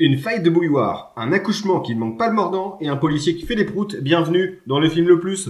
Une 0.00 0.16
faille 0.16 0.44
de 0.44 0.48
bouilloire, 0.48 1.12
un 1.16 1.32
accouchement 1.32 1.80
qui 1.80 1.92
ne 1.92 1.98
manque 1.98 2.18
pas 2.18 2.28
le 2.28 2.34
mordant 2.34 2.78
et 2.80 2.86
un 2.86 2.96
policier 2.96 3.34
qui 3.34 3.44
fait 3.44 3.56
des 3.56 3.64
proutes. 3.64 3.96
Bienvenue 3.96 4.60
dans 4.68 4.78
le 4.78 4.88
film 4.88 5.08
le 5.08 5.18
plus. 5.18 5.48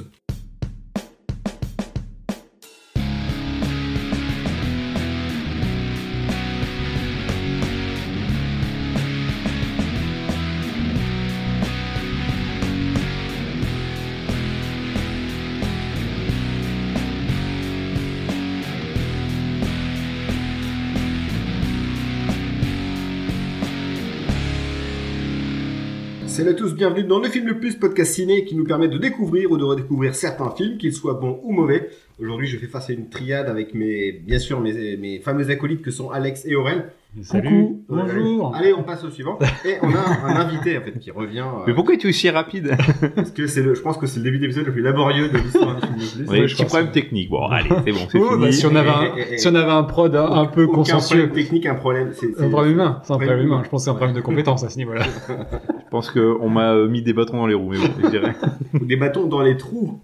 À 26.49 26.55
tous, 26.55 26.75
bienvenue 26.75 27.05
dans 27.05 27.19
le 27.19 27.29
film 27.29 27.47
le 27.47 27.59
plus 27.59 27.75
podcast 27.75 28.15
ciné 28.15 28.47
qui 28.47 28.55
nous 28.55 28.65
permet 28.65 28.89
de 28.89 28.97
découvrir 28.97 29.51
ou 29.51 29.59
de 29.59 29.65
redécouvrir 29.65 30.15
certains 30.15 30.51
films, 30.51 30.79
qu'ils 30.79 30.95
soient 30.95 31.13
bons 31.13 31.41
ou 31.43 31.53
mauvais. 31.53 31.91
Aujourd'hui, 32.21 32.49
je 32.49 32.57
fais 32.57 32.67
face 32.67 32.91
à 32.91 32.93
une 32.95 33.09
triade 33.09 33.49
avec 33.49 33.75
mes, 33.75 34.11
bien 34.11 34.41
sûr, 34.41 34.61
mes, 34.61 34.97
mes 34.97 35.21
fameux 35.21 35.49
acolytes 35.51 35.83
que 35.83 35.93
sont 35.93 36.11
Alex 36.11 36.45
et 36.47 36.57
Aurel. 36.57 36.87
Salut. 37.23 37.77
Bonjour. 37.89 38.55
Allez, 38.57 38.75
on 38.75 38.83
passe 38.83 39.05
au 39.05 39.11
suivant. 39.11 39.39
Et 39.65 39.77
on 39.83 39.91
a 39.95 40.27
un 40.27 40.37
invité 40.37 40.77
en 40.77 40.81
fait 40.83 40.99
qui 40.99 41.13
revient. 41.13 41.41
euh, 41.47 41.63
Mais 41.69 41.75
pourquoi 41.75 41.95
es-tu 41.95 42.09
aussi 42.09 42.29
rapide? 42.29 42.77
parce 43.15 43.31
que 43.31 43.47
c'est 43.47 43.63
le, 43.63 43.75
je 43.77 43.81
pense 43.83 43.99
que 43.99 44.07
c'est 44.09 44.19
le 44.19 44.25
début 44.25 44.41
d'épisode 44.41 44.67
le 44.67 44.73
plus 44.73 44.83
laborieux 44.83 45.29
de 45.29 45.39
l'histoire 45.39 45.77
du 45.77 45.87
film. 45.87 46.27
Oui, 46.29 46.49
je 46.49 46.57
petit 46.57 46.65
problème 46.65 46.91
technique. 46.91 47.31
Bon, 47.31 47.47
allez, 47.47 47.69
c'est 47.85 47.93
bon, 47.93 48.01
c'est 48.11 48.19
Oh, 48.19 48.31
fini. 48.33 48.41
bah, 48.47 48.53
si 48.53 48.67
on 48.67 48.75
avait 48.75 48.89
un, 48.91 49.03
Et- 49.17 49.21
et- 49.21 49.35
et- 49.35 49.39
si 49.39 49.47
on 49.49 49.55
avait 49.55 49.71
un 49.71 49.85
prod 49.85 50.15
un, 50.17 50.25
un 50.31 50.47
peu 50.47 50.65
Aucun 50.65 50.75
consensueux, 50.75 51.27
problème 51.29 51.37
technique, 51.45 51.67
un 51.67 51.75
problème. 51.77 52.11
C'est, 52.15 52.35
c'est- 52.37 52.45
un 52.45 52.51
problème 52.51 52.73
humain, 52.75 53.01
c'est 53.05 53.13
un 53.13 53.17
Problème 53.17 53.29
problème 53.29 53.47
humain. 53.47 53.55
humain. 53.57 53.65
Je 53.65 53.71
pense 53.71 53.83
que 53.83 53.85
c'est 53.85 53.91
un 53.91 53.95
problème 53.95 54.17
de 54.17 54.21
compétence 54.21 54.65
à 54.65 54.69
ce 54.71 54.77
niveau-là. 54.77 55.05
Je 55.29 55.91
pense 55.91 56.11
qu'on 56.11 56.51
m'a 56.51 56.73
euh, 56.75 56.89
mis 56.89 57.01
des 57.03 57.13
bâtons 57.13 57.37
dans 57.39 57.47
les 57.47 57.55
roues, 57.55 57.71
mais 57.71 57.79
bon, 57.79 57.93
je 58.05 58.09
dirais. 58.11 58.35
ou 58.75 58.85
des 58.85 58.97
bâtons 58.97 59.27
dans 59.27 59.41
les 59.43 59.57
trous. 59.57 60.01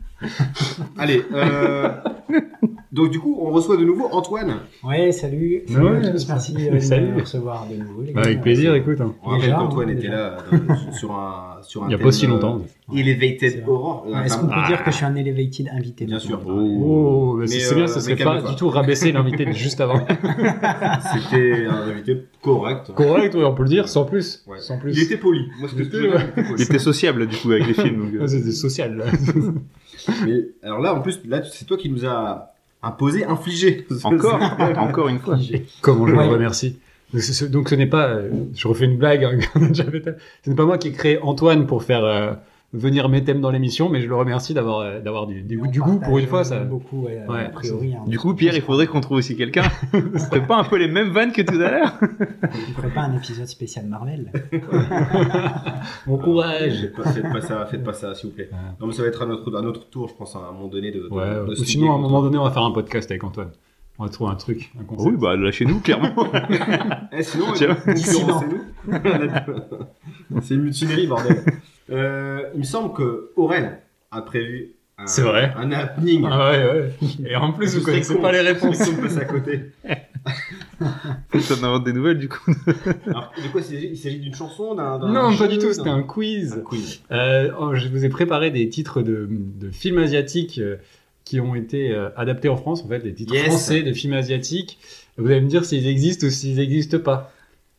Allez, 0.98 1.25
euh, 1.33 2.00
donc 2.94 3.10
du 3.10 3.18
coup, 3.20 3.38
on 3.42 3.50
reçoit 3.50 3.76
de 3.76 3.84
nouveau 3.84 4.06
Antoine. 4.12 4.54
Ouais, 4.84 5.12
salut. 5.12 5.64
Ouais, 5.68 5.74
Salut 5.74 5.96
à 6.06 6.10
tous, 6.12 6.28
merci 6.28 6.54
euh, 6.58 6.70
de 6.74 6.78
salut. 6.78 7.12
me 7.12 7.20
recevoir 7.20 7.66
de 7.70 7.76
nouveau. 7.76 8.02
les 8.02 8.12
Bah, 8.12 8.22
gars. 8.22 8.26
avec 8.28 8.40
plaisir, 8.42 8.74
écoute. 8.74 9.00
hein. 9.00 9.14
On 9.22 9.30
rappelle 9.30 9.50
qu'Antoine 9.52 9.88
hein, 9.90 9.92
était 9.92 10.08
là 10.08 10.36
dans- 10.50 10.92
sur 10.92 11.12
un 11.12 11.58
sur 11.62 11.82
un 11.82 11.86
Il 11.86 11.88
n'y 11.88 11.94
a 11.94 11.98
thème, 11.98 12.06
pas 12.06 12.12
si 12.12 12.26
euh, 12.26 12.28
longtemps. 12.28 12.60
Elevated 12.94 13.52
vrai. 13.52 13.64
Horror. 13.66 14.06
Ouais, 14.06 14.26
Est-ce 14.26 14.36
qu'on 14.38 14.46
peut 14.46 14.52
Ah. 14.54 14.66
dire 14.68 14.84
que 14.84 14.90
je 14.90 14.96
suis 14.96 15.04
un 15.06 15.14
elevated 15.16 15.68
invité 15.72 16.04
Bien 16.04 16.18
sûr. 16.18 16.40
Oh, 16.46 17.34
mais 17.38 17.40
Mais, 17.42 17.46
c'est 17.48 17.74
bien, 17.74 17.84
euh, 17.84 17.86
ça 17.86 18.00
serait 18.00 18.16
pas 18.16 18.42
du 18.42 18.54
tout 18.56 18.68
rabaisser 18.68 19.12
l'invité 19.12 19.44
de 19.46 19.52
juste 19.52 19.80
avant. 19.80 20.04
C'était 21.12 21.66
un 21.66 21.88
invité 21.88 22.24
correct. 22.42 22.92
Correct, 22.94 23.34
oui, 23.34 23.44
on 23.44 23.54
peut 23.54 23.62
le 23.62 23.68
dire, 23.70 23.88
sans 23.88 24.04
plus. 24.04 24.44
Ouais. 24.46 24.58
Sans 24.60 24.78
plus. 24.78 24.92
Il 24.96 25.02
était 25.02 25.16
poli. 25.16 25.48
Moi, 25.58 25.68
ce 25.68 25.74
que 25.74 25.82
Il 25.82 25.90
je 25.90 25.96
était, 25.98 26.08
ouais. 26.08 26.54
il 26.72 26.80
sociable, 26.80 27.26
du 27.26 27.36
coup, 27.36 27.50
avec 27.50 27.66
les 27.66 27.74
films. 27.74 28.10
euh. 28.14 28.20
Ah, 28.22 28.28
C'était 28.28 28.52
social. 28.52 29.02
Mais 30.26 30.48
alors 30.62 30.80
là, 30.80 30.94
en 30.94 31.00
plus, 31.00 31.20
là, 31.26 31.42
c'est 31.44 31.64
toi 31.64 31.76
qui 31.76 31.88
nous 31.88 32.04
a 32.04 32.53
imposé, 32.86 33.24
infligé. 33.24 33.86
Encore, 34.04 34.40
encore 34.77 35.08
une 35.08 35.18
fois. 35.18 35.36
Comment 35.80 36.06
je 36.06 36.14
Ouais. 36.14 36.27
le 36.27 36.32
remercie. 36.32 36.78
Donc 37.12 37.22
ce, 37.22 37.32
ce- 37.32 37.44
donc 37.44 37.68
ce 37.68 37.74
n'est 37.74 37.86
pas, 37.86 38.08
euh, 38.08 38.30
je 38.54 38.66
refais 38.66 38.86
une 38.86 38.96
blague, 38.96 39.24
hein, 39.24 39.38
ce 39.74 40.50
n'est 40.50 40.56
pas 40.56 40.64
moi 40.64 40.78
qui 40.78 40.88
ai 40.88 40.92
créé 40.92 41.18
Antoine 41.22 41.66
pour 41.66 41.82
faire 41.84 42.05
euh, 42.05 42.32
venir 42.75 43.08
mes 43.08 43.22
thèmes 43.25 43.41
dans 43.41 43.50
l'émission, 43.50 43.89
mais 43.89 44.00
je 44.03 44.08
le 44.08 44.14
remercie 44.17 44.53
d'avoir 44.53 44.80
euh, 44.80 45.00
d'avoir 45.00 45.27
du, 45.27 45.42
du, 45.42 45.58
On 45.62 45.67
du 45.67 45.80
goût 45.80 45.98
pour 46.00 46.19
une 46.19 46.27
fois. 46.27 46.44
Ça... 46.44 46.58
beaucoup, 46.61 47.03
ouais, 47.05 47.22
Ouais. 47.28 47.47
a 47.47 47.48
priori. 47.50 47.94
hein. 47.94 48.03
Du 48.06 48.19
coup, 48.19 48.34
Pierre, 48.34 48.55
il 48.56 48.62
faudrait 48.62 48.86
qu'on 48.86 49.00
trouve 49.00 49.19
aussi 49.19 49.36
quelqu'un. 49.36 49.62
Ce 49.92 50.19
serait 50.19 50.47
pas 50.47 50.56
un 50.58 50.64
peu 50.64 50.77
les 50.77 50.89
mêmes 50.89 51.11
vannes 51.11 51.33
que 51.33 51.41
tout 51.42 51.55
à 51.55 51.70
l'heure? 51.70 51.95
On 52.42 52.72
ferait 52.80 52.92
pas 52.92 53.02
un 53.02 53.17
épisode 53.17 53.47
spécial 53.47 53.86
Marvel 53.86 54.30
Bon 56.06 56.19
courage. 56.19 56.80
Faites 56.80 56.95
pas, 56.97 57.05
faites 57.12 57.33
pas 57.33 57.41
ça, 57.41 57.67
faites 57.67 57.84
pas 57.84 57.92
ça, 57.92 58.14
s'il 58.14 58.30
vous 58.30 58.34
plaît. 58.36 58.48
Ouais. 58.52 58.58
Non, 58.80 58.86
mais 58.89 58.92
ça 58.92 59.02
va 59.02 59.08
être 59.08 59.22
à 59.22 59.27
notre, 59.27 59.56
à 59.56 59.62
notre 59.62 59.89
tour, 59.89 60.08
je 60.08 60.14
pense, 60.14 60.34
à 60.36 60.41
un 60.41 60.52
moment 60.52 60.69
donné 60.69 60.91
de. 60.91 61.00
de- 61.00 61.08
Ouais. 61.08 61.25
de 61.47 61.52
ou 61.52 61.55
se 61.55 61.64
sinon, 61.64 61.92
à 61.92 61.95
un 61.95 61.98
moment 61.98 62.22
donné, 62.22 62.39
on 62.39 62.45
va 62.45 62.51
faire 62.51 62.64
un 62.64 62.73
podcast 62.73 63.11
avec 63.11 63.23
Antoine. 63.24 63.51
On 63.96 64.02
va 64.05 64.11
trouver 64.11 64.33
un 64.33 64.34
truc, 64.34 64.73
un 64.80 64.83
concept. 64.83 65.08
Oui, 65.13 65.17
bah, 65.20 65.36
lâchez-nous, 65.36 65.79
clairement. 65.79 66.11
Eh, 67.17 67.23
sinon, 67.23 67.45
Tiens. 67.55 67.77
concurrencez-nous. 67.77 68.61
c'est 70.42 70.55
une 70.55 70.63
mutinerie, 70.63 71.07
bordel. 71.07 71.45
Euh, 71.90 72.42
il 72.55 72.61
me 72.61 72.64
semble 72.64 72.92
que 72.95 73.30
Aurel 73.36 73.78
a 74.11 74.22
prévu 74.22 74.72
un, 74.96 75.06
C'est 75.06 75.22
vrai. 75.22 75.52
un 75.56 75.70
happening. 75.72 76.24
Ah 76.30 76.50
ouais, 76.52 76.64
ouais. 76.64 76.90
Et 77.30 77.36
en 77.36 77.52
plus, 77.52 77.77
vous 77.77 77.84
connaissez 77.84 78.14
con. 78.14 78.22
pas 78.22 78.33
les 78.33 78.40
réponses. 78.40 78.78
de 78.78 79.00
passer 79.02 79.18
à 79.18 79.24
côté. 79.24 79.61
Faut 81.28 81.39
que 81.39 81.55
t'en 81.55 81.62
inventes 81.67 81.84
des 81.84 81.92
nouvelles, 81.92 82.18
du 82.18 82.28
coup. 82.28 82.50
Alors, 83.06 83.33
de 83.36 83.48
quoi 83.52 83.61
il 83.70 83.96
s'agit 83.96 84.18
d'une 84.18 84.34
chanson 84.34 84.74
d'un, 84.74 84.98
d'un 84.98 85.08
Non, 85.08 85.36
pas 85.36 85.46
du 85.48 85.58
tout, 85.58 85.72
c'était 85.72 85.89
un 85.90 86.02
quiz. 86.02 86.55
un 86.55 86.61
quiz. 86.61 87.00
Euh, 87.11 87.50
oh, 87.58 87.74
je 87.74 87.89
vous 87.89 88.05
ai 88.05 88.08
préparé 88.08 88.51
des 88.51 88.68
titres 88.68 89.02
de, 89.02 89.28
de 89.30 89.70
films 89.70 89.98
asiatiques 89.98 90.58
euh, 90.58 90.77
qui 91.24 91.40
ont 91.40 91.55
été 91.55 91.92
euh, 91.92 92.08
adaptés 92.16 92.48
en 92.48 92.56
France, 92.56 92.83
en 92.84 92.89
fait, 92.89 93.01
des 93.01 93.14
titres 93.14 93.34
Yes. 93.34 93.46
français 93.46 93.83
de 93.83 93.92
films 93.92 94.14
asiatiques. 94.14 94.78
Vous 95.16 95.27
allez 95.30 95.40
me 95.40 95.48
dire 95.48 95.64
s'ils 95.64 95.86
existent 95.86 96.27
ou 96.27 96.30
s'ils 96.30 96.56
n'existent 96.56 96.98
pas. 96.98 97.33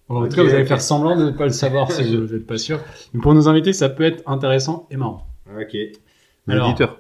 En 0.08 0.28
tout 0.28 0.36
cas, 0.36 0.44
vous 0.44 0.54
allez 0.54 0.66
faire 0.66 0.82
semblant 0.82 1.16
de 1.16 1.26
ne 1.26 1.32
pas 1.32 1.46
le 1.46 1.52
savoir 1.52 1.92
si 1.92 2.16
vous 2.16 2.32
n'êtes 2.34 2.46
pas 2.46 2.58
sûr. 2.58 2.80
Mais 3.14 3.22
pour 3.22 3.34
nos 3.34 3.48
invités, 3.48 3.74
ça 3.74 3.90
peut 3.90 4.04
être 4.04 4.22
intéressant 4.28 4.88
et 4.92 4.98
marrant. 4.98 5.28
Ok. 5.60 5.76
Alors, 6.48 6.68
L'éditeur. 6.68 6.98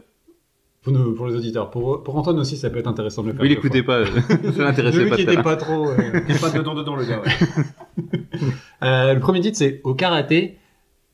Pour, 0.81 0.93
nous, 0.93 1.13
pour 1.13 1.27
les 1.27 1.35
auditeurs. 1.35 1.69
Pour, 1.71 2.03
pour 2.03 2.15
Antoine 2.15 2.39
aussi, 2.39 2.57
ça 2.57 2.69
peut 2.69 2.79
être 2.79 2.87
intéressant 2.87 3.21
de 3.23 3.27
le 3.27 3.33
faire. 3.33 3.41
Oui, 3.41 3.49
l'écoutez 3.49 3.83
pas. 3.83 4.05
Ça 4.05 4.11
J'ai 4.43 4.61
l'intéressait 4.63 5.09
pas. 5.09 5.19
était 5.19 5.33
l'heure. 5.33 5.43
pas 5.43 5.55
trop. 5.55 5.89
euh, 5.89 6.21
pas 6.41 6.49
dedans, 6.51 6.73
dedans, 6.75 6.95
le 6.95 7.05
gars. 7.05 7.21
Ouais. 7.21 7.31
euh, 8.83 9.13
le 9.13 9.19
premier 9.19 9.41
titre, 9.41 9.57
c'est 9.57 9.81
Au 9.83 9.93
karaté, 9.95 10.57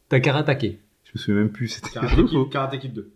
t'as 0.10 0.20
karatake. 0.20 0.80
Je 1.06 1.12
me 1.16 1.20
souviens 1.20 1.42
même 1.42 1.52
plus. 1.52 1.68
C'était 1.68 1.90
Karate 1.90 2.12
vrai 2.12 2.22
ou 2.22 2.26
Kid, 2.26 2.34
faux 2.34 2.46
Karate 2.46 2.80
Kid 2.80 2.94
2. 2.94 3.12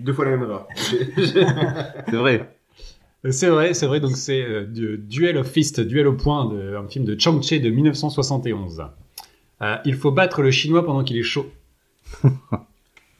Deux 0.00 0.12
fois 0.12 0.24
la 0.24 0.30
même 0.32 0.42
erreur. 0.42 0.66
C'est 0.76 2.12
vrai. 2.16 2.59
C'est 3.28 3.48
vrai, 3.48 3.74
c'est 3.74 3.86
vrai. 3.86 4.00
Donc 4.00 4.16
c'est 4.16 4.42
euh, 4.42 4.64
du- 4.64 4.96
Duel 4.98 5.36
of 5.36 5.50
Fist, 5.50 5.80
Duel 5.80 6.06
au 6.06 6.14
point, 6.14 6.46
de, 6.46 6.76
un 6.76 6.88
film 6.88 7.04
de 7.04 7.18
Chang 7.18 7.40
Che 7.42 7.60
de 7.60 7.68
1971. 7.70 8.82
Euh, 9.62 9.76
il 9.84 9.94
faut 9.94 10.10
battre 10.10 10.40
le 10.42 10.50
chinois 10.50 10.84
pendant 10.84 11.04
qu'il 11.04 11.18
est 11.18 11.22
chaud. 11.22 11.50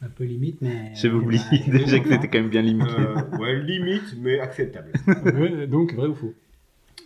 Un 0.03 0.09
peu 0.15 0.23
limite, 0.23 0.59
mais. 0.61 0.91
J'avais 0.95 1.13
euh, 1.13 1.17
oublié 1.19 1.43
bah, 1.67 1.77
déjà 1.77 1.99
que 1.99 2.09
c'était 2.09 2.27
quand 2.27 2.39
même 2.39 2.49
bien 2.49 2.63
limité. 2.63 2.89
Euh, 2.97 3.37
ouais, 3.37 3.59
limite, 3.61 4.15
mais 4.19 4.39
acceptable. 4.39 4.91
Donc 5.69 5.93
vrai 5.93 6.07
ou 6.07 6.15
faux? 6.15 6.33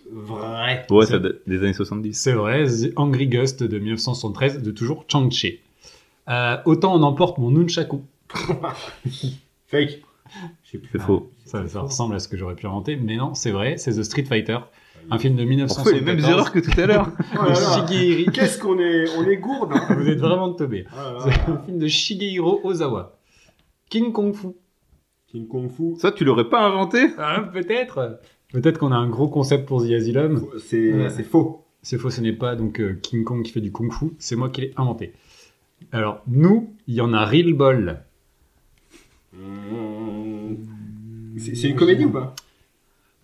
Vrai. 0.10 0.86
Ouais, 0.90 1.06
ça 1.06 1.20
date 1.20 1.38
des 1.46 1.58
années 1.60 1.74
70. 1.74 2.14
C'est 2.14 2.32
vrai. 2.32 2.66
The 2.66 2.94
Angry 2.96 3.28
Ghost 3.28 3.64
de 3.64 3.78
1973 3.80 4.62
de 4.62 4.72
toujours 4.72 5.04
Chang 5.10 5.30
Che. 5.30 5.60
Euh, 6.30 6.58
autant 6.66 6.96
on 6.96 7.04
emporte 7.04 7.38
mon 7.38 7.52
nunchaku. 7.52 8.02
Fake. 9.68 10.02
Plus. 10.72 10.82
C'est 10.92 11.00
faux. 11.02 11.32
Ça, 11.46 11.68
ça 11.68 11.82
ressemble 11.82 12.16
à 12.16 12.20
ce 12.20 12.28
que 12.28 12.38
j'aurais 12.38 12.56
pu 12.56 12.68
inventer, 12.68 12.96
mais 12.96 13.16
non, 13.18 13.34
c'est 13.34 13.52
vrai. 13.52 13.78
C'est 13.78 13.92
The 13.92 14.04
Street 14.04 14.26
Fighter, 14.26 14.58
un 15.10 15.18
film 15.20 15.36
de 15.36 15.44
On 15.44 15.48
1974. 15.48 15.90
fait 15.90 16.00
les 16.00 16.06
mêmes 16.06 16.30
erreurs 16.30 16.52
que 16.52 16.60
tout 16.60 16.80
à 16.80 16.86
l'heure. 16.86 17.12
Shigehiro. 17.88 18.32
Qu'est-ce 18.32 18.60
qu'on 18.60 18.80
est, 18.80 19.06
on 19.18 19.24
est 19.26 19.38
gourde. 19.38 19.72
Hein. 19.74 19.96
Vous 19.98 20.10
êtes 20.10 20.20
vraiment 20.20 20.50
de 20.50 20.56
teubé. 20.56 20.86
Là 20.96 21.18
C'est 21.24 21.52
un 21.52 21.58
film 21.60 21.80
de 21.80 21.88
Shigehiro 21.88 22.62
Ozawa. 22.64 23.18
King 23.90 24.12
Kong 24.12 24.34
Fu. 24.34 24.48
King 25.28 25.48
Kong 25.48 25.70
Fu. 25.70 25.96
Ça, 26.00 26.12
tu 26.12 26.26
l'aurais 26.26 26.50
pas 26.50 26.62
inventé? 26.66 27.12
Ah, 27.18 27.42
peut-être. 27.54 28.20
Peut-être 28.52 28.78
qu'on 28.80 28.92
a 28.92 28.98
un 28.98 29.10
gros 29.10 29.28
concept 29.28 29.68
pour 29.68 29.82
The 29.86 29.92
Asylum. 29.92 30.46
C'est 30.60 31.24
faux. 31.24 31.66
C'est 31.82 32.00
faux, 32.00 32.10
ce 32.10 32.20
n'est 32.20 32.34
pas 32.34 32.56
donc 32.56 32.80
euh, 32.80 32.96
King 33.02 33.24
Kong 33.24 33.44
qui 33.44 33.52
fait 33.52 33.62
du 33.62 33.72
kung 33.72 33.94
fu, 33.94 34.06
c'est 34.18 34.36
moi 34.36 34.50
qui 34.50 34.62
l'ai 34.62 34.74
inventé. 34.76 35.14
Alors, 35.92 36.24
nous, 36.26 36.74
il 36.88 36.96
y 36.96 37.02
en 37.02 37.14
a 37.14 37.24
Real 37.26 37.54
Ball. 37.54 38.04
Mmh. 39.34 40.05
C'est, 41.38 41.56
c'est 41.56 41.70
une 41.70 41.76
comédie 41.76 42.06
ou 42.06 42.12
pas? 42.12 42.36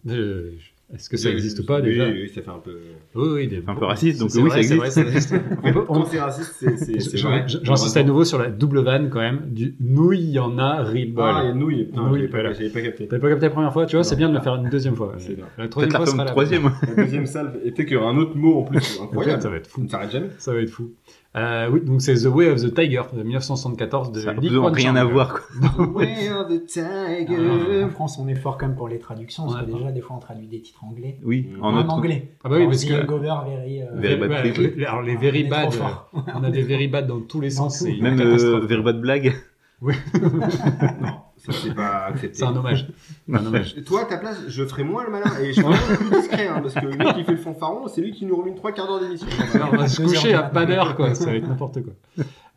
Euh, 0.09 0.51
Est-ce 0.93 1.09
que 1.09 1.15
ça 1.15 1.29
existe 1.29 1.59
ou 1.59 1.65
pas 1.65 1.77
Oui, 1.77 1.83
déjà? 1.83 2.07
Oui, 2.09 2.27
ça 2.33 2.41
fait 2.41 2.49
un 2.49 2.57
peu. 2.59 2.75
Oui, 3.15 3.27
oui. 3.33 3.47
des- 3.47 3.61
C'est 3.63 3.69
un 3.69 3.75
peu 3.75 3.85
raciste, 3.85 4.19
donc 4.19 4.31
C'est 4.31 4.41
oui, 4.41 4.49
vrai, 4.49 4.63
ça 4.63 4.69
c'est 4.69 4.75
vrai, 4.75 4.87
existe. 4.87 5.29
ça 5.29 5.35
existe. 5.37 5.85
Quand 5.87 6.05
c'est 6.05 6.19
raciste, 6.19 6.55
c'est, 6.59 6.77
c'est, 6.77 6.99
c'est 6.99 7.17
J'en- 7.17 7.29
vrai. 7.29 7.45
J'insiste 7.47 7.95
à 7.97 8.03
nouveau 8.03 8.25
sur 8.25 8.39
la 8.39 8.49
double 8.49 8.79
vanne 8.79 9.09
quand 9.09 9.19
même. 9.19 9.41
Du 9.51 9.75
nous, 9.79 10.11
il 10.13 10.29
y 10.31 10.39
en 10.39 10.57
a 10.57 10.83
Real 10.83 11.11
Ball. 11.11 11.33
Ah, 11.37 11.41
il 11.43 11.47
y 11.47 11.51
a 11.51 11.53
nouille. 11.53 11.85
Putain, 11.85 12.07
Nouille, 12.09 12.27
pas, 12.27 12.51
j'avais 12.51 12.69
pas 12.69 12.81
capté. 12.81 13.07
T'avais 13.07 13.21
pas 13.21 13.29
capté 13.29 13.45
la 13.45 13.51
première 13.51 13.71
fois, 13.71 13.85
tu 13.85 13.95
vois, 13.95 14.03
c'est 14.03 14.15
bien 14.15 14.27
de 14.29 14.33
le 14.33 14.41
faire 14.41 14.55
une 14.55 14.69
deuxième 14.69 14.95
fois. 14.95 15.13
La 15.15 15.67
Peut-être 15.67 15.69
troisième 15.69 15.91
la 15.93 16.05
fois 16.05 16.25
la 16.25 16.31
troisième. 16.31 16.71
La 16.97 17.03
deuxième 17.03 17.25
salve. 17.27 17.55
Et 17.63 17.71
peut-être 17.71 17.87
qu'il 17.87 17.93
y 17.93 17.99
aura 17.99 18.09
un 18.09 18.17
autre 18.17 18.35
mot 18.35 18.59
en 18.59 18.63
plus 18.63 18.99
incroyable. 19.03 19.41
Ça 19.41 19.49
va 19.49 19.55
être 19.57 19.67
fou. 19.67 19.87
jamais. 20.11 20.27
Ça 20.39 20.53
va 20.53 20.61
être 20.61 20.69
fou. 20.71 20.91
Euh, 21.37 21.69
oui, 21.71 21.79
donc 21.81 22.01
c'est 22.01 22.15
The 22.15 22.25
Way 22.25 22.49
of 22.49 22.61
the 22.61 22.73
Tiger 22.73 23.03
de 23.13 23.23
1974 23.23 24.11
de 24.11 24.19
Ça 24.19 24.33
Lee 24.33 24.49
Kwang 24.49 24.75
rien 24.75 24.97
à 24.97 25.05
voir, 25.05 25.33
quoi. 25.33 25.85
Way 25.95 26.29
of 26.29 26.49
the 26.49 26.65
Tiger. 26.65 27.83
En 27.85 27.89
France, 27.89 28.19
on 28.19 28.27
est 28.27 28.35
fort 28.35 28.57
quand 28.57 28.67
même 28.67 28.75
pour 28.75 28.89
les 28.89 28.99
traductions, 28.99 29.45
parce 29.47 29.61
que 29.65 29.71
déjà, 29.71 29.91
des 29.93 30.01
fois, 30.01 30.17
on 30.17 30.19
traduit 30.19 30.47
des 30.47 30.59
titres 30.61 30.83
anglais. 30.83 31.19
Oui, 31.23 31.47
en 31.61 31.73
anglais. 31.87 32.33
Ah 32.43 32.49
bah 32.49 32.57
oui, 32.59 32.65
parce 32.65 32.83
que- 32.83 32.91
very, 32.91 33.81
euh, 33.81 33.85
Very 33.93 34.17
bad 34.17 34.29
Ouais, 34.29 34.43
les- 34.75 34.85
alors 34.85 35.01
les 35.03 35.15
On 35.15 35.19
very 35.19 35.43
bad, 35.45 35.71
fort. 35.71 36.11
on 36.35 36.43
a 36.43 36.49
des 36.51 36.63
very 36.63 36.87
bad 36.89 37.07
dans 37.07 37.21
tous 37.21 37.39
les 37.39 37.49
sens. 37.51 37.81
Même 37.81 38.19
euh, 38.19 38.59
Very 38.65 38.81
Bad 38.83 38.99
Blague. 38.99 39.33
Non. 39.81 41.21
Ça, 41.45 41.51
c'est 41.53 41.73
pas 41.73 42.05
accepté. 42.07 42.37
C'est 42.37 42.43
un 42.43 42.55
hommage. 42.55 42.87
Un 43.31 43.45
hommage. 43.45 43.75
Toi, 43.85 44.01
à 44.01 44.05
ta 44.05 44.17
place, 44.17 44.37
je 44.47 44.63
ferais 44.65 44.83
moins 44.83 45.03
le 45.03 45.09
malin 45.11 45.31
et 45.39 45.53
je 45.53 45.61
serais 45.61 45.73
vraiment 45.73 45.97
plus 46.09 46.19
discret, 46.21 46.47
hein, 46.47 46.61
parce 46.61 46.75
que 46.75 46.85
mec 46.85 47.15
qui 47.15 47.23
fait 47.23 47.31
le 47.31 47.37
fanfaron, 47.37 47.87
c'est 47.87 48.01
lui 48.01 48.11
qui 48.11 48.25
nous 48.25 48.35
rumine 48.37 48.55
trois 48.55 48.71
quarts 48.71 48.87
d'heure 48.87 48.99
d'émission. 48.99 49.27
Alors, 49.53 49.69
on 49.73 49.77
va 49.77 49.87
se 49.87 50.01
coucher 50.01 50.33
à 50.33 50.43
pas 50.43 50.65
d'heure, 50.65 50.95
quoi. 50.95 51.15
Ça 51.15 51.25
va 51.25 51.35
être 51.35 51.47
n'importe 51.47 51.79
quoi. 51.81 51.93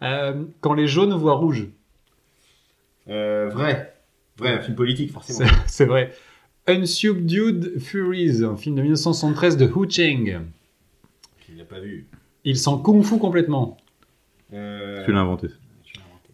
Euh, 0.03 0.45
quand 0.61 0.75
les 0.75 0.87
jaunes 0.87 1.15
voient 1.15 1.35
rouge. 1.35 1.67
Euh, 3.09 3.49
vrai. 3.53 3.95
Vrai, 4.37 4.53
un 4.55 4.61
film 4.61 4.75
politique, 4.77 5.13
forcément. 5.13 5.49
C'est 5.67 5.87
vrai. 5.87 6.13
Unsubdued 6.67 7.79
Furies, 7.81 8.43
un 8.45 8.57
film 8.57 8.77
de 8.77 8.83
1973 8.83 9.57
de 9.57 9.67
Hu 9.67 9.89
Cheng. 9.89 10.41
Il 11.49 11.59
l'a 11.59 11.65
pas 11.65 11.79
vu. 11.81 12.07
Il 12.45 12.59
s'en 12.59 12.79
kung 12.79 13.03
fu 13.03 13.19
complètement. 13.19 13.77
Euh, 14.53 15.05
Tu 15.05 15.13
l'as 15.13 15.21
inventé. 15.21 15.49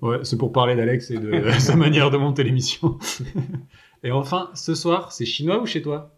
Ouais, 0.03 0.19
c'est 0.23 0.39
pour 0.39 0.53
parler 0.53 0.77
d'Alex 0.77 1.11
et 1.11 1.19
de 1.19 1.51
sa 1.59 1.77
manière 1.77 2.11
de 2.11 2.17
monter 2.17 2.43
l'émission. 2.45 2.99
et 4.05 4.11
enfin, 4.13 4.51
ce 4.55 4.75
soir, 4.75 5.13
c'est 5.13 5.25
chinois 5.27 5.61
ou 5.61 5.67
chez 5.67 5.83
toi? 5.83 6.11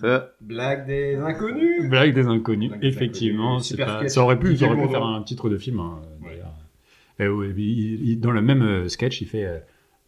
Ça, 0.00 0.30
Blague 0.40 0.86
des 0.86 1.16
inconnus. 1.16 1.88
Blague 1.90 2.14
des 2.14 2.26
inconnus. 2.26 2.70
Blague 2.70 2.80
des 2.80 2.86
Effectivement, 2.88 3.56
inconnus. 3.58 3.76
pas- 3.76 4.08
ça 4.08 4.22
aurait 4.22 4.38
pu, 4.38 4.46
ça 4.46 4.52
Nickel 4.52 4.68
aurait 4.68 4.76
pu 4.76 4.82
Bourdon. 4.84 4.92
faire 4.98 5.06
un 5.06 5.22
titre 5.22 5.48
de 5.50 5.58
film. 5.58 5.78
hein, 5.80 5.98
Ouais. 6.22 6.30
d'ailleurs. 6.30 6.54
Et 7.20 7.28
ouais, 7.28 7.48
mais 7.54 7.62
il- 7.62 8.08
il- 8.10 8.20
dans 8.20 8.30
le 8.30 8.40
même 8.42 8.62
euh, 8.62 8.88
sketch, 8.88 9.20
il 9.20 9.26
fait 9.28 9.44
euh, 9.44 9.58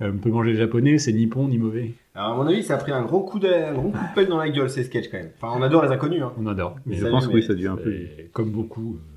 On 0.00 0.18
peut 0.18 0.30
manger 0.30 0.54
japonais, 0.54 0.98
c'est 0.98 1.12
ni 1.12 1.24
bon 1.26 1.48
ni 1.48 1.56
mauvais. 1.58 1.92
Alors, 2.14 2.32
à 2.32 2.36
mon 2.36 2.46
avis, 2.46 2.62
ça 2.62 2.74
a 2.74 2.76
pris 2.78 2.92
un 2.92 3.02
gros 3.02 3.20
coup 3.20 3.38
de, 3.38 3.48
un 3.48 3.72
gros 3.72 3.88
coup 3.90 3.96
de 3.98 4.14
pelle 4.14 4.28
dans 4.28 4.36
la 4.38 4.48
gueule, 4.50 4.68
ces 4.68 4.84
sketchs, 4.84 5.08
quand 5.10 5.16
même. 5.18 5.30
Enfin, 5.40 5.54
on 5.58 5.62
adore 5.62 5.84
les 5.84 5.90
inconnus, 5.90 6.20
hein. 6.22 6.32
On 6.38 6.46
adore. 6.46 6.76
Mais 6.84 6.96
je 6.96 7.06
pense 7.06 7.26
que 7.26 7.32
oui, 7.32 7.42
ça 7.42 7.54
devient 7.54 7.68
un 7.68 7.76
peu. 7.76 7.94
Comme 8.32 8.50
beaucoup. 8.50 8.96
euh, 8.96 9.15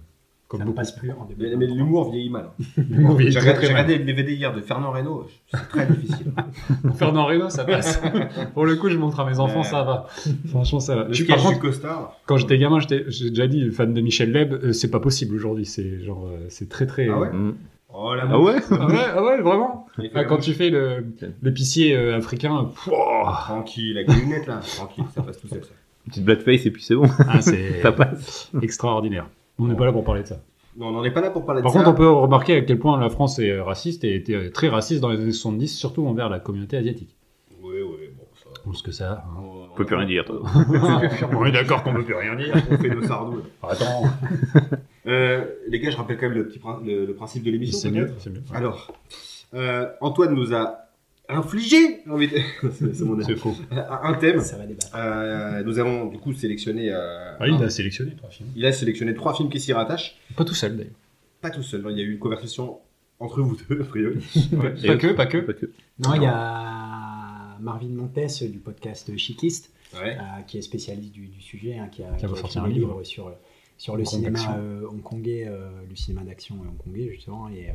comme 0.50 0.60
Ça 0.62 0.66
ne 0.66 0.72
passe 0.72 0.92
plus 0.94 1.12
en 1.12 1.26
Mais, 1.30 1.36
2023. 1.36 1.58
mais 1.60 1.68
l'humour 1.74 2.12
vieillit 2.12 2.30
mal. 2.32 2.48
hein. 2.60 3.16
J'ai 3.20 3.40
regardé, 3.40 3.98
le 4.00 4.04
DVD 4.04 4.34
hier 4.34 4.52
de 4.54 4.60
Fernand 4.62 4.90
Reynaud, 4.92 5.28
c'est 5.52 5.70
très 5.70 5.86
difficile. 5.86 6.34
Fernand 6.96 7.26
Reynaud, 7.28 7.50
ça 7.50 7.64
passe. 7.66 8.02
Pour 8.56 8.66
le 8.66 8.76
coup, 8.76 8.90
je 8.90 8.98
montre 8.98 9.20
à 9.20 9.30
mes 9.30 9.40
enfants, 9.40 9.60
Ouais. 9.60 9.64
ça 9.64 9.84
va. 9.84 10.08
Franchement, 10.50 10.80
ça 10.80 10.96
va. 10.96 11.04
Le 11.06 11.14
Je 11.14 11.24
par 11.24 11.38
contre, 11.38 11.60
costard. 11.60 12.18
quand 12.26 12.38
j'étais 12.38 12.58
gamin, 12.58 12.80
j'étais- 12.80 13.06
j'ai 13.10 13.30
déjà 13.30 13.48
dit 13.48 13.70
fan 13.72 13.94
de 13.94 14.02
Michel 14.02 14.32
Leb, 14.32 14.54
euh, 14.54 14.74
c'est 14.74 14.90
pas 14.92 15.00
possible 15.00 15.36
aujourd'hui. 15.36 15.66
C'est 15.66 16.02
genre, 16.04 16.26
euh, 16.28 16.46
c'est 16.50 16.68
très 16.68 16.86
très. 16.88 17.08
Ah 17.10 17.20
ouais 17.20 17.30
Mm. 17.32 17.56
Oh 17.94 18.14
la 18.16 18.24
Ah 18.30 18.40
ouais 18.40 18.56
Ah 18.72 18.88
ouais, 18.88 18.96
ah 19.16 19.24
ouais, 19.24 19.42
vraiment. 19.42 19.88
Ah, 20.14 20.24
quand 20.24 20.38
tu 20.38 20.54
fais 20.54 20.70
le 20.70 21.06
l'épicier 21.44 21.96
euh, 21.96 22.16
africain, 22.18 22.70
pouah, 22.76 23.40
Tranquille, 23.46 23.98
avec 23.98 24.10
les 24.16 24.22
lunettes 24.22 24.46
là, 24.48 24.60
tranquille, 24.76 25.04
ça 25.14 25.22
passe 25.24 25.40
tout 25.40 25.48
seul 25.48 25.64
ça. 25.64 25.72
Petite 26.08 26.24
blackface 26.24 26.66
et 26.66 26.72
puis 26.72 26.82
c'est 26.84 26.96
bon, 26.96 27.06
ah, 27.28 27.42
ça 27.42 27.92
passe. 27.92 28.52
extraordinaire. 28.62 29.28
On 29.60 29.68
n'est 29.68 29.76
pas 29.76 29.86
là 29.86 29.92
pour 29.92 30.04
parler 30.04 30.24
de 30.24 30.28
ça. 30.28 30.42
Non, 30.78 30.88
on 30.88 30.92
n'en 30.92 31.04
est 31.04 31.12
pas 31.12 31.22
là 31.22 31.30
pour 31.32 31.46
parler 31.46 31.62
Par 31.62 31.72
de 31.72 31.78
contre, 31.78 31.88
ça. 31.90 31.92
on 31.92 31.96
peut 31.96 32.10
remarquer 32.10 32.56
à 32.56 32.62
quel 32.62 32.80
point 32.80 33.00
la 33.00 33.10
France 33.10 33.38
est 33.40 33.60
raciste 33.60 34.04
et 34.06 34.16
était 34.16 34.50
très 34.52 34.70
raciste 34.70 35.02
dans 35.02 35.10
les 35.10 35.20
années 35.20 35.32
70, 35.32 35.68
surtout 35.68 36.06
envers 36.08 36.30
la 36.30 36.40
communauté 36.40 36.78
asiatique. 36.78 37.16
Oui, 37.62 37.76
oui, 37.82 38.10
bon, 38.18 38.24
ça. 38.42 38.62
On 38.66 38.74
ce 38.74 38.84
que 38.84 38.92
ça. 38.92 39.26
hein. 39.28 39.42
On, 39.72 39.76
peut 39.76 39.86
plus 39.86 39.96
rien 39.96 40.06
dire, 40.08 40.24
toi. 40.26 40.42
On 41.34 41.46
est 41.46 41.52
d'accord 41.52 41.84
qu'on 41.84 41.94
peut 41.94 42.04
plus 42.06 42.16
rien 42.16 42.36
dire. 42.36 42.56
On 42.72 42.78
fait 42.78 42.90
nos 42.90 43.04
sardous. 43.04 43.42
Attends, 43.64 44.04
Euh, 45.08 45.46
les 45.68 45.80
gars, 45.80 45.90
je 45.90 45.98
rappelle 45.98 46.18
quand 46.18 46.28
même 46.28 46.38
le, 46.38 46.48
petit 46.48 46.60
prin- 46.60 46.80
le, 46.86 47.06
le 47.06 47.14
principe 47.16 47.44
de 47.44 47.52
l'émission. 47.52 47.78
c'est 47.80 47.90
peut-être 47.92 48.10
mieux, 48.10 48.16
c'est 48.20 48.30
mieux. 48.30 48.42
Alors, 48.54 48.92
euh, 49.56 49.88
Antoine 50.02 50.36
nous 50.36 50.54
a 50.54 50.76
infligé, 51.36 52.02
j'ai 52.06 52.12
envie 52.12 52.28
de- 52.28 52.38
c'est 52.72 53.02
mon 53.02 53.22
C'est 53.22 53.36
faux. 53.36 53.56
un 53.72 54.14
thème. 54.16 54.42
Ça 54.42 54.58
va 54.58 54.66
débattre. 54.66 54.92
Euh, 54.96 55.64
nous 55.64 55.80
avons 55.80 56.06
du 56.08 56.18
coup 56.18 56.34
sélectionné. 56.34 56.90
euh, 56.92 57.36
Ah, 57.40 57.48
il 57.48 57.62
a 57.64 57.70
sélectionné 57.70 58.16
trois 58.16 58.30
films. 58.30 58.50
il 58.56 58.66
a 58.66 58.72
sélectionné 58.72 59.14
trois 59.14 59.34
films 59.34 59.50
qui 59.50 59.60
s'y 59.60 59.74
rattachent. 59.74 60.18
Pas 60.36 60.46
tout 60.46 60.54
seul 60.54 60.76
d'ailleurs. 60.78 60.94
Pas 61.42 61.50
tout 61.52 61.64
seul, 61.64 61.82
hein, 61.86 61.90
il 61.92 61.98
y 61.98 62.02
a 62.02 62.04
eu 62.04 62.12
une 62.12 62.20
conversation 62.20 62.80
entre 63.20 63.42
vous 63.42 63.58
deux, 63.70 63.82
a 63.82 63.86
priori. 63.86 64.20
Pas 64.88 64.96
que, 64.98 65.14
pas 65.14 65.26
que. 65.26 65.38
Pas 65.40 65.54
que. 65.54 65.66
Non, 66.00 66.14
il 66.16 66.24
y 66.24 66.26
a 66.26 67.58
Marvin 67.60 67.90
Montes 67.90 68.44
du 68.44 68.60
podcast 68.60 69.16
Chiquiste, 69.18 69.72
Ouais. 70.02 70.16
euh, 70.18 70.42
qui 70.48 70.58
est 70.58 70.62
spécialiste 70.62 71.12
du, 71.14 71.28
du 71.28 71.42
sujet, 71.42 71.78
hein, 71.78 71.88
qui 71.92 72.04
a, 72.04 72.12
Qui 72.12 72.26
a 72.26 72.28
qui 72.30 72.34
a 72.34 72.38
sorti 72.38 72.58
écrit 72.58 72.60
un 72.60 72.74
livre. 72.74 72.88
livre 72.90 73.04
sur, 73.04 73.32
sur 73.78 73.96
le 73.96 74.02
Hong 74.04 74.08
cinéma 74.08 74.40
euh, 74.60 74.86
hongkongais, 74.88 75.46
euh, 75.48 75.68
le 75.90 75.96
cinéma 75.96 76.24
d'action 76.24 76.56
hongkongais 76.62 77.10
justement, 77.12 77.50
et 77.50 77.70
euh, 77.70 77.74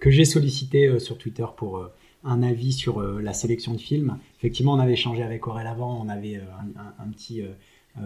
que 0.00 0.10
j'ai 0.10 0.24
sollicité 0.24 0.86
euh, 0.88 0.98
sur 0.98 1.16
Twitter 1.18 1.46
pour 1.56 1.78
euh, 1.78 1.92
un 2.24 2.42
avis 2.42 2.72
sur 2.72 3.00
euh, 3.00 3.20
la 3.22 3.32
sélection 3.32 3.72
de 3.74 3.78
films. 3.80 4.18
Effectivement, 4.38 4.72
on 4.74 4.78
avait 4.78 4.92
échangé 4.92 5.22
avec 5.22 5.46
Aurel 5.46 5.66
avant, 5.66 6.00
on 6.04 6.08
avait 6.08 6.36
euh, 6.36 6.42
un, 6.60 6.80
un- 6.80 7.04
un 7.06 7.10
petit 7.10 7.42
euh, 7.42 7.48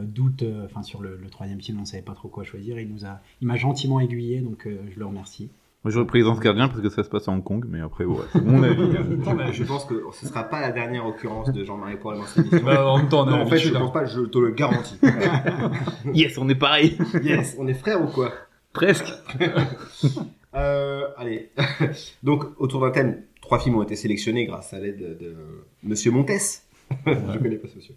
doute, 0.03 0.43
euh, 0.43 0.65
enfin 0.67 0.83
sur 0.83 1.01
le, 1.03 1.17
le 1.23 1.29
troisième 1.31 1.61
film, 1.61 1.79
on 1.81 1.85
savait 1.85 2.03
pas 2.03 2.15
trop 2.15 2.29
quoi 2.29 2.43
choisir. 2.45 2.79
Il 2.81 2.89
nous 2.93 3.05
a, 3.05 3.21
il 3.41 3.47
m'a 3.47 3.57
gentiment 3.57 4.01
aiguillé, 4.01 4.41
donc 4.41 4.67
euh, 4.67 4.77
je 4.95 4.99
le 4.99 5.07
remercie. 5.07 5.49
Moi 5.85 5.93
j'aurais 5.93 6.07
pris 6.07 6.23
Gardiens 6.43 6.67
parce 6.67 6.81
que 6.81 6.89
ça 6.89 7.05
se 7.05 7.09
passe 7.09 7.29
à 7.29 7.31
Hong 7.31 7.45
Kong, 7.45 7.65
mais 7.69 7.81
après, 7.81 8.05
ouais, 8.05 8.17
c'est 8.33 8.43
mon 8.45 8.61
avis. 8.65 8.83
hein. 8.83 9.07
Je, 9.53 9.53
je 9.53 9.63
pense 9.65 9.85
que 9.85 10.03
ce 10.15 10.27
sera 10.27 10.43
pas 10.43 10.61
la 10.61 10.73
dernière 10.73 11.07
occurrence 11.07 11.53
de 11.53 11.63
Jean-Marie 11.65 11.95
Poirel 11.97 12.21
dans 12.23 12.27
cette 12.27 12.39
émission. 12.47 12.67
Bah, 12.67 12.89
en 12.91 12.99
même 12.99 13.09
temps, 13.09 13.25
non, 13.25 13.43
en 13.43 13.47
fait, 13.47 13.59
je 13.59 13.73
hein. 13.73 13.79
pense 13.79 13.93
pas, 13.93 14.05
je 14.05 14.21
te 14.23 14.39
le 14.39 14.51
garantis. 14.51 14.99
yes, 16.13 16.37
on 16.39 16.49
est 16.49 16.57
pareil. 16.57 16.99
yes, 17.23 17.55
on 17.61 17.69
est 17.69 17.75
frères 17.75 18.03
ou 18.03 18.09
quoi? 18.09 18.33
Presque. 18.73 19.13
Euh, 20.55 21.05
allez. 21.19 21.51
Donc, 22.23 22.45
autour 22.59 22.81
d'un 22.81 22.91
thème, 22.91 23.21
trois 23.47 23.59
films 23.59 23.77
ont 23.77 23.83
été 23.83 23.97
sélectionnés 23.97 24.45
grâce 24.45 24.75
à 24.75 24.79
l'aide 24.81 24.99
de, 24.99 25.15
de 25.25 25.37
Monsieur 25.83 26.11
Montes. 26.11 26.31
Je 27.07 27.39
connais 27.39 27.57
pas 27.57 27.67
ce 27.69 27.77
monsieur. 27.77 27.95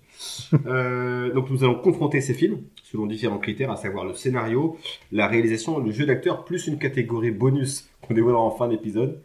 Euh, 0.65 1.31
donc, 1.33 1.49
nous 1.51 1.63
allons 1.63 1.75
confronter 1.75 2.21
ces 2.21 2.33
films 2.33 2.61
selon 2.83 3.05
différents 3.05 3.37
critères, 3.37 3.69
à 3.71 3.75
savoir 3.75 4.03
le 4.05 4.13
scénario, 4.15 4.77
la 5.11 5.27
réalisation, 5.27 5.77
le 5.79 5.91
jeu 5.91 6.05
d'acteur, 6.07 6.43
plus 6.45 6.65
une 6.67 6.79
catégorie 6.79 7.29
bonus 7.31 7.87
qu'on 8.01 8.13
dévoilera 8.15 8.41
en 8.41 8.49
fin 8.51 8.67
d'épisode. 8.67 9.21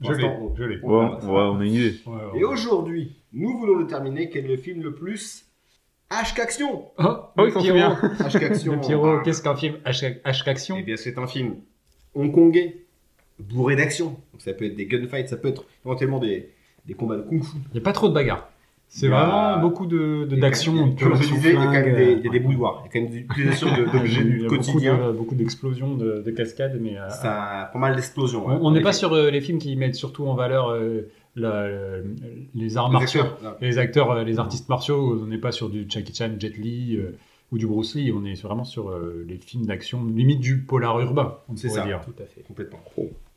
Je 0.00 0.12
l'ai, 0.12 0.30
je 0.56 0.64
l'ai. 0.64 0.78
on 0.82 0.90
Ouais, 0.90 1.06
verra 1.06 1.20
ça. 1.20 1.26
ouais, 1.26 1.32
on 1.40 1.60
a 1.60 1.64
une 1.64 1.72
idée. 1.74 1.94
Ouais, 2.06 2.12
ouais. 2.34 2.40
Et 2.40 2.44
aujourd'hui, 2.44 3.16
nous 3.32 3.56
voulons 3.58 3.80
déterminer 3.80 4.28
quel 4.28 4.44
est 4.46 4.48
le 4.48 4.56
film 4.56 4.82
le 4.82 4.92
plus 4.94 5.46
H 6.10 6.34
qu'action. 6.34 6.86
Oh, 6.98 7.04
Oh, 7.38 7.44
il 7.46 7.52
s'en 7.52 7.60
Pierrot. 7.62 7.94
Le 9.12 9.18
Ah. 9.18 9.22
qu'est-ce 9.24 9.42
qu'un 9.42 9.56
film 9.56 9.76
H 9.86 10.20
H 10.22 10.48
action? 10.50 10.76
Eh 10.78 10.82
bien, 10.82 10.96
c'est 10.96 11.16
un 11.18 11.26
film 11.26 11.56
hongkongais, 12.14 12.84
bourré 13.38 13.76
d'action. 13.76 14.06
Donc, 14.32 14.40
ça 14.40 14.52
peut 14.52 14.64
être 14.66 14.76
des 14.76 14.86
gunfights, 14.86 15.28
ça 15.28 15.36
peut 15.36 15.48
être 15.48 15.64
éventuellement 15.84 16.18
des, 16.18 16.50
des 16.86 16.94
combats 16.94 17.16
de 17.16 17.22
kung-fu. 17.22 17.56
Il 17.70 17.74
n'y 17.74 17.80
a 17.80 17.82
pas 17.82 17.92
trop 17.92 18.08
de 18.08 18.14
bagarres. 18.14 18.48
C'est 18.94 19.08
vraiment 19.08 19.58
beaucoup 19.58 19.86
de 19.86 20.26
de- 20.26 20.26
Il 20.32 20.34
y 20.34 20.38
a 20.38 20.40
d'action. 20.42 20.94
Comme 20.96 21.14
je 21.16 21.32
disais, 21.32 21.50
il 21.50 21.54
y 21.54 21.56
a 21.56 21.64
quand 21.64 21.72
même 21.72 21.94
des, 21.96 22.12
il 22.12 22.18
y 22.20 22.26
a 22.26 22.28
euh, 22.28 22.32
des 22.32 22.40
bouilloires. 22.40 22.82
Il 22.82 22.86
y 22.86 22.88
a 22.88 22.92
quand 22.92 23.00
même 23.00 23.10
des 23.10 23.24
utilisations 23.24 23.68
d'objets 23.74 24.22
du 24.24 24.46
quotidien. 24.48 25.12
beaucoup 25.12 25.34
d'explosions, 25.34 25.94
de, 25.96 26.20
de 26.24 26.30
cascades, 26.30 26.78
mais 26.78 26.98
euh, 26.98 27.08
Ça 27.08 27.60
a 27.62 27.64
pas 27.66 27.78
mal 27.78 27.94
d'explosions. 27.96 28.44
on- 28.46 28.70
n'est 28.70 28.82
pas 28.82 28.92
sur 28.92 29.14
euh, 29.14 29.30
les 29.30 29.40
films 29.40 29.58
qui 29.58 29.74
mettent 29.76 29.94
surtout 29.94 30.26
en 30.26 30.34
valeur 30.34 30.68
euh, 30.68 31.08
la- 31.36 31.68
les 32.54 32.76
arts 32.76 32.88
Les 32.88 32.92
martiaux. 32.92 33.22
acteurs. 33.22 33.56
Les 33.62 33.78
acteurs, 33.78 34.24
les 34.24 34.38
artistes 34.38 34.68
martiaux, 34.68 35.18
on 35.22 35.26
n'est 35.26 35.38
pas 35.38 35.52
sur 35.52 35.70
du 35.70 35.86
Jackie 35.88 36.14
Chan, 36.14 36.32
Jet 36.38 36.54
Li 36.58 36.96
euh, 36.96 37.16
ou 37.52 37.58
du 37.58 37.66
Bruce 37.66 37.94
Lee, 37.94 38.10
on 38.12 38.24
est 38.24 38.40
vraiment 38.42 38.64
sur 38.64 38.88
euh, 38.90 39.24
les 39.28 39.36
films 39.36 39.66
d'action, 39.66 40.04
limite 40.04 40.40
du 40.40 40.58
polar 40.58 40.98
urbain, 41.00 41.36
on 41.48 41.56
C'est 41.56 41.68
ça. 41.68 41.84
dire. 41.84 42.00
Tout 42.04 42.20
à 42.22 42.26
fait. 42.26 42.40
Complètement. 42.42 42.80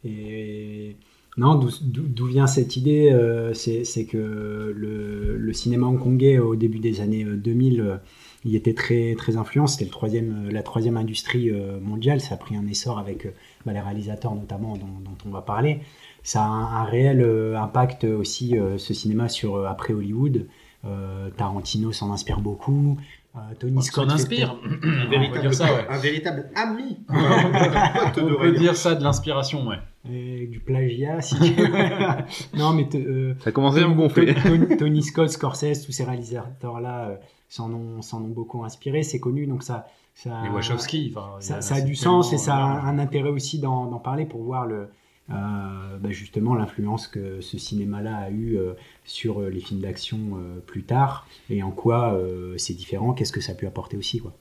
Et 0.04 0.96
non, 1.38 1.56
d'où- 1.56 2.26
vient 2.28 2.48
cette 2.48 2.78
idée 2.78 3.12
euh, 3.12 3.54
C'est 3.54 4.06
que 4.06 4.74
le, 4.76 5.38
le 5.38 5.54
cinéma 5.54 5.88
hongkongais 5.88 6.40
au 6.40 6.56
début 6.56 6.80
des 6.80 7.02
années 7.02 7.26
euh, 7.26 7.36
2000, 7.36 7.82
euh, 7.82 7.98
il 8.46 8.56
était 8.56 8.74
très 8.74 9.16
très 9.16 9.36
influent. 9.38 9.68
C'était 9.68 9.86
le 9.86 9.92
troisième, 9.92 10.50
la 10.50 10.64
troisième 10.64 10.96
industrie 10.98 11.50
euh, 11.50 11.80
mondiale. 11.82 12.22
Ça 12.22 12.36
a 12.36 12.38
pris 12.38 12.56
un 12.56 12.66
essor 12.68 13.00
avec 13.00 13.26
euh, 13.26 13.32
bah, 13.66 13.74
les 13.74 13.80
réalisateurs 13.82 14.34
notamment 14.36 14.78
dont, 14.78 14.86
dont 15.04 15.18
on 15.26 15.30
va 15.30 15.42
parler. 15.42 15.80
Ça 16.24 16.42
a 16.44 16.48
un, 16.48 16.82
un 16.82 16.84
réel 16.86 17.22
euh, 17.22 17.58
impact 17.60 18.06
aussi 18.06 18.58
euh, 18.58 18.78
ce 18.78 18.94
cinéma 18.94 19.28
sur 19.28 19.56
euh, 19.56 19.66
après 19.66 19.94
Hollywood. 19.94 20.48
Euh, 20.86 21.30
Tarantino 21.36 21.92
s'en 21.92 22.12
inspire 22.14 22.40
beaucoup. 22.40 22.98
Euh, 23.38 23.54
Tony 23.60 23.78
On 23.78 23.82
Scott 23.82 24.10
inspire. 24.12 24.56
Un 24.64 24.76
On 24.76 24.80
peut 24.80 25.10
véritable, 25.10 25.42
dire 25.42 25.54
ça, 25.54 25.66
ouais. 25.66 25.86
un 25.90 25.98
véritable 25.98 26.50
ami. 26.56 26.98
Un 27.10 28.12
On 28.18 28.36
peut 28.40 28.52
dire 28.54 28.76
ça 28.76 28.96
de 28.96 29.04
l'inspiration, 29.04 29.68
ouais. 29.68 29.78
Et 30.10 30.48
du 30.48 30.60
plagiat, 30.60 31.20
si 31.22 31.36
tu 31.40 31.52
veux. 31.54 31.68
non, 32.58 32.74
mais 32.74 32.88
euh, 32.96 33.34
Ça 33.44 33.50
a 33.50 33.52
commencé 33.52 33.80
à 33.82 33.88
me 33.88 33.94
gonfler. 33.96 34.36
Tony, 34.36 34.78
Tony 34.78 35.04
Scott, 35.04 35.30
Scorsese, 35.30 35.86
tous 35.86 35.92
ces 35.92 36.04
réalisateurs-là 36.06 37.10
euh, 37.10 37.16
s'en 37.50 37.72
ont, 37.74 38.02
s'en 38.02 38.20
ont 38.24 38.30
beaucoup 38.30 38.64
inspiré, 38.64 39.04
c'est 39.04 39.20
connu, 39.20 39.48
donc 39.48 39.64
ça, 39.64 39.88
ça, 40.14 40.42
Les 40.44 40.50
Wachowski, 40.50 41.14
ça, 41.40 41.58
a- 41.58 41.62
ça 41.62 41.76
a 41.76 41.82
du 41.82 41.96
sens 41.96 42.32
et 42.34 42.38
ça 42.38 42.56
a 42.56 42.60
large. 42.60 42.86
un 42.88 43.00
intérêt 43.00 43.30
aussi 43.30 43.60
d'en 43.60 43.88
d'en 43.88 44.00
parler 44.00 44.26
pour 44.26 44.44
voir 44.44 44.66
le, 44.66 44.90
euh, 45.32 45.98
bah, 46.00 46.10
justement 46.12 46.54
l'influence 46.56 47.08
que 47.08 47.42
ce 47.42 47.58
cinéma-là 47.58 48.16
a 48.18 48.30
eu 48.30 48.58
euh, 48.58 48.74
sur 49.06 49.42
euh, 49.42 49.50
les 49.50 49.60
films 49.60 49.82
d'action 49.82 50.20
euh, 50.38 50.60
plus 50.60 50.84
tard 50.84 51.28
et 51.50 51.64
en 51.64 51.72
quoi 51.72 52.14
euh, 52.14 52.56
c'est 52.58 52.74
différent, 52.76 53.14
qu'est-ce 53.14 53.32
que 53.34 53.42
ça 53.42 53.54
a 53.54 53.56
pu 53.56 53.66
apporter 53.66 53.98
aussi. 53.98 54.20
Quoi. 54.20 54.34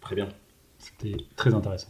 Très 0.00 0.14
bien. 0.16 0.28
C'était 0.78 1.16
très 1.36 1.52
intéressant. 1.54 1.88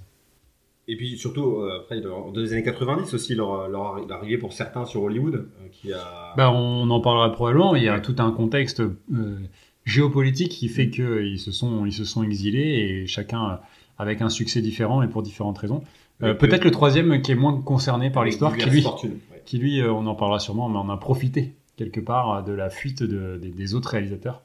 Et 0.91 0.97
puis 0.97 1.19
surtout, 1.19 1.59
euh, 1.59 1.81
après, 1.83 2.01
dans 2.01 2.33
les 2.35 2.53
années 2.55 2.63
90 2.63 3.13
aussi, 3.13 3.35
leur, 3.35 3.69
leur 3.69 3.83
arri- 3.99 4.09
l'arrivée 4.09 4.39
pour 4.39 4.55
certains 4.55 4.87
sur 4.87 5.03
Hollywood, 5.03 5.35
euh, 5.35 5.69
qui 5.71 5.93
a. 5.93 6.33
Bah, 6.37 6.51
on 6.51 6.89
en 6.89 7.01
parlera 7.01 7.31
probablement. 7.31 7.77
Il 7.77 7.83
y 7.83 7.89
a 7.89 8.01
tout 8.01 8.17
un 8.19 8.33
contexte 8.33 8.81
euh, 8.81 9.39
géopolitique 9.85 10.51
qui 10.53 10.69
fait 10.69 10.89
qu'ils 10.91 11.39
se 11.39 11.53
sont, 11.53 11.85
ils 11.87 11.93
se 11.93 12.05
sont 12.07 12.23
exilés 12.23 13.03
et 13.03 13.07
chacun 13.07 13.61
avec 13.99 14.23
un 14.23 14.31
succès 14.31 14.63
différent 14.63 15.03
et 15.03 15.09
pour 15.09 15.23
différentes 15.23 15.59
raisons. 15.59 15.83
Euh, 16.23 16.35
Peut-être 16.35 16.65
le 16.65 16.71
troisième 16.71 17.23
qui 17.23 17.33
est 17.33 17.37
moins 17.37 17.61
concerné 17.61 18.11
par 18.11 18.25
l'histoire, 18.25 18.57
qui 18.57 18.69
lui, 18.71 18.85
ouais. 18.85 19.43
qui 19.45 19.59
lui, 19.59 19.81
euh, 19.81 19.93
on 19.93 20.07
en 20.07 20.15
parlera 20.15 20.41
sûrement, 20.41 20.69
mais 20.69 20.79
on 20.79 20.89
a 20.91 20.97
profité 20.97 21.55
quelque 21.77 22.01
part 22.01 22.43
de 22.43 22.53
la 22.53 22.71
fuite 22.71 23.03
de- 23.05 23.37
des- 23.41 23.51
des 23.51 23.75
autres 23.75 23.91
réalisateurs. 23.91 24.43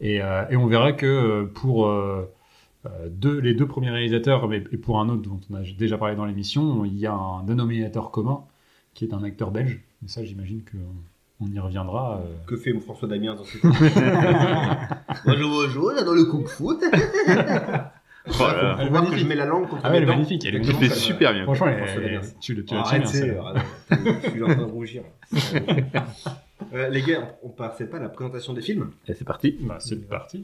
Et, 0.00 0.22
euh, 0.22 0.44
et 0.50 0.56
on 0.56 0.66
verra 0.66 0.92
que 0.92 1.44
pour 1.54 1.90
deux, 3.10 3.40
les 3.40 3.54
deux 3.54 3.66
premiers 3.66 3.90
réalisateurs, 3.90 4.46
mais, 4.46 4.62
et 4.70 4.76
pour 4.76 5.00
un 5.00 5.08
autre 5.08 5.22
dont 5.22 5.40
on 5.50 5.54
a 5.56 5.62
déjà 5.76 5.98
parlé 5.98 6.14
dans 6.14 6.26
l'émission, 6.26 6.84
il 6.84 6.96
y 6.96 7.06
a 7.06 7.12
un 7.14 7.42
dénominateur 7.42 8.12
commun 8.12 8.42
qui 8.94 9.04
est 9.04 9.12
un 9.12 9.24
acteur 9.24 9.50
belge. 9.50 9.80
Et 10.04 10.08
ça, 10.08 10.24
j'imagine 10.24 10.62
que 10.62 10.76
on 11.40 11.46
y 11.50 11.58
reviendra. 11.58 12.20
euh. 12.20 12.34
Que 12.46 12.56
fait 12.56 12.72
François 12.78 13.08
Damien 13.08 13.34
dans 13.34 13.42
ce 13.44 13.56
film 13.58 13.72
Bonjour, 15.26 15.50
bonjour, 15.50 15.90
là 15.92 16.04
dans 16.04 16.14
le 16.14 16.24
kung 16.26 16.46
fu. 16.46 16.62
Oh 18.28 18.32
là 18.40 18.62
là. 18.62 18.76
Faut 18.84 18.90
voir 18.90 19.10
que 19.10 19.16
je 19.16 19.24
mets 19.24 19.34
la 19.36 19.44
langue 19.46 19.68
contre 19.68 19.82
Ah 19.84 19.90
ouais, 19.90 19.98
elle 19.98 20.02
est 20.02 20.06
magnifique, 20.06 20.44
elle 20.44 20.56
est 20.56 20.64
fait 20.64 20.88
super 20.90 21.32
bien. 21.32 21.44
Franchement, 21.44 21.68
elle- 21.68 22.02
Damien. 22.02 22.20
tu, 22.40 22.54
le- 22.54 22.64
tu 22.64 22.74
l'as 22.74 22.82
très 22.82 22.96
Arrête, 22.96 23.02
bien. 23.02 23.10
c'est. 23.10 23.18
celle-là. 23.18 23.42
arrête. 23.90 24.16
Je 24.24 24.30
suis 24.30 24.42
en 24.42 24.46
train 24.46 24.56
de 24.56 24.62
rougir. 24.64 25.02
Euh, 26.74 26.88
les 26.88 27.02
gars, 27.02 27.36
on 27.42 27.50
passait 27.50 27.86
pas 27.86 27.98
à 27.98 28.00
la 28.00 28.08
présentation 28.08 28.52
des 28.54 28.62
films 28.62 28.90
Et 29.06 29.12
c'est 29.14 29.26
parti. 29.26 29.56
Bah, 29.60 29.76
c'est 29.78 30.08
parti. 30.08 30.42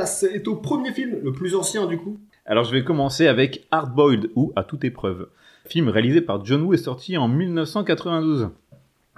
Place 0.00 0.22
est 0.22 0.48
au 0.48 0.56
premier 0.56 0.92
film, 0.92 1.16
le 1.22 1.32
plus 1.32 1.54
ancien 1.54 1.86
du 1.86 1.98
coup. 1.98 2.18
Alors 2.46 2.64
je 2.64 2.72
vais 2.72 2.82
commencer 2.84 3.26
avec 3.26 3.66
Hard 3.70 3.94
Boiled 3.94 4.30
ou 4.34 4.52
À 4.56 4.64
toute 4.64 4.82
épreuve. 4.84 5.28
Film 5.66 5.88
réalisé 5.88 6.20
par 6.22 6.44
John 6.44 6.62
Woo 6.62 6.72
est 6.72 6.78
sorti 6.78 7.16
en 7.18 7.28
1992. 7.28 8.48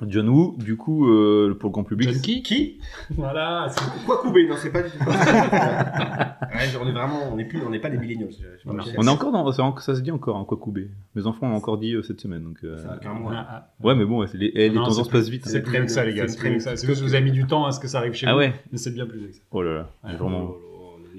John 0.09 0.29
Woo, 0.29 0.57
du 0.59 0.77
coup, 0.77 1.07
euh, 1.09 1.57
pour 1.61 1.69
le 1.69 1.73
grand 1.75 1.85
public. 1.85 2.11
John 2.11 2.21
Key 2.21 2.43
Qui 2.43 2.81
Voilà, 3.11 3.69
c'est 3.71 3.85
Quoi 4.05 4.21
couper 4.21 4.49
Non, 4.49 4.57
c'est 4.59 4.73
pas 4.73 4.83
du 4.83 4.91
tout. 4.91 4.99
ouais, 5.09 6.69
genre, 6.73 6.83
on 6.85 6.89
est 6.89 6.93
vraiment, 6.93 7.21
on 7.33 7.37
n'est 7.37 7.45
plus, 7.45 7.61
on 7.65 7.71
n'est 7.71 7.79
pas 7.79 7.89
des 7.89 7.99
je- 7.99 8.03
je- 8.05 8.37
je- 8.65 8.97
On 8.99 9.07
est 9.07 9.09
encore 9.09 9.31
dans, 9.31 9.53
ça, 9.53 9.73
ça 9.79 9.95
se 9.95 10.01
dit 10.01 10.11
encore, 10.11 10.37
hein, 10.39 10.45
quoi 10.45 10.59
couper. 10.59 10.89
Mes 11.15 11.25
enfants 11.29 11.49
l'ont 11.49 11.55
encore 11.55 11.79
dit 11.79 11.95
euh, 11.95 12.03
cette 12.03 12.21
semaine. 12.21 12.43
Donc, 12.43 12.59
euh, 12.65 12.79
Ça 12.79 12.95
a 12.95 12.97
qu'un 12.99 13.13
mois. 13.15 13.31
Ah, 13.33 13.47
ah. 13.49 13.87
Ouais, 13.87 13.95
mais 13.95 14.05
bon, 14.05 14.23
les, 14.23 14.29
eh, 14.55 14.69
les 14.69 14.71
Non, 14.71 14.87
tendances 14.87 15.09
passent 15.09 15.29
vite. 15.29 15.47
C'est 15.47 15.59
hein. 15.59 15.61
que 15.85 15.87
ça, 15.87 16.05
les 16.05 16.15
gars. 16.15 16.27
C'est 16.27 16.37
que 16.37 16.59
ça. 16.59 16.71
très- 16.71 16.77
C'est 16.77 16.87
juste 16.89 17.01
que 17.01 17.07
vous 17.07 17.15
avez 17.15 17.25
mis 17.25 17.31
du 17.33 17.47
temps 17.47 17.65
à 17.67 17.71
ce 17.71 17.79
que 17.79 17.87
ça 17.87 17.99
arrive 17.99 18.15
chez 18.15 18.27
Ah 18.27 18.33
vous. 18.33 18.39
ouais 18.41 18.53
Mais 18.73 18.79
c'est 18.79 18.91
bien 18.93 19.07
plus 19.07 19.21
que 19.21 19.33
ça. 19.33 19.41
Oh 19.53 19.63
là 19.63 19.73
là, 19.75 19.89
Ouais, 20.05 20.17
vraiment. 20.17 20.49
Oh, 20.51 20.57
oh. 20.61 20.72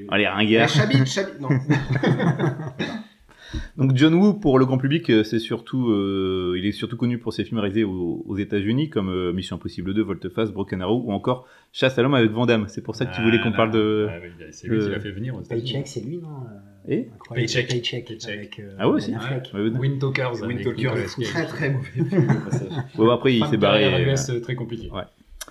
Allez, 0.09 0.27
ringard. 0.27 0.69
Chabit, 0.69 1.05
Chabit, 1.05 1.39
non. 1.39 1.50
Donc 3.77 3.95
John 3.95 4.15
Woo, 4.15 4.33
pour 4.33 4.57
le 4.57 4.65
grand 4.65 4.79
public, 4.79 5.09
euh, 5.12 5.23
c'est 5.23 5.38
surtout, 5.38 5.91
euh, 5.91 6.55
il 6.57 6.65
est 6.65 6.71
surtout 6.71 6.97
connu 6.97 7.19
pour 7.19 7.33
ses 7.33 7.43
films 7.43 7.59
réalisés 7.59 7.83
aux, 7.83 8.23
aux 8.25 8.38
États-Unis, 8.38 8.89
comme 8.89 9.09
euh, 9.09 9.31
Mission 9.31 9.57
Impossible 9.57 9.93
2, 9.93 10.01
Volte-Face, 10.01 10.51
Broken 10.51 10.81
Arrow, 10.81 11.03
ou 11.05 11.12
encore 11.12 11.45
Chasse 11.71 11.97
à 12.00 12.01
l'homme 12.01 12.15
avec 12.15 12.31
Van 12.31 12.47
Damme. 12.47 12.65
C'est 12.67 12.81
pour 12.81 12.95
ça 12.95 13.05
que 13.05 13.15
tu 13.15 13.21
voulais 13.21 13.39
qu'on 13.41 13.51
parle 13.51 13.69
de. 13.71 14.07
Ah, 14.09 14.15
oui, 14.23 14.29
C'est 14.51 14.67
lui 14.67 14.79
qui 14.79 14.89
l'a 14.89 15.00
fait 15.00 15.12
venir 15.12 15.35
aux. 15.35 15.41
Paycheck, 15.41 15.88
c'est 15.88 16.01
lui, 16.01 16.17
non 16.17 16.29
Et. 16.88 17.09
Paycheck. 17.33 17.67
Paycheck. 17.67 18.07
Paycheck. 18.07 18.29
Avec, 18.33 18.59
euh, 18.59 18.75
Ah 18.79 18.89
ouais, 18.89 18.95
aussi. 18.95 19.12
Ben 19.12 19.17
Affleck. 19.19 19.51
Ouais, 19.53 19.62
ouais. 19.62 19.77
Wind 19.77 20.00
Talkers. 20.00 20.41
Wind 20.41 20.63
Talkers, 20.63 21.05
très 21.23 21.45
très 21.45 21.69
mauvais. 21.69 21.89
Ouais, 22.97 23.12
après, 23.12 23.35
il 23.35 23.45
s'est 23.45 23.57
barré. 23.57 23.85
euh, 23.85 24.39
très 24.39 24.55
compliqué. 24.55 24.89
Ouais. 24.89 25.03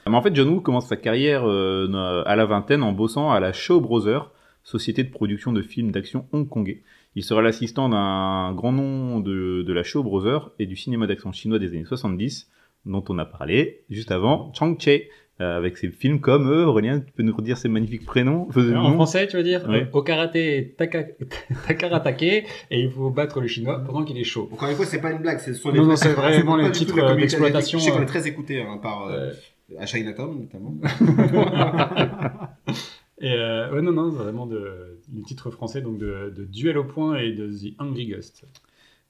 Mais 0.06 0.14
en 0.16 0.23
fait, 0.23 0.35
John 0.35 0.49
Woo 0.49 0.61
commence 0.61 0.87
sa 0.88 0.97
carrière 0.97 1.42
euh, 1.47 2.23
à 2.26 2.37
la 2.37 2.44
vingtaine 2.47 2.82
en 2.82 2.92
bossant 2.92 3.30
à 3.30 3.40
la 3.40 3.52
Shaw 3.52 3.80
Brothers, 3.80 4.30
société 4.64 5.04
de 5.04 5.11
production 5.11 5.52
de 5.52 5.62
films 5.62 5.90
d'action 5.92 6.26
hongkongais. 6.32 6.82
Il 7.14 7.23
sera 7.23 7.42
l'assistant 7.42 7.88
d'un 7.88 8.52
grand 8.54 8.73
nom 8.73 9.21
de, 9.21 9.62
de 9.62 9.73
la 9.73 9.82
Shaw 9.82 10.02
Brothers 10.02 10.50
et 10.59 10.66
du 10.66 10.76
cinéma 10.76 11.06
d'action 11.06 11.30
chinois 11.32 11.59
des 11.59 11.68
années 11.68 11.85
70, 11.85 12.49
dont 12.87 13.04
on 13.09 13.18
a 13.18 13.25
parlé 13.25 13.82
juste 13.90 14.11
avant, 14.11 14.52
Chang 14.54 14.76
Che, 14.78 14.88
euh, 15.40 15.56
avec 15.56 15.76
ses 15.78 15.88
films 15.88 16.21
comme 16.21 16.49
euh, 16.50 16.66
Aurélien, 16.66 17.00
tu 17.00 17.12
peux 17.12 17.23
nous 17.23 17.35
redire 17.35 17.56
ses 17.56 17.68
magnifiques 17.68 18.04
prénoms 18.04 18.49
euh, 18.56 18.75
En 18.76 18.92
français, 18.94 19.26
tu 19.28 19.37
veux 19.37 19.42
dire 19.42 19.64
Oui. 19.68 19.76
euh, 19.80 19.85
Au 19.92 20.02
karaté, 20.02 20.75
taka- 20.76 21.06
takaratake, 21.66 22.23
et 22.23 22.47
il 22.71 22.90
faut 22.90 23.11
battre 23.11 23.40
le 23.40 23.47
chinois 23.47 23.80
pendant 23.85 24.04
qu'il 24.04 24.18
est 24.18 24.25
chaud. 24.25 24.49
Encore 24.52 24.68
une 24.68 24.76
fois, 24.76 24.85
c'est 24.87 25.00
pas 25.00 25.11
une 25.12 25.18
blague, 25.18 25.38
ce 25.38 25.54
sont 25.54 25.68
Non, 25.71 25.75
les 25.82 25.88
non, 25.88 25.97
c'est 25.97 26.12
vraiment 26.12 26.56
les 26.56 26.71
titres, 26.73 27.16
d'exploitation. 27.16 27.78
Je 27.78 27.85
sais 27.85 27.90
qu'on 27.92 27.99
euh. 27.99 28.02
est 28.02 28.06
très 28.06 28.26
écouté 28.28 28.62
hein, 28.62 28.78
par 28.82 29.06
euh, 29.09 29.28
Ouais. 29.28 29.32
À 29.79 29.87
Chinatown 29.87 30.38
notamment. 30.41 30.75
Et 33.21 33.33
euh, 33.33 33.73
ouais, 33.73 33.83
non, 33.83 33.93
non, 33.93 34.09
vraiment 34.09 34.47
de, 34.47 34.99
les 35.14 35.23
titres 35.23 35.50
français, 35.50 35.81
donc 35.81 35.99
de, 35.99 36.33
de 36.37 36.45
Duel 36.45 36.76
au 36.76 36.85
point 36.85 37.19
et 37.19 37.31
de 37.31 37.49
The 37.49 37.75
Hungry 37.79 38.07
Ghost. 38.09 38.45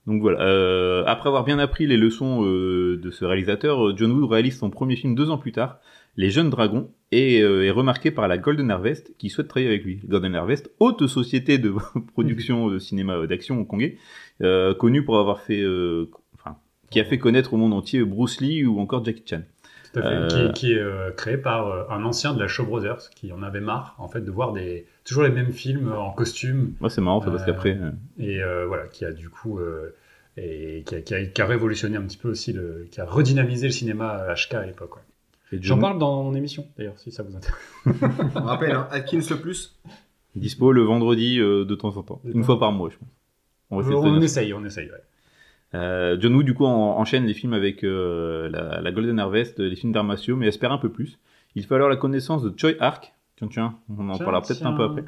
Donc 0.07 0.21
voilà, 0.21 0.42
euh, 0.42 1.04
après 1.07 1.28
avoir 1.28 1.45
bien 1.45 1.59
appris 1.59 1.87
les 1.87 1.97
leçons 1.97 2.45
euh, 2.45 3.00
de 3.02 3.11
ce 3.11 3.25
réalisateur, 3.25 3.97
John 3.97 4.12
Woo 4.12 4.26
réalise 4.26 4.59
son 4.59 4.69
premier 4.69 4.97
film 4.97 5.14
deux 5.14 5.31
ans 5.31 5.38
plus 5.38 5.52
tard, 5.52 5.78
Les 6.16 6.28
Jeunes 6.28 6.50
Dragons, 6.50 6.90
et 7.12 7.42
euh, 7.42 7.64
est 7.64 7.71
remarqué 7.71 8.11
par 8.11 8.26
la 8.26 8.38
Golden 8.38 8.71
Harvest 8.71 9.14
qui 9.19 9.28
souhaite 9.28 9.47
travailler 9.47 9.69
avec 9.69 9.85
lui. 9.85 10.00
Golden 10.04 10.35
Harvest, 10.35 10.73
haute 10.81 11.07
société 11.07 11.59
de 11.59 11.75
production 12.14 12.69
de 12.69 12.78
cinéma 12.78 13.26
d'action 13.26 13.61
hongkongais, 13.61 13.99
euh, 14.40 14.75
connue 14.75 15.04
pour 15.04 15.19
avoir 15.19 15.40
fait, 15.40 15.61
euh, 15.61 16.11
enfin, 16.35 16.57
qui 16.90 16.99
a 16.99 17.04
fait 17.04 17.19
connaître 17.19 17.52
au 17.52 17.59
monde 17.59 17.75
entier 17.75 18.02
Bruce 18.02 18.40
Lee 18.40 18.64
ou 18.64 18.81
encore 18.81 19.04
Jackie 19.04 19.23
Chan. 19.28 19.42
Tout 19.92 20.00
à 20.00 20.02
fait. 20.02 20.08
Euh. 20.08 20.28
Qui, 20.28 20.52
qui 20.52 20.72
est 20.72 20.78
euh, 20.78 21.11
créé 21.11 21.37
par 21.37 21.68
euh, 21.68 21.84
un 21.90 22.04
ancien 22.04 22.32
de 22.34 22.40
la 22.40 22.49
Shaw 22.49 22.64
Brothers 22.64 23.11
qui 23.14 23.32
en 23.32 23.42
avait 23.42 23.61
marre 23.61 23.94
en 23.99 24.08
fait 24.08 24.20
de 24.22 24.30
voir 24.30 24.52
des 24.52 24.87
toujours 25.04 25.22
les 25.25 25.30
mêmes 25.30 25.52
films 25.52 25.92
en 25.92 26.11
costume 26.12 26.75
Moi, 26.80 26.88
c'est 26.90 27.00
marrant, 27.00 27.20
ça, 27.20 27.30
parce 27.30 27.42
Euh, 27.42 27.46
qu'après, 27.46 27.76
euh, 27.78 27.90
et 28.18 28.42
euh, 28.42 28.66
voilà 28.66 28.87
qui 28.87 29.04
a 29.04 29.12
du 29.12 29.28
coup 29.28 29.58
euh, 29.58 29.94
et 30.37 30.82
qui 30.87 30.94
a, 30.94 31.00
qui 31.02 31.14
a- 31.14 31.25
qui 31.26 31.42
a 31.42 31.46
révolutionné 31.46 31.96
un 31.99 32.02
petit 32.02 32.16
peu 32.16 32.30
aussi 32.30 32.52
le 32.54 32.87
qui 32.90 33.00
a 33.00 33.04
redynamisé 33.04 33.66
le 33.66 33.72
cinéma 33.72 34.25
HK 34.34 34.54
à 34.54 34.64
l'époque. 34.66 34.96
ouais. 34.96 35.02
J'en 35.61 35.78
parle 35.78 35.99
dans 35.99 36.22
mon 36.22 36.34
émission 36.34 36.66
d'ailleurs 36.78 36.99
si 36.99 37.12
ça 37.12 37.22
vous 37.22 37.37
intéresse. 37.37 37.58
On 38.34 38.40
rappelle, 38.40 38.72
hein, 38.72 38.88
Atkins 38.90 39.20
le 39.28 39.37
plus. 39.37 39.78
dispo 40.34 40.72
le 40.72 40.80
vendredi 40.82 41.38
euh, 41.38 41.66
de 41.66 41.75
temps 41.75 41.94
en 41.99 42.02
temps, 42.02 42.22
une 42.25 42.42
fois 42.44 42.58
par 42.58 42.72
mois, 42.72 42.88
je 42.88 42.96
pense. 42.96 43.08
On 43.70 43.78
On, 43.78 44.18
ça. 44.20 44.25
essaye, 44.25 44.54
on 44.54 44.64
essaye. 44.64 44.87
ouais. 44.90 45.02
Euh, 45.74 46.16
John 46.20 46.34
Woo, 46.34 46.42
du 46.42 46.54
coup, 46.54 46.64
en- 46.66 46.98
enchaîne 46.98 47.24
les 47.26 47.34
films 47.34 47.54
avec 47.54 47.82
euh, 47.84 48.48
la, 48.50 48.80
la 48.80 48.92
Golden 48.92 49.18
Harvest, 49.18 49.58
les 49.58 49.76
films 49.76 49.92
d'arts 49.92 50.04
martiaux, 50.04 50.36
mais 50.36 50.46
espère 50.48 50.72
un 50.72 50.78
peu 50.78 50.90
plus. 50.90 51.18
Il 51.54 51.64
fait 51.64 51.74
alors 51.74 51.88
la 51.88 51.96
connaissance 51.96 52.42
de 52.42 52.52
Choi 52.56 52.72
Ark, 52.80 53.12
tiens, 53.36 53.48
tiens, 53.50 53.74
on 53.88 54.08
en 54.08 54.14
Tiens, 54.14 54.24
parlera 54.24 54.42
peut-être 54.42 54.66
un 54.66 54.72
peu 54.72 54.82
après, 54.84 55.04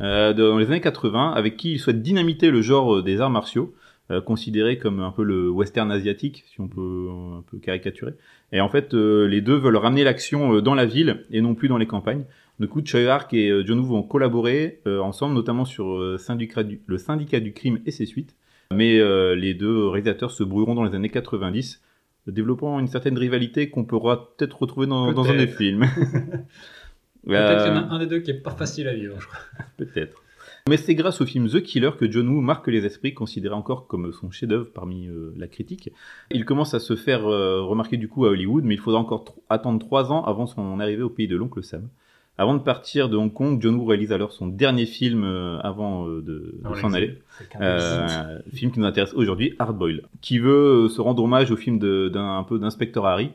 euh, 0.00 0.32
dans 0.32 0.58
les 0.58 0.66
années 0.66 0.80
80, 0.80 1.32
avec 1.32 1.56
qui 1.56 1.72
il 1.72 1.78
souhaite 1.78 2.02
dynamiter 2.02 2.50
le 2.50 2.62
genre 2.62 2.96
euh, 2.96 3.02
des 3.02 3.20
arts 3.20 3.30
martiaux, 3.30 3.74
euh, 4.10 4.20
considéré 4.20 4.78
comme 4.78 5.00
un 5.00 5.10
peu 5.10 5.22
le 5.24 5.48
western 5.50 5.90
asiatique, 5.90 6.44
si 6.46 6.60
on 6.60 6.68
peut 6.68 7.08
un 7.38 7.42
peu 7.50 7.58
caricaturer. 7.58 8.12
Et 8.52 8.60
en 8.60 8.68
fait, 8.68 8.94
euh, 8.94 9.26
les 9.26 9.40
deux 9.40 9.56
veulent 9.56 9.76
ramener 9.76 10.04
l'action 10.04 10.60
dans 10.60 10.74
la 10.74 10.84
ville 10.86 11.24
et 11.30 11.40
non 11.40 11.54
plus 11.54 11.68
dans 11.68 11.78
les 11.78 11.86
campagnes. 11.86 12.24
Du 12.60 12.68
coup, 12.68 12.82
Choi 12.84 13.00
Ark 13.08 13.32
et 13.34 13.50
John 13.66 13.80
Woo 13.80 13.86
vont 13.86 14.02
collaborer 14.02 14.80
euh, 14.86 15.00
ensemble, 15.00 15.34
notamment 15.34 15.64
sur 15.64 15.96
euh, 15.96 16.18
syndicat 16.18 16.62
du- 16.62 16.80
le 16.86 16.98
syndicat 16.98 17.40
du 17.40 17.52
crime 17.52 17.80
et 17.86 17.90
ses 17.90 18.06
suites. 18.06 18.36
Mais 18.74 18.98
euh, 18.98 19.34
les 19.34 19.54
deux 19.54 19.88
réalisateurs 19.88 20.30
se 20.30 20.42
brouilleront 20.44 20.74
dans 20.74 20.84
les 20.84 20.94
années 20.94 21.10
90, 21.10 21.82
développant 22.26 22.78
une 22.80 22.88
certaine 22.88 23.16
rivalité 23.18 23.70
qu'on 23.70 23.84
pourra 23.84 24.34
peut-être 24.36 24.60
retrouver 24.60 24.86
dans, 24.86 25.12
dans 25.12 25.28
un 25.30 25.36
des 25.36 25.46
films. 25.48 25.84
Peut-être 27.26 27.64
qu'il 27.64 27.72
y 27.72 27.76
en 27.76 27.76
Euh, 27.76 27.88
a 27.88 27.94
un 27.94 27.98
des 27.98 28.06
deux 28.06 28.20
qui 28.20 28.30
est 28.30 28.42
pas 28.42 28.50
facile 28.54 28.86
à 28.88 28.94
vivre. 28.94 29.18
Je 29.20 29.26
crois. 29.26 29.38
Peut-être. 29.76 30.22
Mais 30.68 30.76
c'est 30.78 30.94
grâce 30.94 31.20
au 31.20 31.26
film 31.26 31.48
The 31.48 31.62
Killer 31.62 31.90
que 31.98 32.10
John 32.10 32.26
Woo 32.28 32.40
marque 32.40 32.68
les 32.68 32.86
esprits, 32.86 33.12
considéré 33.12 33.54
encore 33.54 33.86
comme 33.86 34.12
son 34.12 34.30
chef-d'œuvre 34.30 34.70
parmi 34.72 35.08
euh, 35.08 35.32
la 35.36 35.46
critique. 35.46 35.90
Il 36.30 36.44
commence 36.46 36.72
à 36.74 36.80
se 36.80 36.96
faire 36.96 37.26
euh, 37.26 37.62
remarquer 37.62 37.98
du 37.98 38.08
coup 38.08 38.24
à 38.24 38.30
Hollywood, 38.30 38.64
mais 38.64 38.74
il 38.74 38.80
faudra 38.80 38.98
encore 39.00 39.24
attendre 39.50 39.78
trois 39.78 40.10
ans 40.10 40.24
avant 40.24 40.46
son 40.46 40.80
arrivée 40.80 41.02
au 41.02 41.10
pays 41.10 41.28
de 41.28 41.36
l'oncle 41.36 41.62
Sam. 41.62 41.88
Avant 42.36 42.54
de 42.54 42.60
partir 42.60 43.08
de 43.08 43.16
Hong 43.16 43.32
Kong, 43.32 43.62
John 43.62 43.76
Woo 43.76 43.84
réalise 43.84 44.12
alors 44.12 44.32
son 44.32 44.48
dernier 44.48 44.86
film 44.86 45.22
euh, 45.22 45.60
avant 45.60 46.08
euh, 46.08 46.20
de, 46.20 46.60
s'en 46.80 46.92
aller. 46.92 47.18
Euh, 47.60 48.40
film 48.52 48.72
qui 48.72 48.80
nous 48.80 48.86
intéresse 48.86 49.14
aujourd'hui, 49.14 49.54
Hard 49.60 49.78
Boiled, 49.78 50.02
qui 50.20 50.38
veut 50.38 50.86
euh, 50.86 50.88
se 50.88 51.00
rendre 51.00 51.22
hommage 51.22 51.52
au 51.52 51.56
film 51.56 51.78
d'un 51.78 52.36
un 52.36 52.42
peu 52.42 52.58
d'inspecteur 52.58 53.06
Harry. 53.06 53.30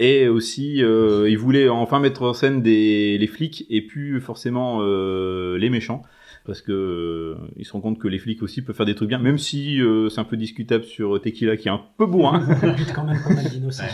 Et 0.00 0.28
aussi, 0.28 0.82
euh, 0.82 1.28
il 1.28 1.38
voulait 1.38 1.68
enfin 1.68 1.98
mettre 1.98 2.22
en 2.22 2.32
scène 2.32 2.62
des, 2.62 3.18
les 3.18 3.26
flics 3.26 3.66
et 3.68 3.82
plus 3.82 4.20
forcément 4.20 4.78
euh, 4.80 5.58
les 5.58 5.70
méchants. 5.70 6.02
Parce 6.48 6.62
que 6.62 6.72
euh, 6.72 7.34
il 7.56 7.64
se 7.66 7.72
rend 7.72 7.80
compte 7.82 7.98
que 7.98 8.08
les 8.08 8.18
flics 8.18 8.42
aussi 8.42 8.62
peuvent 8.62 8.74
faire 8.74 8.86
des 8.86 8.94
trucs 8.94 9.08
bien, 9.10 9.18
même 9.18 9.36
si 9.38 9.80
euh, 9.82 10.08
c'est 10.08 10.18
un 10.20 10.24
peu 10.24 10.36
discutable 10.36 10.82
sur 10.84 11.20
Tequila 11.20 11.56
qui 11.58 11.68
est 11.68 11.70
un 11.70 11.82
peu 11.98 12.06
bourrin. 12.06 12.38
Bute 12.74 12.92
quand 12.94 13.04
même 13.04 13.20
pas 13.22 13.34
mal 13.34 13.44
d'innocents. 13.48 13.84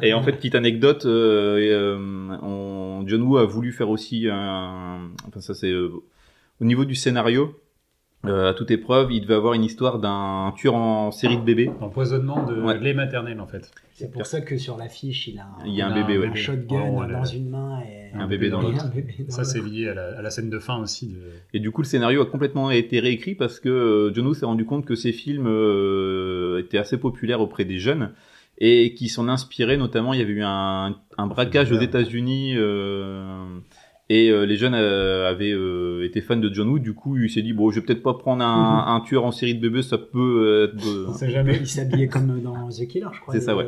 Et 0.00 0.14
en 0.14 0.22
fait, 0.22 0.32
petite 0.32 0.54
anecdote, 0.54 1.04
euh, 1.04 1.58
et, 1.58 1.70
euh, 1.72 1.98
on- 2.42 3.02
John 3.08 3.22
Woo 3.22 3.36
a 3.38 3.44
voulu 3.44 3.72
faire 3.72 3.90
aussi 3.90 4.28
un. 4.30 5.10
Enfin, 5.28 5.40
ça 5.40 5.52
c'est. 5.54 5.70
euh, 5.70 5.90
au 6.60 6.64
niveau 6.64 6.84
du 6.84 6.94
scénario, 6.94 7.58
Euh, 8.26 8.48
à 8.48 8.54
toute 8.54 8.70
épreuve, 8.70 9.12
il 9.12 9.20
devait 9.20 9.34
avoir 9.34 9.52
une 9.52 9.64
histoire 9.64 9.98
d'un 9.98 10.54
tueur 10.56 10.76
en 10.76 11.10
série 11.10 11.36
de 11.36 11.42
bébés. 11.42 11.70
Empoisonnement 11.82 12.42
de 12.46 12.54
Ouais. 12.62 12.78
lait 12.78 12.94
maternel 12.94 13.38
en 13.38 13.46
fait. 13.46 13.70
C'est 13.94 14.10
pour 14.10 14.26
ça 14.26 14.40
que 14.40 14.58
sur 14.58 14.76
l'affiche, 14.76 15.28
il 15.28 15.38
a 15.38 15.44
un, 15.44 15.64
Il 15.66 15.72
y 15.72 15.80
a 15.80 15.86
un 15.86 15.94
bébé, 15.94 16.16
un 16.16 16.20
ouais. 16.22 16.26
un 16.28 16.34
shotgun 16.34 16.90
Oh, 16.92 17.04
dans 17.06 17.24
une 17.24 17.48
main 17.48 17.80
et 17.82 18.12
Un 18.12 18.26
bébé 18.26 18.50
dans 18.50 18.60
l'autre. 18.60 18.86
Ça 19.28 19.44
c'est 19.44 19.60
lié 19.60 19.88
à 19.88 19.94
la, 19.94 20.18
à 20.18 20.22
la 20.22 20.30
scène 20.30 20.50
de 20.50 20.58
fin 20.58 20.78
aussi. 20.82 21.08
De... 21.08 21.20
Et 21.52 21.60
du 21.60 21.70
coup, 21.70 21.80
le 21.82 21.86
scénario 21.86 22.20
a 22.20 22.26
complètement 22.26 22.72
été 22.72 22.98
réécrit 22.98 23.36
parce 23.36 23.60
que 23.60 23.68
euh, 23.68 24.12
John 24.12 24.26
Woo 24.26 24.34
s'est 24.34 24.46
rendu 24.46 24.64
compte 24.64 24.84
que 24.84 24.96
ces 24.96 25.12
films 25.12 25.46
euh, 25.46 26.58
étaient 26.58 26.78
assez 26.78 26.98
populaires 26.98 27.40
auprès 27.40 27.64
des 27.64 27.78
jeunes 27.78 28.10
et 28.58 28.94
qui 28.94 29.08
s'en 29.08 29.28
inspiraient. 29.28 29.76
Notamment, 29.76 30.12
il 30.12 30.18
y 30.18 30.22
avait 30.22 30.32
eu 30.32 30.42
un, 30.42 30.96
un 31.16 31.26
braquage 31.28 31.70
aux 31.70 31.80
États-Unis 31.80 32.54
euh, 32.56 33.44
et 34.10 34.30
euh, 34.30 34.44
les 34.46 34.56
jeunes 34.56 34.74
euh, 34.74 35.28
avaient 35.28 35.52
euh, 35.52 36.04
été 36.04 36.20
fans 36.20 36.36
de 36.36 36.52
John 36.52 36.68
Woo. 36.68 36.78
Du 36.78 36.92
coup, 36.94 37.16
il 37.16 37.30
s'est 37.30 37.42
dit 37.42 37.52
bon, 37.52 37.70
je 37.70 37.80
vais 37.80 37.86
peut-être 37.86 38.02
pas 38.02 38.14
prendre 38.14 38.44
un, 38.44 38.84
un 38.94 39.00
tueur 39.00 39.24
en 39.24 39.32
série 39.32 39.54
de 39.54 39.60
bébés, 39.60 39.82
ça 39.82 39.98
peut 39.98 40.64
être. 40.72 40.76
de- 40.76 41.06
On 41.08 41.12
sait 41.14 41.30
jamais. 41.30 41.56
Il 41.58 41.66
s'habillait 41.66 42.08
comme 42.08 42.40
dans 42.40 42.68
The 42.68 42.86
Killer, 42.86 43.06
je 43.12 43.20
crois. 43.20 43.34
C'est 43.34 43.40
ça, 43.40 43.52
les- 43.54 43.58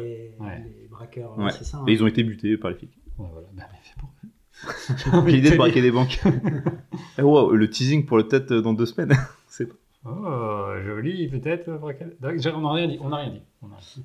ouais. 0.41 0.63
Les 0.81 0.89
braqueurs, 0.89 1.39
Ouais. 1.39 1.51
c'est 1.53 1.65
ça. 1.65 1.79
hein. 1.79 1.85
Et 1.89 1.93
ils 1.93 2.03
ont 2.03 2.07
été 2.07 2.23
butés 2.23 2.57
par 2.57 2.71
les 2.71 2.77
flics. 2.77 2.97
Ouais, 3.19 3.27
voilà. 3.33 3.49
Bah, 3.57 3.65
mais 3.73 3.79
c'est 3.83 3.97
pour- 3.99 4.11
J'ai 5.29 5.33
l'idée 5.37 5.51
de 5.51 5.57
braquer 5.57 5.83
des 5.83 5.91
banques. 5.91 6.21
Eh, 7.19 7.23
wow, 7.23 7.53
le 7.53 7.69
teasing 7.71 8.05
pour 8.07 8.17
le 8.19 8.25
tête 8.29 8.53
dans 8.53 8.73
deux 8.75 8.87
semaines. 8.87 9.17
C'est 9.49 9.69
Oh, 10.09 10.67
joli, 10.85 11.29
peut-être. 11.29 11.69
euh, 11.69 11.79
braquage. 11.79 12.11
D'accord, 12.21 12.59
On 12.59 12.61
n'a 12.63 12.73
rien 12.73 12.89
dit. 12.89 12.99
On 13.03 13.09
n'a 13.09 13.17
rien 13.17 13.31
dit. 13.31 13.41
On 13.63 13.67
a 13.67 13.71
rien 13.77 13.79
dit. 13.97 14.03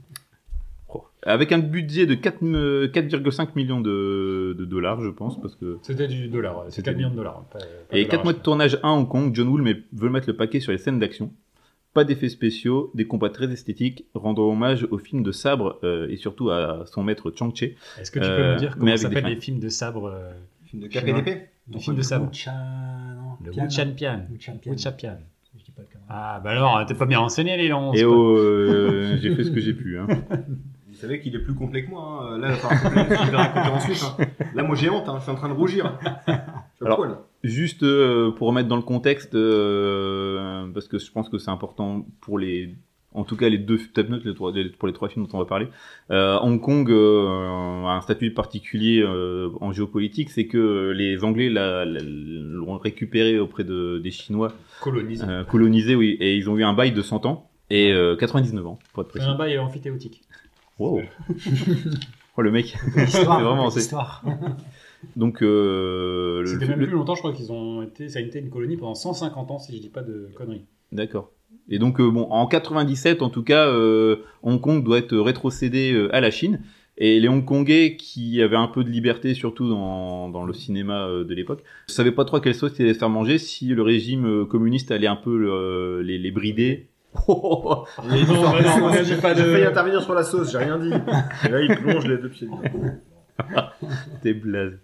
Avec 1.23 1.51
un 1.51 1.59
budget 1.59 2.05
de 2.07 2.15
4, 2.15 2.37
euh, 2.43 2.87
4,5 2.87 3.49
millions 3.55 3.79
de, 3.81 4.55
de 4.57 4.65
dollars, 4.65 5.01
je 5.01 5.09
pense, 5.09 5.39
parce 5.39 5.55
que 5.55 5.77
C'était 5.83 6.07
du 6.07 6.27
dollar. 6.27 6.63
C'est 6.69 6.77
C'était 6.77 6.91
4 6.91 6.97
millions 6.97 7.09
de 7.11 7.15
dollars. 7.15 7.43
pas- 7.51 7.59
pas 7.59 7.97
Et 7.97 8.05
de 8.05 8.09
4 8.09 8.23
mois 8.23 8.33
de 8.33 8.39
tournage 8.39 8.79
à 8.81 8.89
Hong 8.89 9.07
Kong, 9.07 9.31
John 9.35 9.47
Woo 9.49 9.57
mais 9.57 9.75
veut 9.93 10.09
mettre 10.09 10.27
le 10.27 10.35
paquet 10.35 10.59
sur 10.59 10.71
les 10.71 10.77
scènes 10.79 10.99
d'action. 10.99 11.31
Pas 11.93 12.05
d'effets 12.05 12.29
spéciaux, 12.29 12.89
des 12.95 13.05
combats 13.05 13.29
très 13.29 13.51
esthétiques, 13.51 14.05
rendant 14.13 14.43
hommage 14.49 14.87
au 14.91 14.97
film 14.97 15.23
de 15.23 15.31
sabre 15.33 15.77
euh, 15.83 16.07
et 16.09 16.15
surtout 16.15 16.49
à 16.49 16.85
son 16.85 17.03
maître 17.03 17.31
Chang 17.37 17.53
Che. 17.53 17.63
Est-ce 17.99 18.09
que 18.11 18.19
tu 18.19 18.25
peux 18.25 18.31
Euh, 18.31 18.53
me 18.53 18.59
dire 18.59 18.69
mais 18.77 18.79
comment 18.79 18.97
s'appellent 18.97 19.25
les 19.25 19.35
films 19.35 19.59
de 19.59 19.69
sabre 19.69 20.05
euh, 20.07 20.31
Film 20.65 20.83
de 20.83 20.87
et 20.87 21.13
d'épée. 21.13 21.41
Les 21.71 21.79
films 21.79 21.97
de 21.97 22.01
sabre. 22.01 22.25
Le 22.25 23.51
Pian, 23.51 23.63
Wu 23.65 23.69
Chan 23.69 23.91
Pian. 23.95 24.21
Wu 24.31 24.37
Chan 24.77 24.91
Pian. 24.97 25.17
Ah, 26.09 26.39
bah 26.43 26.51
alors, 26.51 26.85
t'es 26.85 26.93
pas 26.93 27.05
bien 27.05 27.19
renseigné, 27.19 27.57
les 27.57 27.67
longs. 27.67 27.93
Et 27.93 28.03
oh, 28.05 28.37
euh, 28.37 29.17
j'ai 29.21 29.35
fait 29.35 29.43
ce 29.43 29.51
que 29.51 29.59
j'ai 29.59 29.73
pu. 29.73 29.97
Hein. 29.99 30.07
Vous 31.01 31.07
savez 31.07 31.19
qu'il 31.19 31.35
est 31.35 31.39
plus 31.39 31.55
complet 31.55 31.83
que 31.83 31.89
moi. 31.89 32.29
Hein. 32.33 32.37
Là, 32.37 32.51
que 32.51 33.15
je 33.15 33.31
vais 33.31 33.37
raconter 33.37 33.69
ensuite. 33.69 34.03
Hein. 34.19 34.25
Là, 34.53 34.63
moi, 34.63 34.75
j'ai 34.75 34.89
honte. 34.89 35.09
Hein. 35.09 35.15
Je 35.17 35.23
suis 35.23 35.31
en 35.31 35.35
train 35.35 35.49
de 35.49 35.53
rougir. 35.53 35.97
Je 36.03 36.11
suis 36.31 36.31
à 36.31 36.85
Alors, 36.85 36.97
poil. 36.97 37.17
Juste 37.43 37.81
euh, 37.83 38.31
pour 38.31 38.47
remettre 38.49 38.67
dans 38.67 38.75
le 38.75 38.81
contexte, 38.83 39.33
euh, 39.35 40.67
parce 40.73 40.87
que 40.87 40.99
je 40.99 41.11
pense 41.11 41.29
que 41.29 41.37
c'est 41.39 41.49
important 41.49 42.05
pour 42.21 42.37
les, 42.37 42.75
en 43.13 43.23
tout 43.23 43.35
cas 43.35 43.49
les 43.49 43.57
deux 43.57 43.79
notes, 44.09 44.23
les 44.25 44.33
trois, 44.35 44.51
les- 44.51 44.69
pour 44.69 44.87
les 44.87 44.93
trois 44.93 45.09
films 45.09 45.25
dont 45.25 45.37
on 45.37 45.39
va 45.39 45.45
parler. 45.45 45.67
Euh, 46.11 46.37
Hong 46.41 46.61
Kong 46.61 46.89
euh, 46.91 47.85
a 47.85 47.93
un 47.95 48.01
statut 48.01 48.31
particulier 48.31 49.01
euh, 49.01 49.49
en 49.59 49.71
géopolitique, 49.71 50.29
c'est 50.29 50.45
que 50.45 50.91
les 50.95 51.23
Anglais 51.23 51.49
la- 51.49 51.83
la- 51.85 52.01
l'ont 52.03 52.77
récupéré 52.77 53.39
auprès 53.39 53.63
de, 53.63 53.99
des 53.99 54.11
Chinois, 54.11 54.53
Colonisé. 54.81 55.25
euh, 55.27 55.43
colonisés, 55.43 55.95
oui, 55.95 56.17
et 56.19 56.35
ils 56.35 56.49
ont 56.49 56.57
eu 56.57 56.63
un 56.63 56.73
bail 56.73 56.91
de 56.91 57.01
100 57.01 57.25
ans 57.25 57.49
et 57.71 57.91
euh, 57.91 58.15
99 58.15 58.67
ans, 58.67 58.79
pour 58.93 59.01
être 59.03 59.09
C'est 59.13 59.19
précis. 59.19 59.29
un 59.33 59.35
bail 59.37 59.57
amphithéotique. 59.57 60.21
Wow. 60.81 61.01
oh 62.37 62.41
le 62.41 62.51
mec. 62.51 62.65
Histoire, 62.65 63.07
C'est 63.07 63.23
vraiment- 63.25 63.69
c'est- 63.69 63.79
histoire. 63.81 64.23
Donc 65.15 65.41
euh, 65.41 66.41
le- 66.41 66.47
C'était 66.47 66.65
le- 66.65 66.75
même 66.75 66.85
plus 66.87 66.95
longtemps, 66.95 67.15
je 67.15 67.19
crois 67.21 67.33
qu'ils 67.33 67.51
ont 67.51 67.81
été, 67.81 68.07
ça 68.09 68.19
a 68.19 68.21
été 68.21 68.39
une 68.39 68.49
colonie 68.49 68.77
pendant 68.77 68.93
150 68.95 69.49
ans, 69.51 69.59
si 69.59 69.75
je 69.75 69.81
dis 69.81 69.89
pas 69.89 70.03
de 70.03 70.29
conneries. 70.35 70.65
D'accord. 70.91 71.31
Et 71.69 71.79
donc, 71.79 71.99
euh, 71.99 72.09
bon, 72.09 72.23
en 72.29 72.47
97, 72.47 73.21
en 73.21 73.29
tout 73.29 73.43
cas, 73.43 73.67
euh, 73.67 74.17
Hong 74.43 74.59
Kong 74.61 74.83
doit 74.83 74.97
être 74.99 75.17
rétrocédé 75.17 75.93
euh, 75.93 76.13
à 76.15 76.21
la 76.21 76.31
Chine. 76.31 76.61
Et 76.97 77.19
les 77.19 77.29
Hongkongais, 77.29 77.95
qui 77.97 78.41
avaient 78.41 78.57
un 78.57 78.67
peu 78.67 78.83
de 78.83 78.89
liberté, 78.89 79.33
surtout 79.33 79.67
dans, 79.69 80.29
dans 80.29 80.43
le 80.45 80.53
cinéma 80.53 81.07
de 81.07 81.33
l'époque, 81.33 81.63
ne 81.87 81.93
savaient 81.93 82.11
pas 82.11 82.25
trop 82.25 82.37
à 82.37 82.41
quelle 82.41 82.53
sauce 82.53 82.73
ils 82.77 82.83
allaient 82.83 82.93
se 82.93 82.99
faire 82.99 83.09
manger 83.09 83.37
si 83.39 83.67
le 83.69 83.81
régime 83.81 84.45
communiste 84.45 84.91
allait 84.91 85.07
un 85.07 85.15
peu 85.15 86.01
les, 86.03 86.19
les 86.19 86.31
brider. 86.31 86.89
Oh, 87.27 87.85
Et 88.05 88.23
non, 88.25 88.41
non, 88.41 88.53
on 88.83 88.91
dit 88.91 88.93
pas 88.93 89.03
J'ai 89.03 89.15
failli 89.15 89.41
de. 89.63 89.67
intervenir 89.67 90.01
sur 90.01 90.13
la 90.13 90.23
sauce, 90.23 90.51
j'ai 90.51 90.57
rien 90.59 90.77
dit. 90.79 90.91
Et 91.45 91.49
là, 91.49 91.61
il 91.61 91.75
plonge 91.75 92.07
les 92.07 92.17
deux 92.17 92.29
pieds 92.29 92.47
dedans. 92.47 92.61
T'es 94.21 94.33
blaze. 94.33 94.79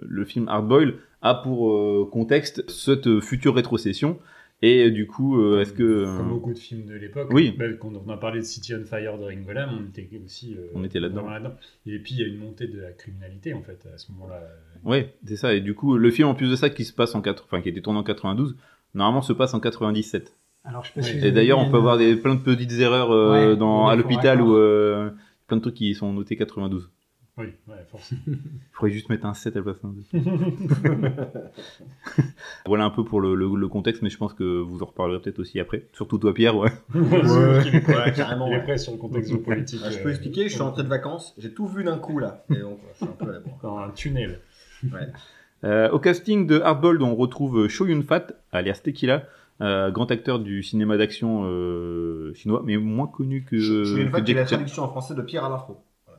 le 0.00 0.24
film 0.24 0.48
Hardboil 0.48 0.94
a 1.22 1.34
pour 1.34 1.72
euh, 1.72 2.08
contexte 2.10 2.68
cette 2.70 3.20
future 3.20 3.54
rétrocession. 3.54 4.18
Et 4.60 4.86
euh, 4.86 4.90
du 4.90 5.06
coup, 5.06 5.40
euh, 5.40 5.60
est-ce 5.60 5.72
que... 5.72 6.04
Comme 6.16 6.28
beaucoup 6.30 6.52
de 6.52 6.58
films 6.58 6.86
de 6.86 6.94
l'époque. 6.94 7.28
Oui. 7.30 7.54
bah, 7.56 7.66
quand 7.80 7.92
on 7.94 8.10
a 8.10 8.16
parlé 8.16 8.40
de 8.40 8.44
City 8.44 8.74
on 8.74 8.84
Fire 8.84 9.16
de 9.18 9.24
Ringo 9.24 9.52
Lam, 9.52 9.70
on 9.80 9.86
était 9.88 10.08
aussi. 10.24 10.54
euh, 10.58 10.66
On 10.74 10.82
était 10.84 10.98
là-dedans. 11.00 11.26
Et 11.86 11.98
puis 12.00 12.14
il 12.14 12.20
y 12.20 12.24
a 12.24 12.26
une 12.26 12.38
montée 12.38 12.66
de 12.66 12.80
la 12.80 12.90
criminalité 12.90 13.54
en 13.54 13.62
fait 13.62 13.78
à 13.94 13.98
ce 13.98 14.10
moment-là. 14.12 14.40
Ouais, 14.84 15.14
c'est 15.26 15.36
ça. 15.36 15.54
Et 15.54 15.60
du 15.60 15.74
coup, 15.74 15.96
le 15.96 16.10
film, 16.10 16.28
en 16.28 16.34
plus 16.34 16.50
de 16.50 16.56
ça, 16.56 16.70
qui 16.70 16.84
se 16.84 16.92
passe 16.92 17.14
en 17.14 17.20
4... 17.22 17.44
enfin, 17.44 17.60
qui 17.60 17.68
a 17.68 17.70
été 17.72 17.82
tourné 17.82 17.98
en 18.00 18.04
92, 18.04 18.56
normalement 18.94 19.22
se 19.22 19.32
passe 19.32 19.54
en 19.54 19.60
97. 19.60 20.32
Alors, 20.68 20.84
je 20.84 20.88
sais 20.88 20.94
pas 21.00 21.02
si 21.02 21.14
Ouais. 21.14 21.20
vous 21.20 21.26
Et 21.26 21.32
d'ailleurs, 21.32 21.58
on 21.58 21.70
peut 21.70 21.78
avoir 21.78 21.96
des, 21.98 22.14
plein 22.16 22.34
de 22.34 22.40
petites 22.40 22.72
erreurs 22.78 23.10
euh, 23.10 23.50
Ouais, 23.52 23.56
dans, 23.56 23.86
oui, 23.86 23.92
à 23.92 23.96
l'hôpital 23.96 24.40
ou 24.42 24.54
euh, 24.54 25.10
plein 25.46 25.56
de 25.56 25.62
trucs 25.62 25.74
qui 25.74 25.94
sont 25.94 26.12
notés 26.12 26.36
92. 26.36 26.90
Oui, 27.38 27.46
ouais, 27.68 27.76
forcément. 27.90 28.20
Il 28.26 28.38
faudrait 28.72 28.90
juste 28.92 29.08
mettre 29.10 29.24
un 29.24 29.32
7 29.34 29.54
à 29.56 29.60
la 29.60 29.62
place 29.62 29.76
d'un 29.82 29.94
2. 30.12 30.20
voilà 32.66 32.84
un 32.84 32.90
peu 32.90 33.04
pour 33.04 33.20
le, 33.20 33.34
le- 33.34 33.54
le 33.56 33.68
contexte, 33.68 34.02
mais 34.02 34.10
je 34.10 34.18
pense 34.18 34.34
que 34.34 34.60
vous 34.60 34.82
en 34.82 34.86
reparlerez 34.86 35.20
peut-être 35.20 35.38
aussi 35.38 35.60
après. 35.60 35.86
Surtout 35.92 36.18
toi, 36.18 36.34
Pierre, 36.34 36.56
ouais. 36.56 36.70
Carrément. 38.16 38.48
Il 38.48 38.54
est 38.54 38.62
prêt 38.62 38.78
sur 38.78 38.92
le 38.92 38.98
contexte 38.98 39.30
géopolitique. 39.30 39.80
Ah, 39.84 39.90
je 39.90 39.98
peux 39.98 40.08
euh, 40.08 40.10
expliquer, 40.10 40.48
je 40.48 40.54
suis 40.54 40.62
rentré 40.62 40.82
de 40.82 40.88
vacances, 40.88 41.34
j'ai 41.38 41.52
tout 41.52 41.66
vu 41.66 41.84
d'un 41.84 41.98
coup 41.98 42.18
là. 42.18 42.44
Et 42.50 42.58
donc, 42.60 42.78
je 42.92 42.96
suis 42.96 43.04
un 43.06 43.24
peu. 43.24 43.32
Dans 43.62 43.78
un 43.78 43.90
tunnel. 43.90 44.40
Ouais. 44.84 45.06
Euh, 45.64 45.90
au 45.90 45.98
casting 45.98 46.46
de 46.46 46.60
Hardboiled, 46.60 47.02
on 47.02 47.14
retrouve 47.16 47.68
Cho 47.68 47.86
Yun 47.86 48.02
Fat, 48.02 48.26
alias 48.52 48.80
Tequila, 48.82 49.24
euh, 49.60 49.90
grand 49.90 50.10
acteur 50.10 50.38
du 50.38 50.62
cinéma 50.62 50.96
d'action 50.96 51.42
euh, 51.44 52.32
chinois, 52.34 52.62
mais 52.64 52.76
moins 52.76 53.06
connu 53.06 53.44
que, 53.44 53.58
Je 53.58 53.84
suis 53.84 54.02
une 54.02 54.10
que 54.10 54.30
est 54.30 54.34
la 54.34 54.44
traduction 54.44 54.82
en 54.84 54.88
français 54.88 55.14
de 55.14 55.22
Pierre 55.22 55.44
Alain 55.44 55.58
Fro. 55.58 55.78
Voilà. 56.06 56.18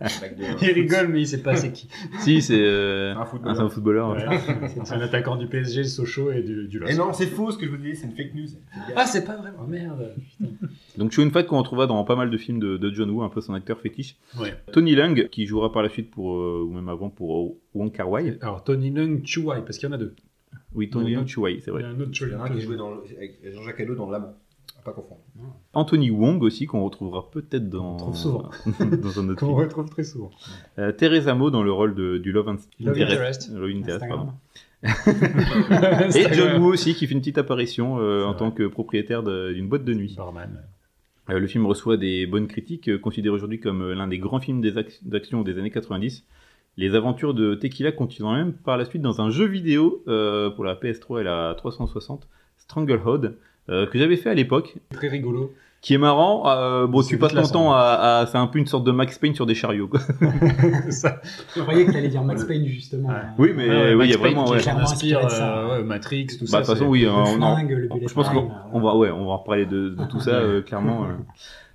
De- 0.00 0.64
Il 0.64 0.70
rigole, 0.72 1.08
mais 1.08 1.20
il 1.22 1.26
sait 1.26 1.42
pas 1.42 1.54
c'est 1.56 1.72
qui. 1.72 1.88
si, 2.20 2.40
c'est 2.42 2.58
euh, 2.60 3.14
Un 3.14 3.20
un, 3.20 3.24
footballeur. 3.26 3.56
c'est 3.56 3.62
un 3.62 3.68
footballeur. 3.68 4.10
ouais. 4.10 4.26
Ouais. 4.28 4.38
C'est 4.84 4.94
un 4.94 5.00
attaquant 5.00 5.36
du 5.36 5.46
PSG, 5.46 5.82
le 5.82 5.88
Sochaux 5.88 6.30
et 6.32 6.42
du, 6.42 6.66
du. 6.68 6.82
Et 6.88 6.94
non, 6.94 7.12
c'est 7.12 7.26
faux 7.26 7.50
ce 7.50 7.58
que 7.58 7.66
je 7.66 7.70
vous 7.70 7.76
dis, 7.76 7.94
c'est 7.94 8.06
une 8.06 8.12
fake 8.14 8.34
news. 8.34 8.46
Ah, 8.96 9.06
c'est 9.06 9.24
pas 9.24 9.36
vrai. 9.36 9.50
Oh 9.60 9.66
merde. 9.66 10.14
Donc 10.98 11.12
Cho 11.12 11.22
Yun 11.22 11.30
Fat 11.30 11.42
qu'on 11.44 11.58
retrouvera 11.58 11.86
dans 11.86 12.02
pas 12.04 12.16
mal 12.16 12.30
de 12.30 12.36
films 12.36 12.58
de, 12.58 12.76
de 12.76 12.90
John 12.92 13.10
Woo, 13.10 13.22
un 13.22 13.28
peu 13.28 13.40
son 13.40 13.54
acteur 13.54 13.78
fétiche. 13.80 14.16
Ouais. 14.40 14.54
Tony 14.72 14.94
Leung, 14.94 15.28
qui 15.28 15.46
jouera 15.46 15.70
par 15.72 15.82
la 15.82 15.88
suite 15.88 16.10
pour, 16.10 16.34
euh, 16.36 16.64
ou 16.66 16.72
même 16.72 16.88
avant 16.88 17.10
pour 17.10 17.56
Wong 17.74 17.92
Kar 17.92 18.10
Wai. 18.10 18.38
Alors, 18.40 18.64
Tony 18.64 18.90
Leung 18.90 19.22
Chuai, 19.24 19.60
parce 19.64 19.78
qu'il 19.78 19.88
y 19.88 19.92
en 19.92 19.94
a 19.94 19.98
deux. 19.98 20.14
Oui, 20.74 20.90
Tony 20.90 21.14
Chuai, 21.26 21.60
c'est 21.60 21.70
Il 21.70 21.74
y 21.74 21.76
vrai. 21.76 21.84
a 21.84 21.88
un 21.88 22.00
autre 22.00 22.10
Il 22.20 22.32
y 22.32 22.34
en 22.34 22.40
a 22.40 22.44
un 22.44 22.50
qui 22.50 22.60
jouait 22.60 22.76
dans 22.76 22.90
le- 22.90 23.02
avec 23.16 23.38
Jean-Jacques 23.52 23.80
Halo 23.80 23.94
dans 23.94 24.10
L'Amant. 24.10 24.34
À 24.78 24.82
pas 24.82 24.92
confondre. 24.92 25.20
Anthony 25.72 26.10
Wong 26.10 26.42
aussi, 26.42 26.66
qu'on 26.66 26.84
retrouvera 26.84 27.30
peut-être 27.30 27.68
dans, 27.70 27.92
On 27.92 27.96
retrouve 27.96 28.16
souvent. 28.16 28.50
dans 29.02 29.20
un 29.20 29.28
autre 29.28 29.40
Qu'on 29.40 29.54
retrouve 29.54 29.88
très 29.88 30.04
souvent. 30.04 30.30
Euh, 30.78 30.92
Teresa 30.92 31.34
Mo 31.34 31.50
dans 31.50 31.62
le 31.62 31.72
rôle 31.72 31.94
de, 31.94 32.18
du 32.18 32.32
Love, 32.32 32.46
Love 32.80 32.96
Interest. 33.00 33.50
Interest. 33.50 33.50
Love 33.54 33.70
Interest, 33.70 34.04
pardon. 34.08 34.32
Et 36.14 36.26
John 36.34 36.60
Woo 36.62 36.72
aussi, 36.72 36.94
qui 36.94 37.06
fait 37.06 37.14
une 37.14 37.20
petite 37.20 37.38
apparition 37.38 37.98
euh, 37.98 38.24
en 38.24 38.34
tant 38.34 38.50
que 38.50 38.64
propriétaire 38.66 39.22
d'une 39.22 39.68
boîte 39.68 39.84
de 39.84 39.94
nuit. 39.94 40.14
Barman. 40.16 40.62
Euh, 41.30 41.38
le 41.38 41.46
film 41.46 41.64
reçoit 41.66 41.96
des 41.96 42.26
bonnes 42.26 42.46
critiques, 42.48 42.88
euh, 42.90 42.98
considéré 42.98 43.34
aujourd'hui 43.34 43.60
comme 43.60 43.92
l'un 43.92 44.08
des 44.08 44.18
grands 44.18 44.40
films 44.40 44.60
des 44.60 44.72
d'action 45.02 45.42
des 45.42 45.58
années 45.58 45.70
90. 45.70 46.24
Les 46.76 46.94
aventures 46.94 47.34
de 47.34 47.54
Tequila 47.54 47.92
continueront 47.92 48.34
même 48.34 48.52
par 48.52 48.76
la 48.76 48.84
suite 48.84 49.00
dans 49.02 49.20
un 49.20 49.30
jeu 49.30 49.46
vidéo 49.46 50.02
euh, 50.08 50.50
pour 50.50 50.64
la 50.64 50.74
PS3 50.74 51.20
et 51.20 51.24
la 51.24 51.54
360, 51.56 52.26
Stranglehold, 52.58 53.36
euh, 53.68 53.86
que 53.86 53.98
j'avais 53.98 54.16
fait 54.16 54.30
à 54.30 54.34
l'époque, 54.34 54.74
Très 54.92 55.08
rigolo. 55.08 55.52
qui 55.80 55.94
est 55.94 55.98
marrant. 55.98 56.48
euh, 56.48 56.86
bon, 56.88 57.02
tu 57.02 57.16
passes 57.18 57.32
ton 57.32 57.42
temps 57.42 57.72
à, 57.72 57.78
à- 58.22 58.26
c'est 58.26 58.38
un 58.38 58.46
peu 58.48 58.58
une 58.58 58.66
sorte 58.66 58.84
de 58.84 58.90
Max 58.90 59.18
Payne 59.18 59.34
sur 59.34 59.46
des 59.46 59.54
chariots. 59.54 59.86
Quoi. 59.88 60.00
ça. 60.90 61.20
Je 61.54 61.60
croyais 61.62 61.86
que 61.86 61.92
t'allais 61.92 62.08
dire 62.08 62.22
Max 62.24 62.44
Payne, 62.44 62.66
justement. 62.66 63.08
Ouais. 63.10 63.14
Oui, 63.38 63.52
mais 63.56 63.68
Ouais, 63.68 63.94
oui, 63.94 64.06
il 64.06 64.10
y 64.10 64.14
a 64.14 64.18
Max 64.18 64.22
Payne 64.22 64.34
vraiment. 64.34 64.48
Ouais. 64.50 64.56
inspire, 64.56 64.78
inspiré 64.78 65.24
de 65.26 65.30
ça. 65.30 65.58
euh, 65.58 65.76
ouais, 65.78 65.84
Matrix, 65.84 66.26
tout 66.26 66.36
Bah, 66.40 66.46
ça. 66.46 66.60
de 66.60 66.64
toute 66.66 66.74
façon, 66.74 66.86
oui. 66.88 67.04
Euh, 67.06 67.10
on 67.12 67.24
flingue, 67.26 67.88
je 68.08 68.14
pense 68.14 68.28
qu'on 68.30 68.80
va, 68.80 68.96
ouais, 68.96 69.10
on 69.10 69.24
va 69.26 69.30
en 69.32 69.36
reparler 69.38 69.66
de, 69.66 69.90
de 69.90 70.04
tout 70.10 70.18
ça 70.20 70.32
euh, 70.32 70.60
clairement. 70.62 71.06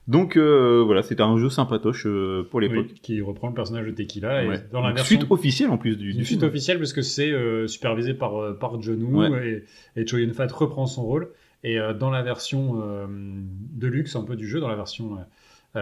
Donc 0.10 0.38
euh, 0.38 0.82
voilà, 0.84 1.04
c'était 1.04 1.22
un 1.22 1.38
jeu 1.38 1.50
sympatoche 1.52 2.08
euh, 2.08 2.48
pour 2.50 2.60
l'époque. 2.60 2.88
Oui, 2.90 3.00
qui 3.00 3.22
reprend 3.22 3.48
le 3.50 3.54
personnage 3.54 3.86
de 3.86 3.92
Tequila. 3.92 4.48
Ouais. 4.48 4.56
Et 4.58 4.60
dans 4.72 4.82
la 4.82 4.90
Une 4.90 4.96
version. 4.96 5.20
suite 5.20 5.32
officielle 5.32 5.70
en 5.70 5.78
plus 5.78 5.96
du, 5.98 6.12
Une 6.12 6.18
du 6.18 6.26
suite 6.26 6.40
film. 6.40 6.50
officielle 6.50 6.80
parce 6.80 6.94
que 6.94 7.04
c'est 7.04 7.32
euh, 7.32 7.68
supervisé 7.68 8.16
par, 8.16 8.58
par 8.58 8.82
John 8.82 9.02
Woo 9.04 9.24
et, 9.36 9.66
et 9.96 10.02
Yun 10.12 10.34
Fat 10.34 10.48
reprend 10.48 10.88
son 10.88 11.04
rôle. 11.04 11.30
Et 11.64 11.78
dans 12.00 12.10
la 12.10 12.24
version 12.24 12.76
de 13.10 13.88
luxe 13.88 14.16
un 14.16 14.24
peu 14.24 14.38
du 14.38 14.48
jeu, 14.48 14.62
dans 14.62 14.70
la 14.70 14.78
version 14.78 15.18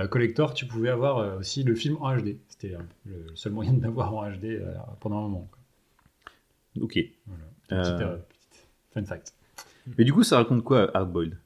collector, 0.10 0.56
tu 0.56 0.66
pouvais 0.66 0.90
avoir 0.90 1.38
aussi 1.38 1.62
le 1.64 1.76
film 1.76 1.98
en 2.02 2.18
HD. 2.18 2.38
C'était 2.50 2.74
le 3.06 3.14
seul 3.36 3.54
moyen 3.54 3.74
de 3.74 3.84
l'avoir 3.84 4.12
en 4.16 4.28
HD 4.28 4.60
pendant 5.00 5.20
un 5.20 5.22
moment. 5.30 5.48
quoi. 5.52 6.84
Ok. 6.84 6.98
Voilà. 7.28 7.84
Petite, 7.84 7.98
petite 7.98 8.24
Fun 8.92 9.04
fact. 9.04 9.34
Mais 10.00 10.04
du 10.04 10.14
coup, 10.14 10.24
ça 10.24 10.38
raconte 10.38 10.64
quoi, 10.64 10.90
Hardboiled 10.98 11.38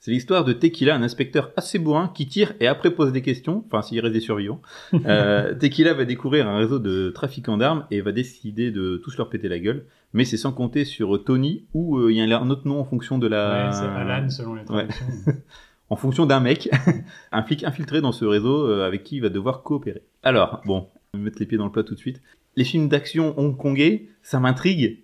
C'est 0.00 0.12
l'histoire 0.12 0.46
de 0.46 0.54
Tequila, 0.54 0.94
un 0.94 1.02
inspecteur 1.02 1.52
assez 1.58 1.78
bourrin 1.78 2.10
qui 2.14 2.26
tire 2.26 2.54
et 2.58 2.66
après 2.66 2.90
pose 2.90 3.12
des 3.12 3.20
questions, 3.20 3.64
enfin 3.66 3.82
s'il 3.82 4.00
reste 4.00 4.14
des 4.14 4.20
survivants. 4.20 4.60
Euh, 5.06 5.54
Tequila 5.54 5.94
va 5.94 6.04
découvrir 6.04 6.46
un 6.48 6.56
réseau 6.56 6.78
de 6.78 7.10
trafiquants 7.10 7.56
d'armes 7.56 7.86
et 7.90 8.00
va 8.00 8.12
décider 8.12 8.70
de 8.70 9.00
tous 9.02 9.16
leur 9.16 9.28
péter 9.28 9.48
la 9.48 9.58
gueule. 9.58 9.86
Mais 10.12 10.24
c'est 10.24 10.36
sans 10.36 10.52
compter 10.52 10.84
sur 10.84 11.24
Tony, 11.24 11.64
où 11.74 11.98
euh, 11.98 12.12
il 12.12 12.16
y 12.16 12.32
a 12.32 12.40
un 12.40 12.50
autre 12.50 12.66
nom 12.66 12.80
en 12.80 12.84
fonction 12.84 13.18
de 13.18 13.26
la... 13.26 13.66
Ouais, 13.66 13.72
c'est 13.72 13.86
Alan 13.86 14.28
selon 14.28 14.54
les 14.54 14.64
traductions. 14.64 15.06
en 15.90 15.96
fonction 15.96 16.26
d'un 16.26 16.40
mec, 16.40 16.68
un 17.32 17.42
flic 17.42 17.64
infiltré 17.64 18.00
dans 18.00 18.12
ce 18.12 18.24
réseau 18.24 18.66
euh, 18.66 18.86
avec 18.86 19.04
qui 19.04 19.16
il 19.16 19.22
va 19.22 19.28
devoir 19.28 19.62
coopérer. 19.62 20.02
Alors, 20.22 20.60
bon, 20.64 20.86
on 21.12 21.18
va 21.18 21.24
mettre 21.24 21.38
les 21.40 21.46
pieds 21.46 21.58
dans 21.58 21.66
le 21.66 21.72
plat 21.72 21.82
tout 21.82 21.94
de 21.94 21.98
suite. 21.98 22.22
Les 22.56 22.64
films 22.64 22.88
d'action 22.88 23.38
hongkongais, 23.38 24.08
ça 24.22 24.40
m'intrigue. 24.40 25.02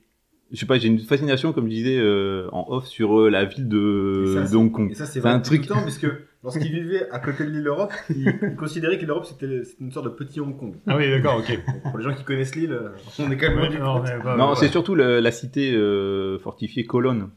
Je 0.52 0.58
sais 0.60 0.66
pas, 0.66 0.78
j'ai 0.78 0.86
une 0.88 1.00
fascination, 1.00 1.52
comme 1.52 1.64
je 1.64 1.70
disais 1.74 1.98
euh, 1.98 2.48
en 2.52 2.66
off, 2.68 2.86
sur 2.86 3.18
euh, 3.20 3.28
la 3.30 3.44
ville 3.44 3.68
de, 3.68 4.44
ça, 4.46 4.56
Hong 4.56 4.70
Kong. 4.70 4.90
Et 4.92 4.94
ça, 4.94 5.04
c'est 5.06 5.24
un 5.26 5.40
truc. 5.40 5.62
tout 5.62 5.68
le 5.70 5.74
temps, 5.74 5.82
puisque 5.82 6.06
lorsqu'il 6.44 6.70
vivait 6.72 7.10
à 7.10 7.18
côté 7.18 7.44
de 7.44 7.50
l'île 7.50 7.66
Europe, 7.66 7.92
il, 8.10 8.32
il 8.42 8.54
considérait 8.56 8.96
que 8.98 9.04
l'Europe 9.06 9.24
c'était 9.26 9.64
c'était 9.64 9.82
une 9.82 9.90
sorte 9.90 10.04
de 10.06 10.10
petit 10.10 10.38
Hong 10.40 10.56
Kong. 10.56 10.74
Ah 10.86 10.96
oui, 10.96 11.10
d'accord, 11.10 11.38
ok. 11.38 11.58
Pour 11.90 11.98
les 11.98 12.04
gens 12.04 12.14
qui 12.14 12.22
connaissent 12.22 12.54
l'île, 12.54 12.72
euh, 12.72 12.90
on 13.18 13.30
est 13.32 13.36
quand 13.36 13.48
même 13.48 13.58
Ouais, 13.58 13.78
non, 13.78 14.36
Non, 14.36 14.48
ouais. 14.50 14.54
c'est 14.56 14.68
surtout 14.68 14.94
le- 14.94 15.18
la 15.18 15.30
cité 15.32 15.72
euh, 15.74 16.38
fortifiée 16.38 16.84
Colonne, 16.84 17.30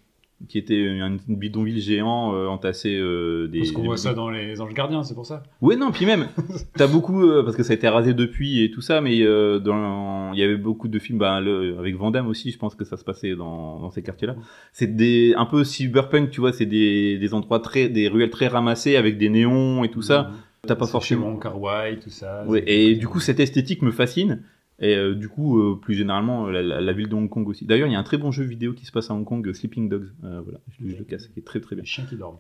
qui 0.47 0.57
était 0.57 0.79
une, 0.79 1.19
une 1.27 1.35
bidonville 1.35 1.79
géant 1.81 2.33
euh, 2.33 2.47
entassé 2.47 2.95
euh, 2.97 3.47
des. 3.47 3.59
Parce 3.59 3.71
qu'on 3.71 3.83
voit 3.83 3.97
ça 3.97 4.13
dans 4.13 4.29
les 4.29 4.61
Anges 4.61 4.73
Gardiens, 4.73 5.03
c'est 5.03 5.13
pour 5.13 5.25
ça. 5.25 5.43
Ouais, 5.61 5.75
non, 5.75 5.91
puis 5.91 6.05
même, 6.05 6.27
t'as 6.77 6.87
beaucoup, 6.87 7.23
euh, 7.23 7.43
parce 7.43 7.55
que 7.57 7.63
ça 7.63 7.73
a 7.73 7.75
été 7.75 7.87
rasé 7.89 8.13
depuis 8.13 8.63
et 8.63 8.71
tout 8.71 8.81
ça, 8.81 9.01
mais 9.01 9.21
euh, 9.21 9.59
dans, 9.59 10.31
il 10.33 10.39
y 10.39 10.43
avait 10.43 10.55
beaucoup 10.57 10.87
de 10.87 10.97
films, 10.97 11.17
bah, 11.19 11.41
le- 11.41 11.77
avec 11.77 11.95
Van 11.97 12.09
Damme 12.11 12.27
aussi, 12.27 12.51
je 12.51 12.57
pense 12.57 12.73
que 12.75 12.85
ça 12.85 12.95
se 12.95 13.03
passait 13.03 13.35
dans, 13.35 13.79
dans 13.79 13.91
ces 13.91 14.01
quartiers-là. 14.01 14.35
C'est 14.71 14.95
des, 14.95 15.33
un 15.35 15.45
peu 15.45 15.63
cyberpunk, 15.63 16.29
tu 16.31 16.39
vois, 16.39 16.53
c'est 16.53 16.65
des, 16.65 17.17
des 17.17 17.33
endroits 17.33 17.59
très, 17.59 17.89
des 17.89 18.07
ruelles 18.07 18.29
très 18.29 18.47
ramassées 18.47 18.95
avec 18.95 19.17
des 19.17 19.29
néons 19.29 19.83
et 19.83 19.91
tout 19.91 20.01
ça. 20.01 20.31
T'as 20.67 20.75
pas 20.75 20.87
forcément. 20.87 21.21
chez 21.23 21.27
Wong 21.31 21.41
Kar-wai, 21.41 21.99
tout 21.99 22.09
ça. 22.09 22.45
Ouais, 22.45 22.63
et 22.67 22.95
du 22.95 23.07
coup, 23.07 23.19
cette 23.21 23.39
esthétique 23.39 23.81
me 23.81 23.91
fascine. 23.91 24.41
Et 24.81 24.95
euh, 24.95 25.13
du 25.15 25.27
coup, 25.27 25.59
euh, 25.59 25.77
plus 25.81 25.93
généralement, 25.95 26.47
la, 26.47 26.61
la- 26.61 26.79
la 26.81 26.93
ville 26.93 27.09
de 27.09 27.15
Hong 27.15 27.29
Kong 27.29 27.47
aussi. 27.49 27.65
D'ailleurs, 27.65 27.87
il 27.87 27.91
y 27.91 27.95
a 27.95 27.99
un 27.99 28.03
très 28.03 28.17
bon 28.17 28.31
jeu 28.31 28.43
vidéo 28.45 28.73
qui 28.73 28.85
se 28.85 28.91
passe 28.91 29.09
à 29.11 29.13
Hong 29.13 29.25
Kong, 29.25 29.45
euh, 29.47 29.53
Sleeping 29.53 29.89
Dogs. 29.89 30.07
Euh, 30.23 30.41
voilà, 30.41 30.59
je, 30.77 30.83
le- 30.85 30.91
je 30.91 30.97
le 30.97 31.03
casse, 31.03 31.27
qui 31.27 31.39
est 31.39 31.43
très 31.43 31.59
très 31.59 31.75
bien. 31.75 31.83
Les 31.83 31.87
chiens 31.89 32.05
qui 32.05 32.15
dorment. 32.15 32.37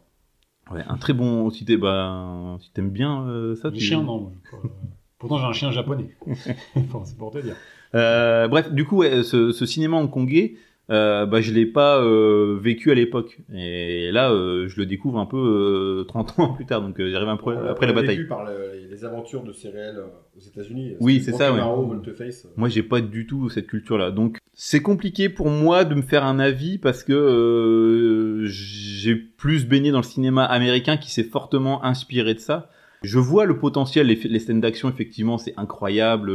Ouais, 0.71 0.83
un 0.87 0.97
très 0.97 1.13
bon. 1.13 1.49
Si 1.49 1.65
t'es- 1.65 1.77
bah, 1.77 2.57
si 2.61 2.71
t'aimes 2.71 2.91
bien 2.91 3.27
euh, 3.27 3.55
ça, 3.55 3.69
Les 3.69 3.77
tu- 3.79 3.83
chiens, 3.85 4.03
non. 4.03 4.31
Euh, 4.53 4.57
Pourtant, 5.17 5.37
j'ai 5.39 5.45
un 5.45 5.53
chien 5.53 5.71
japonais. 5.71 6.15
Enfin, 6.75 7.01
c'est 7.03 7.17
pour 7.17 7.31
te 7.31 7.39
dire. 7.39 7.55
Euh, 7.95 8.47
bref, 8.47 8.71
du 8.71 8.85
coup, 8.85 8.97
ouais, 8.97 9.23
ce, 9.23 9.51
ce 9.51 9.65
cinéma 9.65 9.97
hongkongais, 9.97 10.55
euh, 10.91 11.25
bah, 11.25 11.39
je 11.41 11.51
l'ai 11.53 11.65
pas 11.65 12.01
euh, 12.01 12.57
vécu 12.59 12.89
à 12.91 12.95
l'époque. 12.95 13.39
Et 13.53 14.11
là, 14.11 14.31
euh, 14.31 14.67
je 14.67 14.79
le 14.79 14.85
découvre 14.85 15.19
un 15.19 15.25
peu 15.25 15.37
euh, 15.37 16.03
30 16.07 16.39
ans 16.39 16.53
plus 16.53 16.65
tard, 16.65 16.81
donc 16.81 16.99
euh, 16.99 17.11
j'arrive 17.11 17.29
un 17.29 17.37
peu 17.37 17.43
après 17.69 17.85
la 17.87 17.93
bataille. 17.93 18.17
vécu 18.17 18.27
par 18.27 18.43
le- 18.45 18.87
les 18.89 19.05
aventures 19.05 19.43
de 19.43 19.51
ces 19.53 19.69
réels 19.69 19.97
euh, 19.97 20.05
aux 20.37 20.41
États-Unis. 20.41 20.93
Oui, 20.99 21.21
c'est 21.21 21.31
ça, 21.33 21.53
ouais. 21.53 21.59
Moi, 22.57 22.69
j'ai 22.69 22.83
pas 22.83 23.01
du 23.01 23.27
tout 23.27 23.49
cette 23.49 23.67
culture-là. 23.67 24.11
Donc, 24.11 24.37
c'est 24.53 24.81
compliqué 24.81 25.29
pour 25.29 25.49
moi 25.49 25.85
de 25.85 25.93
me 25.95 26.01
faire 26.01 26.25
un 26.25 26.39
avis 26.39 26.77
parce 26.79 27.03
que 27.03 27.13
euh, 27.13 28.45
j'ai 28.47 29.15
plus 29.15 29.65
baigné 29.67 29.91
dans 29.91 29.99
le 29.99 30.03
cinéma 30.03 30.43
américain 30.45 30.97
qui 30.97 31.11
s'est 31.11 31.23
fortement 31.23 31.83
inspiré 31.83 32.33
de 32.33 32.39
ça. 32.39 32.69
Je 33.03 33.17
vois 33.19 33.45
le 33.45 33.57
potentiel, 33.57 34.07
les, 34.07 34.15
les 34.15 34.39
scènes 34.39 34.59
d'action, 34.59 34.89
effectivement, 34.89 35.37
c'est 35.37 35.53
incroyable. 35.57 36.31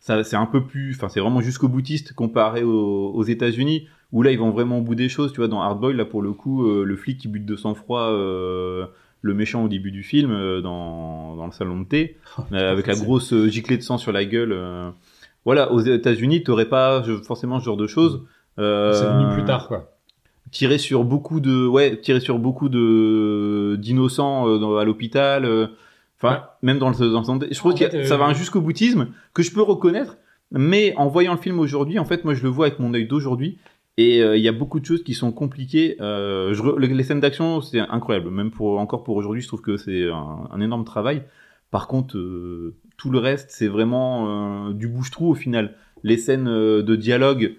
Ça, 0.00 0.24
c'est 0.24 0.36
un 0.36 0.46
peu 0.46 0.64
plus, 0.64 0.94
enfin, 0.96 1.08
c'est 1.08 1.20
vraiment 1.20 1.40
jusqu'au 1.40 1.68
boutiste 1.68 2.14
comparé 2.14 2.62
aux, 2.62 3.10
aux 3.14 3.22
États-Unis 3.22 3.86
où 4.12 4.22
là, 4.22 4.32
ils 4.32 4.38
vont 4.38 4.50
vraiment 4.50 4.78
au 4.78 4.82
bout 4.82 4.94
des 4.96 5.08
choses. 5.08 5.32
Tu 5.32 5.36
vois, 5.38 5.48
dans 5.48 5.60
Hardboy, 5.62 5.94
là, 5.94 6.04
pour 6.04 6.22
le 6.22 6.32
coup, 6.32 6.66
euh, 6.66 6.84
le 6.84 6.96
flic 6.96 7.18
qui 7.18 7.28
bute 7.28 7.46
de 7.46 7.56
sang-froid. 7.56 8.10
euh, 8.10 8.86
le 9.22 9.34
méchant 9.34 9.62
au 9.64 9.68
début 9.68 9.90
du 9.92 10.02
film 10.02 10.30
euh, 10.30 10.62
dans, 10.62 11.36
dans 11.36 11.44
le 11.44 11.52
salon 11.52 11.78
de 11.80 11.84
thé 11.84 12.16
euh, 12.52 12.72
avec 12.72 12.86
la 12.86 12.94
grosse 12.94 13.34
euh, 13.34 13.48
giclée 13.48 13.76
de 13.76 13.82
sang 13.82 13.98
sur 13.98 14.12
la 14.12 14.24
gueule. 14.24 14.58
Voilà, 15.44 15.72
aux 15.72 15.80
États-Unis, 15.80 16.42
t'aurais 16.42 16.64
pas 16.70 17.02
forcément 17.24 17.60
ce 17.60 17.66
genre 17.66 17.76
de 17.76 17.86
choses. 17.86 18.22
Euh, 18.58 18.94
C'est 18.94 19.04
venu 19.06 19.34
plus 19.34 19.44
tard, 19.44 19.68
quoi. 19.68 19.96
Tirer 20.50 20.78
sur 20.78 21.04
beaucoup 21.04 21.40
de, 21.40 21.66
ouais, 21.66 21.98
tirer 22.00 22.20
sur 22.20 22.38
beaucoup 22.38 22.68
de 22.70 23.76
d'innocents 23.78 24.46
à 24.78 24.84
l'hôpital. 24.84 25.44
Euh. 26.22 26.28
Enfin, 26.28 26.44
même 26.62 26.78
dans 26.78 26.90
le, 26.90 26.96
dans 26.96 27.34
le. 27.34 27.48
Je 27.50 27.58
trouve 27.58 27.74
que 27.74 27.84
euh, 27.84 28.04
ça 28.04 28.16
va 28.16 28.26
un 28.26 28.34
jusqu'au 28.34 28.60
boutisme 28.60 29.08
que 29.34 29.42
je 29.42 29.52
peux 29.52 29.62
reconnaître. 29.62 30.16
Mais 30.52 30.94
en 30.96 31.06
voyant 31.06 31.32
le 31.32 31.38
film 31.38 31.60
aujourd'hui, 31.60 31.98
en 32.00 32.04
fait, 32.04 32.24
moi, 32.24 32.34
je 32.34 32.42
le 32.42 32.48
vois 32.48 32.66
avec 32.66 32.80
mon 32.80 32.92
œil 32.92 33.06
d'aujourd'hui. 33.06 33.58
Et 33.96 34.22
euh, 34.22 34.36
il 34.36 34.42
y 34.42 34.48
a 34.48 34.52
beaucoup 34.52 34.80
de 34.80 34.84
choses 34.84 35.04
qui 35.04 35.14
sont 35.14 35.30
compliquées. 35.30 35.96
Euh, 36.00 36.54
je 36.54 36.62
les 36.78 37.04
scènes 37.04 37.20
d'action, 37.20 37.60
c'est 37.60 37.80
incroyable. 37.80 38.30
Même 38.30 38.50
pour 38.50 38.78
encore 38.78 39.04
pour 39.04 39.16
aujourd'hui, 39.16 39.42
je 39.42 39.48
trouve 39.48 39.60
que 39.60 39.76
c'est 39.76 40.08
un, 40.08 40.48
un 40.50 40.60
énorme 40.60 40.84
travail. 40.84 41.22
Par 41.70 41.86
contre, 41.86 42.16
euh, 42.16 42.76
tout 42.96 43.10
le 43.10 43.18
reste, 43.18 43.50
c'est 43.50 43.68
vraiment 43.68 44.68
euh, 44.68 44.72
du 44.72 44.88
bouche-trou 44.88 45.30
au 45.30 45.34
final. 45.34 45.76
Les 46.02 46.16
scènes 46.16 46.48
euh, 46.48 46.82
de 46.82 46.96
dialogue 46.96 47.56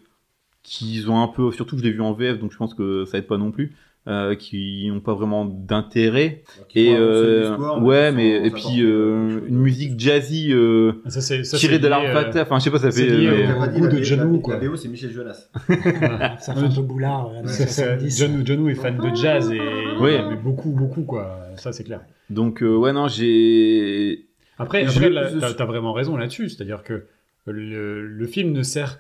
qui 0.64 1.04
ont 1.08 1.22
un 1.22 1.28
peu, 1.28 1.52
surtout 1.52 1.78
je 1.78 1.84
l'ai 1.84 1.92
vu 1.92 2.02
en 2.02 2.14
VF, 2.14 2.40
donc 2.40 2.52
je 2.52 2.58
pense 2.58 2.74
que 2.74 3.06
ça 3.06 3.18
aide 3.18 3.28
pas 3.28 3.38
non 3.38 3.52
plus, 3.52 3.76
euh, 4.08 4.34
qui 4.36 4.90
n'ont 4.90 5.00
pas 5.00 5.14
vraiment 5.14 5.46
d'intérêt. 5.46 6.44
Et 6.76 6.96
euh, 6.96 7.56
ouais, 7.82 8.12
mais 8.12 8.48
et 8.48 8.50
puis 8.50 8.82
euh, 8.82 9.42
une 9.48 9.60
musique 9.60 10.00
jazzy 10.00 10.52
euh, 10.54 10.94
ça, 11.08 11.22
tirée 11.58 11.78
de 11.78 11.88
fatale. 12.12 12.42
Enfin, 12.42 12.58
je 12.60 12.64
sais 12.64 12.72
pas, 12.72 12.80
ça 12.80 12.92
fait. 12.92 13.06
lié 13.06 13.28
euh, 13.28 13.66
au- 13.76 13.80
goût 13.80 13.88
de 13.88 14.02
John 14.02 14.22
Woo, 14.24 14.40
quoi. 14.40 14.56
La 14.60 14.68
BO, 14.68 14.76
c'est 14.76 14.88
Michel 14.88 15.12
Jonas. 15.12 15.50
Ça 16.40 16.54
fait 16.56 16.60
un 16.66 16.70
peu 16.70 16.82
boulard. 16.82 17.30
années 17.30 17.48
c'est- 17.48 17.68
c'est- 17.68 17.84
70. 17.84 18.20
John, 18.20 18.42
John 18.46 18.60
Woo 18.62 18.70
est 18.70 18.76
fan 18.76 18.98
de 18.98 19.16
jazz 19.16 19.52
et 19.52 19.60
Ouais. 20.00 20.20
mais 20.30 20.36
beaucoup, 20.36 20.72
beaucoup, 20.72 21.04
quoi. 21.04 21.38
Ça, 21.58 21.72
c'est 21.72 21.84
clair. 21.84 22.02
Donc 22.30 22.64
euh, 22.64 22.76
ouais, 22.76 22.94
non, 22.94 23.08
j'ai. 23.08 24.26
Après, 24.58 24.84
après 24.86 25.12
t'as, 25.40 25.54
t'as 25.54 25.66
vraiment 25.66 25.94
raison 25.94 26.18
là-dessus. 26.18 26.50
C'est-à-dire 26.50 26.84
que 26.84 27.06
le, 27.46 28.08
le 28.08 28.28
film 28.28 28.52
ne 28.52 28.64
sert 28.64 29.00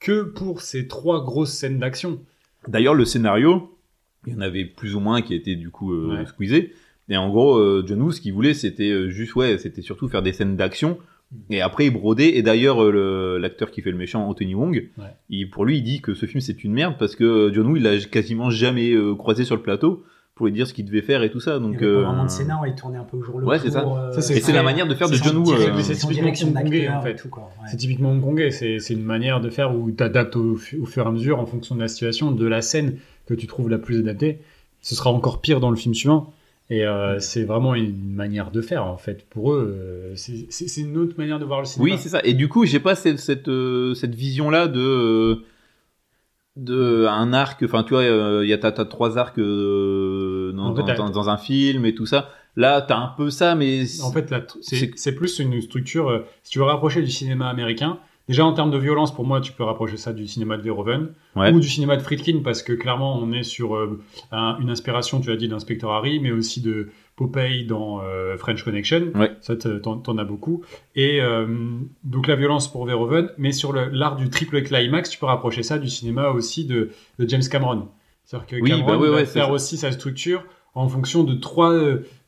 que 0.00 0.22
pour 0.22 0.60
ces 0.60 0.86
trois 0.88 1.22
grosses 1.24 1.52
scènes 1.52 1.78
d'action. 1.78 2.20
D'ailleurs, 2.68 2.94
le 2.94 3.04
scénario, 3.04 3.73
il 4.26 4.34
y 4.34 4.36
en 4.36 4.40
avait 4.40 4.64
plus 4.64 4.94
ou 4.94 5.00
moins 5.00 5.22
qui 5.22 5.34
étaient 5.34 5.56
du 5.56 5.70
coup 5.70 5.92
euh, 5.92 6.16
Ouais. 6.18 6.26
squeezés. 6.26 6.72
Et 7.08 7.16
en 7.16 7.28
gros, 7.28 7.56
euh, 7.58 7.84
John 7.86 8.00
Woo, 8.00 8.12
ce 8.12 8.20
qu'il 8.20 8.32
voulait, 8.32 8.54
c'était 8.54 8.90
euh, 8.90 9.10
juste, 9.10 9.34
ouais, 9.36 9.58
c'était 9.58 9.82
surtout 9.82 10.08
faire 10.08 10.22
des 10.22 10.32
scènes 10.32 10.56
d'action. 10.56 10.98
Et 11.50 11.60
après, 11.60 11.86
il 11.86 11.90
brodait. 11.90 12.36
Et 12.36 12.42
d'ailleurs, 12.42 12.82
euh, 12.82 13.38
l'acteur 13.40 13.70
qui 13.70 13.82
fait 13.82 13.90
le 13.90 13.96
méchant, 13.98 14.26
Anthony 14.28 14.54
Wong, 14.54 14.88
Ouais. 14.98 15.04
il, 15.30 15.50
pour 15.50 15.64
lui, 15.64 15.78
il 15.78 15.82
dit 15.82 16.00
que 16.00 16.14
ce 16.14 16.26
film 16.26 16.40
c'est 16.40 16.64
une 16.64 16.72
merde 16.72 16.94
parce 16.98 17.16
que 17.16 17.50
John 17.52 17.66
Woo, 17.66 17.76
il 17.76 17.82
l'a 17.82 17.98
quasiment 17.98 18.50
jamais 18.50 18.92
euh, 18.92 19.14
croisé 19.14 19.44
sur 19.44 19.56
le 19.56 19.62
plateau 19.62 20.04
pour 20.34 20.46
lui 20.46 20.52
dire 20.52 20.66
ce 20.66 20.74
qu'il 20.74 20.84
devait 20.84 21.02
faire 21.02 21.22
et 21.22 21.30
tout 21.30 21.40
ça. 21.40 21.56
Il 21.56 21.62
Donc, 21.62 21.74
y 21.74 21.76
avait 21.76 21.86
pas 21.86 21.92
euh, 21.92 22.02
vraiment 22.04 22.24
de 22.24 22.30
scénar, 22.30 22.66
il 22.66 22.74
tournait 22.74 22.98
un 22.98 23.04
peu 23.04 23.16
au 23.18 23.22
jour 23.22 23.38
le 23.38 23.46
Ouais, 23.46 23.56
jour. 23.58 23.64
c'est 23.66 23.70
ça. 23.72 23.84
euh, 23.86 24.16
et 24.16 24.40
c'est 24.40 24.52
la 24.52 24.62
manière 24.64 24.86
de 24.86 24.94
faire 24.94 25.08
de 25.08 25.14
John 25.14 25.36
Woo. 25.36 25.52
euh, 25.52 25.78
c'est 25.80 25.94
typiquement 25.94 26.30
hongkongais, 26.30 26.88
en 26.88 27.02
fait. 27.02 27.22
Ouais. 27.24 27.30
C'est 27.70 27.76
typiquement 27.76 28.10
hongkongais. 28.12 28.50
C'est, 28.50 28.78
c'est 28.78 28.94
une 28.94 29.04
manière 29.04 29.40
de 29.40 29.50
faire 29.50 29.74
où 29.76 29.90
tu 29.90 30.02
adaptes 30.02 30.36
au 30.36 30.56
fur 30.56 30.88
et 30.96 31.00
à 31.00 31.10
mesure 31.10 31.38
en 31.40 31.46
fonction 31.46 31.74
de 31.74 31.80
la 31.80 31.88
situation, 31.88 32.32
de 32.32 32.46
la 32.46 32.62
scène 32.62 32.96
que 33.26 33.34
tu 33.34 33.46
trouves 33.46 33.68
la 33.68 33.78
plus 33.78 33.98
adaptée. 33.98 34.40
Ce 34.80 34.94
sera 34.94 35.10
encore 35.10 35.40
pire 35.40 35.60
dans 35.60 35.70
le 35.70 35.76
film 35.76 35.94
suivant. 35.94 36.32
Et 36.70 36.86
euh, 36.86 37.18
c'est 37.20 37.44
vraiment 37.44 37.74
une 37.74 38.14
manière 38.14 38.50
de 38.50 38.62
faire, 38.62 38.84
en 38.86 38.96
fait. 38.96 39.26
Pour 39.28 39.52
eux, 39.52 39.76
euh, 39.78 40.14
c'est, 40.16 40.80
une 40.80 40.96
autre 40.96 41.14
manière 41.18 41.38
de 41.38 41.44
voir 41.44 41.60
le 41.60 41.66
cinéma. 41.66 41.94
Oui, 41.94 42.00
c'est 42.00 42.08
ça. 42.08 42.20
Et 42.24 42.32
du 42.32 42.48
coup, 42.48 42.64
j'ai 42.64 42.80
pas 42.80 42.94
cette 42.94 43.18
cette, 43.18 43.48
euh, 43.48 43.94
cette 43.94 44.14
vision 44.14 44.48
là 44.48 44.66
de 44.66 44.80
euh, 44.80 45.44
de 46.56 47.06
un 47.06 47.32
arc. 47.34 47.62
Enfin, 47.64 47.82
tu 47.82 47.90
vois, 47.90 48.04
il 48.04 48.48
y 48.48 48.52
a 48.52 48.58
t'as, 48.58 48.72
t'as 48.72 48.86
trois 48.86 49.18
arcs 49.18 49.38
euh, 49.38 50.52
dans, 50.52 50.70
En 50.70 50.74
fait, 50.74 50.94
dans, 50.94 51.28
un 51.28 51.36
film 51.36 51.84
et 51.84 51.94
tout 51.94 52.06
ça. 52.06 52.30
Là, 52.56 52.80
t'as 52.80 52.96
un 52.96 53.08
peu 53.08 53.30
ça, 53.30 53.54
mais 53.54 53.84
En 54.02 54.12
fait, 54.12 54.26
t- 54.26 54.94
c'est, 54.94 55.14
plus 55.14 55.38
une 55.40 55.60
structure. 55.60 56.08
euh, 56.08 56.20
si 56.44 56.52
tu 56.52 56.60
veux 56.60 56.64
rapprocher 56.64 57.02
du 57.02 57.10
cinéma 57.10 57.48
américain, 57.48 57.98
déjà 58.28 58.44
en 58.44 58.52
termes 58.52 58.70
de 58.70 58.78
violence, 58.78 59.14
pour 59.14 59.24
moi, 59.26 59.40
tu 59.40 59.52
peux 59.52 59.64
rapprocher 59.64 59.96
ça 59.96 60.12
du 60.12 60.26
cinéma 60.26 60.56
de 60.56 60.62
Verhoeven 60.62 61.08
Ouais. 61.36 61.52
ou 61.52 61.60
du 61.60 61.68
cinéma 61.68 61.96
de 61.96 62.02
Friedkin, 62.02 62.40
parce 62.44 62.62
que 62.62 62.72
clairement, 62.72 63.18
on 63.18 63.32
est 63.32 63.42
sur 63.42 63.74
euh, 63.76 64.00
un- 64.32 64.56
une 64.60 64.70
inspiration, 64.70 65.20
tu 65.20 65.30
as 65.30 65.36
dit, 65.36 65.48
d'Inspecteur 65.48 65.90
Harry, 65.92 66.20
mais 66.20 66.30
aussi 66.30 66.60
de 66.60 66.88
Popeye 67.16 67.64
dans 67.66 68.00
euh, 68.02 68.36
French 68.36 68.62
Connection. 68.64 69.12
Ouais. 69.14 69.32
Ça, 69.40 69.54
t'en, 69.56 69.98
t'en 69.98 70.18
as 70.18 70.24
beaucoup. 70.24 70.62
Et 70.96 71.20
euh, 71.20 71.46
donc 72.02 72.26
la 72.26 72.34
violence 72.36 72.70
pour 72.70 72.86
Verhoeven, 72.86 73.30
mais 73.38 73.52
sur 73.52 73.72
le- 73.72 73.88
l'art 73.90 74.16
du 74.16 74.28
triple 74.30 74.62
climax, 74.62 75.10
tu 75.10 75.18
peux 75.18 75.26
rapprocher 75.26 75.62
ça 75.62 75.78
du 75.78 75.88
cinéma 75.88 76.30
aussi 76.30 76.64
de, 76.64 76.90
de 77.18 77.28
James 77.28 77.42
Cameron. 77.50 77.88
C'est-à-dire 78.24 78.46
que 78.48 78.56
Oui, 78.56 78.70
Cameron 78.70 78.86
bah 78.86 78.98
ouais, 78.98 79.10
va 79.10 79.24
faire 79.26 79.46
ça. 79.46 79.52
aussi 79.52 79.76
sa 79.76 79.92
structure 79.92 80.44
en 80.74 80.88
fonction 80.88 81.22
de 81.24 81.34
trois 81.34 81.72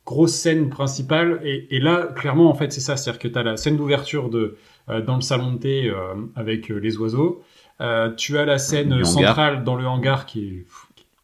grosses 0.05 0.35
scènes 0.35 0.69
principales. 0.69 1.41
Et, 1.43 1.67
et 1.75 1.79
là, 1.79 2.07
clairement, 2.15 2.49
en 2.49 2.53
fait, 2.53 2.71
c'est 2.71 2.79
ça. 2.79 2.95
C'est-à-dire 2.95 3.19
que 3.19 3.27
tu 3.27 3.37
as 3.37 3.43
la 3.43 3.57
scène 3.57 3.75
d'ouverture 3.75 4.29
de, 4.29 4.55
dans 4.87 5.15
le 5.15 5.21
salon 5.21 5.51
de 5.53 5.57
thé 5.57 5.89
euh, 5.89 6.13
avec 6.35 6.71
euh, 6.71 6.75
les 6.77 6.97
oiseaux. 6.97 7.43
Euh, 7.81 8.11
tu 8.15 8.37
as 8.37 8.45
la 8.45 8.57
scène 8.57 9.03
centrale 9.05 9.63
dans 9.63 9.75
le 9.75 9.85
hangar 9.85 10.25
qui 10.25 10.47
est 10.47 10.65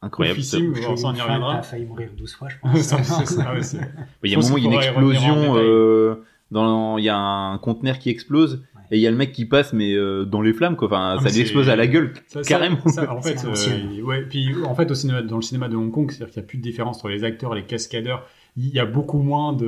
incroyable. 0.01 0.41
ça. 0.43 0.57
oufissime. 0.57 0.75
J'ai 0.75 0.85
Bon, 0.87 0.95
ça, 0.95 1.07
on 1.07 1.13
y 1.15 1.21
reviendra. 1.21 1.55
t'as 1.55 1.61
failli 1.63 1.85
mourir 1.85 2.09
12 2.17 2.33
fois, 2.35 2.49
je 2.49 2.55
pense. 2.61 2.79
Ça, 2.81 3.01
c'est 3.03 3.25
ça, 3.25 3.53
ouais, 3.53 3.61
c'est- 3.63 3.79
Il 4.23 4.31
y 4.31 4.35
a 4.35 4.37
un 4.37 4.41
moment, 4.41 4.57
il 4.57 4.63
y 4.63 4.67
a 4.67 4.69
une 4.69 4.75
explosion. 4.77 5.55
euh, 5.57 6.15
dans, 6.51 6.97
il 6.99 7.05
y 7.05 7.09
a 7.09 7.17
un 7.17 7.57
conteneur 7.57 7.97
qui 7.99 8.09
explose 8.09 8.61
Ouais. 8.75 8.81
et 8.91 8.97
il 8.97 9.01
y 9.01 9.07
a 9.07 9.11
le 9.11 9.17
mec 9.17 9.31
qui 9.31 9.45
passe 9.45 9.71
mais 9.73 9.93
euh, 9.95 10.25
dans 10.25 10.41
les 10.41 10.53
flammes 10.53 10.75
quoi. 10.75 10.87
Enfin, 10.87 11.15
Ah, 11.17 11.23
ça 11.23 11.29
lui 11.33 11.41
explose 11.41 11.69
à 11.69 11.75
la 11.75 11.87
gueule. 11.87 12.13
Ça, 12.27 12.41
Carrément. 12.41 12.85
ça, 12.87 13.11
en 13.11 13.21
fait, 13.21 13.39
C'est 13.39 13.45
euh, 13.45 13.49
l'ancienne. 13.49 14.01
ouais, 14.03 14.21
puis 14.23 14.49
en 14.65 14.75
fait, 14.75 14.91
au 14.91 14.95
cinéma, 14.95 15.21
dans 15.23 15.37
le 15.37 15.41
cinéma 15.41 15.69
de 15.69 15.75
Hong 15.75 15.89
Kong, 15.91 16.11
c'est-à-dire 16.11 16.31
qu'il 16.33 16.41
n'y 16.41 16.45
a 16.45 16.47
plus 16.49 16.57
de 16.59 16.63
différence 16.63 16.97
entre 16.97 17.09
les 17.09 17.23
acteurs, 17.23 17.55
les 17.55 17.63
cascadeurs. 17.63 18.27
Il 18.55 18.67
y 18.69 18.79
a 18.79 18.85
beaucoup 18.85 19.17
moins 19.19 19.53
de. 19.53 19.65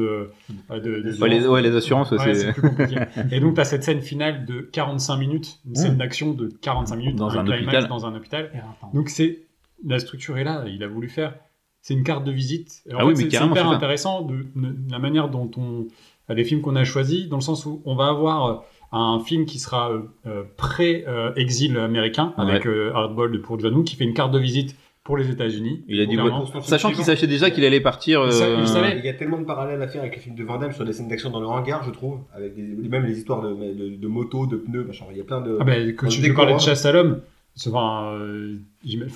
euh, 0.70 0.80
de, 0.80 1.02
de- 1.02 1.22
Ouais, 1.22 1.30
les, 1.30 1.48
ouais, 1.48 1.62
les 1.62 1.76
assurances, 1.76 2.12
Ouais, 2.12 2.18
c'est 2.20 2.36
c'est 2.36 2.54
plus 2.54 2.62
compliqué. 2.70 2.96
Et 3.32 3.40
donc, 3.40 3.56
tu 3.56 3.62
as 3.62 3.66
cette 3.66 3.84
scène 3.84 4.02
finale 4.02 4.46
de 4.46 4.62
45 4.62 5.18
minutes, 5.18 5.60
une 5.68 5.76
scène 5.76 5.98
d'action 5.98 6.34
de 6.34 6.50
45 6.62 6.96
minutes 6.96 7.16
Dans 7.16 7.30
un 7.30 7.44
climax 7.44 7.64
hôpital. 7.64 7.88
dans 7.88 8.06
un 8.06 8.16
hôpital. 8.16 8.52
Donc, 8.94 9.10
c'est 9.10 9.40
la 9.86 9.98
structure 10.00 10.38
est 10.38 10.44
là. 10.44 10.64
Il 10.68 10.84
a 10.84 10.88
voulu 10.88 11.10
faire. 11.10 11.34
C'est 11.82 11.94
une 11.94 12.04
carte 12.04 12.24
de 12.24 12.32
visite. 12.32 12.84
Ah 12.92 13.06
oui, 13.06 13.14
mais 13.18 13.30
c'est- 13.30 13.44
hyper 13.46 13.68
intéressant 13.70 14.22
de, 14.22 14.38
de 14.56 14.92
la 14.92 15.00
manière 15.00 15.30
dont 15.30 15.50
on 15.58 15.88
les 16.30 16.44
films 16.44 16.62
qu'on 16.62 16.76
a 16.76 16.84
choisis, 16.84 17.28
dans 17.30 17.38
le 17.38 17.42
sens 17.44 17.66
où 17.68 17.82
on 17.86 17.96
va 17.96 18.08
avoir 18.08 18.46
euh, 18.48 18.56
un 18.92 19.20
film 19.20 19.46
qui 19.46 19.60
sera 19.60 19.92
euh, 20.26 20.44
pré-exil 20.58 21.78
américain 21.78 22.34
avec 22.38 22.66
euh, 22.66 22.92
Hardball 22.94 23.42
pour 23.42 23.60
John 23.60 23.74
Woo, 23.76 23.84
qui 23.84 23.96
fait 23.96 24.06
une 24.06 24.14
carte 24.14 24.32
de 24.32 24.40
visite 24.40 24.76
pour 25.06 25.16
les 25.18 25.30
États-unis. 25.30 25.86
Il 25.88 26.02
a 26.02 26.06
dit, 26.06 26.18
sachant 26.64 26.92
qu'il 26.92 27.06
sachait 27.06 27.28
déjà 27.28 27.50
qu'il 27.52 27.64
allait 27.64 27.80
partir. 27.80 28.24
Il 28.26 28.32
sa- 28.34 28.50
il 28.50 28.54
euh, 28.56 28.66
savait. 28.66 28.98
Il 29.00 29.06
y 29.06 29.10
a 29.10 29.14
tellement 29.14 29.38
de 29.40 29.46
parallèles 29.46 29.82
à 29.82 29.88
faire 29.88 30.02
avec 30.02 30.16
les 30.16 30.22
films 30.22 30.36
de 30.36 30.44
Van 30.44 30.58
Damme 30.58 30.74
sur 30.74 30.84
des 30.84 30.92
scènes 30.92 31.08
d'action 31.08 31.30
dans 31.30 31.40
le 31.40 31.46
hangar, 31.48 31.84
je 31.86 31.92
trouve, 31.92 32.20
avec 32.36 32.56
des, 32.56 32.90
même 32.90 33.06
les 33.06 33.18
histoires 33.18 33.42
de, 33.42 33.54
de, 33.54 33.96
de 33.96 34.08
motos, 34.08 34.48
de 34.48 34.58
pneus, 34.58 34.84
machin. 34.84 35.06
Il 35.12 35.18
y 35.18 35.22
a 35.22 35.24
plein 35.24 35.40
de. 35.40 35.58
Ah 35.62 35.64
ben, 35.64 35.96
que 35.96 36.06
Dans 36.06 36.12
tu 36.12 36.22
le 36.22 36.34
parlais 36.34 36.54
de 36.54 36.58
décor. 36.58 36.60
Chasse 36.68 36.86
à 36.86 36.92
l'homme. 36.92 37.22
c'est- 37.56 37.70
Enfin, 37.70 38.14
euh, 38.16 38.56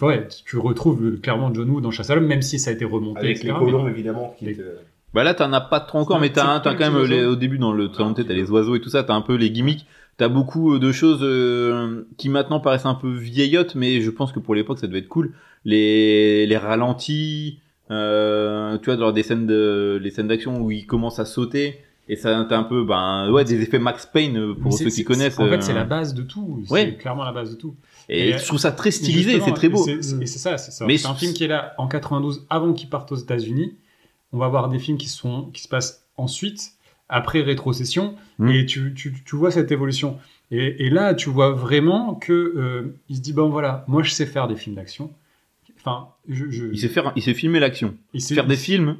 ouais, 0.01 0.27
tu 0.45 0.57
retrouves 0.57 1.03
euh, 1.03 1.19
clairement 1.21 1.53
John 1.53 1.69
Woo 1.69 1.81
dans 1.81 1.91
Chasse 1.91 2.09
à 2.11 2.15
l'homme, 2.15 2.27
même 2.27 2.41
si 2.43 2.59
ça 2.59 2.69
a 2.69 2.73
été 2.73 2.85
remonté, 2.85 3.19
avec 3.19 3.43
les 3.43 3.49
colons, 3.51 3.87
évidemment. 3.87 4.35
Qui 4.37 4.45
Les- 4.45 4.55
te- 4.55 4.61
Bah 5.15 5.23
là, 5.23 5.33
t'en 5.33 5.51
as 5.53 5.61
pas 5.61 5.79
trop 5.79 5.97
encore, 5.99 6.19
mais 6.19 6.29
t'as, 6.29 6.59
quand 6.59 6.77
même 6.77 7.03
les 7.05 7.25
au 7.25 7.35
début 7.35 7.57
dans 7.57 7.73
le 7.73 7.89
t'as 7.89 8.13
les 8.33 8.51
oiseaux 8.51 8.75
et 8.75 8.79
tout 8.79 8.89
ça, 8.89 9.03
t'as 9.03 9.15
un 9.15 9.21
peu 9.21 9.33
les 9.35 9.49
gimmicks. 9.49 9.85
T'as 10.17 10.27
beaucoup 10.27 10.75
euh, 10.75 10.79
de 10.79 10.91
choses 10.91 11.21
euh, 11.23 12.05
qui 12.17 12.27
maintenant 12.27 12.59
paraissent 12.59 12.85
un 12.85 12.93
peu 12.93 13.09
vieillottes, 13.09 13.75
mais 13.75 14.01
je 14.01 14.09
pense 14.09 14.33
que 14.33 14.39
pour 14.39 14.53
l'époque 14.53 14.77
ça 14.77 14.85
devait 14.87 14.99
être 14.99 15.07
cool. 15.07 15.31
Les, 15.65 16.45
les 16.45 16.57
ralentis, 16.57 17.59
euh, 17.91 18.77
tu 18.79 18.85
vois, 18.85 18.95
dans 18.97 19.11
des 19.11 19.23
scènes 19.23 19.45
de, 19.47 19.99
les 20.01 20.11
scènes 20.11 20.27
d'action 20.27 20.61
où 20.61 20.71
ils 20.71 20.85
commencent 20.85 21.19
à 21.19 21.25
sauter. 21.25 21.79
Et 22.11 22.15
ça, 22.15 22.43
t'as 22.49 22.57
un 22.57 22.63
peu, 22.63 22.83
ben, 22.83 23.29
ouais, 23.31 23.43
des 23.43 23.61
effets 23.61 23.77
Max 23.77 24.07
Payne 24.07 24.35
euh, 24.37 24.53
pour 24.55 24.73
ceux 24.73 24.89
qui 24.89 25.03
connaissent. 25.03 25.37
En 25.37 25.45
euh, 25.45 25.49
fait, 25.51 25.61
c'est 25.61 25.73
la 25.75 25.83
base 25.83 26.15
de 26.15 26.23
tout. 26.23 26.63
C'est 26.65 26.73
Ouais. 26.73 26.95
clairement 26.95 27.23
la 27.23 27.31
base 27.31 27.51
de 27.51 27.55
tout. 27.55 27.75
Et 28.07 28.29
Et- 28.29 28.37
je 28.37 28.45
trouve 28.45 28.57
ça 28.57 28.71
très 28.71 28.89
stylisé, 28.89 29.39
c'est 29.39 29.53
très 29.53 29.69
beau. 29.69 29.85
et 29.87 30.01
c'est- 30.01 30.25
ça, 30.25 30.57
c'est 30.57 30.71
ça. 30.71 30.85
Mais 30.87 30.97
c'est 30.97 31.07
un 31.07 31.13
film 31.13 31.33
qui 31.33 31.43
est 31.43 31.47
là 31.47 31.75
en 31.77 31.87
92, 31.87 32.47
avant 32.49 32.73
qu'il 32.73 32.89
parte 32.89 33.11
aux 33.11 33.15
États-Unis. 33.15 33.75
On 34.33 34.39
va 34.39 34.47
voir 34.47 34.69
des 34.69 34.79
films 34.79 34.97
qui, 34.97 35.07
sont, 35.07 35.49
qui 35.53 35.61
se 35.61 35.67
passent 35.67 36.05
ensuite, 36.17 36.71
après 37.09 37.41
rétrocession, 37.41 38.15
Mm. 38.39 38.49
et 38.49 38.65
tu, 38.65 38.93
tu, 38.95 39.13
tu 39.23 39.35
vois 39.35 39.51
cette 39.51 39.71
évolution. 39.71 40.17
Et, 40.51 40.87
et 40.87 40.89
là, 40.89 41.13
tu 41.13 41.29
vois 41.29 41.51
vraiment 41.51 42.15
que 42.15 42.33
euh, 42.33 42.95
il 43.09 43.17
se 43.17 43.21
dit 43.21 43.33
bon 43.33 43.49
voilà, 43.49 43.83
moi 43.87 44.01
je 44.01 44.09
sais 44.11 44.25
faire 44.25 44.47
des 44.47 44.55
films 44.55 44.75
d'action. 44.75 45.11
Enfin, 45.79 46.09
je, 46.27 46.49
je 46.49 46.65
Il 46.67 46.79
sait 46.79 46.89
faire, 46.89 47.11
il 47.15 47.21
sait 47.23 47.33
filmer 47.33 47.59
l'action. 47.59 47.95
il 48.13 48.21
sait- 48.21 48.35
Faire 48.35 48.47
des 48.47 48.57
films. 48.57 48.97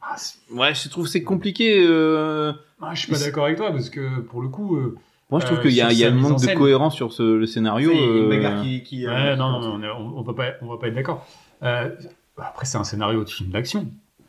Ah, 0.00 0.16
Ouais, 0.52 0.74
je 0.74 0.88
trouve 0.88 1.04
que 1.04 1.10
c'est 1.10 1.22
compliqué. 1.22 1.84
euh, 1.86 2.52
ah, 2.80 2.94
je 2.94 3.00
suis 3.00 3.12
pas 3.12 3.18
d'accord 3.18 3.44
avec 3.44 3.56
toi 3.58 3.70
parce 3.70 3.90
que 3.90 4.20
pour 4.20 4.42
le 4.42 4.48
coup, 4.48 4.76
euh, 4.76 4.96
Moi, 5.30 5.40
je 5.40 5.46
trouve 5.46 5.58
Euh, 5.58 5.62
qu'il 5.62 5.72
y 5.72 5.82
a, 5.82 5.92
y 5.92 6.04
a 6.04 6.08
un 6.08 6.12
manque 6.14 6.40
de 6.40 6.54
cohérence 6.54 6.94
sur 6.94 7.12
ce, 7.12 7.22
le 7.22 7.44
scénario. 7.46 7.90
Il 7.92 7.96
y 7.96 8.02
a 8.02 8.06
une 8.06 8.24
euh, 8.24 8.28
bagarre 8.28 8.62
qui. 8.62 8.82
qui 8.82 9.06
ouais, 9.06 9.32
qui- 9.32 9.38
non, 9.38 9.60
non, 9.60 9.78
non, 9.78 9.88
on, 9.98 10.18
on, 10.18 10.22
va 10.22 10.32
pas, 10.32 10.52
on 10.62 10.66
va 10.68 10.78
pas 10.78 10.88
être 10.88 10.94
d'accord. 10.94 11.26
Euh, 11.62 11.90
après, 12.38 12.64
c'est 12.64 12.78
un 12.78 12.84
scénario 12.84 13.22
de 13.24 13.28
film 13.28 13.50
d'action. 13.50 13.86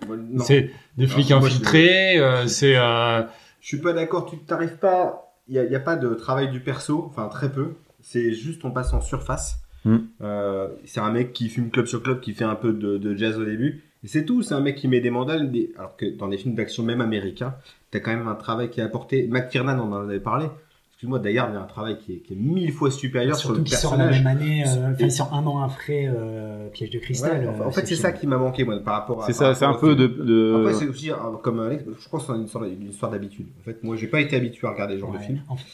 Non. 0.08 0.44
C'est 0.44 0.72
des 0.98 1.08
flics 1.08 1.30
je- 1.30 1.34
infiltrés, 1.36 2.18
euh, 2.20 2.48
c'est 2.48 2.76
euh, 2.76 3.22
Je 3.62 3.68
suis 3.68 3.78
pas 3.80 3.94
d'accord, 3.94 4.26
tu 4.30 4.38
t'arrives 4.40 4.78
pas. 4.78 5.34
Il 5.48 5.54
n'y 5.62 5.74
a, 5.76 5.78
a 5.78 5.82
pas 5.82 5.96
de 5.96 6.14
travail 6.14 6.52
du 6.52 6.60
perso, 6.60 7.06
enfin 7.10 7.28
très 7.30 7.52
peu. 7.52 7.76
C'est 8.02 8.34
juste 8.34 8.64
on 8.66 8.72
passe 8.72 8.92
en 8.94 9.02
surface. 9.02 9.58
Mm. 9.86 9.98
Euh, 10.22 10.68
c'est 10.86 11.00
un 11.00 11.12
mec 11.12 11.34
qui 11.34 11.50
fume 11.50 11.70
club 11.70 11.86
sur 11.86 12.02
club, 12.04 12.20
qui 12.20 12.34
fait 12.34 12.44
un 12.46 12.56
peu 12.56 12.74
de, 12.74 12.98
de 12.98 13.16
jazz 13.16 13.38
au 13.40 13.46
début. 13.46 13.84
Et 14.04 14.08
c'est 14.08 14.24
tout, 14.26 14.42
c'est 14.44 14.54
un 14.54 14.62
mec 14.62 14.76
qui 14.76 14.88
met 14.88 15.00
des 15.02 15.10
mandales. 15.12 15.52
Des... 15.52 15.72
Alors 15.78 15.96
que 15.98 16.06
dans 16.06 16.28
des 16.28 16.38
films 16.38 16.56
d'action, 16.56 16.84
même 16.84 17.02
américains, 17.02 17.56
t'as 17.92 18.00
quand 18.00 18.12
même 18.16 18.28
un 18.28 18.36
travail 18.36 18.70
qui 18.70 18.80
est 18.80 18.84
apporté. 18.84 19.28
McTiernan, 19.30 19.78
on 19.80 19.92
en 19.94 20.02
avait 20.08 20.20
parlé. 20.20 20.46
Excuse-moi, 20.94 21.20
d'ailleurs, 21.20 21.48
il 21.50 21.54
y 21.54 21.58
a 21.58 21.62
un 21.62 21.66
travail 21.66 21.98
qui 21.98 22.12
est, 22.14 22.18
qui 22.18 22.34
est 22.34 22.36
mille 22.36 22.74
fois 22.74 22.92
supérieur 22.92 23.38
sur 23.38 23.48
Surtout 23.52 23.60
le 23.62 23.66
qu'il 23.66 23.78
sort 23.78 23.96
la 23.96 24.08
personnage. 24.10 24.22
même 24.26 24.38
année, 24.38 24.64
euh, 24.68 24.92
enfin, 24.92 25.06
il 25.06 25.12
sort 25.14 25.34
un 25.34 25.46
an 25.48 25.60
après 25.62 26.10
euh, 26.14 26.68
Piège 26.74 26.90
de 26.90 27.00
cristal. 27.00 27.40
Ouais, 27.40 27.48
euh, 27.48 27.66
en 27.66 27.72
fait, 27.72 27.88
c'est 27.88 27.96
ce 27.96 28.02
ça 28.02 28.10
film. 28.10 28.20
qui 28.20 28.28
m'a 28.28 28.38
manqué, 28.38 28.66
moi, 28.66 28.78
par 28.84 28.96
rapport 28.96 29.24
à. 29.24 29.26
C'est 29.26 29.32
ça, 29.32 29.56
c'est 29.56 29.64
un 29.64 29.76
peu 29.76 29.96
de. 29.96 30.08
de- 30.08 30.56
Après, 30.60 30.74
c'est 30.74 30.88
aussi, 30.90 31.10
euh, 31.10 31.16
comme 31.42 31.62
Alex, 31.62 31.86
je 31.86 32.10
pense 32.10 32.26
que 32.26 32.34
c'est 32.34 32.38
une 32.38 32.90
histoire, 32.90 33.12
d'habitude. 33.12 33.46
En 33.62 33.64
fait, 33.64 33.82
moi, 33.82 33.96
j'ai 33.96 34.08
pas 34.08 34.20
été 34.20 34.36
habitué 34.36 34.68
à 34.68 34.72
regarder 34.72 34.96
ce 34.96 35.00
genre 35.00 35.14
de 35.14 35.20
film. 35.20 35.40
En 35.48 35.56
fait, 35.56 35.66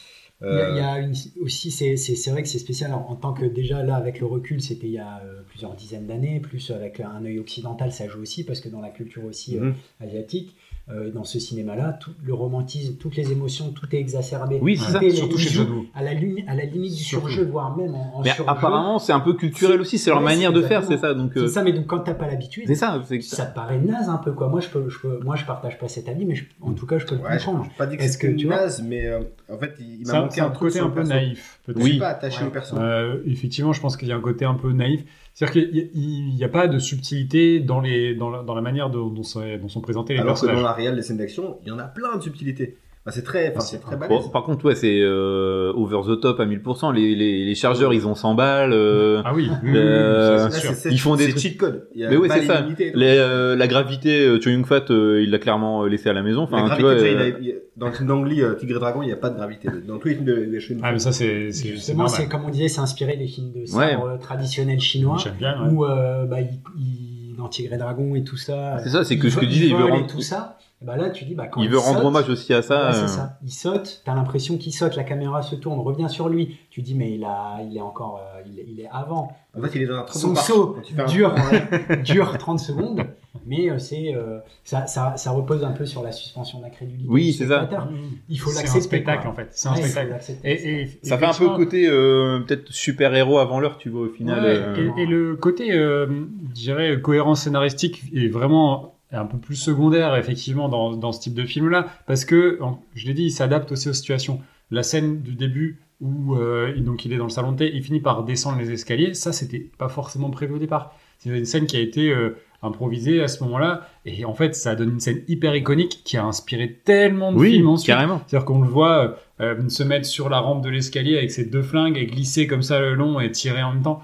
Il 0.42 0.46
y 0.48 0.50
a- 0.50 0.52
Euh, 0.66 0.70
il 0.70 0.76
y 0.76 0.80
a 0.80 0.98
une- 0.98 1.14
aussi, 1.40 1.70
c'est 1.70 1.96
c'est- 1.96 2.14
c'est 2.14 2.30
vrai 2.30 2.42
que 2.42 2.48
c'est 2.48 2.58
spécial. 2.58 2.92
En, 2.92 3.06
en 3.08 3.16
tant 3.16 3.32
que 3.32 3.46
déjà 3.46 3.82
là, 3.82 3.96
avec 3.96 4.20
le 4.20 4.26
recul, 4.26 4.60
c'était 4.60 4.86
il 4.86 4.92
y 4.92 4.98
a 4.98 5.22
euh, 5.24 5.40
plusieurs 5.48 5.74
dizaines 5.74 6.06
d'années, 6.06 6.40
plus 6.40 6.70
avec 6.70 7.00
un 7.00 7.24
œil 7.24 7.38
occidental, 7.38 7.90
ça 7.90 8.06
joue 8.06 8.20
aussi, 8.20 8.44
parce 8.44 8.60
que 8.60 8.68
dans 8.68 8.80
la 8.82 8.90
culture 8.90 9.24
aussi 9.24 9.56
euh, 9.56 9.60
Mhm. 9.66 9.74
asiatique, 10.00 10.54
euh, 10.88 11.10
dans 11.10 11.24
ce 11.24 11.40
cinéma-là, 11.40 11.94
tout 12.00 12.12
le 12.24 12.32
romantisme, 12.32 12.94
toutes 12.94 13.16
les 13.16 13.32
émotions, 13.32 13.70
tout 13.70 13.86
est 13.92 13.98
exacerbé. 13.98 14.60
Oui, 14.62 14.76
c'est 14.76 14.92
ça. 14.92 15.00
surtout 15.10 15.36
chez 15.36 15.58
à 15.94 16.02
la, 16.02 16.10
à 16.10 16.54
la 16.54 16.64
limite 16.64 16.94
du 16.94 17.02
Surtout. 17.02 17.28
surjeu, 17.28 17.44
voire 17.50 17.76
même 17.76 17.92
en, 17.96 18.18
en 18.18 18.22
Mais 18.22 18.30
surjeu. 18.30 18.48
apparemment, 18.48 19.00
c'est 19.00 19.12
un 19.12 19.18
peu 19.18 19.34
culturel 19.34 19.80
aussi, 19.80 19.98
c'est 19.98 20.10
leur 20.10 20.20
Ouais, 20.20 20.24
manière 20.26 20.50
c'est 20.52 20.56
de 20.56 20.62
faire, 20.62 20.84
c'est 20.84 20.98
ça. 20.98 21.12
Donc, 21.12 21.32
C'est 21.34 21.40
euh, 21.40 21.48
ça, 21.48 21.64
mais 21.64 21.72
donc 21.72 21.86
quand 21.86 21.98
t'as 21.98 22.14
pas 22.14 22.28
l'habitude, 22.28 22.64
c'est 22.68 22.76
ça. 22.76 23.02
c'est 23.04 23.18
te 23.18 23.54
paraît 23.54 23.78
naze 23.80 24.08
un 24.08 24.18
peu 24.18 24.30
quoi. 24.32 24.48
Moi 24.48 24.60
je 24.60 24.68
peux, 24.68 24.88
je 24.88 24.98
peux- 25.00 25.18
moi 25.24 25.34
je 25.34 25.44
partage 25.44 25.76
pas 25.78 25.88
cet 25.88 26.08
avis, 26.08 26.24
mais 26.24 26.36
je- 26.36 26.44
en 26.60 26.72
tout 26.72 26.86
cas 26.86 26.98
je 26.98 27.06
peux 27.06 27.16
le 27.16 27.20
Ouais, 27.22 27.36
je 27.38 27.44
comprendre. 27.46 27.64
n'ai 27.64 27.74
pas 27.76 27.86
dit 27.86 27.96
que 27.96 28.04
c'était 28.06 28.32
que 28.32 28.36
tu 28.38 28.46
vois 28.46 28.56
naze, 28.56 28.80
mais 28.86 29.06
euh, 29.06 29.20
en 29.52 29.58
fait, 29.58 29.74
il, 29.80 30.06
c'est 30.06 30.12
m'a 30.12 30.18
un, 30.18 30.22
manqué 30.22 30.34
c'est 30.36 30.40
un, 30.40 30.46
un 30.46 30.50
truc 30.50 30.68
côté 30.68 30.78
un 30.80 30.86
le 30.86 30.92
peu 30.94 31.02
naïf. 31.02 31.58
peut-être. 31.66 31.78
Je 31.78 31.82
suis 31.84 31.92
Oui. 31.94 31.98
pas 31.98 32.08
attaché 32.08 32.44
au 32.44 32.50
perso. 32.50 32.76
Euh, 32.78 33.18
effectivement, 33.26 33.72
je 33.72 33.80
pense 33.80 33.96
qu'il 33.96 34.06
y 34.06 34.12
a 34.12 34.16
un 34.16 34.20
côté 34.20 34.44
un 34.44 34.54
peu 34.54 34.70
naïf. 34.72 35.04
C'est-à-dire 35.36 35.70
qu'il 35.70 36.34
n'y 36.34 36.44
a 36.44 36.48
pas 36.48 36.66
de 36.66 36.78
subtilité 36.78 37.60
dans, 37.60 37.80
les, 37.80 38.14
dans, 38.14 38.30
la, 38.30 38.42
dans 38.42 38.54
la 38.54 38.62
manière 38.62 38.88
dont, 38.88 39.08
dont, 39.10 39.22
sont, 39.22 39.44
dont 39.58 39.68
sont 39.68 39.82
présentés 39.82 40.14
les 40.14 40.20
Alors 40.20 40.40
que 40.40 40.46
dans 40.46 40.62
la 40.62 40.72
réelle 40.72 40.96
des 40.96 41.02
scènes 41.02 41.18
d'action, 41.18 41.58
il 41.60 41.68
y 41.68 41.70
en 41.72 41.78
a 41.78 41.84
plein 41.84 42.16
de 42.16 42.22
subtilités. 42.22 42.78
Enfin, 43.08 43.14
c'est 43.14 43.22
très, 43.22 43.50
enfin, 43.50 43.60
c'est 43.60 43.78
très 43.78 43.94
Bon, 43.96 44.08
balèze. 44.08 44.30
par 44.32 44.42
contre, 44.42 44.64
ouais, 44.64 44.74
c'est 44.74 44.98
euh, 45.00 45.72
over 45.76 46.00
the 46.08 46.20
top 46.20 46.40
à 46.40 46.44
1000%. 46.44 46.92
Les, 46.92 47.14
les, 47.14 47.44
les 47.44 47.54
chargeurs, 47.54 47.94
ils 47.94 48.04
ont 48.08 48.16
100 48.16 48.34
balles. 48.34 48.72
euh, 48.72 49.22
Ah 49.24 49.32
oui, 49.32 49.48
oui, 49.48 49.56
oui, 49.62 49.70
oui, 49.70 49.76
Euh, 49.78 50.50
ça, 50.50 50.74
sûr. 50.74 50.90
Ils 50.90 50.98
font 50.98 51.14
des 51.14 51.26
c'est 51.26 51.30
trucs- 51.30 51.40
cheat 51.42 51.56
code. 51.56 51.86
Il 51.94 52.00
y 52.00 52.04
a 52.04 52.10
Mais 52.10 52.16
oui, 52.16 52.28
c'est 52.28 52.42
ça. 52.46 52.66
les, 52.78 52.94
euh, 53.18 53.54
la 53.54 53.66
gravité, 53.68 54.26
euh, 54.26 54.40
Cho 54.40 54.50
Yun 54.50 54.64
Fat, 54.64 54.90
euh, 54.90 55.22
il 55.22 55.30
l'a 55.30 55.38
clairement 55.38 55.84
euh, 55.84 55.88
laissé 55.88 56.08
à 56.08 56.12
la 56.14 56.22
maison. 56.22 56.48
La 56.50 56.58
Enfin, 56.64 56.74
tu 56.76 56.82
gravité, 56.82 56.82
vois. 56.82 56.94
déjà, 57.22 57.38
il 57.40 57.48
euh, 57.50 57.52
a- 57.52 57.78
dans 57.78 57.86
le 57.86 57.92
film 57.92 58.08
d'Angly, 58.08 58.42
euh, 58.42 58.54
Tigre 58.54 58.76
et 58.76 58.80
Dragon, 58.80 59.02
il 59.02 59.06
n'y 59.06 59.12
a 59.12 59.16
pas 59.16 59.30
de 59.30 59.36
gravité. 59.36 59.68
Dans 59.86 59.98
tous 59.98 60.08
les 60.08 60.14
films 60.14 60.26
de, 60.26 60.44
de 60.52 60.58
Shun- 60.58 60.80
Ah, 60.82 60.90
mais 60.90 60.98
ça, 60.98 61.12
c'est 61.12 61.52
c'est- 61.52 61.62
c'est 61.62 61.68
Justement, 61.74 62.08
c'est 62.08 62.26
comme 62.26 62.44
on 62.44 62.50
disait, 62.50 62.66
c'est 62.68 62.80
inspiré 62.80 63.16
des 63.16 63.28
films 63.28 63.52
de 63.52 63.66
sabre 63.66 64.04
euh, 64.04 64.16
traditionnels 64.18 64.80
chinois, 64.80 65.16
J'aime 65.22 65.34
bien, 65.38 65.62
ouais. 65.62 65.70
où 65.72 65.84
euh, 65.84 66.24
bah, 66.24 66.40
il, 66.40 66.48
il- 66.76 67.36
dans 67.36 67.48
Tigre 67.48 67.74
et 67.74 67.76
Dragon 67.76 68.14
et 68.16 68.24
tout 68.24 68.38
ça. 68.38 68.78
C'est 68.82 68.88
ça, 68.88 69.04
c'est 69.04 69.14
il 69.14 69.20
que 69.20 69.28
ce 69.28 69.36
que 69.36 69.44
disais, 69.44 69.66
il 69.66 69.76
veut 69.76 69.84
rendre- 69.84 70.06
tout 70.06 70.22
ça. 70.22 70.55
Et 70.82 70.84
bah 70.84 70.96
là, 70.98 71.08
tu 71.08 71.24
dis, 71.24 71.34
bah, 71.34 71.46
quand 71.46 71.62
il 71.62 71.70
veut 71.70 71.78
rendre 71.78 72.04
hommage 72.04 72.28
aussi 72.28 72.52
à 72.52 72.60
ça. 72.60 72.88
Ouais, 72.88 72.92
c'est 72.92 73.02
euh, 73.04 73.06
ça. 73.06 73.38
Il 73.42 73.50
saute, 73.50 74.02
t'as 74.04 74.14
l'impression 74.14 74.58
qu'il 74.58 74.74
saute, 74.74 74.94
la 74.94 75.04
caméra 75.04 75.40
se 75.40 75.54
tourne, 75.54 75.80
revient 75.80 76.10
sur 76.10 76.28
lui. 76.28 76.58
Tu 76.70 76.82
dis, 76.82 76.94
mais 76.94 77.12
il, 77.14 77.24
a, 77.24 77.60
il 77.62 77.74
est 77.76 77.80
encore, 77.80 78.20
euh, 78.22 78.42
il, 78.46 78.58
est, 78.60 78.66
il 78.68 78.80
est 78.80 78.88
avant. 78.92 79.34
En 79.56 79.62
fait, 79.62 79.70
il 79.74 79.82
est 79.82 79.86
dans 79.86 79.96
un 79.96 80.02
très 80.02 80.18
Son 80.18 80.34
saut 80.34 80.76
fais 80.84 81.00
un- 81.00 81.06
dure, 81.06 81.34
dure 82.04 82.36
30 82.36 82.60
secondes, 82.60 83.06
mais 83.46 83.70
euh, 83.70 83.78
c'est, 83.78 84.14
euh, 84.14 84.40
ça, 84.64 84.86
ça, 84.86 85.14
ça 85.16 85.30
repose 85.30 85.64
un 85.64 85.72
peu 85.72 85.86
sur 85.86 86.02
la 86.02 86.12
suspension 86.12 86.60
d'incrédulité. 86.60 87.08
Oui, 87.08 87.32
c'est 87.32 87.46
ça. 87.46 87.60
spectateur. 87.64 87.88
Il 88.28 88.38
faut 88.38 88.50
C'est 88.50 88.56
l'accepter. 88.56 88.78
un 88.78 88.82
spectacle, 88.82 89.22
quoi. 89.22 89.30
en 89.30 89.34
fait. 89.34 89.48
C'est 89.52 89.68
un 89.68 89.72
Ouais, 89.72 89.80
il 89.80 89.88
spectacle. 89.88 90.24
Et, 90.44 90.80
et- 90.82 90.98
Ça 91.04 91.16
fait 91.16 91.24
un 91.24 91.32
peu 91.32 91.48
côté 91.56 91.86
euh, 91.88 92.40
peut-être 92.40 92.70
super 92.70 93.14
héros 93.14 93.38
avant 93.38 93.60
l'heure, 93.60 93.78
tu 93.78 93.88
vois 93.88 94.02
au 94.02 94.08
final. 94.10 94.40
Ouais, 94.44 94.56
euh, 94.58 94.92
et, 94.98 95.04
et 95.04 95.06
le 95.06 95.36
côté, 95.36 95.72
euh, 95.72 96.06
je 96.50 96.52
dirais, 96.54 97.00
cohérence 97.00 97.40
scénaristique 97.44 98.02
est 98.14 98.28
vraiment 98.28 98.92
un 99.12 99.24
peu 99.26 99.38
plus 99.38 99.56
secondaire, 99.56 100.16
effectivement, 100.16 100.68
dans, 100.68 100.96
dans 100.96 101.12
ce 101.12 101.20
type 101.20 101.34
de 101.34 101.44
film-là, 101.44 101.86
parce 102.06 102.24
que, 102.24 102.58
je 102.94 103.06
l'ai 103.06 103.14
dit, 103.14 103.24
il 103.24 103.30
s'adapte 103.30 103.70
aussi 103.72 103.88
aux 103.88 103.92
situations. 103.92 104.40
La 104.70 104.82
scène 104.82 105.22
du 105.22 105.34
début 105.34 105.80
où 106.00 106.34
euh, 106.36 106.78
donc 106.80 107.06
il 107.06 107.12
est 107.14 107.16
dans 107.16 107.24
le 107.24 107.30
salon 107.30 107.52
de 107.52 107.56
thé, 107.58 107.70
il 107.72 107.82
finit 107.82 108.00
par 108.00 108.22
descendre 108.24 108.58
les 108.58 108.70
escaliers, 108.70 109.14
ça, 109.14 109.32
c'était 109.32 109.60
pas 109.78 109.88
forcément 109.88 110.28
prévu 110.28 110.54
au 110.54 110.58
départ. 110.58 110.94
C'est 111.18 111.30
une 111.30 111.46
scène 111.46 111.64
qui 111.66 111.76
a 111.78 111.80
été 111.80 112.10
euh, 112.10 112.36
improvisée 112.62 113.22
à 113.22 113.28
ce 113.28 113.42
moment-là, 113.44 113.88
et 114.04 114.24
en 114.26 114.34
fait, 114.34 114.54
ça 114.54 114.74
donne 114.74 114.90
une 114.90 115.00
scène 115.00 115.22
hyper 115.28 115.56
iconique 115.56 116.02
qui 116.04 116.18
a 116.18 116.24
inspiré 116.24 116.80
tellement 116.84 117.32
de 117.32 117.38
Oui, 117.38 117.52
films 117.52 117.68
ensuite. 117.68 117.86
carrément. 117.86 118.20
C'est-à-dire 118.26 118.44
qu'on 118.44 118.60
le 118.60 118.68
voit 118.68 119.16
euh, 119.40 119.68
se 119.70 119.82
mettre 119.82 120.04
sur 120.04 120.28
la 120.28 120.40
rampe 120.40 120.62
de 120.62 120.68
l'escalier 120.68 121.16
avec 121.16 121.30
ses 121.30 121.46
deux 121.46 121.62
flingues 121.62 121.96
et 121.96 122.04
glisser 122.06 122.46
comme 122.46 122.62
ça 122.62 122.78
le 122.80 122.94
long 122.94 123.18
et 123.20 123.30
tirer 123.30 123.62
en 123.62 123.72
même 123.72 123.82
temps. 123.82 124.02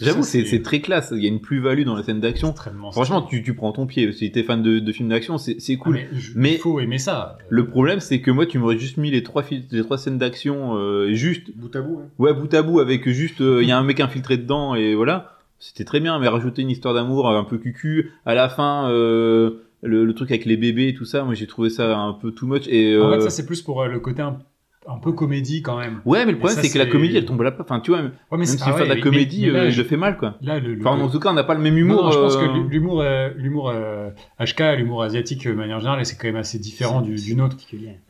J'avoue, 0.00 0.22
c'est 0.22 0.62
très 0.62 0.80
classe. 0.80 1.12
Il 1.16 1.22
y 1.22 1.26
a 1.26 1.28
une 1.28 1.40
plus-value 1.40 1.82
dans 1.84 1.96
les 1.96 2.02
scènes 2.04 2.20
d'action. 2.20 2.54
Franchement, 2.92 3.22
tu, 3.22 3.42
tu 3.42 3.54
prends 3.54 3.72
ton 3.72 3.86
pied. 3.86 4.12
Si 4.12 4.30
t'es 4.30 4.42
fan 4.44 4.62
de, 4.62 4.78
de 4.78 4.92
films 4.92 5.08
d'action, 5.08 5.38
c'est 5.38 5.60
c'est 5.60 5.74
Ah, 5.80 5.82
cool. 5.82 5.94
mais 5.94 6.08
je- 6.12 6.32
Mais- 6.36 6.52
il 6.54 6.58
faut 6.58 6.78
aimer 6.80 6.98
ça. 6.98 7.38
Le 7.48 7.66
problème, 7.66 7.98
c'est 8.00 8.20
que 8.20 8.30
moi, 8.30 8.46
tu 8.46 8.58
m'aurais 8.58 8.78
juste 8.78 8.96
mis 8.96 9.10
les 9.10 9.22
trois, 9.22 9.42
fil- 9.42 9.64
les 9.70 9.82
trois 9.82 9.98
scènes 9.98 10.18
d'action, 10.18 10.76
euh, 10.76 11.12
juste, 11.12 11.50
Bout 11.56 11.74
à 11.74 11.80
bout. 11.80 12.00
hein. 12.02 12.08
ouais, 12.18 12.32
bout 12.32 12.52
à 12.54 12.62
bout, 12.62 12.78
avec 12.80 13.08
juste, 13.08 13.40
euh, 13.40 13.62
il 13.62 13.68
y 13.68 13.72
a 13.72 13.78
un 13.78 13.82
mec 13.82 13.98
infiltré 14.00 14.36
dedans, 14.36 14.74
et 14.74 14.94
voilà. 14.94 15.38
C'était 15.58 15.84
très 15.84 16.00
bien, 16.00 16.18
mais 16.18 16.26
rajouter 16.28 16.62
une 16.62 16.70
histoire 16.70 16.92
d'amour 16.94 17.28
un 17.28 17.44
peu 17.44 17.58
cucu, 17.58 18.10
à 18.26 18.34
la 18.34 18.48
fin, 18.48 18.88
euh, 18.90 19.62
le, 19.82 20.04
le 20.04 20.14
truc 20.14 20.30
avec 20.30 20.44
les 20.44 20.56
bébés 20.56 20.88
et 20.88 20.94
tout 20.94 21.04
ça, 21.04 21.24
moi 21.24 21.34
j'ai 21.34 21.46
trouvé 21.46 21.70
ça 21.70 21.96
un 21.98 22.12
peu 22.12 22.30
too 22.32 22.46
much. 22.46 22.66
Et, 22.68 22.96
En 22.96 23.10
euh, 23.10 23.14
fait, 23.14 23.20
ça 23.22 23.30
c'est 23.30 23.46
plus 23.46 23.62
pour 23.62 23.82
euh, 23.82 23.88
le 23.88 23.98
côté 24.00 24.22
un, 24.22 24.38
un 24.86 24.98
peu 24.98 25.12
comédie 25.12 25.62
quand 25.62 25.78
même. 25.78 26.00
Ouais, 26.04 26.24
mais 26.26 26.32
le 26.32 26.38
problème 26.38 26.58
c'est 26.60 26.70
que 26.70 26.78
la 26.78 26.86
comédie 26.86 27.16
elle 27.16 27.24
tombe 27.24 27.40
à 27.40 27.44
la 27.44 27.54
Enfin, 27.60 27.80
tu 27.80 27.90
vois, 27.92 28.02
même 28.02 28.12
Ouais, 28.30 28.38
mais 28.38 28.46
si 28.46 28.58
ah 28.62 28.72
fais 28.72 28.82
ouais, 28.82 28.88
de 28.88 28.94
la 28.94 29.00
comédie, 29.00 29.42
mais- 29.46 29.52
mais 29.52 29.58
euh, 29.58 29.64
là, 29.64 29.70
je- 29.70 29.82
le 29.82 29.86
fait 29.88 29.96
mal, 29.96 30.16
quoi. 30.16 30.34
Là, 30.42 30.58
le, 30.58 30.74
le- 30.74 30.80
Enfin, 30.86 31.00
en 31.00 31.08
tout 31.08 31.20
cas, 31.20 31.30
on 31.30 31.34
n'a 31.34 31.44
pas 31.44 31.54
le 31.54 31.60
même 31.60 31.76
humour. 31.78 32.02
non, 32.04 32.10
je 32.10 32.18
pense 32.18 32.36
que 32.36 32.68
l'humour, 32.68 33.00
euh, 33.00 33.30
l'humour 33.36 33.70
euh, 33.70 34.10
HK, 34.40 34.76
l'humour 34.78 35.02
asiatique 35.02 35.46
de 35.46 35.52
manière 35.52 35.78
générale, 35.80 36.04
c'est 36.04 36.16
quand 36.16 36.26
même 36.28 36.36
assez 36.36 36.58
différent 36.58 37.00
du, 37.00 37.14
du 37.14 37.34
nôtre. 37.36 37.56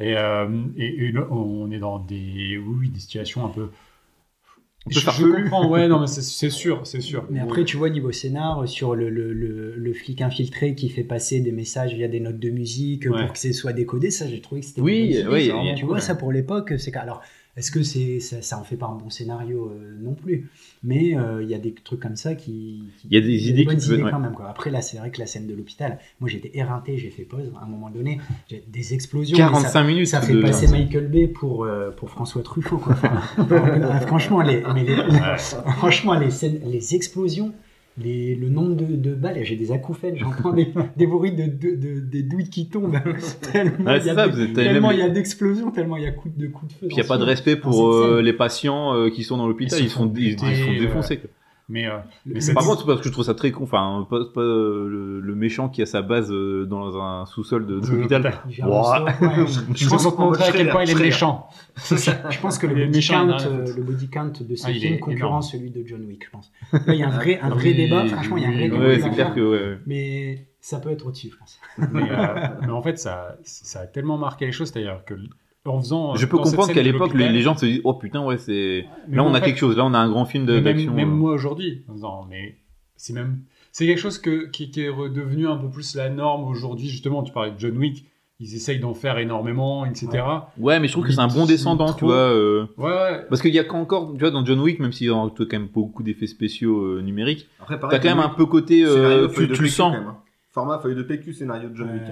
Et, 0.00 0.12
et, 0.12 0.14
et 1.08 1.14
on 1.30 1.70
est 1.70 1.78
dans 1.78 1.98
des, 1.98 2.58
oui, 2.58 2.88
des 2.88 3.00
situations 3.00 3.44
un 3.44 3.48
peu. 3.50 3.68
Je, 4.88 4.98
je 4.98 5.26
comprends, 5.42 5.68
ouais, 5.70 5.86
non, 5.86 6.00
mais 6.00 6.06
c'est 6.08 6.50
sûr, 6.50 6.84
c'est 6.86 7.00
sûr. 7.00 7.24
Mais 7.30 7.38
après, 7.38 7.64
tu 7.64 7.76
vois, 7.76 7.88
niveau 7.88 8.10
scénar, 8.10 8.66
sur 8.68 8.96
le, 8.96 9.10
le, 9.10 9.32
le, 9.32 9.74
le 9.76 9.92
flic 9.92 10.20
infiltré 10.22 10.74
qui 10.74 10.88
fait 10.88 11.04
passer 11.04 11.40
des 11.40 11.52
messages 11.52 11.94
via 11.94 12.08
des 12.08 12.18
notes 12.18 12.40
de 12.40 12.50
musique 12.50 13.06
Ouais. 13.08 13.22
pour 13.22 13.32
que 13.32 13.38
ce 13.38 13.52
soit 13.52 13.72
décodé, 13.72 14.10
ça, 14.10 14.26
j'ai 14.28 14.40
trouvé 14.40 14.60
que 14.60 14.66
c'était 14.66 14.80
Oui, 14.80 15.14
oui, 15.30 15.50
a- 15.50 15.54
vraiment- 15.54 15.74
tu 15.76 15.84
vois, 15.84 15.94
ouais. 15.96 16.00
ça 16.00 16.16
pour 16.16 16.32
l'époque, 16.32 16.74
c'est 16.78 16.94
alors. 16.96 17.22
Est-ce 17.54 17.70
que 17.70 17.82
c'est 17.82 18.18
ça, 18.18 18.40
ça 18.40 18.58
en 18.58 18.64
fait 18.64 18.76
pas 18.76 18.86
un 18.86 18.94
bon 18.94 19.10
scénario 19.10 19.70
euh, 19.70 19.94
non 20.00 20.14
plus? 20.14 20.48
Mais 20.82 21.14
euh, 21.18 21.42
il 21.42 21.50
y 21.50 21.54
a 21.54 21.58
des 21.58 21.74
trucs 21.74 22.00
comme 22.00 22.16
ça 22.16 22.34
qui. 22.34 22.84
qui- 22.98 23.08
Il 23.10 23.14
y 23.14 23.18
a 23.18 23.20
des 23.20 23.48
idées 23.50 23.60
qui 23.60 23.66
bonnes 23.66 23.76
peuvent- 23.76 23.92
idées 24.00 24.10
quand 24.10 24.18
même. 24.20 24.32
Quoi. 24.32 24.48
Après 24.48 24.70
là, 24.70 24.80
c'est 24.80 24.96
vrai 24.96 25.10
que 25.10 25.18
la 25.18 25.26
scène 25.26 25.46
de 25.46 25.54
l'hôpital, 25.54 25.98
moi 26.18 26.30
j'étais 26.30 26.50
éreinté, 26.54 26.96
j'ai 26.96 27.10
fait 27.10 27.24
pause 27.24 27.52
à 27.60 27.64
un 27.64 27.68
moment 27.68 27.90
donné, 27.90 28.20
j'ai 28.48 28.64
des 28.68 28.94
explosions. 28.94 29.36
mais 29.36 29.42
ça- 29.44 29.50
45 29.50 29.84
minutes. 29.84 30.06
ça 30.06 30.22
fait 30.22 30.32
de- 30.32 30.40
passer 30.40 30.66
Michael 30.68 31.08
Bay 31.08 31.26
pour, 31.28 31.64
euh, 31.64 31.90
pour 31.90 32.08
François 32.08 32.42
Truffaut. 32.42 32.78
Quoi. 32.78 32.94
Enfin, 32.94 33.20
franchement, 34.06 34.40
les, 34.40 34.62
mais 34.74 34.84
les- 34.84 34.96
franchement 35.76 36.14
les, 36.14 36.30
scènes, 36.30 36.60
les 36.64 36.94
explosions, 36.94 37.52
les, 37.98 38.34
le 38.34 38.48
nombre 38.48 38.74
de, 38.74 38.96
de 38.96 39.14
balles, 39.14 39.38
j'ai 39.42 39.56
des 39.56 39.70
acouphènes, 39.70 40.16
j'entends 40.16 40.52
des, 40.52 40.68
des 40.96 41.06
bruits 41.06 41.32
de, 41.32 41.44
de, 41.44 41.76
de- 41.76 42.00
des 42.00 42.22
douilles 42.22 42.48
qui 42.48 42.68
tombent. 42.68 42.96
tellement 43.52 43.72
il 43.78 44.06
y 44.06 44.10
a 44.10 44.14
ça, 44.14 44.14
même- 44.26 45.12
d'explosions, 45.12 45.70
tellement 45.70 45.96
il 45.98 46.04
y 46.04 46.06
a 46.06 46.12
coups 46.12 46.36
de, 46.36 46.46
coups 46.46 46.72
de 46.72 46.78
feu. 46.78 46.86
Puis 46.86 46.96
il 46.96 47.00
n'y 47.00 47.00
a 47.04 47.08
pas 47.08 47.18
de 47.18 47.24
respect 47.24 47.56
pour 47.56 47.92
euh, 47.92 48.22
les 48.22 48.32
patients 48.32 48.94
euh, 48.94 49.10
qui 49.10 49.24
sont 49.24 49.36
dans 49.36 49.46
l'hôpital, 49.46 49.78
Ils 49.78 49.84
ils 49.84 49.90
sont, 49.90 50.06
font 50.08 50.12
ils, 50.16 50.36
défoncer. 50.80 51.18
quoi. 51.18 51.28
Mais, 51.72 51.86
euh, 51.86 51.96
mais 52.26 52.34
Mais 52.34 52.40
c'est- 52.42 52.52
Par 52.52 52.64
contre, 52.64 52.80
c'est 52.80 52.86
parce 52.86 53.00
que 53.00 53.06
je 53.06 53.12
trouve 53.12 53.24
ça 53.24 53.32
très 53.32 53.50
con. 53.50 53.64
Enfin, 53.64 54.06
pas, 54.10 54.18
pas, 54.34 54.40
euh, 54.42 54.86
le, 54.90 55.20
le 55.20 55.34
méchant 55.34 55.70
qui 55.70 55.80
a 55.80 55.86
sa 55.86 56.02
base 56.02 56.30
euh, 56.30 56.66
dans 56.66 57.00
un 57.00 57.24
sous-sol 57.24 57.64
de, 57.64 57.76
l'hôpital. 57.76 58.22
sort, 58.54 59.04
ouais. 59.06 59.46
je 59.74 59.88
pense 59.88 60.02
pour 60.02 60.20
montrer 60.20 60.44
à 60.44 60.52
quel 60.52 60.68
point 60.68 60.84
il 60.84 60.90
est 60.90 61.00
méchant. 61.00 61.48
Je 61.86 62.38
pense 62.40 62.58
que 62.58 62.66
le 62.66 62.74
body, 62.74 62.96
méchants, 62.96 63.26
count, 63.26 63.46
euh, 63.46 63.74
le 63.74 63.82
body 63.82 64.08
count 64.08 64.32
de 64.42 64.54
ce 64.54 64.66
Ah, 64.66 64.70
il 64.70 64.80
film 64.80 64.98
concurrence 65.00 65.52
celui 65.52 65.70
de 65.70 65.82
John 65.86 66.04
Wick, 66.04 66.26
je 66.26 66.30
pense. 66.30 66.52
Là, 66.72 66.92
il 66.92 66.96
y 66.96 67.02
a 67.02 67.08
un 67.08 67.10
vrai, 67.10 67.40
un 67.40 67.48
vrai 67.48 67.70
Oui, 67.70 67.74
débat. 67.74 68.06
Franchement, 68.06 68.36
il 68.36 68.42
y 68.42 68.46
a 68.46 68.48
un 68.50 68.52
vrai 68.52 68.68
débat. 68.98 69.08
Clair 69.08 69.34
que. 69.34 69.40
ouais. 69.40 69.78
Mais 69.86 70.46
ça 70.60 70.78
peut 70.78 70.90
être 70.90 71.06
au-dessus, 71.06 71.30
je 71.32 71.38
pense. 71.38 71.58
mais, 71.90 72.02
euh, 72.10 72.48
mais 72.60 72.70
en 72.70 72.82
fait, 72.82 72.98
ça, 72.98 73.38
ça 73.44 73.80
a 73.80 73.86
tellement 73.86 74.18
marqué 74.18 74.44
les 74.44 74.52
choses, 74.52 74.70
c'est-à-dire 74.70 75.00
que 75.06 75.14
en 75.64 75.80
faisant. 75.80 76.14
Je 76.16 76.26
peux 76.26 76.38
comprendre 76.38 76.72
qu'à 76.72 76.82
l'époque, 76.82 77.14
les, 77.14 77.40
gens 77.42 77.56
se 77.56 77.66
disent 77.66 77.80
Oh 77.84 77.94
putain, 77.94 78.24
ouais, 78.24 78.38
c'est. 78.38 78.86
Là, 79.08 79.24
on 79.24 79.28
en 79.28 79.34
a 79.34 79.40
fait, 79.40 79.46
quelque 79.46 79.58
chose. 79.58 79.76
Là, 79.76 79.84
on 79.84 79.94
a 79.94 79.98
un 79.98 80.08
grand 80.08 80.24
film 80.24 80.44
même, 80.44 80.62
d'action. 80.62 80.92
même 80.94 81.10
euh. 81.10 81.14
moi 81.14 81.32
aujourd'hui, 81.32 81.84
en 81.88 81.94
disant, 81.94 82.26
mais 82.28 82.56
c'est 82.96 83.12
même 83.12 83.42
c'est 83.72 83.86
quelque 83.86 83.98
chose 83.98 84.18
que, 84.18 84.46
qui, 84.50 84.70
qui 84.70 84.82
est 84.82 84.90
redevenu 84.90 85.48
un 85.48 85.56
peu 85.56 85.68
plus 85.68 85.96
la 85.96 86.10
norme 86.10 86.44
aujourd'hui. 86.44 86.88
Justement, 86.88 87.22
tu 87.22 87.32
parlais 87.32 87.52
de 87.52 87.58
John 87.58 87.76
Wick, 87.78 88.04
ils 88.38 88.54
essayent 88.54 88.80
d'en 88.80 88.92
faire 88.92 89.16
énormément, 89.16 89.86
etc. 89.86 90.22
Ouais, 90.58 90.78
mais 90.78 90.88
je 90.88 90.92
trouve 90.92 91.06
que 91.06 91.12
c'est 91.12 91.20
un 91.20 91.26
bon 91.28 91.46
descendant, 91.46 91.94
tu 91.94 92.04
vois. 92.04 92.14
euh, 92.14 92.66
Ouais, 92.76 92.90
ouais. 92.90 93.26
Parce 93.30 93.40
qu'il 93.40 93.54
y 93.54 93.58
a 93.58 93.64
qu'encore, 93.64 94.12
tu 94.12 94.18
vois, 94.20 94.30
dans 94.30 94.44
John 94.44 94.60
Wick, 94.60 94.78
même 94.78 94.92
s'il 94.92 95.06
y 95.06 95.10
a 95.10 95.14
quand 95.14 95.52
même 95.52 95.68
beaucoup 95.72 96.02
d'effets 96.02 96.26
spéciaux 96.26 96.84
euh, 96.84 97.00
numériques, 97.00 97.48
t'as 97.66 97.78
quand 97.78 98.04
même 98.04 98.20
un 98.20 98.28
peu 98.28 98.44
côté, 98.44 98.84
euh, 98.84 99.28
tu, 99.28 99.46
le 99.46 99.68
sens. 99.68 99.96
hein. 99.96 100.18
Format 100.50 100.78
feuille 100.78 100.94
de 100.94 101.02
PQ, 101.02 101.32
scénario 101.32 101.70
de 101.70 101.76
John 101.76 101.90
Wick. 101.92 102.02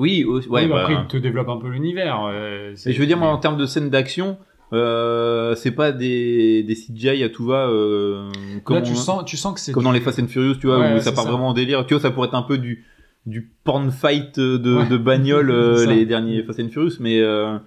Oui, 0.00 0.24
ouais, 0.24 0.40
Oui, 0.48 0.66
bah, 0.68 0.80
après, 0.80 0.94
ils 0.94 1.06
te 1.06 1.16
développent 1.16 1.48
un 1.48 1.58
peu 1.58 1.68
l'univers. 1.68 2.20
euh, 2.28 2.74
Et 2.86 2.92
je 2.92 2.98
veux 3.00 3.06
dire, 3.06 3.18
moi, 3.18 3.28
en 3.28 3.38
termes 3.38 3.56
de 3.58 3.66
scènes 3.66 3.90
d'action, 3.90 4.38
euh, 4.72 5.54
c'est 5.54 5.72
pas 5.72 5.92
des, 5.92 6.62
des 6.62 6.74
CGI 6.74 7.22
à 7.24 7.28
tout 7.28 7.44
va, 7.44 7.66
euh, 7.68 8.30
comme, 8.64 8.76
Là, 8.76 8.82
tu 8.82 8.92
on- 8.92 8.96
sens, 8.96 9.24
tu 9.24 9.36
sens 9.36 9.54
que 9.54 9.60
c'est 9.60 9.72
comme 9.72 9.84
dans 9.84 9.92
les 9.92 10.00
Fast 10.00 10.18
and 10.20 10.26
Furious, 10.28 10.54
tu 10.56 10.66
vois, 10.68 10.78
Ouais, 10.78 10.94
où 10.96 11.00
ça 11.00 11.12
part 11.12 11.24
ça. 11.24 11.30
vraiment 11.30 11.48
en 11.48 11.52
délire. 11.52 11.84
Tu 11.86 11.94
vois, 11.94 12.00
ça 12.00 12.10
pourrait 12.10 12.28
être 12.28 12.34
un 12.34 12.42
peu 12.42 12.58
du, 12.58 12.84
du 13.26 13.50
porn 13.64 13.90
fight 13.90 14.38
de, 14.38 14.76
Ouais. 14.78 14.86
de 14.88 14.96
bagnole, 14.96 15.50
euh, 15.50 15.86
les 15.86 16.06
derniers 16.06 16.42
Fast 16.44 16.60
and 16.60 16.68
Furious, 16.70 16.94
mais 17.00 17.20
euh, 17.20 17.58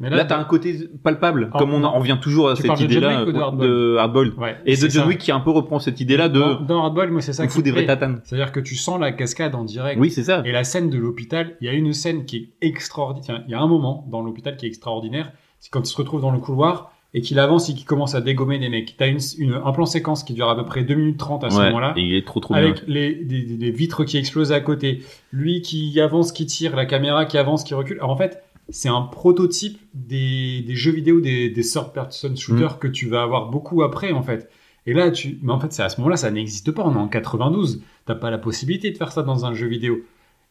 Mais 0.00 0.10
là, 0.10 0.24
t'as 0.24 0.36
un 0.38 0.44
côté 0.44 0.88
palpable, 1.04 1.50
comme 1.56 1.72
on, 1.72 1.84
en 1.84 1.92
revient 1.98 2.18
toujours 2.20 2.48
à 2.50 2.56
cette 2.56 2.80
idée-là 2.80 3.24
de 3.24 3.96
Hardball. 3.98 4.32
Ouais, 4.36 4.56
Et 4.66 4.76
de 4.76 4.88
John. 4.88 5.06
Wick 5.06 5.18
qui 5.18 5.30
un 5.30 5.38
peu 5.38 5.50
reprend 5.50 5.78
cette 5.78 6.00
idée-là 6.00 6.28
de 6.28 6.40
Dans, 6.40 6.60
dans 6.60 6.82
Hardball, 6.84 7.10
moi, 7.12 7.20
c'est 7.20 7.32
ça 7.32 7.44
on 7.44 7.46
qui 7.46 7.52
fout 7.52 7.64
des 7.64 7.72
plaît. 7.72 7.86
tatanes. 7.86 8.20
C'est-à-dire 8.24 8.50
que 8.50 8.58
tu 8.60 8.74
sens 8.74 8.98
la 8.98 9.12
cascade 9.12 9.54
en 9.54 9.64
direct. 9.64 10.00
Oui, 10.00 10.10
c'est 10.10 10.24
ça. 10.24 10.42
Et 10.44 10.50
la 10.50 10.64
scène 10.64 10.90
de 10.90 10.98
l'hôpital, 10.98 11.56
il 11.60 11.66
y 11.66 11.70
a 11.70 11.72
une 11.72 11.92
scène 11.92 12.24
qui 12.24 12.36
est 12.60 12.66
extraordinaire. 12.66 13.44
Il 13.46 13.52
y 13.52 13.54
a 13.54 13.60
un 13.60 13.66
moment 13.68 14.04
dans 14.10 14.22
l'hôpital 14.22 14.56
qui 14.56 14.66
est 14.66 14.68
extraordinaire. 14.68 15.30
C'est 15.60 15.70
quand 15.70 15.80
il 15.86 15.90
se 15.92 15.96
retrouve 15.96 16.20
dans 16.20 16.32
le 16.32 16.38
couloir 16.40 16.90
et 17.14 17.20
qu'il 17.20 17.38
avance 17.38 17.68
et 17.68 17.74
qu'il 17.74 17.84
commence 17.84 18.14
à 18.16 18.20
dégommer 18.20 18.58
des 18.58 18.70
mecs. 18.70 18.96
T'as 18.96 19.06
une, 19.06 19.18
une, 19.38 19.60
un 19.64 19.70
plan 19.72 19.86
séquence 19.86 20.24
qui 20.24 20.32
dure 20.32 20.48
à 20.48 20.56
peu 20.56 20.64
près 20.64 20.82
2 20.82 20.94
minutes 20.94 21.18
30 21.18 21.44
à 21.44 21.50
ce 21.50 21.58
Ouais, 21.58 21.66
moment-là. 21.66 21.92
il 21.96 22.14
est 22.16 22.26
trop 22.26 22.40
trop 22.40 22.54
bien. 22.54 22.62
Avec 22.64 22.82
les, 22.88 23.14
des, 23.14 23.42
des- 23.42 23.56
des 23.56 23.70
vitres 23.70 24.02
qui 24.04 24.16
explosent 24.16 24.50
à 24.50 24.60
côté. 24.60 25.02
Lui 25.30 25.60
qui 25.62 26.00
avance, 26.00 26.32
qui 26.32 26.46
tire, 26.46 26.74
la 26.74 26.86
caméra 26.86 27.24
qui 27.26 27.38
avance, 27.38 27.62
qui 27.62 27.74
recule. 27.74 27.98
Alors 27.98 28.10
en 28.10 28.16
fait, 28.16 28.42
c'est 28.72 28.88
un 28.88 29.02
prototype 29.02 29.78
des, 29.94 30.62
des 30.62 30.74
jeux 30.74 30.92
vidéo, 30.92 31.20
des, 31.20 31.50
des 31.50 31.62
third-person 31.62 32.34
shooters 32.36 32.78
que 32.78 32.88
tu 32.88 33.08
vas 33.08 33.22
avoir 33.22 33.50
beaucoup 33.50 33.82
après, 33.82 34.12
en 34.12 34.22
fait. 34.22 34.50
Et 34.86 34.94
là, 34.94 35.10
tu, 35.10 35.38
mais 35.42 35.52
en 35.52 35.60
fait, 35.60 35.72
c'est 35.72 35.82
à 35.82 35.88
ce 35.88 35.98
moment-là, 35.98 36.16
ça 36.16 36.30
n'existe 36.30 36.72
pas. 36.72 36.82
On 36.82 36.94
est 36.94 36.98
en 36.98 37.08
92. 37.08 37.82
T'as 38.04 38.14
pas 38.14 38.30
la 38.30 38.38
possibilité 38.38 38.90
de 38.90 38.96
faire 38.96 39.12
ça 39.12 39.22
dans 39.22 39.46
un 39.46 39.54
jeu 39.54 39.68
vidéo. 39.68 40.00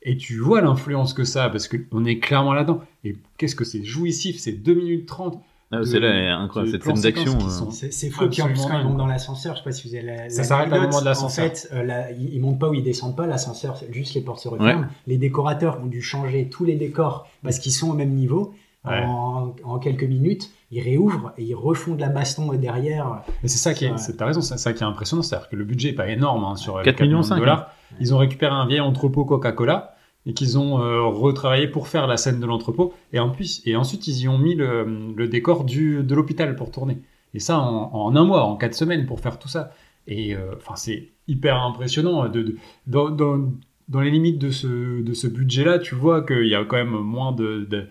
Et 0.03 0.17
tu 0.17 0.37
vois 0.37 0.61
l'influence 0.61 1.13
que 1.13 1.23
ça 1.23 1.45
a, 1.45 1.49
parce 1.49 1.67
qu'on 1.67 2.05
est 2.05 2.19
clairement 2.19 2.53
là-dedans. 2.53 2.81
Et 3.03 3.17
qu'est-ce 3.37 3.55
que 3.55 3.65
c'est 3.65 3.83
jouissif, 3.83 4.39
c'est 4.39 4.53
2 4.53 4.73
minutes 4.73 5.05
30. 5.05 5.41
Ah, 5.71 5.79
C'est 5.85 5.99
là, 5.99 6.37
incroyable, 6.37 6.71
cette 6.71 6.83
scène 6.83 7.01
d'action. 7.01 7.37
euh. 7.37 7.49
sont- 7.49 7.71
C'est 7.71 8.09
fou. 8.09 8.27
Puis 8.29 8.41
en 8.41 8.45
plus, 8.47 8.51
Absolument 8.53 8.67
quand 8.69 8.79
ils 8.79 8.83
montent 8.87 8.97
dans 8.97 9.07
l'ascenseur, 9.07 9.53
je 9.55 9.59
sais 9.59 9.63
pas 9.63 9.71
si 9.71 9.87
vous 9.87 9.95
avez 9.95 10.05
la. 10.05 10.29
Ça 10.29 10.41
la 10.41 10.43
s'arrête 10.43 10.65
à 10.67 10.69
un 10.69 10.77
anecdote. 10.79 10.91
moment 10.91 11.01
de 11.01 11.05
l'ascenseur. 11.05 11.45
En 11.45 11.49
fait, 11.49 11.69
euh, 11.73 11.83
là, 11.83 12.11
ils, 12.11 12.39
montent 12.41 12.59
pas 12.59 12.69
ou 12.69 12.73
ils 12.73 12.83
descendent 12.83 13.15
pas. 13.15 13.25
L'ascenseur, 13.27 13.77
juste 13.91 14.13
les 14.13 14.21
portes 14.21 14.39
se 14.41 14.49
referment. 14.49 14.87
Les 15.07 15.17
décorateurs 15.17 15.79
ont 15.81 15.85
dû 15.87 16.01
changer 16.01 16.49
tous 16.49 16.65
les 16.65 16.75
décors 16.75 17.27
parce 17.43 17.57
qu'ils 17.59 17.71
sont 17.71 17.89
au 17.89 17.93
même 17.93 18.11
niveau. 18.13 18.53
Ouais. 18.83 18.99
En, 19.05 19.53
en 19.63 19.77
quelques 19.77 20.03
minutes, 20.05 20.49
ils 20.71 20.81
réouvrent 20.81 21.33
et 21.37 21.43
ils 21.43 21.53
refont 21.53 21.93
de 21.93 22.01
la 22.01 22.09
baston 22.09 22.51
derrière. 22.53 23.21
Mais 23.43 23.47
c'est 23.47 23.59
ça 23.59 23.75
qui 23.75 23.85
est, 23.85 24.17
t'as 24.17 24.25
raison, 24.25 24.41
c'est 24.41 24.57
ça 24.57 24.73
qui 24.73 24.81
est 24.83 24.87
impressionnant, 24.87 25.21
c'est-à-dire 25.21 25.49
que 25.49 25.55
le 25.55 25.65
budget 25.65 25.89
est 25.89 25.93
pas 25.93 26.07
énorme 26.09 26.43
hein, 26.43 26.55
sur 26.55 26.77
euh, 26.77 26.81
4 26.81 26.99
les 26.99 27.05
millions 27.05 27.19
de 27.19 27.25
cinq, 27.25 27.37
dollars. 27.37 27.69
Ils 27.99 28.15
ont 28.15 28.17
récupéré 28.17 28.51
un 28.51 28.65
vieil 28.65 28.79
entrepôt 28.79 29.23
Coca-Cola 29.23 29.93
et 30.25 30.33
qu'ils 30.33 30.57
ont 30.57 30.79
euh, 30.81 31.01
retravaillé 31.03 31.67
pour 31.67 31.87
faire 31.87 32.07
la 32.07 32.17
scène 32.17 32.39
de 32.39 32.45
l'entrepôt. 32.45 32.93
Et 33.13 33.19
en 33.19 33.29
plus, 33.29 33.61
et 33.65 33.75
ensuite 33.75 34.07
ils 34.07 34.19
y 34.21 34.27
ont 34.27 34.37
mis 34.37 34.55
le, 34.55 35.13
le 35.15 35.27
décor 35.27 35.63
du, 35.65 36.03
de 36.03 36.15
l'hôpital 36.15 36.55
pour 36.55 36.71
tourner. 36.71 36.97
Et 37.33 37.39
ça 37.39 37.59
en, 37.59 37.91
en 37.93 38.15
un 38.15 38.23
mois, 38.25 38.43
en 38.43 38.55
quatre 38.57 38.75
semaines 38.75 39.05
pour 39.05 39.19
faire 39.19 39.39
tout 39.39 39.47
ça. 39.47 39.71
Et 40.07 40.35
euh, 40.35 40.55
c'est 40.75 41.09
hyper 41.27 41.61
impressionnant. 41.63 42.27
De, 42.29 42.41
de- 42.43 42.57
dans, 42.87 43.09
dans, 43.09 43.39
dans 43.87 44.01
les 44.01 44.11
limites 44.11 44.39
de 44.39 44.49
ce, 44.51 45.01
de 45.01 45.13
ce 45.13 45.27
budget-là, 45.27 45.79
tu 45.79 45.95
vois 45.95 46.21
qu'il 46.25 46.47
y 46.47 46.55
a 46.55 46.63
quand 46.65 46.77
même 46.77 46.89
moins 46.89 47.31
de, 47.31 47.65
de, 47.69 47.87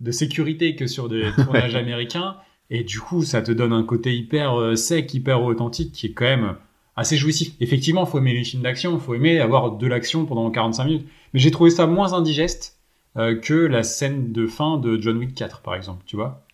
de 0.00 0.10
sécurité 0.10 0.76
que 0.76 0.86
sur 0.86 1.08
des 1.08 1.24
tournages 1.44 1.74
américains. 1.76 2.36
Et 2.70 2.84
du 2.84 3.00
coup, 3.00 3.22
ça 3.22 3.42
te 3.42 3.52
donne 3.52 3.72
un 3.72 3.84
côté 3.84 4.14
hyper 4.16 4.54
euh, 4.58 4.76
sec, 4.76 5.12
hyper 5.14 5.42
authentique, 5.42 5.92
qui 5.92 6.06
est 6.06 6.12
quand 6.12 6.24
même 6.24 6.56
assez 6.96 7.16
jouissif. 7.16 7.52
Effectivement, 7.60 8.04
faut 8.06 8.18
aimer 8.18 8.34
les 8.34 8.44
films 8.44 8.62
d'action, 8.62 8.98
faut 8.98 9.14
aimer 9.14 9.40
avoir 9.40 9.72
de 9.72 9.86
l'action 9.86 10.24
pendant 10.26 10.50
45 10.50 10.84
minutes. 10.84 11.06
Mais 11.32 11.40
j'ai 11.40 11.50
trouvé 11.50 11.70
ça 11.70 11.86
moins 11.86 12.12
indigeste 12.12 12.76
euh, 13.16 13.34
que 13.38 13.54
la 13.54 13.82
scène 13.82 14.32
de 14.32 14.46
fin 14.46 14.76
de 14.78 15.00
John 15.00 15.16
Wick 15.18 15.34
4, 15.34 15.60
par 15.60 15.74
exemple, 15.74 16.02
tu 16.06 16.16
vois 16.16 16.44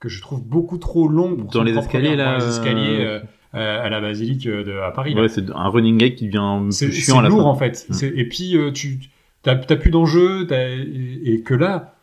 Que 0.00 0.08
je 0.08 0.20
trouve 0.20 0.42
beaucoup 0.42 0.78
trop 0.78 1.08
longue 1.08 1.50
Dans 1.50 1.62
les 1.62 1.76
escaliers, 1.76 2.16
là, 2.16 2.38
dans 2.38 2.44
les 2.44 2.50
escaliers 2.50 3.04
euh, 3.04 3.20
euh, 3.54 3.84
à 3.84 3.88
la 3.90 4.00
basilique 4.00 4.46
de, 4.48 4.78
à 4.78 4.90
Paris. 4.92 5.14
Ouais, 5.14 5.28
c'est 5.28 5.50
un 5.50 5.68
running 5.68 5.98
gag 5.98 6.14
qui 6.14 6.26
devient 6.26 6.60
plus 6.64 6.72
c'est 6.72 6.90
chiant 6.90 7.18
à 7.18 7.22
la 7.22 7.28
lourd 7.28 7.42
fin. 7.42 7.48
en 7.48 7.54
fait. 7.54 7.86
Mm. 7.88 7.92
C'est- 7.92 8.12
Et 8.16 8.26
puis 8.28 8.56
tu 8.74 8.98
t'as 9.42 9.56
plus 9.56 9.90
d'enjeu 9.90 10.46
et, 10.52 11.34
et 11.34 11.42
que 11.42 11.54
là 11.54 11.96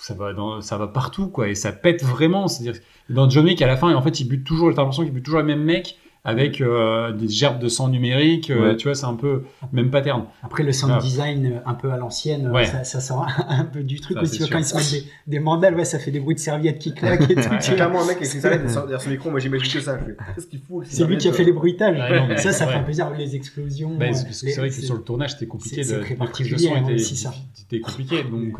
ça 0.00 0.14
va 0.14 0.32
dans, 0.32 0.60
ça 0.60 0.78
va 0.78 0.88
partout 0.88 1.28
quoi 1.28 1.48
et 1.48 1.54
ça 1.54 1.70
pète 1.70 2.02
vraiment. 2.02 2.48
C'est-à-dire 2.48 2.80
dans 3.10 3.28
John 3.30 3.44
Wick 3.44 3.60
à 3.62 3.66
la 3.66 3.76
fin 3.76 3.94
en 3.94 4.02
fait 4.02 4.18
il 4.20 4.24
bute 4.24 4.42
toujours 4.44 4.70
t'as 4.74 4.80
l'impression 4.82 5.04
qu'il 5.04 5.12
bute 5.12 5.24
toujours 5.24 5.40
le 5.40 5.46
même 5.46 5.62
mec 5.62 5.98
avec 6.24 6.60
euh, 6.60 7.10
des 7.10 7.26
gerbes 7.28 7.58
de 7.58 7.68
sang 7.68 7.88
numérique. 7.88 8.50
euh, 8.50 8.70
Ouais. 8.70 8.76
Tu 8.76 8.86
vois 8.86 8.94
c'est 8.94 9.06
un 9.06 9.14
peu 9.16 9.42
même 9.72 9.90
pattern. 9.90 10.26
Après, 10.44 10.62
le 10.62 10.70
sound 10.72 10.92
Ah. 10.96 11.00
design 11.02 11.46
euh, 11.46 11.58
un 11.66 11.74
peu 11.74 11.90
à 11.90 11.96
l'ancienne, 11.96 12.48
Ouais. 12.52 12.64
ça, 12.64 12.84
ça 12.84 13.00
sort 13.00 13.26
un 13.48 13.64
peu 13.64 13.82
du 13.82 13.98
truc 14.00 14.16
Ça, 14.18 14.22
aussi. 14.22 14.48
Quand 14.48 14.58
ils 14.58 14.64
se 14.64 14.76
mettent 14.76 14.92
des, 14.92 15.10
des 15.26 15.38
mandales, 15.40 15.74
ouais, 15.74 15.84
ça 15.84 15.98
fait 15.98 16.12
des 16.12 16.20
bruits 16.20 16.36
de 16.36 16.40
serviettes 16.40 16.78
qui 16.78 16.94
claquent 16.94 17.28
et 17.28 17.34
tout. 17.34 17.40
C'est 17.58 17.74
clairement 17.74 18.02
un 18.02 18.06
mec 18.06 18.18
avec 18.18 18.26
ses 18.26 18.40
serviettes 18.40 18.66
derrière 18.72 19.00
son 19.02 19.10
micro. 19.10 19.30
Moi, 19.32 19.40
j'imagine 19.40 19.72
que 19.72 19.80
ça. 19.80 19.98
Qu'est-ce 20.36 20.46
qu'il 20.46 20.60
fout 20.60 20.86
C'est 20.88 21.04
lui 21.06 21.16
qui 21.16 21.26
a 21.28 21.32
fait 21.32 21.42
les 21.44 21.52
bruitages. 21.52 21.98
Ouais, 21.98 22.20
non, 22.20 22.26
mais 22.28 22.36
ça, 22.36 22.52
ça 22.52 22.68
fait 22.68 22.76
un 22.76 22.82
plaisir 22.84 23.06
avec 23.06 23.18
les 23.18 23.34
explosions. 23.34 23.96
Bah, 23.96 24.12
c'est 24.12 24.56
vrai 24.58 24.68
que 24.68 24.74
sur 24.74 24.94
le 24.94 25.02
tournage 25.02 25.32
c'était 25.32 25.46
compliqué 25.46 25.82
c'est 25.82 25.96
de 25.96 26.00
très 26.02 26.14
particulier, 26.14 26.58
son 26.68 26.74
hein, 26.76 26.82
étaient, 26.84 26.94
aussi, 26.94 27.16
ça. 27.16 27.32
étaient 27.60 27.80
compliquées 27.80 28.22
donc 28.24 28.58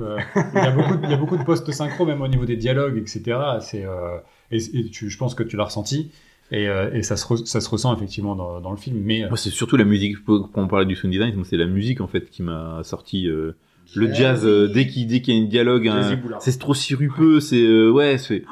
il 0.55 0.59
y 1.11 1.13
a 1.13 1.17
beaucoup 1.17 1.37
de, 1.37 1.45
postes 1.45 1.71
synchro 1.71 2.07
même 2.07 2.21
au 2.23 2.29
niveau 2.29 2.45
des 2.45 2.57
dialogues 2.57 2.99
etc. 2.99 3.39
C'est 3.61 3.85
et, 4.51 4.57
et 4.57 4.91
tu, 4.91 5.09
je 5.11 5.19
pense 5.19 5.35
que 5.35 5.43
tu 5.43 5.57
l'as 5.57 5.65
ressenti 5.65 6.11
et, 6.51 6.69
euh, 6.69 6.91
et 6.93 7.03
ça 7.03 7.17
se 7.17 7.25
re- 7.27 7.47
ça 7.47 7.61
se 7.61 7.69
ressent 7.71 7.95
effectivement 7.97 8.35
dans, 8.35 8.61
dans 8.61 8.71
le 8.71 8.77
film 8.77 8.99
mais 9.03 9.25
euh, 9.25 9.29
Moi, 9.29 9.37
c'est 9.37 9.51
surtout 9.51 9.77
la 9.77 9.85
musique. 9.85 10.23
Pour 10.25 10.51
pour 10.51 10.63
en 10.63 10.67
parler 10.67 10.87
du 10.87 10.95
sound 10.97 11.13
design, 11.13 11.43
c'est 11.45 11.57
la 11.57 11.67
musique 11.67 12.01
en 12.01 12.07
fait 12.09 12.29
qui 12.31 12.43
m'a 12.43 12.81
sorti. 12.85 13.27
euh, 13.29 13.53
le 13.95 14.13
jazz 14.13 14.47
euh, 14.47 14.69
dès 14.69 14.87
qu'il 14.87 15.07
dès 15.07 15.21
qu'il 15.21 15.35
y 15.35 15.41
a 15.41 15.43
un 15.43 15.47
dialogue, 15.47 15.91
Boulard. 16.23 16.41
c'est 16.43 16.59
trop 16.59 16.73
sirupeux, 16.75 17.41
c'est 17.41 17.63
euh, 17.63 17.91
ouais, 17.91 18.17
c'est 18.17 18.45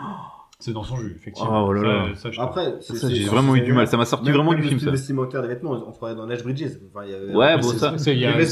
C'est 0.59 0.73
dans 0.75 0.83
son 0.83 0.97
jus, 0.97 1.15
effectivement. 1.17 1.65
Oh 1.67 1.73
là 1.73 1.83
là. 1.83 2.09
Ça, 2.17 2.31
ça, 2.31 2.43
Après, 2.43 2.75
j'ai 3.09 3.25
vraiment 3.25 3.57
eu 3.57 3.63
du 3.63 3.73
mal, 3.73 3.87
ça 3.87 3.97
m'a 3.97 4.05
sorti 4.05 4.27
même- 4.27 4.35
vraiment 4.35 4.51
même 4.51 4.61
du 4.61 4.69
film 4.69 4.79
le 4.81 4.85
ça. 4.85 4.91
vestimentaire 4.91 5.41
des 5.41 5.49
vêtements, 5.49 5.71
on 5.89 5.91
croyait 5.93 6.15
dans 6.15 6.27
Nash 6.27 6.43
Bridges. 6.43 6.73
Enfin, 6.95 7.07
il 7.07 7.13
y 7.13 7.15
avait- 7.15 7.35
Ouais, 7.35 7.57
bon 7.57 7.63
ça. 7.69 7.95
c'est- 7.97 8.13
il 8.13 8.21
y 8.21 8.27
a 8.27 8.33
Miami. 8.33 8.45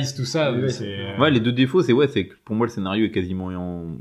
Vice, 0.00 0.14
tout 0.16 0.24
ça. 0.24 0.52
Oui, 0.52 0.68
c'est- 0.70 1.16
Ouais, 1.20 1.30
les 1.30 1.38
deux 1.38 1.52
défauts, 1.52 1.82
c'est 1.82 1.92
ouais, 1.92 2.08
c'est 2.08 2.26
que 2.26 2.34
pour 2.44 2.56
moi 2.56 2.66
le 2.66 2.72
scénario 2.72 3.04
est 3.04 3.10
quasiment 3.12 3.46
en- 3.46 3.98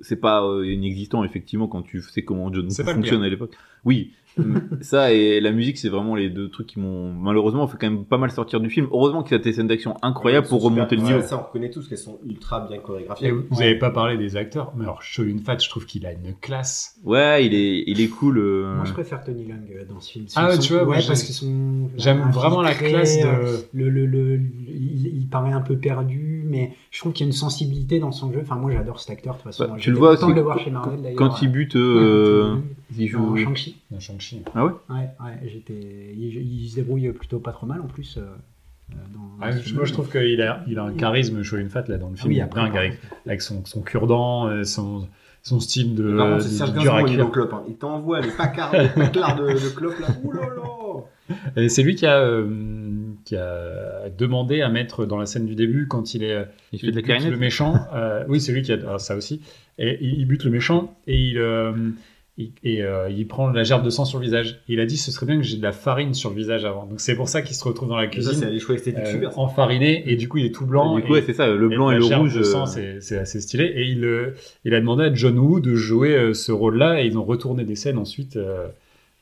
c'est 0.00 0.20
pas 0.20 0.44
euh, 0.44 0.66
inexistant 0.66 1.24
effectivement 1.24 1.68
quand 1.68 1.82
tu 1.82 2.02
sais 2.02 2.22
comment 2.22 2.52
John 2.52 2.70
fonctionne 2.70 3.22
à 3.22 3.28
l'époque. 3.28 3.54
Oui, 3.86 4.12
ça 4.82 5.14
et 5.14 5.40
la 5.40 5.50
musique, 5.50 5.78
c'est 5.78 5.88
vraiment 5.88 6.14
les 6.14 6.28
deux 6.28 6.50
trucs 6.50 6.66
qui 6.66 6.78
m'ont 6.78 7.10
malheureusement 7.10 7.66
fait 7.68 7.78
quand 7.80 7.88
même 7.90 8.04
pas 8.04 8.18
mal 8.18 8.30
sortir 8.30 8.60
du 8.60 8.68
film. 8.68 8.86
Heureusement 8.92 9.22
qu'il 9.22 9.32
y 9.32 9.40
a 9.40 9.42
des 9.42 9.50
scènes 9.54 9.66
d'action 9.66 9.96
incroyables 10.02 10.46
pour 10.46 10.60
sont 10.60 10.68
remonter 10.68 10.96
le 10.96 11.02
niveau. 11.02 11.22
Ça, 11.22 11.38
on 11.48 11.50
connaît 11.50 11.70
tous 11.70 11.88
qu'elles 11.88 11.96
sont 11.96 12.18
ultra 12.28 12.60
bien 12.68 12.76
chorégraphiées. 12.78 13.28
Et 13.28 13.30
vous 13.30 13.44
vous 13.50 13.62
avez 13.62 13.78
pas 13.78 13.88
parlé 13.90 14.18
des 14.18 14.36
acteurs, 14.36 14.74
mais 14.76 14.84
alors 14.84 15.00
Shoyun 15.00 15.38
Fat, 15.42 15.56
je 15.58 15.70
trouve 15.70 15.86
qu'il 15.86 16.04
a 16.04 16.12
une 16.12 16.34
classe. 16.38 16.96
Ouais, 17.02 17.46
il 17.46 17.54
est 17.54 17.84
il 17.86 17.98
est 18.02 18.08
cool. 18.08 18.36
euh, 18.36 18.76
Moi, 18.76 18.84
je 18.84 18.92
préfère 18.92 19.24
Tony 19.24 19.46
Leung 19.46 19.70
euh, 19.74 19.86
dans 19.88 20.00
ce 20.00 20.10
film. 20.12 20.26
Ah 20.36 20.58
tu 20.58 20.74
vois, 20.74 20.84
ouais, 20.84 20.96
parce 21.06 21.22
que 21.24 21.32
son. 21.32 21.88
J'aime 21.96 22.28
vraiment 22.30 22.60
la 22.60 22.74
classe 22.74 23.16
euh, 23.24 23.56
de. 23.72 23.84
Le, 23.84 23.88
le, 23.88 24.04
le, 24.04 24.40
il, 24.68 25.12
il 25.16 25.28
paraît 25.28 25.52
un 25.52 25.62
peu 25.62 25.78
perdu, 25.78 26.44
mais 26.46 26.72
je 26.90 26.98
trouve 27.00 27.14
qu'il 27.14 27.24
y 27.24 27.26
a 27.26 27.30
une 27.30 27.32
sensibilité 27.32 28.00
dans 28.00 28.12
son 28.12 28.30
jeu. 28.34 28.40
Enfin, 28.42 28.56
moi, 28.56 28.70
j'adore 28.70 29.00
cet 29.00 29.10
acteur, 29.12 29.36
de 29.36 29.38
toute 29.38 29.46
façon. 29.52 29.64
Bah, 29.72 29.76
tu 29.78 29.90
le 29.90 29.96
vois 29.96 30.10
aussi 30.10 30.26
de 30.26 30.32
le 30.32 30.42
voir 30.42 30.58
chez 30.58 30.70
Marvel, 30.70 31.00
d'ailleurs. 31.00 31.16
quand 31.16 31.40
il 31.40 31.48
bute, 31.48 31.74
euh, 31.76 32.56
il 32.98 33.08
joue. 33.08 33.34
dans 33.42 33.54
Shang-Chi. 33.76 33.82
dans 33.90 34.00
Shang-Chi. 34.00 34.42
Ah 34.54 34.64
ouais? 34.66 34.72
Ouais, 34.90 34.96
ouais, 35.20 35.48
j'étais. 35.52 36.12
Il, 36.16 36.36
il 36.62 36.68
se 36.68 36.76
débrouille 36.76 37.10
plutôt 37.12 37.38
pas 37.38 37.52
trop 37.52 37.66
mal 37.66 37.80
en 37.80 37.86
plus. 37.86 38.16
euh, 38.18 38.22
euh, 38.92 38.94
dans, 39.12 39.18
dans 39.20 39.28
Ah, 39.40 39.50
je- 39.52 39.74
moi, 39.74 39.84
je 39.84 39.92
trouve 39.92 40.10
qu'il 40.10 40.40
a, 40.42 40.62
il 40.68 40.78
a 40.78 40.84
un 40.84 40.92
charisme, 40.92 41.42
Shoyun 41.42 41.68
Fat, 41.68 41.84
là, 41.88 41.98
dans 41.98 42.08
le 42.08 42.14
Ah 42.16 42.20
film. 42.22 42.28
oui, 42.30 42.36
il 42.36 42.38
est 42.38 42.42
après, 42.42 42.60
dingue, 42.62 42.76
avec, 42.76 42.98
avec 43.26 43.42
son, 43.42 43.64
son 43.64 43.82
cure-dent, 43.82 44.46
euh, 44.48 44.62
son, 44.64 45.08
son 45.42 45.60
style 45.60 45.94
de, 45.94 46.38
c'est 46.40 46.48
Serge 46.48 46.72
Gainsbourg 46.74 47.30
clope. 47.32 47.52
hein. 47.52 47.62
Il 47.68 47.74
t'envoie 47.76 48.20
les 48.20 48.30
pacards, 48.30 48.72
les 48.72 48.88
pacards 48.88 49.36
de, 49.36 49.48
de 49.52 49.74
clope 49.74 49.98
là. 50.00 50.08
Ouh 50.22 50.32
là 50.32 50.42
là 50.56 50.62
Et 51.56 51.68
c'est 51.68 51.82
lui 51.82 51.94
qui 51.96 52.06
a, 52.06 52.18
euh, 52.20 52.46
qui 53.24 53.34
a 53.36 54.08
demandé 54.16 54.60
à 54.62 54.68
mettre 54.68 55.04
dans 55.06 55.18
la 55.18 55.26
scène 55.26 55.46
du 55.46 55.54
début, 55.56 55.86
quand 55.88 56.14
il 56.14 56.22
est, 56.22 56.32
euh, 56.34 56.44
Il 56.72 56.78
fait 56.80 56.90
de 56.92 56.96
la 57.00 57.02
bute 57.18 57.30
le 57.30 57.36
méchant. 57.36 57.74
euh, 57.94 58.24
oui, 58.28 58.40
c'est 58.40 58.52
lui 58.52 58.62
qui 58.62 58.72
a 58.72 58.76
alors, 58.76 59.00
ça 59.00 59.16
aussi. 59.16 59.40
Et 59.78 59.98
il, 60.00 60.20
il 60.20 60.26
bute 60.26 60.44
le 60.44 60.50
méchant 60.50 60.96
et 61.08 61.16
il, 61.20 61.38
euh, 61.38 61.72
et 62.38 62.82
euh, 62.82 63.08
il 63.08 63.26
prend 63.26 63.48
la 63.50 63.64
gerbe 63.64 63.82
de 63.84 63.88
sang 63.90 64.04
sur 64.04 64.18
le 64.18 64.24
visage. 64.24 64.60
Il 64.68 64.78
a 64.80 64.86
dit 64.86 64.96
ce 64.98 65.10
serait 65.10 65.24
bien 65.26 65.36
que 65.36 65.42
j'ai 65.42 65.56
de 65.56 65.62
la 65.62 65.72
farine 65.72 66.12
sur 66.12 66.30
le 66.30 66.36
visage 66.36 66.64
avant. 66.66 66.84
Donc 66.84 67.00
c'est 67.00 67.16
pour 67.16 67.28
ça 67.28 67.40
qu'il 67.40 67.56
se 67.56 67.64
retrouve 67.64 67.88
dans 67.88 67.96
la 67.96 68.04
Et 68.04 68.20
Ça, 68.20 68.30
c'est 68.32 68.40
cuisine 68.40 68.48
les 68.50 68.60
choix 68.60 68.74
euh, 68.76 69.10
super. 69.12 69.32
ça. 69.32 69.38
enfariné 69.40 70.10
et 70.10 70.16
du 70.16 70.28
coup 70.28 70.36
il 70.38 70.46
est 70.46 70.54
tout 70.54 70.66
blanc. 70.66 70.96
du 70.96 71.02
coup, 71.02 71.12
ouais, 71.14 71.22
c'est 71.24 71.32
ça, 71.32 71.46
le 71.48 71.68
blanc 71.68 71.90
et, 71.90 71.96
le 71.98 72.04
rouge. 72.04 72.36
euh, 72.36 72.98
c'est 73.00 73.18
assez 73.18 73.40
stylé. 73.40 73.64
Et 73.64 73.84
il, 73.86 74.04
euh, 74.04 74.34
il 74.64 74.74
a 74.74 74.80
demandé 74.80 75.04
à 75.04 75.14
John 75.14 75.38
Woo 75.38 75.60
de 75.60 75.74
jouer 75.74 76.14
euh, 76.14 76.34
ce 76.34 76.52
rôle-là 76.52 77.00
et 77.02 77.06
ils 77.06 77.16
ont 77.16 77.24
retourné 77.24 77.64
des 77.64 77.76
scènes 77.76 77.98
ensuite 77.98 78.36
euh, 78.36 78.66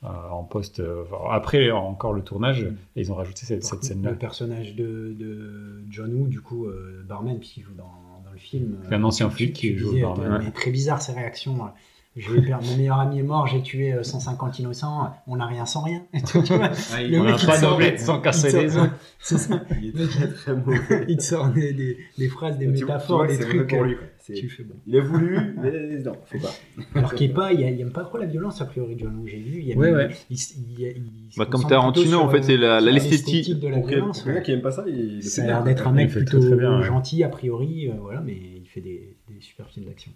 euh, 0.03 0.09
en 0.33 0.43
post, 0.43 0.81
euh, 0.81 1.03
enfin, 1.11 1.17
après 1.35 1.71
encore 1.71 2.13
le 2.13 2.21
tournage, 2.21 2.67
et 2.95 3.01
ils 3.01 3.11
ont 3.11 3.15
rajouté 3.15 3.47
cette, 3.47 3.65
scène-là. 3.65 4.11
Le 4.11 4.17
personnage 4.17 4.75
de, 4.75 5.15
de 5.19 5.81
John 5.89 6.13
Woo, 6.13 6.27
du 6.27 6.43
coup, 6.43 6.67
euh, 6.67 7.03
barman, 7.09 7.39
puisqu'il 7.39 7.63
joue 7.63 7.73
dans, 7.75 7.85
dans 8.23 8.31
le 8.31 8.39
film. 8.39 8.77
C'est 8.87 8.97
un 8.97 9.05
ancien 9.05 9.31
flic 9.31 9.55
qui 9.55 9.75
joue 9.79 9.99
barman. 9.99 10.43
Mais 10.45 10.51
très 10.51 10.71
bizarre 10.71 11.01
ses 11.01 11.13
réactions. 11.13 11.55
euh, 11.65 11.69
Perdre, 12.15 12.65
mon 12.65 12.77
meilleur 12.77 13.01
ami 13.01 13.19
est 13.19 13.23
mort, 13.25 13.49
j'ai 13.49 13.61
tué 13.61 13.93
euh, 13.93 14.05
150 14.05 14.61
innocents, 14.61 15.13
on 15.27 15.35
n'a 15.37 15.47
rien 15.47 15.67
sans 15.67 15.83
rien. 15.83 16.03
Tu 16.25 16.39
vois, 16.55 16.71
Ah, 16.93 17.03
il- 17.03 17.11
le 17.11 17.21
On 17.21 17.25
mec, 17.25 17.35
il 17.43 17.47
pas 17.47 17.61
d'omelette 17.61 17.99
sans 17.99 18.21
casser 18.21 18.53
les 18.63 18.77
os. 18.77 18.89
C'est 19.19 19.39
ça. 19.39 19.61
Il 19.83 20.01
est 20.01 20.07
très 20.07 20.29
très 20.29 20.55
mauvais. 20.55 21.05
Il 21.09 21.17
te 21.17 21.23
sort 21.25 21.49
des, 21.49 21.73
des, 21.73 21.99
des 22.17 22.29
phrases, 22.29 22.57
des 22.57 22.67
Tu 22.67 22.73
métaphores, 22.85 23.25
vois 23.25 23.27
des 23.27 23.39
trucs. 23.39 23.69
pour 23.69 23.83
euh, 23.83 23.87
lui. 23.87 23.97
quoi. 23.97 24.05
C'est- 24.21 24.35
Tu 24.35 24.49
fais 24.49 24.63
bon. 24.63 24.75
Il 24.87 24.97
a 24.97 25.01
voulu, 25.01 25.39
mais 25.61 25.99
non, 26.05 26.13
faut 26.27 26.39
pas. 26.39 26.55
Alors 26.95 27.15
qu'il 27.15 27.31
est 27.31 27.35
pas, 27.35 27.53
il, 27.53 27.61
il 27.61 27.81
aime 27.81 27.93
pas 27.93 28.05
trop 28.05 28.19
la 28.19 28.27
violence 28.27 28.61
a 28.63 28.67
priori, 28.67 28.97
John 28.99 29.17
Woo. 29.17 29.27
J'ai 29.27 29.39
vu, 29.39 29.61
il, 29.63 29.71
aime- 29.73 29.79
Ouais, 29.79 29.93
ouais. 29.93 30.09
il, 30.31 30.37
il- 30.79 31.31
Bah, 31.37 31.47
comme 31.47 31.65
Tarantino, 31.67 32.21
en 32.21 32.29
fait, 32.31 32.43
c'est 32.43 32.57
la- 32.57 32.81
l'esthétique. 32.81 33.59
de 33.59 33.67
la 33.69 33.81
violence. 33.81 34.25
ouais. 34.25 34.41
qui 34.43 34.53
aime 34.53 34.63
pas 34.63 34.71
ça, 34.71 34.85
il 34.87 35.21
Ça 35.23 35.43
a 35.43 35.47
l'air 35.47 35.65
d'être 35.65 35.89
un 35.89 35.93
mec 35.93 36.11
plutôt 36.11 36.41
gentil 36.83 37.25
a 37.25 37.29
priori, 37.29 37.89
euh, 37.89 37.95
voilà, 38.01 38.21
mais 38.21 38.35
il 38.35 38.67
fait 38.69 38.81
des 38.81 39.17
super 39.41 39.69
films 39.69 39.87
d'action. 39.87 40.13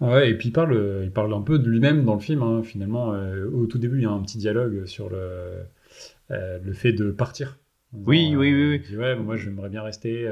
Ouais, 0.00 0.30
et 0.30 0.34
puis 0.34 0.48
il 0.48 0.52
parle, 0.52 1.00
il 1.04 1.10
parle 1.10 1.32
un 1.32 1.40
peu 1.40 1.58
de 1.58 1.68
lui-même 1.68 2.04
dans 2.04 2.14
le 2.14 2.20
film. 2.20 2.42
hein, 2.42 2.62
finalement, 2.62 3.14
euh, 3.14 3.48
au 3.50 3.66
tout 3.66 3.78
début, 3.78 3.98
il 3.98 4.02
y 4.02 4.06
a 4.06 4.10
un 4.10 4.20
petit 4.20 4.38
dialogue 4.38 4.84
sur 4.86 5.08
le, 5.08 5.16
euh, 6.30 6.58
le 6.62 6.72
fait 6.72 6.92
de 6.92 7.10
partir. 7.10 7.56
Disant, 7.92 8.04
Oui, 8.10 8.28
oui, 8.30 8.36
oui, 8.36 8.52
euh, 8.52 8.70
oui. 8.72 8.80
Il 8.84 8.90
dit 8.90 8.96
ouais, 8.96 9.16
moi 9.16 9.36
j'aimerais 9.36 9.68
bien 9.70 9.82
rester. 9.82 10.30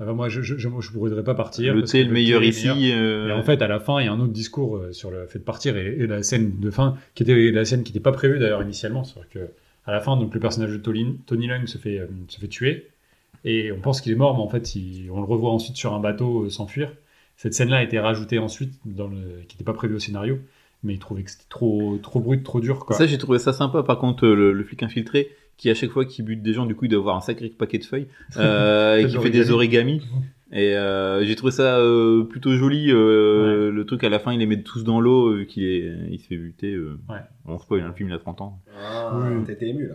enfin, 0.00 0.12
moi, 0.14 0.28
je, 0.28 0.42
je, 0.42 0.56
je, 0.56 0.68
je 0.80 0.92
voudrais 0.92 1.22
pas 1.22 1.34
partir. 1.34 1.74
Le 1.74 1.82
thé 1.84 2.02
le 2.04 2.12
meilleur 2.12 2.40
thé 2.40 2.48
ici. 2.48 2.66
meilleur. 2.68 3.28
Et 3.28 3.32
en 3.32 3.42
fait, 3.42 3.62
à 3.62 3.68
la 3.68 3.78
fin, 3.78 4.00
il 4.00 4.06
y 4.06 4.08
a 4.08 4.12
un 4.12 4.20
autre 4.20 4.32
discours 4.32 4.82
sur 4.92 5.10
le 5.10 5.26
fait 5.26 5.38
de 5.38 5.44
partir 5.44 5.76
et, 5.76 5.86
et 5.98 6.06
la 6.06 6.22
scène 6.22 6.58
de 6.58 6.70
fin, 6.70 6.96
qui 7.14 7.22
était 7.22 7.50
la 7.52 7.64
scène 7.64 7.84
qui 7.84 7.92
n'était 7.92 8.02
pas 8.02 8.12
prévue 8.12 8.38
d'ailleurs 8.38 8.62
initialement. 8.62 9.04
C'est-à-dire 9.04 9.30
que 9.30 9.38
à 9.86 9.92
la 9.92 10.00
fin, 10.00 10.16
donc 10.16 10.34
le 10.34 10.40
personnage 10.40 10.72
de 10.72 10.76
Tony, 10.76 11.18
Tony 11.26 11.46
Leung 11.46 11.66
se 11.66 11.78
fait, 11.78 12.06
se 12.28 12.38
fait 12.38 12.48
tuer 12.48 12.88
et 13.44 13.72
on 13.72 13.80
pense 13.80 14.00
qu'il 14.00 14.12
est 14.12 14.16
mort, 14.16 14.36
mais 14.36 14.42
en 14.42 14.48
fait, 14.48 14.74
il- 14.74 15.08
on 15.10 15.18
le 15.20 15.24
revoit 15.26 15.50
ensuite 15.50 15.76
sur 15.76 15.94
un 15.94 16.00
bateau 16.00 16.50
s'enfuir. 16.50 16.92
Cette 17.38 17.54
scène-là 17.54 17.76
a 17.78 17.82
été 17.84 17.98
rajoutée 18.00 18.38
ensuite, 18.40 18.74
dans 18.84 19.06
le, 19.06 19.16
qui 19.48 19.54
n'était 19.56 19.64
pas 19.64 19.72
prévue 19.72 19.94
au 19.94 19.98
scénario, 20.00 20.38
mais 20.82 20.92
il 20.94 20.98
trouvait 20.98 21.22
que 21.22 21.30
c'était 21.30 21.44
trop, 21.48 21.96
trop 22.02 22.18
brut, 22.20 22.42
trop 22.44 22.60
dur. 22.60 22.84
Quoi. 22.84 22.96
Ça, 22.96 23.06
j'ai 23.06 23.16
trouvé 23.16 23.38
ça 23.38 23.52
sympa. 23.52 23.82
Par 23.84 23.98
contre, 23.98 24.26
euh, 24.26 24.34
le, 24.34 24.52
le 24.52 24.64
flic 24.64 24.82
infiltré, 24.82 25.30
qui 25.56 25.70
à 25.70 25.74
chaque 25.74 25.90
fois 25.90 26.04
qu'il 26.04 26.24
bute 26.24 26.42
des 26.42 26.52
gens, 26.52 26.66
du 26.66 26.74
coup, 26.74 26.86
il 26.86 26.88
doit 26.88 26.98
avoir 27.00 27.16
un 27.16 27.20
sacré 27.20 27.48
paquet 27.48 27.78
de 27.78 27.84
feuilles, 27.84 28.08
euh, 28.38 28.96
et 28.98 29.06
qui 29.06 29.16
fait 29.18 29.30
des 29.30 29.50
origamis. 29.52 30.02
Et 30.50 30.74
euh, 30.76 31.24
j'ai 31.24 31.36
trouvé 31.36 31.52
ça 31.52 31.78
euh, 31.78 32.24
plutôt 32.24 32.52
joli. 32.56 32.90
euh, 32.90 33.70
Le 33.70 33.84
truc 33.86 34.02
à 34.02 34.08
la 34.08 34.18
fin, 34.18 34.32
il 34.32 34.40
les 34.40 34.46
met 34.46 34.60
tous 34.62 34.82
dans 34.82 35.00
l'eau, 35.00 35.28
euh, 35.28 35.44
qu'il 35.44 35.62
est, 35.62 35.92
il 36.10 36.18
se 36.18 36.26
fait 36.26 36.36
buter. 36.38 36.72
Euh. 36.74 36.98
Ouais. 37.08 37.18
On 37.46 37.56
spoil, 37.58 37.82
hein, 37.82 37.88
le 37.88 37.92
film 37.94 38.08
il 38.08 38.14
a 38.14 38.18
30 38.18 38.40
ans. 38.40 38.58
Ah, 38.76 39.20
t'étais 39.46 39.68
ému 39.68 39.86
là. 39.88 39.94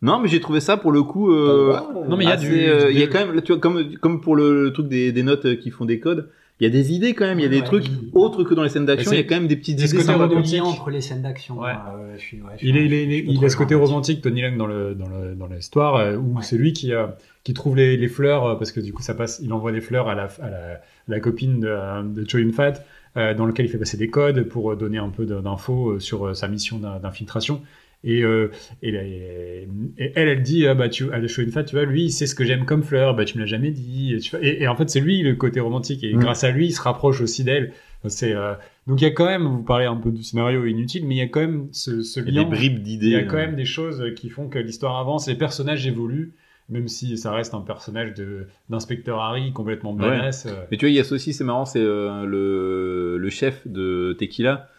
Non, 0.00 0.18
mais 0.18 0.28
j'ai 0.28 0.40
trouvé 0.40 0.60
ça 0.60 0.78
pour 0.78 0.92
le 0.92 1.02
coup. 1.02 1.30
Euh, 1.30 1.76
Non, 2.08 2.16
mais 2.16 2.24
il 2.24 2.28
y 2.28 2.30
a 2.30 2.36
assez, 2.36 2.48
du- 2.48 2.64
euh, 2.70 2.86
du- 2.86 2.92
il 2.94 2.98
y 3.00 3.02
a 3.02 3.06
quand 3.08 3.26
même, 3.26 3.42
tu 3.42 3.52
vois, 3.52 3.60
comme, 3.60 3.96
comme 3.98 4.20
pour 4.22 4.34
le, 4.34 4.64
le 4.64 4.72
truc 4.72 4.88
des, 4.88 5.12
des 5.12 5.22
notes 5.22 5.56
qui 5.58 5.70
font 5.70 5.84
des 5.84 6.00
codes, 6.00 6.30
il 6.60 6.64
y 6.64 6.66
a 6.66 6.70
des 6.70 6.92
idées 6.92 7.14
quand 7.14 7.24
même, 7.26 7.38
il 7.38 7.42
y 7.42 7.46
a 7.46 7.48
des 7.48 7.58
Ouais, 7.60 7.64
trucs 7.64 7.86
il- 7.86 8.10
autres 8.12 8.44
que 8.44 8.54
dans 8.54 8.62
les 8.62 8.68
scènes 8.68 8.84
d'action, 8.86 9.12
il 9.12 9.16
y 9.16 9.20
a 9.20 9.24
quand 9.24 9.34
même 9.36 9.48
des 9.48 9.56
petites 9.56 9.78
c'est 9.80 9.86
ce 9.86 9.94
idées 9.94 10.02
côté 10.02 10.12
sympas. 10.12 10.24
le 10.26 10.28
romantique. 10.34 10.54
lien 10.58 10.64
entre 10.64 10.90
les 10.90 11.00
scènes 11.00 11.22
d'action. 11.22 11.58
Ouais. 11.60 11.70
euh, 11.70 12.16
Il, 12.62 12.76
est, 12.76 12.84
il, 12.86 12.92
est- 12.92 13.24
il 13.26 13.34
trop 13.36 13.46
a 13.46 13.48
ce 13.48 13.56
côté 13.56 13.74
romantique. 13.74 14.20
Tony 14.22 14.42
Leung, 14.42 14.56
dans 14.58 14.66
le 14.66 14.94
dans 14.94 15.08
le 15.08 15.34
dans 15.34 15.46
l'histoire, 15.46 15.96
euh, 15.96 16.16
où 16.16 16.36
Ouais. 16.36 16.42
c'est 16.42 16.56
lui 16.56 16.72
qui 16.72 16.92
euh, 16.92 17.06
qui 17.44 17.54
trouve 17.54 17.76
les, 17.76 17.96
les 17.96 18.08
fleurs 18.08 18.58
parce 18.58 18.72
que 18.72 18.80
du 18.80 18.92
coup 18.92 19.02
ça 19.02 19.14
passe, 19.14 19.40
il 19.42 19.52
envoie 19.52 19.72
des 19.72 19.80
fleurs 19.80 20.08
à 20.08 20.14
la 20.14 20.24
à 20.42 20.50
la, 20.50 20.80
la 21.08 21.20
copine 21.20 21.60
de, 21.60 22.02
de 22.22 22.28
Choi 22.28 22.40
Yun 22.40 22.52
Fat, 22.52 22.74
euh, 23.16 23.32
dans 23.34 23.46
lequel 23.46 23.64
il 23.66 23.68
fait 23.70 23.78
passer 23.78 23.96
des 23.96 24.08
codes 24.08 24.42
pour 24.44 24.76
donner 24.76 24.98
un 24.98 25.08
peu 25.08 25.24
d'infos 25.26 25.98
sur 25.98 26.36
sa 26.36 26.48
mission 26.48 26.78
d'in- 26.78 26.98
d'infiltration. 26.98 27.62
Et, 28.02 28.22
euh, 28.22 28.50
et, 28.82 28.90
la- 28.92 29.04
et 29.04 29.68
elle, 29.98 30.28
elle 30.28 30.42
dit, 30.42 30.66
ah, 30.66 30.74
bah, 30.74 30.88
tu, 30.88 31.12
à 31.12 31.20
Fat, 31.28 31.64
tu 31.64 31.76
vois, 31.76 31.84
lui, 31.84 32.04
il 32.04 32.10
sait 32.10 32.26
ce 32.26 32.34
que 32.34 32.44
j'aime 32.44 32.64
comme 32.64 32.82
fleur, 32.82 33.14
bah, 33.14 33.24
tu 33.26 33.36
me 33.36 33.42
l'as 33.42 33.46
jamais 33.48 33.70
dit. 33.70 34.14
Et, 34.14 34.18
tu 34.20 34.30
vois, 34.30 34.40
et, 34.42 34.62
et 34.62 34.68
en 34.68 34.74
fait, 34.76 34.88
c'est 34.88 35.00
lui 35.00 35.22
le 35.22 35.34
côté 35.34 35.60
romantique, 35.60 36.02
et 36.04 36.12
grâce 36.12 36.42
à 36.44 36.50
lui, 36.50 36.66
il 36.66 36.72
se 36.72 36.80
rapproche 36.80 37.20
aussi 37.20 37.44
d'elle. 37.44 37.72
C'est 38.06 38.32
euh, 38.34 38.54
donc 38.86 39.02
il 39.02 39.04
y 39.04 39.06
a 39.06 39.10
quand 39.10 39.26
même, 39.26 39.42
vous 39.44 39.62
parlez 39.62 39.84
un 39.84 39.96
peu 39.96 40.10
du 40.10 40.22
scénario 40.22 40.64
inutile, 40.64 41.06
mais 41.06 41.16
il 41.16 41.18
y 41.18 41.20
a 41.20 41.28
quand 41.28 41.40
même 41.40 41.68
ce, 41.72 42.02
ce 42.02 42.20
Il 42.20 42.32
y 42.32 42.38
a 42.38 42.42
lien. 42.42 42.48
des 42.48 42.56
bribes 42.56 42.76
Il 42.78 42.82
d'idées. 42.82 43.08
y 43.10 43.14
a 43.16 43.18
euh. 43.18 43.24
quand 43.26 43.36
même 43.36 43.56
des 43.56 43.66
choses 43.66 44.02
qui 44.16 44.30
font 44.30 44.48
que 44.48 44.58
l'histoire 44.58 44.96
avance, 44.98 45.28
les 45.28 45.34
personnages 45.34 45.86
évoluent, 45.86 46.32
même 46.70 46.88
si 46.88 47.18
ça 47.18 47.30
reste 47.32 47.52
un 47.52 47.60
personnage 47.60 48.14
de 48.14 48.46
d'inspecteur 48.70 49.20
Harry 49.20 49.52
complètement 49.52 49.92
badass. 49.92 50.46
euh. 50.46 50.52
Mais 50.70 50.78
tu 50.78 50.86
vois, 50.86 50.90
il 50.90 50.94
y 50.94 50.98
a 50.98 51.04
ça 51.04 51.14
aussi, 51.14 51.34
c'est 51.34 51.44
marrant, 51.44 51.66
c'est 51.66 51.78
euh, 51.82 52.24
le, 52.24 53.18
le 53.18 53.28
chef 53.28 53.68
de 53.68 54.16
Tequila 54.18 54.70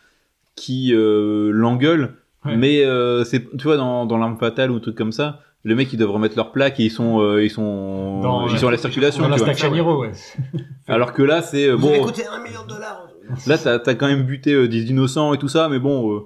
qui 0.55 0.91
euh, 0.95 1.51
l'engueule, 1.51 2.15
Ouais. 2.43 2.57
mais 2.57 2.83
euh, 2.83 3.23
c'est, 3.23 3.55
tu 3.57 3.63
vois, 3.65 3.77
dans, 3.77 4.05
dans 4.07 4.17
l'arme 4.17 4.37
fatale 4.37 4.71
ou 4.71 4.75
un 4.77 4.79
truc 4.79 4.95
comme 4.95 5.11
ça, 5.11 5.41
les 5.63 5.75
mecs 5.75 5.93
ils 5.93 5.97
doivent 5.97 6.09
remettre 6.11 6.35
leur 6.35 6.51
plaque 6.51 6.79
et 6.79 6.83
ils 6.85 6.89
sont, 6.91 7.19
euh, 7.21 7.43
ils 7.43 7.51
sont, 7.51 8.21
Dans- 8.21 8.47
ils 8.47 8.57
sont 8.57 8.67
à 8.67 8.71
la 8.71 8.77
circulation. 8.77 9.21
Dans 9.21 9.29
la 9.29 9.35
tu 9.37 9.43
vois. 9.43 9.53
Staction 9.53 9.75
Hero, 9.75 10.01
ouais. 10.01 10.11
Alors 10.87 11.13
que 11.13 11.21
là, 11.21 11.41
c'est 11.43 11.67
euh, 11.69 11.75
Vous 11.75 11.87
avez 11.89 11.99
bon, 11.99 12.05
coûté 12.05 12.23
un 12.25 12.41
million 12.41 12.63
de 12.63 12.69
dollars. 12.69 13.07
là 13.45 13.57
t'as, 13.59 13.77
t'as 13.77 13.93
quand 13.93 14.07
même 14.07 14.23
buté 14.23 14.53
euh, 14.53 14.67
des 14.67 14.89
innocents 14.89 15.33
et 15.35 15.37
tout 15.37 15.47
ça, 15.49 15.69
mais 15.69 15.77
bon, 15.77 16.15
euh, 16.15 16.21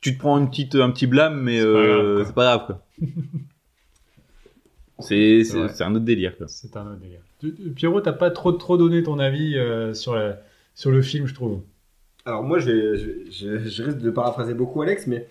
tu 0.00 0.14
te 0.14 0.18
prends 0.18 0.38
une 0.38 0.50
petite, 0.50 0.74
un 0.74 0.90
petit 0.90 1.06
blâme, 1.06 1.40
mais 1.40 1.58
C'est 1.60 1.64
pas 1.64 1.68
euh, 1.78 1.84
grave, 1.84 2.16
quoi. 2.16 2.24
c'est 2.26 2.34
pas 2.34 2.44
grave 2.44 2.66
quoi. 2.66 2.80
c'est, 4.98 5.04
C'est 5.08 5.44
c'est, 5.44 5.58
vrai. 5.58 5.68
c'est 5.72 5.84
un 5.84 5.94
autre 5.94 6.04
délire 6.04 6.36
quoi. 6.36 6.46
C'est 6.48 6.76
un 6.76 6.86
autre 6.86 7.00
délire. 7.00 7.20
Pierrot, 7.76 8.00
t'as 8.00 8.12
pas 8.12 8.30
trop 8.30 8.52
trop 8.52 8.76
donné 8.76 9.02
ton 9.02 9.18
avis 9.18 9.56
euh, 9.56 9.92
sur 9.94 10.14
la- 10.14 10.38
sur 10.74 10.90
le 10.90 11.02
film, 11.02 11.26
je 11.26 11.34
trouve. 11.34 11.60
Alors 12.26 12.42
moi, 12.42 12.58
je, 12.58 12.70
vais- 12.70 12.96
je, 12.96 13.30
je- 13.30 13.68
je 13.68 13.82
risque 13.82 13.98
de 13.98 14.10
paraphraser 14.10 14.54
beaucoup 14.54 14.80
Alex, 14.82 15.06
mais 15.06 15.26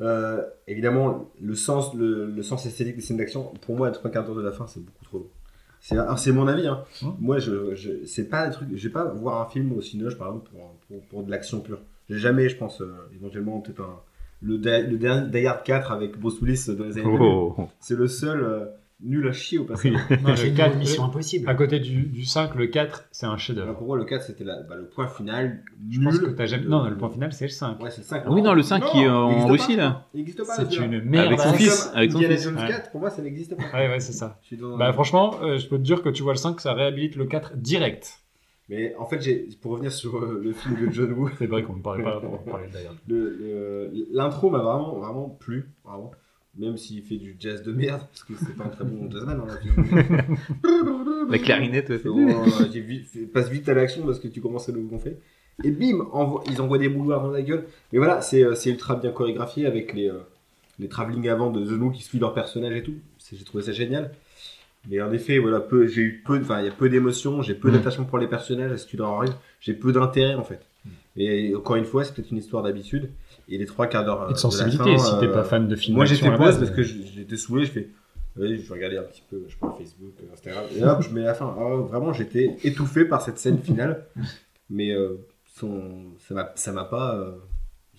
euh, 0.00 0.42
évidemment, 0.68 1.28
le 1.42 1.54
sens, 1.54 1.94
le, 1.94 2.26
le 2.26 2.42
sens 2.42 2.64
esthétique 2.66 2.96
des 2.96 3.02
scènes 3.02 3.16
d'action, 3.16 3.52
pour 3.62 3.76
moi, 3.76 3.88
être 3.88 4.06
un 4.06 4.10
quart 4.10 4.24
d'heure 4.24 4.36
de 4.36 4.42
la 4.42 4.52
fin, 4.52 4.66
c'est 4.66 4.80
beaucoup 4.84 5.04
trop 5.04 5.18
long. 5.18 5.26
C'est, 5.80 5.96
alors, 5.98 6.18
c'est 6.18 6.32
mon 6.32 6.46
avis. 6.48 6.66
Hein. 6.66 6.82
Hum. 7.02 7.16
Moi, 7.20 7.38
je, 7.38 7.74
je, 7.74 8.04
c'est 8.04 8.28
pas 8.28 8.42
un 8.46 8.50
truc. 8.50 8.68
Je 8.74 8.86
vais 8.88 8.92
pas 8.92 9.04
voir 9.04 9.40
un 9.40 9.50
film 9.50 9.72
au 9.72 9.80
Cinoche, 9.80 10.16
par 10.18 10.28
exemple, 10.28 10.50
pour, 10.50 10.60
pour, 10.88 11.00
pour 11.08 11.22
de 11.24 11.30
l'action 11.30 11.60
pure. 11.60 11.80
J'ai 12.10 12.18
jamais, 12.18 12.48
je 12.48 12.56
pense, 12.56 12.80
euh, 12.80 12.92
éventuellement 13.14 13.60
peut-être 13.60 13.80
un 13.82 13.96
le, 14.40 14.56
dernier 14.58 15.28
Die 15.30 15.46
Hard 15.46 15.64
4 15.64 15.90
avec 15.92 16.18
Bruce 16.18 16.40
Willis 16.40 16.64
dans 16.76 16.84
les 16.84 16.92
années 16.98 17.02
2000. 17.04 17.20
Oh. 17.20 17.56
C'est 17.80 17.96
le 17.96 18.06
seul. 18.06 18.40
euh, 18.42 18.64
nul 19.00 19.28
à 19.28 19.32
chier 19.32 19.58
au 19.58 19.64
passage. 19.64 19.92
Non, 19.92 20.34
J'ai 20.34 20.44
le 20.44 20.48
une 20.50 20.54
4, 20.56 20.76
mission 20.76 21.04
impossible. 21.04 21.48
à 21.48 21.54
côté 21.54 21.78
du, 21.78 22.02
du 22.02 22.24
5, 22.24 22.54
le 22.56 22.66
4, 22.66 23.04
c'est 23.12 23.26
un 23.26 23.30
Alors, 23.30 23.38
chef-d'œuvre. 23.38 23.74
pour 23.76 23.86
moi, 23.86 23.96
le 23.96 24.04
4, 24.04 24.22
c'était 24.24 24.42
la- 24.44 24.62
bah, 24.62 24.74
le 24.76 24.86
point 24.88 25.06
final. 25.06 25.62
Je 25.90 26.00
pense 26.00 26.18
que 26.18 26.30
t'as 26.30 26.46
jamais. 26.46 26.66
Non, 26.66 26.88
le 26.88 26.96
point 26.96 27.08
final, 27.10 27.32
c'est 27.32 27.44
le 27.44 27.50
5. 27.50 27.80
Ouais, 27.82 27.90
c'est 27.90 28.00
le 28.00 28.06
5. 28.06 28.24
Oui, 28.28 28.42
non, 28.42 28.54
le 28.54 28.62
5 28.62 28.84
qui 28.86 29.02
est 29.02 29.08
en 29.08 29.30
existe 29.30 29.50
Russie, 29.50 29.76
pas. 29.76 29.82
là. 29.82 30.06
Il 30.14 30.20
existe 30.20 30.38
pas. 30.44 30.54
C'est 30.56 30.64
celui-là. 30.70 30.96
une 30.98 31.04
merde. 31.04 31.26
Avec 31.28 31.40
son 31.40 31.50
C'est 31.52 31.56
fils, 31.58 31.84
comme 31.84 31.96
avec 31.96 32.10
son 32.10 32.16
Indiana 32.18 32.34
fils, 32.34 32.44
Jones 32.44 32.56
ouais. 32.58 32.68
4, 32.68 32.90
pour 32.90 33.00
moi, 33.00 33.10
ça 33.10 33.22
n'existe 33.22 33.56
pas. 33.56 33.62
Ouais, 33.78 33.88
ouais, 33.88 34.00
c'est 34.00 34.12
ça. 34.12 34.38
Je 34.42 34.46
suis 34.48 34.56
dans- 34.56 34.76
Bah, 34.76 34.92
franchement, 34.92 35.34
euh, 35.42 35.58
je 35.58 35.68
peux 35.68 35.76
te 35.78 35.82
dire 35.82 36.02
que 36.02 36.08
tu 36.08 36.22
vois 36.24 36.32
le 36.32 36.38
5, 36.38 36.60
ça 36.60 36.72
réhabilite 36.74 37.14
le 37.16 37.26
4 37.26 37.56
direct. 37.56 38.20
Mais 38.70 38.94
en 38.96 39.06
fait, 39.06 39.22
j'ai- 39.22 39.48
pour 39.62 39.72
revenir 39.72 39.90
sur 39.92 40.16
euh, 40.18 40.40
le 40.42 40.52
film 40.52 40.86
de 40.86 40.92
John 40.92 41.12
Woo, 41.12 41.30
C'est 41.38 41.46
vrai 41.46 41.62
qu'on 41.62 41.76
ne 41.76 41.80
parlait 41.82 42.02
pas 42.04 42.20
d'ailleurs. 42.72 42.94
le- 43.06 43.30
le- 43.38 43.90
l'intro 44.12 44.50
m'a 44.50 44.58
vraiment, 44.58 44.98
vraiment 44.98 45.28
plu. 45.30 45.70
Vraiment. 45.84 46.10
Même 46.58 46.76
s'il 46.76 47.02
fait 47.02 47.16
du 47.16 47.36
jazz 47.38 47.62
de 47.62 47.72
merde, 47.72 48.00
parce 48.10 48.24
que 48.24 48.32
c'est 48.36 48.56
pas 48.56 48.64
un 48.64 48.68
très 48.68 48.84
bon 48.84 49.08
jazzman. 49.10 49.40
Hein, 49.40 50.26
La 51.30 51.38
clarinette, 51.44 51.88
ouais, 51.90 52.00
Oh, 52.06 52.44
fais- 53.12 53.20
passe 53.26 53.48
vite 53.48 53.68
à 53.68 53.74
l'action 53.74 54.04
parce 54.04 54.18
que 54.18 54.28
tu 54.28 54.40
commences 54.40 54.68
à 54.68 54.72
le 54.72 54.80
gonfler. 54.80 55.16
Et 55.64 55.70
bim, 55.70 55.98
envo- 56.12 56.42
ils 56.50 56.60
envoient 56.60 56.78
des 56.78 56.88
boulevards 56.88 57.22
dans 57.22 57.30
la 57.30 57.42
gueule. 57.42 57.64
Mais 57.92 57.98
voilà, 57.98 58.20
c'est 58.22 58.42
euh, 58.44 58.54
ultra 58.66 58.96
bien 58.96 59.10
chorégraphié 59.12 59.66
avec 59.66 59.92
les, 59.92 60.08
euh, 60.08 60.18
les 60.78 60.88
travelling 60.88 61.28
avant 61.28 61.50
de 61.50 61.64
The 61.64 61.80
Who 61.80 61.90
qui 61.90 62.02
suivent 62.02 62.20
leur 62.20 62.34
personnage 62.34 62.74
et 62.76 62.82
tout. 62.82 62.94
J'ai 63.32 63.44
trouvé 63.44 63.62
ça 63.64 63.72
génial. 63.72 64.12
Mais 64.88 65.00
en 65.02 65.12
effet, 65.12 65.38
voilà, 65.38 65.60
peu, 65.60 65.86
j'ai 65.86 66.02
eu 66.02 66.22
peu, 66.24 66.38
enfin, 66.40 66.60
il 66.60 66.66
y 66.66 66.68
a 66.68 66.72
peu 66.72 66.88
d'émotions, 66.88 67.42
j'ai 67.42 67.54
peu 67.54 67.68
Mm. 67.68 67.72
d'attachement 67.72 68.04
pour 68.04 68.18
les 68.18 68.28
personnages, 68.28 68.76
si 68.78 68.86
tu 68.86 68.96
leur 68.96 69.08
arrives, 69.10 69.34
j'ai 69.60 69.74
peu 69.74 69.92
d'intérêt 69.92 70.34
en 70.34 70.44
fait. 70.44 70.60
Et 71.16 71.54
encore 71.54 71.76
une 71.76 71.84
fois, 71.84 72.04
c'est 72.04 72.14
peut-être 72.14 72.30
une 72.30 72.38
histoire 72.38 72.62
d'habitude. 72.62 73.10
Et 73.48 73.56
les 73.58 73.66
trois 73.66 73.86
quarts 73.86 74.04
d'heure. 74.04 74.22
euh, 74.22 74.26
Et 74.26 74.28
de 74.28 74.32
la 74.34 74.38
sensibilité, 74.38 74.96
fin, 74.96 74.98
si 74.98 75.18
t'es 75.20 75.26
euh, 75.26 75.32
pas 75.32 75.44
fan 75.44 75.68
de 75.68 75.76
films 75.76 75.96
moi 75.96 76.04
j'étais 76.04 76.30
pause 76.36 76.58
parce 76.58 76.70
que 76.70 76.82
j'étais 76.82 77.36
saoulé, 77.36 77.64
je 77.64 77.70
fais, 77.70 77.88
oui, 78.36 78.62
je 78.64 78.72
regarder 78.72 78.98
un 78.98 79.02
petit 79.02 79.22
peu, 79.28 79.42
je 79.48 79.56
prends 79.56 79.72
Facebook, 79.72 80.12
euh, 80.22 80.32
Instagram, 80.34 80.64
et 80.76 80.84
hop, 80.84 81.02
je 81.02 81.10
mets 81.10 81.22
la 81.22 81.34
fin. 81.34 81.54
Ah, 81.58 81.76
vraiment, 81.76 82.12
j'étais 82.12 82.56
étouffé 82.62 83.04
par 83.04 83.22
cette 83.22 83.38
scène 83.38 83.58
finale, 83.58 84.04
mais 84.70 84.92
euh, 84.92 85.16
son, 85.56 85.80
ça 86.18 86.34
m'a, 86.34 86.52
ça 86.54 86.72
m'a 86.72 86.84
pas, 86.84 87.16
euh, 87.16 87.32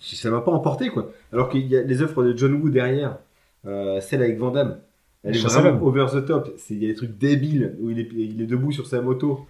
ça 0.00 0.30
m'a 0.30 0.40
pas 0.40 0.52
emporté 0.52 0.88
quoi. 0.88 1.10
Alors 1.32 1.48
qu'il 1.48 1.66
y 1.66 1.76
a 1.76 1.82
les 1.82 2.00
œuvres 2.00 2.22
de 2.24 2.36
John 2.36 2.54
Woo 2.54 2.70
derrière, 2.70 3.18
euh, 3.66 4.00
celle 4.00 4.22
avec 4.22 4.38
Van 4.38 4.50
Damme, 4.52 4.78
elle 5.24 5.36
est 5.36 5.40
vraiment 5.40 5.82
over 5.84 6.06
the 6.12 6.24
top. 6.24 6.54
C'est, 6.56 6.74
il 6.74 6.82
y 6.82 6.86
a 6.86 6.88
des 6.88 6.94
trucs 6.94 7.18
débiles 7.18 7.76
où 7.80 7.90
il 7.90 7.98
est, 7.98 8.08
il 8.12 8.40
est 8.40 8.46
debout 8.46 8.72
sur 8.72 8.86
sa 8.86 9.02
moto. 9.02 9.46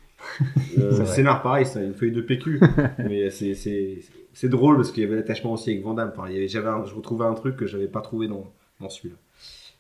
Euh, 0.78 1.04
scénar 1.04 1.42
pareil, 1.42 1.66
c'est 1.66 1.84
une 1.84 1.94
feuille 1.94 2.12
de 2.12 2.20
PQ, 2.20 2.60
mais 2.98 3.30
c'est, 3.30 3.54
c'est, 3.54 3.98
c'est 4.32 4.48
drôle 4.48 4.76
parce 4.76 4.92
qu'il 4.92 5.02
y 5.02 5.06
avait 5.06 5.16
l'attachement 5.16 5.52
aussi 5.52 5.70
avec 5.70 5.82
Van 5.82 5.94
Damme. 5.94 6.12
Enfin, 6.16 6.28
il 6.28 6.34
y 6.34 6.36
avait, 6.38 6.48
j'avais 6.48 6.68
un- 6.68 6.84
je 6.84 6.94
retrouvais 6.94 7.24
un 7.26 7.34
truc 7.34 7.56
que 7.56 7.66
j'avais 7.66 7.88
pas 7.88 8.00
trouvé 8.00 8.28
dans, 8.28 8.52
dans 8.80 8.88
celui-là. 8.88 9.16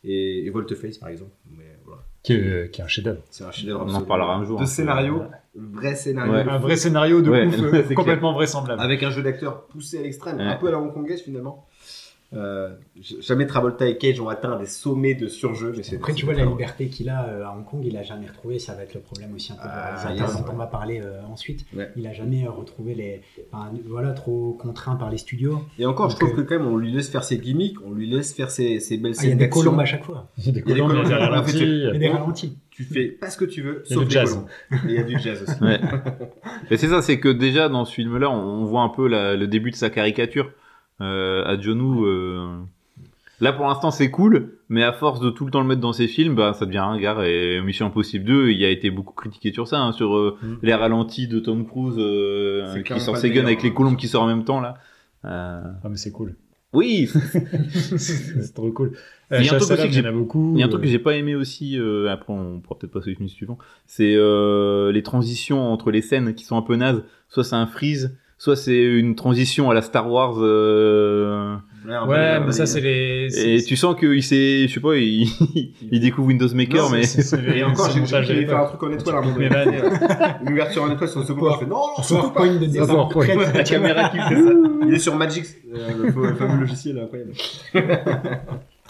Et, 0.02 0.46
et 0.46 0.50
Volteface 0.50 0.96
par 0.98 1.10
exemple. 1.10 1.32
Mais 1.56 1.76
voilà, 1.84 2.02
qui 2.22 2.32
est, 2.32 2.70
qui 2.72 2.80
est 2.80 2.84
un 2.84 2.88
chef-d'œuvre. 2.88 3.22
c'est 3.30 3.44
un 3.44 3.50
chef-d'œuvre. 3.50 3.84
On 3.86 3.94
en 3.94 4.02
parlera 4.02 4.34
un 4.36 4.44
jour, 4.44 4.58
De 4.58 4.62
hein. 4.64 4.66
scénario, 4.66 5.22
vrai 5.54 5.94
scénario. 5.94 6.32
Ouais. 6.32 6.40
Un 6.48 6.58
vrai 6.58 6.76
scénario 6.76 7.20
de 7.20 7.30
Ouais, 7.30 7.46
ouf, 7.46 7.54
euh, 7.60 7.70
clair. 7.82 7.94
complètement 7.94 8.32
vraisemblable. 8.32 8.80
Avec 8.80 9.02
un 9.02 9.10
jeu 9.10 9.22
d'acteur 9.22 9.66
poussé 9.66 9.98
à 9.98 10.02
l'extrême, 10.02 10.36
Ouais. 10.38 10.44
un 10.44 10.56
peu 10.56 10.68
à 10.68 10.70
la 10.70 10.78
hongkongaise 10.78 11.20
finalement. 11.22 11.66
Euh, 12.32 12.70
jamais 13.20 13.44
Travolta 13.46 13.88
et 13.88 13.98
Cage 13.98 14.20
ont 14.20 14.28
atteint 14.28 14.56
des 14.56 14.66
sommets 14.66 15.14
de 15.14 15.26
surjeu. 15.26 15.72
Mais 15.76 15.82
c'est, 15.82 15.96
Après, 15.96 16.12
tu 16.14 16.24
vois, 16.26 16.34
la 16.34 16.44
liberté 16.44 16.86
qu'il 16.86 17.08
a 17.08 17.26
euh, 17.26 17.44
à 17.44 17.50
Hong 17.56 17.64
Kong, 17.64 17.82
il 17.84 17.96
a 17.96 18.04
jamais 18.04 18.28
retrouvé. 18.28 18.60
Ça 18.60 18.74
va 18.74 18.84
être 18.84 18.94
le 18.94 19.00
problème 19.00 19.34
aussi 19.34 19.52
un 19.52 19.56
peu 19.56 19.62
Ah, 19.64 19.96
réalisateur 19.96 20.28
yes, 20.28 20.36
dont 20.40 20.44
ouais. 20.46 20.54
on 20.54 20.56
va 20.58 20.66
parler 20.68 21.00
euh, 21.02 21.20
ensuite. 21.28 21.66
Ouais. 21.74 21.90
Il 21.96 22.06
a 22.06 22.12
jamais 22.12 22.46
euh, 22.46 22.50
retrouvé 22.50 22.94
les. 22.94 23.22
enfin, 23.52 23.72
voilà, 23.88 24.12
trop 24.12 24.52
contraint 24.60 24.94
par 24.94 25.10
les 25.10 25.18
studios. 25.18 25.60
Et 25.78 25.86
encore, 25.86 26.08
je 26.10 26.16
trouve 26.16 26.30
euh, 26.30 26.36
que 26.36 26.40
quand 26.42 26.58
même, 26.58 26.68
on 26.68 26.76
lui 26.76 26.92
laisse 26.92 27.08
faire 27.08 27.24
ses 27.24 27.38
gimmicks, 27.38 27.78
on 27.84 27.90
lui 27.92 28.08
laisse 28.08 28.32
faire 28.32 28.52
ses, 28.52 28.78
ses 28.78 28.96
belles 28.96 29.14
Ah, 29.18 29.22
il 29.24 29.30
y 29.30 29.32
a 29.32 29.34
des 29.34 29.48
colombes 29.48 29.80
à 29.80 29.84
chaque 29.84 30.04
fois. 30.04 30.28
Il 30.38 30.46
y 30.46 30.48
a 30.50 30.52
des 30.52 30.62
colombes, 30.62 30.92
il 30.92 30.98
y 30.98 31.00
a 31.06 31.08
des 31.08 31.14
ralentis. 31.14 31.58
Il 31.58 31.78
y 31.82 31.86
a 31.88 31.92
des 31.98 32.08
Bon. 32.10 32.14
ralentis. 32.14 32.56
Tu 32.70 32.84
fais 32.84 33.06
pas 33.08 33.28
ce 33.28 33.36
que 33.36 33.44
tu 33.44 33.60
veux, 33.60 33.82
sauf 33.86 33.98
du 34.04 34.04
les 34.04 34.10
jazz. 34.10 34.40
il 34.84 34.92
y 34.92 34.98
a 34.98 35.02
du 35.02 35.18
jazz 35.18 35.42
aussi. 35.42 35.62
Ouais. 35.62 35.80
Et 36.70 36.76
c'est 36.76 36.86
ça, 36.88 37.02
c'est 37.02 37.18
que 37.18 37.28
déjà 37.28 37.68
dans 37.68 37.84
ce 37.84 37.92
film-là, 37.92 38.30
on 38.30 38.64
voit 38.64 38.82
un 38.82 38.88
peu 38.88 39.06
la- 39.08 39.36
le 39.36 39.46
début 39.48 39.70
de 39.72 39.76
sa 39.76 39.90
caricature 39.90 40.50
à 41.00 41.58
John 41.60 41.80
Woo. 41.80 42.04
euh. 42.06 42.56
Là, 43.42 43.54
pour 43.54 43.66
l'instant, 43.66 43.90
c'est 43.90 44.10
cool, 44.10 44.58
mais 44.68 44.82
à 44.84 44.92
force 44.92 45.18
de 45.18 45.30
tout 45.30 45.46
le 45.46 45.50
temps 45.50 45.62
le 45.62 45.66
mettre 45.66 45.80
dans 45.80 45.94
ses 45.94 46.08
films, 46.08 46.34
bah, 46.34 46.52
ça 46.52 46.66
devient 46.66 46.76
un 46.78 46.98
gars. 46.98 47.16
Et 47.26 47.62
Mission 47.62 47.86
Impossible 47.86 48.24
2, 48.26 48.50
il 48.50 48.62
a 48.64 48.68
été 48.68 48.90
beaucoup 48.90 49.14
critiqué 49.14 49.50
sur 49.50 49.66
ça, 49.66 49.80
hein, 49.80 49.92
sur 49.92 50.14
euh, 50.14 50.36
Mm. 50.42 50.56
les 50.62 50.74
ralentis 50.74 51.26
de 51.26 51.38
Tom 51.40 51.66
Cruise 51.66 51.94
euh, 51.96 52.82
qui 52.82 53.00
sort 53.00 53.16
ses 53.16 53.30
guns 53.30 53.44
avec 53.46 53.62
les 53.62 53.70
hein. 53.70 53.72
colombes 53.74 53.96
qui 53.96 54.08
sortent 54.08 54.24
en 54.24 54.28
même 54.28 54.44
temps 54.44 54.60
là. 54.60 54.74
Euh, 55.24 55.62
Ah, 55.82 55.88
mais 55.88 55.96
c'est 55.96 56.12
cool. 56.12 56.34
Oui, 56.74 57.08
c'est 57.96 58.54
trop 58.54 58.70
cool. 58.70 58.92
Il 59.30 59.44
y 59.44 59.48
a 59.48 59.52
un 59.52 59.56
Euh, 59.56 59.58
truc 59.58 59.70
aussi 59.72 59.88
que 59.88 59.94
il 59.94 60.02
y 60.02 60.06
a 60.06 60.12
beaucoup. 60.12 60.52
Il 60.54 60.60
y 60.60 60.62
a 60.62 60.66
un 60.66 60.68
truc 60.68 60.80
euh, 60.82 60.84
que 60.84 60.90
j'ai 60.90 60.98
pas 60.98 61.14
aimé 61.16 61.34
aussi, 61.34 61.78
euh, 61.78 62.08
après 62.10 62.32
on 62.32 62.60
pourra 62.60 62.78
peut-être 62.78 62.92
passer 62.92 63.12
au 63.12 63.16
film 63.16 63.28
suivant, 63.28 63.58
c'est 63.86 64.14
euh, 64.16 64.92
les 64.92 65.02
transitions 65.02 65.72
entre 65.72 65.90
les 65.90 66.02
scènes 66.02 66.34
qui 66.34 66.44
sont 66.44 66.56
un 66.58 66.62
peu 66.62 66.76
nazes. 66.76 67.02
Soit 67.28 67.44
c'est 67.44 67.56
un 67.56 67.66
freeze, 67.66 68.16
soit 68.42 68.56
c'est 68.56 68.82
une 68.82 69.14
transition 69.14 69.68
à 69.70 69.74
la 69.74 69.82
Star 69.82 70.10
Wars. 70.10 70.36
euh, 70.38 71.56
Ouais, 71.86 72.38
peu- 72.38 72.46
mais 72.46 72.52
ça, 72.52 72.64
c'est 72.66 72.80
les. 72.80 73.28
et 73.56 73.62
tu 73.62 73.74
sens 73.76 73.96
qu'il 73.98 74.22
s'est, 74.22 74.66
je 74.68 74.72
sais 74.74 74.80
pas, 74.80 74.94
il, 74.96 75.26
il 75.90 76.00
découvre 76.00 76.28
Windows 76.28 76.48
Maker, 76.54 76.84
Non, 76.84 76.90
mais 76.90 77.02
c'est- 77.04 77.20
c'est 77.22 77.40
les- 77.40 77.58
Et 77.58 77.64
encore, 77.64 77.86
c'est 77.86 77.92
j'ai 77.92 77.96
le 77.98 78.02
montage 78.04 78.26
j'ai 78.26 78.34
de 78.44 78.46
fait 78.46 78.54
un 78.54 78.64
truc 78.64 78.82
en 78.82 78.92
étoile 78.92 79.16
à 79.16 79.18
un 79.20 79.22
moment 79.22 79.34
donné. 79.36 79.78
Une 80.46 80.52
ouverture 80.52 80.82
en 80.84 80.90
étoile 80.92 81.08
sur 81.10 81.20
le 81.20 81.26
second, 81.26 81.52
je 81.52 81.58
fais 81.58 81.66
non, 81.66 81.76
non, 81.96 82.02
surtout 82.02 82.30
pas. 82.30 82.46
De 82.48 83.08
prête. 83.08 83.54
La 83.54 83.62
caméra 83.64 84.08
qui 84.08 84.16
fait 84.18 84.42
ça. 84.42 84.50
Il 84.88 84.94
est 84.94 84.98
sur 84.98 85.16
Magix, 85.16 85.56
euh, 85.74 85.88
le 86.14 86.34
fameux 86.34 86.60
logiciel 86.60 86.98
incroyable. 86.98 87.32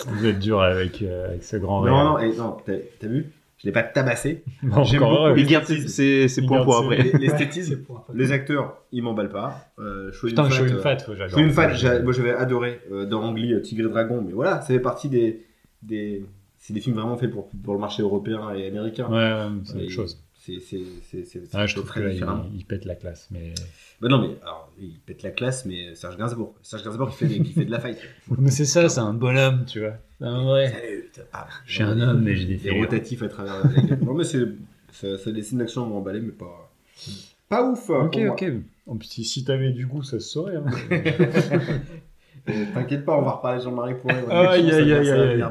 vous 0.09 0.27
êtes 0.27 0.39
dur 0.39 0.61
avec, 0.61 1.03
euh, 1.03 1.29
avec 1.29 1.43
ce 1.45 1.57
grand 1.57 1.85
Non, 1.85 2.05
non, 2.05 2.19
et 2.19 2.33
non, 2.37 2.57
t'as 2.67 3.07
vu? 3.09 3.27
Je 3.61 3.67
l'ai 3.67 3.73
pas 3.73 3.83
tabassé. 3.83 4.43
Bon, 4.63 4.85
j'aime 4.85 5.03
encore 5.03 5.29
beaucoup 5.29 5.39
il 5.39 5.47
garde 5.47 5.67
ses, 5.67 6.29
ses, 6.29 6.43
points 6.47 6.65
pour 6.65 6.79
après. 6.79 7.03
Les- 7.03 7.13
L'esthétisme, 7.19 7.81
les 8.15 8.33
acteurs, 8.33 8.79
ils 8.91 9.03
m'emballent 9.03 9.29
pas. 9.29 9.71
Euh, 9.79 10.11
Choi 10.13 10.31
Putain, 10.31 10.49
je 10.49 10.55
Fat, 10.55 10.67
une 10.67 10.77
euh, 10.77 10.81
fat, 10.81 10.97
j'adore. 11.15 11.39
Yun 11.39 11.51
Fat, 11.51 12.03
moi 12.03 12.13
j'avais 12.13 12.33
adoré 12.35 12.81
euh, 12.91 13.05
dans 13.05 13.23
Angly, 13.23 13.53
euh, 13.53 13.61
Tigre 13.61 13.87
et 13.89 13.91
Dragon, 13.91 14.23
mais 14.27 14.33
voilà, 14.33 14.61
ça 14.63 14.69
fait 14.69 14.81
partie 14.81 15.09
des. 15.09 15.45
des 15.83 16.25
c'est 16.63 16.75
des 16.75 16.81
films 16.81 16.97
vraiment 16.97 17.17
faits 17.17 17.31
pour, 17.31 17.49
pour 17.65 17.73
le 17.73 17.81
marché 17.81 18.03
européen 18.03 18.51
et 18.55 18.67
américain. 18.67 19.09
Ouais, 19.09 19.17
ouais, 19.17 19.61
c'est 19.65 19.77
autre 19.77 19.91
chose. 19.91 20.23
C'est 20.43 20.59
c'est- 20.59 20.79
c'est- 21.03 21.25
c'est- 21.27 21.43
Ah, 21.53 21.67
c'est 21.67 21.67
je 21.69 21.77
trouve 21.77 21.93
il, 21.99 22.25
il 22.55 22.65
pète 22.65 22.87
la 22.87 22.95
classe, 22.95 23.29
mais. 23.31 23.53
Bah 24.01 24.09
non, 24.09 24.23
mais 24.23 24.37
alors, 24.43 24.73
il 24.81 24.99
pète 25.05 25.23
la 25.23 25.31
classe, 25.33 25.67
mais 25.67 25.95
Serge 25.95 26.17
Gainsbourg. 26.17 26.55
Serge 26.63 26.83
Gainsbourg 26.83 27.11
qui 27.11 27.17
fait, 27.27 27.29
qui 27.41 27.53
fait 27.53 27.67
de 27.67 27.71
la 27.71 27.79
fight. 27.79 27.99
Mais 28.39 28.51
c'est 28.51 28.65
ça, 28.65 28.89
c'est 28.89 29.01
un 29.01 29.13
bonhomme, 29.13 29.67
tu 29.67 29.81
vois. 29.81 29.99
C'est 30.19 30.25
un 30.25 30.43
vrai. 30.45 30.69
Salut, 30.73 31.11
ah, 31.35 31.47
Je 31.67 31.75
suis 31.75 31.83
un 31.83 32.01
homme, 32.01 32.23
mais 32.23 32.37
j'ai 32.37 32.47
des 32.47 32.57
figures. 32.57 32.79
rotatifs 32.79 33.23
à 33.23 33.29
travers 33.29 33.55
la 33.63 33.69
tête. 33.83 34.01
Non, 34.03 34.15
mais 34.15 34.25
c'est. 34.25 34.45
Ça, 34.93 35.19
ça, 35.19 35.31
d'action 35.31 35.85
m'ont 35.87 35.99
emballé, 35.99 36.21
mais 36.21 36.33
pas. 36.33 36.73
Pas 37.51 37.71
ouf. 37.71 37.91
Ok, 37.91 38.13
pour 38.13 38.21
moi. 38.23 38.33
ok. 38.33 38.45
En 38.87 38.97
plus, 38.97 39.09
si, 39.09 39.25
si 39.25 39.45
t'avais 39.45 39.73
du 39.73 39.87
goût, 39.87 40.03
ça 40.03 40.19
se 40.21 40.29
saurait. 40.29 40.57
hein. 40.57 40.65
Euh, 42.49 42.65
T'inquiète 42.73 43.05
pas, 43.05 43.19
on 43.19 43.23
va 43.23 43.33
reparler 43.33 43.63
Jean-Marie 43.63 43.95
Pourret. 44.01 44.25
Aïe, 44.31 44.73
aïe, 44.73 44.93
aïe. 44.95 45.45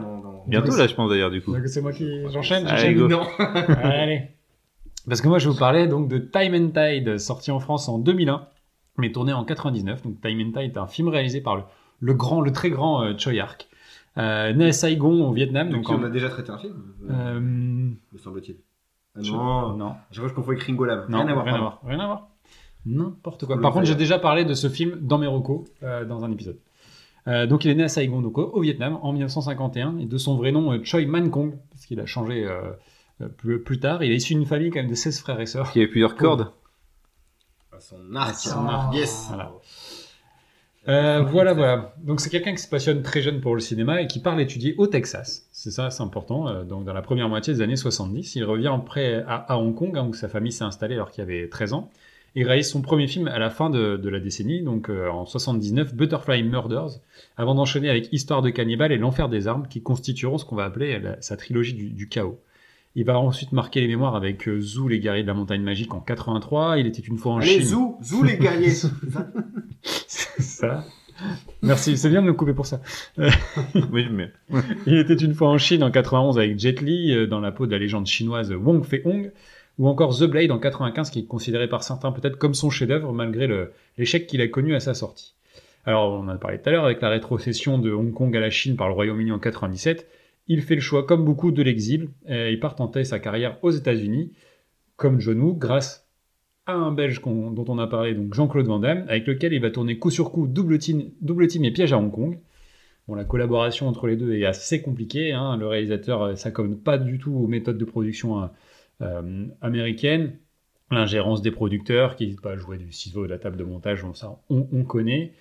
Bientôt 0.47 0.75
là, 0.75 0.87
je 0.87 0.95
pense 0.95 1.09
d'ailleurs 1.11 1.29
du 1.29 1.39
coup. 1.39 1.53
Donc, 1.55 1.67
c'est 1.67 1.81
moi 1.81 1.93
qui. 1.93 2.09
J'enchaîne, 2.31 2.67
j'enchaîne. 2.67 3.07
Non. 3.07 3.21
Allez. 3.37 4.23
Parce 5.09 5.21
que 5.21 5.27
moi, 5.27 5.39
je 5.39 5.49
vous 5.49 5.57
parlais 5.57 5.87
donc 5.87 6.07
de 6.07 6.17
Time 6.19 6.53
and 6.55 6.69
Tide, 6.69 7.17
sorti 7.17 7.51
en 7.51 7.59
France 7.59 7.89
en 7.89 7.97
2001, 7.99 8.45
mais 8.97 9.11
tourné 9.11 9.33
en 9.33 9.43
99. 9.43 10.03
Donc, 10.03 10.21
Time 10.21 10.39
and 10.39 10.51
Tide 10.61 10.71
est 10.75 10.77
un 10.77 10.87
film 10.87 11.07
réalisé 11.09 11.41
par 11.41 11.55
le, 11.57 11.63
le 11.99 12.13
grand, 12.13 12.41
le 12.41 12.51
très 12.51 12.69
grand 12.69 13.03
euh, 13.03 13.13
Choi 13.17 13.33
Ark, 13.41 13.67
euh, 14.17 14.53
né 14.53 14.67
à 14.67 14.71
Saigon, 14.71 15.27
au 15.27 15.33
Vietnam. 15.33 15.69
Donc, 15.69 15.83
Donc, 15.83 15.89
en- 15.89 16.01
on 16.01 16.05
a 16.05 16.09
déjà 16.09 16.29
traité 16.29 16.51
un 16.51 16.57
film, 16.57 16.75
euh, 17.09 17.39
me 17.39 18.17
semble-t-il. 18.17 18.57
Ah 19.15 19.21
non, 19.23 19.73
non, 19.73 19.95
je 20.11 20.19
vois, 20.21 20.29
je 20.29 20.33
confonds 20.35 20.51
avec 20.51 20.63
Ringo 20.63 20.85
non, 20.85 20.93
Rien 21.09 21.27
à 21.27 21.33
voir. 21.33 21.45
rien 21.45 21.55
à 21.55 21.59
voir, 21.59 21.81
rien 21.85 21.99
à 21.99 22.05
voir. 22.05 22.27
N'importe 22.85 23.45
quoi. 23.45 23.59
Par 23.59 23.73
contre, 23.73 23.85
j'ai 23.85 23.95
déjà 23.95 24.19
parlé 24.19 24.45
de 24.45 24.53
ce 24.53 24.69
film 24.69 24.97
dans 25.01 25.17
mes 25.17 25.27
recos, 25.27 25.67
euh, 25.83 26.05
dans 26.05 26.23
un 26.23 26.31
épisode. 26.31 26.57
Euh, 27.27 27.45
donc, 27.45 27.65
il 27.65 27.71
est 27.71 27.75
né 27.75 27.83
à 27.83 27.89
Saigon, 27.89 28.21
donc 28.21 28.37
au, 28.37 28.61
Vietnam, 28.61 28.97
en 29.01 29.11
1951, 29.11 29.97
et 29.97 30.05
de 30.05 30.17
son 30.17 30.37
vrai 30.37 30.51
nom, 30.51 30.71
euh, 30.71 30.79
Choi 30.83 31.05
Man 31.05 31.29
Kong, 31.29 31.55
parce 31.71 31.85
qu'il 31.85 31.99
a 31.99 32.05
changé 32.05 32.45
euh, 32.45 32.51
euh, 32.51 32.71
plus, 33.27 33.61
plus 33.61 33.79
tard. 33.79 34.03
Il 34.03 34.11
est 34.11 34.15
issu 34.15 34.33
d'une 34.35 34.45
famille 34.45 34.69
quand 34.69 34.79
même 34.79 34.89
de 34.89 34.95
16 34.95 35.19
frères 35.19 35.39
et 35.41 35.45
sœurs. 35.45 35.71
Il 35.75 35.79
y 35.79 35.81
avait 35.81 35.91
plusieurs 35.91 36.15
cordes. 36.15 36.51
À 37.75 37.79
Son 37.79 38.15
arc. 38.15 38.35
son 38.35 38.65
arc. 38.67 38.93
Yes. 38.95 39.25
Voilà. 39.29 39.51
Euh, 40.87 41.21
voilà, 41.21 41.53
voilà. 41.53 41.93
Donc 42.01 42.19
c'est 42.21 42.29
quelqu'un 42.29 42.53
qui 42.53 42.61
se 42.61 42.69
passionne 42.69 43.03
très 43.03 43.21
jeune 43.21 43.41
pour 43.41 43.53
le 43.53 43.59
cinéma 43.61 44.01
et 44.01 44.07
qui 44.07 44.19
part 44.19 44.39
étudier 44.39 44.75
au 44.77 44.87
Texas. 44.87 45.47
C'est 45.51 45.71
ça, 45.71 45.89
c'est 45.91 46.01
important. 46.01 46.47
Euh, 46.47 46.63
donc 46.63 46.85
dans 46.85 46.93
la 46.93 47.01
première 47.01 47.29
moitié 47.29 47.53
des 47.53 47.61
années 47.61 47.75
70, 47.75 48.35
il 48.35 48.43
revient 48.45 48.71
après 48.73 49.23
à, 49.27 49.35
à 49.35 49.57
Hong 49.57 49.75
Kong, 49.75 49.95
hein, 49.97 50.07
où 50.07 50.13
sa 50.13 50.29
famille 50.29 50.51
s'est 50.51 50.63
installée 50.63 50.95
alors 50.95 51.11
qu'il 51.11 51.21
avait 51.21 51.47
13 51.49 51.73
ans. 51.73 51.89
Il 52.35 52.45
réalise 52.47 52.69
son 52.69 52.81
premier 52.81 53.07
film 53.07 53.27
à 53.27 53.39
la 53.39 53.49
fin 53.49 53.69
de, 53.69 53.97
de 53.97 54.09
la 54.09 54.19
décennie, 54.19 54.61
donc 54.61 54.89
euh, 54.89 55.09
en 55.09 55.25
79, 55.25 55.95
Butterfly 55.95 56.43
Murders, 56.43 56.99
avant 57.37 57.55
d'enchaîner 57.55 57.89
avec 57.89 58.13
Histoire 58.13 58.41
de 58.41 58.49
cannibale 58.51 58.91
et 58.91 58.97
L'enfer 58.97 59.29
des 59.29 59.47
armes, 59.47 59.67
qui 59.67 59.81
constitueront 59.81 60.37
ce 60.37 60.45
qu'on 60.45 60.55
va 60.55 60.63
appeler 60.65 60.99
la- 60.99 61.19
sa 61.21 61.37
trilogie 61.37 61.73
du, 61.73 61.89
du 61.89 62.07
chaos. 62.07 62.39
Il 62.95 63.05
va 63.05 63.19
ensuite 63.19 63.51
marquer 63.51 63.81
les 63.81 63.87
mémoires 63.87 64.15
avec 64.15 64.47
euh, 64.47 64.59
Zou, 64.59 64.87
les 64.87 64.99
guerriers 64.99 65.21
de 65.23 65.27
la 65.27 65.33
montagne 65.33 65.61
magique 65.61 65.93
en 65.93 65.99
83. 65.99 66.79
Il 66.79 66.87
était 66.87 67.01
une 67.01 67.17
fois 67.17 67.33
en 67.33 67.37
Allez, 67.37 67.59
Chine. 67.59 67.63
zou, 67.63 67.97
zou 68.01 68.23
les 68.23 68.37
guerriers. 68.37 68.71
C'est 69.81 70.41
ça. 70.41 70.83
Merci, 71.61 71.97
c'est 71.97 72.09
bien 72.09 72.21
de 72.21 72.27
me 72.27 72.33
couper 72.33 72.53
pour 72.53 72.65
ça. 72.65 72.79
Oui, 73.91 74.07
mais 74.09 74.31
Il 74.87 74.97
était 74.97 75.13
une 75.15 75.33
fois 75.33 75.49
en 75.49 75.57
Chine 75.57 75.83
en 75.83 75.91
91 75.91 76.37
avec 76.39 76.57
Jet 76.57 76.81
Li 76.81 77.13
euh, 77.13 77.27
dans 77.27 77.41
la 77.41 77.51
peau 77.51 77.65
de 77.67 77.71
la 77.71 77.77
légende 77.77 78.07
chinoise 78.07 78.51
Wong 78.53 78.83
Fei-hong, 78.85 79.31
ou 79.77 79.87
encore 79.87 80.17
The 80.17 80.23
Blade 80.23 80.51
en 80.51 80.59
95 80.59 81.09
qui 81.09 81.19
est 81.19 81.25
considéré 81.25 81.67
par 81.67 81.83
certains 81.83 82.11
peut-être 82.13 82.37
comme 82.37 82.53
son 82.53 82.69
chef-d'œuvre 82.69 83.11
malgré 83.13 83.47
le- 83.47 83.71
l'échec 83.97 84.27
qu'il 84.27 84.41
a 84.41 84.47
connu 84.47 84.75
à 84.75 84.79
sa 84.79 84.93
sortie. 84.93 85.33
Alors 85.85 86.11
on 86.13 86.19
en 86.23 86.27
a 86.29 86.35
parlé 86.37 86.57
tout 86.61 86.69
à 86.69 86.71
l'heure 86.71 86.85
avec 86.85 87.01
la 87.01 87.09
rétrocession 87.09 87.77
de 87.79 87.91
Hong 87.91 88.13
Kong 88.13 88.35
à 88.35 88.39
la 88.39 88.49
Chine 88.49 88.75
par 88.77 88.87
le 88.87 88.93
Royaume-Uni 88.93 89.31
en 89.33 89.39
97, 89.39 90.07
il 90.49 90.61
fait 90.61 90.75
le 90.75 90.81
choix 90.81 91.05
comme 91.05 91.23
beaucoup 91.23 91.51
de 91.51 91.63
l'exil 91.63 92.09
et 92.27 92.51
il 92.51 92.59
part 92.59 92.75
tenter 92.75 93.05
sa 93.05 93.19
carrière 93.19 93.57
aux 93.61 93.71
États-Unis 93.71 94.33
comme 94.97 95.21
John 95.21 95.57
grâce 95.57 96.09
à 96.65 96.73
un 96.73 96.91
Belge 96.91 97.21
dont 97.21 97.65
on 97.67 97.79
a 97.79 97.87
parlé 97.87 98.13
donc 98.13 98.33
Jean-Claude 98.33 98.65
Van 98.65 98.79
Damme 98.79 99.05
avec 99.07 99.25
lequel 99.25 99.53
il 99.53 99.61
va 99.61 99.71
tourner 99.71 99.97
coup 99.97 100.11
sur 100.11 100.31
coup 100.31 100.47
double 100.47 100.77
team, 100.77 101.11
double 101.21 101.47
team 101.47 101.63
et 101.63 101.71
piège 101.71 101.93
à 101.93 101.97
Hong 101.97 102.11
Kong. 102.11 102.37
Bon, 103.07 103.15
la 103.15 103.23
collaboration 103.23 103.87
entre 103.87 104.05
les 104.05 104.15
deux 104.15 104.35
est 104.35 104.45
assez 104.45 104.83
compliquée. 104.83 105.31
hein. 105.31 105.57
Le 105.57 105.65
réalisateur 105.65 106.21
euh, 106.21 106.35
s'accorde 106.35 106.75
pas 106.75 106.99
du 106.99 107.17
tout 107.17 107.33
aux 107.33 107.47
méthodes 107.47 107.79
de 107.79 107.85
production 107.85 108.43
euh, 108.43 108.47
euh, 109.01 109.47
américaines. 109.61 110.33
L'ingérence 110.91 111.41
des 111.41 111.49
producteurs 111.49 112.15
qui 112.15 112.25
n'hésitent 112.25 112.41
pas 112.41 112.51
à 112.51 112.55
jouer 112.55 112.77
du 112.77 112.91
ciseau 112.91 113.23
de 113.23 113.29
la 113.29 113.39
table 113.39 113.57
de 113.57 113.63
montage, 113.63 114.03
bon, 114.03 114.13
ça 114.13 114.39
on, 114.49 114.67
on 114.71 114.83
connaît. 114.83 115.33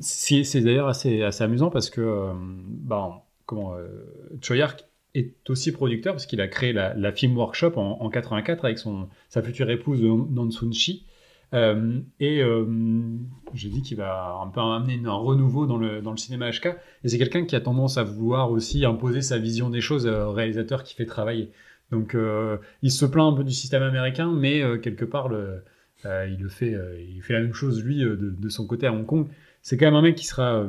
C'est 0.00 0.60
d'ailleurs 0.62 0.88
assez, 0.88 1.22
amusant 1.40 1.70
parce 1.70 1.88
que 1.88 2.30
bah, 2.66 3.24
comment, 3.50 3.74
euh, 3.74 3.88
Choyark 4.40 4.84
est 5.14 5.50
aussi 5.50 5.72
producteur 5.72 6.14
parce 6.14 6.26
qu'il 6.26 6.40
a 6.40 6.46
créé 6.46 6.72
la, 6.72 7.12
Film 7.12 7.36
Workshop 7.36 7.72
en, 7.76 8.00
en 8.00 8.08
84 8.08 8.64
avec 8.64 8.78
son, 8.78 9.08
sa 9.28 9.42
future 9.42 9.68
épouse 9.70 10.00
Nan 10.02 10.52
Sun 10.52 10.72
Chi. 10.72 11.04
Euh, 11.52 11.98
et 12.20 12.42
euh, 12.42 12.64
j'ai 13.54 13.70
dit 13.70 13.82
qu'il 13.82 13.96
va 13.96 14.38
un 14.40 14.46
peu 14.46 14.60
amener 14.60 15.00
un 15.04 15.12
renouveau 15.12 15.66
dans 15.66 15.78
le, 15.78 16.00
dans 16.00 16.12
le 16.12 16.16
cinéma 16.16 16.48
HK. 16.50 16.76
Et 17.02 17.08
c'est 17.08 17.18
quelqu'un 17.18 17.44
qui 17.44 17.56
a 17.56 17.60
tendance 17.60 17.98
à 17.98 18.04
vouloir 18.04 18.52
aussi 18.52 18.84
imposer 18.84 19.20
sa 19.20 19.38
vision 19.38 19.68
des 19.68 19.80
choses 19.80 20.06
euh, 20.06 20.26
au 20.26 20.32
réalisateur 20.32 20.84
qui 20.84 20.94
fait 20.94 21.06
travailler. 21.06 21.50
Donc 21.90 22.16
il 22.82 22.92
se 22.92 23.04
plaint 23.04 23.32
un 23.32 23.36
peu 23.36 23.42
du 23.42 23.52
système 23.52 23.82
américain, 23.82 24.30
mais 24.32 24.62
quelque 24.80 25.04
part 25.04 25.28
le, 25.28 25.64
il 26.04 26.36
le 26.40 26.48
fait, 26.48 26.72
il 27.00 27.20
fait 27.20 27.32
la 27.32 27.40
même 27.40 27.52
chose 27.52 27.82
lui 27.82 27.98
de, 27.98 28.14
de 28.14 28.48
son 28.48 28.64
côté 28.64 28.86
à 28.86 28.92
Hong 28.92 29.04
Kong. 29.04 29.26
C'est 29.60 29.76
quand 29.76 29.86
même 29.86 29.96
un 29.96 30.02
mec 30.02 30.14
qui 30.14 30.24
sera 30.24 30.64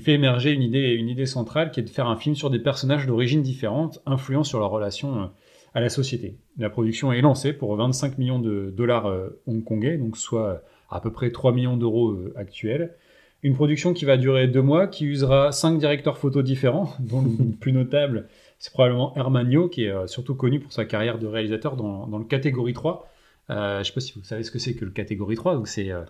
fait 0.00 0.12
émerger 0.12 0.52
une 0.52 0.62
idée, 0.62 1.26
centrale 1.26 1.72
qui 1.72 1.80
est 1.80 1.82
de 1.82 1.90
faire 1.90 2.06
un 2.06 2.14
film 2.14 2.36
sur 2.36 2.48
des 2.48 2.60
personnages 2.60 3.08
d'origine 3.08 3.42
différentes, 3.42 4.00
influents 4.06 4.44
sur 4.44 4.60
leur 4.60 4.70
relation 4.70 5.22
euh, 5.22 5.26
à 5.74 5.80
la 5.80 5.88
société. 5.88 6.36
La 6.58 6.70
production 6.70 7.12
est 7.12 7.22
lancée 7.22 7.52
pour 7.52 7.74
25 7.74 8.16
millions 8.18 8.38
de 8.38 8.70
dollars 8.70 9.06
euh, 9.06 9.40
hongkongais, 9.48 9.96
donc 9.96 10.16
soit 10.16 10.62
à 10.90 11.00
peu 11.00 11.10
près 11.10 11.32
3 11.32 11.52
millions 11.52 11.76
d'euros 11.76 12.10
euh, 12.10 12.32
actuels. 12.36 12.94
Une 13.42 13.56
production 13.56 13.94
qui 13.94 14.04
va 14.04 14.16
durer 14.16 14.46
deux 14.46 14.62
mois, 14.62 14.86
qui 14.86 15.06
usera 15.06 15.50
cinq 15.50 15.78
directeurs 15.78 16.18
photos 16.18 16.44
différents, 16.44 16.94
dont 17.00 17.20
le 17.20 17.50
plus 17.60 17.72
notable, 17.72 18.28
c'est 18.62 18.72
probablement 18.72 19.12
Hermanio, 19.16 19.68
qui 19.68 19.86
est 19.86 19.90
euh, 19.90 20.06
surtout 20.06 20.36
connu 20.36 20.60
pour 20.60 20.72
sa 20.72 20.84
carrière 20.84 21.18
de 21.18 21.26
réalisateur 21.26 21.74
dans, 21.74 22.06
dans 22.06 22.18
le 22.18 22.24
catégorie 22.24 22.72
3. 22.72 23.10
Euh, 23.50 23.74
je 23.74 23.78
ne 23.80 23.82
sais 23.82 23.92
pas 23.92 24.00
si 24.00 24.12
vous 24.14 24.22
savez 24.22 24.44
ce 24.44 24.52
que 24.52 24.60
c'est 24.60 24.74
que 24.74 24.84
le 24.84 24.92
catégorie 24.92 25.34
3, 25.34 25.56
donc 25.56 25.66
c'est 25.66 25.90
euh, 25.90 26.04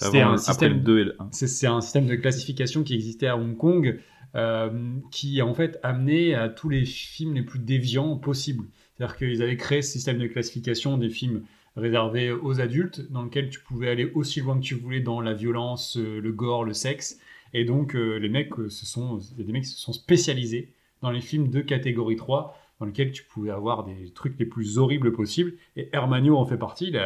un 0.00 0.38
système 0.38 0.72
le 0.72 0.78
2 0.80 1.00
et 1.00 1.04
le 1.04 1.16
1. 1.18 1.28
c'est 1.32 1.66
un 1.66 1.82
système 1.82 2.06
de 2.06 2.14
classification 2.14 2.82
qui 2.82 2.94
existait 2.94 3.26
à 3.26 3.36
Hong 3.36 3.58
Kong, 3.58 4.00
euh, 4.36 4.70
qui 5.10 5.42
en 5.42 5.52
fait 5.52 5.78
amené 5.82 6.34
à 6.34 6.48
tous 6.48 6.70
les 6.70 6.86
films 6.86 7.34
les 7.34 7.42
plus 7.42 7.58
déviants 7.58 8.16
possibles. 8.16 8.64
C'est-à-dire 8.96 9.18
qu'ils 9.18 9.42
avaient 9.42 9.58
créé 9.58 9.82
ce 9.82 9.92
système 9.92 10.16
de 10.16 10.28
classification 10.28 10.96
des 10.96 11.10
films 11.10 11.42
réservés 11.76 12.32
aux 12.32 12.58
adultes, 12.58 13.12
dans 13.12 13.22
lequel 13.22 13.50
tu 13.50 13.60
pouvais 13.60 13.90
aller 13.90 14.10
aussi 14.14 14.40
loin 14.40 14.56
que 14.56 14.64
tu 14.64 14.76
voulais 14.76 15.00
dans 15.00 15.20
la 15.20 15.34
violence, 15.34 15.98
le 15.98 16.32
gore, 16.32 16.64
le 16.64 16.72
sexe. 16.72 17.20
Et 17.52 17.66
donc 17.66 17.92
les 17.92 18.30
mecs, 18.30 18.54
ce 18.70 18.86
sont 18.86 19.18
a 19.18 19.42
des 19.42 19.52
mecs 19.52 19.64
qui 19.64 19.70
se 19.70 19.78
sont 19.78 19.92
spécialisés 19.92 20.72
dans 21.02 21.10
les 21.10 21.20
films 21.20 21.48
de 21.48 21.60
catégorie 21.60 22.16
3, 22.16 22.56
dans 22.80 22.86
lesquels 22.86 23.10
tu 23.10 23.24
pouvais 23.24 23.50
avoir 23.50 23.84
des 23.84 24.10
trucs 24.12 24.38
les 24.38 24.46
plus 24.46 24.78
horribles 24.78 25.12
possibles. 25.12 25.54
Et 25.76 25.88
Hermanio 25.92 26.36
en 26.36 26.46
fait 26.46 26.56
partie. 26.56 26.88
Il 26.88 26.96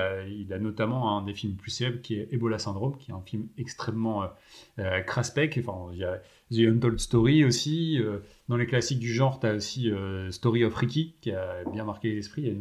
a, 0.53 0.59
notamment 0.59 1.17
un 1.17 1.23
des 1.25 1.35
films 1.35 1.55
plus 1.55 1.71
célèbres 1.71 2.03
qui 2.03 2.17
est 2.17 2.29
Ebola 2.31 2.59
Syndrome, 2.59 2.97
qui 2.99 3.11
est 3.11 3.15
un 3.15 3.23
film 3.23 3.49
extrêmement 3.57 4.23
euh, 4.23 4.27
euh, 4.79 5.01
craspec. 5.01 5.59
Enfin, 5.59 5.91
il 5.93 5.99
y 5.99 6.05
a 6.05 6.21
The 6.51 6.69
Untold 6.69 6.99
Story 7.01 7.45
aussi. 7.45 7.99
euh, 7.99 8.19
dans 8.49 8.57
les 8.57 8.67
classiques 8.67 8.99
du 8.99 9.13
genre, 9.13 9.41
tu 9.41 9.47
as 9.47 9.55
aussi 9.55 9.91
euh, 9.91 10.31
Story 10.31 10.65
of 10.65 10.75
Ricky, 10.75 11.15
qui 11.21 11.33
a 11.33 11.65
bien 11.73 11.85
marqué 11.85 12.15
l'esprit. 12.15 12.55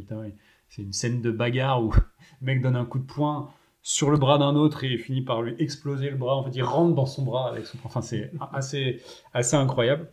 C'est 0.69 0.81
une 0.81 0.93
scène 0.93 1.21
de 1.21 1.31
bagarre 1.31 1.83
où 1.83 1.91
le 1.91 2.45
mec 2.45 2.61
donne 2.61 2.77
un 2.77 2.85
coup 2.85 2.99
de 2.99 3.05
poing 3.05 3.49
sur 3.83 4.09
le 4.09 4.17
bras 4.17 4.37
d'un 4.37 4.55
autre 4.55 4.83
et 4.83 4.97
finit 4.97 5.21
par 5.21 5.41
lui 5.41 5.55
exploser 5.59 6.09
le 6.09 6.15
bras. 6.15 6.37
En 6.37 6.43
fait, 6.43 6.51
il 6.53 6.63
rentre 6.63 6.95
dans 6.95 7.05
son 7.05 7.23
bras 7.23 7.49
avec 7.49 7.65
son 7.65 7.77
Enfin, 7.83 8.01
c'est 8.01 9.01
assez 9.33 9.55
incroyable. 9.55 10.07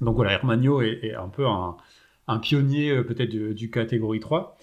Donc 0.00 0.16
voilà, 0.16 0.32
Hermanio 0.32 0.82
est, 0.82 1.00
est 1.02 1.14
un 1.14 1.28
peu 1.28 1.46
un, 1.46 1.76
un 2.28 2.38
pionnier 2.38 2.90
euh, 2.90 3.02
peut-être 3.04 3.30
du, 3.30 3.54
du 3.54 3.70
catégorie 3.70 4.20
3. 4.20 4.56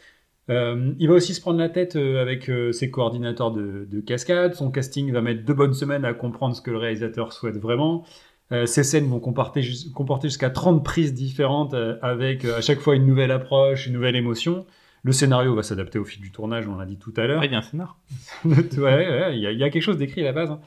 Euh, 0.49 0.93
il 0.99 1.07
va 1.07 1.13
aussi 1.15 1.33
se 1.33 1.39
prendre 1.41 1.59
la 1.59 1.69
tête 1.69 1.95
euh, 1.95 2.21
avec 2.21 2.49
ses 2.73 2.89
coordinateurs 2.91 3.51
de, 3.51 3.87
de 3.89 4.01
cascade. 4.01 4.53
Son 4.55 4.71
casting 4.71 5.11
va 5.13 5.21
mettre 5.21 5.43
deux 5.45 5.53
bonnes 5.53 5.73
semaines 5.73 6.03
à 6.05 6.13
comprendre 6.13 6.55
ce 6.55 6.61
que 6.61 6.71
le 6.71 6.77
réalisateur 6.77 7.31
souhaite 7.33 7.57
vraiment. 7.57 8.03
Euh, 8.51 8.65
ces 8.65 8.83
scènes 8.83 9.07
vont 9.07 9.19
comporter, 9.21 9.61
jus- 9.61 9.91
comporter 9.93 10.27
jusqu'à 10.27 10.49
30 10.49 10.83
prises 10.83 11.13
différentes 11.13 11.73
avec 12.01 12.43
à 12.43 12.59
chaque 12.59 12.79
fois 12.79 12.95
une 12.95 13.05
nouvelle 13.05 13.31
approche, 13.31 13.87
une 13.87 13.93
nouvelle 13.93 14.15
émotion. 14.17 14.65
Le 15.03 15.13
scénario 15.13 15.55
va 15.55 15.63
s'adapter 15.63 15.97
au 15.99 16.05
fil 16.05 16.21
du 16.21 16.31
tournage, 16.31 16.67
on 16.67 16.75
l'a 16.75 16.85
dit 16.85 16.97
tout 16.97 17.13
à 17.17 17.25
l'heure. 17.27 17.43
Il 17.45 17.51
y 17.51 17.55
a 17.55 17.59
un 17.59 17.61
scénar. 17.61 17.97
ouais, 18.45 18.57
ouais, 18.77 19.31
il 19.37 19.41
y, 19.41 19.47
a- 19.47 19.51
il 19.51 19.57
y 19.59 19.63
a 19.63 19.69
quelque 19.69 19.81
chose 19.83 19.97
d'écrit 19.97 20.21
à 20.21 20.25
la 20.25 20.33
base. 20.33 20.51
hein. 20.51 20.59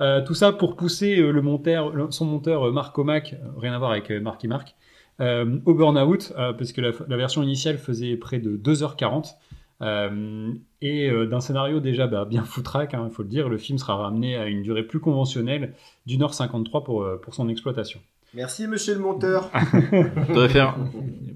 Euh, 0.00 0.22
tout 0.24 0.34
ça 0.34 0.52
pour 0.52 0.76
pousser 0.76 1.18
euh, 1.18 1.30
le 1.32 1.42
monteur, 1.42 1.90
le- 1.90 2.10
son 2.10 2.24
monteur 2.24 2.68
euh, 2.68 2.72
Marc 2.72 2.96
Omac, 2.98 3.32
euh, 3.34 3.48
rien 3.58 3.72
à 3.72 3.78
voir 3.78 3.90
avec 3.90 4.10
euh, 4.10 4.20
Marky 4.20 4.46
Mark, 4.48 4.74
euh, 5.20 5.58
au 5.66 5.74
burn-out, 5.74 6.32
euh, 6.38 6.52
parce 6.52 6.72
que 6.72 6.80
la, 6.80 6.90
la 7.08 7.16
version 7.16 7.42
initiale 7.42 7.78
faisait 7.78 8.16
près 8.16 8.38
de 8.38 8.56
2h40. 8.56 9.34
euh, 9.82 10.52
et 10.80 11.08
euh, 11.10 11.26
d'un 11.26 11.40
scénario 11.40 11.80
déjà 11.80 12.06
bah, 12.06 12.24
bien 12.24 12.44
foutraque, 12.44 12.94
il 12.94 13.10
faut 13.10 13.22
le 13.24 13.28
dire, 13.28 13.48
le 13.48 13.58
film 13.58 13.78
sera 13.78 13.96
ramené 13.96 14.36
à 14.36 14.46
une 14.46 14.62
durée 14.62 14.82
plus 14.84 15.00
conventionnelle 15.00 15.74
d'une 16.06 16.22
heure 16.22 16.34
53 16.34 16.84
pour, 16.84 17.02
euh, 17.02 17.16
pour 17.20 17.34
son 17.34 17.48
exploitation. 17.48 18.00
Merci, 18.34 18.66
monsieur 18.68 18.94
le 18.94 19.00
monteur. 19.00 19.50
Je 19.72 20.28
devrais 20.32 20.48
faire. 20.48 20.76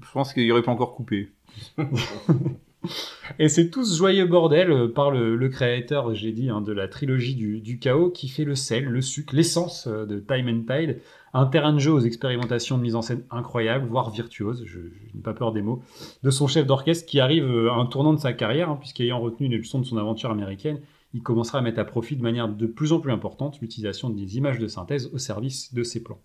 Je 0.01 0.11
pense 0.13 0.31
qu'il 0.33 0.43
y 0.43 0.51
aurait 0.51 0.61
pas 0.61 0.71
encore 0.71 0.93
coupé. 0.93 1.29
Et 3.39 3.49
c'est 3.49 3.69
tout 3.69 3.85
ce 3.85 3.97
joyeux 3.97 4.25
bordel 4.25 4.71
euh, 4.71 4.87
par 4.87 5.09
le, 5.11 5.35
le 5.35 5.49
créateur, 5.49 6.13
j'ai 6.13 6.31
dit, 6.31 6.49
hein, 6.49 6.61
de 6.61 6.71
la 6.71 6.87
trilogie 6.87 7.35
du, 7.35 7.61
du 7.61 7.79
chaos 7.79 8.09
qui 8.09 8.27
fait 8.27 8.43
le 8.43 8.55
sel, 8.55 8.85
le 8.85 9.01
sucre, 9.01 9.35
l'essence 9.35 9.87
euh, 9.87 10.05
de 10.05 10.19
Time 10.19 10.49
and 10.49 10.61
Tide. 10.75 10.99
Un 11.33 11.45
terrain 11.47 11.73
de 11.73 11.79
jeu 11.79 11.91
aux 11.91 11.99
expérimentations 12.01 12.77
de 12.77 12.83
mise 12.83 12.95
en 12.95 13.01
scène 13.01 13.23
incroyables, 13.31 13.87
voire 13.87 14.11
virtuoses, 14.11 14.63
je, 14.67 14.79
je 14.81 15.15
n'ai 15.15 15.21
pas 15.23 15.33
peur 15.33 15.51
des 15.51 15.61
mots, 15.63 15.81
de 16.21 16.29
son 16.29 16.45
chef 16.47 16.67
d'orchestre 16.67 17.07
qui 17.07 17.19
arrive 17.19 17.45
euh, 17.45 17.71
à 17.71 17.75
un 17.75 17.85
tournant 17.87 18.13
de 18.13 18.19
sa 18.19 18.33
carrière, 18.33 18.69
hein, 18.69 18.77
puisqu'ayant 18.79 19.19
retenu 19.19 19.47
les 19.47 19.57
leçons 19.57 19.79
de 19.79 19.85
son 19.85 19.97
aventure 19.97 20.29
américaine, 20.29 20.79
il 21.15 21.23
commencera 21.23 21.59
à 21.59 21.61
mettre 21.61 21.79
à 21.79 21.85
profit 21.85 22.15
de 22.15 22.21
manière 22.21 22.47
de 22.49 22.65
plus 22.67 22.91
en 22.91 22.99
plus 22.99 23.11
importante 23.11 23.59
l'utilisation 23.61 24.09
des 24.09 24.37
images 24.37 24.59
de 24.59 24.67
synthèse 24.67 25.09
au 25.13 25.17
service 25.17 25.73
de 25.73 25.83
ses 25.83 26.03
plans. 26.03 26.19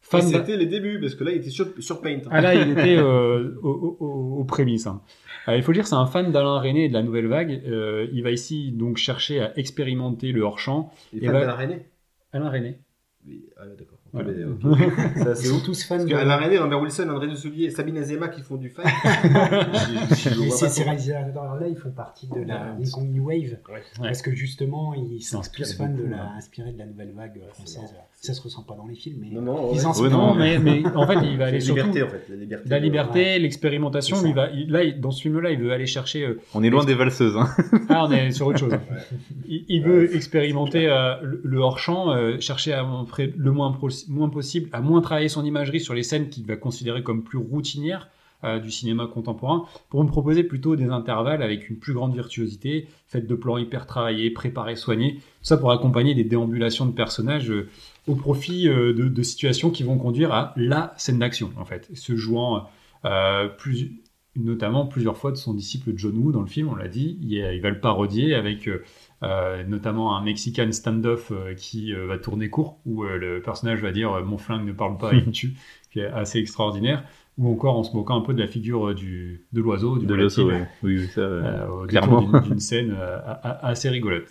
Fan 0.00 0.20
c'était 0.20 0.58
les 0.58 0.66
débuts, 0.66 1.00
parce 1.00 1.14
que 1.14 1.24
là, 1.24 1.30
il 1.32 1.38
était 1.38 1.48
sur, 1.48 1.66
sur 1.78 2.02
Paint. 2.02 2.18
hein. 2.26 2.28
Ah 2.30 2.42
là, 2.42 2.54
il 2.54 2.70
était 2.72 2.96
euh, 2.98 3.54
aux, 3.62 4.44
prémices. 4.44 4.86
hein. 4.86 5.00
Euh, 5.48 5.56
il 5.56 5.62
faut 5.62 5.72
dire, 5.72 5.86
c'est 5.86 5.94
un 5.94 6.06
fan 6.06 6.32
d'Alain 6.32 6.58
René 6.58 6.84
et 6.84 6.88
de 6.88 6.94
la 6.94 7.02
Nouvelle 7.02 7.26
Vague. 7.26 7.62
Euh, 7.66 8.08
il 8.12 8.22
va 8.22 8.30
ici 8.30 8.72
donc 8.72 8.96
chercher 8.96 9.40
à 9.40 9.58
expérimenter 9.58 10.32
le 10.32 10.42
hors-champ. 10.42 10.92
Il 11.12 11.22
et 11.22 11.26
est 11.26 11.30
fan 11.30 11.40
d'Alain 11.40 11.56
René? 11.56 11.86
Alain 12.32 12.50
René. 12.50 12.78
Oui, 13.26 13.46
ah, 13.56 13.66
ouais, 13.66 13.76
d'accord. 13.78 13.98
Voilà. 14.12 14.30
Mais, 14.32 14.44
ok. 14.44 14.60
Ça, 15.16 15.30
Ils 15.30 15.36
c'est 15.36 15.48
sont 15.48 15.60
tous 15.60 15.84
fans 15.84 15.96
Parce 15.96 16.08
de. 16.08 16.10
que 16.10 16.16
Alain 16.16 16.36
René, 16.36 16.56
Lambert 16.56 16.80
Wilson, 16.80 17.08
André 17.08 17.26
de 17.26 17.34
Soulier 17.34 17.64
et 17.66 17.70
Sabine 17.70 17.98
Azema 17.98 18.28
qui 18.28 18.42
font 18.42 18.56
du 18.56 18.70
fan. 18.70 18.86
Et 20.44 20.50
ces, 20.50 20.82
réalisateurs-là, 20.82 21.66
ils 21.68 21.76
font 21.76 21.90
partie 21.90 22.28
de 22.28 22.42
la 22.42 22.76
New 23.00 23.24
Wave. 23.24 23.58
Parce 23.98 24.22
que 24.22 24.34
justement, 24.34 24.94
ils 24.94 25.22
sont 25.22 25.38
s'inspirent 25.38 25.66
tous 25.66 25.76
fans 25.76 25.88
de 25.88 26.04
la, 26.04 26.22
hein. 26.22 26.32
inspirés 26.36 26.72
de 26.72 26.78
la 26.78 26.86
nouvelle 26.86 27.12
vague 27.12 27.40
française. 27.52 27.94
Ça 28.24 28.32
se 28.32 28.40
ressent 28.40 28.62
pas 28.62 28.74
dans 28.74 28.86
les 28.86 28.94
films, 28.94 29.18
mais 29.20 29.28
Non, 29.30 29.42
non, 29.42 29.72
ils 29.74 29.78
ouais. 29.80 29.84
en 29.84 29.88
Ouais, 29.90 29.94
sont 29.94 30.04
non, 30.04 30.28
Non, 30.28 30.34
mais, 30.34 30.58
mais 30.58 30.82
en 30.94 31.06
fait, 31.06 31.18
il 31.30 31.36
va 31.36 31.44
aller 31.48 31.60
surtout 31.60 31.80
liberté, 31.88 32.02
en 32.02 32.08
fait. 32.08 32.24
La 32.30 32.36
liberté. 32.36 32.68
la 32.70 32.78
de- 32.78 32.84
liberté, 32.84 33.38
l'expérimentation. 33.38 34.16
C'est 34.16 34.22
ça. 34.22 34.26
lui 34.28 34.34
va, 34.34 34.48
il- 34.50 34.70
là, 34.70 34.82
il- 34.84 34.98
dans 35.00 35.10
ce 35.10 35.20
film-là, 35.20 35.50
il 35.50 35.58
veut 35.58 35.72
aller 35.72 35.84
chercher. 35.84 36.24
euh, 36.24 36.40
On 36.54 36.62
est 36.62 36.70
loin 36.70 36.84
des 36.86 36.94
valseuses. 36.94 37.36
Hein. 37.36 37.48
Ah, 37.90 38.06
on 38.08 38.12
est 38.12 38.30
sur 38.32 38.46
autre 38.46 38.58
chose. 38.58 38.72
Il, 39.46 39.64
il 39.68 39.82
veut 39.82 40.14
expérimenter 40.16 40.88
euh, 40.88 41.14
le, 41.22 41.40
le 41.44 41.58
hors-champ, 41.58 42.10
euh, 42.12 42.40
chercher 42.40 42.72
à 42.72 42.82
montrer 42.82 43.32
le 43.36 43.52
moins, 43.52 43.76
moins 44.08 44.28
possible, 44.30 44.70
à 44.72 44.80
moins 44.80 45.00
travailler 45.02 45.28
son 45.28 45.44
imagerie 45.44 45.80
sur 45.80 45.92
les 45.94 46.02
scènes 46.02 46.28
qu'il 46.30 46.46
va 46.46 46.56
considérer 46.56 47.02
comme 47.02 47.22
plus 47.22 47.38
routinières 47.38 48.08
euh, 48.44 48.58
du 48.58 48.70
cinéma 48.70 49.06
contemporain, 49.06 49.64
pour 49.88 50.02
me 50.04 50.08
proposer 50.08 50.44
plutôt 50.44 50.76
des 50.76 50.88
intervalles 50.88 51.42
avec 51.42 51.70
une 51.70 51.76
plus 51.76 51.94
grande 51.94 52.14
virtuosité, 52.14 52.88
faites 53.06 53.26
de 53.26 53.34
plans 53.34 53.56
hyper 53.56 53.86
travaillés, 53.86 54.30
préparés, 54.30 54.76
soignés, 54.76 55.14
tout 55.14 55.20
ça 55.42 55.56
pour 55.56 55.70
accompagner 55.72 56.14
des 56.14 56.24
déambulations 56.24 56.84
de 56.84 56.92
personnages 56.92 57.50
euh, 57.50 57.68
au 58.06 58.14
profit 58.14 58.68
euh, 58.68 58.92
de, 58.92 59.08
de 59.08 59.22
situations 59.22 59.70
qui 59.70 59.82
vont 59.82 59.96
conduire 59.98 60.32
à 60.32 60.52
la 60.56 60.92
scène 60.96 61.18
d'action, 61.18 61.50
en 61.56 61.64
fait, 61.64 61.88
se 61.94 62.14
jouant 62.16 62.68
euh, 63.04 63.48
plus, 63.48 63.92
notamment 64.36 64.86
plusieurs 64.86 65.16
fois 65.16 65.30
de 65.30 65.36
son 65.36 65.54
disciple 65.54 65.92
John 65.96 66.16
Woo 66.16 66.32
dans 66.32 66.40
le 66.42 66.46
film, 66.46 66.68
on 66.68 66.74
l'a 66.74 66.88
dit. 66.88 67.18
Il, 67.22 67.32
il 67.34 67.60
va 67.60 67.70
le 67.70 67.80
parodier 67.80 68.34
avec 68.34 68.68
euh, 69.22 69.64
notamment 69.64 70.16
un 70.16 70.22
Mexican 70.22 70.70
standoff 70.72 71.30
euh, 71.32 71.54
qui 71.54 71.92
va 71.94 72.18
tourner 72.18 72.50
court, 72.50 72.78
où 72.84 73.04
le 73.04 73.40
personnage 73.40 73.80
va 73.80 73.92
dire 73.92 74.22
Mon 74.24 74.36
flingue 74.38 74.66
ne 74.66 74.72
parle 74.72 74.98
pas, 74.98 75.12
il 75.14 75.24
me 75.26 75.30
tue, 75.32 75.54
qui 75.92 76.00
est 76.00 76.06
assez 76.06 76.38
extraordinaire. 76.38 77.04
Ou 77.36 77.50
encore 77.50 77.76
en 77.76 77.82
se 77.82 77.96
moquant 77.96 78.16
un 78.16 78.20
peu 78.20 78.32
de 78.32 78.38
la 78.40 78.46
figure 78.46 78.94
du, 78.94 79.40
de 79.52 79.60
l'oiseau, 79.60 79.98
du 79.98 80.06
De 80.06 80.14
l'osso, 80.14 80.46
ouais. 80.46 80.68
Oui, 80.84 80.98
oui, 80.98 81.08
ça. 81.08 81.66
clairement. 81.88 82.22
d'une- 82.42 82.60
scène 82.60 82.96
assez 83.42 83.88
rigolote. 83.88 84.28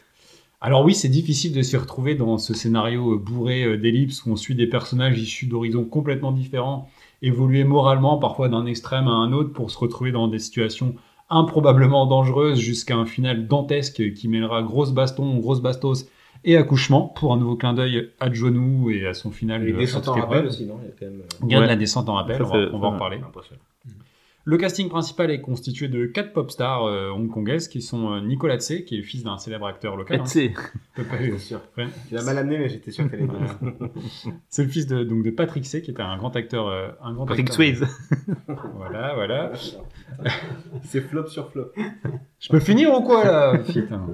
Alors 0.64 0.84
oui, 0.86 0.96
c'est 0.96 1.10
difficile 1.10 1.54
de 1.54 1.62
s'y 1.62 1.78
retrouver 1.78 2.16
dans 2.16 2.38
ce 2.40 2.54
scénario 2.56 3.14
euh, 3.14 3.18
bourré 3.18 3.64
euh, 3.66 3.78
d'ellipses 3.78 4.26
où 4.26 4.32
on 4.32 4.36
suit 4.36 4.56
des 4.56 4.66
personnages 4.66 5.20
issus 5.20 5.46
d'horizons 5.46 5.84
complètement 5.84 6.32
différents, 6.32 6.90
évoluer 7.22 7.66
moralement 7.66 8.18
parfois 8.18 8.48
d'un 8.50 8.66
extrême 8.66 9.08
à 9.08 9.12
un 9.12 9.32
autre 9.34 9.52
pour 9.54 9.70
se 9.70 9.78
retrouver 9.78 10.12
dans 10.12 10.28
des 10.28 10.40
situations 10.40 10.96
improbablement 11.30 12.06
dangereuses 12.06 12.60
jusqu'à 12.60 12.96
un 12.96 13.06
final 13.06 13.48
dantesque 13.48 14.14
qui 14.14 14.28
mêlera 14.28 14.64
grosse 14.64 14.92
baston, 14.92 15.38
grosse 15.38 15.62
bastos 15.62 16.08
et 16.46 16.56
accouchement 16.58 17.08
pour 17.10 17.34
un 17.34 17.38
nouveau 17.38 17.56
clin 17.58 17.74
d'œil 17.74 18.10
à 18.20 18.32
John 18.32 18.58
Woo 18.58 18.90
et 18.90 19.06
à 19.06 19.14
son 19.14 19.32
final 19.32 19.64
Les 19.66 19.74
de 19.74 19.78
descentes 19.78 20.08
en 20.08 20.14
rappel 20.14 20.48
aussi, 20.48 20.66
non? 20.66 20.80
Il 20.82 20.88
y 20.88 20.92
a 20.92 20.96
quand 20.98 21.06
même. 21.06 21.22
euh, 21.22 21.46
Il 21.46 21.52
y 21.52 21.56
a 21.56 21.62
de 21.62 21.66
la 21.68 21.76
descente 21.76 22.08
en 22.10 22.16
rappel, 22.16 22.42
on 22.42 22.48
va, 22.48 22.66
c'est- 22.68 22.74
on 22.74 22.80
va 22.80 22.88
en 22.88 22.92
reparler. 22.94 23.20
Le 24.46 24.58
casting 24.58 24.90
principal 24.90 25.32
est 25.32 25.40
constitué 25.40 25.88
de 25.88 26.06
quatre 26.06 26.34
pop 26.34 26.52
stars 26.52 26.84
euh, 26.86 27.10
hongkongaises 27.12 27.70
qui 27.70 27.82
sont 27.82 28.12
euh, 28.12 28.20
Nicolas 28.20 28.58
Tse, 28.60 28.84
qui 28.86 28.96
est 28.96 28.98
le 28.98 29.04
fils 29.04 29.24
d'un 29.24 29.38
célèbre 29.38 29.66
acteur 29.68 29.96
local. 29.96 30.20
hein. 30.20 30.24
Etsy. 30.26 30.52
Peut 30.96 31.04
pas- 31.10 31.16
Bien 31.16 31.38
sûr. 31.38 31.62
Ouais. 31.78 31.86
Tu 32.10 32.16
l'as 32.16 32.24
mal 32.26 32.38
amené, 32.38 32.58
mais 32.58 32.68
j'étais 32.68 32.92
sûr 32.92 33.10
qu'elle 33.10 33.26
Voilà. 33.26 33.58
C'est 34.50 34.64
le 34.64 34.70
fils 34.70 34.86
de, 34.86 35.06
donc 35.06 35.24
de 35.24 35.32
Patrick 35.32 35.64
Tse, 35.64 35.82
qui 35.82 35.92
était 35.92 36.02
un 36.02 36.18
grand 36.18 36.36
acteur. 36.36 36.68
euh, 36.68 36.90
un 37.02 37.14
grand 37.14 37.26
Patrick. 37.26 37.54
Swayze. 37.54 37.86
Voilà, 38.76 39.14
voilà. 39.16 39.52
C'est 40.84 41.00
flop 41.02 41.28
sur 41.28 41.50
flop. 41.52 41.72
Je 42.40 42.50
peux 42.50 42.60
finir 42.60 42.94
ou 42.94 43.02
quoi 43.02 43.24
là 43.24 43.58
Putain. 43.58 44.06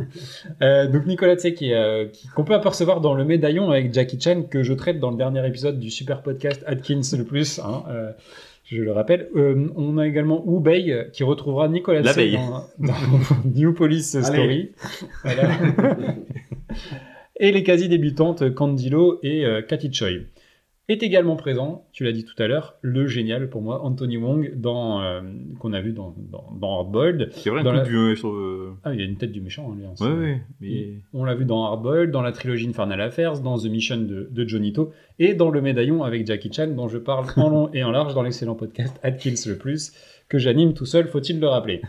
Euh, 0.62 0.88
Donc 0.88 1.08
Nicolas 1.08 1.36
Tse, 1.38 1.54
qui, 1.56 1.72
est, 1.72 1.76
euh, 1.76 2.06
qu'on 2.36 2.44
peut 2.44 2.54
apercevoir 2.54 3.02
dans 3.02 3.16
le 3.16 3.26
médaillon 3.26 3.72
avec 3.72 3.92
Jackie 3.94 4.20
Chan, 4.22 4.44
que 4.44 4.62
je 4.62 4.74
traite 4.74 5.00
dans 5.00 5.10
le 5.10 5.18
dernier 5.18 5.46
épisode 5.48 5.80
du 5.80 5.90
super 5.90 6.22
podcast 6.22 6.64
Atkins 6.68 7.02
le 7.18 7.24
plus. 7.24 7.58
hein, 7.60 7.84
euh, 7.90 8.12
je 8.72 8.82
le 8.84 8.92
rappelle. 8.92 9.30
Euh, 9.36 9.68
on 9.76 9.98
a 9.98 10.08
également 10.08 10.44
Wu 10.48 10.62
Bei, 10.62 10.84
euh, 10.90 11.04
qui 11.12 11.24
retrouvera 11.24 11.68
Nicolas 11.68 12.02
L'abeille. 12.02 12.38
dans, 12.38 12.66
dans 12.80 12.94
New 13.46 13.74
Police 13.74 14.22
Story. 14.22 14.72
Voilà. 15.24 15.50
et 17.40 17.52
les 17.52 17.64
quasi 17.64 17.90
débutantes 17.90 18.54
Candilo 18.54 19.20
et 19.24 19.46
euh, 19.46 19.62
Cathy 19.62 19.92
Choi. 19.92 20.10
Est 20.90 21.04
également 21.04 21.36
présent, 21.36 21.86
tu 21.92 22.04
l'as 22.04 22.12
dit 22.12 22.26
tout 22.26 22.34
à 22.42 22.48
l'heure, 22.48 22.74
le 22.82 23.06
génial 23.06 23.48
pour 23.50 23.62
moi 23.62 23.84
Anthony 23.84 24.18
Wong 24.18 24.54
dans 24.56 25.02
euh, 25.04 25.22
qu'on 25.60 25.72
a 25.74 25.82
vu 25.82 25.92
dans 25.94 26.16
dans, 26.18 26.50
dans 26.60 26.80
Hardboiled. 26.80 27.30
C'est 27.34 27.52
vrai, 27.52 27.62
Dans 27.64 27.72
la- 27.72 27.84
vieux 27.84 28.16
sur. 28.16 28.30
euh, 28.32 28.74
Ah, 28.84 28.94
il 28.96 29.00
y 29.00 29.04
a 29.04 29.06
une 29.06 29.16
tête 29.16 29.32
du 29.32 29.40
méchant, 29.40 29.70
hein, 29.72 29.76
lui. 29.78 29.86
hein, 29.86 29.92
c'est- 29.96 30.04
Ouais, 30.06 30.12
ouais. 30.18 30.42
Mais. 30.62 30.88
On 31.14 31.24
l'a 31.26 31.36
vu 31.36 31.46
dans 31.46 31.64
Hardboiled, 31.64 32.10
dans 32.10 32.24
la 32.24 32.32
trilogie 32.32 32.68
Infernal 32.68 33.00
Affairs, 33.02 33.40
dans 33.42 33.58
The 33.60 33.66
Mission 33.66 33.98
de, 33.98 34.28
de 34.32 34.48
Johnny 34.48 34.74
To, 34.74 34.92
et 35.20 35.36
dans 35.36 35.52
Le 35.52 35.62
Médaillon 35.62 36.04
avec 36.04 36.26
Jackie 36.26 36.52
Chan, 36.52 36.70
dont 36.76 36.88
je 36.88 36.98
parle 36.98 37.28
en 37.38 37.50
long 37.50 37.70
et 37.72 37.84
en 37.84 37.92
large 37.92 38.16
dans 38.16 38.24
l'excellent 38.24 38.56
podcast 38.56 39.00
Atkins 39.04 39.36
le 39.46 39.58
Plus, 39.58 39.94
que 40.28 40.40
j'anime 40.40 40.74
tout 40.74 40.86
seul, 40.88 41.08
faut-il 41.08 41.40
le 41.40 41.48
rappeler. 41.48 41.82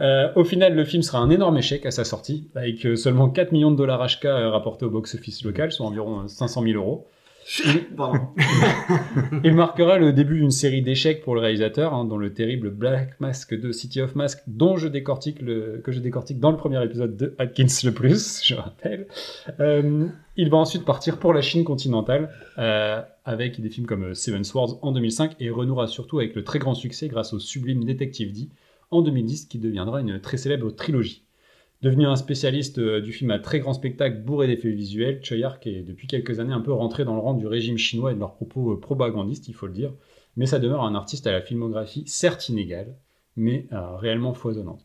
Euh, 0.00 0.32
au 0.34 0.42
final, 0.42 0.74
le 0.74 0.84
film 0.84 1.02
sera 1.02 1.18
un 1.20 1.30
énorme 1.30 1.58
échec 1.58 1.86
à 1.86 1.92
sa 1.92 2.02
sortie, 2.02 2.48
avec 2.56 2.84
euh, 2.86 2.96
seulement 2.96 3.28
4 3.28 3.52
millions 3.52 3.70
de 3.70 3.76
dollars 3.76 4.04
HK 4.04 4.24
euh, 4.24 4.50
rapportés 4.50 4.84
au 4.84 4.90
box-office 4.90 5.44
local, 5.44 5.70
soit 5.70 5.86
environ 5.86 6.22
euh, 6.24 6.26
500 6.26 6.62
000 6.62 6.74
euros. 6.76 7.06
Il 9.44 9.54
marquera 9.54 9.96
le 9.96 10.12
début 10.12 10.38
d'une 10.38 10.50
série 10.50 10.82
d'échecs 10.82 11.22
pour 11.22 11.34
le 11.34 11.40
réalisateur, 11.40 11.94
hein, 11.94 12.04
dont 12.04 12.18
le 12.18 12.34
terrible 12.34 12.70
Black 12.70 13.18
Mask 13.20 13.54
de 13.54 13.72
City 13.72 14.02
of 14.02 14.14
Mask, 14.14 14.42
dont 14.46 14.76
je 14.76 14.88
que 14.88 15.92
je 15.92 16.00
décortique 16.00 16.40
dans 16.40 16.50
le 16.50 16.58
premier 16.58 16.84
épisode 16.84 17.16
de 17.16 17.34
Atkins 17.38 17.66
le 17.84 17.92
Plus, 17.92 18.42
je 18.46 18.54
rappelle. 18.54 19.06
Euh, 19.60 20.08
il 20.36 20.50
va 20.50 20.58
ensuite 20.58 20.84
partir 20.84 21.18
pour 21.18 21.32
la 21.32 21.40
Chine 21.40 21.64
continentale, 21.64 22.30
euh, 22.58 23.00
avec 23.24 23.60
des 23.60 23.70
films 23.70 23.86
comme 23.86 24.04
euh, 24.04 24.14
Seven 24.14 24.44
Swords 24.44 24.78
en 24.82 24.92
2005, 24.92 25.36
et 25.40 25.48
renouera 25.48 25.86
surtout 25.86 26.18
avec 26.18 26.34
le 26.34 26.44
très 26.44 26.58
grand 26.58 26.74
succès 26.74 27.08
grâce 27.08 27.32
au 27.32 27.38
sublime 27.38 27.82
Détective 27.84 28.32
D 28.32 28.50
en 28.90 29.00
2010, 29.00 29.46
qui 29.46 29.58
deviendra 29.58 30.02
une 30.02 30.20
très 30.20 30.36
célèbre 30.36 30.70
trilogie. 30.70 31.27
Devenu 31.80 32.06
un 32.06 32.16
spécialiste 32.16 32.78
euh, 32.78 33.00
du 33.00 33.12
film 33.12 33.30
à 33.30 33.38
très 33.38 33.60
grand 33.60 33.72
spectacle 33.72 34.18
bourré 34.18 34.48
d'effets 34.48 34.70
visuels, 34.70 35.20
Choi 35.22 35.44
Ark 35.44 35.64
est 35.66 35.82
depuis 35.82 36.08
quelques 36.08 36.40
années 36.40 36.52
un 36.52 36.60
peu 36.60 36.72
rentré 36.72 37.04
dans 37.04 37.14
le 37.14 37.20
rang 37.20 37.34
du 37.34 37.46
régime 37.46 37.78
chinois 37.78 38.10
et 38.10 38.14
de 38.14 38.20
leurs 38.20 38.34
propos 38.34 38.72
euh, 38.72 38.80
propagandistes, 38.80 39.46
il 39.48 39.54
faut 39.54 39.66
le 39.68 39.72
dire, 39.72 39.92
mais 40.36 40.46
ça 40.46 40.58
demeure 40.58 40.82
un 40.82 40.94
artiste 40.96 41.26
à 41.28 41.32
la 41.32 41.40
filmographie 41.40 42.02
certes 42.06 42.48
inégale, 42.48 42.96
mais 43.36 43.66
euh, 43.72 43.94
réellement 43.96 44.34
foisonnante. 44.34 44.84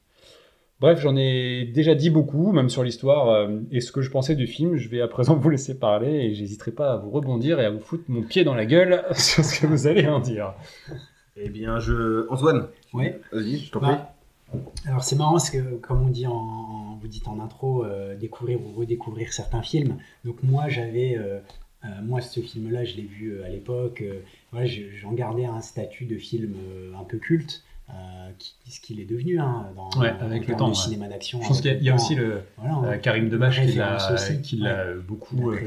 Bref, 0.79 0.99
j'en 0.99 1.15
ai 1.15 1.65
déjà 1.73 1.95
dit 1.95 2.09
beaucoup, 2.09 2.51
même 2.51 2.69
sur 2.69 2.83
l'histoire 2.83 3.29
euh, 3.29 3.59
et 3.71 3.79
ce 3.79 3.91
que 3.91 4.01
je 4.01 4.11
pensais 4.11 4.35
du 4.35 4.45
film. 4.47 4.75
Je 4.75 4.89
vais 4.89 5.01
à 5.01 5.07
présent 5.07 5.35
vous 5.39 5.49
laisser 5.49 5.79
parler 5.79 6.11
et 6.11 6.33
j'hésiterai 6.35 6.71
pas 6.71 6.93
à 6.93 6.97
vous 6.97 7.09
rebondir 7.09 7.59
et 7.59 7.65
à 7.65 7.69
vous 7.71 7.79
foutre 7.79 8.03
mon 8.09 8.21
pied 8.21 8.43
dans 8.43 8.53
la 8.53 8.65
gueule 8.65 9.03
sur 9.15 9.43
ce 9.43 9.61
que 9.61 9.65
vous 9.65 9.87
allez 9.87 10.07
en 10.07 10.19
dire. 10.19 10.53
Eh 11.37 11.49
bien, 11.49 11.79
je. 11.79 12.27
Antoine, 12.29 12.67
Ouais. 12.93 13.19
vas-y, 13.31 13.57
je 13.57 13.71
t'en 13.71 13.79
prie. 13.79 13.91
Bah, 13.91 14.12
alors 14.85 15.03
c'est 15.03 15.15
marrant 15.15 15.37
comme 15.81 16.01
on 16.03 16.09
dit 16.09 16.27
en, 16.27 16.97
vous 17.01 17.07
dites 17.07 17.27
en 17.27 17.39
intro, 17.39 17.85
euh, 17.85 18.15
découvrir 18.15 18.59
ou 18.61 18.71
redécouvrir 18.79 19.33
certains 19.33 19.61
films. 19.61 19.97
Donc 20.25 20.41
moi 20.43 20.69
j'avais, 20.69 21.17
euh, 21.17 21.39
euh, 21.85 21.87
moi 22.03 22.21
ce 22.21 22.39
film-là 22.39 22.85
je 22.85 22.95
l'ai 22.95 23.03
vu 23.03 23.43
à 23.43 23.49
l'époque. 23.49 24.03
j'en 24.53 25.11
gardais 25.13 25.45
un 25.45 25.61
statut 25.61 26.05
de 26.05 26.17
film 26.17 26.55
un 26.97 27.03
peu 27.03 27.17
culte, 27.17 27.63
euh, 27.89 28.31
qui, 28.39 28.53
ce 28.71 28.79
qu'il 28.79 28.99
est 29.01 29.05
devenu 29.05 29.39
hein, 29.39 29.67
dans 29.75 29.89
Ouais, 29.99 30.11
en 30.21 30.25
avec 30.25 30.47
le 30.47 30.55
temps, 30.55 30.73
cinéma 30.73 31.07
d'action. 31.09 31.41
Je 31.41 31.47
pense 31.47 31.61
qu'il 31.61 31.71
y 31.71 31.75
a, 31.89 31.91
y 31.91 31.95
aussi 31.95 32.15
le 32.15 32.39
Voilà, 32.57 32.93
euh, 32.93 32.97
Karim 32.97 33.29
Debache 33.29 33.61
qui 33.65 33.73
l'a, 33.73 34.87
ouais. 34.87 34.95
beaucoup 35.05 35.51
euh, 35.51 35.57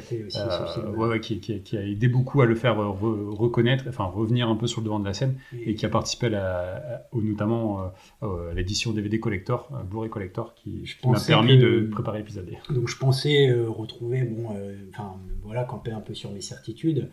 ouais, 0.97 1.21
qui, 1.21 1.41
qui- 1.41 1.61
qui 1.61 1.77
a 1.77 1.83
aidé 1.83 2.09
beaucoup 2.09 2.41
à 2.41 2.47
le 2.47 2.55
faire 2.55 2.81
euh, 2.81 2.87
re- 2.87 3.35
reconnaître, 3.37 3.85
enfin 3.89 4.05
revenir 4.05 4.49
un 4.49 4.57
peu 4.57 4.67
sur 4.67 4.81
le 4.81 4.87
devant 4.87 4.99
de 4.99 5.05
la 5.05 5.13
scène, 5.13 5.37
et 5.53 5.75
qui 5.75 5.85
a 5.85 5.89
participé 5.91 6.27
à 6.27 6.31
la- 6.31 6.77
à- 6.77 7.03
au, 7.13 7.21
notamment 7.23 7.81
à 8.23 8.55
l'édition 8.55 8.93
DVD 8.93 9.21
Collector, 9.21 9.71
Blu-ray 9.89 10.11
Collector, 10.11 10.55
qui, 10.55 10.85
m'a 11.05 11.21
permis 11.21 11.59
que- 11.59 11.81
de 11.81 11.87
préparer 11.89 12.19
l'épisode. 12.19 12.51
Donc 12.71 12.89
je 12.89 12.97
pensais 12.97 13.53
retrouver, 13.53 14.23
bon, 14.23 14.57
enfin 14.89 15.15
voilà, 15.43 15.65
camper 15.65 15.93
un 15.93 16.01
peu 16.01 16.15
sur 16.15 16.33
mes 16.33 16.41
certitudes. 16.41 17.11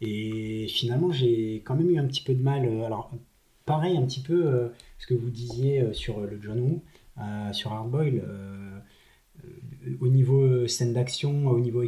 Et 0.00 0.66
finalement, 0.68 1.10
j'ai 1.10 1.62
quand 1.64 1.74
même 1.74 1.90
eu 1.90 1.98
un 1.98 2.04
petit 2.04 2.22
peu 2.22 2.34
de 2.34 2.42
mal. 2.42 2.64
alors, 2.84 3.10
pareil, 3.66 3.98
un 3.98 4.06
petit 4.06 4.22
peu 4.22 4.46
euh, 4.46 4.68
ce 4.98 5.06
que 5.06 5.14
vous 5.14 5.30
disiez 5.30 5.82
euh, 5.82 5.92
sur 5.92 6.20
euh, 6.20 6.26
le 6.26 6.40
John 6.40 6.60
Woo, 6.60 6.82
euh, 7.18 7.52
sur 7.52 7.72
Hardboil. 7.72 8.22
au 10.00 10.08
niveau 10.08 10.66
scène 10.66 10.94
d'action, 10.94 11.46
au 11.48 11.60
niveau, 11.60 11.84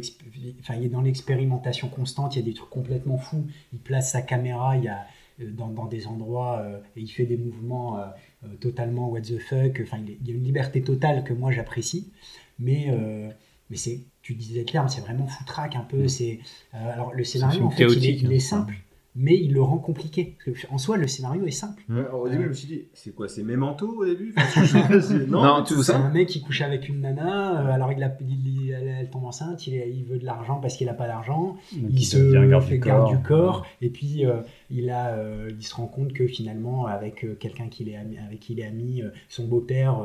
enfin, 0.59 0.75
il 0.75 0.85
est 0.85 0.89
dans 0.89 1.01
l'expérimentation 1.01 1.89
constante. 1.89 2.35
Il 2.35 2.39
y 2.39 2.41
a 2.41 2.45
des 2.45 2.53
trucs 2.53 2.69
complètement 2.69 3.17
fous. 3.17 3.47
Il 3.73 3.79
place 3.79 4.11
sa 4.11 4.21
caméra, 4.21 4.77
il 4.77 4.83
y 4.83 4.87
a 4.87 5.05
dans, 5.39 5.67
dans 5.67 5.85
des 5.85 6.07
endroits 6.07 6.59
euh, 6.59 6.79
et 6.95 7.01
il 7.01 7.07
fait 7.07 7.25
des 7.25 7.37
mouvements 7.37 7.99
euh, 7.99 8.05
euh, 8.43 8.47
totalement 8.59 9.09
what 9.09 9.21
the 9.21 9.39
fuck. 9.39 9.81
Enfin, 9.81 9.97
il, 10.05 10.27
y 10.27 10.31
a 10.31 10.35
une 10.35 10.43
liberté 10.43 10.81
totale 10.81 11.23
que 11.23 11.33
moi 11.33 11.51
j'apprécie, 11.51 12.11
mais 12.59 12.87
mais 13.69 13.77
c'est, 13.77 13.99
tu 14.23 14.33
disais 14.33 14.63
Claire, 14.63 14.83
mais 14.83 14.89
c'est 14.89 15.01
vraiment 15.01 15.27
foutraque 15.27 15.75
un 15.75 15.83
peu. 15.83 16.07
C'est 16.07 16.39
euh, 16.73 16.93
alors 16.93 17.13
le 17.13 17.23
scénario 17.23 17.65
en 17.65 17.69
fait, 17.69 17.83
il 17.83 17.85
est, 17.85 17.87
chaotique, 17.87 18.21
il 18.23 18.31
est 18.31 18.35
hein. 18.37 18.39
simple, 18.39 18.75
mais 19.21 19.35
il 19.37 19.53
le 19.53 19.61
rend 19.61 19.77
compliqué. 19.77 20.37
Parce 20.45 20.57
que, 20.57 20.73
en 20.73 20.77
soi, 20.77 20.95
le 20.97 21.07
scénario 21.07 21.45
est 21.45 21.51
simple. 21.51 21.83
au 22.13 22.29
début, 22.29 22.43
je 22.45 22.47
me 22.49 22.53
suis 22.53 22.67
dit, 22.67 22.81
c'est 22.93 23.13
quoi 23.13 23.27
C'est 23.27 23.43
Memento 23.43 23.87
au 23.87 24.05
début 24.05 24.33
Non, 25.27 25.43
Non, 25.43 25.63
tout 25.63 25.83
ça. 25.83 25.97
un 25.97 26.09
mec 26.11 26.27
qui 26.29 26.41
couche 26.41 26.61
avec 26.61 26.87
une 26.89 27.01
nana, 27.01 27.61
euh, 27.67 27.71
alors 27.73 27.91
il 27.91 28.01
a, 28.01 28.15
il- 28.21 28.71
elle, 28.71 28.87
elle 28.87 29.09
tombe 29.09 29.25
enceinte, 29.25 29.67
il, 29.67 29.73
il 29.75 30.05
veut 30.05 30.17
de 30.19 30.25
l'argent 30.25 30.59
parce 30.61 30.75
qu'il 30.77 30.87
n'a 30.87 30.93
pas 30.93 31.07
d'argent, 31.07 31.57
il, 31.73 32.03
se 32.05 32.47
garde 32.47 32.63
fait 32.63 32.75
du 32.75 32.79
garde 32.79 33.01
corps. 33.01 33.11
du 33.11 33.23
corps, 33.23 33.65
et 33.81 33.89
puis 33.89 34.25
euh, 34.25 34.41
il, 34.71 34.89
a, 34.89 35.13
euh, 35.15 35.49
il 35.59 35.63
se 35.65 35.73
rend 35.75 35.87
compte 35.87 36.13
que 36.13 36.27
finalement, 36.27 36.85
avec 36.85 37.23
euh, 37.23 37.35
quelqu'un 37.39 37.67
qu'il 37.67 37.89
est 37.89 37.95
ami- 37.95 38.17
avec 38.25 38.39
qui 38.39 38.53
il 38.53 38.59
est 38.59 38.65
ami, 38.65 39.01
euh, 39.01 39.09
son 39.27 39.45
beau-père 39.47 39.95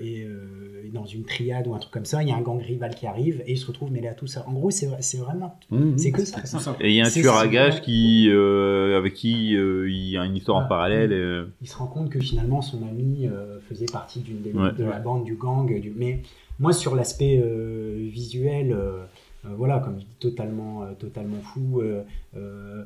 est, 0.00 0.24
euh, 0.24 0.84
est 0.86 0.90
dans 0.92 1.06
une 1.06 1.24
triade 1.24 1.66
ou 1.66 1.74
un 1.74 1.78
truc 1.78 1.92
comme 1.92 2.04
ça, 2.04 2.22
il 2.22 2.28
y 2.28 2.32
a 2.32 2.36
un 2.36 2.40
gang 2.42 2.60
rival 2.60 2.94
qui 2.94 3.06
arrive, 3.06 3.42
et 3.46 3.52
il 3.52 3.58
se 3.58 3.66
retrouve 3.66 3.90
mêlé 3.92 4.08
à 4.08 4.14
tout 4.14 4.26
ça. 4.26 4.44
En 4.48 4.52
gros, 4.52 4.70
c'est 4.70 4.88
c'est 5.00 5.18
vraiment... 5.18 5.58
Mhm. 5.70 5.98
C'est 5.98 6.10
que 6.12 6.24
ça. 6.24 6.38
Et 6.80 6.90
il 6.90 6.94
y 6.94 7.00
a 7.00 7.06
un 7.06 7.10
tueur 7.10 7.36
à 7.36 7.48
gages 7.48 7.80
qui, 7.82 8.28
euh, 8.30 8.96
avec 8.98 9.14
qui 9.14 9.56
euh, 9.56 9.88
il 9.90 10.08
y 10.10 10.16
a 10.18 10.24
une 10.24 10.36
histoire 10.36 10.58
en 10.58 10.62
Ah. 10.64 10.68
parallèle. 10.68 11.12
et, 11.12 11.16
euh, 11.16 11.46
il 11.62 11.68
se 11.68 11.76
rend 11.76 11.86
compte 11.86 12.10
que 12.10 12.20
finalement 12.20 12.62
son 12.62 12.82
ami 12.86 13.26
euh, 13.26 13.58
faisait 13.68 13.86
partie 13.90 14.20
d'une 14.20 14.40
des 14.42 14.52
Ouais. 14.52 14.72
de 14.72 14.84
la 14.84 14.98
bande 14.98 15.24
du 15.24 15.34
gang. 15.36 15.66
Du... 15.80 15.92
Mais 15.96 16.20
moi, 16.58 16.72
sur 16.72 16.94
l'aspect 16.94 17.40
euh, 17.42 18.08
visuel, 18.10 18.72
euh, 18.72 19.04
euh, 19.46 19.48
voilà, 19.56 19.78
comme 19.78 19.94
je 19.98 20.04
dis, 20.04 20.16
totalement, 20.18 20.82
euh, 20.82 20.92
totalement 20.98 21.40
fou, 21.40 21.80
euh, 21.80 22.02
euh, 22.36 22.38
euh, 22.40 22.84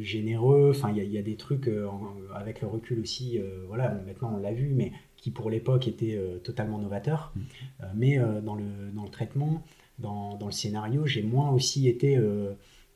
généreux. 0.00 0.70
Enfin, 0.74 0.90
il 0.90 0.96
y, 0.96 1.00
a- 1.00 1.04
il 1.04 1.12
y 1.12 1.18
a 1.18 1.22
des 1.22 1.36
trucs 1.36 1.68
euh, 1.68 1.86
en- 1.88 2.14
avec 2.34 2.60
le 2.60 2.68
recul 2.68 3.00
aussi. 3.00 3.38
euh, 3.38 3.64
voilà, 3.68 3.90
maintenant 4.06 4.32
on 4.34 4.38
l'a 4.38 4.52
vu, 4.52 4.72
mais 4.74 4.92
qui 5.16 5.30
pour 5.30 5.50
l'époque 5.50 5.86
étaient 5.88 6.16
euh, 6.16 6.38
totalement 6.38 6.78
novateurs. 6.78 7.32
Euh, 7.80 7.86
mais 7.94 8.18
euh, 8.18 8.40
dans 8.40 8.54
le 8.54 8.64
dans 8.94 9.04
le 9.04 9.10
traitement, 9.10 9.62
dans, 9.98 10.36
dans 10.36 10.46
le 10.46 10.52
scénario, 10.52 11.06
j'ai 11.06 11.22
moins 11.22 11.50
aussi 11.50 11.88
été 11.88 12.16
euh, 12.16 12.52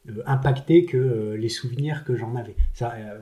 euh, 0.08 0.22
impacté 0.26 0.84
que 0.84 0.96
euh, 0.96 1.36
les 1.36 1.48
souvenirs 1.48 2.04
que 2.04 2.16
j'en 2.16 2.34
avais. 2.36 2.56
Ça, 2.74 2.94
euh, 2.96 3.18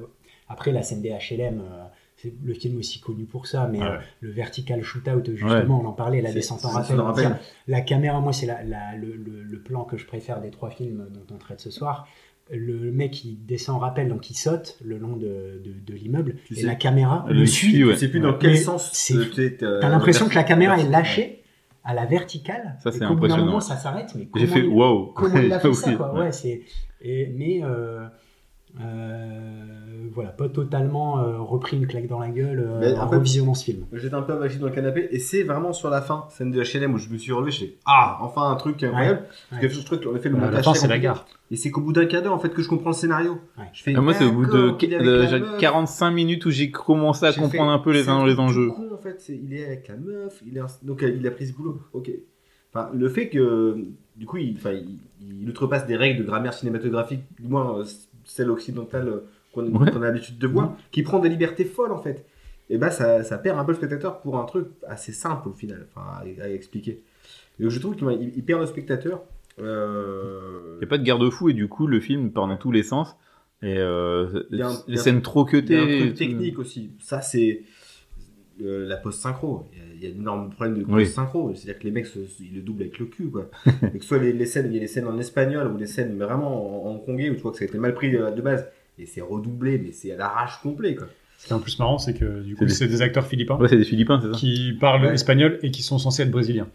après, 0.48 0.72
la 0.72 0.82
scène 0.82 1.00
des 1.02 1.10
HLM, 1.10 1.60
euh, 1.60 1.84
c'est 2.16 2.32
le 2.42 2.54
film 2.54 2.78
aussi 2.78 3.00
connu 3.00 3.24
pour 3.24 3.46
ça, 3.46 3.68
mais 3.70 3.80
Ouais. 3.80 3.86
euh, 3.86 3.98
le 4.20 4.30
vertical 4.30 4.82
shootout, 4.82 5.22
justement, 5.34 5.80
on 5.82 5.86
en 5.86 5.92
parlait, 5.92 6.20
la 6.22 6.32
descente 6.32 6.64
en 6.64 6.68
rappel. 6.70 6.96
La 7.66 7.80
caméra, 7.80 8.20
moi, 8.20 8.32
c'est 8.32 8.46
la, 8.46 8.62
la- 8.62 8.96
le, 8.96 9.14
le- 9.14 9.42
le 9.42 9.58
plan 9.58 9.84
que 9.84 9.96
je 9.98 10.06
préfère 10.06 10.40
des 10.40 10.50
trois 10.50 10.70
films 10.70 11.08
dont 11.12 11.34
on 11.34 11.38
traite 11.38 11.60
ce 11.60 11.70
soir. 11.70 12.06
Le 12.52 12.92
mec, 12.92 13.24
il 13.24 13.44
descend 13.46 13.76
en 13.76 13.78
rappel, 13.78 14.08
donc 14.08 14.28
il 14.30 14.34
saute 14.34 14.76
le 14.84 14.98
long 14.98 15.16
de, 15.16 15.62
de- 15.64 15.92
de 15.92 15.94
l'immeuble, 15.98 16.36
Tu 16.46 16.52
et 16.52 16.56
sais- 16.60 16.66
la 16.66 16.74
caméra 16.74 17.24
le 17.30 17.46
suit, 17.46 17.82
ouais. 17.84 17.96
Sais 17.96 18.08
plus 18.08 18.20
dans 18.20 18.34
quel 18.34 18.50
Mais 18.52 18.56
sens 18.58 19.10
euh, 19.62 19.80
t'as 19.80 19.88
l'impression 19.88 20.28
que 20.28 20.34
la 20.34 20.44
caméra 20.44 20.78
est 20.78 20.88
lâchée 20.88 21.42
à 21.84 21.94
la 21.94 22.04
verticale. 22.04 22.76
Ça, 22.82 22.92
c'est 22.92 22.98
qu'au 23.00 23.06
bout 23.14 23.24
impressionnant. 23.24 23.46
moment, 23.46 23.60
ça 23.60 23.76
s'arrête, 23.78 24.10
mais 24.14 24.22
J'ai 24.22 24.28
comment 24.28 24.46
fait 24.46 24.60
il- 24.60 24.66
waouh. 24.68 25.06
comment 25.14 25.38
il 25.38 25.52
a 25.52 25.58
fait 25.60 25.72
ça 25.72 25.92
quoi 25.94 26.12
ouais. 26.14 26.20
ouais, 26.20 26.32
c'est 26.32 26.62
mais 27.02 27.60
euh, 27.62 28.06
euh, 28.80 30.08
voilà 30.12 30.30
pas 30.30 30.48
totalement 30.48 31.20
euh, 31.20 31.38
repris 31.40 31.76
une 31.76 31.86
claque 31.86 32.06
dans 32.08 32.18
la 32.18 32.28
gueule 32.30 32.60
euh, 32.66 32.78
Mais 32.80 32.92
en 32.98 33.02
après- 33.02 33.16
revisionnant 33.16 33.54
ce 33.54 33.64
film 33.64 33.84
J'étais 33.92 34.14
un 34.14 34.22
peu 34.22 34.32
avachi 34.32 34.58
dans 34.58 34.66
le 34.66 34.72
canapé 34.72 35.08
et 35.10 35.18
c'est 35.18 35.42
vraiment 35.44 35.72
sur 35.72 35.90
la 35.90 36.02
fin, 36.02 36.26
scène 36.30 36.50
de 36.50 36.60
HLM 36.62 36.94
où 36.94 36.98
je 36.98 37.08
me 37.08 37.18
suis 37.18 37.32
relevé, 37.32 37.50
je 37.52 37.60
fais 37.60 37.74
Ah, 37.86 38.18
enfin 38.20 38.50
un 38.50 38.56
truc 38.56 38.82
incroyable. 38.82 39.22
Parce 39.50 39.62
que 39.62 39.66
ouais. 39.66 39.72
je 39.72 39.84
trouve 39.84 40.00
qu'on 40.00 40.14
a 40.14 40.18
fait 40.18 40.28
le 40.28 40.36
la 40.36 40.46
montage. 40.46 40.64
fin, 40.64 40.72
très 40.72 40.80
c'est 40.80 40.88
la 40.88 40.98
gare. 40.98 41.26
Et 41.50 41.56
c'est 41.56 41.70
qu'au 41.70 41.80
bout 41.82 41.92
d'un 41.92 42.06
quart 42.06 42.22
d'heure 42.22 42.32
en 42.34 42.38
fait 42.38 42.48
que 42.50 42.62
je 42.62 42.68
comprends 42.68 42.90
le 42.90 42.94
scénario. 42.96 43.38
Ouais. 43.58 43.64
Je 43.72 43.82
fais 43.82 43.94
Ah, 43.96 44.00
moi, 44.00 44.14
c'est 44.14 44.24
au 44.24 44.32
bout 44.32 44.46
de, 44.46 44.70
de- 44.76 45.06
la 45.20 45.26
j'ai 45.26 45.40
meuf. 45.40 45.58
45 45.58 46.10
minutes 46.10 46.44
où 46.46 46.50
j'ai 46.50 46.70
commencé 46.70 47.26
à 47.26 47.32
comprendre 47.32 47.70
fait, 47.70 47.74
un 47.74 47.78
peu 47.78 47.92
les, 47.92 48.08
un 48.08 48.26
les 48.26 48.38
enjeux. 48.38 48.70
Con, 48.70 48.88
en 48.92 48.98
fait, 48.98 49.20
c'est- 49.20 49.38
il 49.42 49.54
est 49.54 49.64
avec 49.66 49.88
la 49.88 49.96
meuf, 49.96 50.42
il 50.46 50.56
est 50.56 50.60
un- 50.60 50.66
donc 50.82 51.02
euh, 51.02 51.10
il 51.16 51.26
a 51.26 51.30
pris 51.30 51.46
ce 51.46 51.52
boulot. 51.52 51.80
Ok. 51.92 52.10
Enfin, 52.72 52.90
le 52.92 53.08
fait 53.08 53.28
que 53.28 53.76
du 54.16 54.26
coup, 54.26 54.38
il, 54.38 54.56
enfin, 54.56 54.72
il, 54.72 54.98
il 55.42 55.48
outrepasse 55.48 55.86
des 55.86 55.96
règles 55.96 56.18
de 56.20 56.24
grammaire 56.26 56.54
cinématographique, 56.54 57.20
du 57.40 57.46
moins 57.48 57.78
euh, 57.78 57.84
celle 58.24 58.50
occidentale 58.50 59.08
euh, 59.08 59.20
qu'on 59.52 59.66
Ouais. 59.72 59.94
a 59.94 59.98
l'habitude 59.98 60.38
de 60.38 60.46
voir, 60.46 60.76
qui 60.90 61.02
prend 61.02 61.18
des 61.20 61.28
libertés 61.28 61.64
folles 61.64 61.92
en 61.92 61.98
fait. 62.02 62.24
Et 62.70 62.78
ben 62.78 62.90
ça, 62.90 63.22
ça 63.24 63.38
perd 63.38 63.58
un 63.58 63.64
peu 63.64 63.72
le 63.72 63.76
spectateur 63.76 64.20
pour 64.20 64.38
un 64.38 64.44
truc 64.44 64.66
assez 64.88 65.12
simple 65.12 65.48
au 65.48 65.52
final, 65.52 65.86
enfin 65.94 66.06
à, 66.40 66.44
à 66.44 66.48
expliquer. 66.48 67.00
Donc 67.60 67.70
je 67.70 67.78
trouve 67.78 67.94
qu'il 67.94 68.08
il- 68.20 68.32
il 68.36 68.44
perd 68.44 68.60
le 68.60 68.66
spectateur. 68.66 69.22
Euh, 69.60 70.74
Il 70.76 70.78
n'y 70.78 70.84
a 70.84 70.88
pas 70.88 70.98
de 70.98 71.04
garde-fou 71.04 71.50
et 71.50 71.52
du 71.52 71.68
coup, 71.68 71.86
le 71.86 72.00
film 72.00 72.30
part 72.32 72.48
dans 72.48 72.56
tous 72.56 72.72
les 72.72 72.82
sens. 72.82 73.16
Et 73.62 73.78
euh, 73.78 74.44
Il 74.50 74.58
y 74.58 74.62
a 74.62 74.68
un- 74.68 74.72
il 74.88 74.92
y 74.94 74.96
les 74.96 74.96
scènes 74.98 75.22
trop 75.22 75.46
Il 75.48 75.54
y 75.54 75.58
a 75.58 75.60
cutées. 75.60 75.78
un 75.78 76.00
truc 76.00 76.14
technique 76.14 76.58
aussi. 76.58 76.90
Ça, 77.00 77.20
c'est 77.20 77.62
euh, 78.62 78.86
la 78.86 78.96
post-synchro. 78.96 79.66
Il 79.72 79.78
y 80.04 80.06
a- 80.06 80.10
il 80.10 80.14
y, 80.14 80.16
a 80.16 80.16
un 80.16 80.20
énorme 80.20 80.50
problème 80.50 80.78
de 80.78 80.84
Oui. 80.84 81.02
post-synchro. 81.04 81.52
C'est-à-dire 81.54 81.78
que 81.78 81.84
les 81.84 81.90
mecs, 81.90 82.06
se- 82.06 82.18
ils 82.40 82.54
le 82.54 82.60
doublent 82.62 82.82
avec 82.82 82.98
le 82.98 83.06
cul. 83.06 83.30
Quoi. 83.30 83.50
et 83.94 83.98
que 83.98 84.04
soit 84.04 84.18
les, 84.18 84.32
les 84.32 84.46
scènes, 84.46 84.66
il 84.70 84.74
y 84.74 84.78
a 84.78 84.80
les 84.80 84.86
scènes 84.86 85.06
en 85.06 85.18
espagnol 85.18 85.66
ou 85.72 85.76
les 85.76 85.86
scènes 85.86 86.16
vraiment 86.18 86.86
en, 86.86 86.94
en 86.94 86.98
congé 86.98 87.30
où 87.30 87.34
tu 87.34 87.40
vois 87.40 87.52
que 87.52 87.58
ça 87.58 87.64
a 87.64 87.68
été 87.68 87.78
mal 87.78 87.94
pris 87.94 88.14
euh, 88.16 88.30
de 88.30 88.40
base. 88.42 88.66
Et 88.98 89.06
c'est 89.06 89.20
redoublé, 89.20 89.78
mais 89.78 89.92
c'est 89.92 90.12
à 90.12 90.16
l'arrache 90.16 90.60
complet. 90.62 90.94
Quoi. 90.94 91.08
Ce 91.38 91.46
qui 91.46 91.52
est 91.52 91.56
en 91.56 91.60
plus 91.60 91.78
marrant, 91.78 91.98
c'est 91.98 92.14
que 92.14 92.42
du 92.42 92.54
coup, 92.56 92.66
C'est 92.68 92.86
des- 92.86 92.92
des 92.94 93.02
acteurs 93.02 93.26
philippins 93.26 93.56
Ouais, 93.58 93.68
c'est 93.68 93.76
des 93.76 93.84
Philippins, 93.84 94.20
c'est 94.22 94.28
ça 94.32 94.38
qui 94.38 94.72
parlent 94.80 95.06
Ouais. 95.06 95.14
espagnol 95.14 95.58
et 95.62 95.70
qui 95.70 95.82
sont 95.82 95.98
censés 95.98 96.22
être 96.22 96.30
brésiliens. 96.30 96.68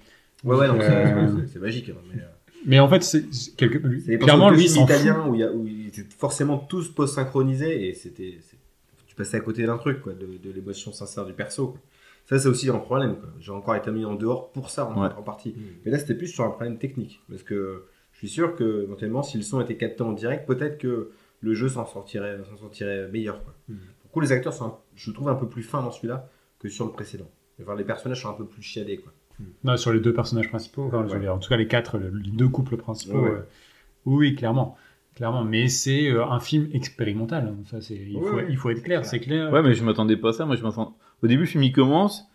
Ouais, 0.43 0.55
ouais, 0.57 0.67
donc 0.67 0.81
c'est- 0.81 0.89
Euh, 0.91 1.45
c'est- 1.47 1.59
magique. 1.59 1.89
hein, 1.89 1.93
mais, 2.13 2.21
euh, 2.21 2.25
Mais 2.65 2.79
en 2.79 2.89
fait, 2.89 3.03
c'est 3.03 3.23
quelque... 3.55 3.77
clairement, 4.17 4.49
lui, 4.51 4.67
c'est 4.67 4.81
italien 4.81 5.25
où, 5.27 5.33
il 5.35 5.39
y 5.39 5.43
a- 5.43 5.51
où 5.51 5.65
ils 5.65 5.87
étaient 5.87 6.03
forcément 6.17 6.57
tous 6.57 6.89
post-synchronisés 6.89 7.87
et 7.89 7.93
c'était. 7.93 8.37
Tu 9.07 9.15
passais 9.15 9.37
à 9.37 9.39
côté 9.41 9.65
d'un 9.65 9.77
truc, 9.77 10.01
quoi, 10.01 10.13
de, 10.13 10.25
de 10.43 10.53
l'émotion 10.53 10.91
sincère 10.91 11.25
du 11.25 11.33
perso. 11.33 11.67
quoi. 11.69 11.79
Ça, 12.29 12.37
c'est 12.37 12.47
aussi 12.47 12.69
un 12.69 12.77
problème. 12.77 13.15
J'ai 13.39 13.51
encore 13.51 13.75
été 13.75 13.89
mis 13.91 14.05
en 14.05 14.13
dehors 14.13 14.51
pour 14.51 14.69
ça, 14.69 14.85
en, 14.85 15.01
Ouais. 15.01 15.09
en 15.17 15.23
partie. 15.23 15.55
Mais 15.83 15.91
là, 15.91 15.97
c'était 15.97 16.13
plus 16.13 16.27
sur 16.27 16.43
un 16.43 16.49
problème 16.51 16.77
technique. 16.77 17.21
Parce 17.27 17.41
que 17.43 17.85
je 18.11 18.17
suis 18.19 18.29
sûr 18.29 18.55
que, 18.55 18.83
éventuellement, 18.83 19.23
si 19.23 19.37
le 19.37 19.43
son 19.43 19.59
était 19.61 19.77
capté 19.77 20.03
en 20.03 20.11
direct, 20.13 20.45
peut-être 20.47 20.77
que 20.77 21.09
le 21.41 21.53
jeu 21.55 21.69
s'en 21.69 21.85
sortirait, 21.87 22.37
s'en 22.49 22.57
sortirait 22.57 23.07
meilleur. 23.07 23.43
Quoi. 23.43 23.53
Mm. 23.69 23.73
Du 23.73 24.09
coup, 24.11 24.19
les 24.19 24.31
acteurs 24.31 24.53
sont, 24.53 24.65
un- 24.65 24.77
je 24.95 25.09
trouve, 25.11 25.29
un 25.29 25.35
peu 25.35 25.47
plus 25.47 25.63
fins 25.63 25.81
dans 25.81 25.89
celui-là 25.91 26.29
que 26.59 26.69
sur 26.69 26.85
le 26.85 26.91
précédent. 26.91 27.29
Enfin, 27.61 27.75
les 27.75 27.83
personnages 27.83 28.21
sont 28.21 28.29
un 28.29 28.33
peu 28.33 28.45
plus 28.45 28.61
chiadés. 28.61 28.97
Quoi. 28.97 29.11
Non, 29.63 29.75
sur 29.77 29.91
les 29.91 29.99
deux 29.99 30.13
personnages 30.13 30.49
principaux, 30.49 30.83
enfin, 30.83 31.03
je 31.05 31.07
veux 31.09 31.13
Ouais. 31.15 31.19
dire, 31.21 31.33
en 31.33 31.39
tout 31.39 31.49
cas 31.49 31.57
les 31.57 31.67
quatre, 31.67 31.97
le- 31.97 32.09
les 32.09 32.29
deux 32.31 32.49
couples 32.49 32.77
principaux. 32.77 33.17
Ouais, 33.21 33.29
ouais. 33.29 33.37
euh, 33.37 33.41
oui, 34.05 34.35
clairement. 34.35 34.77
Clairement, 35.15 35.43
mais 35.43 35.67
c'est 35.67 36.09
euh, 36.11 36.25
un 36.25 36.39
film 36.39 36.69
expérimental. 36.73 37.47
hein. 37.47 37.63
Ça, 37.65 37.81
c'est, 37.81 37.95
il, 37.95 38.15
Ouais, 38.17 38.29
faut, 38.29 38.35
ouais. 38.35 38.45
il 38.49 38.57
faut 38.57 38.69
être 38.69 38.83
clair, 38.83 39.03
c'est 39.05 39.19
clair. 39.19 39.51
Ouais, 39.51 39.61
mais 39.63 39.73
je 39.73 39.83
m'attendais 39.83 40.15
pas 40.17 40.29
à 40.29 40.33
ça. 40.33 40.45
Moi, 40.45 40.55
je 40.55 40.63
m'attends. 40.63 40.95
Au 41.23 41.27
début, 41.27 41.41
le 41.41 41.47
film 41.47 41.63
il 41.63 41.71
commence. 41.71 42.25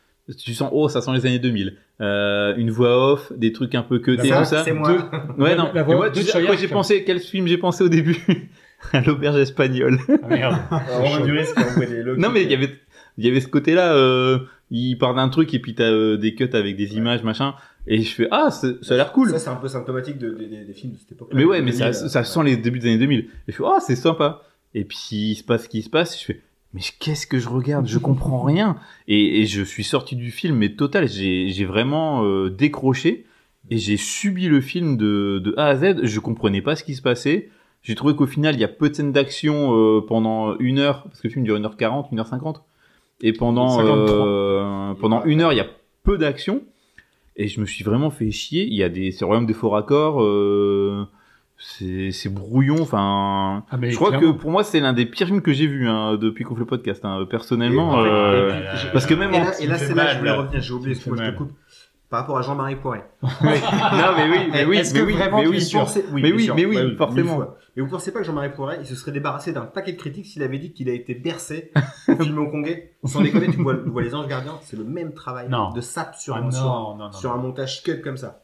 Tu 0.43 0.55
sens, 0.55 0.71
oh, 0.73 0.89
ça 0.89 1.03
sent 1.03 1.11
les 1.13 1.27
années 1.27 1.39
2000. 1.39 1.77
Euh, 2.01 2.55
une 2.57 2.71
voix 2.71 3.13
off, 3.13 3.33
des 3.37 3.53
trucs 3.53 3.75
un 3.75 3.83
peu 3.83 3.99
cutés, 3.99 4.29
tout 4.31 4.45
ça. 4.45 4.65
c'est 4.65 4.73
moi. 4.73 4.91
Ouais, 5.39 5.51
La- 5.51 5.57
non. 5.57 5.71
la 5.75 5.83
voix 5.83 5.95
moi, 5.97 6.09
de 6.11 6.15
tu 6.15 6.23
sais 6.23 6.31
à 6.31 6.33
Choyard, 6.33 6.53
quoi 6.53 6.57
j'ai 6.61 6.69
pensé, 6.69 7.05
quel 7.05 7.21
film 7.21 7.47
j'ai 7.47 7.59
pensé 7.59 7.85
au 7.85 7.89
début 7.89 8.17
À 8.93 9.01
l'auberge 9.03 9.37
espagnole. 9.39 9.99
Ah, 10.23 10.27
merde. 10.29 10.57
Alors, 10.71 11.23
du 11.23 11.33
risque, 11.33 11.55
on 11.59 11.75
voit 11.77 11.87
des 11.87 12.03
logos. 12.03 12.21
non, 12.21 12.31
mais 12.31 12.43
il 12.43 12.51
y 12.51 12.55
avait, 12.55 12.71
il 13.19 13.27
y 13.27 13.31
avait 13.31 13.41
ce 13.41 13.49
côté-là, 13.49 13.95
euh, 13.95 14.39
il 14.71 14.97
part 14.97 15.15
d'un 15.15 15.29
truc 15.29 15.53
et 15.55 15.59
puis 15.59 15.75
t'as 15.75 15.85
euh, 15.91 16.17
des 16.17 16.35
cuts 16.35 16.49
avec 16.55 16.77
des 16.77 16.97
images, 16.97 17.23
machin. 17.23 17.55
Et 17.87 18.01
je 18.03 18.15
fais, 18.15 18.29
ah, 18.31 18.51
ça 18.51 18.69
a 18.91 18.95
l'air 18.97 19.13
cool. 19.13 19.29
Ça, 19.31 19.39
c'est 19.39 19.51
un 19.51 19.57
peu 19.57 19.69
symptomatique 19.69 20.17
de- 20.19 20.31
de- 20.31 20.45
des- 20.45 20.65
des 20.65 20.73
films 20.73 20.95
de 20.95 20.99
cette 20.99 21.13
époque. 21.13 21.29
Mais 21.35 21.45
ouais, 21.45 21.61
mais 21.61 21.73
ça, 21.73 21.91
2000, 21.91 22.09
ça 22.11 22.21
euh, 22.21 22.25
sent 22.25 22.43
les 22.45 22.57
débuts 22.57 22.79
des 22.79 22.89
années 22.89 22.99
2000. 22.99 23.21
Et 23.21 23.29
je 23.49 23.53
fais, 23.53 23.63
oh, 23.65 23.77
c'est 23.87 23.95
sympa. 23.97 24.43
Et 24.75 24.85
puis, 24.85 24.99
il 25.13 25.35
se 25.37 25.45
passe 25.45 25.65
ce 25.65 25.69
qui 25.69 25.83
se 25.83 25.91
passe. 25.91 26.19
Je 26.19 26.25
fais, 26.25 26.41
mais 26.75 26.81
qu'est-ce 26.99 27.27
que 27.27 27.39
je 27.39 27.49
regarde? 27.49 27.87
Je 27.87 27.99
comprends 27.99 28.43
rien. 28.43 28.77
Et, 29.09 29.41
et 29.41 29.47
je 29.47 29.63
suis 29.63 29.85
sorti 29.85 30.17
du 30.17 30.31
film, 30.31 30.57
mais 30.57 30.75
total, 30.75 31.09
j'ai 31.09 31.49
j'ai 31.49 31.65
vraiment 31.65 32.25
euh, 32.25 32.51
décroché. 32.51 33.25
Et 33.71 33.79
j'ai 33.79 33.97
subi 33.97 34.49
le 34.49 34.61
film 34.61 34.99
de, 34.99 35.41
de 35.43 35.55
A 35.57 35.69
à 35.69 35.77
Z. 35.77 36.05
Je 36.05 36.21
comprenais 36.21 36.61
pas 36.61 36.77
ce 36.77 36.85
qui 36.85 36.95
se 36.95 37.01
passait. 37.01 37.49
J'ai 37.83 37.95
trouvé 37.95 38.15
qu'au 38.15 38.27
final, 38.27 38.55
il 38.55 38.61
y 38.61 38.65
a 38.65 38.69
peu 38.69 38.91
de 38.91 38.95
scènes 38.95 39.13
d'action 39.13 39.73
euh, 39.75 40.01
pendant 40.07 40.57
une 40.59 40.79
heure, 40.79 41.05
parce 41.05 41.21
que 41.21 41.29
le 41.29 41.33
film 41.33 41.45
dure 41.45 41.59
1h40, 41.59 42.13
1h50. 42.13 42.57
Et 43.23 43.33
pendant, 43.33 43.69
53. 43.71 44.27
euh, 44.27 44.95
pendant 44.95 45.25
une 45.25 45.41
heure, 45.41 45.53
il 45.53 45.57
y 45.57 45.61
a 45.61 45.69
peu 46.03 46.19
d'action. 46.19 46.63
Et 47.37 47.49
je 47.49 47.61
me 47.61 47.67
suis 47.67 47.85
vraiment 47.85 48.11
fait 48.11 48.31
chier. 48.31 48.65
Il 48.67 48.75
y 48.75 48.83
a 48.83 48.89
des, 48.89 49.11
c'est 49.13 49.25
royaume 49.25 49.47
des 49.47 49.55
faux 49.55 49.71
raccords. 49.71 50.21
C'est 51.67 52.29
brouillon. 52.29 52.77
Enfin, 52.81 53.65
Ah, 53.71 53.77
mais 53.77 53.91
je 53.91 53.97
crois 53.97 54.11
clairement. 54.11 54.33
que 54.35 54.39
pour 54.39 54.51
moi, 54.51 54.65
c'est 54.65 54.81
l'un 54.81 54.93
des 54.93 55.07
pires 55.07 55.27
films 55.27 55.41
que 55.43 55.53
j'ai 55.53 55.67
vu 55.67 55.89
hein, 55.89 56.17
depuis 56.21 56.45
qu'on 56.45 56.55
fait 56.55 56.61
le 56.61 56.67
podcast. 56.67 57.05
hein, 57.05 57.25
personnellement, 57.29 58.05
Et- 58.05 58.09
euh, 58.09 58.47
ouais, 58.49 58.53
ouais, 58.55 58.59
ouais, 58.61 58.91
parce 58.93 59.07
que 59.07 59.15
même 59.15 59.33
Et 59.33 59.39
là, 59.39 59.51
et 59.61 59.67
là 59.67 59.79
c'est 59.79 59.95
là 59.95 60.07
que 60.07 60.13
je 60.13 60.19
voulais 60.19 60.31
revenir, 60.31 60.61
j'ai 60.61 60.73
oublié, 60.75 60.91
excuse-moi, 60.93 61.19
fait 61.19 61.27
je 61.27 61.31
te 61.33 61.37
coupe. 61.37 61.53
Par 62.11 62.21
rapport 62.21 62.39
à 62.39 62.43
Jean-Marie 62.43 62.77
Poiret. 62.77 63.03
non, 63.23 63.29
mais 63.43 64.29
oui, 64.31 64.39
mais 64.53 64.65
oui, 64.67 64.77
Est-ce 64.77 64.95
mais 64.95 65.01
que 65.01 65.05
oui, 65.07 65.13
vraiment 65.15 65.39
mais 65.41 65.47
oui. 65.49 65.59
Mais 66.13 66.21
bien 66.23 66.35
oui, 66.37 66.51
mais 66.55 66.65
oui, 66.67 66.77
mille 66.85 66.97
forcément. 66.97 67.35
fois. 67.37 67.59
Mais 67.75 67.83
vous 67.83 67.89
pensez 67.89 68.13
pas 68.13 68.21
que 68.21 68.25
Jean-Marie 68.27 68.53
Poiret, 68.53 68.77
il 68.81 68.87
se 68.87 68.95
serait 68.95 69.11
débarrassé 69.11 69.53
d'un 69.53 69.63
paquet 69.65 69.93
de 69.93 69.97
critiques 69.97 70.27
s'il 70.27 70.43
avait 70.45 70.59
dit 70.59 70.73
qu'il 70.73 70.89
a 70.89 70.93
été 70.93 71.15
bercé 71.15 71.73
au 72.09 72.15
film 72.23 72.39
hongkongais? 72.39 72.93
Sans 73.05 73.21
déconner, 73.21 73.49
tu 73.51 73.61
vois, 73.63 73.75
tu 73.77 73.89
vois 73.91 74.03
Les 74.03 74.15
Anges 74.15 74.29
Gardiens, 74.29 74.59
c'est 74.63 74.77
le 74.77 74.85
même 74.85 75.13
travail 75.13 75.49
Non. 75.49 75.71
de 75.73 75.81
sap 75.81 76.15
sur, 76.15 76.37
Ah, 76.37 76.39
un, 76.39 76.43
non, 76.43 76.51
sur, 76.53 76.65
non, 76.65 76.97
non, 76.99 77.13
sur 77.13 77.33
un 77.33 77.37
montage 77.39 77.83
cut 77.83 78.01
comme 78.01 78.19
ça. 78.19 78.43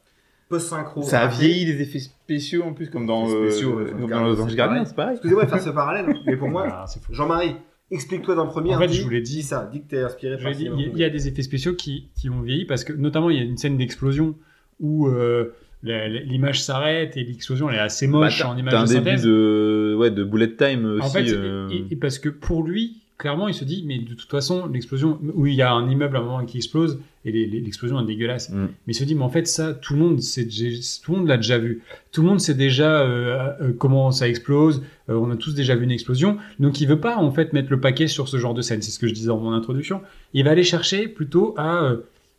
Post-synchro. 0.51 1.03
Ça 1.03 1.21
a 1.23 1.27
vieilli 1.29 1.65
les 1.65 1.81
effets 1.81 2.01
spéciaux 2.01 2.65
en 2.65 2.75
plus, 2.75 2.91
comme 2.91 3.07
dans, 3.07 3.27
euh, 3.31 3.49
comme 3.63 4.03
euh, 4.03 4.07
dans 4.09 4.25
Los 4.25 4.41
Angeles 4.41 4.57
Gardiens, 4.57 4.75
pareil. 4.75 4.87
c'est 4.87 4.97
pareil. 4.97 5.13
Excusez-moi 5.15 5.45
de 5.47 5.51
faire 5.51 5.63
ce 5.63 5.71
parallèle, 5.81 6.07
hein, 6.09 6.21
mais 6.27 6.37
pour 6.37 6.49
moi, 6.49 6.67
Ah. 6.71 6.85
Jean-Marie, 7.11 7.55
explique-toi 7.91 8.35
d'un 8.35 8.47
premier. 8.47 8.75
En 8.75 8.79
fait, 8.81 8.89
dis- 8.89 8.97
je 8.99 9.03
vous 9.05 9.11
l'ai 9.11 9.21
dit. 9.23 9.43
Ça, 9.43 9.69
dis 9.73 9.81
que 9.83 9.89
t'es 9.89 10.03
inspiré 10.03 10.37
par 10.43 10.53
dit, 10.53 10.65
le 10.65 10.71
il 10.71 10.71
y, 10.71 10.73
a- 10.73 10.77
cinéma 10.77 10.93
il 10.97 11.01
y 11.01 11.05
a 11.05 11.11
des 11.11 11.29
effets 11.29 11.43
spéciaux 11.43 11.75
qui, 11.75 12.09
qui 12.17 12.29
ont 12.29 12.43
vieilli 12.43 12.65
parce 12.67 12.85
que 12.85 12.93
notamment 12.93 13.31
il 13.31 13.37
y 13.37 13.41
a 13.41 13.45
une 13.45 13.57
scène 13.57 13.77
d'explosion 13.79 14.35
où 14.81 15.07
euh, 15.09 15.53
l'image 15.83 16.63
s'arrête 16.63 17.17
et 17.17 17.25
l'explosion 17.25 17.71
elle 17.71 17.77
est 17.77 17.81
assez 17.81 18.07
Bah, 18.07 18.19
moche 18.19 18.43
en 18.45 18.57
image 18.57 18.75
un 18.75 18.83
de 18.85 18.89
début 18.89 19.05
synthèse. 19.05 19.23
de, 19.25 19.95
ouais, 19.99 20.11
de 20.11 20.25
bullet 20.25 20.55
time 20.57 20.85
aussi. 20.85 21.07
En 21.07 21.11
fait, 21.11 21.29
euh, 21.31 21.69
et- 21.71 21.87
et 21.93 21.97
parce 21.97 22.19
que 22.19 22.29
pour 22.29 22.63
lui, 22.63 23.00
clairement, 23.21 23.49
il 23.49 23.55
se 23.55 23.65
dit, 23.65 23.85
mais 23.87 23.99
de 23.99 24.15
toute 24.15 24.31
façon, 24.31 24.67
l'explosion, 24.67 25.19
où 25.35 25.47
il 25.47 25.55
y 25.55 25.63
a 25.63 25.71
un 25.71 25.89
immeuble 25.89 26.17
à 26.17 26.21
un 26.21 26.23
moment 26.23 26.45
qui 26.47 26.57
explose, 26.57 26.99
et 27.27 27.31
l'explosion 27.31 28.01
est 28.01 28.07
dégueulasse. 28.07 28.49
Mm. 28.49 28.69
Mais 28.87 28.93
il 28.93 28.95
se 28.95 29.05
dit, 29.05 29.15
mais 29.15 29.23
en 29.23 29.29
fait, 29.29 29.47
ça, 29.47 29.75
tout 29.75 29.93
le 29.93 30.01
monde, 30.01 30.19
tout 30.19 31.13
le 31.13 31.19
monde 31.19 31.29
l'a 31.29 31.37
déjà 31.37 31.59
vu. 31.59 31.83
Tout 32.13 32.23
le 32.23 32.29
monde 32.29 32.41
sait 32.41 32.55
déjà 32.55 33.03
euh, 33.03 33.53
euh, 33.61 33.73
comment 33.79 34.11
ça 34.11 34.27
explose. 34.27 34.83
Euh, 35.11 35.15
on 35.15 35.31
a 35.31 35.37
tous 35.37 35.55
déjà 35.55 35.77
vu 35.77 35.85
une 35.85 35.91
explosion. 35.91 36.39
Donc, 36.59 36.81
il 36.81 36.89
veut 36.89 36.99
pas, 36.99 37.19
en 37.19 37.31
fait, 37.31 37.53
mettre 37.53 37.71
le 37.71 37.79
paquet 37.79 38.09
sur 38.09 38.27
ce 38.27 38.39
genre 38.39 38.55
de 38.55 38.63
scène. 38.63 38.81
C'est 38.81 38.91
ce 38.91 38.99
que 38.99 39.07
je 39.07 39.13
disais 39.13 39.29
dans 39.29 39.39
mon 39.39 39.53
introduction. 39.53 40.01
Il 40.33 40.45
va 40.45 40.53
aller 40.53 40.65
chercher 40.65 41.07
plutôt 41.07 41.55
à, 41.59 41.85
euh, 41.85 41.99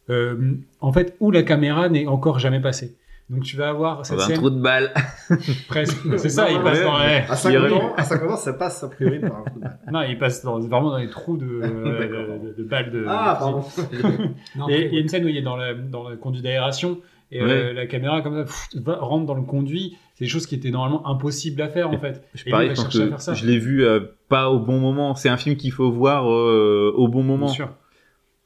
euh, 0.10 0.54
en 0.80 0.92
fait, 0.92 1.16
où 1.20 1.32
la 1.32 1.44
caméra 1.44 1.88
n'est 1.90 2.08
encore 2.08 2.40
jamais 2.40 2.60
passée. 2.60 2.96
Donc, 3.32 3.44
tu 3.44 3.56
vas 3.56 3.70
avoir 3.70 4.06
cette 4.06 4.18
dans 4.18 4.30
un 4.30 4.34
trou 4.34 4.50
de 4.50 4.60
balle. 4.62 4.92
presque. 5.68 5.98
C'est 6.18 6.30
ça, 6.30 6.52
Non, 6.52 6.58
il 6.58 6.64
passe 6.64 6.78
ouais, 6.80 6.84
dans 6.84 7.00
les... 7.00 7.16
À 7.30 7.36
50 7.36 7.72
ans, 7.72 7.94
à 7.96 8.04
50 8.04 8.30
ans, 8.32 8.36
ça 8.36 8.54
passe 8.54 8.84
a 8.84 8.90
priori 8.90 9.20
par 9.20 9.38
un 9.38 9.44
coup 9.44 9.60
de 9.60 9.64
balle. 9.64 9.80
Non, 9.92 10.02
il 10.04 10.18
passe 10.18 10.44
dans, 10.44 10.60
vraiment 10.60 10.90
dans 10.92 10.98
les 10.98 11.10
trous 11.10 11.38
de, 11.38 11.46
de, 11.62 12.48
de- 12.50 12.56
de 12.58 12.64
balles 12.64 12.92
de. 12.92 13.06
Ah, 13.08 13.38
pardon. 13.40 13.64
Non, 14.56 14.68
Et 14.68 14.74
après, 14.76 14.88
il 14.88 14.94
y 14.94 14.98
a 14.98 15.02
une 15.02 15.08
scène 15.08 15.24
où 15.26 15.30
il 15.30 15.38
est 15.38 15.42
dans, 15.42 15.56
la, 15.56 15.74
dans 15.74 16.10
le 16.10 16.18
conduit 16.18 16.42
d'aération 16.42 17.00
et 17.34 17.42
euh, 17.42 17.72
la 17.72 17.86
caméra 17.88 18.22
comme 18.22 18.36
ça 18.36 18.44
pff, 18.44 18.68
va- 18.84 18.98
rentre 18.98 19.26
dans 19.26 19.36
le 19.36 19.44
conduit. 19.44 19.98
C'est 20.16 20.26
des 20.26 20.30
choses 20.30 20.46
qui 20.46 20.56
étaient 20.56 20.70
normalement 20.72 21.08
impossibles 21.08 21.62
à 21.62 21.70
faire 21.70 21.90
en 21.90 21.98
fait. 21.98 22.24
Je, 22.34 22.42
Et 22.42 22.46
lui, 22.46 22.52
pareil, 22.52 22.68
va 22.70 22.76
chercher 22.76 23.04
à 23.04 23.08
faire 23.08 23.22
ça. 23.22 23.34
je 23.34 23.46
l'ai 23.46 23.58
vu 23.58 23.86
euh, 23.86 24.02
pas 24.28 24.50
au 24.50 24.60
bon 24.60 24.80
moment. 24.80 25.16
C'est 25.16 25.30
un 25.30 25.38
film 25.38 25.56
qu'il 25.56 25.72
faut 25.72 25.90
voir 25.90 26.30
euh, 26.30 26.92
au 26.96 27.08
bon 27.08 27.24
moment. 27.24 27.46
Bien 27.46 27.54
sûr. 27.56 27.70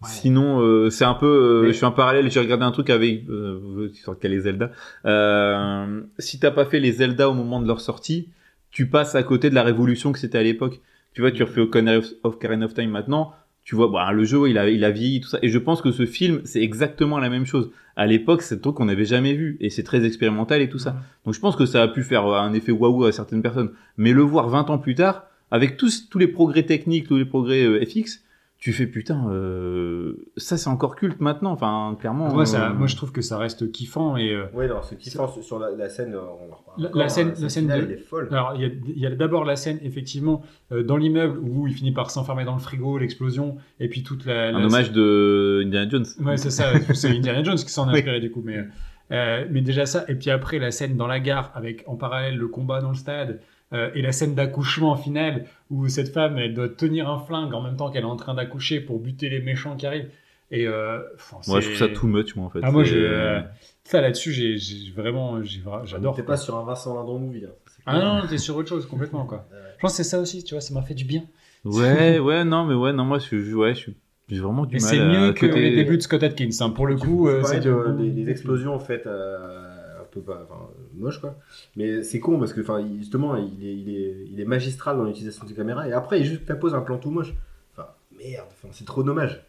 Ouais. 0.01 0.09
Sinon, 0.09 0.59
euh, 0.61 0.89
c'est 0.89 1.05
un 1.05 1.13
peu. 1.13 1.25
euh, 1.25 1.61
Mais- 1.63 1.67
Je 1.69 1.73
suis 1.77 1.85
un 1.85 1.91
parallèle. 1.91 2.29
J'ai 2.29 2.39
regardé 2.39 2.63
un 2.65 2.71
truc 2.71 2.89
avec 2.89 3.27
euh, 3.29 3.89
sur 3.93 4.17
quel 4.19 4.33
est 4.33 4.39
Zelda. 4.41 4.71
Euh, 5.05 6.01
si 6.19 6.39
t'as 6.39 6.51
pas 6.51 6.65
fait 6.65 6.79
les 6.79 6.91
Zelda 6.91 7.29
au 7.29 7.33
moment 7.33 7.61
de 7.61 7.67
leur 7.67 7.79
sortie, 7.81 8.29
tu 8.71 8.87
passes 8.87 9.15
à 9.15 9.23
côté 9.23 9.49
de 9.49 9.55
la 9.55 9.63
révolution 9.63 10.11
que 10.11 10.19
c'était 10.19 10.37
à 10.37 10.43
l'époque. 10.43 10.81
Tu 11.13 11.21
vois, 11.21 11.31
tu 11.31 11.43
refais 11.43 11.61
Ocarina 11.61 11.97
of, 11.99 12.05
Ocarina 12.23 12.65
of 12.65 12.73
Time 12.73 12.89
maintenant. 12.89 13.31
Tu 13.63 13.73
vois, 13.75 13.87
bah, 13.87 14.11
le 14.11 14.25
jeu, 14.25 14.47
il 14.49 14.57
a, 14.59 14.69
il 14.69 14.83
a 14.83 14.91
vieilli, 14.91 15.21
tout 15.21 15.29
ça. 15.29 15.39
Et 15.41 15.49
je 15.49 15.57
pense 15.57 15.81
que 15.81 15.91
ce 15.91 16.05
film, 16.05 16.41
c'est 16.43 16.61
exactement 16.61 17.17
la 17.17 17.29
même 17.29 17.45
chose. 17.45 17.71
À 17.95 18.05
l'époque, 18.05 18.41
c'est 18.43 18.55
un 18.55 18.57
truc 18.59 18.75
qu'on 18.75 18.85
n'avait 18.85 19.05
jamais 19.05 19.33
vu. 19.33 19.57
Et 19.61 19.69
c'est 19.69 19.81
très 19.83 20.05
expérimental 20.05 20.61
et 20.61 20.69
tout 20.69 20.77
ça. 20.77 20.97
Donc 21.23 21.33
je 21.33 21.39
pense 21.39 21.55
que 21.55 21.65
ça 21.65 21.81
a 21.81 21.87
pu 21.87 22.03
faire 22.03 22.27
euh, 22.27 22.37
un 22.37 22.53
effet 22.53 22.71
waouh 22.73 23.05
à 23.05 23.11
certaines 23.11 23.41
personnes. 23.41 23.71
Mais 23.97 24.11
le 24.11 24.21
voir 24.21 24.49
20 24.49 24.69
ans 24.69 24.77
plus 24.77 24.93
tard, 24.93 25.23
avec 25.51 25.77
tous, 25.77 26.09
tous 26.09 26.19
les 26.19 26.27
progrès 26.27 26.63
techniques, 26.63 27.07
tous 27.07 27.17
les 27.17 27.25
progrès 27.25 27.63
euh, 27.63 27.83
FX, 27.83 28.21
tu 28.65 28.73
fais 28.73 28.87
putain, 28.87 29.29
euh, 29.29 30.25
ça 30.37 30.57
c'est 30.57 30.71
encore 30.71 30.95
culte 30.95 31.19
maintenant. 31.21 31.51
Enfin, 31.51 31.95
clairement. 31.99 32.33
Moi, 32.33 32.47
ça, 32.47 32.71
euh, 32.71 32.73
moi, 32.73 32.87
je 32.87 32.95
trouve 32.95 33.11
que 33.11 33.21
ça 33.21 33.37
reste 33.37 33.71
kiffant 33.71 34.17
et. 34.17 34.33
euh, 34.33 34.45
Ouais, 34.55 34.67
non, 34.67 34.81
ce 34.81 34.95
qui 34.95 35.11
sur, 35.11 35.31
sur 35.43 35.59
la, 35.59 35.69
la 35.69 35.87
scène, 35.87 36.15
euh, 36.15 36.19
on 36.19 36.51
en 36.51 36.55
reparle. 36.55 36.89
La- 36.97 37.07
scène- 37.07 37.27
hein, 37.27 37.33
la 37.39 37.49
scène 37.49 37.63
finale, 37.65 37.81
de- 37.81 37.85
elle 37.85 37.91
est 37.91 37.97
folle. 37.97 38.27
Alors, 38.31 38.53
il 38.55 38.61
y 38.61 38.65
a, 38.65 38.69
il 38.87 38.97
y 38.99 39.05
a 39.05 39.11
d'abord 39.11 39.45
la 39.45 39.55
scène, 39.55 39.77
effectivement, 39.83 40.41
euh, 40.71 40.81
dans 40.81 40.97
l'immeuble 40.97 41.37
où 41.37 41.67
il 41.67 41.75
finit 41.75 41.91
par 41.91 42.09
s'enfermer 42.09 42.43
dans 42.43 42.55
le 42.55 42.59
frigo, 42.59 42.97
l'explosion, 42.97 43.57
et 43.79 43.87
puis 43.87 44.01
toute 44.01 44.25
la. 44.25 44.47
un 44.47 44.63
hommage 44.65 44.91
de 44.91 45.61
Indiana 45.63 45.87
Jones. 45.87 46.05
Ouais, 46.25 46.37
c'est 46.37 46.49
ça. 46.49 46.71
C'est 46.95 47.09
Indiana 47.15 47.43
Jones 47.43 47.57
qui 47.57 47.69
s'en 47.69 47.87
a 47.87 47.91
inspiré 47.93 48.19
du 48.19 48.31
coup. 48.31 48.41
Mais, 48.43 48.63
euh, 49.11 49.45
mais 49.51 49.61
déjà 49.61 49.85
ça. 49.85 50.05
Et 50.07 50.15
puis 50.15 50.31
après, 50.31 50.57
la 50.57 50.71
scène 50.71 50.97
dans 50.97 51.05
la 51.05 51.19
gare 51.19 51.51
avec 51.53 51.83
en 51.85 51.97
parallèle 51.97 52.35
le 52.37 52.47
combat 52.47 52.81
dans 52.81 52.89
le 52.89 52.95
stade 52.95 53.41
euh, 53.73 53.89
et 53.95 54.01
la 54.01 54.11
scène 54.11 54.35
d'accouchement 54.35 54.95
finale 54.95 55.45
où 55.71 55.87
cette 55.87 56.13
femme 56.13 56.37
elle 56.37 56.53
doit 56.53 56.69
tenir 56.69 57.09
un 57.09 57.19
flingue 57.19 57.53
en 57.53 57.61
même 57.61 57.75
temps 57.77 57.89
qu'elle 57.91 58.03
est 58.03 58.05
en 58.05 58.15
train 58.15 58.33
d'accoucher 58.35 58.79
pour 58.79 58.99
buter 58.99 59.29
les 59.29 59.39
méchants 59.41 59.75
qui 59.75 59.85
arrivent. 59.87 60.09
Et 60.51 60.67
euh, 60.67 60.99
enfin, 61.15 61.37
Moi, 61.47 61.59
je 61.59 61.69
c'est- 61.69 61.75
trouve 61.75 61.87
ça 61.89 61.93
too 61.99 62.07
much, 62.07 62.35
moi 62.35 62.45
en 62.45 62.49
fait. 62.51 62.59
Ah, 62.61 62.71
moi, 62.71 62.83
je, 62.83 62.95
euh, 62.97 63.41
ça 63.83 63.99
là-dessus, 64.01 64.31
j'ai 64.31 64.57
j'ai 64.57 64.91
vraiment, 64.91 65.41
j'ai 65.43 65.61
j'adore. 65.85 66.15
T'es 66.15 66.21
quoi. 66.21 66.33
pas 66.35 66.37
sur 66.37 66.55
un 66.55 66.63
Vincent 66.63 66.95
Lindon 66.95 67.17
movie. 67.19 67.45
Hein. 67.45 67.49
Ah 67.87 67.99
non, 67.99 68.15
non, 68.21 68.27
t'es 68.27 68.37
sur 68.37 68.55
autre 68.55 68.69
chose 68.69 68.85
complètement 68.85 69.25
quoi. 69.25 69.47
Ouais. 69.51 69.57
Je 69.77 69.81
pense 69.81 69.91
que 69.91 69.97
c'est 69.97 70.03
ça 70.09 70.19
aussi, 70.19 70.43
tu 70.43 70.53
vois, 70.53 70.61
ça 70.61 70.73
m'a 70.73 70.81
fait 70.83 70.93
du 70.93 71.03
bien. 71.05 71.23
Ouais, 71.65 72.19
ouais, 72.19 72.45
non, 72.45 72.65
mais 72.65 72.75
ouais, 72.75 72.93
non, 72.93 73.03
moi, 73.05 73.17
je, 73.17 73.23
suis- 73.25 73.53
ouais, 73.55 73.73
je 73.73 73.79
suis, 73.79 73.95
j'ai 74.29 74.39
vraiment 74.39 74.65
du 74.67 74.77
Et 74.77 74.79
mal. 74.79 74.89
c'est 74.89 74.99
à 74.99 75.05
mieux 75.05 75.33
que 75.33 75.47
côté- 75.47 75.61
les 75.61 75.75
débuts 75.75 75.97
de 75.97 76.01
Scott 76.03 76.21
Atkins. 76.23 76.49
hein. 76.61 76.69
Pour 76.69 76.85
le 76.87 76.95
Tu- 76.95 77.05
coup, 77.07 77.27
euh, 77.27 77.41
c'est 77.43 77.59
de- 77.61 77.95
du- 77.97 78.11
des, 78.11 78.23
des 78.23 78.31
explosions 78.31 78.73
en 78.75 78.79
fait 78.79 79.05
euh, 79.07 79.99
un 79.99 80.05
peu 80.11 80.21
pas, 80.21 80.43
enfin, 80.49 80.61
moches 80.99 81.19
quoi. 81.19 81.35
Mais 81.75 82.03
c'est 82.03 82.19
con 82.19 82.39
parce 82.39 82.53
que 82.53 82.61
enfin 82.61 82.85
justement 82.97 83.35
il 83.35 83.67
est, 83.67 83.73
il 83.73 83.89
est, 83.95 84.15
il 84.31 84.39
est 84.39 84.45
magistral 84.45 84.97
dans 84.97 85.03
l'utilisation 85.03 85.43
de 85.43 85.49
ses 85.49 85.55
caméras 85.55 85.87
et 85.87 85.93
après 85.93 86.19
il 86.19 86.25
juste 86.25 86.45
t'impose 86.45 86.73
un 86.73 86.81
plan 86.81 86.97
tout 86.97 87.11
moche. 87.11 87.33
Enfin 87.73 87.87
merde, 88.17 88.47
enfin, 88.51 88.69
c'est 88.71 88.85
trop 88.85 89.03
dommage. 89.03 89.41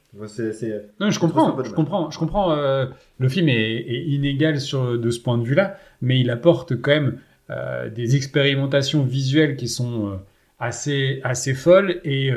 Non, 0.98 1.10
je 1.10 1.20
comprends, 1.20 1.62
je 1.62 1.70
comprends, 1.72 2.10
je 2.10 2.18
comprends. 2.18 2.52
euh, 2.52 2.86
le 3.18 3.28
film 3.28 3.48
est, 3.48 3.76
est 3.76 4.04
inégal 4.06 4.60
sur, 4.60 4.98
de 4.98 5.10
ce 5.10 5.20
point 5.20 5.36
de 5.36 5.44
vue-là, 5.44 5.76
mais 6.00 6.18
il 6.20 6.30
apporte 6.30 6.80
quand 6.80 6.92
même 6.92 7.18
euh, 7.50 7.90
des 7.90 8.16
expérimentations 8.16 9.02
visuelles 9.02 9.56
qui 9.56 9.68
sont 9.68 10.08
euh, 10.08 10.16
assez, 10.58 11.20
assez 11.22 11.52
folles 11.52 12.00
et, 12.04 12.30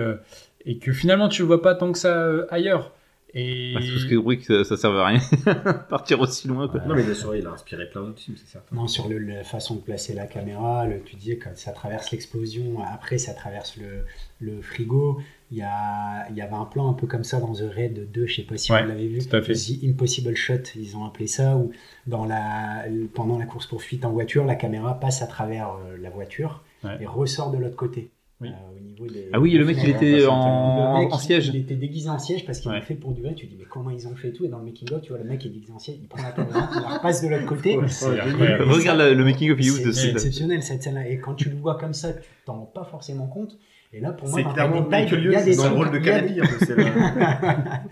et 0.66 0.78
que 0.78 0.92
finalement 0.92 1.30
tu 1.30 1.42
ne 1.42 1.48
vois 1.48 1.62
pas 1.62 1.74
tant 1.76 1.92
que 1.94 1.98
ça 1.98 2.46
ailleurs. 2.50 2.92
Et 3.34 3.74
Parce 3.74 3.86
que 4.06 4.36
que 4.36 4.64
ça, 4.64 4.76
ça 4.76 4.78
servait 4.82 5.00
à 5.00 5.06
rien. 5.08 5.20
Partir 5.90 6.20
aussi 6.20 6.48
loin, 6.48 6.68
quoi. 6.68 6.82
Non 6.88 6.96
mais 6.96 7.04
bien 7.04 7.14
sûr 7.14 7.36
il 7.36 7.46
a 7.46 7.52
inspiré 7.52 7.88
plein 7.90 8.02
d'autres 8.02 8.20
films 8.20 8.38
c'est 8.38 8.48
certain. 8.48 8.76
Non, 8.76 8.88
sur 8.88 9.08
le, 9.08 9.20
la 9.20 9.44
façon 9.44 9.76
de 9.76 9.82
placer 9.82 10.14
la 10.14 10.26
caméra, 10.26 10.86
le, 10.88 11.02
tu 11.04 11.16
disais 11.16 11.38
quand 11.38 11.52
ça 11.56 11.72
traverse 11.72 12.12
l'explosion, 12.12 12.84
après 12.84 13.18
ça 13.18 13.34
traverse 13.34 13.78
le, 13.78 14.06
le 14.40 14.62
frigo. 14.62 15.22
Il 15.52 15.58
y, 15.58 15.64
a, 15.64 16.28
il 16.30 16.36
y 16.36 16.42
avait 16.42 16.54
un 16.54 16.66
plan 16.66 16.90
un 16.90 16.94
peu 16.94 17.08
comme 17.08 17.24
ça 17.24 17.40
dans 17.40 17.54
The 17.54 17.64
Raid 17.74 18.12
2, 18.12 18.28
je 18.28 18.36
sais 18.36 18.42
pas 18.44 18.56
si 18.58 18.72
Ouais, 18.72 18.84
vous 18.84 18.90
l'avez 18.90 19.08
vu. 19.08 19.20
tout 19.28 19.36
à 19.36 19.42
fait. 19.42 19.54
The 19.54 19.84
Impossible 19.84 20.36
Shot, 20.36 20.54
ils 20.76 20.96
ont 20.96 21.06
appelé 21.06 21.26
ça, 21.26 21.56
où 21.58 21.72
dans 22.06 22.26
la, 22.26 22.86
pendant 23.16 23.38
la 23.40 23.46
course-poursuite 23.48 24.06
en 24.06 24.12
voiture, 24.12 24.46
la 24.46 24.54
caméra 24.56 25.00
passe 25.00 25.24
à 25.24 25.28
travers 25.28 25.70
euh, 25.70 25.98
la 26.00 26.10
voiture 26.12 26.64
Ouais. 26.84 26.98
et 27.02 27.06
ressort 27.08 27.52
de 27.52 27.58
l'autre 27.58 27.76
côté. 27.76 28.10
Oui. 28.42 28.48
Euh, 28.50 28.52
au 28.78 28.80
niveau 28.82 29.06
des, 29.14 29.30
Ah 29.34 29.40
oui, 29.40 29.52
le 29.54 29.66
mec, 29.66 29.78
il 29.84 29.90
était 29.90 30.26
en, 30.26 31.00
mec, 31.00 31.14
en 31.14 31.18
il- 31.18 31.22
siège. 31.22 31.48
Il 31.50 31.58
était 31.58 31.76
déguisé 31.76 32.10
en 32.10 32.20
siège 32.20 32.46
parce 32.46 32.60
qu'il 32.60 32.72
Ouais. 32.72 32.78
l'a 32.78 32.82
fait 32.84 32.96
pour 32.96 33.12
du 33.12 33.22
vrai. 33.22 33.34
Tu 33.36 33.48
dis, 33.48 33.56
mais 33.60 33.66
comment 33.70 33.90
ils 33.90 34.08
ont 34.08 34.16
fait 34.16 34.32
tout? 34.32 34.46
Et 34.46 34.48
dans 34.48 34.60
le 34.60 34.66
making-of, 34.66 35.02
tu 35.02 35.10
vois, 35.10 35.18
le 35.18 35.26
mec 35.26 35.46
est 35.46 35.50
déguisé 35.50 35.74
en 35.74 35.80
siège, 35.80 35.98
il 36.02 36.08
prend 36.08 36.24
la 36.24 36.32
caméra, 36.32 36.70
il 36.76 36.82
la 36.82 36.88
repasse 36.98 37.22
de 37.22 37.28
l'autre 37.28 37.46
côté. 37.46 37.78
C'est 37.88 38.08
Ouais. 38.08 38.16
Et 38.18 38.56
Regarde 38.64 39.00
le 39.02 39.24
making 39.26 39.52
of 39.52 39.60
c'est- 39.60 39.68
use 39.68 39.84
de 39.84 39.92
C'est 39.92 40.12
exceptionnel 40.12 40.64
cette 40.64 40.84
scène-là. 40.84 41.08
Et 41.10 41.20
quand 41.20 41.34
tu 41.34 41.50
le 41.50 41.58
vois 41.58 41.78
comme 41.78 41.94
ça, 41.94 42.14
tu 42.14 42.22
t'en 42.46 42.54
rends 42.60 42.66
pas 42.74 42.86
forcément 42.86 43.28
compte. 43.28 43.58
Et 43.92 44.00
là, 44.02 44.12
pour 44.12 44.30
moi, 44.30 44.38
C'est 44.40 44.54
clairement 44.54 44.88
il 44.88 45.32
y 45.32 45.36
a 45.36 45.44
des 45.44 45.56
dans 45.56 45.64
le 45.64 45.70
trucs- 45.70 45.78
rôle 45.80 45.92
de 45.92 45.98
il 45.98 46.04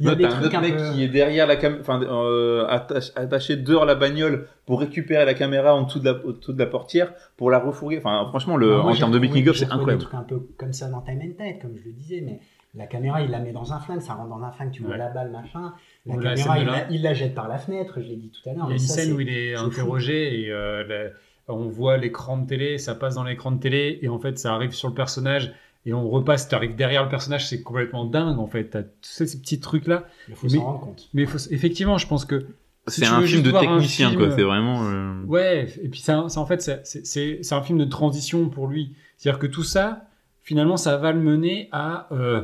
Il 0.00 0.06
y 0.06 0.08
a 0.08 0.12
Non, 0.12 0.16
des 0.18 0.28
trucs 0.28 0.44
autre 0.46 0.56
un 0.56 0.60
mec 0.60 0.76
peu- 0.76 0.92
qui 0.92 1.02
est 1.04 1.08
derrière 1.08 1.46
la 1.46 1.56
cam... 1.56 1.76
enfin, 1.80 2.00
euh, 2.02 2.66
attaché, 2.68 3.10
attaché 3.16 3.56
dehors 3.56 3.84
la 3.84 3.94
bagnole 3.94 4.46
pour 4.66 4.80
récupérer 4.80 5.24
la 5.24 5.34
caméra 5.34 5.74
en 5.74 5.82
dessous 5.82 6.00
de 6.00 6.06
la, 6.06 6.12
au-dessous 6.24 6.52
de 6.52 6.58
la 6.58 6.66
portière 6.66 7.12
pour 7.36 7.50
la 7.50 7.58
refourguer. 7.58 7.98
Enfin, 7.98 8.24
franchement, 8.28 8.56
le, 8.56 8.68
moi, 8.82 8.92
en 8.92 8.94
termes 8.96 9.12
de 9.12 9.18
making 9.18 9.48
of, 9.48 9.56
c'est 9.56 9.64
incroyable. 9.70 9.98
Des 10.02 10.04
trucs 10.08 10.14
un 10.18 10.22
peu 10.24 10.40
comme 10.56 10.72
ça 10.72 10.88
dans 10.88 11.00
Time 11.00 11.20
and 11.22 11.42
Tide, 11.44 11.62
comme 11.62 11.76
je 11.76 11.84
le 11.84 11.92
disais, 11.92 12.22
mais 12.24 12.40
la 12.76 12.86
caméra, 12.86 13.22
il 13.22 13.30
la 13.30 13.38
met 13.38 13.52
dans 13.52 13.72
un 13.72 13.78
flingue, 13.78 14.00
ça 14.00 14.14
rentre 14.14 14.30
dans 14.36 14.42
un 14.44 14.50
flingue, 14.50 14.72
tu 14.72 14.82
vois 14.82 14.96
la 14.96 15.08
balle, 15.08 15.30
machin. 15.30 15.74
La 16.06 16.16
caméra, 16.16 16.58
il 16.58 16.66
la, 16.66 16.72
la- 16.72 16.90
il 16.90 17.02
la 17.02 17.14
jette 17.14 17.34
par 17.34 17.46
la 17.48 17.58
fenêtre, 17.58 18.00
je 18.00 18.08
l'ai 18.08 18.16
dit 18.16 18.30
tout 18.30 18.48
à 18.48 18.52
l'heure. 18.52 18.64
Il 18.66 18.70
y 18.70 18.72
a 18.72 18.76
une 18.76 18.78
ça, 18.80 18.94
scène 18.94 19.12
où 19.12 19.20
il 19.20 19.28
est 19.28 19.54
fou. 19.54 19.64
interrogé 19.66 20.40
et 20.42 20.50
euh, 20.50 20.82
la- 20.86 21.10
on 21.46 21.68
voit 21.68 21.98
l'écran 21.98 22.38
de 22.38 22.46
télé, 22.46 22.78
ça 22.78 22.94
passe 22.94 23.14
dans 23.16 23.22
l'écran 23.22 23.52
de 23.52 23.60
télé 23.60 23.98
et 24.02 24.08
en 24.08 24.18
fait 24.18 24.38
ça 24.38 24.54
arrive 24.54 24.72
sur 24.72 24.88
le 24.88 24.94
personnage 24.94 25.52
et 25.86 25.92
on 25.92 26.08
repasse, 26.08 26.48
tu 26.48 26.54
arrives 26.54 26.76
derrière 26.76 27.02
le 27.04 27.08
personnage, 27.10 27.48
c'est 27.48 27.62
complètement 27.62 28.04
dingue 28.04 28.38
en 28.38 28.46
fait. 28.46 28.70
Tu 28.70 28.76
as 28.76 28.82
tous 28.82 28.90
ces 29.02 29.38
petits 29.40 29.60
trucs 29.60 29.86
là. 29.86 30.04
Il 30.28 30.34
faut 30.34 30.46
Mais- 30.48 30.56
s'en 30.58 30.64
rendre 30.64 30.80
compte. 30.80 31.08
Mais 31.14 31.26
faut- 31.26 31.38
effectivement, 31.50 31.98
je 31.98 32.06
pense 32.06 32.24
que 32.24 32.46
si 32.88 33.00
C'est 33.00 33.06
un 33.06 33.22
film 33.22 33.42
de 33.42 33.50
technicien, 33.50 34.10
film- 34.10 34.20
quoi. 34.26 34.34
C'est 34.36 34.42
vraiment. 34.42 34.84
euh, 34.90 35.22
Ouais, 35.24 35.68
et 35.82 35.88
puis 35.88 36.00
ça, 36.00 36.26
ça, 36.28 36.40
en 36.40 36.44
fait, 36.46 36.60
c'est- 36.84 37.52
un 37.52 37.62
film 37.62 37.78
de 37.78 37.84
transition 37.86 38.48
pour 38.50 38.66
lui. 38.68 38.92
C'est-à-dire 39.16 39.38
que 39.38 39.46
tout 39.46 39.62
ça, 39.62 40.06
finalement, 40.42 40.76
ça 40.76 40.96
va 40.98 41.12
le 41.12 41.20
mener 41.20 41.68
à 41.72 42.08
euh, 42.12 42.42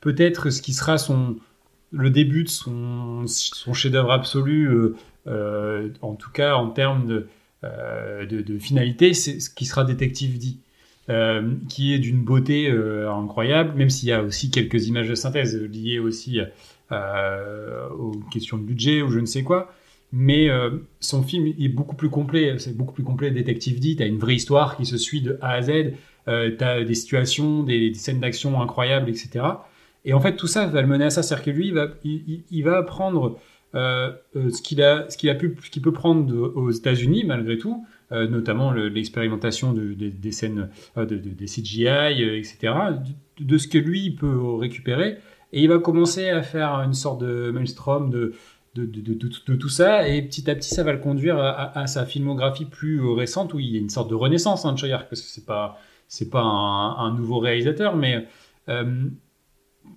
peut-être 0.00 0.50
ce 0.50 0.62
qui 0.62 0.72
sera 0.74 0.96
son 0.98 1.36
le 1.92 2.10
début 2.10 2.44
de 2.44 2.48
son, 2.48 3.24
son 3.26 3.72
chef-d'œuvre 3.74 4.12
absolu, 4.12 4.66
euh, 4.68 4.94
euh, 5.26 5.88
en 6.02 6.14
tout 6.14 6.30
cas 6.30 6.54
en 6.54 6.68
termes 6.70 7.06
de, 7.08 7.26
euh, 7.64 8.26
de, 8.26 8.42
de 8.42 8.58
finalité, 8.60 9.12
c'est 9.12 9.40
ce 9.40 9.50
qui 9.50 9.66
sera 9.66 9.82
Détective 9.82 10.38
D. 10.38 10.56
euh, 11.10 11.54
qui 11.68 11.92
est 11.92 11.98
d'une 11.98 12.22
beauté 12.22 12.70
euh, 12.70 13.12
incroyable, 13.12 13.76
même 13.76 13.90
s'il 13.90 14.08
y 14.08 14.12
a 14.12 14.22
aussi 14.22 14.48
quelques 14.48 14.86
images 14.86 15.08
de 15.08 15.16
synthèse 15.16 15.60
liées 15.60 15.98
aussi 15.98 16.38
euh, 16.92 17.88
aux 17.88 18.12
questions 18.30 18.58
de 18.58 18.62
budget 18.62 19.02
ou 19.02 19.10
je 19.10 19.18
ne 19.18 19.26
sais 19.26 19.42
quoi. 19.42 19.72
Mais 20.12 20.48
son 21.00 21.22
film 21.22 21.46
est 21.46 21.68
beaucoup 21.68 21.96
plus 21.96 22.10
complet, 22.10 22.56
c'est 22.58 22.76
beaucoup 22.76 22.92
plus 22.92 23.04
complet 23.04 23.30
Détective 23.30 23.80
D, 23.80 23.96
tu 23.96 24.02
as 24.02 24.06
une 24.06 24.18
vraie 24.18 24.34
histoire 24.34 24.76
qui 24.76 24.84
se 24.84 24.98
suit 24.98 25.20
de 25.20 25.38
A 25.40 25.50
à 25.50 25.62
Z, 25.62 25.94
euh, 26.28 26.50
tu 26.56 26.64
as 26.64 26.84
des 26.84 26.94
situations, 26.94 27.62
des, 27.62 27.94
scènes 27.94 28.20
d'action 28.20 28.60
incroyables, 28.60 29.08
etc. 29.08 29.44
Et 30.04 30.12
en 30.12 30.20
fait, 30.20 30.36
tout 30.36 30.48
ça 30.48 30.66
va 30.66 30.80
le 30.80 30.88
mener 30.88 31.06
à 31.06 31.10
ça, 31.10 31.22
c'est-à-dire 31.22 31.44
que 31.44 31.50
lui, 31.50 31.68
il 31.68 31.74
va, 31.74 31.88
il, 32.04 32.84
prendre 32.86 33.38
ce 33.74 34.62
qu'il 34.62 34.78
ce 34.78 35.16
qu'il 35.16 35.30
a 35.30 35.34
peut 35.34 35.92
prendre 35.92 36.52
aux 36.54 36.70
États-Unis 36.70 37.24
malgré 37.24 37.58
tout, 37.58 37.84
euh, 38.12 38.26
notamment 38.28 38.70
le- 38.70 38.88
l'expérimentation 38.88 39.72
de- 39.72 39.94
des- 39.94 40.32
scènes, 40.32 40.68
euh, 40.96 41.06
de, 41.06 41.16
de- 41.16 41.30
des 41.30 41.46
CGI, 41.46 41.86
euh, 41.88 42.38
etc., 42.38 42.74
de, 43.38 43.44
de 43.44 43.58
ce 43.58 43.68
que 43.68 43.78
lui 43.78 44.10
peut 44.10 44.54
récupérer, 44.56 45.18
et 45.52 45.62
il 45.62 45.68
va 45.68 45.78
commencer 45.78 46.28
à 46.30 46.42
faire 46.42 46.74
une 46.80 46.94
sorte 46.94 47.20
de 47.20 47.50
maelstrom 47.50 48.10
de 48.10 48.34
tout 49.56 49.68
ça, 49.68 50.08
et 50.08 50.22
petit 50.22 50.48
à 50.50 50.54
petit, 50.54 50.68
ça 50.70 50.82
va 50.84 50.92
le 50.92 50.98
conduire 50.98 51.38
à, 51.38 51.86
sa 51.86 52.06
filmographie 52.06 52.66
plus 52.66 53.00
euh, 53.00 53.12
récente, 53.12 53.54
où 53.54 53.58
il 53.60 53.66
y 53.66 53.76
a 53.76 53.80
une 53.80 53.90
sorte 53.90 54.10
de 54.10 54.14
renaissance 54.14 54.64
hein, 54.64 54.72
de 54.72 54.78
Choyard, 54.78 55.08
parce 55.08 55.20
que 55.20 55.28
c'est 55.28 55.46
pas, 55.46 55.78
pas 56.30 56.42
un, 56.42 57.14
nouveau 57.14 57.38
réalisateur, 57.38 57.96
mais 57.96 58.26
euh, 58.68 59.04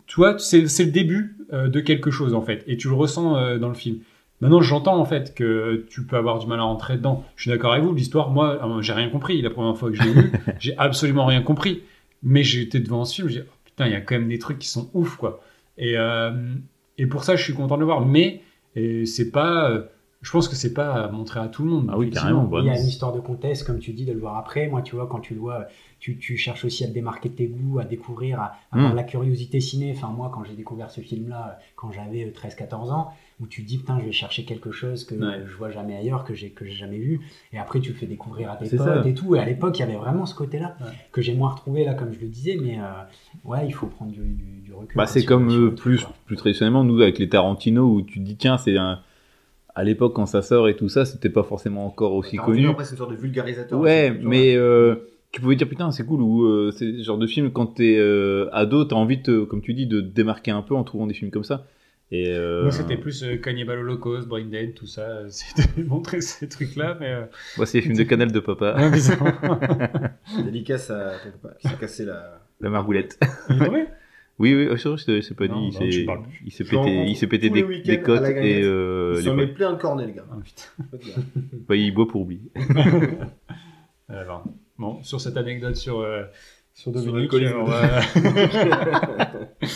tu 0.08 0.16
vois, 0.16 0.38
c'est 0.40 0.62
le 0.62 0.92
début 0.92 1.38
euh, 1.54 1.68
de 1.70 1.80
quelque 1.80 2.10
chose 2.12 2.34
en 2.34 2.42
fait, 2.42 2.64
et 2.68 2.78
tu 2.78 2.88
le 2.88 2.96
ressens 2.96 3.36
euh, 3.38 3.58
dans 3.58 3.70
le 3.70 3.76
film. 3.76 4.00
Maintenant, 4.44 4.62
j'entends 4.62 4.98
en 4.98 5.06
fait 5.06 5.34
que 5.34 5.86
tu 5.90 6.06
peux 6.06 6.18
avoir 6.18 6.38
du 6.38 6.48
mal 6.48 6.60
à 6.60 6.64
rentrer 6.64 6.98
dedans. 6.98 7.24
Je 7.38 7.44
suis 7.44 7.52
d'accord 7.52 7.72
avec 7.72 7.86
vous, 7.86 7.94
l'histoire, 7.94 8.30
moi, 8.30 8.60
euh, 8.62 8.82
j'ai 8.82 8.92
rien 8.92 9.10
compris. 9.10 9.42
La 9.42 9.50
première 9.50 9.78
fois 9.78 9.90
que 9.90 9.96
je 9.96 10.04
l'ai 10.04 10.12
vu, 10.12 10.32
j'ai 10.60 10.78
absolument 10.78 11.26
rien 11.26 11.42
compris. 11.42 11.84
Mais 12.24 12.44
j'étais 12.44 12.82
devant 12.82 13.06
ce 13.06 13.16
film, 13.16 13.30
je 13.30 13.40
dis, 13.40 13.46
oh, 13.48 13.54
putain, 13.64 13.88
il 13.88 13.94
y 13.94 13.96
a 13.96 14.02
quand 14.02 14.16
même 14.16 14.28
des 14.28 14.40
trucs 14.40 14.60
qui 14.60 14.68
sont 14.68 14.90
ouf, 14.94 15.16
quoi. 15.16 15.40
Et, 15.78 15.98
euh, 15.98 16.54
et 16.98 17.06
pour 17.06 17.24
ça, 17.24 17.38
je 17.38 17.44
suis 17.44 17.54
content 17.54 17.76
de 17.76 17.80
le 17.80 17.86
voir. 17.86 18.06
Mais 18.06 18.42
et 18.76 19.06
c'est 19.06 19.32
pas, 19.32 19.70
euh, 19.70 19.84
je 20.22 20.30
pense 20.30 20.50
que 20.50 20.56
c'est 20.56 20.74
pas 20.74 21.06
à 21.06 21.08
montrer 21.10 21.40
à 21.40 21.48
tout 21.48 21.64
le 21.64 21.70
monde. 21.70 21.90
Ah 21.90 21.98
oui, 21.98 22.10
carrément, 22.10 22.50
Il 22.60 22.66
y 22.66 22.70
a 22.70 22.78
une 22.78 22.88
histoire 22.88 23.14
de 23.14 23.22
contexte, 23.22 23.66
comme 23.66 23.80
tu 23.80 23.94
dis, 23.94 24.04
de 24.04 24.12
le 24.12 24.20
voir 24.20 24.38
après. 24.38 24.68
Moi, 24.68 24.82
tu 24.82 24.96
vois, 24.96 25.08
quand 25.08 25.22
tu 25.22 25.36
le 25.36 25.40
vois, 25.40 25.68
tu, 26.04 26.18
tu 26.18 26.36
cherches 26.36 26.66
aussi 26.66 26.84
à 26.84 26.88
te 26.88 26.92
démarquer 26.94 27.30
de 27.30 27.36
tes 27.36 27.48
goûts, 27.48 27.80
à 27.80 27.86
découvrir, 27.86 28.42
à, 28.42 28.58
à 28.74 28.76
avoir 28.78 28.92
Mm. 28.92 28.96
la 28.98 29.04
curiosité 29.04 29.62
ciné. 29.62 29.94
Enfin, 29.96 30.10
moi, 30.10 30.30
quand 30.34 30.44
j'ai 30.44 30.54
découvert 30.54 30.92
ce 30.92 31.00
film-là, 31.00 31.60
quand 31.78 31.94
j'avais 31.94 32.26
13-14 32.32 32.92
ans, 32.92 33.14
où 33.40 33.48
tu 33.48 33.64
te 33.64 33.68
dis, 33.70 33.78
putain, 33.78 33.98
je 34.02 34.06
vais 34.08 34.12
chercher 34.12 34.44
quelque 34.44 34.72
chose 34.72 35.06
que 35.06 35.16
Ouais. 35.16 35.46
je 35.48 35.56
vois 35.56 35.70
jamais 35.70 35.96
ailleurs, 35.96 36.26
que 36.26 36.34
j'ai 36.34 36.50
que 36.50 36.66
j'ai 36.66 36.74
jamais 36.74 36.98
vu. 36.98 37.22
Et 37.54 37.58
après, 37.58 37.80
tu 37.80 37.92
le 37.92 37.96
fais 37.96 38.06
découvrir 38.06 38.52
à 38.52 38.58
tes 38.58 38.66
C'est 38.66 38.76
potes 38.76 38.86
ça. 39.04 39.08
et 39.08 39.14
tout. 39.14 39.34
Et 39.38 39.40
à 39.40 39.46
l'époque, 39.46 39.78
il 39.78 39.80
y 39.80 39.84
avait 39.84 39.96
vraiment 39.96 40.26
ce 40.26 40.36
côté-là, 40.36 40.76
Ouais. 40.82 40.88
que 41.14 41.22
j'ai 41.22 41.34
moins 41.36 41.52
retrouvé, 41.52 41.86
là, 41.86 41.94
comme 41.94 42.12
je 42.12 42.20
le 42.20 42.28
disais. 42.28 42.58
Mais 42.62 42.80
euh, 42.80 42.84
ouais, 43.46 43.66
il 43.66 43.74
faut 43.74 43.88
prendre 43.88 44.12
du, 44.12 44.20
du- 44.20 44.60
du 44.62 44.74
recul. 44.74 44.98
Bah, 44.98 45.06
c'est 45.08 45.24
comme 45.24 45.50
euh, 45.50 45.70
truc, 45.70 45.76
plus, 46.02 46.08
plus 46.26 46.36
traditionnellement, 46.36 46.84
nous, 46.84 47.02
avec 47.02 47.18
les 47.18 47.30
Tarantino, 47.30 47.86
où 47.90 48.02
tu 48.02 48.20
te 48.20 48.26
dis, 48.26 48.36
tiens, 48.36 48.58
c'est 48.58 48.76
un. 48.78 49.00
À 49.74 49.84
l'époque, 49.86 50.14
quand 50.14 50.26
ça 50.28 50.42
sort 50.42 50.68
et 50.68 50.76
tout 50.76 50.90
ça, 50.90 51.06
c'était 51.06 51.30
pas 51.30 51.44
forcément 51.44 51.86
encore 51.86 52.12
aussi 52.14 52.36
Tarantino, 52.36 52.58
connu. 52.58 52.70
Après, 52.72 52.84
c'est 52.84 52.92
une 52.92 52.98
sorte 52.98 53.12
de 53.12 53.16
vulgarisateur. 53.16 53.80
Ouais, 53.80 54.12
tu 54.14 54.20
vois. 54.22 54.30
mais 54.30 54.54
euh, 54.56 54.96
tu 55.34 55.42
pouvais 55.42 55.56
dire, 55.58 55.68
putain, 55.68 55.92
c'est 55.92 56.06
cool, 56.06 56.22
ou 56.22 56.46
euh, 56.46 56.72
c'est 56.72 56.86
le 56.86 57.04
genre 57.04 57.18
de 57.18 57.28
film, 57.28 57.52
quand 57.52 57.66
t'es 57.66 57.98
euh, 57.98 58.48
ado, 58.54 58.86
t'as 58.86 58.96
envie, 58.96 59.18
de, 59.18 59.24
te- 59.24 59.44
comme 59.46 59.62
tu 59.62 59.74
dis, 59.74 59.88
de 59.88 60.00
te 60.00 60.06
démarquer 60.06 60.52
un 60.52 60.62
peu 60.62 60.76
en 60.76 60.84
trouvant 60.86 61.08
des 61.08 61.14
films 61.14 61.32
comme 61.32 61.44
ça. 61.44 61.66
Et, 62.12 62.28
euh, 62.32 62.62
Moi, 62.64 62.72
c'était 62.72 62.98
plus 62.98 63.24
euh, 63.24 63.38
Cannibal 63.38 63.80
Holocaust, 63.80 64.28
Brain 64.28 64.46
Dead, 64.46 64.76
tout 64.76 64.86
ça. 64.86 65.02
euh, 65.02 65.26
C'était 65.30 65.82
montrer 65.84 66.22
ces 66.22 66.48
trucs-là, 66.48 66.96
mais. 67.00 67.12
euh, 67.12 67.26
moi, 67.58 67.66
c'est 67.66 67.80
les 67.80 67.82
films 67.82 67.98
de 67.98 68.04
Canal 68.04 68.32
de 68.32 68.40
Papa. 68.40 68.76
Dédicace 70.44 70.92
à 70.92 71.14
ton 71.24 71.32
papa 71.42 71.56
qui 71.60 71.68
s'est 71.68 71.78
cassé 71.78 72.06
la. 72.06 72.40
La 72.62 72.70
Margoulette. 72.70 73.20
Il 73.50 73.56
est 73.62 73.66
tombé 73.66 73.86
Oui, 74.40 74.54
oui, 74.56 74.68
je 74.72 74.96
je 74.96 75.28
t'ai 75.28 75.34
pas 75.36 75.48
Non, 75.48 75.68
dit, 75.70 75.76
il 75.80 76.06
non, 76.06 76.22
il 76.46 76.52
s'est 76.52 76.64
pété, 76.64 77.06
il 77.08 77.16
s'est 77.18 77.28
pété 77.28 77.50
des, 77.50 77.64
des 77.82 78.02
côtes 78.02 78.24
et 78.30 78.62
euh, 78.64 79.16
Il 79.18 79.24
s'en 79.24 79.36
met 79.36 79.48
plein 79.48 79.72
le 79.72 79.78
cornet, 79.78 80.06
les 80.06 80.14
gars. 80.14 80.26
Ah, 80.32 80.38
putain. 80.44 81.22
Bah, 81.68 81.76
il 81.76 81.92
boit 81.94 82.08
pour 82.08 82.22
oublier. 82.22 82.52
Alors, 84.08 84.46
bon, 84.84 85.04
sur 85.04 85.20
cette 85.22 85.38
anecdote 85.38 85.76
sur, 85.76 86.00
euh, 86.02 86.24
sur 86.74 86.92
Sur 86.92 87.04
Dominique, 87.04 87.32
l'alcoolisme. 87.34 87.58
on 87.58 87.64
va- 87.66 88.02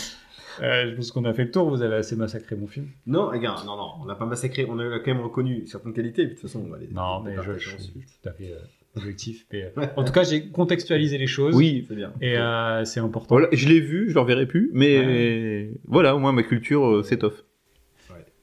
Euh, 0.60 0.90
je 0.90 0.96
pense 0.96 1.12
qu'on 1.12 1.24
a 1.24 1.32
fait 1.32 1.44
le 1.44 1.50
tour, 1.52 1.70
vous 1.70 1.82
avez 1.82 1.94
assez 1.94 2.16
massacré 2.16 2.56
mon 2.56 2.66
film. 2.66 2.86
Non, 3.06 3.30
gars, 3.38 3.54
non, 3.64 3.76
non, 3.76 3.90
on 4.02 4.06
n'a 4.06 4.16
pas 4.16 4.26
massacré, 4.26 4.66
on 4.68 4.76
a 4.80 4.98
quand 4.98 5.06
même 5.14 5.20
reconnu 5.20 5.64
certaines 5.68 5.92
qualités, 5.92 6.24
puis 6.26 6.34
de 6.34 6.40
toute 6.40 6.50
façon, 6.50 6.64
on 6.66 6.70
va 6.70 6.78
les. 6.78 6.88
Non, 6.88 7.20
mais 7.22 7.36
je, 7.44 7.56
je 7.58 7.76
suis 7.78 7.92
tout 7.92 8.28
à 8.28 8.32
fait 8.32 8.50
euh, 8.52 8.56
objectif. 8.96 9.46
mais, 9.52 9.72
euh, 9.78 9.86
en 9.96 10.02
tout 10.02 10.12
cas, 10.12 10.24
j'ai 10.24 10.48
contextualisé 10.48 11.16
les 11.16 11.28
choses. 11.28 11.54
Oui, 11.54 11.84
C'est 11.88 11.94
bien. 11.94 12.12
Et 12.20 12.36
euh, 12.36 12.84
c'est 12.84 12.98
important. 12.98 13.36
voilà, 13.36 13.46
je 13.52 13.68
l'ai 13.68 13.78
vu, 13.78 14.08
je 14.08 14.14
le 14.14 14.20
reverrai 14.20 14.46
plus, 14.46 14.70
mais 14.74 15.70
voilà, 15.86 16.16
au 16.16 16.18
moins 16.18 16.32
ma 16.32 16.42
culture 16.42 16.84
euh, 16.88 17.02
s'étoffe. 17.04 17.44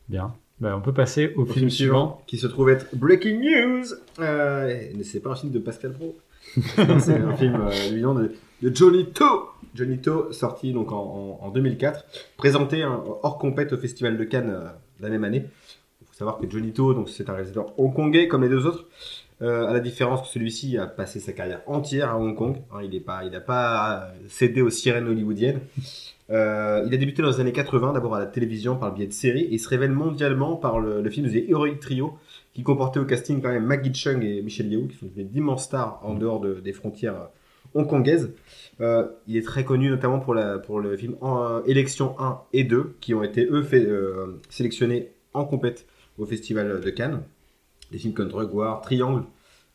Bien. 0.08 0.34
Ben, 0.62 0.74
on 0.74 0.82
peut 0.82 0.94
passer 0.94 1.34
au, 1.36 1.42
Au 1.42 1.46
film, 1.46 1.70
suivant. 1.70 2.22
qui 2.28 2.38
se 2.38 2.48
trouve 2.48 2.70
être 2.70 2.96
Breaking 2.96 3.42
News. 3.42 3.88
Euh, 4.20 4.70
et 4.70 5.04
c'est 5.04 5.20
pas 5.20 5.32
un 5.32 5.36
film 5.36 5.52
de 5.52 5.60
Pascal 5.60 5.92
Pro. 5.92 6.16
C'est 7.00 7.14
un 7.20 7.36
film 7.36 7.56
euh, 7.56 7.72
évidemment 7.90 8.16
de, 8.16 8.32
Johnny 8.62 9.06
To. 9.12 9.50
Johnny 9.74 10.00
To, 10.00 10.32
sorti 10.32 10.72
donc 10.72 10.92
en, 10.92 11.40
en- 11.42 11.46
en 11.46 11.50
2004, 11.52 12.06
présenté 12.38 12.84
hein, 12.84 13.04
hors 13.24 13.38
compète 13.38 13.74
au 13.74 13.78
Festival 13.78 14.18
de 14.18 14.24
Cannes 14.24 14.50
euh, 14.52 14.68
la 15.02 15.10
même 15.10 15.24
année. 15.24 15.46
Il 16.02 16.08
faut 16.08 16.14
savoir 16.14 16.38
que 16.38 16.50
Johnny 16.50 16.72
To, 16.72 16.94
donc 16.94 17.10
c'est 17.10 17.30
un 17.30 17.34
réalisateur 17.34 17.78
hongkongais 17.78 18.28
comme 18.28 18.44
les 18.44 18.50
deux 18.50 18.66
autres. 18.66 18.86
Euh, 19.42 19.68
à 19.68 19.74
la 19.74 19.82
différence 19.82 20.22
que 20.22 20.28
celui-ci 20.30 20.78
a 20.78 20.88
passé 20.88 21.20
sa 21.20 21.34
carrière 21.34 21.60
entière 21.68 22.12
à 22.12 22.18
Hong 22.18 22.38
Kong. 22.38 22.56
Hein, 22.72 22.78
il 22.84 23.32
n'a 23.32 23.42
pas, 23.42 24.08
cédé 24.30 24.62
aux 24.62 24.70
sirènes 24.70 25.10
hollywoodiennes. 25.10 25.60
Il 26.30 26.34
a 26.36 26.86
débuté 26.98 27.22
dans 27.22 27.28
les 27.30 27.42
années 27.42 27.52
80, 27.52 27.92
d'abord 27.92 28.16
à 28.16 28.20
la 28.20 28.28
télévision 28.28 28.78
par 28.78 28.90
le 28.90 28.96
biais 28.96 29.08
de 29.08 29.12
séries, 29.14 29.42
et 29.42 29.54
il 29.56 29.60
se 29.60 29.68
révèle 29.68 29.92
mondialement 29.92 30.56
par 30.56 30.80
le, 30.80 31.02
le 31.02 31.10
film 31.10 31.30
The 31.30 31.50
Heroic 31.50 31.80
Trio, 31.82 32.18
qui 32.56 32.64
comportait 32.64 33.00
au 33.00 33.06
casting 33.06 33.42
quand 33.42 33.50
même 33.52 33.66
Maggie 33.66 33.94
Chung 33.94 34.24
et 34.24 34.42
Michelle 34.42 34.72
Yeoh, 34.72 34.88
qui 34.88 34.96
sont 34.98 35.06
des 35.16 35.24
d'immenses 35.26 35.66
stars 35.66 36.00
en 36.04 36.16
dehors 36.16 36.40
de- 36.40 36.56
des 36.56 36.74
frontières 36.74 37.28
hongkongaises. 37.76 38.32
Euh, 38.82 39.06
il 39.28 39.38
est 39.38 39.42
très 39.42 39.64
connu 39.66 39.90
notamment 39.90 40.20
pour, 40.20 40.34
la, 40.34 40.58
pour 40.60 40.80
le 40.80 40.96
film 40.98 41.16
euh, 41.22 41.62
Élection 41.68 42.16
1 42.20 42.40
et 42.54 42.64
2, 42.64 42.96
qui 43.02 43.14
ont 43.14 43.24
été 43.24 43.46
eux 43.46 43.62
fait, 43.64 43.86
euh, 43.86 44.40
sélectionnés 44.50 45.10
en 45.34 45.46
compète 45.46 45.86
au 46.18 46.26
Festival 46.26 46.80
de 46.82 46.90
Cannes. 46.90 47.22
Des 47.92 47.98
films 47.98 48.14
comme 48.14 48.30
Drug 48.30 48.54
War, 48.54 48.82
Triangle, 48.82 49.24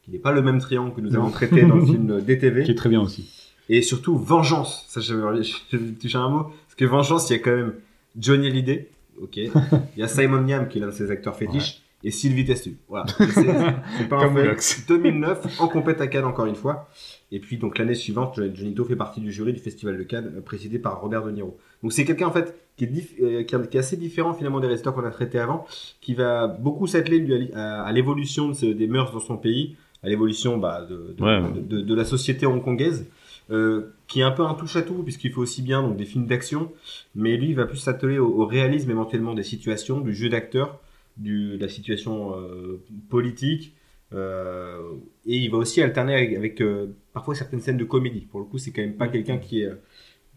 qui 0.02 0.10
n'est 0.10 0.18
pas 0.18 0.32
le 0.32 0.42
même 0.42 0.58
triangle 0.58 0.94
que 0.94 1.00
nous 1.00 1.14
avons 1.14 1.30
traité 1.30 1.62
dans 1.64 1.76
le 1.76 1.84
film 1.84 2.20
DTV. 2.22 2.64
Qui 2.64 2.70
est 2.72 2.74
très 2.74 2.88
bien 2.88 3.00
aussi. 3.02 3.28
Et 3.68 3.82
surtout, 3.82 4.16
Vengeance. 4.16 4.84
Ça, 4.88 5.00
je 5.00 5.14
vais 5.14 5.42
je 5.70 5.76
vais 5.76 5.92
toucher 5.92 6.18
un 6.18 6.28
mot. 6.28 6.42
Parce 6.44 6.74
que 6.76 6.84
Vengeance, 6.86 7.28
il 7.30 7.34
y 7.34 7.36
a 7.36 7.38
quand 7.40 7.54
même 7.54 7.74
Johnny 8.18 8.48
Hallyday. 8.48 8.88
Ok. 9.22 9.36
Il 9.36 9.50
y 9.98 10.02
a 10.02 10.08
Simon 10.08 10.46
Yam, 10.46 10.66
qui 10.68 10.78
est 10.78 10.80
l'un 10.80 10.86
de 10.88 10.92
ses 10.92 11.10
acteurs 11.10 11.36
fétiches. 11.36 11.82
Et 12.02 12.10
Sylvie 12.10 12.44
Testu. 12.46 12.78
Voilà. 12.88 13.04
C'est 13.18 14.08
pas 14.08 14.16
un 14.16 14.20
Comme 14.24 14.36
fait. 14.36 14.44
Monox. 14.44 14.86
2009, 14.88 15.56
en 15.60 15.68
compète 15.68 16.00
à 16.00 16.06
Cannes, 16.06 16.24
encore 16.24 16.46
une 16.46 16.54
fois. 16.54 16.88
Et 17.30 17.40
puis, 17.40 17.58
donc, 17.58 17.76
l'année 17.78 17.94
suivante, 17.94 18.40
Johnny 18.54 18.74
To 18.74 18.84
fait 18.84 18.96
partie 18.96 19.20
du 19.20 19.30
jury 19.30 19.52
du 19.52 19.60
Festival 19.60 19.98
de 19.98 20.02
Cannes, 20.04 20.32
euh, 20.36 20.40
présidé 20.40 20.78
par 20.78 21.00
Robert 21.00 21.24
De 21.24 21.30
Niro. 21.30 21.58
Donc, 21.82 21.92
c'est 21.92 22.04
quelqu'un, 22.06 22.26
en 22.28 22.32
fait, 22.32 22.54
qui 22.78 22.84
est, 22.84 23.20
euh, 23.22 23.42
qui 23.44 23.54
est- 23.54 23.76
assez 23.76 23.96
différent, 23.98 24.32
finalement, 24.32 24.60
des 24.60 24.66
réalisateurs 24.66 24.94
qu'on 24.94 25.04
a 25.04 25.10
traités 25.10 25.38
avant, 25.38 25.66
qui 26.00 26.14
va 26.14 26.46
beaucoup 26.46 26.86
s'atteler, 26.86 27.50
à 27.54 27.80
à, 27.80 27.82
à 27.82 27.92
l'évolution 27.92 28.48
de 28.48 28.72
des 28.72 28.86
mœurs 28.86 29.12
dans 29.12 29.20
son 29.20 29.36
pays, 29.36 29.76
à 30.02 30.08
l'évolution 30.08 30.56
bah, 30.56 30.86
de, 30.88 31.14
de, 31.18 31.22
Ouais. 31.22 31.42
de- 31.52 31.60
de- 31.60 31.80
de 31.82 31.94
la 31.94 32.06
société 32.06 32.46
hongkongaise, 32.46 33.06
euh, 33.50 33.92
qui 34.08 34.20
est 34.20 34.22
un 34.22 34.30
peu 34.30 34.44
un 34.44 34.54
touche-à-tout, 34.54 35.02
puisqu'il 35.02 35.32
fait 35.32 35.38
aussi 35.38 35.60
bien 35.60 35.82
donc, 35.82 35.96
des 35.98 36.06
films 36.06 36.26
d'action, 36.26 36.72
mais 37.14 37.36
lui, 37.36 37.48
il 37.50 37.54
va 37.56 37.66
plus 37.66 37.76
s'atteler 37.76 38.18
au, 38.18 38.28
au 38.40 38.46
réalisme 38.46 38.90
éventuellement 38.90 39.34
des 39.34 39.42
situations, 39.42 40.00
du 40.00 40.14
jeu 40.14 40.30
d'acteur, 40.30 40.80
du- 41.20 41.56
de 41.56 41.62
la 41.62 41.68
situation 41.68 42.34
euh, 42.36 42.82
politique, 43.08 43.74
euh, 44.12 44.78
et 45.26 45.36
il 45.36 45.50
va 45.50 45.58
aussi 45.58 45.80
alterner 45.82 46.14
avec, 46.14 46.36
avec, 46.36 46.60
euh, 46.60 46.86
parfois 47.12 47.34
certaines 47.34 47.60
scènes 47.60 47.76
de 47.76 47.84
comédie. 47.84 48.26
Pour 48.30 48.40
le 48.40 48.46
coup, 48.46 48.58
c'est 48.58 48.72
quand 48.72 48.82
même 48.82 48.94
pas 48.96 49.06
quelqu'un 49.08 49.38
qui 49.38 49.60
est... 49.62 49.70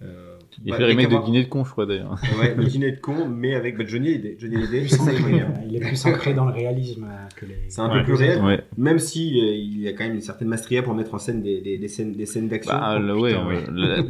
Euh, 0.02 0.38
Il 0.64 0.72
bah, 0.72 0.76
fait 0.78 0.82
le 0.84 0.88
remake 0.90 1.10
de 1.10 1.26
Dîner 1.26 1.44
de 1.46 1.50
con, 1.50 1.64
je 1.64 1.72
crois 1.72 1.86
d'ailleurs. 1.86 2.18
Ouais, 2.40 2.54
le 2.56 2.66
dîner 2.66 2.92
de 2.92 3.00
con, 3.00 3.28
mais 3.30 3.56
avec 3.56 3.78
bah, 3.78 3.86
Johnny 3.88 4.10
Hallyday. 4.10 4.36
Johnny 4.38 4.58
Hallyday, 4.58 4.88
ça, 4.90 5.02
ancré, 5.04 5.16
il 5.30 5.36
est- 5.36 5.46
il 5.70 5.76
est 5.78 5.80
plus 5.80 6.06
ancré 6.06 6.34
dans 6.34 6.46
le 6.46 6.52
réalisme 6.52 7.08
que 7.38 7.46
les. 7.46 7.56
c'est 7.70 7.80
un 7.82 7.90
Ouais, 7.90 8.00
peu 8.00 8.04
plus 8.06 8.14
réel, 8.16 8.44
Ouais. 8.44 8.60
même 8.78 9.00
si 9.00 9.40
euh, 9.40 9.54
il 9.56 9.80
y 9.82 9.88
a 9.88 9.94
quand 9.94 10.04
même 10.04 10.16
une 10.16 10.22
certaine 10.22 10.50
masteria 10.50 10.84
pour 10.84 10.94
mettre 10.94 11.14
en 11.14 11.20
scène 11.20 11.42
des, 11.42 11.62
des, 11.62 11.78
des 11.78 11.88
scènes, 11.88 12.12
des 12.14 12.26
scènes 12.26 12.50
d'action. 12.50 12.74
Bah, 12.74 13.00
Oh, 13.00 13.22
ouais, 13.22 13.30
putain, 13.32 13.48
ouais. 13.48 14.10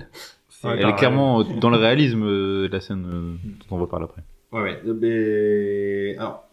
Elle 0.80 0.88
est 0.90 0.96
clairement 0.96 1.42
euh, 1.42 1.44
dans 1.60 1.70
le 1.70 1.78
réalisme, 1.78 2.24
euh, 2.24 2.70
la 2.72 2.80
scène 2.80 3.06
euh, 3.06 3.36
dont 3.70 3.76
on 3.76 3.80
va 3.80 3.86
parler 3.88 4.06
après. 4.06 4.24
Ouais, 4.54 4.62
ouais. 4.62 4.94
Mais- 4.94 6.16
Alors, 6.18 6.48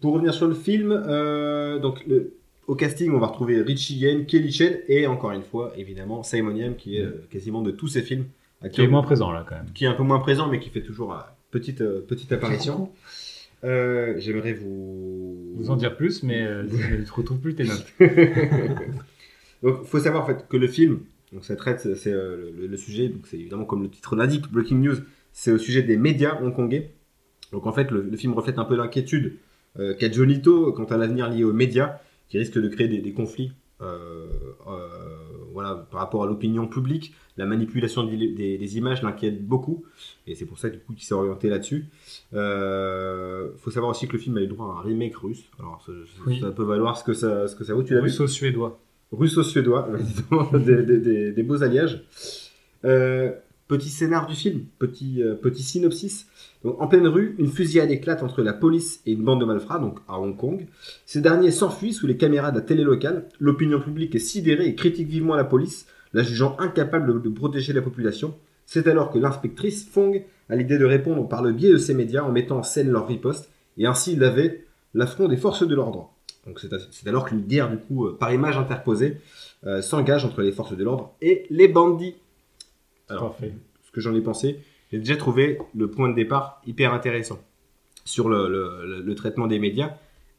pour 0.00 0.14
revenir 0.14 0.34
sur 0.34 0.46
le 0.46 0.54
film, 0.54 0.90
euh, 0.92 1.78
donc 1.78 2.04
le- 2.06 2.34
au 2.66 2.74
casting, 2.74 3.12
on 3.12 3.18
va 3.18 3.26
retrouver 3.28 3.60
Richie 3.62 3.94
Yen, 3.96 4.24
Kelly 4.26 4.50
Chen 4.52 4.78
et 4.88 5.06
encore 5.06 5.32
une 5.32 5.42
fois, 5.42 5.72
évidemment, 5.76 6.22
Simon 6.22 6.54
Yam 6.54 6.76
qui 6.76 6.96
est 6.96 7.02
euh, 7.04 7.26
quasiment 7.30 7.60
de 7.62 7.70
tous 7.70 7.88
ses 7.88 8.02
films, 8.02 8.24
Qui 8.72 8.80
est 8.82 8.86
moins 8.86 9.02
présent 9.02 9.30
là 9.32 9.44
quand 9.48 9.54
même. 9.56 9.66
qui 9.74 9.84
est 9.84 9.88
un 9.88 9.94
peu 9.94 10.02
moins 10.02 10.18
présent, 10.20 10.48
mais 10.48 10.58
qui 10.60 10.70
fait 10.70 10.80
toujours 10.82 11.12
euh, 11.12 11.18
petite 11.50 11.80
euh, 11.82 12.00
petite 12.06 12.32
apparition. 12.32 12.90
Euh, 13.64 14.14
J'aimerais 14.18 14.52
vous 14.54 15.52
Vous 15.56 15.70
en 15.70 15.76
dire 15.76 15.96
plus, 15.96 16.22
mais 16.22 16.42
euh, 16.42 16.66
je 16.68 16.96
ne 16.96 17.10
retrouve 17.10 17.38
plus 17.38 17.54
tes 17.54 17.64
notes. 17.64 17.86
Donc, 19.62 19.84
faut 19.84 19.98
savoir 19.98 20.24
en 20.24 20.26
fait 20.26 20.46
que 20.48 20.56
le 20.58 20.68
film, 20.68 21.00
donc 21.32 21.44
ça 21.44 21.56
traite, 21.56 21.94
c'est 21.96 22.12
euh, 22.12 22.50
le, 22.56 22.66
le 22.66 22.76
sujet, 22.76 23.08
donc 23.08 23.26
c'est 23.26 23.38
évidemment 23.38 23.64
comme 23.64 23.82
le 23.82 23.88
titre 23.88 24.14
l'indique, 24.14 24.50
Breaking 24.52 24.76
News, 24.78 24.96
c'est 25.32 25.50
au 25.52 25.58
sujet 25.58 25.82
des 25.82 25.96
médias 25.96 26.38
hongkongais. 26.42 26.90
Donc 27.52 27.66
en 27.66 27.72
fait, 27.72 27.90
le, 27.90 28.02
le 28.02 28.16
film 28.18 28.34
reflète 28.34 28.58
un 28.58 28.64
peu 28.64 28.76
l'inquiétude 28.76 29.26
euh, 29.26 29.36
qu'a 29.76 30.10
Johnny 30.10 30.40
To 30.42 30.72
quant 30.72 30.84
à 30.84 30.96
l'avenir 30.96 31.28
lié 31.30 31.44
aux 31.44 31.52
médias, 31.52 31.98
qui 32.28 32.38
risque 32.38 32.58
de 32.60 32.68
créer 32.68 32.88
des, 32.88 32.98
des 33.00 33.12
conflits, 33.12 33.52
euh, 33.82 34.26
euh, 34.68 34.88
voilà, 35.52 35.86
par 35.90 36.00
rapport 36.00 36.24
à 36.24 36.26
l'opinion 36.26 36.66
publique, 36.66 37.12
la 37.36 37.44
manipulation 37.46 38.04
des, 38.04 38.16
des- 38.16 38.56
des 38.58 38.76
images 38.78 39.02
l'inquiète 39.02 39.44
beaucoup, 39.46 39.84
et 40.26 40.34
c'est 40.36 40.44
pour 40.46 40.58
ça 40.58 40.68
du 40.70 40.78
coup 40.78 40.92
qu'il 40.94 41.04
s'est 41.04 41.14
orienté 41.14 41.48
là-dessus. 41.48 41.86
Euh, 42.58 43.48
faut 43.58 43.70
savoir 43.70 43.90
aussi 43.90 44.06
que 44.06 44.12
le 44.12 44.18
film 44.18 44.36
a 44.36 44.42
eu 44.42 44.46
droit 44.46 44.66
à 44.76 44.78
un 44.78 44.82
remake 44.82 45.16
russe. 45.16 45.44
Alors 45.58 45.82
ça, 45.84 45.92
Oui. 46.26 46.40
ça 46.40 46.50
peut 46.50 46.64
valoir 46.64 46.96
ce 46.98 47.04
que 47.04 47.12
ça, 47.14 47.48
ce 47.48 47.56
que 47.56 47.64
ça 47.64 47.74
vaut. 47.74 47.82
Tu 47.82 47.94
l'as 47.94 48.00
vu 48.00 48.06
Russo-suédois. 48.06 48.78
russo-suédois, 49.12 49.88
des, 50.54 50.82
des- 50.82 50.98
des- 50.98 51.32
des 51.32 51.42
beaux 51.42 51.62
alliages. 51.62 52.02
Euh, 52.84 53.32
Petit 53.66 53.88
scénar 53.88 54.26
du 54.26 54.34
film, 54.34 54.66
petit, 54.78 55.22
euh, 55.22 55.34
petit 55.34 55.62
synopsis. 55.62 56.26
Donc, 56.64 56.80
en 56.80 56.88
pleine 56.88 57.06
rue, 57.06 57.36
une 57.38 57.48
fusillade 57.50 57.90
éclate 57.90 58.22
entre 58.22 58.42
la 58.42 58.54
police 58.54 59.02
et 59.04 59.12
une 59.12 59.22
bande 59.22 59.40
de 59.40 59.44
malfrats, 59.44 59.78
donc 59.78 59.98
à 60.08 60.18
Hong 60.18 60.34
Kong. 60.34 60.66
Ces 61.04 61.20
derniers 61.20 61.50
s'enfuient 61.50 61.92
sous 61.92 62.06
les 62.06 62.16
caméras 62.16 62.50
de 62.50 62.56
la 62.56 62.62
télé 62.62 62.82
locale. 62.82 63.28
L'opinion 63.38 63.80
publique 63.80 64.14
est 64.14 64.18
sidérée 64.18 64.66
et 64.66 64.74
critique 64.74 65.08
vivement 65.08 65.34
la 65.34 65.44
police, 65.44 65.86
la 66.14 66.22
jugeant 66.22 66.56
incapable 66.58 67.20
de, 67.20 67.28
protéger 67.28 67.74
la 67.74 67.82
population. 67.82 68.34
C'est 68.64 68.88
alors 68.88 69.10
que 69.10 69.18
l'inspectrice 69.18 69.86
Fong 69.86 70.24
a 70.48 70.56
l'idée 70.56 70.78
de 70.78 70.86
répondre 70.86 71.28
par 71.28 71.42
le 71.42 71.52
biais 71.52 71.70
de 71.70 71.76
ces 71.76 71.92
médias 71.92 72.22
en 72.22 72.32
mettant 72.32 72.58
en 72.58 72.62
scène 72.62 72.90
leur 72.90 73.06
riposte 73.06 73.50
et 73.76 73.86
ainsi 73.86 74.16
laver 74.16 74.64
l'affront 74.94 75.28
des 75.28 75.36
forces 75.36 75.66
de 75.66 75.74
l'ordre. 75.74 76.12
Donc 76.46 76.60
c'est 76.60 76.68
c'est 76.90 77.08
alors 77.08 77.26
qu'une 77.26 77.42
guerre, 77.42 77.70
du 77.70 77.78
coup, 77.78 78.06
euh, 78.06 78.16
par 78.18 78.32
image 78.32 78.56
interposée, 78.56 79.18
euh, 79.66 79.82
s'engage 79.82 80.24
entre 80.24 80.40
les 80.40 80.52
forces 80.52 80.76
de 80.76 80.84
l'ordre 80.84 81.14
et 81.20 81.46
les 81.50 81.68
bandits. 81.68 82.16
Alors, 83.08 83.32
Parfait. 83.32 83.52
ce 83.86 83.92
que 83.92 84.00
j'en 84.00 84.14
ai 84.14 84.20
pensé, 84.20 84.60
j'ai 84.94 84.98
déjà 85.00 85.16
trouvé 85.16 85.58
le 85.74 85.88
point 85.90 86.08
de 86.08 86.14
départ 86.14 86.60
hyper 86.66 86.92
intéressant 86.94 87.38
sur 88.04 88.28
le, 88.28 88.48
le- 88.48 88.86
le- 88.86 89.02
le 89.02 89.14
traitement 89.14 89.46
des 89.46 89.58
médias. 89.58 89.94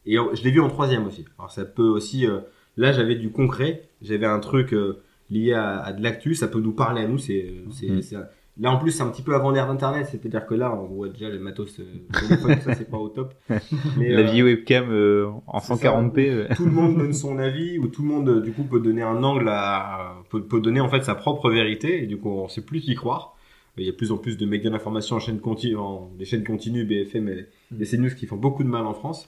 Et 0.06 0.16
je 0.18 0.44
l'ai 0.44 0.52
vu 0.52 0.60
en 0.62 0.68
troisième 0.70 1.06
aussi. 1.08 1.26
Alors 1.40 1.52
ça 1.52 1.66
peut 1.66 1.82
aussi... 1.88 2.28
euh, 2.28 2.40
là, 2.78 2.92
j'avais 2.92 3.16
du 3.16 3.32
concret, 3.32 3.90
j'avais 4.02 4.28
un 4.28 4.40
truc 4.40 4.74
euh, 4.74 5.02
lié 5.32 5.54
à, 5.54 5.80
à 5.80 5.94
de 5.94 6.04
l'actu, 6.04 6.36
ça 6.36 6.48
peut 6.48 6.60
nous 6.60 6.74
parler 6.74 7.02
à 7.02 7.08
nous. 7.08 7.18
C'est, 7.18 7.54
c'est, 7.72 7.88
Mhm. 7.90 8.26
Là, 8.62 8.72
en 8.72 8.78
plus, 8.78 8.92
c'est 8.92 9.04
un 9.04 9.10
petit 9.10 9.22
peu 9.22 9.36
avant 9.36 9.52
l'ère 9.52 9.68
d'Internet, 9.68 10.08
c'est-à-dire 10.10 10.46
que 10.46 10.56
là, 10.56 10.74
on 10.74 10.86
voit 10.86 11.10
déjà 11.10 11.28
les 11.30 11.40
matos, 11.40 11.78
euh, 11.82 11.84
téléphone, 12.22 12.56
ça, 12.62 12.74
c'est 12.74 12.90
pas 12.90 12.96
au 12.98 13.10
top. 13.10 13.34
Mais, 13.98 14.08
La 14.14 14.22
euh, 14.22 14.32
vieille 14.32 14.44
webcam 14.44 14.86
euh, 14.92 15.28
en 15.46 15.60
c'est 15.60 15.76
ça. 15.76 15.90
140p. 15.92 16.30
euh. 16.30 16.48
tout 16.56 16.64
le 16.64 16.72
monde 16.72 16.98
donne 16.98 17.12
son 17.12 17.38
avis 17.38 17.78
ou 17.80 17.88
tout 17.90 18.02
le 18.04 18.08
monde 18.08 18.30
euh, 18.30 18.40
du 18.40 18.54
coup 18.54 18.64
peut 18.64 18.80
donner 18.80 19.02
un 19.02 19.22
angle 19.26 19.50
à 19.50 20.16
peut, 20.30 20.42
peut 20.42 20.62
donner 20.62 20.80
en 20.80 20.88
fait 20.88 21.04
sa 21.04 21.16
propre 21.16 21.50
vérité 21.50 22.02
et 22.02 22.06
du 22.06 22.16
coup 22.16 22.30
on 22.30 22.48
sait 22.48 22.62
plus 22.62 22.80
qui 22.80 22.96
croire 22.96 23.35
il 23.78 23.86
y 23.86 23.90
a 23.90 23.92
de 23.92 23.98
plus 23.98 24.12
en 24.12 24.18
plus 24.18 24.38
de 24.38 24.46
médias 24.46 24.70
d'information 24.70 25.16
en 25.18 25.20
chaîne 25.20 25.40
continue 25.40 25.76
en 25.78 26.10
des 26.18 26.26
chaînes 26.26 26.44
continues 26.44 26.86
BFM 26.86 27.28
et 27.30 27.46
Mm. 27.72 27.78
des 27.78 27.86
CNews 27.86 28.10
qui 28.16 28.28
font 28.28 28.36
beaucoup 28.36 28.64
de 28.64 28.70
mal 28.70 28.86
en 28.86 28.94
France 28.94 29.28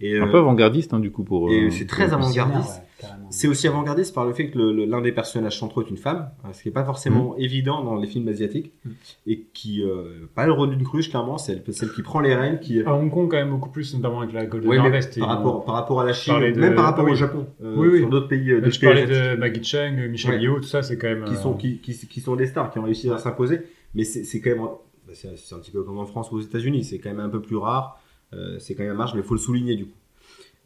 et 0.00 0.18
Un 0.18 0.26
euh, 0.26 0.30
peu 0.32 0.38
avant-gardiste, 0.38 0.94
hein, 0.94 1.00
du 1.00 1.10
coup, 1.12 1.22
pour. 1.22 1.50
et 1.52 1.66
euh, 1.66 1.70
c'est 1.70 1.86
très 1.86 2.12
avant-gardiste. 2.14 2.82
ouais, 3.02 3.08
c'est 3.28 3.46
aussi 3.46 3.68
avant-gardiste 3.68 4.14
par 4.14 4.24
le 4.24 4.32
fait 4.32 4.48
que 4.48 4.58
l'un 4.58 5.02
des 5.02 5.12
personnages 5.12 5.58
centraux 5.58 5.82
est 5.82 5.90
une 5.90 5.98
femme, 5.98 6.30
euh, 6.44 6.48
ce 6.52 6.62
qui 6.62 6.70
est 6.70 6.72
pas 6.72 6.82
forcément 6.84 7.36
évident 7.36 7.84
dans 7.84 7.94
les 7.96 8.06
films 8.06 8.26
asiatiques, 8.28 8.72
Mm. 8.86 8.90
et 9.26 9.44
qui, 9.52 9.82
euh, 9.84 10.26
pas 10.34 10.46
le 10.46 10.52
rôle 10.52 10.70
d'une 10.70 10.82
cruche, 10.82 11.10
clairement, 11.10 11.36
c'est 11.36 11.62
elle- 11.66 11.74
celle 11.74 11.92
qui 11.92 12.00
prend 12.02 12.20
les 12.20 12.34
rênes, 12.34 12.58
qui, 12.58 12.80
À 12.82 12.94
Hong 12.94 13.10
Kong, 13.12 13.30
quand 13.30 13.36
même, 13.36 13.50
beaucoup 13.50 13.68
plus, 13.70 13.94
notamment 13.94 14.22
avec 14.22 14.32
la 14.34 14.46
Golden 14.46 14.68
Ouais, 14.70 14.78
mais 14.78 14.84
Harvest. 14.86 15.16
et 15.18 15.20
par 15.20 15.28
on- 15.28 15.32
rapport, 15.34 15.64
par 15.66 15.74
rapport 15.74 16.00
à 16.00 16.04
la 16.06 16.12
Chine, 16.14 16.40
de- 16.40 16.58
même 16.60 16.74
par 16.74 16.86
rapport 16.86 17.04
oui. 17.04 17.12
au 17.12 17.14
Japon, 17.16 17.46
euh, 17.62 17.74
Oui, 17.76 17.88
oui. 17.92 17.98
sur 18.00 18.08
d'autres 18.08 18.28
pays, 18.28 18.50
euh, 18.50 18.68
je 18.68 18.80
parlais 18.80 19.06
de 19.06 19.36
Maggie 19.36 19.62
Cheng, 19.62 20.08
Michel 20.10 20.36
Ouais. 20.36 20.40
Yeoh, 20.42 20.56
tout 20.56 20.62
ça, 20.64 20.82
c'est 20.82 20.96
quand 20.96 21.06
même. 21.08 21.24
qui 21.26 21.36
sont, 21.36 21.52
euh, 21.52 21.56
qui, 21.58 21.78
qui, 21.78 21.94
qui 22.08 22.20
sont 22.20 22.34
des 22.34 22.46
stars, 22.46 22.70
qui 22.72 22.78
ont 22.78 22.82
réussi 22.84 23.10
à 23.10 23.18
s'imposer. 23.18 23.60
Mais 23.94 24.04
c'est 24.04 24.24
c'est 24.24 24.40
quand 24.40 24.50
même, 24.50 24.60
bah, 25.06 25.12
c'est 25.14 25.54
un 25.54 25.58
petit 25.58 25.70
peu 25.70 25.82
comme 25.82 25.98
en 25.98 26.06
France 26.06 26.30
ou 26.32 26.36
aux 26.36 26.40
États-Unis, 26.40 26.84
c'est 26.84 26.98
quand 26.98 27.10
même 27.10 27.20
un 27.20 27.28
peu 27.28 27.40
plus 27.40 27.56
rare. 27.56 28.00
euh, 28.32 28.56
c'est 28.58 28.74
quand 28.74 28.82
même 28.82 28.92
un 28.92 28.96
marge, 28.96 29.14
mais 29.14 29.20
il 29.20 29.26
faut 29.26 29.34
le 29.34 29.40
souligner 29.40 29.76
du 29.76 29.86
coup. 29.86 29.96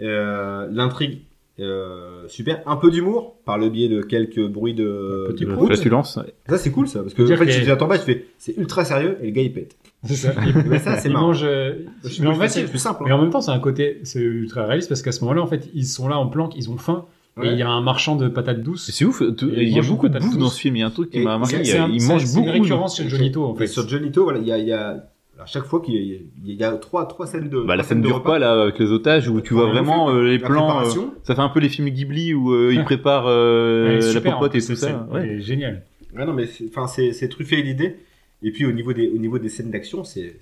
Euh, 0.00 0.66
L'intrigue, 0.70 1.22
euh, 1.60 2.26
super. 2.28 2.62
Un 2.66 2.76
peu 2.76 2.90
d'humour 2.90 3.36
par 3.44 3.59
le 3.59 3.68
biais 3.68 3.88
de 3.88 4.00
quelques 4.02 4.46
bruits 4.46 4.74
de. 4.74 5.26
Flatulence. 5.66 6.18
Ça 6.48 6.59
c'est 6.59 6.70
cool 6.70 6.88
ça, 6.88 7.02
parce 7.02 7.14
que 7.14 7.22
en 7.22 7.26
fait, 7.36 7.44
qu'il 7.46 7.55
y 7.55 7.56
a- 7.56 7.60
tu 7.60 7.66
t'attends 7.66 7.88
pas, 7.88 7.98
tu 7.98 8.05
fais, 8.05 8.26
c'est 8.38 8.56
ultra 8.56 8.84
sérieux 8.84 9.18
et 9.20 9.26
le 9.26 9.30
gars 9.32 9.42
il 9.42 9.52
pète. 9.52 9.76
C'est 10.05 10.14
ça. 10.14 10.32
Mais 10.66 10.78
ça 10.78 10.96
c'est 10.98 11.09
marrant. 11.09 11.32
Je- 11.32 11.82
Mais 12.20 12.26
en 12.28 12.34
je- 12.34 12.38
fait, 12.40 12.48
c'est 12.48 12.64
plus 12.64 12.78
simple. 12.78 13.02
Mais 13.05 13.10
hein. 13.10 13.16
en 13.16 13.20
même 13.22 13.30
temps, 13.30 13.40
c'est 13.40 13.50
un 13.50 13.59
côté, 13.59 13.98
c'est 14.05 14.20
ultra 14.20 14.64
réaliste 14.66 14.88
parce 14.88 15.02
qu'à 15.02 15.10
ce 15.12 15.20
moment-là, 15.22 15.42
en 15.42 15.46
fait, 15.48 15.68
ils 15.74 15.86
sont 15.86 16.06
là 16.09 16.16
en 16.18 16.28
planque, 16.28 16.55
ils 16.56 16.70
ont 16.70 16.76
faim, 16.78 17.05
et 17.43 17.48
il 17.48 17.59
y 17.59 17.62
a 17.62 17.69
un 17.69 17.81
marchand 17.82 18.16
de 18.16 18.28
patates 18.28 18.62
douces. 18.62 18.90
C'est 18.90 19.05
ouf, 19.05 19.23
il 19.43 19.69
y 19.69 19.73
a 19.73 19.77
mange 19.77 19.89
beaucoup 19.90 20.09
de 20.09 20.15
beaucoup 20.15 20.27
bouffe 20.27 20.35
dans 20.39 20.44
patates 20.47 20.55
ce 20.56 20.60
film. 20.60 20.77
Il 20.77 20.78
y 20.81 20.82
a 20.82 20.86
un 20.86 20.90
truc 20.90 21.10
qui 21.10 21.20
m'a 21.20 21.39
marqué. 21.39 21.56
Il, 21.65 21.77
un- 21.77 21.89
il 21.89 22.01
c'est- 22.01 22.09
mange 22.12 22.24
c'est 22.24 22.39
une 22.39 22.44
beaucoup. 22.47 22.52
récurrence 22.62 22.97
chez 22.97 23.09
Jonito, 23.09 23.44
en 23.44 23.55
Et 23.55 23.59
fait. 23.59 23.66
sur 23.66 23.89
Jonito, 23.89 24.24
voilà, 24.24 24.39
il 24.39 24.47
y 24.47 24.52
a, 24.52 24.59
il 24.59 24.66
y 24.69 24.73
a- 24.73 25.05
à 25.40 25.47
chaque 25.47 25.65
fois 25.65 25.81
qu'il 25.81 25.94
y 25.94 26.15
a, 26.15 26.19
il 26.44 26.55
y 26.55 26.65
a 26.65 26.73
trois, 26.73 27.06
trois 27.06 27.27
scènes 27.27 27.48
de. 27.48 27.60
Bah, 27.60 27.77
la 27.77 27.85
scène 27.85 28.01
de 28.02 28.09
repas. 28.09 28.19
repas 28.19 28.39
là 28.40 28.62
avec 28.62 28.78
les 28.81 28.90
otages 28.90 29.28
où 29.28 29.40
tu 29.40 29.55
vois 29.55 29.66
vraiment 29.70 30.10
euh, 30.10 30.23
les 30.24 30.39
La 30.39 30.48
plans. 30.48 30.62
euh, 30.65 30.73
préparation. 30.74 31.15
ça 31.23 31.35
fait 31.36 31.40
un 31.40 31.48
peu 31.48 31.60
les 31.60 31.69
films 31.69 31.89
Ghibli 31.90 32.35
où 32.35 32.52
euh, 32.52 32.73
ils 32.74 32.82
préparent 32.85 33.27
euh, 33.28 34.01
la 34.15 34.20
popote 34.20 34.55
et 34.56 34.60
tout 34.60 34.74
ça. 34.74 35.06
Ouais. 35.12 35.39
Géniale. 35.40 35.85
Ouais, 36.16 36.24
non, 36.27 36.32
mais 36.32 36.47
c'est, 36.47 36.65
enfin, 36.69 36.86
c'est, 36.89 37.12
c'est 37.12 37.28
truffé 37.28 37.62
d'idées. 37.62 37.97
Et 38.43 38.51
puis, 38.52 38.65
au 38.66 38.73
niveau 38.73 38.93
des, 38.93 39.09
au 39.09 39.19
niveau 39.19 39.39
des 39.39 39.48
scènes 39.48 39.70
d'action, 39.70 40.05
c'est, 40.05 40.39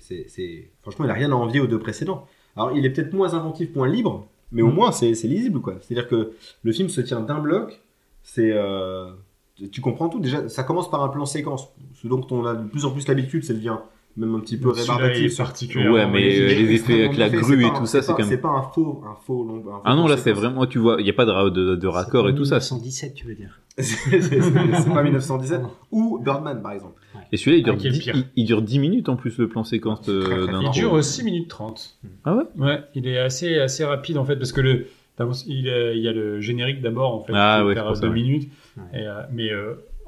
franchement, 0.81 1.05
il 1.05 1.11
a 1.11 1.15
rien 1.15 1.31
à 1.31 1.35
envier 1.35 1.59
aux 1.59 1.67
deux 1.67 1.79
précédents. 1.79 2.25
Alors, 2.55 2.71
il 2.75 2.85
est 2.85 2.89
peut-être 2.91 3.13
moins 3.13 3.33
inventif, 3.33 3.75
moins 3.75 3.87
libre, 3.87 4.27
mais 4.51 4.61
au 4.61 4.67
Mm. 4.69 4.73
moins, 4.75 4.91
c'est, 4.91 5.13
c'est 5.15 5.27
lisible, 5.27 5.61
quoi. 5.61 5.75
C'est-à-dire 5.81 6.07
que 6.07 6.33
le 6.63 6.71
film 6.71 6.89
se 6.89 7.01
tient 7.01 7.21
d'un 7.21 7.39
bloc, 7.39 7.81
c'est, 8.23 8.51
euh, 8.53 9.11
tu 9.71 9.81
comprends 9.81 10.09
tout. 10.09 10.19
Déjà, 10.19 10.47
ça 10.49 10.63
commence 10.63 10.89
par 10.89 11.03
un 11.03 11.09
plan 11.09 11.25
séquence. 11.25 11.67
Ce 11.95 12.07
dont 12.07 12.25
on 12.31 12.45
a 12.45 12.53
de 12.55 12.67
plus 12.67 12.85
en 12.85 12.91
plus 12.91 13.07
l'habitude, 13.07 13.43
ça 13.43 13.53
devient 13.53 13.77
même 14.17 14.35
un 14.35 14.39
petit 14.39 14.57
peu 14.57 14.69
rébarbatif. 14.71 15.37
particulièrement 15.37 15.93
Ouais, 15.95 16.07
mais 16.07 16.39
euh, 16.39 16.47
les 16.47 16.73
effets 16.73 17.05
avec 17.05 17.17
la 17.17 17.29
grue 17.29 17.65
et 17.65 17.69
tout 17.73 17.85
ça, 17.85 18.01
c'est 18.01 18.11
quand 18.11 18.19
même. 18.19 18.27
C'est 18.27 18.37
pas 18.41 18.49
un 18.49 18.63
faux, 18.63 19.03
un 19.05 19.15
faux 19.25 19.43
long. 19.43 19.59
un 19.59 19.61
faux 19.77 19.81
Ah 19.85 19.95
non, 19.95 20.07
là 20.07 20.17
c'est 20.17 20.31
vraiment, 20.33 20.65
tu 20.65 20.79
vois, 20.79 20.97
il 20.99 21.03
n'y 21.03 21.09
a 21.09 21.13
pas 21.13 21.25
de, 21.25 21.31
ra- 21.31 21.49
de, 21.49 21.75
de 21.75 21.87
raccord 21.87 22.27
et 22.27 22.35
tout 22.35 22.43
ça. 22.45 22.55
1917, 22.55 23.13
tu 23.13 23.25
veux 23.27 23.35
dire. 23.35 23.59
c'est, 23.77 24.89
pas 24.91 25.03
1917. 25.03 25.61
Ou 25.91 26.17
Birdman, 26.17 26.61
par 26.63 26.71
exemple. 26.71 26.99
Et 27.31 27.37
celui-là, 27.37 27.57
il 27.57 27.63
dure, 27.63 27.73
Ah, 27.75 27.77
qui 27.79 27.87
est 27.87 27.89
le 27.91 27.95
10, 27.95 28.01
pire. 28.03 28.15
il, 28.15 28.25
il 28.35 28.45
dure 28.45 28.61
10 28.63 28.79
minutes 28.79 29.09
en 29.09 29.15
plus 29.17 29.37
le 29.37 29.47
plan 29.47 29.63
séquence 29.63 30.09
euh, 30.09 30.47
d'un 30.47 30.61
Il 30.63 30.71
dure 30.71 31.03
6 31.03 31.23
minutes 31.23 31.47
30. 31.49 31.97
Ah 32.25 32.35
ouais? 32.35 32.43
Ouais, 32.57 32.79
il 32.95 33.07
est 33.07 33.19
assez, 33.19 33.59
assez 33.59 33.85
rapide 33.85 34.17
en 34.17 34.25
fait, 34.25 34.35
parce 34.37 34.51
que 34.51 34.61
le, 34.61 34.87
d'abord, 35.19 35.35
il, 35.45 35.61
y 35.67 36.07
a 36.07 36.11
le 36.11 36.41
générique 36.41 36.81
d'abord 36.81 37.13
en 37.13 37.23
fait, 37.23 37.33
Ah 37.35 37.63
ouais, 37.65 37.75
fait 37.75 37.79
c'est 37.81 37.85
pour 37.85 37.95
ça, 37.95 38.01
2 38.01 38.07
ouais. 38.07 38.13
minutes. 38.15 38.49
Euh, 38.95 39.21
mais 39.31 39.51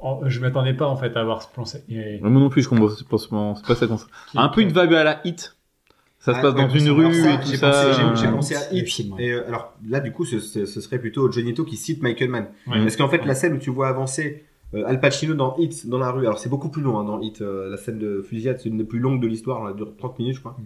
en- 0.02 0.28
je 0.30 0.40
m'attendais 0.40 0.74
pas 0.74 0.88
en 0.88 0.96
fait 0.96 1.16
à 1.18 1.22
avoir 1.22 1.42
ce 1.42 1.48
plan. 1.50 1.64
et- 1.90 2.20
Moi 2.22 2.30
non 2.30 2.50
plus, 2.50 2.62
je 2.64 2.70
comprends 2.70 2.90
c'est 2.90 3.08
pas 3.08 3.18
c'est 3.18 3.66
pas 3.68 3.76
ça 3.76 3.88
qu'on 3.88 3.98
Un 4.36 4.50
peu 4.50 4.62
une 4.62 4.70
vibe 4.70 4.94
à 4.94 5.04
la 5.04 5.22
hit. 5.26 5.56
Ça 6.22 6.34
se 6.34 6.40
Ah, 6.40 6.42
passe 6.42 6.56
dans 6.56 6.68
une 6.68 6.90
rue 6.92 7.14
ça, 7.14 7.34
et 7.36 7.40
tout 7.40 7.48
j'ai 7.50 7.56
ça. 7.58 7.72
pensé- 7.72 8.16
j'ai- 8.22 8.28
pensé 8.32 8.56
à 8.56 8.74
Hit. 8.74 8.86
film, 8.88 9.14
ouais. 9.14 9.24
Et 9.24 9.32
euh, 9.32 9.48
alors 9.48 9.74
là, 9.88 10.02
du 10.02 10.12
coup, 10.12 10.26
ce, 10.26 10.40
ce- 10.40 10.66
ce 10.66 10.82
serait 10.82 11.00
plutôt 11.00 11.32
Jonito 11.32 11.64
qui 11.64 11.78
cite 11.78 12.02
Michael 12.02 12.30
Mann. 12.30 12.48
Ouais. 12.68 12.80
Parce 12.82 12.98
qu'en 12.98 13.08
fait, 13.08 13.26
la 13.26 13.36
scène 13.36 13.54
où 13.54 13.58
tu 13.58 13.70
vois 13.70 13.88
avancer 13.88 14.44
euh, 14.76 14.84
Al 14.86 15.00
Pacino 15.00 15.34
dans 15.34 15.56
Hit, 15.58 15.88
dans 15.88 15.98
la 15.98 16.12
rue, 16.12 16.26
alors 16.28 16.38
c'est 16.38 16.50
beaucoup 16.50 16.70
plus 16.70 16.82
long 16.84 17.00
hein, 17.00 17.04
dans 17.06 17.20
Hit. 17.22 17.42
euh, 17.42 17.70
la 17.70 17.78
scène 17.78 17.98
de 18.00 18.22
fusillade, 18.22 18.60
c'est 18.62 18.68
une 18.70 18.78
des 18.78 18.84
plus 18.84 19.00
longues 19.00 19.22
de 19.22 19.28
l'histoire, 19.28 19.68
elle 19.70 19.76
dure 19.76 19.94
30 19.98 20.20
minutes, 20.20 20.36
je 20.36 20.40
crois. 20.42 20.58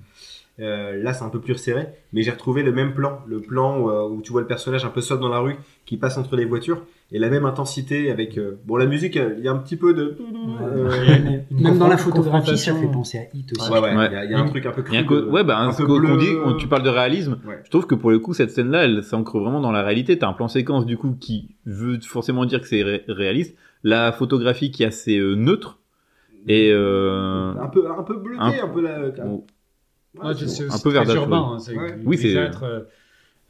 Euh, 0.59 1.01
là, 1.01 1.13
c'est 1.13 1.23
un 1.23 1.29
peu 1.29 1.39
plus 1.39 1.53
resserré, 1.53 1.87
mais 2.13 2.21
j'ai 2.21 2.31
retrouvé 2.31 2.63
le 2.63 2.71
même 2.71 2.93
plan, 2.93 3.19
le 3.27 3.39
plan 3.39 3.79
où, 3.79 3.89
où 3.89 4.21
tu 4.21 4.31
vois 4.31 4.41
le 4.41 4.47
personnage 4.47 4.85
un 4.85 4.89
peu 4.89 5.01
seul 5.01 5.19
dans 5.19 5.29
la 5.29 5.39
rue 5.39 5.55
qui 5.85 5.97
passe 5.97 6.17
entre 6.17 6.35
les 6.35 6.45
voitures 6.45 6.83
et 7.13 7.19
la 7.19 7.29
même 7.29 7.45
intensité 7.45 8.11
avec 8.11 8.37
euh, 8.37 8.59
bon 8.65 8.75
la 8.75 8.85
musique, 8.87 9.15
euh, 9.17 9.35
il 9.37 9.43
y 9.45 9.47
a 9.47 9.51
un 9.51 9.57
petit 9.57 9.75
peu 9.77 9.93
de 9.93 10.17
euh, 10.61 11.39
Même 11.51 11.77
dans 11.77 11.87
la 11.87 11.97
photographie, 11.97 12.57
ça 12.57 12.73
fait 12.75 12.87
penser 12.91 13.19
à 13.19 13.23
Hit 13.37 13.51
aussi. 13.57 13.71
ouais, 13.71 13.79
ouais, 13.79 13.91
il 13.93 13.97
Ouais. 13.97 14.11
y 14.11 14.15
a, 14.15 14.25
il 14.25 14.31
y 14.31 14.33
a 14.33 14.39
un 14.39 14.45
truc 14.47 14.65
un 14.65 14.71
peu 14.71 14.81
un 14.81 14.83
cru 14.83 15.05
co- 15.05 15.21
de- 15.21 15.25
ouais, 15.29 15.43
bah, 15.43 15.57
un 15.59 15.69
un 15.69 15.73
peu 15.73 15.85
co- 15.85 15.99
bleu. 15.99 16.09
qu'on 16.09 16.17
dit, 16.17 16.33
quand 16.43 16.55
tu 16.55 16.67
parles 16.67 16.83
de 16.83 16.89
réalisme, 16.89 17.37
Ouais. 17.47 17.61
je 17.63 17.69
trouve 17.69 17.85
que 17.87 17.95
pour 17.95 18.11
le 18.11 18.19
coup, 18.19 18.33
cette 18.33 18.51
scène-là, 18.51 18.85
elle 18.85 19.03
s'ancre 19.03 19.39
vraiment 19.39 19.61
dans 19.61 19.71
la 19.71 19.83
réalité. 19.83 20.17
T'as 20.17 20.27
un 20.27 20.33
plan 20.33 20.47
séquence, 20.47 20.85
du 20.85 20.97
coup, 20.97 21.15
qui 21.19 21.55
veut 21.65 21.99
forcément 22.01 22.45
dire 22.45 22.59
que 22.61 22.67
c'est 22.67 22.83
ré- 22.83 23.03
réaliste. 23.07 23.55
La 23.83 24.11
photographie 24.11 24.71
qui 24.71 24.83
est 24.83 24.87
assez 24.87 25.17
euh, 25.19 25.35
neutre. 25.35 25.79
Et, 26.47 26.71
euh, 26.73 27.53
un 27.61 27.67
peu 27.67 27.87
un 27.89 28.03
peu 28.03 28.17
bleuté, 28.17 28.41
un- 28.41 28.65
un, 28.65 28.67
peu 28.67 28.81
la, 28.81 29.09
bon, 29.25 29.45
Ouais, 30.15 30.27
Ouais, 30.27 30.33
c'est 30.35 30.71
un 30.71 30.77
peu 30.77 30.89
verdâtre, 30.91 31.21
urbain. 31.21 31.39
oui. 31.47 31.53
hein, 31.55 31.59
c'est 31.59 31.75
Ouais. 31.77 31.95
Oui, 32.05 32.17
c'est- 32.17 32.33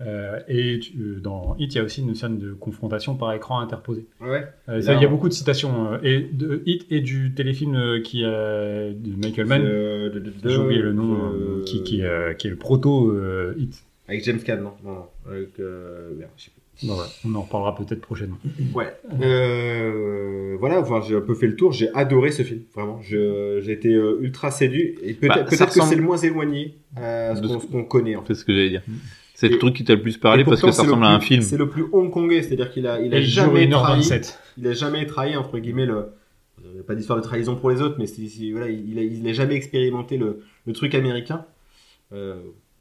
euh, 0.05 0.39
et 0.47 0.79
tu- 0.79 0.93
euh, 0.99 1.19
dans 1.21 1.55
Hit, 1.59 1.73
il 1.73 1.77
y 1.77 1.81
a 1.81 1.83
aussi 1.83 2.01
une 2.01 2.15
scène 2.15 2.37
de 2.37 2.53
confrontation 2.53 3.15
par 3.15 3.33
écran 3.33 3.59
interposé. 3.59 4.05
Ouais. 4.21 4.43
Euh, 4.69 4.81
ça, 4.81 4.93
il 4.93 5.01
y 5.01 5.05
a 5.05 5.07
beaucoup 5.07 5.29
de 5.29 5.33
citations 5.33 5.93
euh, 5.93 5.97
et 6.03 6.19
de 6.21 6.61
Hit 6.65 6.85
et 6.91 7.01
du 7.01 7.33
téléfilm 7.33 7.75
euh, 7.75 8.01
qui 8.01 8.21
de 8.23 9.15
Michael 9.21 9.45
Mann. 9.47 9.61
Euh, 9.63 10.09
J'ai 10.45 10.57
oublié 10.57 10.81
le 10.81 10.93
nom, 10.93 11.13
euh, 11.13 11.59
euh, 11.59 11.63
qui, 11.65 11.83
qui, 11.83 12.01
euh, 12.03 12.33
qui 12.33 12.47
est 12.47 12.51
le 12.51 12.55
proto 12.57 13.09
euh, 13.11 13.53
Hit. 13.57 13.83
Avec 14.07 14.23
James 14.25 14.39
Caan, 14.39 14.57
non, 14.61 14.73
non, 14.83 14.93
non. 14.93 15.05
Avec, 15.31 15.59
euh, 15.59 16.11
merde, 16.17 16.31
je 16.37 16.43
sais 16.43 16.49
plus. 16.51 16.87
Bon, 16.87 16.95
ouais, 16.97 17.05
on 17.25 17.35
en 17.35 17.41
reparlera 17.43 17.75
peut-être 17.75 18.01
prochainement. 18.01 18.37
Ouais. 18.73 18.87
Euh, 19.21 20.55
voilà, 20.59 20.79
enfin, 20.81 21.01
j'ai 21.07 21.15
un 21.15 21.21
peu 21.21 21.35
fait 21.35 21.47
le 21.47 21.55
tour. 21.55 21.71
J'ai 21.71 21.89
adoré 21.93 22.31
ce 22.31 22.41
film, 22.43 22.61
vraiment. 22.75 22.99
J'ai 23.01 23.71
été 23.71 23.89
ultra 23.91 24.51
séduit. 24.51 24.95
Et 25.03 25.13
peut-être 25.13 25.35
Bah, 25.35 25.43
que 25.43 25.49
ressemble- 25.63 25.87
c'est 25.89 25.95
le 25.95 26.01
moins 26.01 26.17
éloigné 26.17 26.75
à 26.95 27.35
ce 27.35 27.41
De 27.41 27.47
qu'on 27.47 27.59
ce- 27.59 27.67
ce 27.67 27.71
qu'on 27.71 27.83
connaît, 27.83 28.15
en 28.15 28.21
fait. 28.23 28.33
c'est 28.33 28.39
ce 28.41 28.45
que 28.45 28.53
j'allais 28.53 28.69
dire. 28.69 28.81
C'est 29.47 29.53
le 29.53 29.59
truc 29.59 29.75
qui 29.75 29.83
t'a 29.83 29.95
le 29.95 30.01
plus 30.01 30.17
parlé 30.17 30.43
parce 30.43 30.61
que 30.61 30.71
ça 30.71 30.83
ressemble 30.83 31.03
à 31.03 31.09
un 31.09 31.19
film. 31.19 31.41
C'est 31.41 31.57
le 31.57 31.67
plus 31.67 31.85
hongkongais, 31.91 32.41
c'est-à-dire 32.41 32.71
qu'il 32.71 32.87
a, 32.87 33.01
il 33.01 33.13
a 33.13 33.21
jamais 33.21 33.67
1h27. 33.67 33.71
trahi. 33.71 34.21
Il 34.57 34.67
a 34.67 34.73
jamais 34.73 35.05
trahi, 35.05 35.35
entre 35.35 35.59
guillemets, 35.59 35.85
le. 35.85 36.07
Il 36.63 36.75
n'y 36.75 36.79
a 36.79 36.83
pas 36.83 36.95
d'histoire 36.95 37.19
de 37.19 37.23
trahison 37.23 37.55
pour 37.57 37.69
les 37.71 37.81
autres, 37.81 37.95
mais 37.99 38.05
voilà, 38.51 38.69
il, 38.69 38.97
a, 38.97 39.01
il 39.03 39.27
a 39.27 39.33
jamais 39.33 39.55
expérimenté 39.55 40.17
le, 40.17 40.43
le 40.65 40.73
truc 40.73 40.95
américain. 40.95 41.45
Euh, 42.13 42.35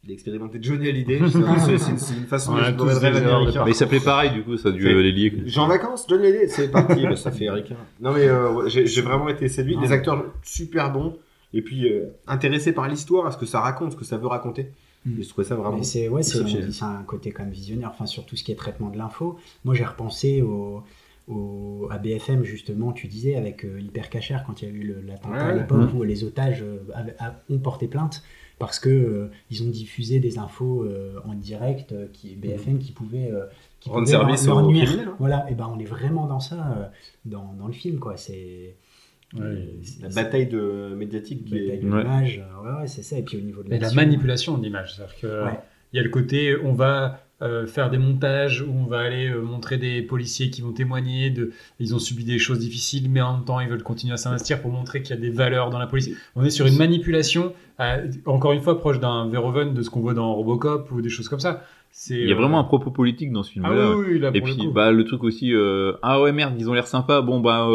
il 0.05 0.11
a 0.11 0.15
expérimenté 0.15 0.59
Johnny 0.61 0.89
Hallyday. 0.89 1.21
C'est 1.29 2.15
une, 2.15 2.27
façon 2.27 2.55
On 2.55 2.57
de 2.57 2.89
des 2.89 3.05
américain. 3.05 3.65
Mais 3.65 3.71
il 3.71 3.75
s'appelait 3.75 4.01
pareil, 4.01 4.31
du 4.31 4.43
coup, 4.43 4.57
ça 4.57 4.69
a 4.69 4.73
dû 4.73 4.87
euh, 4.87 5.01
les 5.01 5.13
lier. 5.13 5.33
J'ai 5.47 5.61
en 5.61 5.69
vacances, 5.69 6.07
Johnny 6.09 6.27
Hallyday, 6.27 6.49
c'est 6.49 6.71
parti, 6.71 7.03
bah, 7.03 7.17
ça 7.17 7.31
fait 7.31 7.51
ricain. 7.51 7.77
Non 8.01 8.13
mais 8.13 8.27
euh, 8.27 8.69
j'ai 8.69 9.03
vraiment 9.03 9.29
été 9.29 9.49
séduit, 9.49 9.77
Non. 9.77 9.83
les 9.83 9.93
acteurs 9.93 10.25
super 10.43 10.93
bons, 10.93 11.17
et 11.55 11.63
puis 11.63 11.89
euh, 11.89 12.07
intéressé 12.27 12.73
par 12.73 12.89
l'histoire, 12.89 13.27
à 13.27 13.31
ce 13.31 13.37
que 13.39 13.47
ça 13.47 13.61
raconte, 13.61 13.93
ce 13.93 13.97
que 13.97 14.05
ça 14.05 14.17
veut 14.17 14.27
raconter. 14.27 14.73
Mm. 15.05 15.23
Je 15.23 15.29
trouvais 15.29 15.47
ça 15.47 15.57
vraiment. 15.57 15.83
C'est 15.83 16.09
ouais, 16.09 16.23
un 16.83 17.03
côté 17.03 17.33
quand 17.33 17.43
même 17.43 17.53
visionnaire, 17.53 17.91
enfin 17.93 18.07
sur 18.07 18.25
tout 18.25 18.37
ce 18.37 18.45
qui 18.45 18.53
est 18.53 18.57
traitement 18.57 18.89
de 18.91 18.99
l'info. 18.99 19.37
Moi, 19.65 19.75
j'ai 19.75 19.85
repensé 19.85 20.43
au 20.43 20.83
au, 21.29 21.87
à 21.91 21.99
BFM, 21.99 22.43
justement, 22.43 22.93
tu 22.93 23.07
disais, 23.07 23.37
avec 23.37 23.65
euh, 23.65 23.81
Hyper 23.81 24.11
Cacher, 24.11 24.39
quand 24.45 24.61
il 24.61 24.69
y 24.69 24.73
a 24.73 24.75
eu 24.75 25.03
l'attentat 25.07 25.37
à 25.47 25.53
Ouais. 25.53 25.61
l'époque 25.61 25.91
où 25.95 26.03
les 26.03 26.25
otages 26.25 26.63
euh, 26.63 26.79
avaient- 26.95 27.15
a- 27.21 27.41
ont 27.49 27.59
porté 27.61 27.87
plainte 27.87 28.25
parce 28.59 28.81
que 28.81 28.89
euh, 28.91 29.31
ils 29.49 29.63
ont 29.63 29.69
diffusé 29.71 30.19
des 30.19 30.39
infos 30.39 30.83
euh, 30.83 31.21
en 31.25 31.35
direct, 31.35 31.93
euh, 31.93 32.09
qui, 32.13 32.35
BFM 32.35 32.79
qui 32.81 32.91
pouvaient, 32.91 33.31
euh, 33.31 33.47
qui 33.79 33.89
Rendre 33.89 34.01
pouvaient 34.03 34.13
leur- 34.19 34.23
service 34.23 34.47
leur 34.49 34.57
aux 34.59 34.67
nuire. 34.73 34.85
criminels, 34.85 35.09
hein. 35.11 35.17
Voilà, 35.21 35.49
et 35.49 35.55
ben 35.55 35.71
on 35.73 35.79
est 35.79 35.85
vraiment 35.85 36.27
dans 36.27 36.41
ça, 36.41 36.75
euh, 36.77 36.87
dans, 37.25 37.53
dans 37.57 37.69
le 37.69 37.73
film, 37.73 38.01
quoi. 38.01 38.17
C'est. 38.17 38.75
Ouais. 39.39 39.69
La 40.03 40.09
bataille 40.11 40.47
de 40.47 40.95
médiatique 40.97 41.45
qui 41.45 41.53
bataille 41.55 41.71
est. 41.71 41.77
de 41.79 41.83
l'image, 41.87 42.43
euh, 42.43 42.65
ouais, 42.77 42.81
ouais, 42.83 42.87
c'est 42.87 43.03
ça. 43.03 43.19
Et 43.19 43.23
puis 43.23 43.39
au 43.39 43.41
niveau 43.41 43.63
de 43.63 43.71
la 43.71 43.93
manipulation 43.93 44.59
de 44.59 44.63
l'image. 44.65 44.95
C'est-à-dire 44.95 45.15
que 45.21 45.45
Ouais. 45.47 45.59
il 45.93 45.97
y 45.97 46.01
a 46.01 46.03
le 46.03 46.11
côté, 46.11 46.57
on 46.63 46.73
va 46.75 47.21
euh, 47.41 47.67
faire 47.67 47.91
des 47.91 47.99
montages 47.99 48.61
où 48.63 48.71
on 48.73 48.85
va 48.87 49.01
aller 49.01 49.29
euh, 49.29 49.41
montrer 49.43 49.77
des 49.77 50.01
policiers 50.03 50.49
qui 50.51 50.61
vont 50.61 50.73
témoigner 50.73 51.31
de, 51.31 51.51
ils 51.81 51.93
ont 51.95 51.99
subi 51.99 52.25
des 52.25 52.39
choses 52.39 52.61
difficiles, 52.61 53.11
mais 53.11 53.21
en 53.21 53.35
même 53.39 53.45
temps 53.45 53.59
ils 53.59 53.69
veulent 53.69 53.83
continuer 53.83 54.13
à 54.15 54.17
s'investir 54.17 54.61
pour 54.63 54.71
montrer 54.71 55.03
qu'il 55.03 55.17
y 55.17 55.19
a 55.19 55.21
des 55.21 55.31
valeurs 55.31 55.71
dans 55.71 55.81
la 55.81 55.89
police. 55.89 56.11
On 56.37 56.45
est 56.45 56.51
sur 56.51 56.67
une 56.67 56.77
manipulation, 56.77 57.53
euh, 57.81 58.07
encore 58.27 58.53
une 58.53 58.61
fois 58.61 58.79
proche 58.79 59.01
d'un 59.01 59.29
Verhoeven 59.29 59.75
de 59.75 59.83
ce 59.83 59.91
qu'on 59.91 60.01
voit 60.01 60.15
dans 60.15 60.33
Robocop 60.35 60.91
ou 60.93 61.03
des 61.03 61.09
choses 61.09 61.29
comme 61.29 61.41
ça. 61.41 61.65
C'est, 61.91 62.15
Il 62.15 62.29
y 62.29 62.33
a 62.33 62.35
euh, 62.37 62.39
vraiment 62.39 62.61
un 62.61 62.65
propos 62.65 62.91
politique 62.93 63.33
dans 63.33 63.43
ce 63.43 63.51
ah 63.51 63.53
film-là. 63.55 63.97
oui, 63.97 64.05
oui, 64.13 64.19
là, 64.21 64.29
Et 64.33 64.39
le 64.39 64.41
puis 64.41 64.57
coup. 64.57 64.71
bah 64.71 64.93
le 64.93 65.05
truc 65.05 65.25
aussi 65.25 65.53
euh, 65.53 65.95
ah 66.03 66.21
ouais 66.23 66.31
merde 66.33 66.55
ils 66.59 66.71
ont 66.71 66.75
l'air 66.75 66.87
sympas 66.87 67.23
bon 67.23 67.41
bah 67.41 67.69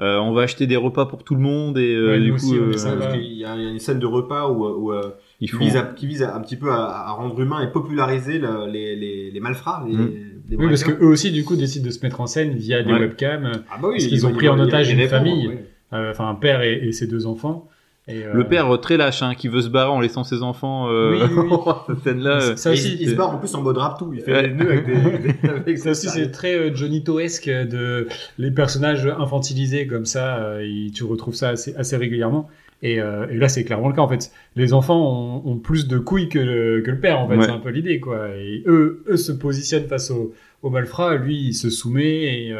euh, 0.00 0.18
on 0.18 0.32
va 0.32 0.42
acheter 0.42 0.66
des 0.66 0.76
repas 0.76 1.06
pour 1.06 1.24
tout 1.24 1.34
le 1.34 1.40
monde 1.40 1.76
et 1.78 1.94
euh, 1.94 2.12
Ouais, 2.12 2.20
du 2.20 2.30
coup 2.30 2.36
aussi, 2.36 2.56
euh, 2.56 2.72
Ça, 2.72 2.90
sympa. 2.90 2.96
parce 3.06 3.14
qu'il 3.14 3.32
y 3.34 3.44
a 3.44 3.54
il 3.56 3.62
y 3.62 3.66
a 3.66 3.70
une 3.70 3.78
scène 3.78 3.98
de 3.98 4.06
repas 4.06 4.48
où, 4.48 4.64
où, 4.66 4.92
euh, 4.92 5.10
ils 5.40 5.48
qui, 5.50 5.56
font 5.56 5.64
vise 5.64 5.76
à, 5.76 5.82
qui 5.82 6.06
vise 6.06 6.22
à- 6.22 6.34
un 6.34 6.40
petit 6.40 6.56
peu 6.56 6.70
à, 6.72 6.84
à 7.08 7.10
rendre 7.12 7.38
humain 7.40 7.60
et 7.62 7.70
populariser 7.70 8.38
le- 8.38 8.66
les, 8.70 8.96
les, 8.96 9.30
les 9.30 9.40
malfrats, 9.40 9.84
les, 9.86 9.94
Mm. 9.94 10.10
les 10.48 10.56
Oui, 10.56 10.66
parce 10.68 10.84
que 10.84 10.92
eux 10.92 11.08
aussi, 11.08 11.30
du 11.32 11.44
coup, 11.44 11.54
décident 11.56 11.84
de 11.86 11.90
se 11.90 12.02
mettre 12.02 12.20
en 12.20 12.26
scène 12.26 12.52
via 12.54 12.82
des 12.82 12.92
Ouais. 12.92 13.00
webcams. 13.00 13.50
Ah 13.70 13.78
bah 13.80 13.88
oui, 13.88 13.94
parce 13.96 14.04
qu'ils 14.06 14.14
ils 14.14 14.26
ont 14.26 14.32
pris 14.32 14.48
en 14.48 14.58
otage 14.58 14.90
une 14.90 15.06
famille. 15.06 15.48
ouais. 15.48 15.64
euh, 15.92 16.10
enfin 16.12 16.28
un 16.28 16.34
père 16.34 16.62
et, 16.62 16.74
et 16.86 16.92
ses 16.92 17.06
deux 17.06 17.26
enfants. 17.26 17.68
Et, 18.08 18.24
euh, 18.24 18.32
le 18.32 18.44
père 18.48 18.72
euh, 18.74 18.76
très 18.78 18.96
lâche 18.96 19.22
hein, 19.22 19.34
qui 19.36 19.46
veut 19.48 19.60
se 19.60 19.68
barrer 19.68 19.90
en 19.90 20.00
laissant 20.00 20.24
ses 20.24 20.42
enfants 20.42 20.88
euh, 20.90 21.12
Oui, 21.12 21.32
oui, 21.36 21.44
oui. 21.50 21.72
cette 21.86 21.98
scène 22.02 22.20
là 22.20 22.56
Ça- 22.56 22.72
aussi, 22.72 22.94
il, 22.94 23.02
il 23.02 23.10
se 23.10 23.14
barre 23.14 23.34
en 23.34 23.38
plus 23.38 23.54
en 23.54 23.62
mode 23.62 23.76
rap 23.78 23.98
tout, 23.98 24.12
il 24.14 24.20
fait 24.22 24.32
Ouais. 24.32 24.48
des 24.48 24.54
nœuds 24.54 24.70
avec 24.72 24.86
des. 24.86 25.32
des- 25.32 25.48
avec 25.48 25.78
Ça 25.78 25.90
aussi, 25.90 26.08
c'est 26.08 26.30
très 26.30 26.54
euh, 26.56 26.74
Johnny 26.74 27.04
Toesque 27.04 27.48
de 27.48 28.08
les 28.38 28.50
personnages 28.50 29.06
infantilisés 29.06 29.86
comme 29.86 30.06
ça. 30.06 30.38
euh, 30.38 30.64
il- 30.66 30.92
tu 30.92 31.04
retrouves 31.04 31.34
ça 31.34 31.50
assez, 31.50 31.74
assez 31.76 31.96
régulièrement. 31.96 32.48
Et, 32.82 32.98
euh, 32.98 33.26
et 33.30 33.36
là, 33.36 33.48
c'est 33.50 33.62
clairement 33.64 33.88
le 33.88 33.94
cas 33.94 34.00
en 34.00 34.08
fait. 34.08 34.32
Les 34.56 34.72
enfants 34.72 34.96
ont, 35.44 35.50
ont 35.52 35.56
plus 35.58 35.86
de 35.86 35.98
couilles 35.98 36.30
que 36.30 36.38
le, 36.38 36.80
que 36.80 36.90
le 36.90 36.98
père 36.98 37.20
en 37.20 37.28
fait. 37.28 37.36
Ouais. 37.36 37.44
C'est 37.44 37.50
un 37.50 37.58
peu 37.58 37.68
l'idée 37.68 38.00
quoi. 38.00 38.28
Et 38.36 38.62
eux, 38.66 39.04
eux 39.08 39.18
se 39.18 39.32
positionnent 39.32 39.86
face 39.86 40.10
au, 40.10 40.32
au 40.62 40.70
malfrat. 40.70 41.16
Lui, 41.16 41.36
il 41.48 41.52
se 41.54 41.68
soumet 41.68 42.46
et, 42.46 42.52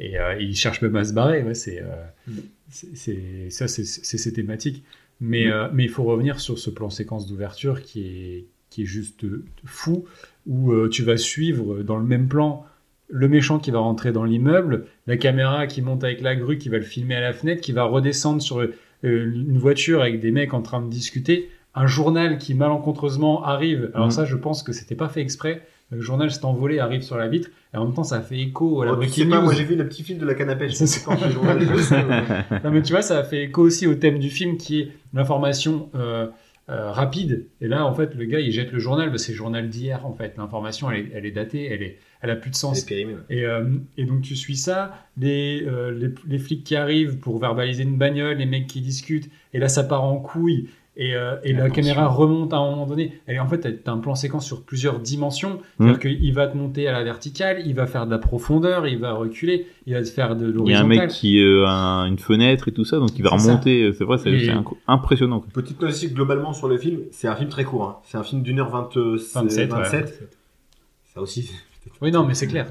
euh, 0.00 0.04
et 0.04 0.18
euh, 0.18 0.36
il 0.40 0.54
cherche 0.56 0.80
même 0.82 0.96
à 0.96 1.04
se 1.04 1.12
barrer. 1.12 1.42
Ouais, 1.42 1.54
c'est 1.54 1.80
euh, 1.82 1.86
Mm. 2.26 2.32
c'est- 2.70 3.50
ça, 3.50 3.66
c'est 3.68 3.84
ces 3.84 4.32
thématiques. 4.32 4.82
Mais 5.20 5.46
Mm. 5.46 5.50
euh, 5.50 5.68
mais 5.72 5.84
il 5.84 5.88
faut 5.90 6.04
revenir 6.04 6.38
sur 6.40 6.58
ce 6.58 6.70
plan 6.70 6.90
séquence 6.90 7.26
d'ouverture 7.26 7.82
qui 7.82 8.00
est 8.06 8.44
qui 8.70 8.82
est 8.82 8.86
juste 8.86 9.24
fou 9.64 10.04
où 10.46 10.72
euh, 10.72 10.88
tu 10.90 11.02
vas 11.02 11.16
suivre 11.16 11.82
dans 11.82 11.96
le 11.96 12.04
même 12.04 12.28
plan 12.28 12.66
le 13.08 13.26
méchant 13.26 13.58
qui 13.58 13.70
va 13.70 13.78
rentrer 13.78 14.12
dans 14.12 14.24
l'immeuble, 14.24 14.84
la 15.06 15.16
caméra 15.16 15.66
qui 15.66 15.80
monte 15.80 16.04
avec 16.04 16.20
la 16.20 16.36
grue, 16.36 16.58
qui 16.58 16.68
va 16.68 16.76
le 16.76 16.84
filmer 16.84 17.14
à 17.14 17.20
la 17.20 17.32
fenêtre, 17.32 17.62
qui 17.62 17.72
va 17.72 17.84
redescendre 17.84 18.42
sur 18.42 18.60
une 19.02 19.56
voiture 19.56 20.02
avec 20.02 20.20
des 20.20 20.30
mecs 20.30 20.52
en 20.52 20.60
train 20.60 20.82
de 20.82 20.90
discuter, 20.90 21.48
un 21.74 21.86
journal 21.86 22.36
qui 22.36 22.52
malencontreusement 22.52 23.42
arrive. 23.44 23.90
Alors 23.94 24.08
Mhm. 24.08 24.12
ça, 24.12 24.24
je 24.26 24.36
pense 24.36 24.62
que 24.62 24.72
c'était 24.74 24.94
pas 24.96 25.08
fait 25.08 25.22
exprès. 25.22 25.62
Le 25.90 26.00
journal 26.02 26.30
s'est 26.30 26.44
envolé, 26.44 26.78
arrive 26.80 27.00
sur 27.02 27.16
la 27.16 27.28
vitre, 27.28 27.48
et 27.72 27.76
en 27.78 27.86
même 27.86 27.94
temps, 27.94 28.04
ça 28.04 28.20
fait 28.20 28.38
écho 28.38 28.82
à 28.82 28.86
la 28.86 28.92
Oh, 28.92 28.96
tu 29.02 29.08
sais 29.08 29.24
pas, 29.26 29.40
moi 29.40 29.54
j'ai 29.54 29.64
vu 29.64 29.74
le 29.74 29.88
petit 29.88 30.02
film 30.02 30.18
de 30.18 30.26
la 30.26 30.34
canne 30.34 30.50
à 30.50 30.56
pêche. 30.56 30.74
Non, 32.64 32.70
mais 32.70 32.82
tu 32.82 32.92
vois, 32.92 33.02
ça 33.02 33.22
fait 33.24 33.44
écho 33.44 33.62
aussi 33.62 33.86
au 33.86 33.94
thème 33.94 34.18
du 34.18 34.30
film 34.30 34.56
qui 34.58 34.80
est 34.80 34.88
l'information 35.14 35.88
euh, 35.94 36.26
euh, 36.68 36.90
rapide. 36.90 37.46
Et 37.62 37.68
là, 37.68 37.86
en 37.86 37.94
fait, 37.94 38.14
le 38.14 38.24
gars, 38.26 38.40
il 38.40 38.52
jette 38.52 38.72
le 38.72 38.78
journal, 38.78 39.10
bah, 39.10 39.16
c'est 39.18 39.32
le 39.32 39.38
journal 39.38 39.68
d'hier, 39.68 40.04
en 40.04 40.12
fait. 40.12 40.34
L'information, 40.36 40.90
elle 40.90 40.98
est, 41.00 41.10
elle 41.14 41.24
est 41.26 41.30
datée, 41.30 41.64
elle, 41.70 41.82
est, 41.82 41.98
elle 42.20 42.30
a 42.30 42.36
plus 42.36 42.50
de 42.50 42.56
sens. 42.56 42.80
C'est 42.80 42.86
périmé. 42.86 43.14
ouais. 43.14 43.20
Et, 43.30 43.46
euh, 43.46 43.64
et 43.96 44.04
donc 44.04 44.20
tu 44.20 44.36
suis 44.36 44.56
ça, 44.56 44.94
les, 45.16 45.60
les, 45.60 46.10
les 46.26 46.38
flics 46.38 46.64
qui 46.64 46.76
arrivent 46.76 47.16
pour 47.18 47.38
verbaliser 47.38 47.84
une 47.84 47.96
bagnole, 47.96 48.36
les 48.36 48.46
mecs 48.46 48.66
qui 48.66 48.82
discutent, 48.82 49.30
et 49.54 49.58
là 49.58 49.68
ça 49.68 49.84
part 49.84 50.04
en 50.04 50.18
couille, 50.18 50.68
et, 50.98 51.14
euh, 51.14 51.36
et 51.44 51.52
la 51.52 51.70
caméra 51.70 52.06
remonte 52.08 52.52
à 52.52 52.56
un 52.58 52.68
moment 52.70 52.86
donné. 52.86 53.20
Et 53.28 53.38
en 53.38 53.46
fait, 53.46 53.60
tu 53.60 53.88
as 53.88 53.92
un 53.92 53.98
plan 53.98 54.14
séquence 54.14 54.44
sur 54.44 54.62
plusieurs 54.62 54.98
dimensions, 54.98 55.60
c'est-à-dire 55.78 55.98
qu'il 56.00 56.34
va 56.34 56.48
te 56.48 56.56
monter 56.56 56.88
à 56.88 56.92
la 56.92 57.04
verticale, 57.04 57.62
il 57.64 57.74
va 57.74 57.86
faire 57.86 58.04
de 58.04 58.10
la 58.10 58.18
profondeur, 58.18 58.86
il 58.86 58.98
va 58.98 59.12
reculer, 59.12 59.66
il 59.86 59.94
va 59.94 60.02
te 60.02 60.08
faire 60.08 60.34
de 60.36 60.46
il 60.46 60.70
y 60.70 60.74
a 60.74 60.80
un 60.80 60.82
l'horizontale. 60.82 60.88
mec 60.88 61.08
qui 61.10 61.40
euh, 61.40 61.64
a 61.66 62.04
une 62.08 62.18
fenêtre 62.18 62.68
et 62.68 62.72
tout 62.72 62.84
ça 62.84 62.98
donc 62.98 63.10
il 63.16 63.22
va 63.22 63.30
remonter 63.30 63.92
c'est 63.96 64.04
vrai 64.04 64.18
c'est 64.18 64.50
impressionnant 64.86 65.40
quoi. 65.40 65.48
Petite 65.54 65.80
note 65.80 65.90
aussi 65.90 66.08
globalement 66.08 66.52
sur 66.52 66.68
le 66.68 66.76
film, 66.76 67.00
c'est 67.12 67.28
un 67.28 67.36
film 67.36 67.48
très 67.48 67.64
court. 67.64 67.84
hein. 67.84 67.96
C'est 68.04 68.18
un 68.18 68.22
film 68.24 68.42
d'une 68.42 68.58
heure 68.60 68.70
27. 68.70 69.70
27, 69.70 69.72
ouais. 69.72 70.28
Ça 71.14 71.20
aussi. 71.22 71.50
Oui, 72.02 72.10
non, 72.12 72.24
mais 72.26 72.34
c'est 72.34 72.46
clair, 72.48 72.66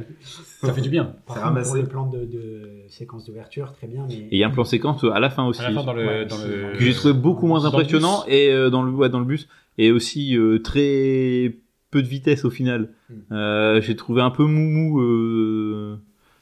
ça 0.61 0.73
fait 0.73 0.81
du 0.81 0.89
bien. 0.89 1.05
Par 1.25 1.35
C'est 1.37 1.41
contre, 1.41 1.45
ramassé. 1.45 1.69
pour 1.71 1.81
le 1.81 1.87
plan 1.87 2.05
de, 2.07 2.25
de 2.25 2.61
séquence 2.89 3.25
d'ouverture, 3.25 3.73
très 3.73 3.87
bien. 3.87 4.05
Mais... 4.07 4.15
et 4.15 4.27
il 4.31 4.37
y 4.37 4.43
a 4.43 4.47
un 4.47 4.51
plan 4.51 4.63
séquence 4.63 5.03
à 5.03 5.19
la 5.19 5.29
fin 5.29 5.45
aussi 5.45 5.61
À 5.61 5.69
la 5.69 5.79
fin, 5.79 5.85
dans 5.85 5.93
le. 5.93 6.05
Ouais, 6.05 6.25
dans 6.25 6.37
le 6.37 6.73
que 6.77 6.79
j'ai 6.83 6.93
trouvé 6.93 7.13
beaucoup 7.13 7.47
moins 7.47 7.65
impressionnant 7.65 8.23
bus. 8.25 8.33
et 8.33 8.51
euh, 8.51 8.69
dans 8.69 8.83
le 8.83 8.91
ouais, 8.91 9.09
dans 9.09 9.19
le 9.19 9.25
bus 9.25 9.47
et 9.77 9.91
aussi 9.91 10.35
euh, 10.37 10.59
très 10.59 11.55
peu 11.91 12.01
de 12.01 12.07
vitesse 12.07 12.43
au 12.45 12.49
final. 12.49 12.89
Hmm. 13.09 13.13
Euh, 13.33 13.81
j'ai 13.81 13.95
trouvé 13.95 14.21
un 14.21 14.31
peu 14.31 14.43
moumou 14.45 14.99
euh, 15.01 15.97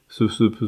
ce, 0.07 0.27
ce, 0.27 0.49
ce, 0.60 0.68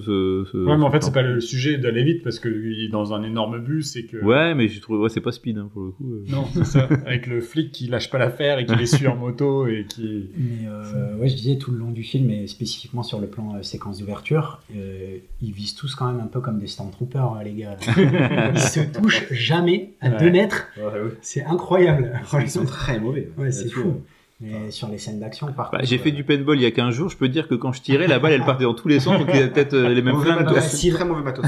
ce- 0.51 0.57
Ouais, 0.65 0.75
mais 0.77 0.83
en 0.83 0.89
fait, 0.91 1.01
ce 1.01 1.07
c'est 1.07 1.13
pas 1.13 1.21
le 1.21 1.39
sujet 1.39 1.77
d'aller 1.77 2.03
vite 2.03 2.23
parce 2.23 2.39
qu'il 2.39 2.83
est 2.83 2.89
dans 2.89 3.13
un 3.13 3.21
énorme 3.23 3.59
bus 3.59 3.95
et 3.95 4.05
que. 4.05 4.17
Ouais, 4.17 4.55
mais 4.55 4.67
j'ai 4.67 4.79
trouvé 4.81 4.97
ouais, 4.99 5.09
c'est 5.09 5.21
pas 5.21 5.31
speed 5.31 5.59
hein, 5.59 5.69
pour 5.71 5.83
le 5.83 5.91
coup. 5.91 6.11
euh. 6.11 6.23
Non, 6.29 6.45
c'est 6.53 6.65
ça. 6.65 6.89
Avec 7.05 7.27
le 7.27 7.39
flic 7.39 7.71
qui 7.71 7.87
lâche 7.87 8.09
pas 8.09 8.17
l'affaire 8.17 8.57
et 8.57 8.65
qui 8.65 8.75
les 8.75 8.87
suit 8.87 9.07
en 9.07 9.15
moto 9.15 9.67
et 9.67 9.85
qui. 9.87 10.29
Mais 10.35 10.67
euh, 10.67 11.15
ouais, 11.17 11.29
je 11.29 11.35
disais 11.35 11.57
tout 11.57 11.71
le 11.71 11.77
long 11.77 11.91
du 11.91 12.01
film, 12.03 12.31
et 12.31 12.47
spécifiquement 12.47 13.03
sur 13.03 13.19
le 13.21 13.27
plan 13.27 13.55
euh, 13.55 13.61
séquence 13.61 13.99
d'ouverture, 13.99 14.59
euh, 14.75 15.17
ils 15.41 15.51
visent 15.51 15.75
tous 15.75 15.93
quand 15.95 16.11
même 16.11 16.19
un 16.21 16.27
peu 16.27 16.41
comme 16.41 16.57
des 16.59 16.67
Stormtroopers, 16.67 17.37
euh, 17.39 17.43
les 17.43 17.53
gars. 17.53 17.77
ils 18.53 18.59
se 18.59 18.79
touchent 18.99 19.31
jamais 19.31 19.93
à 20.01 20.09
Ouais. 20.09 20.17
2 20.19 20.31
mètres. 20.31 20.65
Ouais, 20.77 20.83
ouais. 20.85 21.11
C'est 21.21 21.43
incroyable. 21.43 22.11
Ils 22.41 22.49
sont 22.49 22.65
très 22.65 22.99
mauvais. 22.99 23.29
Ouais, 23.37 23.51
c'est 23.51 23.69
fou. 23.69 24.01
Mais 24.39 24.69
sur 24.69 24.87
les 24.87 24.99
scènes 24.99 25.19
d'action, 25.19 25.47
par 25.47 25.71
Bah, 25.71 25.77
contre. 25.79 25.89
j'ai 25.89 25.97
fait 25.97 26.09
euh, 26.11 26.13
du 26.15 26.23
paintball 26.23 26.59
il 26.59 26.61
y 26.61 26.65
a 26.67 26.71
15 26.71 26.93
jours, 26.93 27.09
je 27.09 27.17
peux 27.17 27.27
dire 27.27 27.47
que 27.47 27.55
quand 27.55 27.71
je 27.73 27.81
tirais, 27.81 28.05
la 28.05 28.19
balle 28.19 28.33
elle 28.33 28.45
partait 28.45 28.65
dans 28.65 28.75
tous 28.75 28.87
les 28.87 28.99
sens, 28.99 29.17
donc 29.17 29.27
il 29.33 29.39
y 29.39 29.41
a 29.41 29.47
peut-être 29.47 29.73
euh, 29.73 29.89
les 29.89 30.03
mêmes 30.03 30.13
quoi. 30.15 30.61
si- 30.61 30.91
très 30.91 31.05
mauvais 31.05 31.23
matos. 31.23 31.43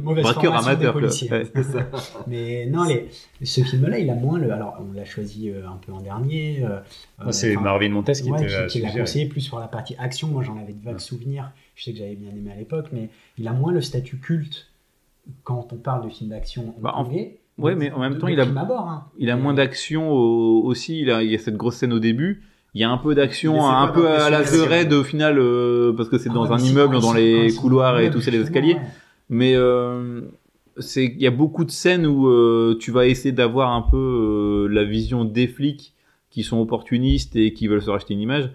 mauvaise 0.00 0.22
Braqueur 0.22 0.54
formation 0.54 0.62
des 0.62 0.86
amateur. 0.86 0.92
quoi. 0.92 1.00
policiers. 1.02 1.30
Ouais. 1.30 1.44
C'est 1.54 1.62
ça. 1.62 1.86
Mais 2.26 2.66
non, 2.66 2.84
les, 2.84 3.08
ce 3.42 3.60
film-là, 3.62 3.98
il 3.98 4.08
a 4.10 4.14
moins 4.14 4.38
le. 4.38 4.50
Alors, 4.50 4.76
on 4.80 4.92
l'a 4.94 5.04
choisi 5.04 5.50
euh, 5.50 5.68
un 5.68 5.76
peu 5.76 5.92
en 5.92 6.00
dernier. 6.00 6.64
euh, 6.64 7.30
c'est 7.32 7.54
enfin, 7.54 7.64
Marvin 7.64 7.90
Montes 7.90 8.12
qui 8.12 8.30
ouais, 8.30 8.42
était 8.42 8.66
qui, 8.68 8.80
l'a 8.80 8.90
conseillé 8.92 9.26
plus 9.26 9.40
sur 9.42 9.58
la 9.58 9.68
partie 9.68 9.94
action. 9.98 10.28
Moi, 10.28 10.42
j'en 10.42 10.56
avais 10.56 10.72
de 10.72 10.82
vagues 10.82 11.00
souvenirs. 11.00 11.50
Je 11.74 11.84
sais 11.84 11.92
que 11.92 11.98
j'avais 11.98 12.14
bien 12.14 12.30
aimé 12.30 12.50
à 12.52 12.56
l'époque, 12.56 12.86
mais 12.92 13.10
il 13.38 13.46
a 13.46 13.52
moins 13.52 13.72
le 13.72 13.82
statut 13.82 14.16
culte 14.18 14.68
quand 15.44 15.68
on 15.72 15.76
parle 15.76 16.04
de 16.04 16.08
film 16.08 16.30
d'action 16.30 16.74
Bah, 16.80 16.92
en- 16.94 17.02
hongkongais. 17.02 17.40
Ouais, 17.58 17.74
mais 17.74 17.90
en 17.92 18.00
même 18.00 18.14
de- 18.14 18.18
temps, 18.18 18.28
il 18.28 18.38
a- 18.40 18.42
abord, 18.44 18.88
hein. 18.88 19.04
Il 19.18 19.30
a 19.30 19.36
moins 19.36 19.54
d'action 19.54 20.10
au- 20.12 20.62
aussi, 20.64 21.00
il, 21.00 21.10
a, 21.10 21.22
il 21.22 21.30
y 21.30 21.34
a 21.34 21.38
cette 21.38 21.56
grosse 21.56 21.76
scène 21.76 21.92
au 21.92 21.98
début. 21.98 22.42
Il 22.74 22.80
y 22.80 22.84
a 22.84 22.90
un 22.90 22.98
peu 22.98 23.14
d'action, 23.14 23.66
un 23.66 23.88
peu 23.88 24.06
à 24.08 24.28
la 24.28 24.42
The 24.42 24.66
Raid 24.68 24.92
au 24.92 25.02
final, 25.02 25.38
euh, 25.38 25.92
parce 25.94 26.10
que 26.10 26.18
c'est 26.18 26.28
Ah 26.30 26.34
dans 26.34 26.52
un 26.52 26.58
immeuble, 26.58 27.00
dans 27.00 27.14
les 27.14 27.50
couloirs 27.54 28.00
et 28.00 28.10
tous 28.10 28.16
les 28.18 28.22
justement, 28.24 28.42
escaliers. 28.44 28.74
ouais. 28.74 28.80
Mais 29.30 29.54
euh, 29.56 30.20
c'est 30.78 31.04
il 31.06 31.20
y 31.22 31.26
a 31.26 31.30
beaucoup 31.30 31.64
de 31.64 31.70
scènes 31.70 32.06
où 32.06 32.28
euh, 32.28 32.76
tu 32.78 32.90
vas 32.90 33.06
essayer 33.06 33.32
d'avoir 33.32 33.72
un 33.72 33.80
peu 33.82 33.96
euh, 33.96 34.68
la 34.74 34.84
vision 34.84 35.24
des 35.24 35.46
flics 35.48 35.94
qui 36.30 36.42
sont 36.42 36.58
opportunistes 36.60 37.34
et 37.34 37.54
qui 37.54 37.66
veulent 37.66 37.80
se 37.82 37.88
racheter 37.88 38.12
une 38.12 38.20
image. 38.20 38.50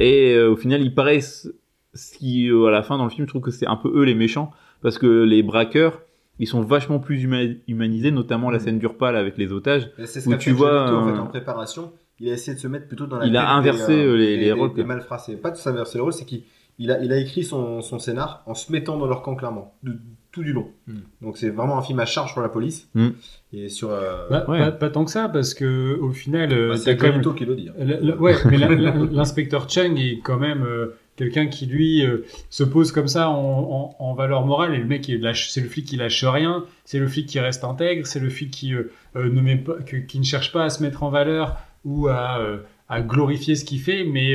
Et 0.00 0.34
euh, 0.34 0.50
au 0.52 0.56
final, 0.56 0.82
ils 0.82 0.94
paraissent, 0.94 1.48
ce 1.94 2.18
qui 2.18 2.50
euh, 2.50 2.66
à 2.66 2.70
la 2.70 2.82
fin 2.82 2.98
dans 2.98 3.04
le 3.04 3.10
film, 3.10 3.26
je 3.26 3.30
trouve 3.32 3.40
que 3.42 3.50
c'est 3.50 3.66
un 3.66 3.76
peu 3.76 3.90
eux 3.94 4.04
les 4.04 4.14
méchants 4.14 4.50
parce 4.82 4.98
que 4.98 5.22
les 5.24 5.42
braqueurs, 5.42 6.02
ils 6.42 6.46
sont 6.48 6.60
vachement 6.62 6.98
plus 6.98 7.24
huma- 7.24 7.56
humanisés, 7.68 8.10
notamment 8.10 8.50
la 8.50 8.58
scène 8.58 8.78
d'Urpal 8.78 9.16
avec 9.16 9.38
les 9.38 9.52
otages. 9.52 9.90
Mais 9.98 10.06
C'est 10.06 10.20
ce 10.20 10.28
Où 10.28 10.32
qu'a 10.32 10.38
tu 10.38 10.50
fait 10.50 10.56
vois, 10.56 10.90
en 10.90 11.08
euh, 11.08 11.12
fait, 11.14 11.18
en 11.18 11.26
préparation. 11.26 11.92
Il 12.20 12.28
a 12.28 12.34
essayé 12.34 12.54
de 12.54 12.60
se 12.60 12.68
mettre 12.68 12.86
plutôt 12.88 13.06
dans 13.06 13.18
la 13.18 13.26
Il 13.26 13.36
a 13.36 13.50
inversé, 13.52 13.94
des, 13.96 14.02
euh, 14.04 14.14
les- 14.16 14.36
les 14.36 14.44
des- 14.44 14.52
rôles, 14.52 14.74
des 14.74 14.84
pas 14.84 15.50
de 15.50 15.56
s'inverser 15.56 15.98
les 15.98 16.02
rôles, 16.02 16.12
c'est 16.12 16.24
qu'il 16.24 16.42
il 16.78 16.90
a, 16.90 17.02
il 17.02 17.12
a 17.12 17.18
écrit 17.18 17.44
son, 17.44 17.80
son 17.80 17.98
scénar 17.98 18.42
en 18.46 18.54
se 18.54 18.70
mettant 18.72 18.96
dans 18.96 19.06
leur 19.06 19.22
camp 19.22 19.34
clairement, 19.34 19.74
de- 19.82 19.96
tout 20.30 20.42
du 20.42 20.52
long. 20.54 20.68
Mm. 20.86 20.94
Donc 21.20 21.36
c'est 21.36 21.50
vraiment 21.50 21.76
un 21.78 21.82
film 21.82 22.00
à 22.00 22.06
charge 22.06 22.32
pour 22.32 22.42
la 22.42 22.48
police. 22.48 22.88
Mm. 22.94 23.08
Et 23.52 23.68
sur. 23.68 23.90
Euh, 23.90 24.28
Bah, 24.30 24.44
Ouais. 24.48 24.58
pas, 24.58 24.72
pas 24.72 24.90
tant 24.90 25.04
que 25.04 25.10
ça, 25.10 25.28
parce 25.28 25.52
que 25.52 25.98
au 26.00 26.10
final, 26.12 26.52
euh, 26.52 26.70
bah, 26.70 26.76
c'est 26.76 26.96
quand 26.96 27.08
même- 27.08 27.34
qui 27.34 27.44
le 27.44 27.54
dit. 27.56 27.68
hein. 27.68 27.74
La- 27.78 28.00
la- 28.00 28.16
ouais, 28.16 28.34
mais 28.50 28.56
la- 28.56 28.94
l'inspecteur 28.94 29.68
Chung 29.68 29.98
est 29.98 30.20
quand 30.24 30.38
même 30.38 30.62
euh, 30.64 30.94
quelqu'un 31.22 31.46
qui 31.46 31.66
lui 31.66 32.04
euh, 32.04 32.24
se 32.50 32.64
pose 32.64 32.90
comme 32.92 33.08
ça 33.08 33.28
en, 33.30 33.34
en- 33.34 33.96
en 33.98 34.14
valeur 34.14 34.44
morale 34.44 34.74
et 34.74 34.78
le 34.78 34.84
mec 34.86 35.04
c'est 35.34 35.60
le 35.60 35.68
flic 35.68 35.86
qui 35.86 35.96
lâche 35.96 36.24
rien, 36.24 36.64
c'est 36.84 36.98
le 36.98 37.06
flic 37.08 37.26
qui 37.26 37.38
reste 37.40 37.64
intègre, 37.64 38.06
c'est 38.06 38.20
le 38.20 38.28
flic 38.30 38.50
qui 38.50 38.74
euh, 38.74 38.90
euh, 39.16 39.30
ne 39.30 39.40
met 39.40 39.56
pas, 39.56 39.74
que- 39.86 39.96
qui 39.96 40.18
ne 40.18 40.24
cherche 40.24 40.52
pas 40.52 40.64
à 40.64 40.70
se 40.70 40.82
mettre 40.82 41.02
en 41.02 41.10
valeur 41.10 41.56
ou 41.84 42.08
à, 42.08 42.38
euh, 42.40 42.58
à 42.88 43.00
glorifier 43.00 43.54
ce 43.54 43.64
qu'il 43.64 43.80
fait, 43.80 44.04
mais 44.04 44.34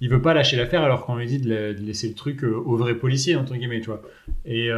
il 0.00 0.08
veut 0.08 0.22
pas 0.22 0.32
lâcher 0.34 0.56
l'affaire 0.56 0.82
alors 0.82 1.04
qu'on 1.04 1.16
lui 1.16 1.26
dit 1.26 1.38
de, 1.40 1.48
la- 1.52 1.72
de 1.74 1.80
laisser 1.80 2.08
le 2.08 2.14
truc 2.14 2.42
au 2.44 2.76
vrai 2.76 2.94
policier 2.94 3.34
entre 3.36 3.54
guillemets, 3.56 3.80
tu 3.80 3.86
vois. 3.86 4.02
Et, 4.44 4.68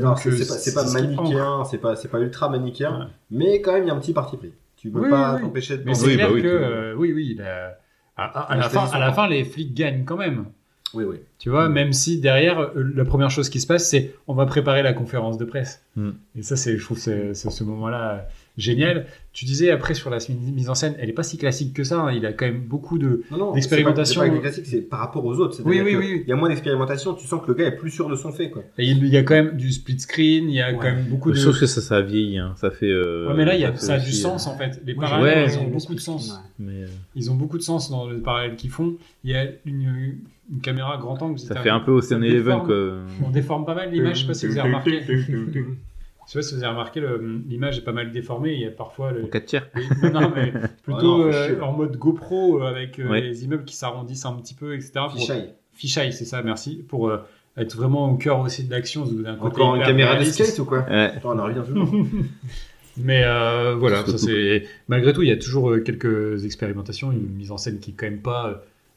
donc 0.00 0.18
c'est- 0.18 0.74
pas, 0.74 0.82
pas 0.84 0.90
manichéen, 0.92 1.64
c'est 1.64 1.78
pas, 1.78 1.94
c'est 1.96 2.08
pas 2.08 2.18
ultra 2.20 2.48
manichéen, 2.48 2.98
Ouais. 2.98 3.06
mais 3.30 3.60
quand 3.60 3.72
même 3.74 3.84
il 3.84 3.88
y 3.88 3.90
a 3.90 3.94
un 3.94 4.00
petit 4.00 4.12
parti 4.12 4.36
pris. 4.36 4.50
Tu 4.76 4.90
peux 4.90 5.00
Oui, 5.00 5.08
pas 5.10 5.36
oui, 5.36 5.40
t'empêcher 5.42 5.78
de 5.78 5.84
Mais 5.84 5.94
c'est 5.94 6.06
Oui, 6.08 6.14
clair 6.14 6.28
bah 6.28 6.34
oui, 6.34 6.42
que 6.42 6.94
oui, 6.98 7.12
oui, 7.14 7.34
la- 7.38 7.78
à, 8.16 8.24
à- 8.24 8.40
à 8.52 8.54
Mais 8.54 8.60
la 8.60 9.06
à 9.06 9.12
fin, 9.12 9.28
les 9.28 9.44
flics 9.44 9.72
gagnent 9.74 10.04
quand 10.04 10.16
même. 10.16 10.46
Oui, 10.94 11.04
oui. 11.04 11.16
Tu 11.38 11.50
vois, 11.50 11.68
Mm. 11.68 11.72
même 11.72 11.92
si 11.92 12.20
derrière, 12.20 12.58
euh, 12.60 12.92
la 12.94 13.04
première 13.04 13.30
chose 13.30 13.48
qui 13.48 13.60
se 13.60 13.66
passe, 13.66 13.88
c'est 13.88 14.14
on 14.28 14.34
va 14.34 14.46
préparer 14.46 14.82
la 14.82 14.92
conférence 14.92 15.38
de 15.38 15.44
presse. 15.44 15.82
Mm. 15.96 16.10
Et 16.38 16.42
ça, 16.42 16.56
c'est, 16.56 16.76
je 16.78 16.84
trouve 16.84 16.98
c'est, 16.98 17.34
c'est 17.34 17.50
ce 17.50 17.64
moment-là 17.64 18.26
génial. 18.56 19.06
Tu 19.32 19.44
disais 19.46 19.70
après 19.70 19.94
sur 19.94 20.10
la 20.10 20.18
mise 20.28 20.70
en 20.70 20.76
scène, 20.76 20.94
elle 21.00 21.08
est 21.08 21.12
pas 21.14 21.24
si 21.24 21.38
classique 21.38 21.72
que 21.74 21.82
ça. 21.82 21.98
hein. 22.02 22.12
Il 22.12 22.24
a 22.24 22.32
quand 22.32 22.44
même 22.46 22.60
beaucoup 22.60 22.98
de. 22.98 23.22
Non, 23.32 23.36
non, 23.38 23.54
L'expérimentation- 23.54 24.22
C'est 24.22 24.30
pas, 24.30 24.38
classique, 24.38 24.66
c'est 24.66 24.80
par 24.82 25.00
rapport 25.00 25.24
aux 25.24 25.40
autres. 25.40 25.60
Oui, 25.64 25.80
oui, 25.84 25.96
oui. 25.96 26.22
Il 26.24 26.28
y 26.28 26.32
a 26.32 26.36
moins 26.36 26.48
d'expérimentation, 26.48 27.14
tu 27.14 27.26
sens 27.26 27.42
que 27.42 27.48
le 27.48 27.54
gars 27.54 27.66
est 27.66 27.76
plus 27.76 27.90
sûr 27.90 28.08
de 28.08 28.14
son 28.14 28.30
fait, 28.30 28.50
quoi. 28.50 28.62
et 28.78 28.84
Il 28.86 29.04
y 29.08 29.16
a 29.16 29.24
quand 29.24 29.34
même 29.34 29.56
du 29.56 29.72
split 29.72 29.98
screen. 29.98 30.48
Il 30.48 30.54
y 30.54 30.60
a 30.62 30.68
Ouais. 30.68 30.74
quand 30.76 30.84
même 30.84 31.04
beaucoup 31.06 31.30
de. 31.32 31.36
Je 31.36 31.42
trouve 31.42 31.58
que 31.58 31.66
ça, 31.66 31.80
ça 31.80 31.96
a 31.96 32.00
vieilli. 32.02 32.38
hein. 32.38 32.54
Ça 32.56 32.70
fait. 32.70 32.86
euh, 32.90 33.26
Ouais, 33.28 33.34
mais 33.36 33.44
là, 33.44 33.54
il 33.56 33.60
y 33.60 33.64
a, 33.64 33.74
ça 33.76 33.94
a 33.94 33.98
du 33.98 34.08
aussi, 34.08 34.16
sens 34.20 34.46
euh, 34.46 34.50
en 34.50 34.56
fait. 34.56 34.80
Les 34.86 34.94
parallèles, 34.94 35.48
Ouais. 35.48 35.52
ils 35.52 35.58
ont 35.58 35.68
beaucoup 35.68 35.94
de 35.96 36.00
sens. 36.00 36.26
film, 36.26 36.68
ouais. 36.68 36.74
mais, 36.76 36.82
euh, 36.84 36.88
Ils 37.16 37.30
ont 37.32 37.34
beaucoup 37.34 37.58
de 37.58 37.62
sens 37.62 37.90
dans 37.90 38.06
le 38.08 38.20
parallèle 38.20 38.54
qu'ils 38.54 38.70
font. 38.70 38.94
Il 39.24 39.30
y 39.32 39.34
a 39.34 39.46
une, 39.66 40.14
une 40.52 40.60
caméra 40.62 40.96
grand 40.98 41.20
angle. 41.22 41.40
ça 41.40 41.56
fait 41.56 41.70
un 41.70 41.80
peu 41.80 41.90
Ocean 41.90 42.22
Eleven, 42.22 42.44
déforme. 42.44 42.66
quoi. 42.66 43.26
On 43.26 43.30
déforme 43.30 43.64
pas 43.66 43.74
mal 43.74 43.90
l'image. 43.90 44.16
Je 44.18 44.20
sais 44.22 44.26
pas 44.28 44.34
si 44.34 44.46
vous 44.46 44.52
avez 44.58 44.68
remarqué. 44.68 45.00
Je 46.26 46.32
sais 46.32 46.38
pas 46.38 46.42
si 46.42 46.54
vous 46.54 46.62
avez 46.62 46.70
remarqué, 46.72 47.02
l'image 47.48 47.78
est 47.78 47.84
pas 47.84 47.92
mal 47.92 48.10
déformée. 48.12 48.54
Il 48.54 48.60
y 48.60 48.66
a 48.66 48.70
parfois 48.70 49.12
le, 49.12 49.24
En 49.24 49.28
4 49.28 49.44
tiers. 49.46 49.68
Oui, 49.74 49.82
non, 50.02 50.20
non, 50.22 50.32
mais 50.34 50.52
plutôt 50.82 51.18
non, 51.24 51.32
euh, 51.32 51.60
en 51.60 51.72
mode 51.72 51.96
GoPro 51.96 52.62
euh, 52.62 52.66
avec 52.66 52.98
euh, 52.98 53.08
Ouais. 53.08 53.20
les 53.20 53.44
immeubles 53.44 53.64
qui 53.64 53.76
s'arrondissent 53.76 54.24
un 54.26 54.32
petit 54.34 54.54
peu, 54.54 54.74
etc. 54.74 54.92
Fichaille. 55.14 55.50
Fisheye, 55.72 56.12
c'est 56.12 56.24
ça, 56.24 56.42
merci. 56.42 56.84
Pour 56.88 57.08
euh, 57.08 57.18
être 57.56 57.76
vraiment 57.76 58.10
au 58.10 58.16
cœur 58.16 58.40
aussi 58.40 58.64
de 58.64 58.70
l'action. 58.70 59.04
Encore 59.40 59.76
une 59.76 59.82
caméra 59.82 60.16
de 60.16 60.24
skate 60.24 60.58
ou 60.58 60.64
quoi 60.64 60.80
Ouais. 60.88 61.12
Attends, 61.16 61.34
On 61.34 61.38
en 61.38 61.44
revient 61.44 61.62
toujours. 61.66 61.92
Mais 62.96 63.22
euh, 63.24 63.74
voilà, 63.74 64.06
ça 64.06 64.16
c'est 64.18 64.66
malgré 64.86 65.12
tout, 65.12 65.22
il 65.22 65.28
y 65.28 65.32
a 65.32 65.36
toujours 65.36 65.74
quelques 65.84 66.44
expérimentations, 66.44 67.10
une 67.10 67.26
mise 67.28 67.50
en 67.50 67.56
scène 67.58 67.80
qui 67.80 67.90
est 67.90 67.94
quand 67.94 68.06
même 68.06 68.22
pas 68.22 68.46
euh, 68.48 68.54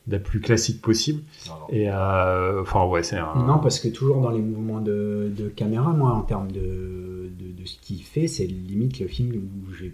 la 0.07 0.19
plus 0.19 0.39
classique 0.39 0.81
possible. 0.81 1.21
Non, 1.47 1.53
non. 1.53 1.65
Et 1.75 1.89
euh, 1.89 2.61
enfin 2.61 2.85
ouais, 2.85 3.03
c'est 3.03 3.17
un. 3.17 3.35
Non, 3.45 3.59
parce 3.59 3.79
que 3.79 3.87
toujours 3.89 4.21
dans 4.21 4.29
les 4.31 4.41
mouvements 4.41 4.79
de, 4.81 5.31
de 5.35 5.47
caméra, 5.49 5.91
moi, 5.93 6.11
en 6.13 6.21
termes 6.21 6.51
de, 6.51 7.29
de, 7.37 7.51
de 7.61 7.65
ce 7.65 7.77
qu'il 7.81 8.01
fait, 8.03 8.27
c'est 8.27 8.45
limite 8.45 8.99
le 8.99 9.07
film 9.07 9.35
où 9.35 9.73
j'ai- 9.73 9.93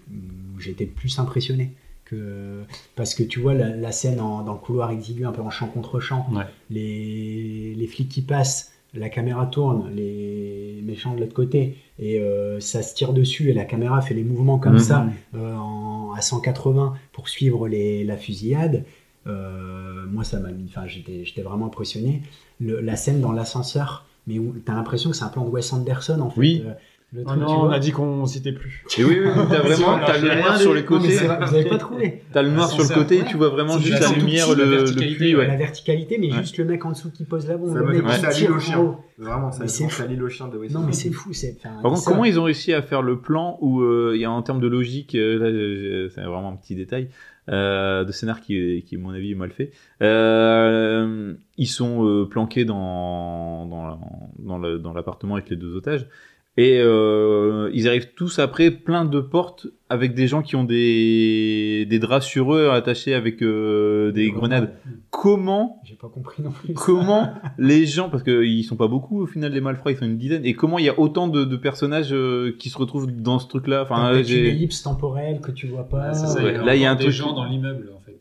où 0.55 0.59
j'étais 0.59 0.85
le 0.85 0.91
plus 0.91 1.17
impressionné. 1.19 1.71
Que, 2.05 2.63
parce 2.95 3.15
que 3.15 3.23
tu 3.23 3.39
vois 3.39 3.53
la, 3.53 3.69
la 3.75 3.91
scène 3.91 4.19
en- 4.19 4.43
dans 4.43 4.53
le 4.53 4.59
couloir 4.59 4.91
exigu, 4.91 5.25
un 5.25 5.31
peu 5.31 5.41
en 5.41 5.49
champ 5.49 5.67
contre 5.67 5.99
champ, 5.99 6.27
Ouais. 6.33 6.43
les, 6.69 7.73
les 7.75 7.87
flics 7.87 8.09
qui 8.09 8.21
passent, 8.21 8.71
la 8.93 9.09
caméra 9.09 9.45
tourne, 9.47 9.89
les 9.95 10.81
méchants 10.83 11.15
de 11.15 11.21
l'autre 11.21 11.33
côté, 11.33 11.77
et 11.97 12.19
euh, 12.19 12.59
ça 12.59 12.83
se 12.83 12.93
tire 12.93 13.13
dessus, 13.13 13.49
et 13.49 13.53
la 13.53 13.65
caméra 13.65 14.01
fait 14.01 14.13
les 14.13 14.23
mouvements 14.23 14.59
comme 14.59 14.73
Mhm. 14.73 14.79
ça, 14.79 15.07
euh, 15.33 15.55
en- 15.55 16.11
à 16.15 16.21
180 16.21 16.93
pour 17.13 17.29
suivre 17.29 17.67
les, 17.67 18.03
la 18.03 18.17
fusillade. 18.17 18.83
Euh, 19.27 20.05
moi, 20.11 20.23
ça 20.23 20.39
m'a 20.39 20.51
mis. 20.51 20.65
Enfin, 20.67 20.87
j'étais, 20.87 21.23
j'étais 21.25 21.41
vraiment 21.41 21.67
impressionné. 21.67 22.21
Le- 22.59 22.81
la 22.81 22.95
scène 22.95 23.21
dans 23.21 23.31
l'ascenseur, 23.31 24.05
mais 24.27 24.39
où 24.39 24.53
t'as 24.65 24.73
l'impression 24.73 25.09
que 25.11 25.15
c'est 25.15 25.23
un 25.25 25.29
plan 25.29 25.45
de 25.45 25.49
Wes 25.49 25.71
Anderson 25.73 26.19
en 26.21 26.29
fait. 26.29 26.39
Oui. 26.39 26.63
Euh, 26.65 26.71
le 27.15 27.21
Oh 27.27 27.35
non, 27.35 27.65
on 27.65 27.69
a 27.69 27.77
dit 27.77 27.91
qu'on 27.91 28.25
citait 28.25 28.53
plus. 28.53 28.83
Et 28.97 29.03
oui, 29.03 29.19
oui, 29.23 29.27
oui, 29.35 29.41
t'as 29.47 29.59
vraiment, 29.61 29.99
t'as 30.03 30.17
le 30.17 30.41
noir 30.41 30.57
sur 30.57 30.73
les 30.73 30.83
côtés. 30.83 31.15
vous 31.15 31.55
avez 31.55 31.69
pas 31.69 31.77
trouvé. 31.77 32.23
T'as 32.33 32.41
le 32.41 32.49
noir 32.49 32.67
sur 32.71 32.81
le 32.81 32.89
côté, 32.89 33.19
ouais. 33.21 33.27
tu 33.29 33.37
vois 33.37 33.49
vraiment 33.49 33.77
juste 33.77 34.01
la 34.01 34.09
lumière, 34.13 34.47
petit, 34.47 34.55
le, 34.57 34.79
le 34.83 35.15
puits, 35.15 35.35
ouais. 35.35 35.45
La 35.45 35.55
verticalité, 35.55 36.17
mais 36.17 36.31
Ouais. 36.31 36.39
juste 36.39 36.57
le 36.57 36.65
mec 36.65 36.83
en 36.83 36.89
dessous 36.89 37.11
qui 37.11 37.23
pose 37.23 37.47
la 37.47 37.57
bombe. 37.57 37.71
Ça 37.71 37.81
le 37.81 37.85
mec 37.85 38.03
l'île 38.03 38.29
tire 38.31 38.49
aux 38.51 38.55
en 38.55 38.59
chiens. 38.59 38.79
haut. 38.79 38.95
Vraiment, 39.19 39.51
ça 39.51 39.63
l'île 40.07 40.23
aux 40.23 40.29
chiens 40.29 40.47
de 40.47 40.57
Wes 40.57 40.71
Non, 40.71 40.79
mais 40.79 40.85
Anderson. 40.87 40.99
c'est 41.03 41.11
fou. 41.11 41.33
C'est, 41.33 41.55
enfin, 41.59 41.75
Par 41.83 41.91
contre, 41.91 42.01
ça- 42.01 42.11
comment 42.11 42.25
ils 42.25 42.39
ont 42.39 42.45
réussi 42.45 42.73
à 42.73 42.81
faire 42.81 43.03
le 43.03 43.19
plan 43.19 43.59
où 43.61 43.81
euh, 43.81 44.13
il 44.15 44.21
y 44.21 44.25
a 44.25 44.31
en 44.31 44.41
termes 44.41 44.59
de 44.59 44.67
logique, 44.67 45.13
euh, 45.13 46.09
c'est 46.15 46.21
vraiment 46.21 46.49
un 46.49 46.55
petit 46.55 46.73
détail 46.73 47.09
euh, 47.49 48.03
de 48.05 48.11
scénar 48.11 48.41
qui, 48.41 48.83
qui, 48.83 48.95
à 48.95 48.99
mon 48.99 49.11
avis, 49.11 49.31
est 49.31 49.35
mal 49.35 49.51
fait. 49.51 49.71
Euh, 50.01 51.33
ils 51.57 51.67
sont 51.67 52.05
euh, 52.05 52.25
planqués 52.25 52.65
dans 52.65 53.65
dans, 53.65 54.59
dans 54.59 54.93
l'appartement 54.93 55.35
avec 55.35 55.49
les 55.49 55.57
deux 55.57 55.75
otages. 55.75 56.07
Et 56.55 56.77
euh, 56.79 57.71
ils 57.73 57.87
arrivent 57.87 58.13
tous 58.15 58.37
après 58.37 58.69
plein 58.69 59.05
de 59.05 59.19
portes 59.19 59.65
avec 59.89 60.13
des 60.13 60.27
gens 60.27 60.43
qui 60.43 60.55
ont 60.55 60.63
des, 60.63 61.87
des 61.89 61.97
draps 61.97 62.25
sur 62.27 62.53
eux 62.53 62.69
attachés 62.69 63.15
avec 63.15 63.41
euh, 63.41 64.11
des 64.11 64.29
grenades. 64.29 64.71
Comment 65.09 65.81
J'ai 65.83 65.95
pas 65.95 66.09
compris 66.09 66.43
non 66.43 66.51
plus. 66.51 66.73
comment 66.75 67.33
les 67.57 67.87
gens, 67.87 68.09
parce 68.09 68.21
qu'ils 68.21 68.63
sont 68.65 68.75
pas 68.75 68.87
beaucoup 68.87 69.21
au 69.21 69.25
final 69.25 69.51
les 69.51 69.61
malfrats, 69.61 69.91
ils 69.93 69.97
sont 69.97 70.05
une 70.05 70.17
dizaine, 70.19 70.45
et 70.45 70.53
comment 70.53 70.77
il 70.77 70.85
y 70.85 70.89
a 70.89 70.99
autant 70.99 71.27
de, 71.27 71.43
de 71.43 71.55
personnages 71.57 72.13
euh, 72.13 72.55
qui 72.59 72.69
se 72.69 72.77
retrouvent 72.77 73.11
dans 73.11 73.39
ce 73.39 73.47
truc-là? 73.47 73.81
Enfin, 73.81 73.95
T'as 73.95 74.11
là, 74.11 74.15
peut-être 74.17 74.29
une 74.29 74.45
ellipse 74.45 74.83
temporelle 74.83 75.41
que 75.41 75.49
tu 75.51 75.65
vois 75.65 75.89
pas. 75.89 76.13
C'est 76.13 76.27
ça, 76.27 76.43
ouais. 76.43 76.63
Là, 76.63 76.75
il 76.75 76.81
y 76.83 76.85
a 76.85 76.91
un 76.91 76.95
des 76.95 77.05
truc- 77.05 77.15
gens 77.15 77.33
dans 77.33 77.45
l'immeuble 77.45 77.89
en 77.95 77.99
fait. 78.01 78.19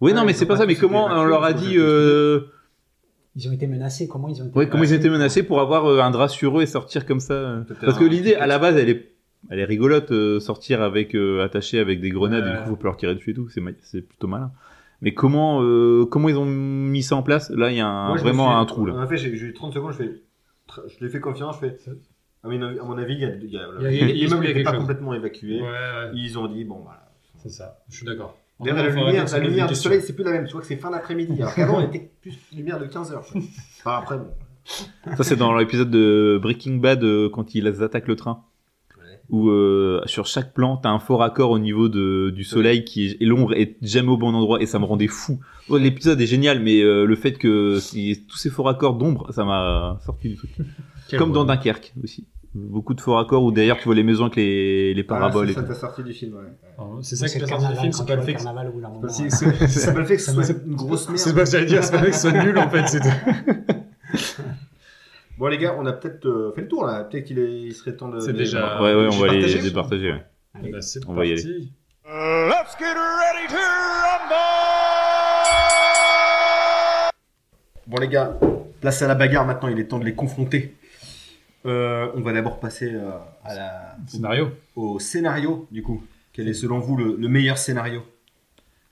Oui, 0.00 0.12
non, 0.14 0.24
mais 0.24 0.34
c'est 0.34 0.46
pas 0.46 0.54
pas 0.54 0.60
ça. 0.60 0.66
Mais 0.66 0.76
comment 0.76 1.06
on 1.10 1.24
leur 1.24 1.42
a 1.42 1.52
dit 1.52 1.76
ils 3.36 3.46
ont 3.46 3.50
euh, 3.50 3.52
ont 3.52 3.54
été 3.56 3.66
menacés. 3.66 4.08
Comment 4.08 4.28
ils 4.28 4.42
ont 4.42 4.46
été 4.46 4.56
Ouais, 4.58 4.66
comment 4.68 4.82
ils 4.84 4.86
menacés 4.88 4.94
étaient 4.94 5.10
menacés 5.10 5.42
pour 5.42 5.60
avoir 5.60 5.86
euh, 5.86 6.00
un 6.00 6.10
drap 6.10 6.28
sur 6.28 6.58
eux 6.58 6.62
et 6.62 6.66
sortir 6.66 7.06
comme 7.06 7.20
ça 7.20 7.34
euh. 7.34 7.62
Parce 7.80 7.98
que 7.98 8.04
l'idée, 8.04 8.34
à 8.34 8.46
la 8.46 8.58
base, 8.58 8.76
elle 8.76 8.88
est, 8.90 9.12
elle 9.50 9.58
est 9.58 9.64
rigolote, 9.64 10.12
euh, 10.12 10.40
sortir 10.40 10.82
avec 10.82 11.14
euh, 11.14 11.44
attaché 11.44 11.78
avec 11.78 12.00
des 12.00 12.10
grenades. 12.10 12.46
Et 12.46 12.50
du 12.50 12.62
coup, 12.64 12.70
faut 12.70 12.76
pas 12.76 12.88
leur 12.88 12.96
tirer 12.96 13.14
dessus 13.14 13.30
et 13.30 13.34
tout. 13.34 13.48
C'est, 13.48 13.60
ma- 13.60 13.70
c'est 13.82 14.02
plutôt 14.02 14.26
malin. 14.28 14.52
Mais 15.00 15.14
comment, 15.14 15.60
euh, 15.62 16.04
comment 16.06 16.28
ils 16.28 16.36
ont 16.38 16.44
mis 16.46 17.02
ça 17.02 17.16
en 17.16 17.22
place? 17.24 17.50
Là, 17.50 17.70
il 17.70 17.76
y 17.76 17.80
a 17.80 17.86
un- 17.88 18.08
Moi, 18.10 18.18
vraiment 18.18 18.46
suis- 18.50 18.56
un 18.60 18.64
trou 18.66 18.86
là. 18.86 18.94
En 18.94 19.06
fait, 19.08 19.16
j'ai 19.16 19.36
j'ai 19.36 19.46
eu 19.46 19.52
30 19.52 19.74
secondes, 19.74 19.92
je 19.92 19.96
fais. 19.96 20.22
tr- 20.68 20.88
Je 20.88 20.98
lui 21.00 21.06
ai 21.06 21.08
fait 21.08 21.20
confiance, 21.20 21.56
je 21.60 21.66
fais. 21.66 21.76
À 22.44 22.48
mon 22.48 22.60
avis, 22.62 22.78
à 22.78 22.84
mon 22.84 22.98
avis, 22.98 23.14
il 23.14 23.20
y 23.20 23.24
a. 23.24 23.34
il 23.34 23.50
y 23.50 23.56
a- 23.56 23.66
Il 23.78 23.82
y 23.82 23.86
a- 23.86 23.90
il 23.90 23.96
y 23.96 24.02
a- 24.02 24.06
il 24.06 24.08
y 24.08 24.10
a 24.10 24.14
L'immeuble 24.26 24.42
quelque 24.44 24.48
n'était 24.58 24.62
pas 24.64 24.70
chose. 24.72 24.80
complètement 24.80 25.14
évacué. 25.14 25.60
Ouais, 25.60 25.68
ouais, 25.68 26.10
Ils 26.14 26.38
ont 26.38 26.46
dit, 26.46 26.64
bon, 26.64 26.80
voilà. 26.84 27.08
c'est 27.42 27.50
ça. 27.50 27.78
Je 27.88 27.96
suis 27.96 28.06
d'accord. 28.06 28.36
D'ailleurs, 28.64 28.76
la 28.84 28.88
lumière, 28.90 29.26
la 29.30 29.38
lumière 29.38 29.66
du 29.66 29.74
soleil, 29.74 30.00
c'est 30.02 30.14
plus 30.14 30.24
la 30.24 30.32
même. 30.32 30.46
Tu 30.46 30.52
vois 30.52 30.60
que 30.60 30.66
c'est 30.66 30.76
fin 30.76 30.90
d'après-midi. 30.90 31.40
Alors 31.40 31.54
qu'avant, 31.54 31.80
elle 31.80 31.86
était 31.88 32.10
plus 32.20 32.38
lumière 32.54 32.78
de 32.78 32.86
15 32.86 33.12
heures. 33.12 33.24
Enfin, 33.34 33.98
après, 33.98 34.18
bon. 34.18 34.26
Ça, 35.16 35.24
c'est 35.24 35.36
dans 35.36 35.56
l'épisode 35.56 35.90
de 35.90 36.38
Breaking 36.40 36.76
Bad 36.76 37.02
euh, 37.02 37.28
quand 37.28 37.54
ils 37.54 37.66
attaquent 37.82 38.06
le 38.08 38.14
train. 38.16 38.44
Ouais. 38.96 39.02
Où 39.30 39.50
euh, 39.50 40.00
sur 40.06 40.26
chaque 40.26 40.54
plan, 40.54 40.76
t'as 40.76 40.90
un 40.90 41.00
fort 41.00 41.18
raccord 41.18 41.50
au 41.50 41.58
niveau 41.58 41.88
de, 41.88 42.30
du 42.30 42.44
soleil 42.44 42.84
qui 42.84 43.06
est, 43.08 43.16
et 43.20 43.24
l'ombre 43.26 43.54
est 43.54 43.76
jamais 43.82 44.10
au 44.10 44.16
bon 44.16 44.32
endroit 44.34 44.62
et 44.62 44.66
ça 44.66 44.78
me 44.78 44.84
rendait 44.84 45.08
fou. 45.08 45.40
Ouais, 45.68 45.80
L'épisode 45.80 46.20
est 46.20 46.26
génial, 46.26 46.60
mais 46.60 46.80
euh, 46.80 47.04
le 47.06 47.16
fait 47.16 47.32
que 47.32 47.80
si- 47.80 48.24
tous 48.28 48.36
ces 48.36 48.50
faux 48.50 48.62
raccords 48.62 48.94
d'ombre, 48.94 49.32
ça 49.32 49.44
m'a 49.44 49.98
sorti 50.04 50.28
du 50.28 50.36
truc. 50.36 50.50
Quel 51.08 51.18
Comme 51.18 51.32
dans. 51.32 51.44
Dunkerque 51.44 51.92
aussi. 52.04 52.26
Beaucoup 52.54 52.92
de 52.92 53.00
faux 53.00 53.14
raccords 53.14 53.42
où 53.44 53.50
d'ailleurs 53.50 53.78
tu 53.78 53.84
vois 53.84 53.94
les 53.94 54.02
maisons 54.02 54.24
avec 54.24 54.36
les, 54.36 54.92
les 54.92 55.04
paraboles 55.04 55.46
Ah, 55.48 55.50
et 55.52 55.54
ça, 55.54 55.62
t'a 55.62 55.74
sorti 55.74 56.02
du 56.02 56.12
film, 56.12 56.34
ouais. 56.34 56.42
Alors, 56.76 56.98
C'est 57.02 57.16
ça 57.16 57.26
C'est 57.26 57.38
qui 57.38 57.44
le 57.46 57.46
est 57.46 57.48
sorti 57.48 57.66
du 57.68 57.76
film, 57.80 57.92
c'est 57.92 58.06
pas 58.06 58.16
le 58.16 58.22
fait 58.22 58.32
le 58.32 59.00
que 59.00 59.08
C'est- 59.08 59.30
c'est- 59.30 59.68
C'est 59.68 59.92
pas 59.94 60.00
le 60.00 60.04
fait 60.04 60.16
que 60.16 60.22
soit 60.22 60.50
une 60.66 60.74
grosse 60.74 61.06
merde. 61.08 61.18
C'est 61.18 61.34
pas, 61.34 61.44
j'allais 61.46 61.64
dire, 61.66 61.82
c'est 61.82 61.92
pas 61.92 62.02
que 62.04 62.12
ce 62.12 62.20
soit 62.30 62.44
nul 62.44 62.58
en 62.58 62.68
fait. 62.68 62.86
c'est- 62.88 63.00
Bon, 65.38 65.46
les 65.48 65.56
gars, 65.58 65.74
on 65.78 65.86
a 65.86 65.92
peut-être 65.94 66.26
euh, 66.26 66.52
fait 66.54 66.60
le 66.60 66.68
tour 66.68 66.84
là. 66.84 67.04
Peut-être 67.04 67.24
qu'il 67.24 67.38
est- 67.38 67.62
il 67.62 67.72
serait 67.72 67.96
temps 67.96 68.08
de. 68.08 68.20
C'est 68.20 68.34
déjà- 68.34 68.80
Ouais, 68.82 68.94
ouais, 68.94 69.08
on 69.10 69.18
va 69.18 69.28
les 69.32 69.58
départager. 69.60 70.12
ouais. 70.12 70.22
Eh 70.62 70.70
ben, 70.70 70.82
c'est 70.82 71.00
On 71.08 71.14
va 71.14 71.24
y 71.24 71.30
parti. 71.30 71.72
Let's 72.04 72.76
get 72.78 72.84
ready 72.94 73.46
to 73.48 73.56
rumble! 76.12 77.12
Bon, 77.86 77.96
les 77.98 78.08
gars, 78.08 78.36
là, 78.82 78.90
c'est 78.90 79.06
à 79.06 79.08
la 79.08 79.14
bagarre 79.14 79.46
maintenant. 79.46 79.68
Il 79.68 79.78
est 79.78 79.84
temps 79.86 79.98
de 79.98 80.04
les 80.04 80.14
confronter. 80.14 80.74
Euh, 81.64 82.10
on 82.14 82.20
va 82.20 82.32
d'abord 82.32 82.58
passer 82.60 82.92
euh, 82.92 83.10
à 83.44 83.54
la... 83.54 83.96
Scénario. 84.06 84.50
au 84.76 84.98
scénario, 84.98 85.66
du 85.70 85.82
coup. 85.82 86.02
Quel 86.32 86.48
est 86.48 86.54
selon 86.54 86.78
vous 86.78 86.96
le, 86.96 87.16
le 87.16 87.28
meilleur 87.28 87.58
scénario? 87.58 88.02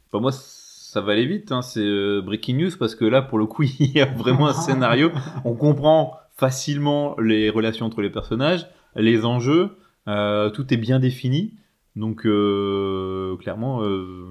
Enfin, 0.09 0.20
moi, 0.20 0.30
ça 0.32 1.01
va 1.01 1.12
aller 1.12 1.26
vite. 1.26 1.52
Hein. 1.52 1.62
C'est 1.62 1.80
euh, 1.80 2.20
breaking 2.20 2.59
news 2.59 2.70
parce 2.78 2.94
que 2.94 3.05
là, 3.05 3.22
pour 3.22 3.38
le 3.38 3.47
coup, 3.47 3.62
il 3.78 3.90
y 3.92 4.01
a 4.01 4.06
vraiment 4.06 4.48
un 4.48 4.52
scénario. 4.55 5.10
On 5.44 5.55
comprend 5.55 6.16
facilement 6.36 7.16
les 7.20 7.51
relations 7.51 7.86
entre 7.86 8.02
les 8.02 8.10
personnages, 8.10 8.66
les 8.97 9.24
enjeux. 9.24 9.76
euh, 10.09 10.51
tout 10.51 10.72
est 10.72 10.76
bien 10.76 10.98
défini. 11.01 11.55
Donc, 11.97 12.24
euh, 12.24 13.36
clairement, 13.38 13.82
euh, 13.82 14.26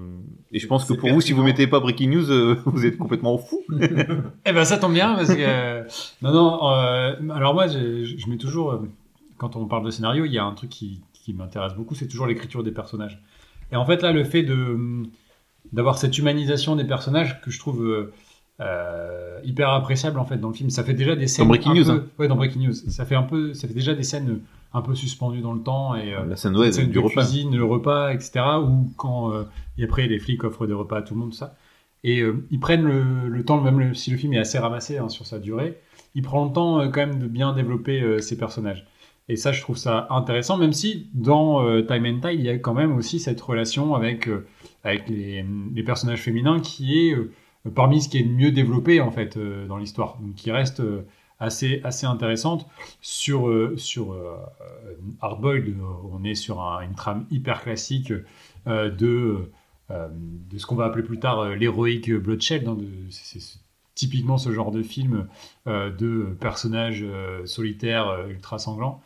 et 0.52 0.58
je 0.58 0.66
pense 0.66 0.84
que 0.84 0.92
pour 0.94 1.10
vous, 1.10 1.20
si 1.20 1.32
vous 1.32 1.42
mettez 1.42 1.66
pas 1.66 1.78
breaking 1.80 2.10
news, 2.10 2.30
euh, 2.30 2.56
vous 2.66 2.84
êtes 2.86 2.96
complètement 2.98 3.38
fou. 3.38 3.60
Eh 4.46 4.52
ben 4.52 4.64
ça 4.64 4.78
tombe 4.78 4.92
bien 4.94 5.14
parce 5.14 5.28
que 5.34 5.40
euh, 5.40 5.82
non 6.22 6.32
non 6.32 6.70
euh, 6.72 7.14
alors 7.34 7.54
moi 7.54 7.66
je, 7.68 8.04
je 8.04 8.28
mets 8.28 8.36
toujours 8.36 8.82
quand 9.38 9.56
on 9.56 9.66
parle 9.66 9.84
de 9.84 9.90
scénario 9.90 10.24
il 10.24 10.32
y 10.32 10.38
a 10.38 10.44
un 10.44 10.52
truc 10.54 10.70
qui, 10.70 11.00
qui 11.12 11.32
m'intéresse 11.34 11.74
beaucoup 11.74 11.94
c'est 11.94 12.08
toujours 12.08 12.26
l'écriture 12.26 12.62
des 12.64 12.72
personnages 12.72 13.20
et 13.72 13.76
en 13.76 13.84
fait 13.86 14.02
là 14.02 14.12
le 14.12 14.24
fait 14.24 14.42
de 14.42 14.76
d'avoir 15.72 15.98
cette 15.98 16.16
humanisation 16.18 16.74
des 16.76 16.84
personnages 16.84 17.40
que 17.42 17.50
je 17.50 17.58
trouve 17.58 18.10
hyper 19.44 19.70
appréciable 19.70 20.18
en 20.18 20.24
fait 20.24 20.36
dans 20.38 20.48
le 20.48 20.54
film 20.54 20.70
ça 20.70 20.84
fait 20.84 20.94
déjà 20.94 21.16
des 21.16 21.26
scènes 21.26 21.48
Breaking 21.48 21.70
un 21.70 21.74
News, 21.74 21.84
peu- 21.84 21.90
hein. 21.92 22.04
ouais 22.18 22.28
dans 22.28 22.36
Breaking 22.36 22.60
News 22.66 22.72
ça 22.74 23.04
fait 23.04 23.14
un 23.14 23.22
peu 23.22 23.54
ça 23.54 23.66
fait 23.68 23.74
déjà 23.74 23.94
des 23.94 24.02
scènes 24.02 24.40
un 24.72 24.82
peu 24.82 24.94
suspendues 24.94 25.40
dans 25.40 25.52
le 25.52 25.62
temps 25.62 25.94
et 25.96 26.14
euh, 26.14 26.24
La 26.26 26.36
scène 26.36 26.56
ouais, 26.56 26.70
scène 26.72 26.86
du 26.88 26.92
de 26.94 26.98
repas. 26.98 27.22
cuisine, 27.22 27.56
le 27.56 27.64
repas, 27.64 28.12
etc. 28.12 28.40
Ou 28.62 28.92
quand 28.96 29.32
euh, 29.32 29.44
et 29.78 29.84
après 29.84 30.06
les 30.06 30.18
flics 30.18 30.44
offrent 30.44 30.66
des 30.66 30.72
repas 30.74 30.98
à 30.98 31.02
tout 31.02 31.14
le 31.14 31.20
monde, 31.20 31.30
tout 31.30 31.36
ça. 31.36 31.56
Et 32.04 32.20
euh, 32.20 32.46
ils 32.50 32.60
prennent 32.60 32.84
le, 32.84 33.28
le 33.28 33.44
temps, 33.44 33.60
même 33.60 33.78
le- 33.80 33.94
si 33.94 34.10
le 34.10 34.16
film 34.16 34.32
est 34.34 34.38
assez 34.38 34.58
ramassé 34.58 34.98
hein, 34.98 35.08
sur 35.08 35.26
sa 35.26 35.38
durée, 35.38 35.78
il 36.14 36.22
prend 36.22 36.44
le 36.46 36.52
temps 36.52 36.80
euh, 36.80 36.88
quand 36.88 37.00
même 37.06 37.18
de 37.18 37.26
bien 37.26 37.52
développer 37.52 38.20
ses 38.22 38.36
personnages. 38.38 38.86
Et 39.28 39.36
ça, 39.36 39.52
je 39.52 39.60
trouve 39.60 39.76
ça 39.76 40.06
intéressant, 40.10 40.56
même 40.56 40.72
si 40.72 41.08
dans 41.14 41.62
Time 41.82 42.06
and 42.06 42.20
Tide, 42.28 42.40
il 42.40 42.44
y 42.46 42.48
a 42.48 42.58
quand 42.58 42.74
même 42.74 42.96
aussi 42.96 43.20
cette 43.20 43.40
relation 43.40 43.94
avec, 43.94 44.28
avec 44.82 45.08
les, 45.08 45.44
les 45.72 45.82
personnages 45.84 46.20
féminins 46.22 46.58
qui 46.58 46.98
est 46.98 47.16
parmi 47.76 48.00
ce 48.02 48.08
qui 48.08 48.18
est 48.18 48.22
le 48.24 48.30
mieux 48.32 48.50
développé 48.50 49.00
en 49.00 49.12
fait 49.12 49.38
dans 49.68 49.76
l'histoire. 49.76 50.18
Donc 50.20 50.34
qui 50.34 50.50
reste 50.50 50.82
assez, 51.40 51.80
assez 51.84 52.06
intéressante. 52.06 52.66
Sur, 53.00 53.48
euh, 53.48 53.74
sur 53.76 54.12
euh, 54.12 54.36
euh, 54.60 54.94
Hardboiled, 55.20 55.68
euh, 55.68 55.82
on 56.12 56.22
est 56.24 56.34
sur 56.34 56.60
un- 56.62 56.82
une 56.82 56.94
trame 56.94 57.26
hyper 57.30 57.62
classique 57.62 58.12
euh, 58.66 58.90
de, 58.90 59.50
de 59.90 60.58
ce 60.58 60.66
qu'on 60.66 60.76
va 60.76 60.84
appeler 60.84 61.02
plus 61.02 61.18
tard 61.18 61.48
l'héroïque 61.48 62.12
bloodshed. 62.12 62.68
hein, 62.68 62.76
c'est 63.10 63.40
typiquement 63.96 64.38
ce 64.38 64.52
genre 64.52 64.70
de 64.70 64.82
film 64.82 65.26
de 65.66 66.36
personnages 66.38 67.04
solitaires 67.44 68.26
ultra 68.28 68.58
sanglants. 68.60 69.02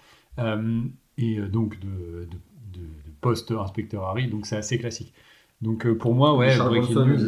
Et 1.16 1.36
donc 1.40 1.78
de, 1.81 1.86
de, 1.86 2.27
de- 2.74 2.81
de 2.81 3.11
post-inspecteur 3.20 4.05
Harry, 4.05 4.28
donc 4.28 4.44
c'est 4.47 4.56
assez 4.56 4.78
classique. 4.78 5.12
Donc 5.62 5.90
pour 5.94 6.15
moi, 6.15 6.36
ouais, 6.36 6.55
Breaking 6.69 6.94
News, 7.06 7.19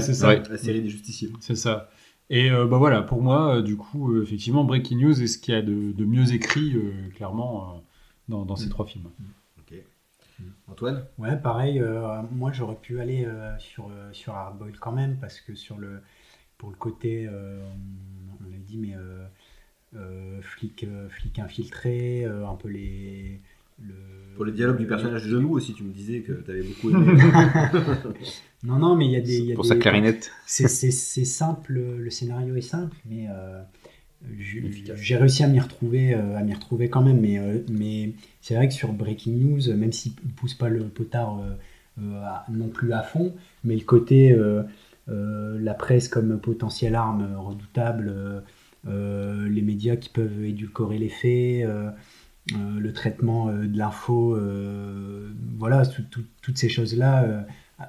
c'est 0.00 0.14
ça. 0.14 0.28
Ouais. 0.28 0.42
La 0.50 0.58
série 0.58 0.82
des 0.82 0.88
justiciers. 0.90 1.30
c'est 1.40 1.56
ça. 1.56 1.90
Et 2.30 2.50
euh, 2.50 2.66
bah 2.66 2.78
voilà, 2.78 3.02
pour 3.02 3.22
moi, 3.22 3.56
euh, 3.56 3.62
du 3.62 3.76
coup, 3.76 4.12
euh, 4.12 4.22
effectivement, 4.22 4.64
Breaking 4.64 4.98
News 4.98 5.22
est 5.22 5.26
ce 5.26 5.38
qu'il 5.38 5.54
y 5.54 5.56
a 5.56 5.62
de, 5.62 5.92
de 5.92 6.04
mieux 6.04 6.32
écrit, 6.32 6.74
euh, 6.74 7.10
clairement, 7.14 7.74
euh, 7.74 7.78
dans, 8.28 8.44
dans 8.44 8.56
ces 8.56 8.66
Mm. 8.66 8.70
trois 8.70 8.86
films. 8.86 9.10
Ok. 9.58 9.74
Antoine 10.68 11.04
Ouais, 11.18 11.36
pareil. 11.36 11.80
euh, 11.80 12.22
moi, 12.32 12.52
j'aurais 12.52 12.76
pu 12.76 13.00
aller 13.00 13.24
euh, 13.26 13.56
sur, 13.58 13.88
euh, 13.90 14.12
sur 14.12 14.34
Hardboiled 14.34 14.78
quand 14.78 14.92
même, 14.92 15.18
parce 15.20 15.40
que 15.40 15.54
sur 15.54 15.78
le, 15.78 16.00
pour 16.58 16.70
le 16.70 16.76
côté, 16.76 17.26
euh, 17.28 17.60
on 18.40 18.50
l'a 18.50 18.58
dit, 18.58 18.78
mais 18.78 18.94
euh, 18.96 19.26
euh, 19.96 20.42
flic, 20.42 20.84
euh, 20.84 21.08
flic 21.10 21.38
infiltré, 21.38 22.24
euh, 22.24 22.46
un 22.48 22.54
peu 22.56 22.68
les. 22.68 23.40
Le, 23.82 23.94
Pour 24.34 24.44
les 24.44 24.52
dialogues 24.52 24.78
du 24.78 24.86
personnage 24.86 25.26
de 25.26 25.36
Woo 25.38 25.56
aussi, 25.56 25.74
tu 25.74 25.82
me 25.84 25.92
disais 25.92 26.20
que 26.20 26.32
tu 26.32 26.50
avais 26.50 26.62
beaucoup 26.62 26.90
aimé. 26.90 27.06
Non, 28.64 28.76
non, 28.78 28.94
mais 28.94 29.06
il 29.06 29.10
y 29.10 29.16
a 29.16 29.20
des. 29.20 29.38
il 29.38 29.44
y 29.46 29.52
a 29.52 29.54
Pour 29.56 29.64
des- 29.64 29.70
sa 29.70 29.76
clarinette. 29.76 30.30
C'est 30.46 30.68
simple, 30.68 31.72
le 31.72 32.10
scénario 32.10 32.54
est 32.54 32.60
simple, 32.60 32.96
mais 33.10 33.26
euh, 33.28 33.60
j'ai 34.94 35.16
réussi 35.16 35.42
à 35.42 35.48
m'y 35.48 35.58
retrouver, 35.60 36.14
euh, 36.14 36.36
à 36.36 36.42
m'y 36.42 36.54
retrouver 36.54 36.88
quand 36.88 37.02
même. 37.02 37.20
Mais, 37.20 37.38
euh, 37.38 37.58
mais 37.70 38.12
c'est 38.40 38.54
vrai 38.54 38.68
que 38.68 38.74
sur 38.74 38.92
Breaking 38.92 39.32
News, 39.32 39.74
même 39.76 39.92
s'il 39.92 40.12
ne 40.24 40.30
pousse 40.30 40.54
pas 40.54 40.68
le 40.68 40.84
potard 40.84 41.40
euh, 41.40 42.02
euh, 42.02 42.22
à- 42.24 42.46
non 42.50 42.68
plus 42.68 42.92
à 42.92 43.02
fond, 43.02 43.34
mais 43.64 43.74
le 43.74 43.84
côté 43.84 44.32
euh, 44.32 44.62
euh, 45.08 45.58
la 45.60 45.74
presse 45.74 46.08
comme 46.08 46.38
potentielle 46.38 46.94
arme 46.94 47.34
redoutable, 47.36 48.12
euh, 48.14 48.40
euh, 48.86 49.48
les 49.48 49.62
médias 49.62 49.96
qui 49.96 50.08
peuvent 50.08 50.44
édulcorer 50.44 50.98
les 50.98 51.08
faits. 51.08 51.64
euh, 51.66 51.90
le 52.50 52.92
traitement 52.92 53.48
euh, 53.48 53.66
de 53.66 53.78
l'info, 53.78 54.36
euh, 54.36 55.32
voilà, 55.58 55.86
tout- 55.86 56.02
tout- 56.10 56.24
toutes 56.42 56.58
ces 56.58 56.68
choses-là, 56.68 57.24
euh, 57.24 57.42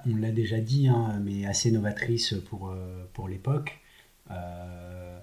on 0.07 0.15
l'a 0.15 0.31
déjà 0.31 0.59
dit, 0.59 0.87
hein, 0.87 1.19
mais 1.23 1.45
assez 1.45 1.71
novatrice 1.71 2.35
pour, 2.49 2.69
euh, 2.69 3.03
pour 3.13 3.27
l'époque. 3.27 3.79
Euh, 4.31 5.19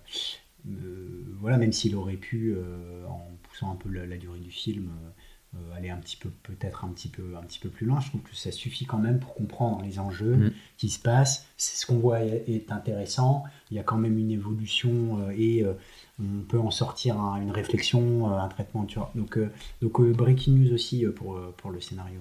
euh, 0.69 1.24
voilà, 1.40 1.57
même 1.57 1.73
s'il 1.73 1.97
aurait 1.97 2.16
pu, 2.16 2.55
euh, 2.57 3.05
en 3.07 3.27
poussant 3.44 3.73
un 3.73 3.77
peu 3.77 3.89
la, 3.89 4.07
la 4.07 4.16
durée 4.19 4.40
du 4.40 4.51
film, 4.51 4.89
euh, 4.90 5.11
euh, 5.57 5.77
aller 5.77 5.90
un 5.90 5.97
petit 5.97 6.16
peu, 6.16 6.28
peut-être 6.44 6.85
un 6.85 6.89
petit 6.89 7.09
peu, 7.09 7.35
un 7.36 7.43
petit 7.43 7.59
peu 7.59 7.70
plus 7.70 7.86
loin. 7.86 7.98
Je 8.01 8.09
trouve 8.11 8.20
que 8.20 8.36
ça 8.36 8.52
suffit 8.52 8.85
quand 8.85 8.98
même 8.98 9.19
pour 9.19 9.35
comprendre 9.35 9.82
les 9.85 9.98
enjeux 9.98 10.36
Mm. 10.36 10.51
qui 10.77 10.89
se 10.90 11.01
passent. 11.01 11.47
C'est 11.57 11.77
ce 11.77 11.86
qu'on 11.86 11.98
voit 11.98 12.23
est, 12.23 12.44
est 12.48 12.70
intéressant. 12.70 13.44
Il 13.70 13.77
y 13.77 13.81
a 13.81 13.82
quand 13.82 13.97
même 13.97 14.19
une 14.19 14.31
évolution 14.31 15.19
euh, 15.20 15.32
et 15.36 15.65
euh, 15.65 15.73
on 16.21 16.43
peut 16.43 16.59
en 16.59 16.71
sortir 16.71 17.19
un- 17.19 17.41
une 17.41 17.51
réflexion, 17.51 18.33
euh, 18.33 18.39
un 18.39 18.49
traitement, 18.49 18.85
tu 18.85 18.99
vois. 18.99 19.11
Donc, 19.15 19.39
euh, 19.39 19.49
donc 19.83 20.01
euh, 20.01 20.13
breaking 20.13 20.59
news 20.59 20.75
aussi 20.75 21.05
pour, 21.07 21.41
pour 21.57 21.71
le 21.71 21.81
scénario. 21.81 22.21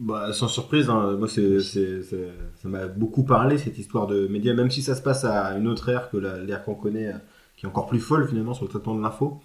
Bah, 0.00 0.32
sans 0.32 0.48
surprise, 0.48 0.90
hein, 0.90 1.16
moi 1.16 1.28
ça 1.28 1.38
m'a 2.64 2.86
beaucoup 2.88 3.22
parlé 3.22 3.58
cette 3.58 3.78
histoire 3.78 4.06
de 4.06 4.26
médias, 4.26 4.52
même 4.52 4.70
si 4.70 4.82
ça 4.82 4.94
se 4.94 5.02
passe 5.02 5.24
à 5.24 5.56
une 5.56 5.68
autre 5.68 5.88
ère 5.88 6.10
que 6.10 6.16
l'ère 6.16 6.64
qu'on 6.64 6.74
connaît, 6.74 7.12
qui 7.56 7.64
est 7.64 7.68
encore 7.68 7.86
plus 7.86 8.00
folle 8.00 8.28
finalement 8.28 8.54
sur 8.54 8.64
le 8.64 8.70
traitement 8.70 8.96
de 8.96 9.02
l'info. 9.02 9.40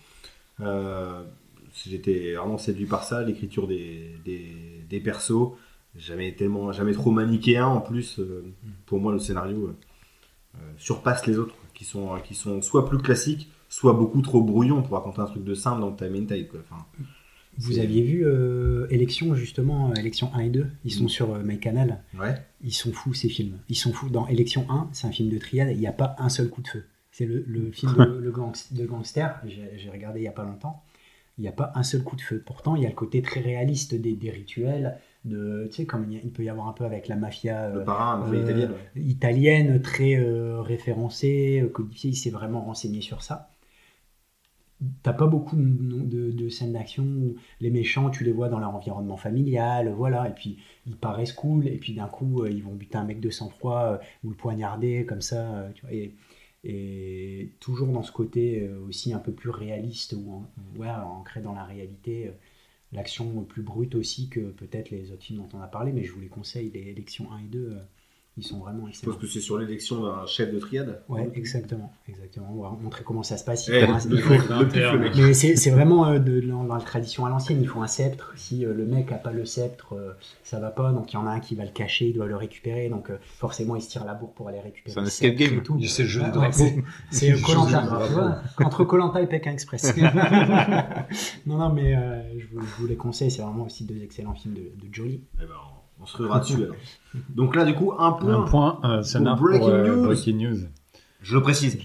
J'étais 1.86 2.34
vraiment 2.34 2.58
séduit 2.58 2.88
par 2.88 3.04
ça, 3.04 3.24
l'écriture 3.24 3.68
des, 3.68 4.16
des, 4.26 5.00
persos, 5.00 5.54
jamais 5.96 6.34
tellement, 6.34 6.72
jamais 6.72 6.94
trop 6.94 7.12
manichéen 7.12 7.68
en 7.68 7.80
plus. 7.82 8.20
pour 8.88 9.00
moi, 9.00 9.14
le 9.14 9.20
scénario 9.20 9.76
surpasse 10.80 11.28
les 11.28 11.38
autres, 11.38 11.54
qui 11.80 11.86
sont, 11.86 12.10
qui 12.26 12.36
sont 12.36 12.62
soit 12.62 12.86
plus 12.90 12.98
classiques, 12.98 13.50
soit 13.70 13.94
beaucoup 13.94 14.22
trop 14.22 14.42
brouillons 14.44 14.82
pour 14.84 14.98
raconter 14.98 15.22
un 15.22 15.26
truc 15.26 15.46
de 15.46 15.54
simple 15.54 15.80
dans 15.80 15.90
le 15.92 15.96
time 15.96 16.14
and. 16.14 16.44
Quoi. 16.52 16.60
Enfin, 16.70 16.86
Vous 17.58 17.80
aviez 17.80 18.02
vu 18.02 18.26
euh, 18.26 18.86
Élection, 18.90 19.34
justement, 19.34 19.92
euh, 19.92 19.94
Élection 19.96 20.30
1 20.36 20.40
et 20.42 20.50
2 20.50 20.68
Ils 20.84 20.92
sont 20.92 21.06
Mm. 21.06 21.10
sur 21.10 21.34
euh, 21.34 21.42
MyCanal. 21.42 22.04
ouais. 22.20 22.36
Ils 22.62 22.74
sont 22.74 22.92
fous, 22.92 23.14
ces 23.14 23.30
films. 23.30 23.60
Ils 23.70 23.76
sont 23.78 23.94
fous. 23.94 24.10
Dans 24.10 24.28
Élection 24.28 24.66
1, 24.70 24.90
c'est 24.92 25.08
un 25.08 25.12
film 25.12 25.30
de 25.30 25.38
triade, 25.38 25.70
il 25.72 25.80
n'y 25.80 25.88
a 25.88 25.94
pas 25.94 26.16
un 26.20 26.28
seul 26.28 26.50
coup 26.50 26.62
de 26.62 26.68
feu. 26.68 26.84
C'est 27.12 27.26
le, 27.26 27.46
le 27.48 27.72
film 27.72 27.94
de, 27.96 28.04
le 28.22 28.32
gang- 28.32 28.54
de 28.72 28.86
gangster, 28.86 29.40
j'ai 29.48 29.72
j'ai 29.78 29.90
regardé 29.90 30.20
il 30.20 30.24
n'y 30.24 30.28
a 30.28 30.34
pas 30.34 30.44
longtemps. 30.44 30.84
Il 31.38 31.44
n'y 31.44 31.48
a 31.48 31.54
pas 31.54 31.72
un 31.76 31.84
seul 31.84 32.04
coup 32.04 32.18
de 32.18 32.22
feu. 32.22 32.44
Pourtant, 32.46 32.76
il 32.76 32.84
y 32.84 32.86
a 32.86 32.90
le 32.90 32.96
côté 32.96 33.22
très 33.22 33.40
réaliste 33.40 33.96
des, 33.96 34.14
des 34.18 34.30
rituels, 34.32 34.98
de, 35.26 35.68
tu 35.70 35.76
sais, 35.78 35.86
comme 35.86 36.06
il, 36.10 36.14
y 36.14 36.18
a- 36.18 36.22
il 36.24 36.32
peut 36.32 36.44
y 36.44 36.50
avoir 36.50 36.68
un 36.68 36.74
peu 36.74 36.86
avec 36.86 37.08
la 37.08 37.16
mafia 37.16 37.66
Le 37.72 37.80
euh, 37.80 37.84
parrain, 37.84 38.32
euh, 38.32 38.68
italienne. 38.96 39.82
très 39.82 40.16
euh, 40.18 40.62
référencée, 40.62 41.64
codifiée. 41.74 42.12
Il 42.12 42.16
s'est 42.16 42.30
vraiment 42.30 42.62
renseigné 42.62 43.02
sur 43.02 43.22
ça. 43.24 43.52
T'as 45.04 45.12
pas 45.12 45.28
beaucoup 45.28 45.58
de, 45.58 45.62
de- 46.06 46.32
de 46.32 46.50
scènes 46.50 46.72
d'action 46.72 47.04
où 47.04 47.36
les 47.60 47.70
méchants, 47.70 48.10
tu 48.10 48.24
les 48.24 48.32
vois 48.32 48.48
dans 48.48 48.60
leur 48.60 48.74
environnement 48.74 49.18
familial, 49.18 49.90
voilà, 49.94 50.30
et 50.30 50.34
puis 50.34 50.58
ils 50.88 50.96
paraissent 50.96 51.34
cool, 51.34 51.68
et 51.68 51.78
puis 51.78 51.94
d'un 51.94 52.08
coup, 52.08 52.46
ils 52.46 52.64
vont 52.64 52.74
buter 52.76 52.98
un 52.98 53.04
mec 53.04 53.20
de 53.20 53.30
sang-froid 53.30 53.82
euh, 53.84 53.98
ou 54.24 54.30
le 54.30 54.36
poignarder, 54.38 55.06
comme 55.06 55.20
ça, 55.22 55.68
tu 55.76 55.82
vois, 55.82 55.94
et, 55.94 56.16
et 56.64 57.52
toujours 57.60 57.90
dans 57.90 58.04
ce 58.04 58.12
côté 58.14 58.70
aussi 58.88 59.12
un 59.14 59.20
peu 59.20 59.34
plus 59.34 59.50
réaliste, 59.50 60.14
ou 60.18 60.32
en- 60.32 60.80
ouais, 60.80 60.90
ancré 60.90 61.42
dans 61.42 61.54
la 61.54 61.66
réalité, 61.66 62.32
l'action 62.92 63.44
plus 63.44 63.62
brute 63.62 63.96
aussi 63.96 64.30
que 64.30 64.52
peut-être 64.52 64.90
les 64.90 65.12
autres 65.12 65.24
films 65.24 65.40
dont 65.40 65.58
on 65.58 65.62
a 65.62 65.68
parlé, 65.68 65.92
mais 65.92 66.04
je 66.04 66.12
vous 66.12 66.22
les 66.22 66.28
conseille, 66.28 66.72
les 66.72 66.88
élections 66.90 67.32
1 67.32 67.40
et 67.40 67.48
2, 67.48 67.60
euh, 67.60 67.80
ils 68.40 68.44
sont 68.44 68.60
vraiment 68.60 68.86
Je 68.86 68.90
excellents. 68.90 69.14
pense 69.14 69.22
que 69.22 69.28
c'est 69.28 69.40
sur 69.40 69.58
l'élection 69.58 70.02
d'un 70.04 70.26
chef 70.26 70.52
de 70.54 70.60
triade. 70.60 71.02
Ouais, 71.10 71.30
exactement, 71.36 71.92
exactement. 72.08 72.48
On 72.56 72.62
va 72.62 72.70
montrer 72.82 73.04
comment 73.04 73.22
ça 73.24 73.38
se 73.38 73.44
passe. 73.44 73.68
Il 73.68 73.76
Eh, 73.76 73.86
faut 73.86 73.92
un- 73.94 74.00
le 74.10 74.16
le 74.16 75.10
le 75.10 75.28
mais 75.28 75.34
c'est 75.34 75.70
vraiment 75.72 76.08
euh, 76.08 76.20
de, 76.20 76.40
dans, 76.42 76.64
dans 76.64 76.76
la 76.76 76.82
tradition 76.82 77.26
à 77.26 77.30
l'ancienne. 77.30 77.60
Il 77.62 77.68
faut 77.68 77.82
un 77.82 77.88
sceptre. 77.88 78.34
Si 78.36 78.66
euh, 78.66 78.74
le 78.74 78.86
mec 78.86 79.12
a 79.12 79.16
pas 79.16 79.32
le 79.32 79.46
sceptre, 79.46 79.94
euh, 79.94 80.14
ça 80.44 80.60
va 80.60 80.72
pas. 80.72 80.92
Donc 80.92 81.12
il 81.12 81.16
y 81.16 81.18
en 81.18 81.28
a 81.28 81.32
un 81.32 81.40
qui 81.40 81.56
va 81.56 81.66
le 81.66 81.72
cacher, 81.72 82.08
il 82.08 82.14
doit 82.14 82.28
le 82.28 82.36
récupérer. 82.36 82.90
Donc 82.90 83.10
euh, 83.10 83.18
forcément, 83.22 83.76
il 83.76 83.82
se 83.82 83.90
tire 83.90 84.06
la 84.06 84.14
bourre 84.14 84.34
pour 84.34 84.48
aller 84.48 84.60
récupérer. 84.60 84.94
C'est 84.94 85.00
un 85.00 85.06
escape 85.06 85.32
sceptre 85.38 85.50
game. 85.52 85.60
et 85.60 85.64
tout. 85.64 85.80
C'est 85.86 86.04
le 86.04 86.10
jeu 86.10 86.20
des 86.22 86.26
Ouais, 86.28 86.32
drapeaux. 86.32 86.64
c'est- 87.12 87.42
Colanta. 87.42 88.42
entre 88.64 88.84
Colanta 88.86 89.22
et 89.22 89.28
Pékin 89.28 89.52
Express. 89.52 89.94
non, 91.46 91.58
non, 91.58 91.70
mais 91.74 91.96
euh, 91.96 92.22
je, 92.40 92.46
vous, 92.52 92.62
je 92.62 92.76
vous 92.82 92.88
les 92.88 92.96
conseille. 92.96 93.32
C'est 93.32 93.42
vraiment 93.42 93.66
aussi 93.66 93.84
deux 93.86 94.02
excellents 94.04 94.34
films 94.36 94.54
de, 94.56 94.62
de 94.88 94.94
Jolie. 94.94 95.22
Eh 95.36 95.46
ben, 95.46 95.48
on- 95.76 95.79
on 96.02 96.06
se 96.06 96.18
ruera 96.18 96.40
dessus 96.40 96.64
alors. 96.64 96.76
Donc 97.30 97.56
là, 97.56 97.66
du 97.66 97.74
coup, 97.74 97.94
un 97.98 98.12
point. 98.14 98.36
Un 98.36 98.42
point, 98.44 98.80
euh, 98.84 99.04
scénar 99.04 99.38
pour, 99.38 99.48
Breaking 99.48 99.70
euh, 99.70 99.96
News. 99.96 100.06
Breaking 100.06 100.36
News. 100.38 100.58
Je 101.22 101.36
le 101.36 101.42
précise, 101.42 101.78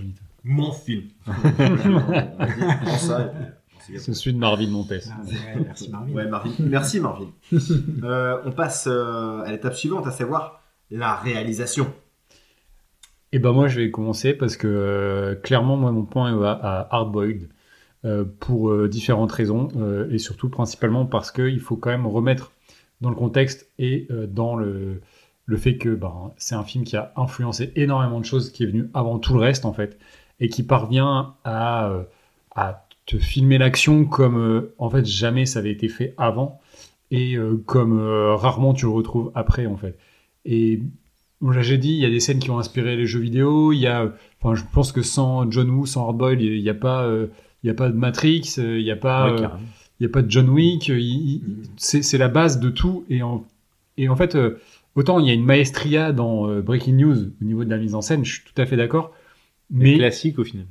mon 0.44 0.72
film. 0.72 1.04
Ça. 2.98 3.32
C'est 3.80 4.14
celui 4.14 4.32
de 4.32 4.38
Marvin 4.38 4.68
Montes. 4.68 4.92
Ah, 4.92 5.22
ouais, 5.26 5.62
merci 5.62 5.90
Marvin. 5.90 6.12
Ouais, 6.12 6.26
Marvin. 6.26 6.50
Merci 6.58 7.00
Marvin. 7.00 7.30
Euh, 8.02 8.38
on 8.44 8.52
passe 8.52 8.86
euh, 8.90 9.42
à 9.42 9.50
l'étape 9.50 9.74
suivante, 9.74 10.06
à 10.06 10.10
savoir 10.10 10.62
la 10.90 11.16
réalisation. 11.16 11.86
Et 13.32 13.38
ben 13.38 13.52
moi 13.52 13.66
je 13.66 13.80
vais 13.80 13.90
commencer 13.90 14.32
parce 14.32 14.56
que 14.56 14.68
euh, 14.68 15.34
clairement 15.34 15.76
moi 15.76 15.90
mon 15.90 16.04
point 16.04 16.36
va 16.36 16.52
à 16.52 16.94
Hardboiled 16.94 17.48
euh, 18.04 18.24
pour 18.38 18.70
euh, 18.70 18.88
différentes 18.88 19.32
raisons 19.32 19.68
euh, 19.76 20.08
et 20.10 20.18
surtout 20.18 20.50
principalement 20.50 21.06
parce 21.06 21.32
qu'il 21.32 21.58
faut 21.58 21.76
quand 21.76 21.90
même 21.90 22.06
remettre 22.06 22.52
dans 23.00 23.10
le 23.10 23.16
contexte 23.16 23.68
et 23.78 24.06
euh, 24.10 24.26
dans 24.26 24.56
le, 24.56 25.00
le 25.46 25.56
fait 25.56 25.76
que 25.76 25.94
ben, 25.94 26.32
c'est 26.36 26.54
un 26.54 26.64
film 26.64 26.84
qui 26.84 26.96
a 26.96 27.12
influencé 27.16 27.72
énormément 27.76 28.20
de 28.20 28.24
choses, 28.24 28.50
qui 28.50 28.62
est 28.64 28.66
venu 28.66 28.88
avant 28.94 29.18
tout 29.18 29.34
le 29.34 29.40
reste 29.40 29.64
en 29.64 29.72
fait 29.72 29.98
et 30.40 30.48
qui 30.48 30.62
parvient 30.62 31.34
à, 31.44 31.88
euh, 31.88 32.02
à 32.54 32.86
te 33.06 33.18
filmer 33.18 33.58
l'action 33.58 34.04
comme 34.04 34.38
euh, 34.38 34.74
en 34.78 34.90
fait 34.90 35.04
jamais 35.04 35.46
ça 35.46 35.58
avait 35.58 35.70
été 35.70 35.88
fait 35.88 36.14
avant 36.16 36.60
et 37.10 37.36
euh, 37.36 37.62
comme 37.66 38.00
rarement 38.00 38.74
tu 38.74 38.86
le 38.86 38.92
retrouves 38.92 39.30
après 39.34 39.66
en 39.66 39.76
fait. 39.76 39.98
Et 40.46 40.80
là, 41.40 41.62
j'ai 41.62 41.78
dit, 41.78 41.90
il 41.90 42.00
y 42.00 42.06
a 42.06 42.10
des 42.10 42.20
scènes 42.20 42.38
qui 42.38 42.50
ont 42.50 42.58
inspiré 42.58 42.96
les 42.96 43.06
jeux 43.06 43.20
vidéo. 43.20 43.72
Il 43.72 43.78
y 43.78 43.86
a, 43.86 44.12
enfin, 44.42 44.54
je 44.54 44.62
pense 44.72 44.92
que 44.92 45.00
sans 45.00 45.50
John 45.50 45.70
Woo, 45.70 45.86
sans 45.86 46.06
Hardboiled, 46.06 46.42
il 46.42 46.62
n'y 46.62 46.68
a 46.68 46.74
pas, 46.74 47.10
il 47.62 47.66
y 47.66 47.70
a 47.70 47.74
pas 47.74 47.88
de 47.88 47.94
Matrix, 47.94 48.54
il 48.58 48.82
n'y 48.82 48.90
a 48.90 48.96
pas, 48.96 49.32
Ouais. 49.32 49.48
Il 50.04 50.08
y 50.08 50.10
a 50.10 50.12
pas 50.12 50.22
de 50.22 50.30
John 50.30 50.48
Wick. 50.50 50.88
il- 50.88 51.40
c'est, 51.76 52.18
la 52.18 52.28
base 52.28 52.60
de 52.60 52.68
tout. 52.70 53.04
Et 53.08 53.22
en, 53.22 53.44
et 53.96 54.08
en 54.08 54.16
fait, 54.16 54.34
euh, 54.34 54.58
autant 54.96 55.18
il 55.18 55.26
y 55.26 55.30
a 55.30 55.34
une 55.34 55.44
maestria 55.44 56.12
dans 56.12 56.48
euh, 56.48 56.60
Breaking 56.60 56.94
News 56.94 57.16
au 57.40 57.44
niveau 57.44 57.64
de 57.64 57.70
la 57.70 57.78
mise 57.78 57.94
en 57.94 58.02
scène, 58.02 58.24
je 58.24 58.34
suis 58.34 58.42
tout 58.44 58.60
à 58.60 58.66
fait 58.66 58.76
d'accord. 58.76 59.12
Mais 59.70 59.96
Classique 59.96 60.38
au 60.38 60.44
final. 60.44 60.66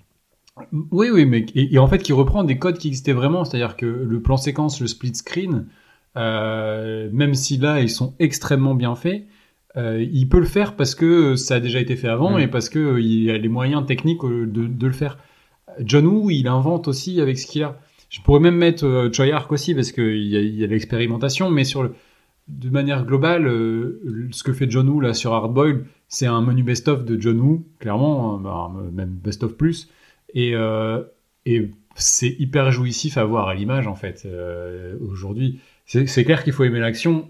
oui, 0.92 1.08
oui, 1.12 1.26
mais 1.26 1.46
et, 1.56 1.74
et 1.74 1.80
en 1.80 1.88
fait 1.88 1.98
qui 2.00 2.14
reprend 2.14 2.44
des 2.44 2.58
codes 2.60 2.78
qui 2.78 2.88
existaient 2.90 3.14
vraiment, 3.14 3.44
c'est-à-dire 3.44 3.76
que 3.76 3.86
le 3.88 4.22
plan 4.22 4.38
séquence, 4.38 4.80
le 4.82 4.88
split 4.88 5.16
screen, 5.16 5.66
euh, 6.16 7.10
même 7.12 7.34
si 7.34 7.58
là 7.58 7.82
ils 7.82 7.90
sont 7.90 8.14
extrêmement 8.20 8.76
bien 8.76 8.96
faits, 8.96 9.24
euh, 9.78 10.06
il 10.12 10.30
peut 10.30 10.38
le 10.40 10.46
faire 10.46 10.76
parce 10.76 10.94
que 10.94 11.36
ça 11.36 11.56
a 11.56 11.60
déjà 11.60 11.80
été 11.80 11.96
fait 11.96 12.08
avant 12.08 12.38
Mm. 12.38 12.42
et 12.42 12.48
parce 12.48 12.70
que 12.70 13.00
il 13.00 13.32
a 13.32 13.38
les 13.40 13.50
moyens 13.50 13.86
techniques 13.86 14.22
de, 14.24 14.46
de 14.68 14.88
le 14.88 14.94
faire. 14.94 15.18
John 15.80 16.06
Woo, 16.06 16.30
il 16.30 16.48
invente 16.48 16.88
aussi 16.88 17.20
avec 17.20 17.40
ce 17.40 17.48
qu'il 17.48 17.64
a. 17.64 17.80
Je 18.14 18.22
pourrais 18.22 18.40
même 18.40 18.56
mettre 18.56 18.85
euh, 18.85 19.11
Choi 19.11 19.34
Ark 19.34 19.52
aussi 19.52 19.73
parce 19.73 19.91
qu'il 19.91 20.27
y 20.27 20.38
a, 20.38 20.40
il 20.40 20.56
y 20.56 20.64
a 20.64 20.68
l'expérimentation, 20.68 21.49
mais 21.49 21.64
sur 21.64 21.81
le, 21.81 21.95
de 22.48 22.69
manière 22.69 23.06
globale, 23.07 23.48
euh, 23.48 24.30
ce 24.31 24.44
que 24.44 24.53
fait 24.53 24.69
John 24.69 24.88
Woo 24.88 24.99
là 24.99 25.15
sur 25.15 25.34
Hardboiled, 25.34 25.84
c'est 26.10 26.27
un 26.27 26.41
menu 26.41 26.61
best-of 26.61 27.06
de 27.06 27.19
John 27.19 27.40
Woo, 27.40 27.65
clairement, 27.80 28.35
euh, 28.35 28.38
bah, 28.38 28.72
même 28.91 29.10
best-of 29.10 29.57
plus, 29.57 29.90
et, 30.35 30.52
euh, 30.53 31.02
et 31.48 31.72
c'est 31.95 32.35
hyper 32.38 32.72
jouissif 32.72 33.18
à 33.18 33.23
voir 33.23 33.48
à 33.48 33.56
l'image 33.56 33.88
en 33.88 33.95
fait 33.95 34.23
euh, 34.27 34.95
aujourd'hui. 35.02 35.60
C'est 35.85 36.23
clair 36.23 36.44
qu'il 36.44 36.53
faut 36.53 36.64
aimer 36.65 36.80
l'action. 36.80 37.27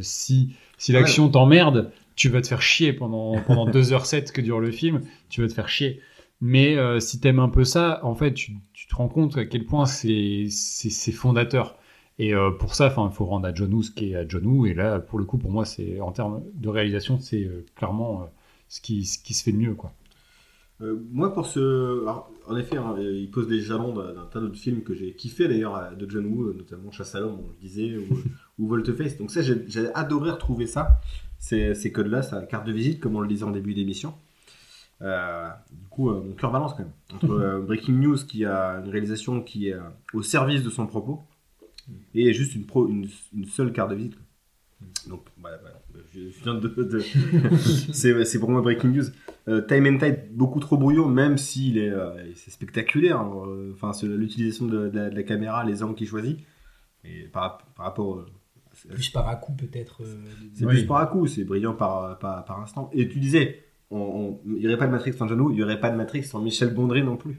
si 0.00 0.54
si 0.78 0.92
Ouais. 0.92 1.00
l'action 1.00 1.28
t'emmerde, 1.28 1.90
tu 2.14 2.28
vas 2.28 2.40
te 2.40 2.46
faire 2.46 2.62
chier 2.62 2.92
pendant 2.92 3.34
pendant 3.46 3.68
2h07 3.68 4.30
que 4.32 4.40
dure 4.40 4.60
le 4.60 4.70
film, 4.70 5.02
tu 5.28 5.42
vas 5.42 5.48
te 5.48 5.52
faire 5.52 5.68
chier. 5.68 6.00
Mais 6.40 6.76
euh, 6.76 7.00
si 7.00 7.20
t'aimes 7.20 7.38
un 7.38 7.48
peu 7.48 7.64
ça, 7.64 8.00
en 8.02 8.14
fait, 8.14 8.34
tu, 8.34 8.52
tu 8.84 8.90
te 8.90 8.96
rends 8.96 9.08
compte 9.08 9.38
à 9.38 9.46
quel 9.46 9.64
point 9.64 9.86
c'est 9.86 10.50
fondateur. 11.12 11.78
Et 12.18 12.34
euh, 12.34 12.50
pour 12.50 12.74
ça, 12.74 12.94
il 12.94 13.12
faut 13.12 13.24
rendre 13.24 13.48
à 13.48 13.54
John 13.54 13.72
Woo 13.72 13.82
ce 13.82 13.90
qui 13.90 14.12
est 14.12 14.14
à 14.14 14.28
John 14.28 14.46
Woo. 14.46 14.66
Et 14.66 14.74
là, 14.74 15.00
pour 15.00 15.18
le 15.18 15.24
coup, 15.24 15.38
pour 15.38 15.50
moi, 15.50 15.64
c'est 15.64 16.02
en 16.02 16.12
termes 16.12 16.42
de 16.52 16.68
réalisation, 16.68 17.18
c'est 17.18 17.44
euh, 17.44 17.64
clairement 17.76 18.22
euh, 18.22 18.26
ce 18.68 18.82
qui 18.82 19.06
ce 19.06 19.18
qui 19.18 19.32
se 19.32 19.42
fait 19.42 19.52
de 19.52 19.56
mieux, 19.56 19.74
quoi. 19.74 19.94
Euh, 20.82 21.02
moi, 21.10 21.32
pour 21.32 21.46
ce. 21.46 22.02
alors, 22.02 22.30
en 22.46 22.56
effet, 22.58 22.76
hein, 22.76 22.94
il 22.98 23.30
pose 23.30 23.48
des 23.48 23.60
jalons 23.60 23.94
d'un 23.94 24.26
tas 24.30 24.40
d'autres 24.40 24.58
films 24.58 24.82
que 24.82 24.92
j'ai 24.92 25.14
kiffé 25.14 25.48
d'ailleurs 25.48 25.96
de 25.96 26.10
John 26.10 26.26
Woo, 26.26 26.52
notamment 26.52 26.90
Chasse 26.90 27.14
à 27.14 27.20
l'homme, 27.20 27.38
on 27.42 27.48
le 27.48 27.56
disait, 27.62 27.96
ou, 27.96 28.18
ou 28.58 28.68
Volteface. 28.68 29.16
Donc, 29.16 29.30
ça, 29.30 29.40
j'ai 29.40 29.64
j'ai 29.66 29.86
adoré 29.94 30.30
retrouver 30.30 30.66
ça, 30.66 31.00
ces, 31.38 31.74
ces 31.74 31.90
codes-là, 31.90 32.20
sa 32.20 32.42
carte 32.42 32.66
de 32.66 32.72
visite, 32.72 33.00
comme 33.00 33.16
on 33.16 33.20
le 33.20 33.28
disait 33.28 33.44
en 33.44 33.50
début 33.50 33.72
d'émission. 33.72 34.12
Euh, 35.04 35.48
du 35.70 35.86
coup, 35.88 36.10
euh, 36.10 36.20
mon 36.22 36.32
cœur 36.34 36.50
balance 36.50 36.72
quand 36.72 36.80
même. 36.80 36.92
Entre 37.14 37.30
euh, 37.30 37.60
Breaking 37.66 37.92
News, 37.94 38.16
qui 38.26 38.44
a 38.44 38.80
une 38.84 38.90
réalisation 38.90 39.42
qui 39.42 39.68
est 39.68 39.76
au 40.14 40.22
service 40.22 40.62
de 40.62 40.70
son 40.70 40.86
propos, 40.86 41.22
et 42.14 42.32
juste 42.32 42.54
une, 42.54 42.64
pro, 42.66 42.88
une, 42.88 43.06
une 43.34 43.44
seule 43.44 43.72
carte 43.72 43.90
de 43.90 43.96
visite. 43.96 44.14
quoi. 44.16 44.24
Donc, 45.08 45.24
voilà, 45.40 45.58
voilà. 45.58 45.76
Je 46.14 46.20
viens 46.42 46.54
de. 46.54 46.68
de- 46.68 47.00
c'est 47.92 48.24
c'est 48.24 48.38
pour 48.38 48.50
moi 48.50 48.60
Breaking 48.62 48.88
News. 48.90 49.04
Euh, 49.48 49.60
Time 49.60 49.86
and 49.86 49.98
Tide, 49.98 50.20
beaucoup 50.32 50.58
trop 50.60 50.78
brouillon, 50.78 51.06
même 51.08 51.36
s'il 51.36 51.76
est, 51.76 51.90
euh, 51.90 52.32
c'est 52.34 52.50
spectaculaire. 52.50 53.18
hein. 53.20 53.30
Euh, 53.46 53.72
Enfin, 53.74 53.92
c'est 53.92 54.06
l'utilisation 54.06 54.66
de, 54.66 54.88
de 54.88 54.96
la, 54.98 55.10
de 55.10 55.14
la 55.14 55.22
caméra, 55.22 55.64
les 55.64 55.82
angles 55.82 55.94
qu'il 55.96 56.08
choisit. 56.08 56.38
Et 57.04 57.24
par, 57.24 57.58
par 57.76 57.86
rapport. 57.86 58.16
euh, 58.16 58.26
c'est- 58.72 58.88
Plus 58.88 59.10
par 59.10 59.28
à 59.28 59.36
coup 59.36 59.52
peut-être. 59.52 60.02
euh, 60.02 60.06
c'est 60.54 60.64
Oui. 60.64 60.74
plus 60.76 60.86
par 60.86 60.96
à 60.98 61.06
coup, 61.06 61.26
c'est 61.26 61.44
brillant 61.44 61.74
par, 61.74 62.18
par, 62.18 62.44
par 62.46 62.60
instant. 62.60 62.88
Et 62.94 63.06
tu 63.08 63.18
disais, 63.20 63.62
il 64.46 64.52
n'y 64.54 64.66
aurait 64.66 64.76
pas 64.78 64.86
de 64.86 64.92
Matrix 64.92 65.12
sans 65.14 65.28
Woo, 65.30 65.50
il 65.50 65.56
n'y 65.56 65.62
aurait 65.62 65.80
pas 65.80 65.90
de 65.90 65.96
Matrix 65.96 66.24
sans 66.24 66.40
Michel 66.40 66.74
Gondry 66.74 67.02
non 67.02 67.16
plus. 67.16 67.34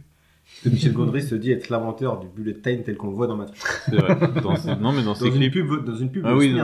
Parce 0.45 0.61
que 0.63 0.69
Michel 0.69 0.93
Gondry 0.93 1.21
se 1.23 1.35
dit 1.35 1.51
être 1.51 1.69
l'inventeur 1.69 2.19
du 2.19 2.27
bullet 2.27 2.53
time 2.53 2.83
tel 2.83 2.97
qu'on 2.97 3.07
le 3.09 3.15
voit 3.15 3.27
dans 3.27 3.35
Matrix. 3.35 3.59
C'est 3.85 3.95
vrai. 3.95 4.15
Dans 4.43 4.55
ce- 4.55 4.79
Non, 4.79 4.91
mais 4.91 5.03
dans 5.03 5.15
une 5.15 5.49
pub, 5.51 5.85
dans 5.85 5.95
une 5.95 6.11
pub 6.11 6.23
Ah 6.25 6.31
de 6.33 6.35
oui. 6.37 6.55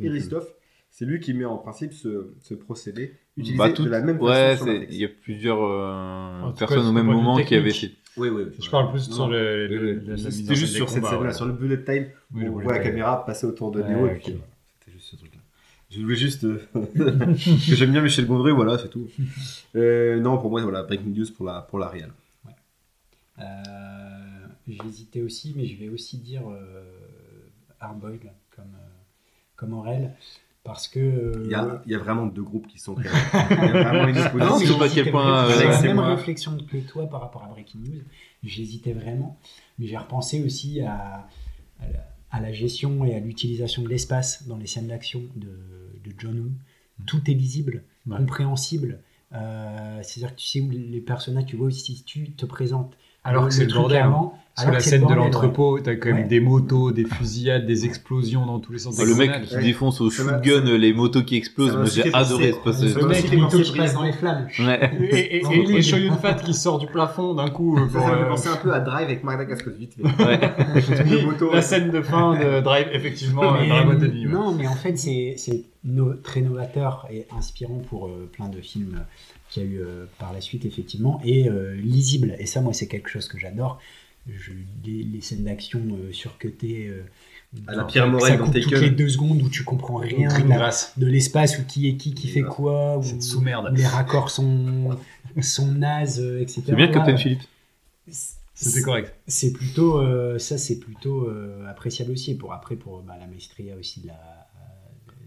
Eristoff, 0.00 0.46
c'est 0.90 1.04
lui 1.04 1.20
qui 1.20 1.32
met 1.34 1.44
en 1.44 1.56
principe 1.56 1.92
ce, 1.92 2.32
ce 2.40 2.54
procédé 2.54 3.14
utilisé 3.36 3.56
Bah, 3.58 3.70
tout- 3.70 3.84
de 3.84 3.88
la 3.88 4.00
même 4.02 4.18
façon 4.18 4.64
ouais, 4.66 4.86
il 4.90 4.96
y 4.96 5.04
a 5.04 5.08
plusieurs 5.08 5.62
euh, 5.62 6.50
personnes 6.58 6.82
cas, 6.82 6.88
au 6.88 6.92
même 6.92 7.06
moment 7.06 7.36
qui 7.42 7.54
avaient 7.54 7.70
fait. 7.70 7.92
Oui, 8.16 8.28
oui, 8.28 8.42
oui. 8.48 8.52
Je 8.60 8.68
parle 8.68 8.90
plus 8.90 9.08
Non, 9.08 9.14
sur 9.14 9.24
non. 9.26 9.30
le, 9.32 10.16
C'était 10.16 10.56
juste 10.56 10.74
sur 10.74 10.88
cette 10.90 11.04
scène-là, 11.04 11.32
sur 11.32 11.46
le 11.46 11.52
bullet 11.52 11.82
time, 11.84 12.06
Oui, 12.34 12.44
le 12.44 12.50
on 12.50 12.58
voit 12.58 12.72
la 12.72 12.80
caméra 12.80 13.24
passer 13.24 13.46
autour 13.46 13.70
de 13.70 13.80
Ouais, 13.80 13.88
Neo. 13.94 14.06
et 14.08 14.14
puis. 14.16 14.34
C'était 14.80 14.92
juste 14.92 15.10
ce 15.12 15.16
truc-là. 15.16 15.38
Je 15.90 16.00
voulais 16.02 16.16
juste 16.16 16.44
euh, 16.44 16.60
que 16.74 17.74
j'aime 17.74 17.90
bien 17.92 18.00
Michel 18.00 18.26
Gondry, 18.26 18.52
voilà, 18.52 18.78
c'est 18.78 18.88
tout. 18.88 19.08
Euh, 19.74 20.20
non, 20.20 20.38
pour 20.38 20.50
moi, 20.50 20.62
voilà, 20.62 20.84
Breaking 20.84 21.10
News 21.16 21.26
pour 21.36 21.46
la, 21.46 21.62
pour 21.62 21.78
la 21.78 21.88
Real. 21.88 22.12
Euh, 23.38 23.44
J'hésitais 24.68 25.22
aussi, 25.22 25.52
mais 25.56 25.66
je 25.66 25.76
vais 25.76 25.88
aussi 25.88 26.18
dire 26.18 26.42
euh, 26.48 26.92
Hardboiled 27.80 28.20
comme, 28.54 28.64
euh, 28.66 28.88
comme 29.56 29.72
Aurel. 29.74 30.14
Parce 30.62 30.86
que. 30.88 31.00
euh, 31.00 31.42
Il 31.46 31.50
y 31.50 31.54
a, 31.54 31.82
il 31.86 31.92
y 31.92 31.94
a 31.94 31.98
vraiment 31.98 32.26
deux 32.26 32.42
groupes 32.42 32.68
qui 32.68 32.78
sont. 32.78 32.94
Il 33.00 33.04
y 33.06 33.08
a 33.08 33.82
vraiment 33.82 34.06
une 34.08 34.14
Non, 34.14 34.26
opposition. 34.26 34.58
je 34.66 34.72
sais 34.72 34.78
pas 34.78 34.84
à 34.84 34.88
quel 34.90 35.10
point, 35.10 35.48
J'ai 35.58 35.66
euh, 35.66 35.70
la 35.70 35.80
même 35.82 35.96
moi. 35.96 36.14
réflexion 36.14 36.56
que 36.70 36.76
toi 36.76 37.08
par 37.08 37.22
rapport 37.22 37.42
à 37.44 37.48
Breaking 37.48 37.80
News. 37.80 38.02
J'hésitais 38.44 38.92
vraiment, 38.92 39.38
mais 39.78 39.86
j'ai 39.86 39.96
repensé 39.96 40.44
aussi 40.44 40.82
à, 40.82 41.26
à 41.80 41.88
la, 41.92 42.06
à 42.30 42.40
la 42.40 42.52
gestion 42.52 43.04
et 43.06 43.14
à 43.14 43.20
l'utilisation 43.20 43.82
de 43.82 43.88
l'espace 43.88 44.46
dans 44.46 44.56
les 44.58 44.66
scènes 44.66 44.88
d'action 44.88 45.22
de, 45.34 45.48
de 46.04 46.12
John 46.18 46.38
Woo. 46.38 46.50
Tout 47.06 47.30
est 47.30 47.34
lisible, 47.34 47.82
Ouais. 48.06 48.16
compréhensible. 48.18 48.98
Euh, 49.32 50.00
C'est-à-dire 50.02 50.34
que 50.34 50.40
tu 50.40 50.46
sais 50.46 50.60
où 50.60 50.70
les 50.70 51.00
personnages, 51.00 51.46
tu 51.46 51.56
vois 51.56 51.70
si 51.70 52.02
tu 52.02 52.30
te 52.32 52.46
présentes. 52.46 52.94
Alors 53.24 53.46
que 53.46 53.54
c'est 53.54 53.62
le 53.64 53.68
truc 53.68 53.80
bordel. 53.82 54.02
hein. 54.02 54.06
avant, 54.06 54.38
Sur 54.58 54.70
la 54.72 54.80
scène 54.80 55.06
de 55.06 55.14
l'entrepôt, 55.14 55.78
t'as 55.80 55.94
quand 55.96 56.10
même 56.10 56.18
Ouais. 56.22 56.24
des 56.28 56.40
motos, 56.40 56.90
des 56.92 57.04
fusillades, 57.04 57.66
des 57.66 57.86
explosions 57.86 58.44
dans 58.44 58.58
tous 58.58 58.72
les 58.72 58.78
sens. 58.78 58.98
Ah, 59.00 59.04
le 59.04 59.14
mec 59.14 59.42
qui 59.44 59.54
Ouais. 59.56 59.62
défonce 59.62 60.00
au 60.02 60.10
shootgun 60.10 60.76
les 60.76 60.92
motos 60.92 61.22
qui 61.22 61.36
explosent, 61.36 61.74
moi 61.76 61.86
j'ai 61.86 62.12
adoré 62.12 62.52
ce 62.52 62.58
passage. 62.58 62.84
ouais. 62.88 62.92
Ça 62.92 63.00
Le 63.00 63.06
mec, 63.08 63.24
aussi 63.24 63.34
une 63.34 63.40
moto 63.40 63.56
fait 63.58 63.62
qui 63.64 63.76
passe 63.78 63.94
dans 63.94 64.02
les 64.02 64.12
flammes. 64.12 64.46
Ouais. 64.58 64.90
Et, 65.12 65.36
et, 65.36 65.42
et, 65.46 65.76
et 65.76 65.82
Shoyun 65.82 66.16
Fat 66.16 66.34
qui 66.34 66.52
sort 66.52 66.78
du 66.78 66.86
plafond 66.86 67.32
d'un 67.34 67.48
coup 67.48 67.78
euh, 67.78 67.88
Ça, 67.88 67.98
pour, 67.98 68.02
ça 68.02 68.10
me 68.12 68.16
fait 68.16 68.22
euh, 68.24 68.28
penser 68.28 68.48
un 68.48 68.56
peu 68.56 68.72
à 68.74 68.80
Drive 68.80 69.06
avec 69.06 69.24
Madagascar 69.24 69.72
vite. 69.72 69.94
Ouais. 70.18 70.40
La 71.52 71.62
scène 71.62 71.90
de 71.90 72.02
fin 72.02 72.38
de 72.38 72.60
Drive, 72.62 72.88
effectivement, 72.92 73.52
ouais. 73.52 73.68
Non, 74.26 74.52
mais 74.52 74.66
en 74.66 74.74
fait, 74.74 74.98
c'est 74.98 75.36
très 76.22 76.40
novateur 76.42 77.06
et 77.10 77.26
inspirant 77.36 77.80
pour 77.88 78.08
euh, 78.08 78.28
plein 78.32 78.48
de 78.48 78.60
films 78.60 78.96
euh, 78.96 79.02
qu'il 79.48 79.62
y 79.62 79.66
a 79.66 79.68
eu 79.68 79.78
euh, 79.80 80.04
par 80.18 80.32
la 80.32 80.40
suite, 80.40 80.64
effectivement, 80.66 81.20
et 81.24 81.48
euh, 81.48 81.74
lisible. 81.74 82.34
Et 82.38 82.46
ça, 82.46 82.60
moi, 82.60 82.72
c'est 82.74 82.86
quelque 82.88 83.08
chose 83.08 83.26
que 83.28 83.38
j'adore. 83.38 83.78
Je- 84.28 84.52
Les, 84.84 85.02
les 85.02 85.20
scènes 85.20 85.44
d'action 85.44 85.80
euh, 85.92 86.12
surcutées. 86.12 86.88
euh, 86.88 87.02
À 87.66 87.74
la 87.74 87.84
Pierre 87.84 88.06
Morel 88.08 88.38
dans 88.38 88.44
coupe 88.44 88.54
toutes 88.54 88.64
Taken. 88.70 88.80
les 88.82 88.90
deux 88.90 89.08
secondes 89.08 89.42
où 89.42 89.48
tu 89.48 89.64
comprends 89.64 89.96
rien 89.96 90.28
de, 90.40 90.48
la- 90.48 90.56
Grass. 90.56 90.92
de 90.96 91.06
l'espace 91.06 91.58
ou 91.58 91.64
qui 91.64 91.88
est 91.88 91.96
qui, 91.96 92.14
qui 92.14 92.28
fait 92.28 92.42
quoi, 92.42 92.98
où 92.98 93.02
les 93.72 93.86
raccords 93.86 94.30
sont, 94.30 94.96
sont 95.40 95.72
nazes, 95.72 96.20
euh, 96.20 96.40
etc. 96.40 96.62
C'est 96.66 96.74
bien 96.76 96.86
Là, 96.86 96.92
Captain 96.92 97.16
Phillips. 97.16 97.42
C'était 98.54 98.82
correct. 98.82 99.14
c'est 99.26 99.52
plutôt 99.52 99.98
euh, 100.00 100.38
ça 100.38 100.58
c'est 100.58 100.78
plutôt 100.78 101.26
euh, 101.28 101.66
appréciable 101.66 102.12
aussi 102.12 102.34
pour 102.34 102.52
après 102.52 102.76
pour 102.76 103.00
bah, 103.02 103.14
la 103.18 103.26
maestria 103.26 103.74
aussi 103.76 104.00
de 104.02 104.08
la, 104.08 104.48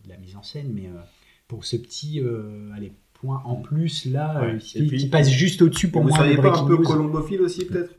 de 0.06 0.10
la 0.10 0.18
mise 0.18 0.36
en 0.36 0.44
scène 0.44 0.72
mais 0.72 0.86
euh, 0.86 1.00
pour 1.48 1.66
ce 1.66 1.76
petit 1.76 2.20
euh, 2.22 2.70
allez, 2.76 2.92
en 3.30 3.56
plus 3.56 4.06
là 4.06 4.42
Ouais. 4.42 4.54
euh, 4.54 4.58
qui, 4.58 4.86
puis- 4.88 4.98
qui 4.98 5.08
passe 5.10 5.30
juste 5.30 5.62
au-dessus 5.62 5.90
pour 5.90 6.02
Vous 6.04 6.10
moi 6.10 6.18
seriez 6.18 6.36
de 6.36 6.42
pas 6.42 6.60
un 6.60 6.66
peu 6.66 6.76
News. 6.78 6.84
colombophile 6.84 7.42
aussi, 7.42 7.66
peut-être? 7.66 7.94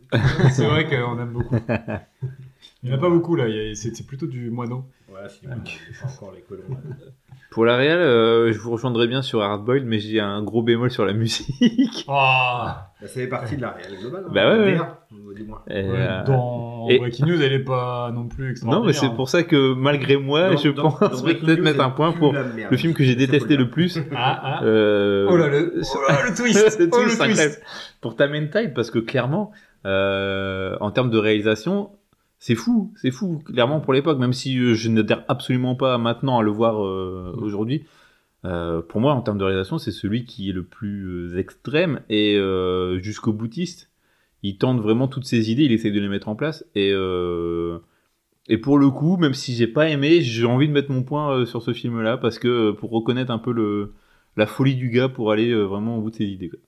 C'est 0.52 0.66
vrai 0.66 0.86
qu'on 0.88 1.18
aime 1.20 1.32
beaucoup. 1.32 1.56
Il 2.82 2.88
n'y 2.90 2.92
en 2.94 2.98
a 2.98 3.00
pas 3.00 3.08
beaucoup 3.10 3.34
là, 3.36 3.44
c'est 3.74 3.94
c'est 3.96 4.06
plutôt 4.06 4.26
du 4.26 4.50
moineau. 4.50 4.84
Ouais, 5.08 5.28
pas 5.48 6.06
encore 6.08 6.32
les 6.32 6.42
colombes. 6.42 6.76
Pour 7.54 7.64
la 7.64 7.76
réal, 7.76 8.00
euh, 8.00 8.52
je 8.52 8.58
vous 8.58 8.72
rejoindrai 8.72 9.06
bien 9.06 9.22
sur 9.22 9.40
Hardboiled, 9.40 9.84
mais 9.86 10.00
j'ai 10.00 10.18
un 10.18 10.42
gros 10.42 10.60
bémol 10.62 10.90
sur 10.90 11.04
la 11.06 11.12
musique. 11.12 11.46
Ah 12.08 12.90
Bah, 13.00 13.06
ça 13.06 13.20
fait 13.20 13.28
partie 13.28 13.56
de 13.56 13.62
la 13.62 13.70
réelle 13.70 13.96
globale. 14.00 14.24
hein. 14.26 14.30
Bah 14.34 14.50
ouais, 14.52 14.58
ouais. 14.58 14.64
D'ailleurs, 14.72 14.96
dis-moi. 15.36 15.64
Euh, 15.70 16.24
Dans 16.24 16.88
et- 16.90 16.98
Breaking 16.98 17.26
News, 17.26 17.40
elle 17.40 17.52
est 17.52 17.58
pas 17.64 18.10
non 18.12 18.26
plus 18.26 18.44
Non, 18.46 18.50
extraordinaire. 18.50 18.86
mais 18.86 18.92
c'est 18.92 19.06
hein. 19.06 19.12
pour 19.14 19.28
ça 19.28 19.44
que 19.44 19.72
malgré 19.74 20.16
moi, 20.16 20.50
Dans- 20.50 20.56
je 20.56 20.68
dans- 20.70 20.90
pense 20.90 21.22
peut-être 21.22 21.60
mettre 21.60 21.80
un 21.80 21.90
point 21.90 22.10
pour 22.12 22.32
le 22.34 22.76
film 22.76 22.92
que 22.92 23.04
j'ai 23.04 23.14
détesté 23.14 23.56
le 23.56 23.64
le 23.64 23.70
plus. 23.70 23.98
Ah, 24.14 24.40
ah. 24.60 24.64
Euh, 24.64 25.28
Oh 25.30 25.36
là, 25.36 25.46
le, 25.48 25.80
oh 25.80 25.98
là, 26.08 26.28
le 26.28 26.34
twist 26.36 26.56
le 26.80 26.88
Oh, 26.92 26.96
le 26.98 27.04
twist, 27.04 27.20
incroyable. 27.20 27.36
twist 27.54 27.62
Pour 28.00 28.16
Time 28.16 28.32
and 28.34 28.46
Tide, 28.58 28.74
parce 28.74 28.90
que 28.90 28.98
clairement, 28.98 29.52
euh, 29.86 30.76
en 30.80 30.90
termes 30.90 31.10
de 31.10 31.18
réalisation, 31.18 31.90
c'est 32.38 32.54
fou, 32.54 32.92
c'est 32.96 33.10
fou, 33.10 33.38
clairement 33.44 33.80
pour 33.80 33.92
l'époque, 33.94 34.18
même 34.18 34.32
si 34.32 34.58
euh, 34.58 34.74
je 34.74 34.88
n'adhère 34.90 35.24
absolument 35.28 35.74
pas 35.76 35.98
maintenant 35.98 36.38
à 36.38 36.42
le 36.42 36.50
voir 36.50 36.84
euh, 36.84 37.34
aujourd'hui. 37.38 37.84
euh, 38.44 38.82
pour 38.82 39.00
moi, 39.00 39.14
en 39.14 39.22
termes 39.22 39.38
de 39.38 39.44
réalisation, 39.44 39.78
c'est 39.78 39.92
celui 39.92 40.24
qui 40.26 40.50
est 40.50 40.52
le 40.52 40.64
plus 40.64 41.36
extrême 41.38 42.00
et 42.10 42.36
euh, 42.36 42.98
jusqu'au 43.00 43.32
boutiste. 43.32 43.90
Il 44.42 44.58
tente 44.58 44.80
vraiment 44.80 45.08
toutes 45.08 45.24
ses 45.26 45.50
idées, 45.50 45.64
il 45.64 45.72
essaye 45.72 45.92
de 45.92 46.00
les 46.00 46.08
mettre 46.08 46.28
en 46.28 46.36
place 46.36 46.64
et 46.74 46.92
et 48.48 48.58
pour 48.58 48.78
le 48.78 48.90
coup, 48.90 49.16
même 49.16 49.34
si 49.34 49.54
j'ai 49.54 49.66
pas 49.66 49.88
aimé, 49.88 50.20
j'ai 50.22 50.44
envie 50.46 50.68
de 50.68 50.72
mettre 50.72 50.90
mon 50.92 51.02
point 51.02 51.46
sur 51.46 51.62
ce 51.62 51.72
film-là 51.72 52.18
parce 52.18 52.38
que 52.38 52.72
pour 52.72 52.90
reconnaître 52.90 53.30
un 53.30 53.38
peu 53.38 53.52
le 53.52 53.94
la 54.36 54.46
folie 54.46 54.76
du 54.76 54.90
gars 54.90 55.08
pour 55.08 55.32
aller 55.32 55.54
vraiment 55.54 55.98
au 55.98 56.02
bout 56.02 56.10
de 56.10 56.16
ses 56.16 56.26
idées. 56.26 56.50
quoi. 56.50 56.58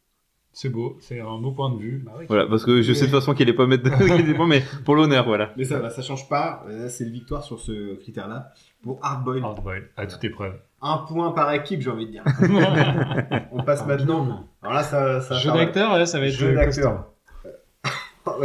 C'est 0.59 0.71
beau, 0.71 0.97
c'est 1.01 1.21
un 1.21 1.37
beau 1.37 1.51
point 1.51 1.69
de 1.69 1.77
vue. 1.77 2.03
Bah 2.03 2.13
oui. 2.19 2.25
Voilà, 2.31 2.47
parce 2.47 2.65
que 2.65 2.81
je 2.81 2.95
sais 2.95 3.05
de 3.05 3.11
toute 3.11 3.21
façon 3.21 3.35
qu'il 3.35 3.43
allait 3.43 3.55
pas 3.55 3.67
mettre 3.67 3.83
qu'il 3.99 4.11
allait 4.11 4.33
pas, 4.33 4.47
mais 4.47 4.63
pour 4.87 4.95
l'honneur, 4.95 5.27
voilà. 5.27 5.51
Mais 5.59 5.65
ça, 5.65 5.79
va, 5.79 5.91
ça 5.91 6.01
change 6.01 6.31
pas. 6.31 6.65
Là, 6.67 6.89
c'est 6.89 7.05
une 7.05 7.13
victoire 7.13 7.45
sur 7.45 7.61
ce 7.61 7.97
critère-là. 7.97 8.55
Pour 8.83 8.99
Hardboiled. 9.03 9.45
Hardboiled, 9.45 9.85
à 9.99 10.07
toute 10.07 10.25
épreuve. 10.25 10.55
un 10.81 10.97
point 11.07 11.33
par 11.33 11.53
équipe, 11.53 11.83
j'ai 11.83 11.91
envie 11.91 12.07
de 12.07 12.13
dire. 12.13 12.25
On 13.53 13.65
passe 13.65 13.87
maintenant. 13.87 14.49
Alors 14.63 14.73
là, 14.73 14.83
ça, 14.83 15.21
ça 15.21 15.35
Jeu 15.35 15.53
d'acteur, 15.53 16.09
ça 16.09 16.19
va 16.19 16.27
être 16.27 16.33
Jeu 16.33 16.53
euh, 16.53 16.55
d'acteur. 16.55 17.13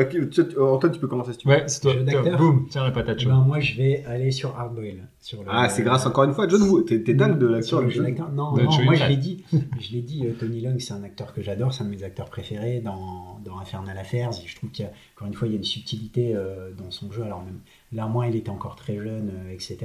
Tu- 0.09 0.29
tu- 0.29 0.59
Antoine, 0.59 0.91
tu 0.91 0.99
peux 0.99 1.07
commencer 1.07 1.31
si 1.33 1.39
tu 1.39 1.47
veux. 1.47 1.53
Ouais, 1.55 1.63
c'est 1.67 1.81
toi. 1.81 1.93
Tiens. 2.07 2.37
Boum, 2.37 2.67
tiens 2.69 2.83
la 2.83 2.91
patate 2.91 3.17
Eh 3.19 3.23
chaude. 3.23 3.31
ben, 3.33 3.39
moi, 3.39 3.59
je 3.59 3.75
vais 3.77 4.03
aller 4.05 4.31
sur 4.31 4.55
Hardboil. 4.57 5.07
Sur 5.19 5.41
le, 5.43 5.49
Ah, 5.51 5.69
c'est 5.69 5.83
grâce 5.83 6.05
encore 6.05 6.23
une 6.23 6.33
fois 6.33 6.45
à 6.45 6.47
John 6.47 6.61
Woo. 6.63 6.81
T'es 6.81 6.99
dingue 7.13 7.37
de 7.39 7.47
l'acteur. 7.47 7.81
Non, 7.81 8.53
De 8.53 8.61
non, 8.63 8.71
Johnny 8.71 8.85
moi 8.85 8.95
je 8.95 9.05
l'ai 9.05 9.17
dit. 9.17 9.43
Je 9.79 9.91
l'ai 9.91 10.01
dit, 10.01 10.25
euh, 10.25 10.33
Tony 10.39 10.61
Long, 10.61 10.75
c'est 10.79 10.93
un 10.93 11.03
acteur 11.03 11.33
que 11.33 11.41
j'adore, 11.41 11.73
c'est 11.73 11.83
un 11.83 11.87
de 11.87 11.91
mes 11.91 12.03
acteurs 12.03 12.29
préférés 12.29 12.79
dans, 12.79 13.39
dans 13.43 13.59
Infernal 13.59 13.97
Affairs. 13.97 14.29
Et 14.43 14.47
je 14.47 14.55
trouve 14.55 14.69
qu'encore 14.71 15.27
une 15.27 15.33
fois, 15.33 15.47
il 15.47 15.51
y 15.51 15.55
a 15.55 15.57
une 15.57 15.63
subtilité 15.63 16.35
euh, 16.35 16.71
dans 16.77 16.91
son 16.91 17.11
jeu. 17.11 17.23
Alors 17.23 17.43
même 17.43 17.59
là, 17.93 18.07
moi, 18.07 18.27
il 18.27 18.35
était 18.35 18.49
encore 18.49 18.75
très 18.75 18.95
jeune, 18.97 19.31
euh, 19.47 19.51
etc. 19.51 19.77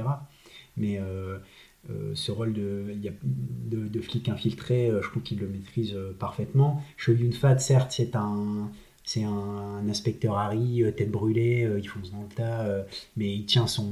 Mais 0.77 0.99
euh, 0.99 1.39
euh, 1.91 2.13
ce 2.15 2.33
rôle 2.33 2.53
de, 2.53 2.85
de, 3.25 3.89
de 3.89 4.01
flic 4.01 4.29
infiltré, 4.29 4.89
euh, 4.91 5.01
je 5.03 5.09
trouve 5.09 5.23
qu'il 5.23 5.39
le 5.39 5.49
maîtrise 5.49 5.95
euh, 5.95 6.15
parfaitement. 6.19 6.83
Show 6.97 7.13
Yun 7.13 7.33
Fat, 7.33 7.59
certes, 7.59 7.93
c'est 7.93 8.15
un, 8.17 8.71
c'est 9.07 9.23
un, 9.23 9.31
un 9.31 9.89
inspecteur 9.89 10.37
Harry, 10.37 10.83
euh, 10.83 10.91
tête 10.91 11.13
brûlée, 11.13 11.65
euh, 11.65 11.79
il 11.79 11.89
fonce 11.89 12.11
dans 12.11 12.23
le 12.23 12.29
tas, 12.29 12.63
euh, 12.63 12.83
mais 13.17 13.33
il 13.33 13.47
tient 13.47 13.69
son, 13.69 13.89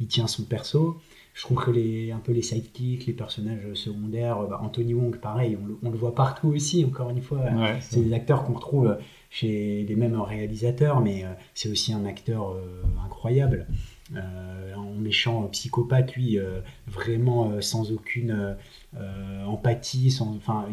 il 0.00 0.06
tient 0.06 0.28
son 0.28 0.44
perso. 0.44 0.96
Je 1.34 1.42
trouve 1.42 1.62
que 1.62 1.70
les, 1.72 2.12
un 2.12 2.18
peu 2.18 2.32
les 2.32 2.42
sidekicks, 2.42 3.06
les 3.06 3.12
personnages 3.12 3.74
secondaires, 3.74 4.40
bah, 4.48 4.60
Anthony 4.62 4.94
Wong, 4.94 5.18
pareil, 5.18 5.58
on 5.60 5.66
le, 5.66 5.78
on 5.82 5.90
le 5.90 5.98
voit 5.98 6.14
partout 6.14 6.48
aussi, 6.48 6.84
encore 6.84 7.10
une 7.10 7.20
fois. 7.20 7.40
Ouais, 7.52 7.78
C'est 7.80 8.00
des 8.00 8.12
acteurs 8.12 8.44
qu'on 8.44 8.54
retrouve 8.54 8.96
chez 9.30 9.84
les 9.86 9.96
mêmes 9.96 10.20
réalisateurs, 10.20 11.00
mais 11.00 11.24
c'est 11.54 11.68
aussi 11.68 11.92
un 11.92 12.06
acteur 12.06 12.52
euh, 12.52 12.82
incroyable. 13.04 13.66
Euh, 14.16 14.74
un 14.74 15.00
méchant 15.00 15.42
psychopathe, 15.48 16.14
lui, 16.14 16.38
euh, 16.38 16.60
vraiment 16.86 17.60
sans 17.60 17.92
aucune 17.92 18.56
empathie, 19.46 20.10
sans, 20.10 20.34
enfin, 20.36 20.66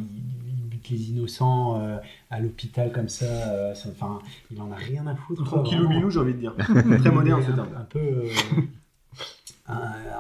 les 0.90 1.10
innocents 1.10 1.82
euh, 1.82 1.98
à 2.30 2.40
l'hôpital 2.40 2.92
comme 2.92 3.10
ça, 3.10 3.26
euh, 3.26 3.74
sans- 3.76 3.90
enfin, 3.90 4.20
il 4.52 4.62
en 4.62 4.72
a 4.72 4.76
rien 4.76 5.06
à 5.08 5.16
foutre. 5.16 5.44
Tranquillou 5.44 5.88
bilou, 5.88 6.10
j'ai 6.10 6.20
envie 6.20 6.34
de 6.34 6.40
dire. 6.40 6.56
Très 7.00 7.12
moderne 7.12 7.42
ce 7.46 7.52
terme. 7.52 7.70
un 7.78 7.84
peu 7.84 8.00
euh, 8.00 8.30
un, 9.68 9.76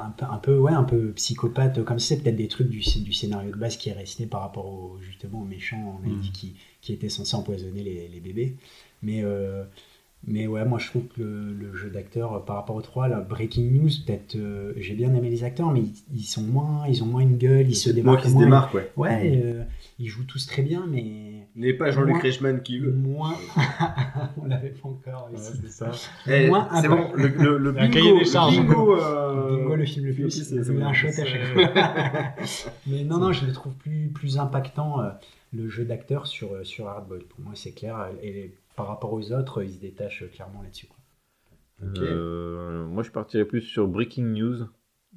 un 0.06 0.10
peu 0.18 0.26
un 0.26 0.38
peu 0.38 0.58
ouais 0.58 0.72
un 0.74 0.84
peu 0.84 1.12
psychopathe 1.12 1.84
comme 1.84 2.00
ça 2.00 2.10
c'est 2.16 2.24
peut-être 2.24 2.36
des 2.36 2.48
trucs 2.48 2.70
du, 2.70 2.80
du 2.80 3.14
scénario 3.14 3.52
de 3.52 3.58
base 3.58 3.78
qui 3.78 3.90
est 3.90 3.94
resté 3.94 4.26
par 4.26 4.42
rapport 4.42 4.66
au, 4.66 4.98
justement 5.02 5.42
aux 5.42 5.46
méchants 5.46 6.00
on 6.04 6.08
a 6.08 6.16
dit 6.22 6.32
qui, 6.32 6.56
qui 6.82 6.94
étaient 6.94 7.10
censés 7.10 7.36
empoisonner 7.36 7.84
les, 7.84 8.08
les 8.08 8.20
bébés 8.20 8.56
mais 9.04 9.24
euh, 9.24 9.64
mais 10.28 10.48
ouais 10.48 10.66
moi 10.66 10.80
je 10.80 10.88
trouve 10.88 11.04
que 11.08 11.22
le, 11.22 11.54
le 11.54 11.76
jeu 11.76 11.90
d'acteur 11.90 12.34
euh, 12.34 12.40
par 12.40 12.56
rapport 12.56 12.76
aux 12.76 12.82
trois 12.82 13.08
là 13.08 13.20
Breaking 13.22 13.72
News 13.72 13.90
peut-être 14.06 14.36
euh, 14.36 14.74
j'ai 14.78 14.94
bien 14.96 15.14
aimé 15.14 15.30
les 15.30 15.44
acteurs 15.44 15.72
mais 15.72 15.82
ils, 15.82 15.94
ils 16.16 16.24
sont 16.24 16.42
moins 16.44 16.86
ils 16.88 17.04
ont 17.04 17.08
moins 17.08 17.22
une 17.22 17.38
gueule 17.38 17.68
ils 17.70 17.76
se 17.76 17.90
Moi 17.90 17.96
démarquent 17.96 18.22
qui 18.24 18.30
se 18.30 18.34
moins. 18.34 18.44
démarque, 18.44 18.74
ouais. 18.74 18.92
ouais 18.98 19.42
euh, 19.46 19.64
ils 20.00 20.08
jouent 20.08 20.26
tous 20.26 20.46
très 20.48 20.62
bien 20.64 20.86
mais 20.90 21.48
N'est 21.56 21.74
pas 21.74 21.92
Jean-Luc 21.92 22.22
Reichmann 22.22 22.62
qui 22.64 22.80
veut. 22.80 22.92
moins 22.92 23.36
on 24.38 24.46
l'avait 24.46 24.70
pas 24.70 24.90
encore 24.90 25.30
Ouais, 25.32 25.38
c'est 25.40 25.68
ça. 25.70 25.92
Eh, 26.28 26.48
Moins 26.48 26.68
c'est 26.82 26.88
un 26.88 26.90
bon, 26.96 27.12
le, 27.16 27.58
le, 27.58 27.72
bingo, 27.72 27.94
cahier 27.94 28.18
des 28.20 28.26
charges. 28.26 28.58
le 28.58 28.64
bingo, 28.64 28.98
euh, 28.98 29.58
Bingo, 29.58 29.76
le 29.76 29.86
film 29.86 30.06
le 30.08 30.14
plus. 30.14 30.30
c'est- 30.32 30.58
un 30.82 30.94
shot 30.94 31.08
à 31.08 31.26
chaque 31.26 31.46
fois. 31.54 31.64
Mais 32.88 33.04
non, 33.04 33.20
non, 33.20 33.32
je 33.32 33.46
le 33.46 33.54
trouve 33.54 33.74
plus, 33.74 34.08
plus 34.14 34.38
impactant, 34.38 35.02
euh, 35.02 35.10
le 35.54 35.68
jeu 35.70 35.86
d'acteur 35.86 36.28
sur, 36.28 36.54
euh, 36.54 36.64
sur 36.64 36.88
Hardball. 36.90 37.24
Pour 37.24 37.40
moi, 37.42 37.54
c'est 37.56 37.72
clair. 37.72 38.08
Et 38.22 38.52
par 38.76 38.88
rapport 38.88 39.14
aux 39.14 39.32
autres, 39.32 39.64
il 39.64 39.72
se 39.72 39.80
détache 39.80 40.24
euh, 40.24 40.28
clairement 40.28 40.62
là-dessus. 40.62 40.88
Euh, 41.98 42.86
moi, 42.86 43.04
je 43.04 43.12
partirais 43.12 43.46
plus 43.46 43.62
sur 43.62 43.88
Breaking 43.88 44.24
News. 44.26 44.68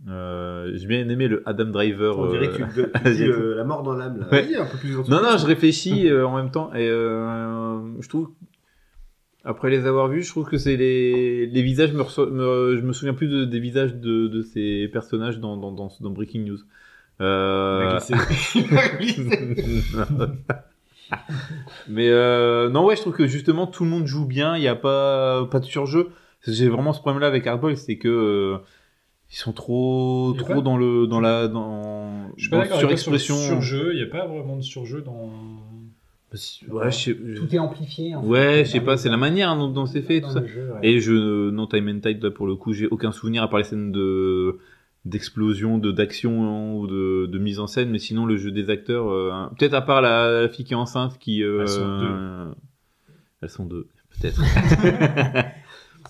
Euh, 0.08 0.70
J'ai 0.74 0.86
bien 0.86 1.08
aimé 1.08 1.28
le 1.28 1.42
Adam 1.48 1.66
Driver. 1.66 2.18
On 2.18 2.30
dirait 2.30 2.48
que 2.50 2.62
euh, 2.62 2.86
tu, 2.94 3.02
tu 3.04 3.10
dis 3.16 3.24
euh, 3.24 3.54
la 3.56 3.64
mort 3.64 3.82
dans 3.82 3.94
l'âme. 3.94 4.20
là. 4.20 4.28
Ouais. 4.30 4.46
Oui, 4.48 4.56
un 4.56 4.66
peu 4.66 4.78
plus 4.78 4.94
Non, 5.08 5.22
non, 5.22 5.36
je 5.38 5.46
réfléchis 5.46 6.08
euh, 6.08 6.26
en 6.26 6.36
même 6.36 6.50
temps. 6.50 6.72
Et 6.74 6.88
euh, 6.88 7.80
je 8.00 8.08
trouve, 8.08 8.30
après 9.44 9.70
les 9.70 9.86
avoir 9.86 10.08
vus, 10.08 10.22
je 10.22 10.30
trouve 10.30 10.48
que 10.48 10.58
c'est 10.58 10.76
les, 10.76 11.46
les 11.46 11.62
visages, 11.62 11.92
me, 11.92 12.02
reço- 12.02 12.30
me- 12.30 12.76
je 12.76 12.82
me 12.82 12.92
souviens 12.92 13.14
plus 13.14 13.28
de- 13.28 13.44
des 13.44 13.60
visages 13.60 13.94
de, 13.94 14.28
de 14.28 14.42
ces 14.42 14.88
personnages 14.88 15.38
dans, 15.40 15.56
dans, 15.56 15.72
dans, 15.72 15.90
dans 16.00 16.10
Breaking 16.10 16.44
News. 16.44 16.58
Euh... 17.20 17.98
Mais 21.88 22.08
euh, 22.08 22.68
non, 22.70 22.84
ouais, 22.84 22.96
je 22.96 23.00
trouve 23.02 23.14
que 23.14 23.26
justement 23.26 23.66
tout 23.66 23.84
le 23.84 23.90
monde 23.90 24.06
joue 24.06 24.26
bien, 24.26 24.56
il 24.56 24.60
n'y 24.60 24.68
a 24.68 24.74
pas, 24.76 25.46
pas 25.46 25.60
de 25.60 25.64
surjeu. 25.64 26.08
J'ai 26.46 26.68
vraiment 26.68 26.92
ce 26.92 27.00
problème-là 27.00 27.26
avec 27.26 27.46
Hardball, 27.46 27.76
c'est 27.76 27.96
que 27.96 28.08
euh, 28.08 28.58
ils 29.30 29.36
sont 29.36 29.52
trop, 29.52 30.34
trop 30.38 30.54
pas- 30.54 30.60
dans 30.60 30.76
le, 30.76 31.06
dans 31.06 31.20
la, 31.20 31.48
dans, 31.48 32.28
Je 32.36 32.42
suis 32.42 32.50
pas 32.50 32.64
sur 32.66 32.78
surexpression. 32.78 33.36
surjeu. 33.36 33.90
Il 33.92 33.96
n'y 33.96 34.02
a 34.02 34.06
pas 34.06 34.26
vraiment 34.26 34.56
de 34.56 34.62
surjeu 34.62 35.02
dans. 35.02 35.30
Ouais, 36.70 36.90
je 36.90 36.96
sais, 36.96 37.16
je- 37.26 37.38
Tout 37.38 37.54
est 37.54 37.58
amplifié. 37.58 38.14
en 38.14 38.20
fait, 38.22 38.28
Ouais, 38.28 38.62
je 38.66 38.70
sais 38.70 38.80
pas, 38.80 38.98
c'est 38.98 39.08
la 39.08 39.16
manière 39.16 39.56
dont, 39.56 39.68
dont 39.68 39.86
c'est 39.86 40.02
fait, 40.02 40.20
dans 40.20 40.28
tout 40.28 40.34
ça. 40.34 40.40
le 40.40 40.46
jeu, 40.46 40.72
ouais. 40.74 40.78
Et 40.86 41.00
je, 41.00 41.48
non, 41.50 41.66
Time 41.66 41.88
and 41.88 42.00
Tide, 42.00 42.22
là, 42.22 42.30
pour 42.30 42.46
le 42.46 42.54
coup, 42.54 42.74
j'ai 42.74 42.86
aucun 42.86 43.12
souvenir 43.12 43.42
à 43.42 43.48
part 43.48 43.58
les 43.58 43.64
scènes 43.64 43.92
de, 43.92 44.58
d'explosion, 45.04 45.78
de, 45.78 45.92
d'action 45.92 46.76
ou 46.78 46.86
de, 46.86 47.26
de 47.26 47.38
mise 47.38 47.60
en 47.60 47.66
scène, 47.66 47.90
mais 47.90 47.98
sinon, 47.98 48.26
le 48.26 48.36
jeu 48.36 48.50
des 48.50 48.70
acteurs, 48.70 49.08
euh, 49.10 49.30
hein, 49.32 49.52
peut-être 49.58 49.74
à 49.74 49.82
part 49.82 50.02
la, 50.02 50.42
la 50.42 50.48
fille 50.48 50.64
qui 50.64 50.72
est 50.72 50.76
enceinte 50.76 51.18
qui, 51.18 51.42
euh, 51.42 51.60
Elles 51.62 51.68
sont 51.68 51.98
deux. 51.98 52.54
elles 53.42 53.50
sont 53.50 53.66
deux, 53.66 53.88
peut-être. 54.10 54.42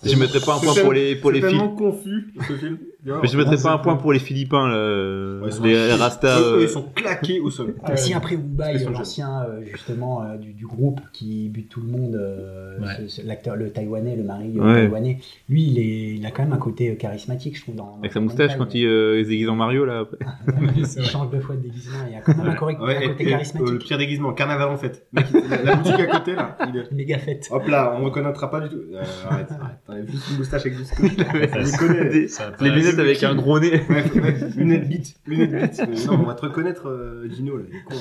je 0.05 0.17
mettrais 0.17 0.41
pas 0.41 0.57
un 0.57 0.59
point 0.61 0.75
pour 0.83 0.93
les, 0.93 1.17
pour 1.17 1.31
les 1.31 1.41
tellement 1.41 1.69
confus, 1.69 2.33
ce 2.47 2.53
film. 2.55 2.79
Mais 3.05 3.29
je 3.29 3.37
mettrais 3.39 3.57
pas 3.57 3.73
un 3.73 3.79
point 3.79 3.97
pour 3.97 4.13
les 4.13 4.19
Philippins, 4.19 4.69
là, 4.69 4.75
euh, 4.75 5.41
Ouais, 5.41 5.69
les 5.69 5.93
Rastas. 5.95 6.41
Eux, 6.41 6.59
euh, 6.59 6.63
Ils 6.63 6.69
sont 6.69 6.83
claqués 6.95 7.41
au 7.41 7.49
sol. 7.51 7.75
Ah, 7.83 7.97
si 7.97 8.13
après 8.13 8.37
sont 8.83 8.91
l'ancien 8.91 9.43
euh, 9.45 9.61
justement 9.71 10.23
euh, 10.23 10.37
du, 10.37 10.53
du 10.53 10.67
groupe 10.67 11.01
qui 11.13 11.49
bute 11.49 11.69
tout 11.69 11.81
le 11.81 11.87
monde, 11.87 12.17
euh, 12.17 12.79
Ouais. 12.79 12.87
ce- 13.09 13.23
ce- 13.23 13.27
l'acteur, 13.27 13.57
le 13.57 13.71
taïwanais, 13.71 14.15
le 14.17 14.25
mari 14.25 14.53
euh, 14.57 14.63
Ouais. 14.63 14.75
taïwanais, 14.83 15.19
lui 15.49 15.63
il, 15.69 15.79
est, 15.79 16.17
il 16.17 16.27
a 16.27 16.31
quand 16.31 16.43
même 16.43 16.53
un 16.53 16.59
côté 16.59 16.95
charismatique, 16.97 17.57
je 17.57 17.63
trouve. 17.63 17.77
Dans, 17.77 17.97
Avec 18.01 18.13
sa 18.13 18.21
moustache 18.21 18.57
quand 18.59 18.75
il, 18.75 18.85
euh, 18.87 19.19
il 19.21 19.25
se 19.25 19.31
déguise 19.31 19.49
en 19.49 19.55
Mario, 19.57 19.85
là. 19.85 20.01
après. 20.01 20.19
il 20.77 21.05
change 21.05 21.31
deux 21.31 21.41
fois 21.41 21.55
de 21.57 21.63
déguisement, 21.63 21.99
il 22.09 22.13
y 22.13 22.17
a 22.17 22.21
quand 22.21 22.37
même 22.37 22.49
un, 22.49 22.55
correct- 22.55 22.81
Ouais, 22.81 22.97
un 22.97 23.09
côté 23.09 23.23
et, 23.25 23.27
euh, 23.27 23.31
le 23.31 23.31
charismatique. 23.31 23.79
pire 23.79 23.99
déguisement, 23.99 24.33
carnaval 24.33 24.69
en 24.69 24.77
fête. 24.77 25.07
La, 25.13 25.23
la 25.65 25.77
boutique 25.77 26.01
à 26.01 26.07
côté, 26.07 26.35
là. 26.35 26.57
il 26.69 26.77
est- 26.77 26.93
Méga 26.93 27.19
fête. 27.19 27.49
Hop 27.51 27.67
là, 27.69 27.97
on 27.99 28.05
reconnaîtra 28.05 28.51
pas 28.51 28.61
du 28.61 28.69
tout. 28.69 28.83
Euh, 28.93 29.03
arrête, 29.31 29.49
arrête. 29.53 29.77
Juste 30.07 30.31
une 30.31 30.37
moustache 30.39 30.61
avec 30.67 30.77
du 30.77 30.85
scotch. 30.85 31.17
Connais. 31.79 32.09
Des- 32.11 32.29
Ça 32.29 32.51
les 32.51 32.57
passe. 32.57 32.69
lunettes 32.79 32.99
avec 32.99 33.23
un 33.23 33.35
gros 33.35 33.59
nez. 33.59 33.83
Ouais, 33.89 34.05
ouais, 34.21 34.51
lunettes 34.57 34.89
bite, 34.89 35.17
lunettes 35.27 35.81
bite. 35.91 36.07
Non, 36.07 36.15
on 36.21 36.23
va 36.25 36.35
te 36.35 36.43
reconnaître, 36.43 36.89
euh, 36.89 37.27
Gino, 37.31 37.57
là. 37.57 37.65
il 37.69 37.77
est 37.77 37.83
con, 37.85 37.95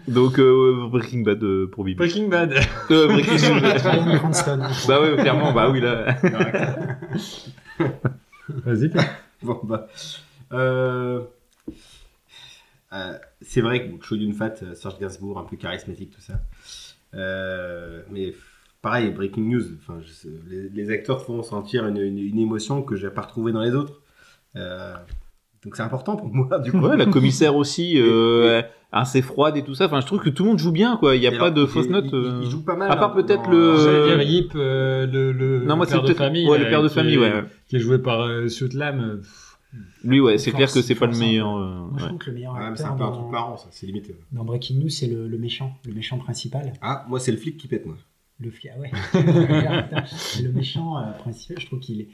Donc, 0.08 0.38
euh, 0.40 0.88
Breaking 0.90 1.20
Bad 1.22 1.42
euh, 1.44 1.68
pour 1.70 1.84
Bibi. 1.84 1.96
Breaking 1.96 2.28
Bad. 2.28 2.54
Euh, 2.90 3.06
Breaking 3.08 3.60
Bad. 3.60 4.18
Cranston. 4.18 4.58
bah 4.88 4.98
oui, 5.02 5.16
clairement, 5.18 5.52
bah 5.52 5.70
oui, 5.70 5.80
là. 5.80 6.16
Vas-y. 8.48 8.90
Bon, 9.42 9.60
bah. 9.62 9.86
Euh... 10.52 11.20
euh, 12.92 13.18
c'est 13.42 13.60
vrai 13.60 13.84
que 13.86 13.90
bon, 13.92 14.00
Show 14.02 14.16
Yun 14.16 14.32
Fat, 14.32 14.54
euh, 14.62 14.74
Serge 14.74 14.98
Gainsbourg, 14.98 15.38
un 15.38 15.44
peu 15.44 15.56
charismatique, 15.56 16.10
tout 16.14 16.20
ça. 16.20 16.40
Euh, 17.14 18.02
mais 18.10 18.32
pareil, 18.82 19.10
Breaking 19.10 19.42
News, 19.44 19.62
enfin, 19.78 20.00
je 20.04 20.10
sais, 20.12 20.28
les, 20.48 20.68
les 20.68 20.90
acteurs 20.90 21.22
font 21.24 21.42
sentir 21.42 21.86
une, 21.86 21.96
une, 21.98 22.18
une 22.18 22.38
émotion 22.38 22.82
que 22.82 22.96
j'ai 22.96 23.08
pas 23.10 23.22
retrouvée 23.22 23.52
dans 23.52 23.62
les 23.62 23.74
autres. 23.74 24.02
Euh, 24.56 24.94
donc 25.64 25.76
c'est 25.76 25.82
important 25.82 26.16
pour 26.16 26.28
moi, 26.34 26.58
du 26.58 26.72
coup. 26.72 26.78
Ouais, 26.80 26.96
la 26.96 27.06
commissaire 27.06 27.54
aussi, 27.56 27.94
euh, 27.96 28.60
assez 28.90 29.22
froide 29.22 29.56
et 29.56 29.62
tout 29.62 29.74
ça. 29.76 29.86
Enfin, 29.86 30.00
je 30.00 30.06
trouve 30.06 30.18
que 30.20 30.28
tout 30.28 30.42
le 30.42 30.50
monde 30.50 30.58
joue 30.58 30.72
bien, 30.72 30.96
quoi. 30.96 31.14
Il 31.14 31.22
y 31.22 31.26
a 31.26 31.32
Et 31.32 31.38
pas 31.38 31.44
alors, 31.46 31.54
de 31.54 31.66
fausses 31.66 31.88
notes. 31.88 32.06
Il, 32.08 32.14
euh. 32.16 32.40
il 32.42 32.50
joue 32.50 32.64
pas 32.64 32.74
mal. 32.76 32.90
À 32.90 32.96
part 32.96 33.12
hein, 33.12 33.22
peut-être 33.22 33.48
le- 33.48 33.76
J'allais 33.76 34.16
dire 34.16 34.22
Yip, 34.28 34.52
euh, 34.56 35.06
le, 35.06 35.30
le, 35.32 35.60
Non, 35.64 35.76
moi, 35.76 35.86
le 35.86 35.90
c'est 35.90 35.96
père 35.98 36.02
de 36.08 36.14
famille. 36.14 36.48
ouais, 36.48 36.58
le 36.58 36.68
père 36.68 36.82
de 36.82 36.88
qui 36.88 36.94
famille, 36.94 37.14
est- 37.14 37.18
ouais. 37.18 37.44
Qui 37.68 37.76
est 37.76 37.78
joué 37.78 37.98
par 37.98 38.22
euh, 38.22 38.48
Sutlam. 38.48 39.22
Lui, 40.04 40.20
ouais, 40.20 40.36
c'est 40.36 40.50
clair 40.50 40.70
que 40.70 40.82
c'est 40.82 40.94
pas 40.96 41.06
le 41.06 41.16
meilleur. 41.16 41.48
Moi, 41.48 41.92
je 41.98 42.04
trouve 42.06 42.18
que 42.18 42.26
le 42.30 42.34
meilleur 42.34 42.54
c'est 42.74 42.84
un 42.84 42.92
peu 42.96 43.04
un 43.04 43.12
truc 43.12 43.30
marrant, 43.30 43.56
ça, 43.56 43.68
c'est 43.70 43.86
limite. 43.86 44.10
dans 44.32 44.44
Breaking 44.44 44.80
News, 44.80 44.90
c'est 44.90 45.06
le, 45.06 45.28
le 45.28 45.38
méchant, 45.38 45.78
le 45.86 45.94
méchant 45.94 46.18
principal. 46.18 46.72
Ah, 46.82 47.06
moi, 47.08 47.18
c'est 47.20 47.30
le 47.32 47.38
flic 47.38 47.56
qui 47.56 47.68
pète, 47.68 47.86
moi. 47.86 47.94
Le 48.42 48.50
ah 48.74 48.80
ouais. 48.80 48.90
le 50.42 50.52
méchant 50.52 50.98
euh, 50.98 51.12
principal, 51.18 51.58
je 51.60 51.66
trouve 51.66 51.78
qu'il 51.80 52.00
est, 52.00 52.08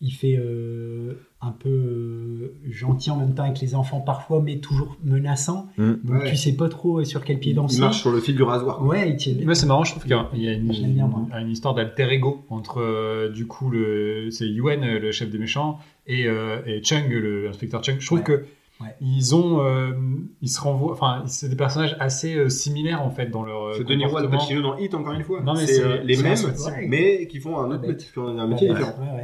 il 0.00 0.10
fait 0.10 0.36
euh, 0.36 1.14
un 1.40 1.52
peu 1.52 1.68
euh, 1.68 2.54
gentil 2.70 3.10
en 3.10 3.16
même 3.16 3.34
temps 3.34 3.44
avec 3.44 3.60
les 3.60 3.74
enfants 3.74 4.00
parfois, 4.00 4.40
mais 4.42 4.58
toujours 4.58 4.96
menaçant. 5.04 5.68
Mm. 5.78 5.92
Donc 6.04 6.22
Ouais. 6.22 6.30
tu 6.30 6.36
sais 6.36 6.56
pas 6.56 6.68
trop 6.68 7.04
sur 7.04 7.24
quel 7.24 7.38
pied 7.38 7.52
Il 7.52 7.54
danser. 7.56 7.80
marche 7.80 8.00
sur 8.00 8.10
le 8.10 8.20
fil 8.20 8.34
du 8.34 8.42
rasoir. 8.42 8.84
Ouais, 8.84 9.10
il 9.10 9.16
tient. 9.16 9.34
Moi, 9.44 9.54
c'est 9.54 9.66
marrant, 9.66 9.84
je 9.84 9.92
trouve 9.92 10.02
qu'il 10.02 10.10
y 10.12 10.14
a- 10.14 10.28
il 10.34 10.48
une, 10.48 10.92
bien, 10.94 11.48
histoire 11.48 11.74
d'alter 11.74 12.10
ego 12.12 12.44
entre, 12.50 12.78
euh, 12.80 13.28
du 13.30 13.46
coup, 13.46 13.70
le, 13.70 14.28
c'est 14.30 14.46
Yuen, 14.48 14.82
euh, 14.82 14.98
le 14.98 15.12
chef 15.12 15.30
des 15.30 15.38
méchants, 15.38 15.78
et, 16.06 16.26
euh, 16.26 16.58
et 16.66 16.82
Chung, 16.82 17.08
le 17.08 17.48
inspecteur 17.48 17.82
Chung. 17.84 17.96
Je 18.00 18.06
trouve 18.06 18.18
Ouais. 18.18 18.24
que 18.24 18.44
Ouais. 18.82 18.94
ils 19.00 19.34
ont, 19.34 19.64
euh, 19.64 19.92
ils 20.40 20.48
se 20.48 20.60
renvoient, 20.60 20.92
enfin, 20.92 21.22
c'est 21.26 21.48
des 21.48 21.56
personnages 21.56 21.96
assez 22.00 22.34
euh, 22.34 22.48
similaires, 22.48 23.02
en 23.02 23.10
fait, 23.10 23.26
dans 23.26 23.42
leur 23.44 23.62
euh, 23.68 23.74
C'est 23.78 23.84
Denis 23.84 24.04
Roy, 24.04 24.20
le 24.20 24.26
comportement. 24.26 24.38
Pacino 24.40 24.62
dans 24.62 24.76
Hit, 24.78 24.94
encore 24.94 25.12
une 25.14 25.22
fois. 25.24 25.40
Non, 25.42 25.54
mais 25.54 25.66
c'est 25.66 25.82
euh, 25.82 26.02
les 26.02 26.16
mêmes, 26.16 26.36
ouais. 26.36 26.86
mais 26.88 27.26
qui 27.28 27.38
font 27.40 27.58
un 27.58 27.70
autre 27.70 27.82
Ouais. 27.82 27.88
métier, 27.88 28.08
un 28.16 28.46
métier 28.46 28.70
Ouais, 28.70 28.76
différent. 28.76 29.20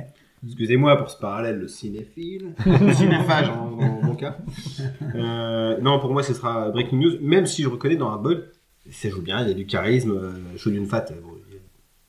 Excusez-moi 0.47 0.97
pour 0.97 1.11
ce 1.11 1.19
parallèle, 1.19 1.59
le 1.59 1.67
cinéphile, 1.69 2.55
le 2.67 2.93
cinéphage 2.93 3.49
en, 3.49 3.73
en 3.73 4.03
mon 4.03 4.15
cas. 4.15 4.39
Non, 5.83 5.99
pour 5.99 6.13
moi, 6.13 6.23
ce 6.23 6.35
sera 6.35 6.71
Breaking 6.71 6.99
News, 6.99 7.13
même 7.21 7.47
si 7.47 7.63
je 7.63 7.69
reconnais 7.69 7.97
dans 7.97 8.11
Hardball, 8.11 8.51
ça 8.91 9.09
joue 9.11 9.23
bien, 9.23 9.43
il 9.43 9.49
y 9.49 9.51
a 9.51 9.55
du 9.55 9.67
charisme, 9.67 10.13
euh, 10.13 10.57
Shoyun 10.57 10.85
Fat, 10.87 11.07
bon, 11.23 11.33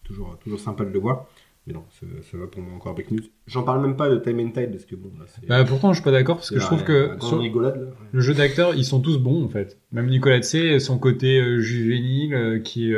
toujours, 0.03 0.37
toujours 0.43 0.59
sympa 0.59 0.85
de 0.85 0.91
le 0.91 0.99
voir. 0.99 1.25
Mais 1.69 1.75
non, 1.75 1.83
ça, 1.91 2.05
ça 2.31 2.37
va 2.37 2.47
pour 2.47 2.61
moi 2.63 2.73
encore 2.75 2.95
Breaking 2.95 3.17
News. 3.17 3.23
J'en 3.45 3.61
parle 3.63 3.81
même 3.81 3.95
pas 3.95 4.09
de 4.09 4.17
Time 4.17 4.39
and 4.39 4.49
Tide, 4.51 4.71
parce 4.71 4.85
que 4.85 4.95
bon, 4.95 5.11
là, 5.19 5.25
c'est... 5.27 5.47
Bah, 5.47 5.63
pourtant, 5.63 5.93
je 5.93 5.97
suis 5.97 6.03
pas 6.03 6.11
d'accord 6.11 6.37
parce 6.37 6.49
que 6.49 6.59
je 6.59 6.65
trouve 6.65 6.83
que 6.83 7.15
sur 7.21 7.39
rigolade, 7.39 7.79
là. 7.79 7.87
le 8.11 8.21
jeu 8.21 8.33
d'acteurs, 8.33 8.73
ils 8.75 8.83
sont 8.85 8.99
tous 9.01 9.19
bons 9.19 9.45
en 9.45 9.49
fait. 9.49 9.77
Même 9.91 10.07
Nicolas 10.07 10.41
Tse, 10.41 10.79
son 10.79 10.97
côté 10.97 11.39
euh, 11.39 11.59
juvénile, 11.59 12.33
euh, 12.33 12.59
qui 12.59 12.91
est 12.91 12.95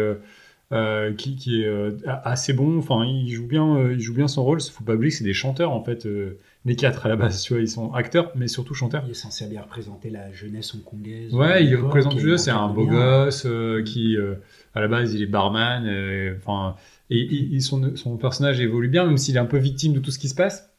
euh, 0.73 1.11
qui, 1.17 1.35
qui 1.35 1.63
est 1.63 1.67
euh, 1.67 1.91
a- 2.05 2.29
assez 2.29 2.53
bon. 2.53 2.77
Enfin, 2.77 3.03
il 3.05 3.29
joue 3.29 3.45
bien, 3.45 3.75
euh, 3.75 3.93
il 3.93 3.99
joue 3.99 4.13
bien 4.13 4.29
son 4.29 4.43
rôle. 4.45 4.61
Faut 4.61 4.85
pas 4.85 4.93
oublier 4.95 5.11
que 5.11 5.17
c'est 5.17 5.25
des 5.25 5.33
chanteurs 5.33 5.71
en 5.71 5.83
fait. 5.83 6.05
euh, 6.05 6.37
les 6.63 6.75
quatre 6.77 7.07
à 7.07 7.09
la 7.09 7.15
base, 7.15 7.41
tu 7.41 7.53
vois, 7.53 7.61
ils 7.61 7.67
sont 7.67 7.91
acteurs, 7.91 8.31
mais 8.35 8.47
surtout 8.47 8.73
chanteurs. 8.75 9.03
Il 9.07 9.11
est 9.11 9.15
censé 9.15 9.47
bien 9.47 9.63
représenter 9.63 10.09
la 10.11 10.31
jeunesse 10.31 10.73
hongkongaise. 10.75 11.33
Ouais, 11.33 11.65
il 11.65 11.75
représente 11.75 12.13
le 12.15 12.21
jeu. 12.21 12.37
C'est 12.37 12.51
un 12.51 12.69
beau 12.69 12.85
bien. 12.85 12.93
gosse 13.25 13.43
euh, 13.47 13.83
qui, 13.83 14.15
euh, 14.15 14.35
à 14.75 14.79
la 14.79 14.87
base, 14.87 15.13
il 15.13 15.23
est 15.23 15.25
barman. 15.25 15.83
euh, 15.87 16.35
Enfin, 16.37 16.75
et, 17.11 17.59
son, 17.59 17.95
son 17.95 18.17
personnage 18.17 18.59
évolue 18.61 18.87
bien, 18.87 19.05
même 19.05 19.17
s'il 19.17 19.35
est 19.35 19.39
un 19.39 19.45
peu 19.45 19.57
victime 19.57 19.93
de 19.93 19.99
tout 19.99 20.11
ce 20.11 20.19
qui 20.19 20.29
se 20.29 20.35
passe. 20.35 20.69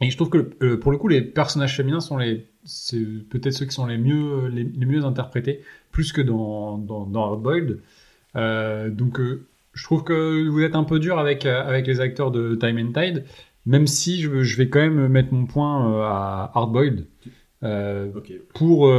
Et 0.00 0.10
je 0.10 0.16
trouve 0.16 0.28
que 0.30 0.50
euh, 0.62 0.76
pour 0.78 0.90
le 0.92 0.98
coup, 0.98 1.08
les 1.08 1.22
personnages 1.22 1.76
féminins 1.76 2.00
sont 2.00 2.16
les, 2.18 2.46
c'est 2.64 3.00
peut-être 3.30 3.52
ceux 3.54 3.64
qui 3.66 3.74
sont 3.74 3.86
les 3.86 3.96
mieux, 3.98 4.48
les, 4.48 4.64
les 4.64 4.86
mieux 4.86 5.04
interprétés, 5.04 5.60
plus 5.92 6.12
que 6.12 6.20
dans 6.20 6.78
dans, 6.78 7.06
dans 7.06 7.24
Hardboiled. 7.30 7.78
Euh, 8.36 8.90
donc, 8.90 9.20
euh, 9.20 9.46
je 9.72 9.84
trouve 9.84 10.02
que 10.04 10.48
vous 10.48 10.60
êtes 10.62 10.74
un 10.74 10.84
peu 10.84 10.98
dur 10.98 11.18
avec 11.18 11.46
euh, 11.46 11.62
avec 11.64 11.86
les 11.86 12.00
acteurs 12.00 12.30
de 12.32 12.56
Time 12.56 12.78
and 12.78 12.92
Tide, 12.92 13.24
même 13.66 13.86
si 13.86 14.20
je, 14.20 14.42
je 14.42 14.56
vais 14.56 14.68
quand 14.68 14.80
même 14.80 15.08
mettre 15.08 15.32
mon 15.32 15.46
point 15.46 16.02
à 16.04 16.50
Hardboiled. 16.54 17.06
Euh, 17.62 18.10
Ok. 18.14 18.32
pour, 18.52 18.92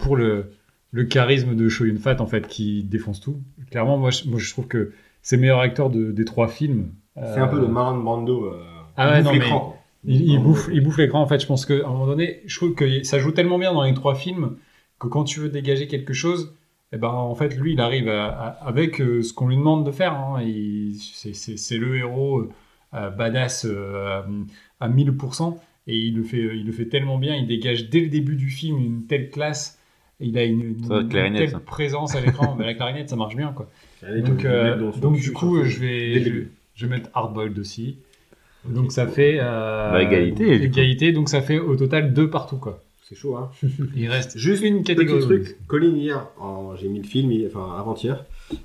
pour 0.00 0.16
le, 0.16 0.50
le 0.90 1.04
charisme 1.04 1.54
de 1.54 1.68
Shoyun 1.70 1.96
Fat 1.96 2.20
en 2.20 2.26
fait 2.26 2.46
qui 2.48 2.82
défonce 2.82 3.20
tout. 3.20 3.40
Clairement, 3.70 3.96
moi 3.96 4.10
je, 4.10 4.28
moi, 4.28 4.38
je 4.38 4.50
trouve 4.50 4.66
que 4.66 4.92
c'est 5.24 5.34
le 5.34 5.42
meilleur 5.42 5.58
acteur 5.58 5.90
de- 5.90 6.12
des 6.12 6.24
trois 6.24 6.46
films. 6.46 6.90
C'est 7.16 7.38
un 7.40 7.48
peu 7.48 7.60
le 7.60 7.66
Marlon 7.68 8.00
Brando. 8.02 8.44
Euh, 8.44 8.62
Ah 8.96 9.10
ouais, 9.10 9.22
non, 9.22 9.30
l'écran. 9.32 9.76
Il, 10.04 10.38
bouffe, 10.38 10.68
il 10.72 10.80
bouffe 10.82 10.98
l'écran 10.98 11.20
en 11.22 11.26
fait. 11.26 11.40
Je 11.40 11.46
pense 11.46 11.64
qu'à 11.66 11.74
un 11.74 11.88
moment 11.90 12.06
donné, 12.06 12.42
je 12.46 12.56
trouve 12.56 12.74
que 12.74 13.02
ça 13.04 13.18
joue 13.18 13.32
tellement 13.32 13.58
bien 13.58 13.72
dans 13.72 13.82
les 13.82 13.94
trois 13.94 14.14
films 14.14 14.56
que 15.00 15.06
quand 15.08 15.24
tu 15.24 15.40
veux 15.40 15.48
dégager 15.48 15.86
quelque 15.88 16.12
chose, 16.12 16.54
eh 16.92 16.96
ben 16.98 17.08
en 17.08 17.34
fait 17.34 17.56
lui 17.56 17.72
il 17.72 17.80
arrive 17.80 18.08
à- 18.08 18.26
à- 18.26 18.48
avec 18.68 19.00
euh, 19.00 19.22
ce 19.22 19.32
qu'on 19.32 19.48
lui 19.48 19.56
demande 19.56 19.84
de 19.86 19.90
faire. 19.90 20.12
Hein. 20.12 20.42
Il- 20.42 20.94
c'est- 20.96 21.34
C'est 21.34 21.56
c'est 21.56 21.78
le 21.78 21.96
héros 21.96 22.48
euh, 22.94 23.10
badass 23.10 23.64
euh, 23.68 24.20
à 24.80 24.88
1000% 24.88 25.58
et 25.86 25.96
il 25.96 26.16
le 26.16 26.22
fait, 26.22 26.38
il 26.38 26.66
le 26.66 26.72
fait 26.72 26.86
tellement 26.86 27.18
bien. 27.18 27.34
Il 27.34 27.46
dégage 27.46 27.88
dès 27.90 28.00
le 28.00 28.08
début 28.08 28.36
du 28.36 28.50
film 28.50 28.78
une 28.78 29.06
telle 29.06 29.30
classe. 29.30 29.78
Il 30.24 30.36
a 30.38 30.44
une, 30.44 30.60
une- 30.62 30.84
Ça, 30.84 31.00
une 31.00 31.08
clarinette, 31.08 31.40
telle 31.42 31.50
ça. 31.50 31.60
présence 31.60 32.14
à 32.16 32.20
l'écran. 32.20 32.54
Mais 32.58 32.64
la 32.66 32.74
clarinette 32.74 33.08
ça 33.10 33.16
marche 33.16 33.36
bien 33.36 33.52
quoi. 33.52 33.68
Donc, 34.24 34.44
euh, 34.44 34.90
donc 35.00 35.16
du 35.18 35.32
coup, 35.32 35.62
je 35.64 35.78
vais, 35.80 36.22
je, 36.22 36.30
je 36.74 36.86
vais 36.86 36.96
mettre 36.96 37.08
Hardboiled 37.14 37.58
aussi. 37.58 37.96
Donc 38.66 38.92
ça 38.92 39.06
fait 39.06 39.38
euh, 39.40 39.90
Bah, 39.92 40.02
égalité, 40.02 40.54
égalité. 40.62 41.12
Donc 41.12 41.28
ça 41.28 41.40
fait 41.42 41.58
au 41.58 41.76
total 41.76 42.12
deux 42.14 42.30
partout 42.30 42.56
quoi. 42.56 42.80
C'est 43.06 43.14
chaud, 43.16 43.36
hein. 43.36 43.50
Il 43.96 44.08
reste 44.08 44.38
Juste 44.38 44.62
une 44.64 44.78
Petit 44.82 44.94
catégorie. 44.94 45.20
truc, 45.22 45.56
Colline 45.66 45.96
hier, 45.96 46.26
en- 46.40 46.74
j'ai 46.76 46.88
mis 46.88 46.98
le 47.00 47.04
film, 47.06 47.30
enfin 47.46 47.76
avant-hier, 47.78 48.24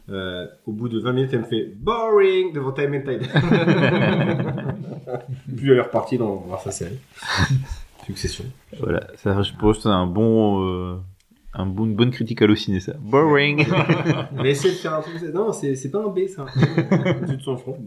euh, 0.10 0.46
au 0.66 0.72
bout 0.72 0.88
de 0.88 0.98
20 1.00 1.12
minutes, 1.14 1.32
elle 1.34 1.40
me 1.42 1.46
fait 1.46 1.66
boring 1.76 2.54
devant 2.54 2.72
Time 2.72 2.94
and 2.96 3.02
Tide. 3.02 3.28
Puis 5.58 5.72
elle 5.72 5.78
est 5.78 5.82
repartie 5.82 6.18
dans 6.18 6.46
sa 6.64 6.72
série. 6.72 6.98
Succession. 8.06 8.46
Voilà, 8.80 9.06
ça, 9.18 9.42
je 9.42 9.52
pense 9.60 9.78
que 9.78 9.84
c'est 9.84 9.90
un 9.90 10.08
bon, 10.08 10.64
euh, 10.66 10.96
un 11.54 11.66
bon, 11.66 11.86
une 11.86 11.96
bonne 11.96 12.12
critique 12.12 12.42
à 12.42 12.56
ciné 12.56 12.80
ça. 12.80 12.94
Boring. 13.00 13.66
Mais 14.34 14.52
essayer 14.52 14.74
de 14.74 14.80
faire 14.80 14.94
un 14.94 15.02
truc. 15.02 15.22
Non, 15.34 15.52
c'est 15.52 15.76
c'est 15.76 15.90
pas 15.90 16.00
un 16.00 16.10
B, 16.10 16.28
ça. 16.28 16.46
Au-dessus 16.46 17.38
de 17.38 17.42
son 17.42 17.58
front. 17.58 17.78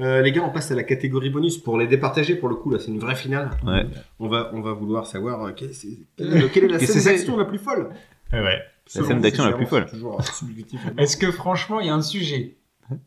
Euh, 0.00 0.22
les 0.22 0.30
gars, 0.30 0.42
on 0.44 0.50
passe 0.50 0.70
à 0.70 0.76
la 0.76 0.84
catégorie 0.84 1.30
bonus 1.30 1.58
pour 1.58 1.76
les 1.76 1.86
départager. 1.86 2.36
Pour 2.36 2.48
le 2.48 2.54
coup, 2.54 2.70
là, 2.70 2.78
c'est 2.78 2.88
une 2.88 3.00
vraie 3.00 3.16
finale. 3.16 3.50
Ouais. 3.66 3.84
On 4.20 4.28
va, 4.28 4.50
on 4.54 4.60
va 4.60 4.72
vouloir 4.72 5.06
savoir 5.06 5.44
euh, 5.44 5.52
quelle, 5.52 5.70
est, 5.70 6.52
quelle 6.52 6.64
est 6.64 6.68
la 6.68 6.78
scène 6.78 7.02
d'action 7.02 7.36
la 7.36 7.44
plus 7.44 7.58
folle? 7.58 7.90
Eh 8.32 8.40
ouais. 8.40 8.60
Selon 8.86 9.08
scène 9.08 9.20
d'action 9.20 9.44
la 9.44 9.52
plus 9.52 9.66
folle. 9.66 9.86
Est-ce 10.98 11.16
que 11.16 11.30
franchement, 11.30 11.80
il 11.80 11.88
y 11.88 11.90
a 11.90 11.94
un 11.94 12.02
sujet 12.02 12.56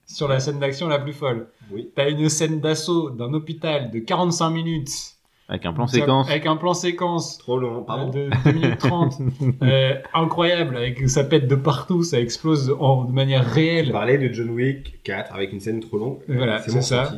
sur 0.06 0.28
la 0.28 0.40
scène 0.40 0.60
d'action 0.60 0.88
la 0.88 1.00
plus 1.00 1.14
folle? 1.14 1.48
Oui. 1.72 1.90
T'as 1.96 2.10
une 2.10 2.28
scène 2.30 2.60
d'assaut 2.60 3.10
d'un 3.10 3.34
hôpital 3.34 3.90
de 3.90 4.00
45 4.00 4.50
minutes. 4.50 5.16
Avec 5.52 5.66
un 5.66 5.74
plan 5.74 5.86
séquence. 5.86 6.30
Avec 6.30 6.46
un 6.46 6.56
plan 6.56 6.74
séquence. 6.74 7.38
Trop 7.38 7.60
long, 7.60 7.84
pardon. 7.84 8.10
de 8.10 8.30
2 8.46 8.52
minutes 8.54 8.78
30. 8.80 9.14
Euh, 9.64 9.96
incroyable, 10.14 10.78
avec 10.78 11.08
ça 11.10 11.24
pète 11.24 11.48
de 11.48 11.56
partout, 11.56 12.04
ça 12.04 12.20
explose 12.20 12.76
en, 12.80 13.04
de 13.04 13.12
manière 13.12 13.44
Je 13.44 13.54
réelle. 13.54 13.92
parlais 13.92 14.18
de 14.18 14.34
John 14.34 14.50
Wick 14.52 15.04
4 15.04 15.34
avec 15.36 15.52
une 15.52 15.60
scène 15.60 15.82
trop 15.82 15.98
longue. 15.98 16.20
Voilà, 16.28 16.60
c'est 16.60 16.74
mon 16.74 16.82
ça. 16.82 17.12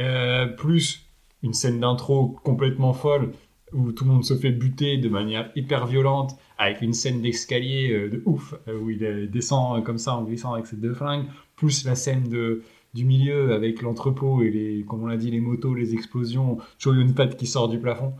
Euh, 0.00 0.46
plus 0.46 1.06
une 1.42 1.52
scène 1.52 1.80
d'intro 1.80 2.34
complètement 2.42 2.92
folle 2.92 3.32
où 3.72 3.92
tout 3.92 4.04
le 4.04 4.10
monde 4.10 4.24
se 4.24 4.34
fait 4.34 4.50
buter 4.50 4.96
de 4.98 5.08
manière 5.08 5.50
hyper 5.56 5.86
violente 5.86 6.36
avec 6.58 6.80
une 6.80 6.92
scène 6.92 7.20
d'escalier 7.20 7.90
euh, 7.92 8.08
de 8.08 8.22
ouf 8.24 8.54
euh, 8.68 8.78
où 8.78 8.90
il 8.90 9.04
euh, 9.04 9.26
descend 9.26 9.78
euh, 9.78 9.82
comme 9.82 9.98
ça 9.98 10.14
en 10.16 10.22
glissant 10.22 10.54
avec 10.54 10.66
ses 10.66 10.76
deux 10.76 10.94
flingues 10.94 11.26
plus 11.56 11.84
la 11.84 11.94
scène 11.94 12.28
de 12.28 12.62
du 12.94 13.04
milieu 13.04 13.52
avec 13.54 13.82
l'entrepôt 13.82 14.42
et 14.42 14.50
les 14.50 14.84
comme 14.86 15.02
on 15.02 15.06
l'a 15.06 15.16
dit 15.16 15.30
les 15.30 15.40
motos 15.40 15.74
les 15.74 15.94
explosions 15.94 16.58
Shoyun 16.78 17.12
Fat 17.14 17.28
qui 17.28 17.46
sort 17.46 17.68
du 17.68 17.78
plafond. 17.78 18.12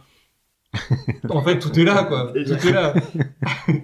En 1.29 1.43
fait 1.43 1.59
tout 1.61 1.79
est 1.79 1.85
là 1.85 2.05
quoi. 2.05 2.33
Tout 2.33 2.53
est 2.53 2.73
là. 2.73 2.95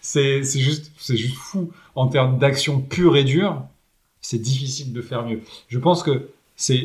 C'est 0.00 0.44
c'est 0.44 0.60
juste 0.60 0.92
c'est 0.98 1.16
juste 1.16 1.34
fou. 1.36 1.70
En 1.96 2.06
termes 2.06 2.38
d'action 2.38 2.80
pure 2.80 3.16
et 3.16 3.24
dure 3.24 3.62
c'est 4.20 4.38
difficile 4.38 4.92
de 4.92 5.02
faire 5.02 5.24
mieux. 5.26 5.40
Je 5.68 5.78
pense 5.78 6.02
que 6.02 6.28
c'est 6.54 6.78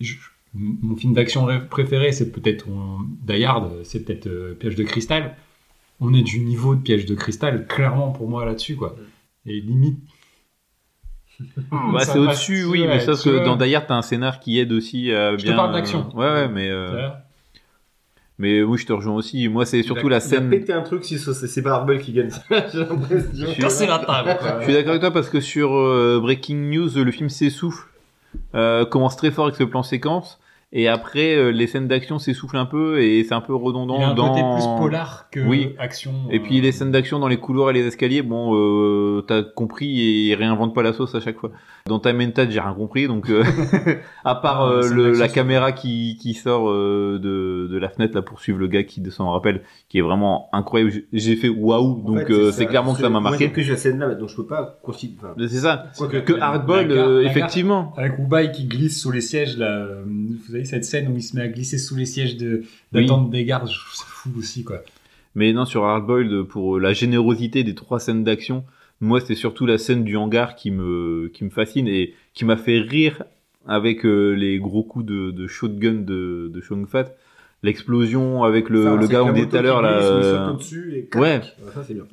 je- 0.00 0.16
mon 0.54 0.96
film 0.96 1.12
d'action 1.12 1.44
ré- 1.44 1.66
préféré 1.68 2.12
c'est 2.12 2.30
peut-être 2.32 2.66
Die 3.26 3.44
Hard 3.44 3.84
c'est 3.84 4.04
peut-être 4.04 4.26
euh, 4.26 4.54
Piège 4.54 4.74
de 4.76 4.84
cristal. 4.84 5.36
On 6.00 6.14
est 6.14 6.22
du 6.22 6.40
niveau 6.40 6.74
de 6.74 6.80
Piège 6.80 7.04
de 7.06 7.14
cristal 7.14 7.66
clairement 7.66 8.10
pour 8.10 8.28
moi 8.28 8.46
là-dessus 8.46 8.76
quoi. 8.76 8.96
Et 9.44 9.60
limite 9.60 9.98
Bah, 11.70 12.00
ça 12.00 12.12
c'est 12.14 12.18
au-dessus, 12.18 12.64
oui, 12.64 12.80
ouais, 12.82 12.86
mais 12.88 13.00
sauf 13.00 13.22
que 13.22 13.44
dans 13.44 13.56
Die 13.56 13.74
Hard, 13.74 13.86
t'as 13.88 13.94
un 13.94 14.02
scénar 14.02 14.40
qui 14.40 14.58
aide 14.58 14.72
aussi 14.72 15.12
à 15.12 15.32
Je 15.32 15.36
te 15.38 15.42
bien. 15.42 15.56
parle 15.56 15.72
d'action. 15.72 16.08
Ouais, 16.14 16.24
ouais, 16.26 16.48
mais, 16.48 16.70
euh, 16.70 17.08
mais 18.38 18.62
oui, 18.62 18.78
je 18.78 18.86
te 18.86 18.92
rejoins 18.92 19.14
aussi. 19.14 19.48
Moi, 19.48 19.64
c'est 19.66 19.82
surtout 19.82 20.08
la 20.08 20.16
Il 20.16 20.18
a 20.18 20.20
scène. 20.20 20.50
pété 20.50 20.72
un 20.72 20.82
truc 20.82 21.04
si 21.04 21.18
c'est 21.18 21.32
c'est 21.34 21.62
pas 21.62 21.72
Arbel 21.74 22.00
qui 22.00 22.12
gagne. 22.12 22.30
J'ai 22.50 23.86
la 23.86 23.98
table 23.98 24.36
quoi. 24.38 24.56
Je 24.60 24.64
suis 24.64 24.72
d'accord 24.74 24.90
avec 24.90 25.00
toi 25.00 25.10
parce 25.12 25.28
que 25.30 25.40
sur 25.40 25.74
euh, 25.74 26.18
Breaking 26.22 26.56
News, 26.70 26.90
le 26.96 27.10
film 27.10 27.28
s'essouffle, 27.28 27.86
euh, 28.54 28.84
commence 28.84 29.16
très 29.16 29.30
fort 29.30 29.46
avec 29.46 29.56
ce 29.56 29.64
plan 29.64 29.82
séquence, 29.82 30.38
et 30.72 30.88
après 30.88 31.36
euh, 31.36 31.50
les 31.50 31.66
scènes 31.66 31.86
d'action 31.88 32.18
s'essoufflent 32.18 32.56
un 32.56 32.66
peu 32.66 33.00
et 33.00 33.22
c'est 33.24 33.34
un 33.34 33.40
peu 33.40 33.54
redondant 33.54 33.98
il 33.98 34.02
a 34.02 34.08
un 34.08 34.14
dans. 34.14 34.28
côté 34.28 34.42
plus 34.42 34.66
polar 34.78 35.28
que 35.30 35.40
Oui. 35.40 35.74
action 35.78 36.12
Et 36.30 36.40
puis 36.40 36.58
euh, 36.58 36.62
les 36.62 36.72
scènes 36.72 36.90
d'action 36.90 37.18
dans 37.18 37.28
les 37.28 37.36
couloirs 37.38 37.70
et 37.70 37.72
les 37.72 37.86
escaliers, 37.86 38.22
bon, 38.22 38.54
euh, 38.54 39.22
t'as 39.26 39.42
compris 39.42 40.28
et 40.30 40.34
réinvente 40.34 40.74
pas 40.74 40.82
la 40.82 40.92
sauce 40.92 41.14
à 41.14 41.20
chaque 41.20 41.38
fois. 41.38 41.50
Dans 41.86 42.00
Time 42.00 42.20
and 42.20 42.30
Tide, 42.32 42.50
j'ai 42.50 42.58
rien 42.60 42.74
compris, 42.74 43.06
donc 43.06 43.30
euh, 43.30 43.44
à 44.24 44.34
part 44.34 44.62
Ah, 44.62 44.70
euh, 44.72 44.90
le- 44.92 45.12
la 45.12 45.28
c'est 45.28 45.34
caméra 45.34 45.70
qui, 45.72 46.18
qui 46.20 46.34
sort 46.34 46.68
euh, 46.68 47.18
de, 47.22 47.68
de 47.72 47.78
la 47.78 47.88
fenêtre 47.88 48.14
là 48.14 48.22
pour 48.22 48.40
suivre 48.40 48.58
le 48.58 48.66
gars 48.66 48.82
qui 48.82 49.00
descend 49.00 49.28
en 49.28 49.32
rappel, 49.32 49.62
qui 49.88 49.98
est 49.98 50.02
vraiment 50.02 50.48
incroyable. 50.52 50.90
J'ai- 50.92 51.06
J'ai 51.12 51.36
fait 51.36 51.48
waouh, 51.48 52.02
En 52.04 52.12
donc 52.12 52.30
euh, 52.30 52.50
c'est 52.50 52.66
clairement 52.66 52.94
que 52.94 53.00
ça 53.00 53.08
m'a 53.08 53.20
marqué. 53.20 53.44
j'ai 53.44 53.52
que 53.64 53.70
la 53.70 53.76
scène 53.76 53.98
là, 54.00 54.14
donc 54.14 54.28
je 54.28 54.36
peux 54.36 54.46
pas 54.46 54.78
considérer. 54.82 55.28
enfin, 55.30 55.34
C'est 55.48 55.58
ça. 55.60 55.86
Quoique- 55.96 56.18
Que 56.18 56.32
Hardball, 56.40 56.88
gare- 56.88 56.96
euh, 57.08 57.22
gare- 57.22 57.30
effectivement. 57.30 57.94
Avec 57.96 58.18
Ubai 58.18 58.50
qui 58.52 58.64
glisse 58.66 59.00
sous 59.00 59.12
les 59.12 59.20
sièges, 59.20 59.56
là. 59.56 59.70
euh, 59.70 60.02
Vous 60.06 60.52
savez, 60.52 60.64
cette 60.64 60.84
scène 60.84 61.08
où 61.08 61.16
il 61.16 61.22
se 61.22 61.36
met 61.36 61.42
à 61.42 61.48
glisser 61.48 61.78
sous 61.78 61.94
les 61.96 62.06
sièges 62.06 62.36
de- 62.36 62.62
Oui. 62.94 63.02
d'attente 63.06 63.30
des 63.30 63.44
gardes, 63.44 63.68
je 63.70 63.78
trouve 63.78 63.94
ça 63.94 64.04
fou 64.08 64.30
aussi, 64.38 64.64
quoi. 64.64 64.78
Mais 65.36 65.52
non, 65.52 65.66
sur 65.66 65.84
Hardboiled, 65.84 66.44
pour 66.44 66.80
la 66.80 66.92
générosité 66.94 67.62
des 67.62 67.74
trois 67.74 68.00
scènes 68.00 68.24
d'action, 68.24 68.64
moi, 69.00 69.20
c'est 69.20 69.34
surtout 69.34 69.66
la 69.66 69.78
scène 69.78 70.04
du 70.04 70.16
hangar 70.16 70.56
qui 70.56 70.70
me, 70.70 71.30
qui 71.34 71.44
me 71.44 71.50
fascine 71.50 71.86
et 71.88 72.14
qui 72.34 72.44
m'a 72.44 72.56
fait 72.56 72.78
rire 72.80 73.22
avec 73.66 74.04
euh, 74.06 74.32
les 74.32 74.58
gros 74.58 74.82
coups 74.84 75.04
de, 75.06 75.30
de 75.32 75.46
shotgun 75.46 75.94
de, 75.94 76.50
de 76.52 76.60
Shong 76.60 76.86
Fat. 76.86 77.12
L'explosion 77.62 78.44
avec 78.44 78.68
le, 78.70 78.84
ça, 78.84 78.96
le 78.96 79.06
gars, 79.06 79.24
on 79.24 79.32
dit 79.32 79.48
tout 79.48 79.56
à 79.56 79.62
l'heure, 79.62 79.82
là. 79.82 79.98
euh, 79.98 80.52
et 80.92 81.08
ouais. 81.16 81.40
Ça, 81.74 81.82
c'est 81.82 81.94
bien. 81.94 82.04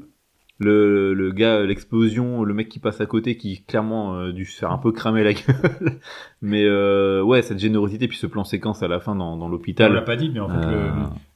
le, 0.60 1.14
le 1.14 1.32
gars, 1.32 1.64
l'explosion, 1.64 2.44
le 2.44 2.54
mec 2.54 2.70
qui 2.70 2.80
passe 2.80 3.02
à 3.02 3.06
côté, 3.06 3.36
qui 3.38 3.62
clairement 3.64 4.16
euh, 4.16 4.32
dû 4.32 4.46
se 4.46 4.58
faire 4.58 4.72
un 4.72 4.78
peu 4.78 4.92
cramer 4.92 5.24
la 5.24 5.34
gueule. 5.34 6.00
Mais 6.42 6.64
euh, 6.66 7.22
ouais, 7.22 7.42
cette 7.42 7.60
générosité, 7.60 8.08
puis 8.08 8.18
ce 8.18 8.26
plan 8.26 8.44
séquence 8.44 8.82
à 8.84 8.88
la 8.88 9.00
fin 9.00 9.16
dans, 9.16 9.36
dans 9.38 9.46
On 9.46 9.48
l'a 9.48 9.52
l'hôpital. 9.52 10.04
pas 10.06 10.16
dit, 10.16 10.32
mais 10.34 10.40
en 10.40 10.48
fait, 10.50 10.66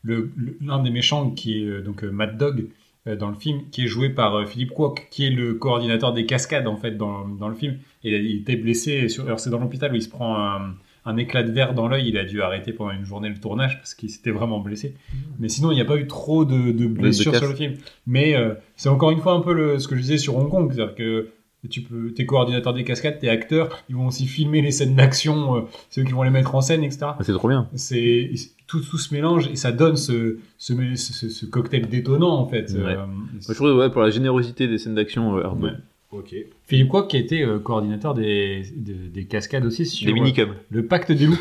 Euh, 0.09 0.25
l'un 0.61 0.81
des 0.81 0.89
méchants 0.89 1.29
qui 1.31 1.61
est 1.63 1.81
donc 1.81 2.03
euh, 2.03 2.09
Mad 2.11 2.37
Dog 2.37 2.61
euh, 2.61 2.69
dans 3.15 3.29
le 3.29 3.35
film, 3.35 3.61
qui 3.71 3.83
est 3.83 3.87
joué 3.87 4.09
par 4.09 4.35
euh, 4.35 4.45
Philippe 4.45 4.71
Kwok, 4.71 5.07
qui 5.09 5.27
est 5.27 5.29
le 5.29 5.53
coordinateur 5.53 6.13
des 6.13 6.25
cascades 6.25 6.67
en 6.67 6.77
fait 6.77 6.97
dans, 6.97 7.27
dans 7.27 7.47
le 7.47 7.55
film. 7.55 7.77
Et 8.03 8.15
il 8.17 8.41
était 8.41 8.55
blessé. 8.55 9.07
Sur, 9.09 9.25
alors 9.25 9.39
c'est 9.39 9.49
dans 9.49 9.59
l'hôpital 9.59 9.91
où 9.91 9.95
il 9.95 10.01
se 10.01 10.09
prend 10.09 10.37
un, 10.37 10.75
un 11.05 11.17
éclat 11.17 11.43
de 11.43 11.51
verre 11.51 11.73
dans 11.73 11.87
l'œil, 11.87 12.09
il 12.09 12.17
a 12.17 12.25
dû 12.25 12.41
arrêter 12.41 12.73
pendant 12.73 12.91
une 12.91 13.05
journée 13.05 13.29
le 13.29 13.39
tournage 13.39 13.77
parce 13.77 13.95
qu'il 13.95 14.09
s'était 14.09 14.31
vraiment 14.31 14.59
blessé. 14.59 14.95
Mais 15.39 15.47
sinon, 15.47 15.71
il 15.71 15.75
n'y 15.75 15.81
a 15.81 15.85
pas 15.85 15.95
eu 15.95 16.05
trop 16.05 16.43
de, 16.43 16.71
de 16.71 16.85
blessures 16.85 17.33
sur 17.35 17.47
le 17.47 17.55
film. 17.55 17.73
Mais 18.05 18.35
euh, 18.35 18.55
c'est 18.75 18.89
encore 18.89 19.11
une 19.11 19.19
fois 19.19 19.33
un 19.33 19.39
peu 19.39 19.53
le, 19.53 19.79
ce 19.79 19.87
que 19.87 19.95
je 19.95 20.01
disais 20.01 20.17
sur 20.17 20.35
Hong 20.35 20.49
Kong, 20.49 20.71
c'est-à-dire 20.73 20.95
que 20.95 21.29
tu 21.69 21.81
peux, 21.81 22.11
t'es 22.13 22.25
coordinateur 22.25 22.73
des 22.73 22.83
cascades, 22.83 23.19
t'es 23.19 23.29
acteur, 23.29 23.83
ils 23.89 23.95
vont 23.95 24.07
aussi 24.07 24.25
filmer 24.27 24.61
les 24.61 24.71
scènes 24.71 24.95
d'action, 24.95 25.55
euh, 25.57 25.61
c'est 25.89 26.01
eux 26.01 26.03
qui 26.05 26.11
vont 26.13 26.23
les 26.23 26.29
mettre 26.29 26.53
en 26.55 26.61
scène, 26.61 26.83
etc. 26.83 26.99
Ah, 27.03 27.17
C'est 27.21 27.33
trop 27.33 27.49
bien. 27.49 27.67
C'est 27.75 28.29
tout, 28.67 28.81
tout 28.81 28.97
se 28.97 29.13
mélange 29.13 29.47
et 29.51 29.55
ça 29.55 29.71
donne 29.71 29.95
ce, 29.97 30.37
ce, 30.57 30.73
ce, 30.95 31.29
ce 31.29 31.45
cocktail 31.45 31.87
détonnant 31.87 32.35
en 32.37 32.47
fait. 32.47 32.71
Ouais. 32.73 32.95
Euh, 32.95 33.05
je 33.47 33.53
trouve 33.53 33.75
ouais, 33.77 33.89
pour 33.89 34.01
la 34.01 34.09
générosité 34.09 34.67
des 34.67 34.77
scènes 34.77 34.95
d'action, 34.95 35.37
euh. 35.37 35.47
Ouais. 35.49 35.71
Ok. 36.11 36.33
Philippe 36.67 36.87
Kwok 36.87 37.09
qui 37.09 37.17
a 37.17 37.19
été 37.19 37.45
coordinateur 37.63 38.13
des, 38.13 38.63
de- 38.77 39.09
des 39.13 39.25
cascades 39.25 39.65
aussi 39.65 39.85
sur 39.85 40.05
Des 40.13 40.33
le 40.69 40.85
pacte 40.85 41.11
des 41.11 41.25
loups. 41.25 41.39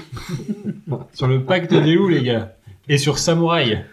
sur 1.13 1.29
le 1.29 1.45
pacte 1.45 1.73
des 1.73 1.95
loups, 1.95 2.09
les 2.09 2.23
gars. 2.23 2.57
Et 2.89 2.99
sur 2.99 3.19
Samouraï. 3.19 3.85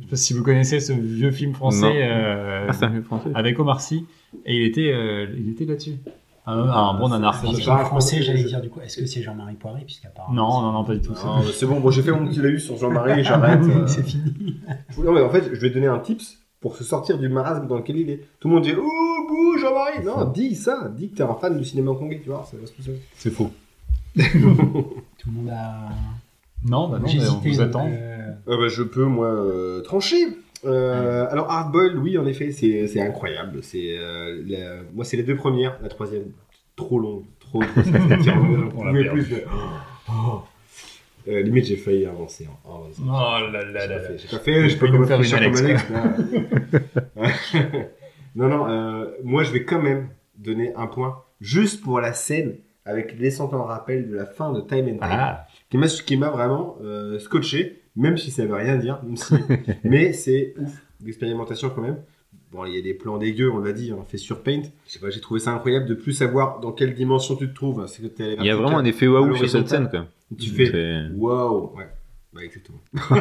Je 0.00 0.04
sais 0.04 0.10
pas 0.10 0.16
si 0.16 0.34
vous 0.34 0.42
connaissez 0.42 0.80
ce 0.80 0.92
vieux 0.92 1.30
film 1.30 1.54
français 1.54 2.02
euh, 2.02 2.66
Ah, 2.68 2.72
c'est 2.72 2.84
un 2.84 2.90
film 2.90 3.02
français. 3.02 3.30
avec 3.34 3.58
Omar 3.58 3.80
Sy. 3.80 4.06
Et 4.44 4.56
il 4.56 4.62
était, 4.62 4.92
euh, 4.92 5.26
il 5.38 5.50
était 5.50 5.64
là-dessus. 5.64 5.96
Un, 6.48 6.58
un 6.68 6.94
bon 6.94 7.08
nanar. 7.08 7.42
Me 7.42 7.48
film 7.54 7.60
français, 7.78 8.22
j'allais 8.22 8.44
dire 8.44 8.60
du 8.60 8.68
coup. 8.68 8.80
Est-ce 8.80 8.98
que 8.98 9.06
c'est 9.06 9.20
Jean-Marie 9.22 9.54
Poiré 9.56 9.80
Non, 9.80 9.84
puisqu'apparemment. 9.84 10.62
non, 10.62 10.72
non, 10.72 10.84
pas 10.84 10.94
du 10.94 11.00
tout. 11.00 11.12
C'est 11.52 11.66
bon, 11.66 11.80
bon 11.80 11.90
j'ai 11.90 12.02
fait 12.02 12.12
mon 12.12 12.26
petit 12.26 12.38
eu 12.40 12.60
sur 12.60 12.76
Jean-Marie, 12.76 13.24
j'arrête. 13.24 13.62
euh. 13.64 13.86
c'est 13.86 14.04
fini. 14.06 14.60
Non, 15.02 15.12
mais 15.12 15.22
en 15.22 15.30
fait, 15.30 15.50
je 15.52 15.60
vais 15.60 15.70
donner 15.70 15.88
un 15.88 15.98
tips 15.98 16.38
pour 16.60 16.76
se 16.76 16.84
sortir 16.84 17.18
du 17.18 17.28
marasme 17.28 17.66
dans 17.66 17.76
lequel 17.76 17.96
il 17.96 18.10
est. 18.10 18.20
Tout 18.38 18.48
le 18.48 18.54
monde 18.54 18.62
dit 18.64 18.72
Oh, 18.78 19.26
bouh, 19.28 19.58
Jean-Marie 19.58 20.04
Non, 20.04 20.30
dis 20.30 20.54
ça, 20.54 20.88
dis 20.96 21.10
que 21.10 21.16
t'es 21.16 21.22
un 21.24 21.34
fan 21.34 21.58
du 21.58 21.64
cinéma 21.64 21.90
hongkongais, 21.90 22.20
tu 22.22 22.28
vois, 22.28 22.46
ça 22.48 22.56
va 22.56 22.66
se 22.66 22.72
passer. 22.72 23.00
C'est 23.16 23.30
faux. 23.30 23.50
Tout 24.16 24.22
le 24.24 25.32
monde 25.32 25.50
a. 25.50 25.88
Non, 26.64 26.88
bah 26.88 26.98
non, 26.98 27.06
mais 27.06 27.28
on 27.28 27.38
vous 27.38 27.60
attend. 27.60 27.88
euh, 27.88 28.32
Euh, 28.48 28.56
bah, 28.58 28.68
je 28.68 28.82
peux, 28.82 29.04
moi, 29.04 29.26
euh, 29.28 29.80
trancher. 29.82 30.26
Euh, 30.64 31.26
alors, 31.30 31.50
Hardboiled, 31.50 31.96
oui, 31.96 32.16
en 32.18 32.26
effet, 32.26 32.50
c'est 32.50 33.00
incroyable. 33.00 33.60
C'est 33.62 33.96
euh, 33.98 34.42
la- 34.46 34.82
Moi, 34.94 35.04
c'est 35.04 35.16
les 35.16 35.22
deux 35.22 35.36
premières. 35.36 35.78
La 35.82 35.88
troisième, 35.88 36.24
trop 36.76 36.98
longue. 36.98 37.24
Trop 37.40 37.62
trop- 37.62 37.82
Oh. 40.08 40.42
Euh, 41.28 41.42
limite, 41.42 41.64
j'ai 41.66 41.76
failli 41.76 42.06
avancer. 42.06 42.46
en- 42.64 42.70
en 42.70 42.76
avançant. 42.84 43.02
Oh 43.04 43.50
là 43.52 43.64
là 43.64 43.80
J'ai 43.82 43.88
là 43.88 43.98
pas 43.98 44.16
j'ai 44.16 44.28
pas 44.28 44.38
fait, 44.38 44.68
je 44.68 44.78
peux 44.78 44.86
nous 44.88 45.04
faire 45.04 45.20
une 45.20 45.28
là. 45.66 45.80
non, 48.36 48.48
non, 48.48 48.68
euh, 48.68 49.06
moi 49.24 49.42
je 49.42 49.50
vais 49.52 49.64
quand 49.64 49.82
même 49.82 50.08
donner 50.38 50.72
un 50.76 50.86
point 50.86 51.22
juste 51.40 51.82
pour 51.82 52.00
la 52.00 52.12
scène 52.12 52.54
avec 52.84 53.18
les 53.18 53.30
en 53.40 53.64
rappel 53.64 54.08
de 54.08 54.14
la 54.14 54.26
fin 54.26 54.52
de 54.52 54.60
Time 54.60 54.86
and 54.86 54.90
Time, 54.90 54.98
Ah, 55.02 55.46
qui 55.70 55.78
m'a 55.78 55.86
qui 55.88 56.16
m'a 56.16 56.30
vraiment 56.30 56.76
euh, 56.82 57.18
scotché, 57.18 57.82
même 57.96 58.16
si 58.16 58.30
ça 58.30 58.44
veut 58.46 58.54
rien 58.54 58.76
dire, 58.76 59.00
même 59.04 59.16
si- 59.16 59.34
mais 59.84 60.12
c'est 60.12 60.54
ouf 60.58 60.72
d'expérimentation 61.00 61.70
quand 61.70 61.82
même. 61.82 61.98
Bon, 62.52 62.64
il 62.64 62.74
y 62.74 62.78
a 62.78 62.82
des 62.82 62.94
plans 62.94 63.18
dégueux, 63.18 63.50
on 63.50 63.58
l'a 63.58 63.72
dit, 63.72 63.92
on 63.92 64.04
fait 64.04 64.18
sur 64.18 64.42
Paint. 64.42 64.62
Je 64.86 64.92
sais 64.92 64.98
pas, 65.00 65.10
j'ai 65.10 65.20
trouvé 65.20 65.40
ça 65.40 65.50
incroyable 65.52 65.86
de 65.86 65.94
plus 65.94 66.12
savoir 66.12 66.60
dans 66.60 66.70
quelle 66.72 66.94
dimension 66.94 67.34
tu 67.36 67.48
te 67.48 67.54
trouves. 67.54 67.84
Que 67.84 68.06
t'es 68.06 68.34
Il 68.38 68.44
y 68.46 68.50
a 68.50 68.56
vraiment 68.56 68.78
un 68.78 68.84
effet 68.84 69.06
waouh 69.08 69.34
sur 69.36 69.48
cette 69.50 69.68
scène, 69.68 69.88
quoi. 69.90 70.06
Tu 70.38 70.50
fais 70.50 71.08
waouh, 71.14 71.72
ouais, 71.76 71.88
ouais, 72.34 72.44
exactement. 72.46 72.78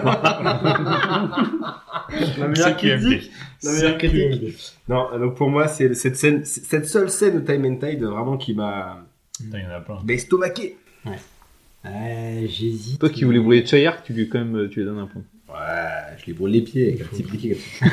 la 2.38 2.48
meilleure 2.48 2.68
c'est 2.68 2.76
critique. 2.78 3.32
La 3.64 3.72
meilleure 3.72 3.92
C'est 4.00 4.08
critique. 4.08 4.74
Non, 4.88 5.08
donc 5.20 5.36
pour 5.36 5.50
moi, 5.50 5.68
c'est 5.68 5.94
cette 5.96 6.16
scène, 6.16 6.46
cette 6.46 6.86
seule 6.86 7.10
scène 7.10 7.42
de 7.42 7.46
Time 7.46 7.66
and 7.66 7.76
Tide 7.78 8.04
vraiment 8.04 8.38
qui 8.38 8.54
m'a 8.54 9.06
il 9.42 9.50
y 9.60 9.66
en 9.66 9.72
a 9.72 9.80
plein. 9.82 10.00
bah, 10.04 10.14
estomaqué. 10.14 10.78
ouais, 11.06 11.12
J'hésite. 12.48 13.00
Toi 13.00 13.10
qui 13.10 13.24
voulais 13.24 13.40
brûler 13.40 13.66
Chayar, 13.66 14.04
tu 14.04 14.14
lui 14.14 14.28
quand 14.30 14.40
même, 14.44 14.70
tu 14.70 14.80
lui 14.80 14.86
donnes 14.86 15.00
un 15.00 15.08
point. 15.08 15.22
Ouais, 15.50 16.16
je 16.20 16.26
lui 16.26 16.34
brûle 16.34 16.52
les 16.52 16.62
pieds 16.62 16.88
avec 16.90 17.02
un 17.02 17.06
petit 17.06 17.24
ça. 17.24 17.86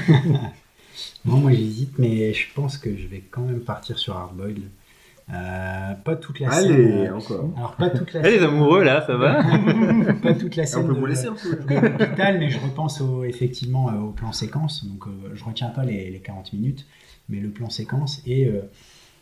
Non, 1.24 1.36
moi 1.39 1.52
j'hésite, 1.52 1.98
mais 1.98 2.32
je 2.35 2.47
pense 2.55 2.77
que 2.78 2.94
je 2.97 3.06
vais 3.06 3.23
quand 3.31 3.43
même 3.43 3.60
partir 3.60 3.98
sur 3.98 4.16
Hardboiled. 4.16 4.62
Euh, 5.32 5.93
pas 6.05 6.16
toute 6.16 6.40
la 6.40 6.51
Allez, 6.51 6.69
scène. 6.69 7.06
euh, 7.06 7.14
encore. 7.16 7.51
Alors 7.56 7.77
pas 7.77 7.90
toute 7.90 8.12
la 8.12 8.23
les 8.23 8.39
scène. 8.39 8.44
amoureux, 8.48 8.82
là, 8.82 9.05
ça 9.06 9.16
va 9.16 9.43
Pas 10.23 10.35
toute 10.35 10.56
la 10.56 10.64
On 10.64 10.66
scène. 10.66 10.86
peut 10.89 10.94
de- 10.94 10.98
vous 10.98 11.06
laisser 11.06 11.27
un 11.28 11.35
peu. 11.35 11.56
mais 12.39 12.51
je 12.51 12.59
repense 12.59 13.01
au, 13.01 13.24
effectivement 13.24 13.89
euh, 13.89 13.98
au 14.01 14.10
plan 14.10 14.32
séquence. 14.32 14.85
Donc, 14.85 15.06
euh, 15.06 15.31
je 15.35 15.44
retiens 15.44 15.69
pas 15.69 15.85
les, 15.85 16.10
les 16.10 16.19
40 16.19 16.52
minutes, 16.52 16.86
mais 17.28 17.39
le 17.40 17.48
plan 17.51 17.70
séquence 17.70 18.20
et 18.27 18.47
euh, 18.47 18.62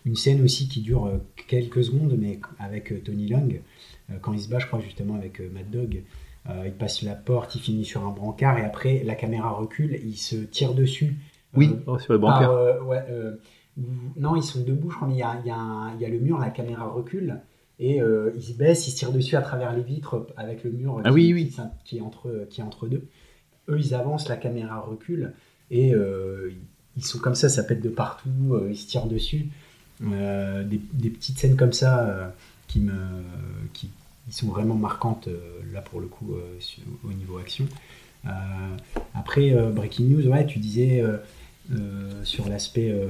une 0.07 0.17
scène 0.17 0.43
aussi 0.43 0.69
qui 0.69 0.81
dure 0.81 1.05
euh, 1.07 1.19
quelques 1.47 1.85
secondes, 1.85 2.17
mais 2.19 2.41
avec 2.59 2.91
euh, 2.93 3.01
Tony 3.05 3.29
Long, 3.29 3.47
euh, 3.53 3.59
quand 4.20 4.32
il 4.32 4.41
se 4.41 4.49
bat, 4.49 4.59
je 4.59 4.66
crois, 4.66 4.81
justement 4.81 5.15
avec 5.15 5.41
euh, 5.41 5.49
Mad 5.53 5.70
Dog. 5.70 6.03
Euh, 6.49 6.62
il 6.66 6.73
passe 6.73 7.03
la 7.03 7.15
porte, 7.15 7.55
il 7.55 7.61
finit 7.61 7.85
sur 7.85 8.05
un 8.07 8.11
brancard 8.12 8.59
et 8.59 8.65
après 8.65 9.03
la 9.05 9.15
caméra 9.15 9.51
recule, 9.51 9.99
il 10.05 10.16
se 10.16 10.37
tire 10.37 10.73
dessus. 10.74 11.16
euh, 11.59 11.66
Oh, 11.87 11.99
sur 11.99 12.12
le 12.15 12.20
par, 12.20 12.35
bancaire. 12.41 12.51
euh, 12.51 12.81
ouais, 12.82 13.05
euh, 13.11 13.37
où- 13.78 13.82
non, 14.16 14.37
ils 14.37 14.43
sont 14.43 14.61
debout, 14.62 14.91
je 14.91 14.97
crois, 14.97 15.07
mais 15.09 15.15
il 15.15 15.19
y 15.19 15.23
a, 15.23 15.37
il 15.45 15.49
y 15.49 15.51
a 15.51 15.57
un- 15.59 15.95
il 15.97 16.01
y 16.01 16.05
a 16.05 16.09
le 16.09 16.19
mur, 16.19 16.39
la 16.39 16.49
caméra 16.51 16.87
recule, 16.89 17.41
et 17.78 18.01
euh, 18.01 18.31
ils 18.37 18.43
se 18.43 18.53
baissent, 18.55 18.89
ils 18.89 18.93
se 18.93 18.97
tirent 18.97 19.12
dessus 19.12 19.37
à 19.37 19.43
travers 19.43 19.73
les 19.74 19.82
vitres 19.82 20.27
avec 20.37 20.65
le 20.65 20.70
mur 20.70 21.01
Ah 21.05 21.09
qui, 21.11 21.15
oui, 21.15 21.35
oui. 21.35 21.49
qui- 21.49 21.61
qui 21.85 21.99
est 21.99 22.01
entre, 22.01 22.47
qui 22.51 22.61
est 22.61 22.65
entre 22.65 22.87
deux. 22.89 23.07
Eux, 23.69 23.78
ils 23.78 23.95
avancent, 23.95 24.28
la 24.28 24.37
caméra 24.37 24.81
recule, 24.81 25.32
et 25.70 25.95
euh, 25.95 26.51
ils 26.97 27.05
sont 27.05 27.19
comme 27.19 27.35
ça, 27.35 27.49
ça 27.51 27.62
pète 27.65 27.82
de 27.82 27.91
partout, 27.91 28.31
euh, 28.53 28.69
ils 28.70 28.77
se 28.78 28.87
tirent 28.89 29.07
dessus. 29.07 29.49
Euh, 30.03 30.65
des, 30.65 30.81
des 30.95 31.11
petites 31.11 31.39
scènes 31.39 31.57
comme 31.57 31.73
ça 31.74 32.09
euh, 32.09 32.28
qui 32.69 32.81
me 32.81 32.93
qui, 33.74 33.91
qui 34.31 34.36
sont 34.36 34.48
vraiment 34.48 34.74
marquantes 34.77 35.28
euh, 35.28 35.61
là 35.73 35.81
pour 35.81 36.01
le 36.01 36.07
coup 36.07 36.32
euh, 36.35 36.57
sur- 36.61 36.82
au 37.05 37.12
niveau 37.12 37.39
action. 37.39 37.66
Euh, 38.27 38.28
après 39.15 39.52
euh, 39.52 39.70
Breaking 39.70 40.05
News, 40.07 40.27
ouais, 40.28 40.47
tu 40.47 40.59
disais 40.59 41.01
euh, 41.01 41.16
euh, 41.73 42.24
sur 42.24 42.48
l'aspect 42.48 42.90
euh, 42.90 43.09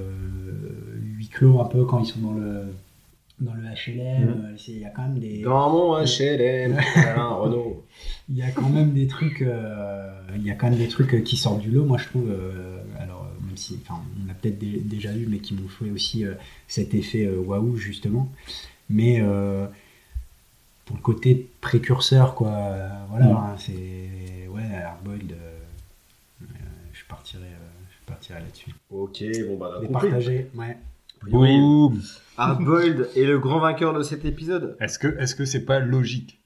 huis 1.17 1.29
clos 1.29 1.61
un 1.61 1.65
peu 1.65 1.85
quand 1.85 2.01
ils 2.01 2.07
sont 2.07 2.21
dans 2.21 2.33
le 2.33 2.63
dans 3.41 3.55
le 3.55 3.63
HLM, 3.63 4.29
euh, 4.29 4.57
c'est- 4.59 4.73
il 4.73 4.81
y 4.81 4.85
a 4.85 4.91
quand 4.91 5.03
même 5.03 5.19
des 5.19 5.41
Dans 5.43 5.71
mon 5.71 5.97
HLM, 6.05 6.79
Alain 6.97 7.27
Renault. 7.41 7.85
il 8.29 8.37
y 8.37 8.43
a 8.43 8.51
quand 8.51 8.69
même 8.69 8.93
des 8.93 9.07
trucs 9.07 9.41
euh, 9.43 10.11
il 10.37 10.45
y 10.47 10.51
a 10.51 10.55
quand 10.55 10.69
même 10.71 10.79
des 10.79 10.89
trucs 10.89 11.15
euh, 11.15 11.21
qui 11.21 11.37
sortent 11.37 11.61
du 11.61 11.71
lot 11.71 11.85
moi 11.87 11.97
je 11.99 12.05
trouve 12.07 12.31
euh, 12.31 12.79
alors 12.99 13.23
euh, 13.31 13.47
même 13.47 13.57
si 13.57 13.79
enfin 13.83 14.01
on 14.23 14.29
l'a 14.29 14.35
peut-être 14.35 14.59
dé- 14.59 14.81
déjà 14.85 15.11
vu 15.13 15.27
mais 15.29 15.39
qui 15.39 15.55
m'ont 15.55 15.69
fait 15.69 15.91
aussi 15.91 16.25
euh, 16.25 16.35
cet 16.69 16.93
effet 16.95 17.25
euh, 17.25 17.39
waouh 17.39 17.77
justement 17.77 18.31
mais 18.91 19.21
euh, 19.23 19.67
pour 20.91 20.97
le 20.97 21.03
côté 21.03 21.49
précurseur 21.61 22.35
quoi 22.35 22.51
voilà 23.11 23.27
Mm. 23.27 23.37
hein, 23.37 23.55
c'est 23.59 24.49
ouais 24.49 24.75
Hardboiled 24.75 25.33
euh, 25.33 25.59
euh, 26.43 26.45
je 26.93 27.05
partirais 27.09 27.43
euh, 27.45 27.69
je 27.91 28.13
partirais 28.13 28.41
là-dessus 28.41 28.75
Ok, 28.91 29.23
bon 29.47 29.57
bah, 29.57 29.81
on 29.83 29.87
partager 29.93 30.51
ouais 30.57 30.77
Oui. 31.31 31.61
Hardboiled 32.37 33.09
est 33.15 33.25
le 33.25 33.39
grand 33.39 33.61
vainqueur 33.61 33.93
de 33.93 34.03
cet 34.03 34.25
épisode. 34.25 34.77
Est-ce 34.81 34.99
que 34.99 35.09
est-ce 35.21 35.35
que 35.35 35.45
c'est 35.45 35.65
pas 35.65 35.79
logique? 35.79 36.40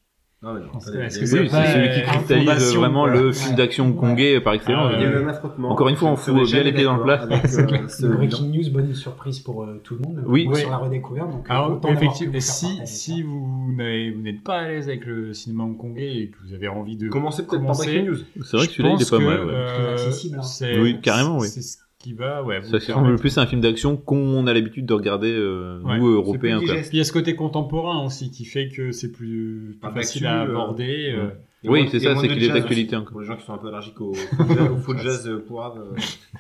Est-ce 1.05 1.19
que 1.21 1.27
c'est 1.27 1.41
Oui, 1.41 1.49
pas, 1.49 1.65
celui 1.73 1.89
qui 1.91 2.01
euh, 2.01 2.05
cristallise 2.05 2.75
vraiment 2.77 3.07
le 3.07 3.33
film 3.33 3.55
d'action 3.57 3.93
congais 3.93 4.41
par 4.41 4.55
excellence. 4.55 4.91
Ah, 4.93 4.97
il 4.99 5.03
y 5.03 5.07
a 5.07 5.11
eu 5.11 5.17
ouais. 5.17 5.25
un 5.25 5.29
affrontement. 5.29 5.71
Encore 5.71 5.89
une 5.89 5.97
fois, 5.97 6.11
on 6.11 6.17
fout 6.17 6.35
bien 6.45 6.63
les 6.63 6.73
pieds 6.73 6.85
dans 6.85 6.97
le 6.97 7.03
plat. 7.03 7.27
euh, 7.31 8.09
Breaking 8.17 8.49
News 8.49 8.71
bonne 8.73 8.95
surprise 8.95 9.41
pour 9.41 9.63
euh, 9.65 9.81
tout 9.83 9.95
le 9.95 10.01
monde 10.01 10.23
Oui. 10.27 10.49
sur 10.55 10.71
la 10.71 10.77
redécouverte 10.79 11.31
donc 11.31 11.47
euh, 11.49 11.53
Alors, 11.53 11.81
effectivement, 11.89 12.39
si, 12.41 13.23
vous 13.23 13.75
n'avez- 13.77 14.11
vous 14.11 14.21
n'êtes 14.23 14.43
pas 14.43 14.59
à 14.61 14.69
l'aise 14.69 14.89
avec 14.89 15.05
le 15.07 15.33
cinéma 15.35 15.65
hongkongais 15.65 16.17
et 16.17 16.29
que 16.31 16.37
vous 16.47 16.55
avez 16.55 16.69
envie 16.69 16.97
de 16.97 17.09
Commencez 17.09 17.43
peut-être 17.43 17.65
par 17.65 17.73
Commencer. 17.77 17.87
Breaking 17.87 18.11
News. 18.11 18.19
C'est 18.45 18.57
vrai 18.57 18.67
que 18.67 18.73
celui-là, 18.73 18.97
il 18.99 19.03
est 19.03 19.11
pas 19.11 19.19
mal. 19.19 19.41
euh, 19.49 19.97
C'est 19.97 20.05
accessible, 20.05 20.39
hein. 20.39 20.43
c'est- 20.43 20.81
Oui, 20.81 21.01
carrément, 21.01 21.39
oui. 21.39 21.49
C'est 21.49 21.63
ce 21.63 21.79
qui 22.05 22.13
va, 22.13 22.43
ouais. 22.43 22.61
vous 22.61 22.67
Ça 22.67 22.77
ressemble 22.77 23.03
permettre. 23.03 23.21
plus 23.21 23.39
à 23.39 23.41
un 23.43 23.47
film 23.47 23.61
d'action 23.63 23.97
qu'on 23.97 24.47
a 24.47 24.53
l'habitude 24.53 24.85
de 24.87 24.93
regarder, 24.95 25.33
euh, 25.33 25.81
Ouais. 25.83 25.99
nous, 25.99 26.07
Européens. 26.09 26.61
quoi. 26.61 26.75
il 26.93 26.99
y 26.99 27.01
a 27.01 27.05
ce 27.05 27.13
côté 27.13 27.35
contemporain 27.35 28.05
aussi 28.05 28.31
qui 28.31 28.45
fait 28.45 28.69
que 28.69 28.93
c'est 28.93 29.11
plus, 29.11 29.69
plus 29.71 29.79
Par 29.81 29.95
facile 29.95 30.27
à 30.27 30.43
euh, 30.43 30.51
aborder. 30.51 31.15
euh, 31.17 31.31
Oui, 31.65 31.89
c'est 31.91 32.01
ça, 32.01 32.15
c'est 32.17 32.29
qu'il 32.29 32.43
est 32.45 32.49
d'actualité. 32.49 32.97
Pour 33.11 33.21
les 33.23 33.27
gens 33.27 33.37
qui 33.37 33.45
sont 33.47 33.55
un 33.55 33.59
peu 33.59 33.69
allergiques 33.69 34.01
au, 34.01 34.13
au 34.73 34.77
faux 34.77 34.97
jazz 34.99 35.27
euh, 35.29 35.39
poivre. 35.39 35.79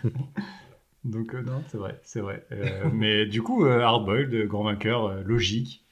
Donc 1.05 1.35
euh, 1.35 1.43
non, 1.43 1.62
c'est 1.69 1.77
vrai, 1.78 2.01
c'est 2.03 2.20
vrai. 2.20 2.45
Euh, 2.53 2.85
mais 2.93 3.27
du 3.27 3.43
coup, 3.43 3.66
euh, 3.66 3.81
Hardboiled, 3.81 4.47
grand 4.47 4.65
vainqueur, 4.65 5.07
euh, 5.07 5.23
logique. 5.24 5.84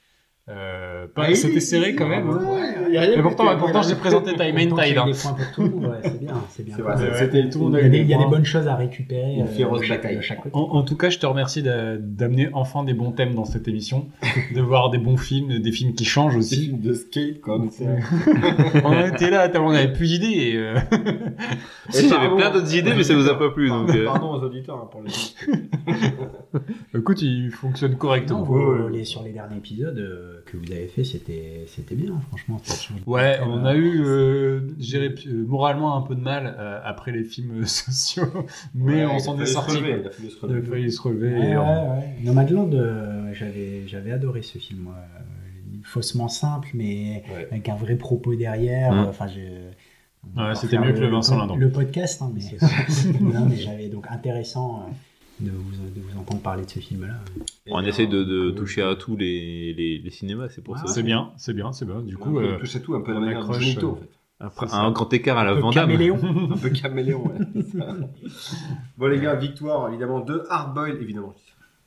Euh, 0.49 1.07
pas- 1.07 1.27
Ah, 1.29 1.35
C'était 1.35 1.61
serré 1.61 1.95
quand 1.95 2.07
même. 2.09 2.29
hein. 2.29 2.41
Ouais, 2.43 2.87
il 2.89 2.93
y 2.93 2.97
a 2.97 3.01
rien 3.01 3.09
Mais 3.11 3.15
qui 3.15 3.21
pourtant, 3.21 3.57
pourtant 3.57 3.81
j'ai 3.81 3.95
présenté 3.95 4.33
Time 4.35 4.57
and 4.57 4.75
Tide. 4.75 4.97
hein. 4.97 5.05
des 5.05 5.13
c'est 5.13 6.19
bien, 6.19 6.33
c'est 6.49 6.63
bien. 6.65 6.75
C'était 7.17 7.49
Tout 7.49 7.69
il, 7.69 7.75
y 7.75 7.79
a 7.79 7.83
des, 7.83 7.89
des 7.89 7.97
il 7.99 8.09
y 8.09 8.13
a 8.13 8.17
des 8.17 8.23
points. 8.23 8.31
bonnes 8.31 8.43
choses 8.45 8.67
à 8.67 8.75
récupérer. 8.75 9.35
Une 9.35 9.43
euh, 9.43 9.47
féroce 9.47 9.79
de 9.79 9.85
chaque- 9.85 10.01
bataille. 10.01 10.17
de 10.17 10.21
chaque 10.21 10.39
côté. 10.41 10.53
En, 10.53 10.63
en 10.63 10.83
tout 10.83 10.97
cas, 10.97 11.09
je 11.09 11.17
te 11.17 11.25
remercie 11.25 11.63
d'a- 11.63 11.95
d'amener 11.97 12.49
enfin 12.51 12.83
des 12.83 12.93
bons 12.93 13.11
thèmes 13.13 13.35
dans 13.35 13.45
cette 13.45 13.69
émission, 13.69 14.09
de 14.53 14.59
voir 14.61 14.89
des 14.89 14.97
bons 14.97 15.15
films, 15.15 15.59
des 15.59 15.71
films 15.71 15.93
qui 15.93 16.03
changent 16.03 16.33
Des 16.33 16.39
aussi. 16.39 16.65
films 16.65 16.81
de 16.81 16.93
skate 16.93 17.39
comme 17.39 17.69
ça. 17.69 17.85
on 18.83 18.99
était 19.07 19.29
là, 19.29 19.47
tellement 19.47 19.67
on 19.67 19.71
n'avait 19.71 19.93
plus 19.93 20.07
d'idées. 20.19 20.27
et, 20.27 20.57
euh, 20.57 20.75
Si, 21.89 22.09
j'avais 22.09 22.35
plein 22.35 22.51
d'autres 22.51 22.75
idées, 22.75 22.93
mais 22.97 23.03
ça 23.03 23.15
vous 23.15 23.29
a 23.29 23.39
pas 23.39 23.49
plu. 23.51 23.69
Donc, 23.69 23.89
Pardon 24.03 24.31
aux 24.33 24.43
auditeurs 24.43 24.75
hein, 24.75 24.89
pour 24.91 25.01
Écoute, 26.95 27.21
il 27.21 27.49
fonctionne 27.51 27.95
correctement. 27.95 28.45
Sur 29.05 29.23
les 29.23 29.31
derniers 29.31 29.57
épisodes, 29.57 29.97
que 30.53 30.65
vous 30.65 30.71
avez 30.71 30.87
fait, 30.87 31.03
c'était 31.03 31.65
c'était 31.67 31.95
bien, 31.95 32.19
franchement. 32.29 32.61
Ouais, 33.05 33.39
on 33.45 33.65
a 33.65 33.75
eu, 33.75 34.01
euh, 34.05 34.61
euh, 34.95 35.45
moralement 35.47 35.97
un 35.97 36.01
peu 36.01 36.15
de 36.15 36.21
mal 36.21 36.55
euh, 36.57 36.79
après 36.83 37.11
les 37.11 37.23
films 37.23 37.65
sociaux, 37.65 38.25
mais 38.73 39.03
Ouais, 39.03 39.05
on 39.05 39.13
il 39.13 39.15
a 39.15 39.19
s'en 39.19 39.39
est 39.39 39.45
sorti. 39.45 39.77
Il 39.79 39.85
a 39.85 40.09
fallu 40.11 40.29
se 40.29 40.35
Il 40.41 40.45
a 40.45 40.47
relever. 40.47 40.67
fallu 40.69 40.91
se 40.91 41.01
relever. 41.01 41.33
Ouais, 41.33 41.57
on- 41.57 41.61
ouais, 41.91 41.97
ouais. 41.99 42.15
Nomadland, 42.23 42.73
euh, 42.73 43.33
j'avais 43.33 43.87
j'avais 43.87 44.11
adoré 44.11 44.41
ce 44.41 44.57
film. 44.57 44.81
moi. 44.83 44.95
Euh, 44.97 45.19
Faussement 45.85 46.29
simple, 46.29 46.69
mais 46.75 47.23
Ouais. 47.35 47.47
avec 47.51 47.67
un 47.67 47.75
vrai 47.75 47.95
propos 47.95 48.35
derrière. 48.35 48.93
Mm. 48.93 49.07
Enfin, 49.09 49.27
c'était 50.55 50.77
mieux 50.79 50.93
que 50.93 50.99
le 50.99 51.07
Vincent 51.09 51.37
Lindon. 51.37 51.57
Le 51.57 51.69
podcast, 51.69 52.21
hein, 52.21 52.31
mais, 52.33 52.41
non, 53.19 53.45
mais 53.49 53.57
j'avais 53.57 53.89
donc 53.89 54.05
intéressant 54.09 54.77
euh, 54.87 54.91
de 55.39 55.49
vous, 55.51 55.71
de 55.95 56.01
vous 56.01 56.19
entendre 56.19 56.41
parler 56.41 56.63
de 56.65 56.69
ce 56.69 56.79
film-là. 56.79 57.15
On 57.67 57.79
bien, 57.79 57.89
essaie 57.89 58.07
de, 58.07 58.23
de 58.23 58.49
euh, 58.49 58.51
toucher 58.51 58.81
à 58.83 58.95
tous 58.95 59.15
les, 59.17 59.73
les, 59.73 59.97
les 59.97 60.09
cinémas, 60.11 60.49
c'est 60.49 60.63
pour 60.63 60.75
Ah, 60.77 60.83
ça. 60.85 60.93
C'est 60.93 61.03
bien, 61.03 61.31
c'est 61.37 61.53
bien, 61.53 61.71
c'est 61.71 61.85
bien. 61.85 62.01
Du 62.01 62.15
un 62.15 62.17
coup, 62.17 62.33
peu 62.33 62.43
euh, 62.43 62.57
touche 62.59 62.75
à 62.75 62.79
tout, 62.79 62.95
un 62.95 63.01
peu 63.01 63.11
la 63.11 63.17
on 63.17 63.21
manière 63.21 63.39
de 63.47 63.53
euh, 63.53 63.87
en 63.87 63.95
fait. 63.95 64.09
Après, 64.39 64.65
c'est 64.67 64.73
ça. 64.73 64.81
un 64.81 64.91
grand 64.91 65.11
écart 65.13 65.37
à 65.37 65.43
la 65.45 65.51
Un 65.51 65.55
peu 65.55 65.61
Van 65.61 65.71
Damme. 65.71 65.89
caméléon. 65.89 66.17
Un 66.53 66.57
peu 66.57 66.69
caméléon, 66.69 67.23
ouais. 67.27 67.63
bon, 68.97 69.07
les 69.07 69.19
gars, 69.19 69.35
victoire 69.35 69.89
évidemment 69.89 70.19
de 70.19 70.43
Hardboil, 70.49 70.97
évidemment. 71.01 71.33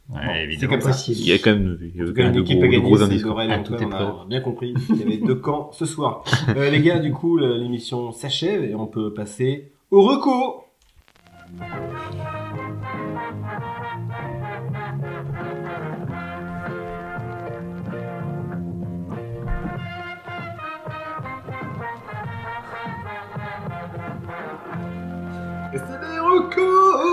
ouais, 0.09 0.21
c'est 0.25 0.43
évidemment. 0.45 0.73
comme 0.73 0.93
ça. 0.93 1.13
Il 1.13 1.27
y 1.27 1.33
a 1.33 1.39
quand 1.39 1.51
même, 1.53 1.79
il 1.83 1.97
y 1.97 2.01
a 2.01 2.07
quand 2.07 2.23
même 2.23 2.33
de 2.35 2.41
gros, 2.79 2.97
de 2.99 3.03
indices. 3.05 3.25
Ah, 3.27 3.59
tout 3.59 3.75
Antoine, 3.75 3.83
est 3.83 3.85
on 3.85 3.89
prêt. 3.89 4.05
a 4.05 4.25
bien 4.29 4.41
compris 4.41 4.75
qu'il 4.75 4.97
y 4.97 5.03
avait 5.03 5.19
deux 5.19 5.35
camps 5.37 5.71
ce 5.73 5.85
soir. 5.87 6.25
Euh, 6.57 6.71
les 6.71 6.81
gars, 6.81 6.99
du 6.99 7.13
coup, 7.13 7.37
l'émission 7.39 8.13
s'achève 8.13 8.65
et 8.65 8.75
on 8.75 8.87
peut 8.87 9.13
passer 9.13 9.73
au 9.91 10.03
reco. 10.03 10.65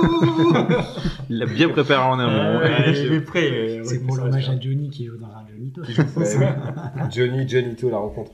Il 1.30 1.38
l'a 1.40 1.46
bien 1.46 1.70
préparé 1.70 2.04
en 2.06 2.20
amont. 2.20 2.60
Ouais, 2.60 2.94
je- 2.94 3.06
il 3.08 3.14
est 3.14 3.22
prêt. 3.22 3.82
C'est 3.84 4.00
pour 4.06 4.18
l'hommage 4.18 4.50
à 4.50 4.60
Johnny 4.60 4.90
qui 4.90 5.06
joue 5.06 5.18
dans 5.18 5.28
un 5.28 5.46
Johnny. 5.50 5.74
Ouais, 5.78 6.36
oui. 6.40 7.02
Johnny, 7.12 7.48
Johnito, 7.48 7.90
la 7.90 7.98
rencontre. 7.98 8.32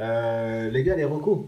Euh, 0.00 0.70
les 0.70 0.82
gars, 0.82 0.96
les 0.96 1.04
recos. 1.04 1.46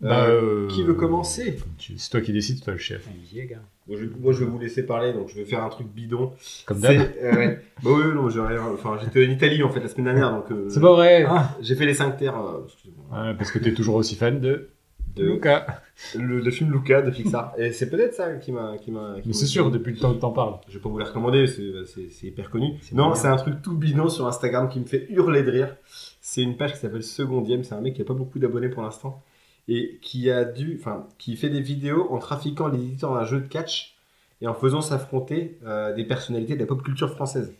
Bah, 0.00 0.24
Euh, 0.26 0.64
euh, 0.64 0.68
qui 0.68 0.82
veut 0.82 0.94
commencer 0.94 1.58
C'est 1.96 2.10
toi 2.10 2.20
qui 2.20 2.32
décides, 2.32 2.60
toi 2.64 2.72
le 2.72 2.78
chef. 2.80 3.06
Gars. 3.32 3.58
Moi 3.88 3.96
je, 4.00 4.06
moi, 4.20 4.32
je 4.32 4.40
vais 4.40 4.46
vous 4.46 4.58
laisser 4.58 4.84
parler, 4.84 5.12
donc 5.12 5.28
je 5.28 5.36
vais 5.36 5.44
faire 5.44 5.62
un 5.62 5.68
truc 5.68 5.86
bidon. 5.86 6.32
Comme 6.66 6.80
d'hab. 6.80 6.96
Euh, 7.22 7.32
ouais. 7.36 7.60
Bah 7.84 7.90
oui, 7.94 8.02
non, 8.12 8.28
j'ai 8.28 8.40
rien. 8.40 8.62
Enfin, 8.74 8.96
j'étais 9.00 9.24
en 9.24 9.30
Italie 9.30 9.62
en 9.62 9.68
fait 9.70 9.78
la 9.78 9.86
semaine 9.88 10.06
dernière, 10.06 10.32
donc. 10.32 10.50
euh, 10.50 10.66
C'est 10.68 10.80
pas 10.80 10.92
vrai. 10.92 11.24
Ah, 11.28 11.50
J'ai 11.60 11.76
fait 11.76 11.86
les 11.86 11.94
5 11.94 12.16
terres. 12.16 12.36
euh, 12.36 12.62
excusez-moi, 12.64 13.26
Ouais, 13.28 13.34
parce 13.34 13.52
que 13.52 13.60
t'es 13.60 13.74
toujours 13.74 13.94
aussi 13.94 14.16
fan 14.16 14.40
de 14.40 14.70
de, 15.16 15.24
Luca. 15.26 15.82
le, 16.16 16.40
le 16.40 16.50
film 16.50 16.72
Luca 16.72 17.02
de 17.02 17.10
Pixar. 17.10 17.52
Et 17.58 17.72
c'est 17.72 17.90
peut-être 17.90 18.14
ça 18.14 18.34
qui 18.36 18.52
m'a. 18.52 18.76
qui 18.78 18.90
m'a- 18.90 19.14
qui 19.16 19.28
Mais 19.28 19.32
m'a- 19.32 19.38
c'est 19.38 19.46
sûr, 19.46 19.70
depuis 19.70 19.92
le 19.92 19.98
temps 19.98 20.14
que 20.14 20.20
t'en 20.20 20.30
parles. 20.32 20.54
Je 20.68 20.74
vais 20.74 20.80
pas 20.82 20.88
vous 20.88 20.98
les 20.98 21.04
recommander, 21.04 21.46
c'est, 21.46 21.84
c'est, 21.86 22.10
c'est 22.10 22.26
hyper 22.28 22.50
connu. 22.50 22.74
Non, 22.92 23.14
c'est 23.14 23.28
un 23.28 23.36
truc 23.36 23.60
tout 23.62 23.76
bidon 23.76 24.08
sur 24.08 24.26
Instagram 24.26 24.68
qui 24.68 24.80
me 24.80 24.86
fait 24.86 25.06
hurler 25.10 25.42
de 25.42 25.50
rire. 25.50 25.76
C'est 26.20 26.42
une 26.42 26.56
page 26.56 26.72
qui 26.74 26.78
s'appelle 26.78 27.02
Secondième. 27.02 27.64
C'est 27.64 27.74
un 27.74 27.80
mec 27.80 27.94
qui 27.94 28.02
a 28.02 28.04
pas 28.04 28.14
beaucoup 28.14 28.38
d'abonnés 28.38 28.68
pour 28.68 28.82
l'instant 28.82 29.22
et 29.68 29.98
qui 30.02 30.30
a 30.30 30.44
dû, 30.44 30.76
enfin, 30.80 31.06
qui 31.18 31.36
fait 31.36 31.48
des 31.50 31.60
vidéos 31.60 32.08
en 32.10 32.18
trafiquant 32.18 32.66
l'éditeur 32.68 33.14
d'un 33.14 33.24
jeu 33.24 33.40
de 33.40 33.46
catch 33.46 33.96
et 34.40 34.46
en 34.48 34.54
faisant 34.54 34.80
s'affronter 34.80 35.58
euh, 35.64 35.94
des 35.94 36.04
personnalités 36.04 36.54
de 36.54 36.60
la 36.60 36.66
pop 36.66 36.82
culture 36.82 37.10
française. 37.10 37.52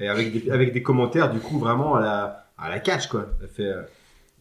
Et 0.00 0.08
avec 0.08 0.32
des, 0.32 0.50
avec 0.50 0.72
des 0.72 0.82
commentaires 0.82 1.32
du 1.32 1.38
coup 1.40 1.58
vraiment 1.58 1.94
à 1.96 2.00
la, 2.00 2.46
à 2.58 2.68
la 2.68 2.78
catch 2.78 3.06
quoi. 3.08 3.26
Fait, 3.54 3.64
euh, 3.64 3.82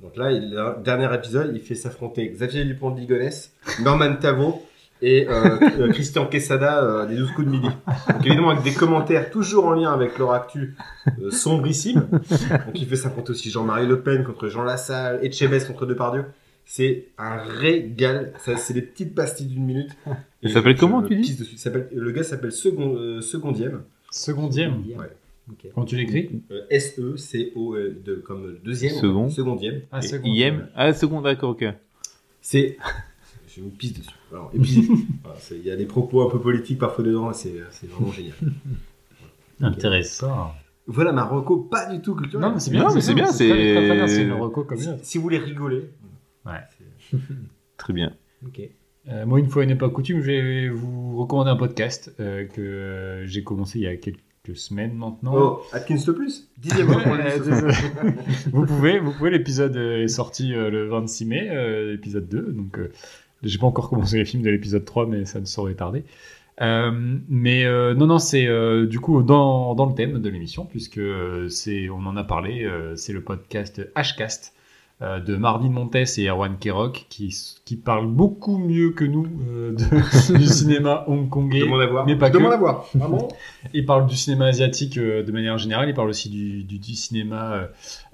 donc 0.04 0.16
là, 0.18 0.32
il, 0.32 0.52
le 0.52 0.84
dernier 0.84 1.14
épisode, 1.16 1.52
il 1.56 1.62
fait 1.62 1.76
s'affronter 1.76 2.28
Xavier 2.30 2.66
Dupont 2.66 2.92
de 2.92 3.00
Ligonnès, 3.00 3.52
Norman 3.82 4.16
Tavo 4.18 4.62
et 5.02 5.28
euh, 5.28 5.58
euh, 5.80 5.92
Christian 5.92 6.28
Quesada 6.28 6.84
euh, 6.84 7.06
des 7.06 7.16
12 7.16 7.32
coups 7.32 7.48
de 7.48 7.52
midi. 7.52 7.68
Donc 8.10 8.26
évidemment 8.26 8.52
avec 8.52 8.64
des 8.64 8.74
commentaires 8.74 9.30
toujours 9.32 9.66
en 9.66 9.74
lien 9.74 9.92
avec 9.92 10.18
leur 10.20 10.32
actu 10.34 10.76
euh, 11.22 11.32
sombrissime. 11.32 12.08
Donc 12.12 12.76
il 12.76 12.86
fait 12.86 12.96
s'affronter 12.96 13.32
aussi 13.32 13.50
Jean-Marie 13.50 13.88
Le 13.88 14.00
Pen 14.02 14.24
contre 14.24 14.48
Jean 14.48 14.64
Lassalle, 14.64 15.20
Etchebest 15.26 15.68
contre 15.68 15.86
Depardieu. 15.86 16.26
C'est 16.66 17.08
un 17.18 17.38
régal. 17.44 18.32
Ça, 18.40 18.56
c'est 18.56 18.74
des 18.74 18.82
petites 18.82 19.14
pastilles 19.14 19.48
d'une 19.48 19.66
minute. 19.66 19.90
Il 20.42 20.50
Et 20.50 20.54
s'appelle 20.54 20.76
je 20.76 20.80
comment, 20.80 21.02
me 21.02 21.08
tu 21.10 21.18
dis 21.18 21.36
dessus. 21.36 21.52
Il 21.56 21.60
s'appelle- 21.60 21.90
Le 21.94 22.12
gars 22.12 22.24
s'appelle 22.24 22.54
Second, 22.54 22.96
euh, 22.96 23.20
Secondième. 23.20 23.82
Secondième. 24.12 24.76
Ouais. 24.98 25.12
Ok. 25.52 25.68
Quand 25.76 25.86
tu 25.86 25.98
l'écris 25.98 26.42
Euh, 26.52 26.62
S-E-C-O, 26.70 27.76
euh, 27.76 28.02
de- 28.06 28.16
comme 28.16 28.58
deuxième. 28.64 28.94
Second. 28.96 29.30
Secondième. 29.30 29.82
Ah, 29.92 30.00
Et 30.00 30.02
secondième. 30.08 30.56
IM 30.56 30.70
Ah, 30.76 30.94
second, 30.94 31.22
d'accord, 31.22 31.52
ok. 31.52 31.66
C'est. 32.42 32.78
Je 33.56 33.62
me 33.62 33.70
pisse 33.70 33.94
dessus. 33.94 34.10
Alors, 34.32 34.50
et 34.56 34.60
puis, 34.60 34.88
voilà, 35.24 35.38
c'est- 35.40 35.58
il 35.58 35.64
y 35.66 35.70
a 35.72 35.76
des 35.76 35.86
propos 35.86 36.22
un 36.28 36.30
peu 36.32 36.40
politiques 36.40 36.80
parfois 36.80 37.04
dedans, 37.04 37.32
c'est 37.34 37.54
c'est 37.72 37.88
vraiment 37.90 38.12
génial. 38.12 38.34
Intéressant. 39.62 40.52
Voilà 40.88 41.14
ma 41.14 41.24
reco, 41.24 41.58
pas 41.60 41.86
du 41.94 42.02
tout 42.02 42.16
culturelle. 42.16 42.46
Non, 42.48 42.54
mais 42.54 42.60
c'est 42.60 42.72
bien. 42.72 42.84
Non, 42.84 42.94
mais 42.94 43.00
c'est 43.02 43.14
bien, 43.14 43.28
c'est- 43.28 44.24
une 44.24 44.34
reco 44.34 44.64
comme 44.64 44.78
Si, 44.78 44.84
ça. 44.86 44.98
si 45.02 45.18
vous 45.18 45.24
voulez 45.24 45.38
rigoler. 45.38 45.90
Très 47.78 47.94
bien. 47.94 48.14
Ok. 48.46 48.62
Euh, 49.10 49.26
moi, 49.26 49.40
une 49.40 49.50
fois 49.50 49.66
n'est 49.66 49.76
pas 49.76 49.90
coutume, 49.90 50.22
je 50.22 50.26
vais 50.32 50.70
vous 50.70 51.18
recommander 51.18 51.50
un 51.52 51.56
podcast 51.58 52.14
euh, 52.20 52.46
que 52.48 52.62
euh, 52.62 53.28
j'ai 53.28 53.44
commencé 53.44 53.80
il 53.80 53.84
y 53.84 53.88
a 53.88 53.96
quelques 53.98 54.20
semaines 54.54 54.94
maintenant. 54.94 55.34
Oh, 55.36 55.62
Atkins 55.72 55.98
le 56.06 56.14
plus 56.14 56.50
Dixième 56.58 56.88
vous 58.52 58.66
pouvez, 58.66 59.00
vous 59.00 59.14
pouvez. 59.14 59.30
L'épisode 59.30 59.76
est 59.78 60.10
sorti 60.10 60.54
euh, 60.54 60.70
le 60.70 60.88
26 60.90 61.26
mai, 61.26 61.50
euh, 61.50 61.92
l'épisode 61.92 62.28
2. 62.28 62.42
Donc, 62.52 62.78
euh, 62.78 62.92
j'ai 63.42 63.58
pas 63.58 63.68
encore 63.68 63.90
commencé 63.90 64.18
les 64.18 64.26
films 64.26 64.44
de 64.44 64.50
l'épisode 64.50 64.84
3, 64.84 65.08
mais 65.08 65.26
ça 65.26 65.40
ne 65.40 65.46
saurait 65.46 65.76
tarder. 65.76 66.04
Euh, 66.62 66.92
mais 67.30 67.64
euh, 67.64 67.94
non, 67.96 68.06
non, 68.06 68.20
c'est 68.20 68.46
euh, 68.46 68.86
du 68.86 69.00
coup 69.00 69.24
dans, 69.24 69.76
dans 69.76 69.86
le 69.86 69.96
thème 69.96 70.22
de 70.22 70.30
l'émission, 70.30 70.66
puisque 70.66 70.98
euh, 70.98 71.48
c'est, 71.50 71.90
on 71.90 72.06
en 72.06 72.18
a 72.18 72.24
parlé, 72.24 72.64
euh, 72.64 72.96
c'est 72.96 73.14
le 73.14 73.22
podcast 73.22 73.82
Hcast 73.96 74.54
euh, 74.56 74.60
de 75.20 75.36
Marvin 75.36 75.70
Montes 75.70 75.96
et 75.96 76.28
Erwan 76.30 76.58
Kerok 76.60 77.06
qui, 77.10 77.36
qui 77.66 77.76
parlent 77.76 78.08
beaucoup 78.08 78.58
mieux 78.58 78.92
que 78.92 79.04
nous 79.06 79.26
euh, 79.50 79.72
de- 79.74 80.38
du 80.38 80.46
cinéma 80.46 81.04
hongkongais. 81.08 81.60
Je 81.60 81.66
demande 81.66 81.82
à 81.82 81.88
voir. 81.88 82.06
mais 82.06 82.16
pas 82.16 82.28
Je 82.28 82.32
que. 82.34 82.38
demande 82.38 82.54
à 82.54 82.58
voir. 82.58 82.86
Vraiment 82.96 83.28
Il 83.74 83.86
parle 83.86 84.08
du 84.08 84.16
cinéma 84.16 84.46
asiatique 84.46 84.98
euh, 84.98 85.24
de 85.24 85.32
manière 85.32 85.58
générale, 85.58 85.90
il 85.90 85.94
parle 85.96 86.10
aussi 86.10 86.30
du, 86.30 86.64
du, 86.64 86.80
du 86.80 86.94
cinéma 86.96 87.54
euh, 87.54 87.68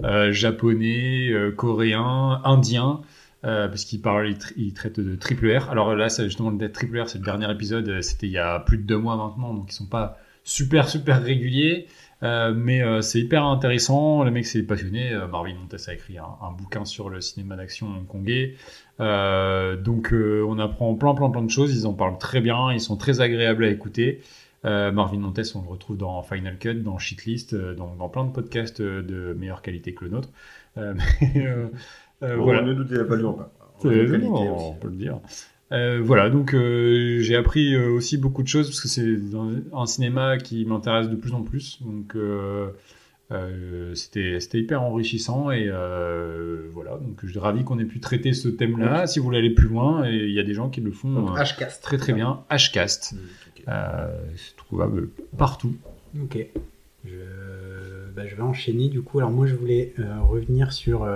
euh, 0.04 0.32
japonais, 0.32 1.28
euh, 1.30 1.50
coréen, 1.52 2.40
indien, 2.44 3.00
euh, 3.44 3.68
parce 3.68 3.84
qu'il 3.84 4.00
parle, 4.00 4.28
il, 4.28 4.36
tra- 4.36 4.52
il 4.56 4.72
traite 4.74 5.00
de 5.00 5.16
triple 5.16 5.56
R. 5.56 5.70
Alors 5.70 5.94
là, 5.94 6.08
justement 6.08 6.50
le 6.50 6.72
triple 6.72 7.00
R, 7.00 7.08
c'est 7.08 7.18
le 7.18 7.24
dernier 7.24 7.50
épisode, 7.50 7.88
euh, 7.88 8.02
c'était 8.02 8.26
il 8.26 8.32
y 8.32 8.38
a 8.38 8.58
plus 8.60 8.78
de 8.78 8.82
deux 8.82 8.98
mois 8.98 9.16
maintenant, 9.16 9.54
donc 9.54 9.66
ils 9.70 9.74
sont 9.74 9.86
pas 9.86 10.18
super 10.44 10.88
super 10.88 11.22
réguliers, 11.22 11.86
euh, 12.22 12.52
mais 12.54 12.82
euh, 12.82 13.00
c'est 13.00 13.20
hyper 13.20 13.44
intéressant. 13.44 14.24
Le 14.24 14.30
mec 14.30 14.46
c'est 14.46 14.62
passionné. 14.62 15.12
Euh, 15.12 15.26
Marvin 15.26 15.54
Montes 15.54 15.76
a 15.86 15.94
écrit 15.94 16.18
un, 16.18 16.24
un 16.42 16.52
bouquin 16.52 16.84
sur 16.84 17.08
le 17.08 17.20
cinéma 17.20 17.56
d'action 17.56 17.86
hongkongais. 17.86 18.56
Donc 18.98 20.12
on 20.12 20.58
apprend 20.58 20.94
plein 20.94 21.14
plein 21.14 21.30
plein 21.30 21.42
de 21.42 21.50
choses. 21.50 21.74
Ils 21.74 21.86
en 21.86 21.94
parlent 21.94 22.18
très 22.18 22.40
bien. 22.40 22.72
Ils 22.72 22.80
sont 22.80 22.96
très 22.96 23.20
agréables 23.20 23.64
à 23.64 23.68
écouter. 23.68 24.20
Marvin 24.62 25.18
Montes, 25.18 25.40
on 25.54 25.62
le 25.62 25.68
retrouve 25.68 25.96
dans 25.96 26.22
Final 26.22 26.58
Cut, 26.58 26.74
dans 26.74 26.98
Shitlist, 26.98 27.54
euh, 27.54 27.74
dans, 27.74 28.08
plein 28.10 28.24
de 28.24 28.30
podcasts 28.32 28.82
de 28.82 29.34
meilleure 29.38 29.62
qualité 29.62 29.94
que 29.94 30.04
le 30.04 30.10
nôtre. 30.10 30.28
Mais, 30.76 31.46
Bon, 32.22 32.42
voilà. 32.42 32.60
Ne 32.60 32.74
doutez 32.74 33.02
pas 33.04 33.16
non, 33.16 33.38
aussi. 33.82 33.86
on 33.86 34.74
peut 34.74 34.88
le 34.88 34.96
dire. 34.96 35.20
Euh, 35.72 36.00
voilà, 36.02 36.30
donc 36.30 36.52
euh, 36.52 37.20
j'ai 37.20 37.36
appris 37.36 37.74
euh, 37.74 37.90
aussi 37.90 38.16
beaucoup 38.18 38.42
de 38.42 38.48
choses 38.48 38.66
parce 38.68 38.80
que 38.80 38.88
c'est 38.88 39.06
un 39.72 39.86
cinéma 39.86 40.36
qui 40.38 40.64
m'intéresse 40.64 41.08
de 41.08 41.14
plus 41.14 41.32
en 41.32 41.42
plus. 41.42 41.78
Donc 41.82 42.16
c'était 43.94 44.38
hyper 44.58 44.82
enrichissant 44.82 45.50
et 45.52 45.68
voilà, 46.72 46.92
donc 46.98 47.20
je 47.22 47.28
suis 47.28 47.38
ravi 47.38 47.62
qu'on 47.64 47.78
ait 47.78 47.84
pu 47.84 48.00
traiter 48.00 48.32
ce 48.32 48.48
thème-là. 48.48 49.06
Si 49.06 49.18
vous 49.20 49.24
voulez 49.26 49.38
aller 49.38 49.50
plus 49.54 49.68
loin, 49.68 50.08
il 50.08 50.30
y 50.32 50.40
a 50.40 50.42
des 50.42 50.54
gens 50.54 50.68
qui 50.68 50.80
le 50.80 50.90
font 50.90 51.12
Donc, 51.12 51.38
Hcast. 51.38 51.82
très 51.82 51.98
très 51.98 52.12
bien. 52.12 52.40
Hcast, 52.50 53.12
Mm, 53.12 53.16
ok. 53.16 53.62
euh, 53.68 54.06
c'est 54.36 54.56
trouvable 54.56 55.08
partout. 55.38 55.74
Ok. 56.20 56.38
Je, 57.04 57.10
bah, 58.14 58.26
je 58.26 58.34
vais 58.34 58.42
enchaîner 58.42 58.88
du 58.88 59.00
coup. 59.02 59.18
Alors 59.20 59.30
moi 59.30 59.46
je 59.46 59.54
voulais 59.54 59.94
revenir 60.28 60.72
sur. 60.72 61.06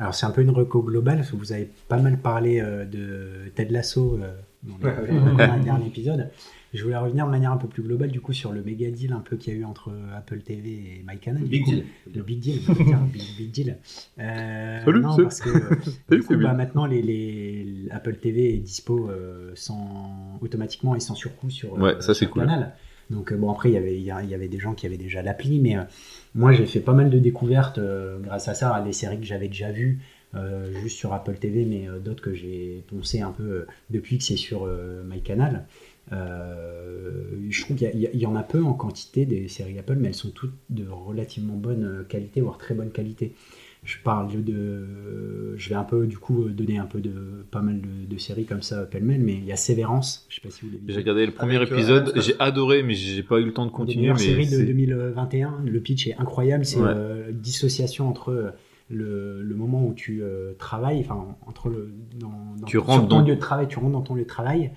Euh, 0.00 0.02
alors 0.02 0.14
c'est 0.14 0.26
un 0.26 0.30
peu 0.30 0.42
une 0.42 0.50
reco 0.50 0.82
globale 0.82 1.18
parce 1.18 1.30
que 1.30 1.36
vous 1.36 1.52
avez 1.52 1.68
pas 1.88 1.98
mal 1.98 2.18
parlé 2.18 2.60
euh, 2.60 2.84
de 2.84 3.50
Ted 3.54 3.72
Lasso 3.72 4.18
euh, 4.20 4.32
dans 4.62 4.76
le- 4.78 5.20
dans 5.46 5.56
le 5.56 5.62
dernier, 5.62 5.86
épisode. 5.88 6.30
Je 6.74 6.82
voulais 6.82 6.96
revenir 6.96 7.26
de 7.26 7.30
manière 7.30 7.52
un 7.52 7.58
peu 7.58 7.68
plus 7.68 7.82
globale 7.82 8.10
du 8.10 8.22
coup 8.22 8.32
sur 8.32 8.50
le 8.50 8.62
méga 8.62 8.90
deal 8.90 9.12
un 9.12 9.20
peu 9.20 9.36
qu'il 9.36 9.52
y 9.52 9.56
a 9.56 9.60
eu 9.60 9.64
entre 9.64 9.92
Apple 10.16 10.38
TV 10.40 10.70
et 10.70 11.04
MyCanal. 11.06 11.42
Big 11.42 11.64
coup. 11.64 11.70
deal. 11.70 11.84
Le 12.14 12.22
big 12.22 12.40
deal, 12.40 12.60
on 12.66 12.72
va 12.72 12.84
dire, 12.84 12.98
big, 13.12 13.22
big 13.36 13.50
deal. 13.50 13.76
Euh, 14.18 14.82
Salut, 14.84 15.00
non, 15.00 15.10
salut. 15.12 15.22
parce 15.24 15.40
que 15.40 15.50
euh, 15.50 15.76
Salut, 16.08 16.22
coup, 16.22 16.36
bah, 16.38 16.54
maintenant 16.54 16.86
les, 16.86 17.02
les 17.02 17.88
Apple 17.90 18.16
TV 18.16 18.54
est 18.54 18.58
dispo 18.58 19.10
euh, 19.10 19.52
sans 19.54 20.38
automatiquement 20.40 20.94
et 20.94 21.00
sans 21.00 21.14
surcoût 21.14 21.50
sur, 21.50 21.74
Ouais, 21.74 21.96
euh, 21.96 22.00
ça, 22.00 22.14
c'est 22.14 22.20
sur 22.24 22.30
cool. 22.30 22.42
Canal. 22.44 22.72
Donc 23.10 23.32
euh, 23.32 23.36
bon 23.36 23.50
après 23.52 23.68
il 23.68 23.74
y 23.74 23.76
avait 23.76 23.96
il 23.98 24.04
y 24.04 24.10
avait 24.34 24.48
des 24.48 24.58
gens 24.58 24.72
qui 24.72 24.86
avaient 24.86 24.96
déjà 24.96 25.20
l'appli, 25.20 25.60
mais 25.60 25.76
euh, 25.76 25.82
moi 26.34 26.52
j'ai 26.52 26.66
fait 26.66 26.80
pas 26.80 26.92
mal 26.92 27.10
de 27.10 27.18
découvertes 27.18 27.78
euh, 27.78 28.18
grâce 28.18 28.48
à 28.48 28.54
ça, 28.54 28.74
à 28.74 28.82
des 28.82 28.92
séries 28.92 29.18
que 29.18 29.26
j'avais 29.26 29.48
déjà 29.48 29.70
vues 29.70 30.00
euh, 30.34 30.72
juste 30.80 30.96
sur 30.96 31.12
Apple 31.12 31.34
TV, 31.34 31.64
mais 31.64 31.88
euh, 31.88 31.98
d'autres 31.98 32.22
que 32.22 32.34
j'ai 32.34 32.82
poncé 32.88 33.20
un 33.20 33.32
peu 33.32 33.66
depuis 33.90 34.18
que 34.18 34.24
c'est 34.24 34.36
sur 34.36 34.66
MyCanal. 35.04 35.66
Je 36.10 37.62
trouve 37.62 37.76
qu'il 37.76 38.10
y 38.14 38.26
en 38.26 38.34
a 38.36 38.42
peu 38.42 38.62
en 38.62 38.72
quantité 38.72 39.26
des 39.26 39.48
séries 39.48 39.78
Apple, 39.78 39.96
mais 39.96 40.08
elles 40.08 40.14
sont 40.14 40.30
toutes 40.30 40.54
de 40.70 40.86
relativement 40.88 41.54
bonne 41.54 42.04
qualité, 42.08 42.40
voire 42.40 42.58
très 42.58 42.74
bonne 42.74 42.90
qualité. 42.90 43.34
Je 43.84 43.96
parle 44.04 44.44
de, 44.44 45.56
je 45.56 45.68
vais 45.68 45.74
un 45.74 45.82
peu 45.82 46.06
du 46.06 46.16
coup 46.16 46.44
donner 46.48 46.78
un 46.78 46.86
peu 46.86 47.00
de 47.00 47.44
pas 47.50 47.62
mal 47.62 47.80
de, 47.80 48.14
de 48.14 48.18
séries 48.18 48.44
comme 48.44 48.62
ça 48.62 48.84
pêle-mêle, 48.84 49.20
mais 49.22 49.34
il 49.34 49.44
y 49.44 49.50
a 49.50 49.56
Sévérance, 49.56 50.24
je 50.28 50.36
sais 50.36 50.40
pas 50.40 50.50
si 50.50 50.64
vous 50.64 50.70
l'avez. 50.72 50.84
J'ai 50.92 50.98
regardé 51.00 51.26
le 51.26 51.32
premier 51.32 51.56
Avec, 51.56 51.72
euh, 51.72 51.74
épisode, 51.74 52.12
j'ai 52.16 52.34
adoré, 52.38 52.84
mais 52.84 52.94
j'ai 52.94 53.24
pas 53.24 53.40
eu 53.40 53.44
le 53.44 53.52
temps 53.52 53.66
de 53.66 53.72
continuer. 53.72 54.12
Mais 54.12 54.18
séries 54.18 54.46
de 54.46 54.50
c'est- 54.56 54.64
2021. 54.66 55.62
Le 55.64 55.80
pitch 55.80 56.06
est 56.06 56.14
incroyable. 56.16 56.64
C'est 56.64 56.78
Ouais. 56.78 56.92
euh, 56.94 57.32
dissociation 57.32 58.08
entre 58.08 58.30
euh, 58.30 58.50
le, 58.88 59.42
le 59.42 59.54
moment 59.56 59.84
où 59.84 59.94
tu 59.94 60.22
euh, 60.22 60.52
travailles, 60.58 61.00
enfin 61.00 61.34
entre 61.46 61.68
le 61.68 61.92
dans, 62.20 62.28
dans- 62.60 62.66
Tu 62.66 62.76
sur 62.76 62.84
rentres 62.86 63.08
ton 63.08 63.20
dans- 63.20 63.26
lieu 63.26 63.34
de 63.34 63.40
travail, 63.40 63.66
tu 63.66 63.80
rentres 63.80 63.92
dans 63.92 64.02
ton 64.02 64.14
lieu 64.14 64.22
de 64.22 64.28
travail, 64.28 64.70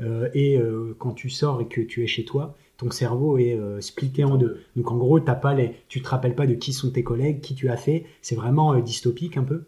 euh, 0.00 0.28
et 0.34 0.58
euh, 0.58 0.96
quand 0.98 1.12
tu 1.12 1.30
sors 1.30 1.60
et 1.60 1.68
que 1.68 1.80
tu 1.80 2.02
es 2.02 2.08
chez 2.08 2.24
toi, 2.24 2.56
ton 2.78 2.90
cerveau 2.90 3.38
est 3.38 3.54
euh, 3.58 3.80
splitté 3.80 4.24
en 4.24 4.36
deux. 4.36 4.60
Donc 4.76 4.90
en 4.90 4.96
gros, 4.96 5.18
t'as 5.20 5.34
pas 5.34 5.52
les, 5.54 5.74
tu 5.88 6.00
te 6.00 6.08
rappelles 6.08 6.34
pas 6.36 6.46
de 6.46 6.54
qui 6.54 6.72
sont 6.72 6.90
tes 6.90 7.02
collègues, 7.02 7.40
qui 7.40 7.54
tu 7.54 7.68
as 7.68 7.76
fait. 7.76 8.06
C'est 8.22 8.36
vraiment 8.36 8.72
euh, 8.74 8.80
dystopique 8.80 9.36
un 9.36 9.44
peu. 9.44 9.64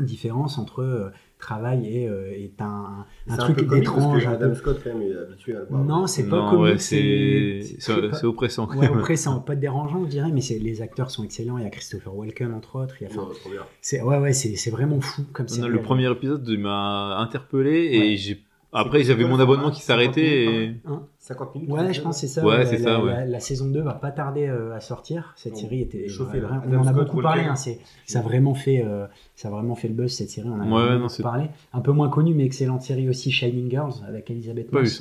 Différence 0.00 0.58
entre 0.58 0.82
euh, 0.84 1.08
travail 1.40 1.88
et, 1.88 2.08
euh, 2.08 2.30
et 2.30 2.52
un, 2.60 3.04
truc 3.36 3.56
peu 3.56 3.64
comique, 3.64 3.84
parce 3.84 3.96
étrange. 3.96 4.22
que 4.22 4.28
un 4.28 4.32
Adam 4.32 4.48
peu- 4.50 4.54
Scott, 4.54 4.80
quand 4.84 4.90
même, 4.94 5.02
il 5.02 5.10
est 5.10 5.16
habitué 5.18 5.56
à 5.56 5.58
le 5.58 5.64
voir. 5.66 5.82
Non, 5.84 6.06
c'est 6.06 6.28
pas 6.28 6.50
comique. 6.50 6.62
ouais, 6.62 6.78
c'est 6.78 7.60
pas- 7.84 8.12
c'est 8.16 8.24
oppressant. 8.26 8.68
quand 8.68 8.78
Ouais, 8.78 8.88
même. 8.88 8.98
oppressant, 8.98 9.40
pas 9.46 9.56
dérangeant, 9.56 10.04
je 10.04 10.08
dirais, 10.10 10.30
mais 10.32 10.40
c'est- 10.40 10.60
les 10.60 10.82
acteurs 10.82 11.10
sont 11.10 11.24
excellents. 11.24 11.58
Il 11.58 11.64
y 11.64 11.66
a 11.66 11.70
Christopher 11.70 12.14
Walken, 12.14 12.52
entre 12.54 12.76
autres. 12.76 12.94
Il 13.00 13.04
y 13.04 13.06
a, 13.08 13.10
enfin, 13.10 13.22
Non, 13.22 13.34
trop 13.34 13.50
bien. 13.50 13.62
c'est, 13.80 14.00
ouais, 14.00 14.18
ouais, 14.18 14.32
c'est, 14.32 14.54
c'est 14.54 14.70
vraiment 14.70 15.00
fou 15.00 15.22
comme 15.32 15.48
série. 15.48 15.68
le 15.68 15.82
premier 15.82 16.08
épisode 16.08 16.48
m'a 16.48 17.16
interpellé 17.18 17.88
et 17.92 17.98
Ouais. 17.98 18.16
j'ai 18.16 18.40
après 18.72 19.02
j'avais 19.02 19.24
mon 19.24 19.38
abonnement 19.40 19.70
qui 19.70 19.80
s'arrêtait 19.82 20.44
et 20.44 20.76
50 21.18 21.54
minutes. 21.54 21.70
Ouais, 21.70 21.92
je 21.92 22.00
pense 22.00 22.16
que 22.16 22.20
c'est 22.26 22.26
ça. 22.40 22.44
Ouais, 22.44 22.58
La- 22.64 22.78
ça, 22.78 23.02
ouais. 23.02 23.12
La, 23.12 23.24
la 23.26 23.40
saison 23.40 23.66
2 23.68 23.80
va 23.82 23.94
pas 23.94 24.10
tarder 24.10 24.46
euh, 24.46 24.74
à 24.74 24.80
sortir. 24.80 25.32
Cette 25.36 25.52
Bon, 25.54 25.58
série 25.58 25.80
était 25.82 26.08
chauffé, 26.08 26.40
là. 26.40 26.48
vraiment- 26.48 26.62
Adam 26.62 26.78
on 26.78 26.80
en 26.80 26.86
a 26.86 26.92
Scott, 26.92 27.06
beaucoup 27.06 27.22
parlé. 27.22 27.42
hein, 27.44 27.56
c'est, 27.56 27.78
ça 28.06 28.18
a 28.20 28.22
vraiment 28.22 28.54
fait, 28.54 28.84
euh, 28.84 29.06
ça 29.34 29.48
a 29.48 29.50
vraiment 29.50 29.74
fait 29.74 29.88
le 29.88 29.94
buzz 29.94 30.12
cette 30.12 30.30
série. 30.30 30.48
On 30.48 30.54
en 30.54 30.60
a 30.60 30.64
Ouais, 30.64 30.82
vraiment 30.86 30.98
non, 31.00 31.06
beaucoup 31.06 31.22
parlé. 31.22 31.46
Un 31.72 31.80
peu 31.80 31.92
moins 31.92 32.08
connue, 32.08 32.34
mais 32.34 32.44
excellente 32.44 32.82
série 32.82 33.08
aussi, 33.08 33.30
Shining 33.30 33.70
Girls 33.70 33.94
avec 34.06 34.30
Elizabeth 34.30 34.70
pas 34.70 34.78
vu 34.78 34.84
Moss. 34.84 34.98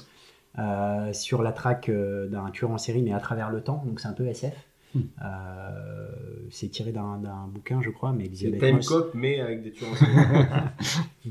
ça. 0.56 0.61
euh, 0.61 1.14
sur 1.14 1.44
la 1.44 1.52
traque 1.52 1.89
euh, 1.89 2.27
d'un 2.27 2.49
tueur 2.52 2.72
en 2.72 2.77
série, 2.77 3.02
mais 3.02 3.14
à 3.14 3.19
travers 3.19 3.52
le 3.52 3.61
temps. 3.61 3.84
Donc 3.85 3.99
c'est 3.99 4.07
un 4.07 4.14
peu 4.14 4.26
SF. 4.27 4.53
Euh, 5.24 6.10
c'est 6.49 6.69
tiré 6.69 6.91
d'un, 6.91 7.18
d'un 7.18 7.48
bouquin, 7.48 7.82
je 7.82 7.90
crois, 7.90 8.14
mais 8.14 8.28
Time 8.30 8.76
Moss. 8.78 8.88
Cop, 8.88 9.11
mais 9.14 9.40
avec 9.40 9.64
des 9.64 9.72
tueurs. 9.72 9.90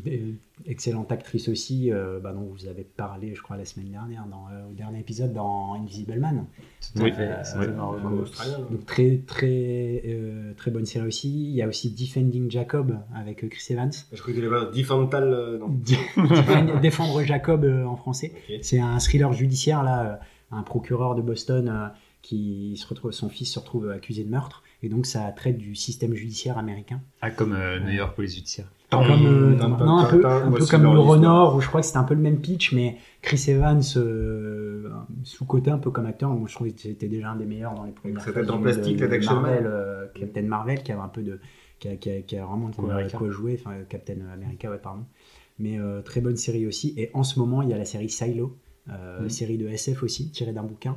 Euh, 0.06 0.32
excellente 0.66 1.10
actrice 1.10 1.48
aussi, 1.48 1.90
euh, 1.90 2.20
bah, 2.22 2.34
dont 2.34 2.42
vous 2.52 2.66
avez 2.66 2.84
parlé, 2.84 3.34
je 3.34 3.40
crois, 3.40 3.56
la 3.56 3.64
semaine 3.64 3.88
dernière, 3.90 4.26
dans, 4.30 4.44
euh, 4.52 4.70
au 4.70 4.74
dernier 4.74 4.98
épisode 5.00 5.32
dans 5.32 5.72
Invisible 5.72 6.18
Man. 6.18 6.44
Tout 6.94 7.00
à 7.00 7.04
Oui, 7.04 7.12
Euh, 7.18 7.66
non 7.74 7.92
Donc 8.70 8.84
très 8.84 9.22
très 9.26 10.02
euh, 10.06 10.52
très 10.54 10.70
bonne 10.70 10.84
série 10.84 11.06
aussi. 11.06 11.30
Il 11.48 11.54
y 11.54 11.62
a 11.62 11.66
aussi 11.66 11.90
Defending 11.90 12.50
Jacob 12.50 12.98
avec 13.14 13.42
euh, 13.42 13.48
Chris 13.48 13.64
Evans. 13.72 13.90
Je 14.12 14.20
croyais 14.20 14.38
qu'il 14.38 14.46
avait 14.46 14.66
un 14.66 14.70
Diffental. 14.70 15.24
euh, 15.32 15.58
Non. 15.58 15.68
Défendre- 16.82 17.22
Jacob 17.24 17.64
euh, 17.64 17.86
en 17.86 17.96
français. 17.96 18.32
C'est 18.60 18.78
un 18.80 18.98
thriller 18.98 19.32
judiciaire 19.32 19.82
là, 19.82 20.04
euh, 20.04 20.16
un 20.56 20.62
procureur 20.62 21.14
de 21.14 21.22
Boston 21.22 21.68
euh, 21.70 21.86
qui 22.26 22.76
se 22.76 22.86
retrouve, 22.88 23.12
son 23.12 23.28
fils 23.28 23.52
se 23.52 23.58
retrouve 23.58 23.90
accusé 23.90 24.24
de 24.24 24.30
meurtre 24.30 24.62
et 24.82 24.88
donc 24.88 25.06
ça 25.06 25.30
traite 25.30 25.58
du 25.58 25.74
système 25.74 26.14
judiciaire 26.14 26.58
américain. 26.58 27.00
Ah, 27.20 27.30
comme 27.30 27.52
euh, 27.52 27.78
New 27.80 27.92
York 27.92 28.14
Police 28.16 28.34
Judiciaire. 28.34 28.70
Comme, 28.90 29.26
euh, 29.26 29.56
Tintin, 29.56 29.84
non, 29.84 29.98
un 29.98 30.04
peu, 30.08 30.24
un 30.26 30.50
peu 30.52 30.64
comme 30.66 30.82
le. 30.84 30.98
Renard, 31.00 31.56
où 31.56 31.60
je 31.60 31.66
crois 31.68 31.80
que 31.80 31.86
c'était 31.86 31.98
un 31.98 32.04
peu 32.04 32.14
le 32.14 32.20
même 32.20 32.40
pitch, 32.40 32.72
mais 32.72 32.96
Chris 33.20 33.44
Evans, 33.48 33.82
euh, 33.96 34.88
sous-côté 35.24 35.70
un 35.70 35.78
peu 35.78 35.90
comme 35.90 36.06
acteur, 36.06 36.30
moi 36.30 36.48
je 36.48 36.54
trouve 36.54 36.70
que 36.72 36.80
c'était 36.80 37.08
déjà 37.08 37.30
un 37.30 37.36
des 37.36 37.46
meilleurs 37.46 37.74
dans 37.74 37.84
les 37.84 37.92
premières 37.92 38.24
tête 38.24 38.48
en 38.50 38.60
plastique, 38.60 38.96
de, 38.96 39.06
de 39.06 39.24
Marvel, 39.24 39.64
euh, 39.66 40.06
Captain 40.14 40.42
Marvel, 40.42 40.82
qui 40.82 40.92
avait 40.92 41.00
un 41.00 41.08
peu 41.08 41.22
de. 41.22 41.40
qui 41.80 41.88
a, 41.88 41.96
qui 41.96 42.10
a- 42.10 42.22
qui 42.22 42.36
a 42.36 42.46
vraiment 42.46 42.68
de 42.68 42.74
quoi, 43.10 43.30
jouer, 43.30 43.60
enfin 43.60 43.76
Captain 43.88 44.14
America, 44.32 44.70
ouais, 44.70 44.78
pardon. 44.78 45.04
Mais 45.58 45.78
euh, 45.78 46.02
très 46.02 46.20
bonne 46.20 46.36
série 46.36 46.66
aussi. 46.66 46.94
Et 46.96 47.10
en 47.14 47.22
ce 47.24 47.38
moment, 47.38 47.62
il 47.62 47.68
y 47.70 47.72
a 47.74 47.78
la 47.78 47.84
série 47.86 48.08
Silo, 48.10 48.56
euh, 48.88 49.22
Mhm. 49.22 49.28
série 49.30 49.58
de 49.58 49.66
SF 49.68 50.02
aussi, 50.02 50.30
tirée 50.30 50.52
d'un 50.52 50.62
bouquin. 50.62 50.96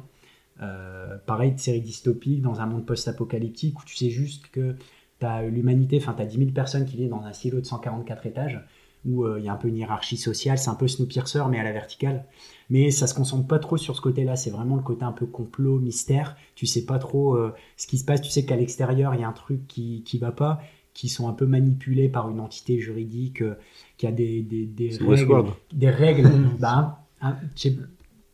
Euh, 0.61 1.17
pareil, 1.25 1.53
série 1.57 1.81
dystopique 1.81 2.41
dans 2.41 2.59
un 2.59 2.65
monde 2.65 2.85
post-apocalyptique 2.85 3.79
où 3.79 3.83
tu 3.85 3.95
sais 3.95 4.09
juste 4.09 4.47
que 4.51 4.75
tu 5.19 5.25
as 5.25 5.43
l'humanité, 5.43 5.97
enfin 5.97 6.13
tu 6.13 6.21
as 6.21 6.25
10 6.25 6.37
000 6.37 6.51
personnes 6.51 6.85
qui 6.85 6.97
vivent 6.97 7.09
dans 7.09 7.23
un 7.23 7.33
silo 7.33 7.59
de 7.61 7.65
144 7.65 8.25
étages 8.25 8.59
où 9.05 9.23
euh, 9.23 9.39
il 9.39 9.45
y 9.45 9.49
a 9.49 9.53
un 9.53 9.57
peu 9.57 9.69
une 9.69 9.77
hiérarchie 9.77 10.17
sociale, 10.17 10.57
c'est 10.57 10.69
un 10.69 10.75
peu 10.75 10.87
Snowpiercer 10.87 11.43
mais 11.49 11.59
à 11.59 11.63
la 11.63 11.71
verticale. 11.71 12.25
Mais 12.69 12.91
ça 12.91 13.07
se 13.07 13.13
concentre 13.13 13.47
pas 13.47 13.57
trop 13.59 13.77
sur 13.77 13.95
ce 13.95 14.01
côté-là, 14.01 14.35
c'est 14.35 14.49
vraiment 14.49 14.75
le 14.75 14.81
côté 14.83 15.03
un 15.03 15.11
peu 15.13 15.25
complot, 15.25 15.79
mystère. 15.79 16.35
Tu 16.55 16.65
sais 16.65 16.85
pas 16.85 16.99
trop 16.99 17.35
euh, 17.35 17.53
ce 17.77 17.87
qui 17.87 17.97
se 17.97 18.03
passe, 18.05 18.21
tu 18.21 18.29
sais 18.29 18.45
qu'à 18.45 18.55
l'extérieur 18.57 19.15
il 19.15 19.21
y 19.21 19.23
a 19.23 19.27
un 19.27 19.33
truc 19.33 19.65
qui, 19.67 20.03
qui 20.05 20.17
va 20.17 20.31
pas, 20.31 20.61
qui 20.93 21.07
sont 21.07 21.29
un 21.29 21.33
peu 21.33 21.45
manipulés 21.45 22.09
par 22.09 22.29
une 22.29 22.41
entité 22.41 22.79
juridique, 22.79 23.41
euh, 23.41 23.55
qui 23.97 24.05
a 24.07 24.11
des, 24.11 24.41
des, 24.41 24.67
règles 25.15 25.27
des 25.73 25.89
règles. 25.89 26.29
bah, 26.59 27.05
un- 27.21 27.37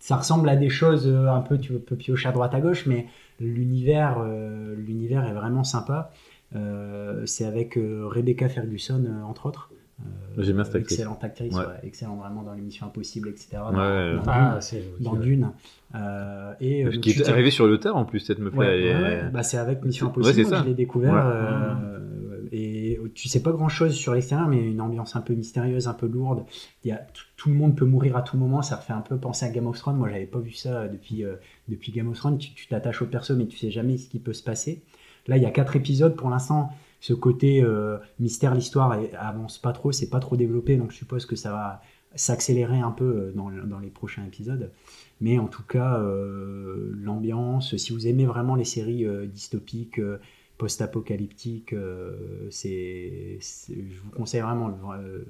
ça 0.05 0.17
ressemble 0.17 0.47
à 0.49 0.55
des 0.55 0.69
choses 0.69 1.07
euh, 1.07 1.27
un 1.29 1.41
peu, 1.41 1.57
tu 1.57 1.73
peux 1.73 1.95
piocher 1.95 2.29
à 2.29 2.31
droite 2.31 2.53
à 2.53 2.61
gauche, 2.61 2.85
mais 2.85 3.07
l'univers, 3.39 4.17
euh, 4.19 4.75
l'univers 4.77 5.25
est 5.25 5.33
vraiment 5.33 5.63
sympa. 5.63 6.11
Euh, 6.55 7.23
c'est 7.25 7.43
avec 7.45 7.75
euh, 7.75 8.03
Rebecca 8.05 8.47
Ferguson, 8.47 9.03
entre 9.27 9.47
autres. 9.47 9.71
Euh, 10.01 10.43
J'aime 10.43 10.57
bien 10.57 10.63
cette 10.63 10.75
actrice. 10.75 10.99
Excellente 10.99 11.23
actrice, 11.23 11.53
Ouais. 11.55 11.59
ouais, 11.61 11.79
excellente 11.83 12.19
vraiment 12.19 12.43
dans 12.43 12.53
l'émission 12.53 12.85
Impossible, 12.85 13.29
etc. 13.29 13.47
Dans, 13.53 13.69
Ouais. 13.71 14.15
dans 14.15 14.21
Ah, 14.27 14.51
Dune. 14.51 14.61
c'est. 14.61 14.83
dans 14.99 15.11
ok, 15.13 15.17
ouais. 15.17 15.23
Dune. 15.23 15.49
Euh, 15.95 16.53
et 16.59 16.85
euh, 16.85 16.91
Qui 16.99 17.09
est 17.11 17.27
arrivé 17.29 17.49
sur 17.49 17.65
le 17.65 17.79
tard 17.79 17.95
en 17.95 18.05
plus 18.05 18.19
cette 18.19 18.37
meuf 18.39 18.53
Ouais, 18.53 18.77
là. 18.77 18.99
ouais, 19.01 19.03
ouais. 19.23 19.29
Bah, 19.33 19.41
c'est 19.41 19.57
avec 19.57 19.83
Mission 19.83 20.07
Impossible 20.07 20.49
que 20.51 20.55
je 20.57 20.63
l'ai 20.65 20.73
découvert. 20.75 21.15
Tu 23.13 23.29
sais 23.29 23.41
pas 23.41 23.51
grand 23.51 23.69
chose 23.69 23.93
sur 23.93 24.13
l'extérieur, 24.13 24.47
mais 24.47 24.59
une 24.59 24.81
ambiance 24.81 25.15
un 25.15 25.21
peu 25.21 25.33
mystérieuse, 25.33 25.87
un 25.87 25.93
peu 25.93 26.07
lourde. 26.07 26.45
Il 26.83 26.89
y 26.89 26.91
a, 26.91 27.05
tout, 27.37 27.49
le 27.49 27.55
monde 27.55 27.75
peut 27.75 27.85
mourir 27.85 28.17
à 28.17 28.21
tout 28.21 28.37
moment. 28.37 28.61
Ça 28.61 28.77
refait 28.77 28.93
un 28.93 29.01
peu 29.01 29.17
penser 29.17 29.45
à 29.45 29.49
Game 29.49 29.67
of 29.67 29.77
Thrones. 29.77 29.97
Moi, 29.97 30.09
j'avais 30.09 30.25
pas 30.25 30.39
vu 30.39 30.51
ça 30.51 30.87
depuis, 30.87 31.23
euh, 31.23 31.35
depuis 31.67 31.91
Game 31.91 32.07
of 32.07 32.17
Thrones. 32.17 32.37
Tu 32.37 32.67
t'attaches 32.67 33.01
au 33.01 33.05
perso, 33.05 33.35
mais 33.35 33.47
tu 33.47 33.57
sais 33.57 33.71
jamais 33.71 33.97
ce 33.97 34.09
qui 34.09 34.19
peut 34.19 34.33
se 34.33 34.43
passer. 34.43 34.83
Là, 35.27 35.37
il 35.37 35.43
y 35.43 35.45
a 35.45 35.51
quatre 35.51 35.75
épisodes 35.75 36.15
pour 36.15 36.29
l'instant. 36.29 36.71
Ce 36.99 37.13
côté 37.13 37.61
euh, 37.61 37.97
mystère, 38.19 38.55
l'histoire 38.55 38.97
avance 39.19 39.57
pas 39.57 39.73
trop, 39.73 39.91
c'est 39.91 40.09
pas 40.09 40.19
trop 40.19 40.37
développé, 40.37 40.77
donc 40.77 40.91
je 40.91 40.97
suppose 40.97 41.25
que 41.25 41.35
ça 41.35 41.51
va 41.51 41.81
s'accélérer 42.15 42.79
un 42.79 42.91
peu 42.91 43.05
euh, 43.05 43.31
dans, 43.35 43.51
dans 43.51 43.79
les 43.79 43.89
prochains 43.89 44.23
épisodes. 44.25 44.71
Mais 45.21 45.37
en 45.37 45.47
tout 45.47 45.63
cas, 45.63 45.97
l'ambiance, 45.97 47.77
si 47.77 47.93
vous 47.93 48.05
aimez 48.05 48.25
vraiment 48.25 48.55
les 48.55 48.65
séries 48.65 49.05
dystopiques, 49.29 50.01
post-apocalyptiques, 50.57 51.73
euh, 51.73 52.47
c'est, 52.49 53.39
je 53.41 53.99
vous 54.03 54.11
conseille 54.11 54.41
vraiment. 54.41 54.69
euh, 54.93 55.23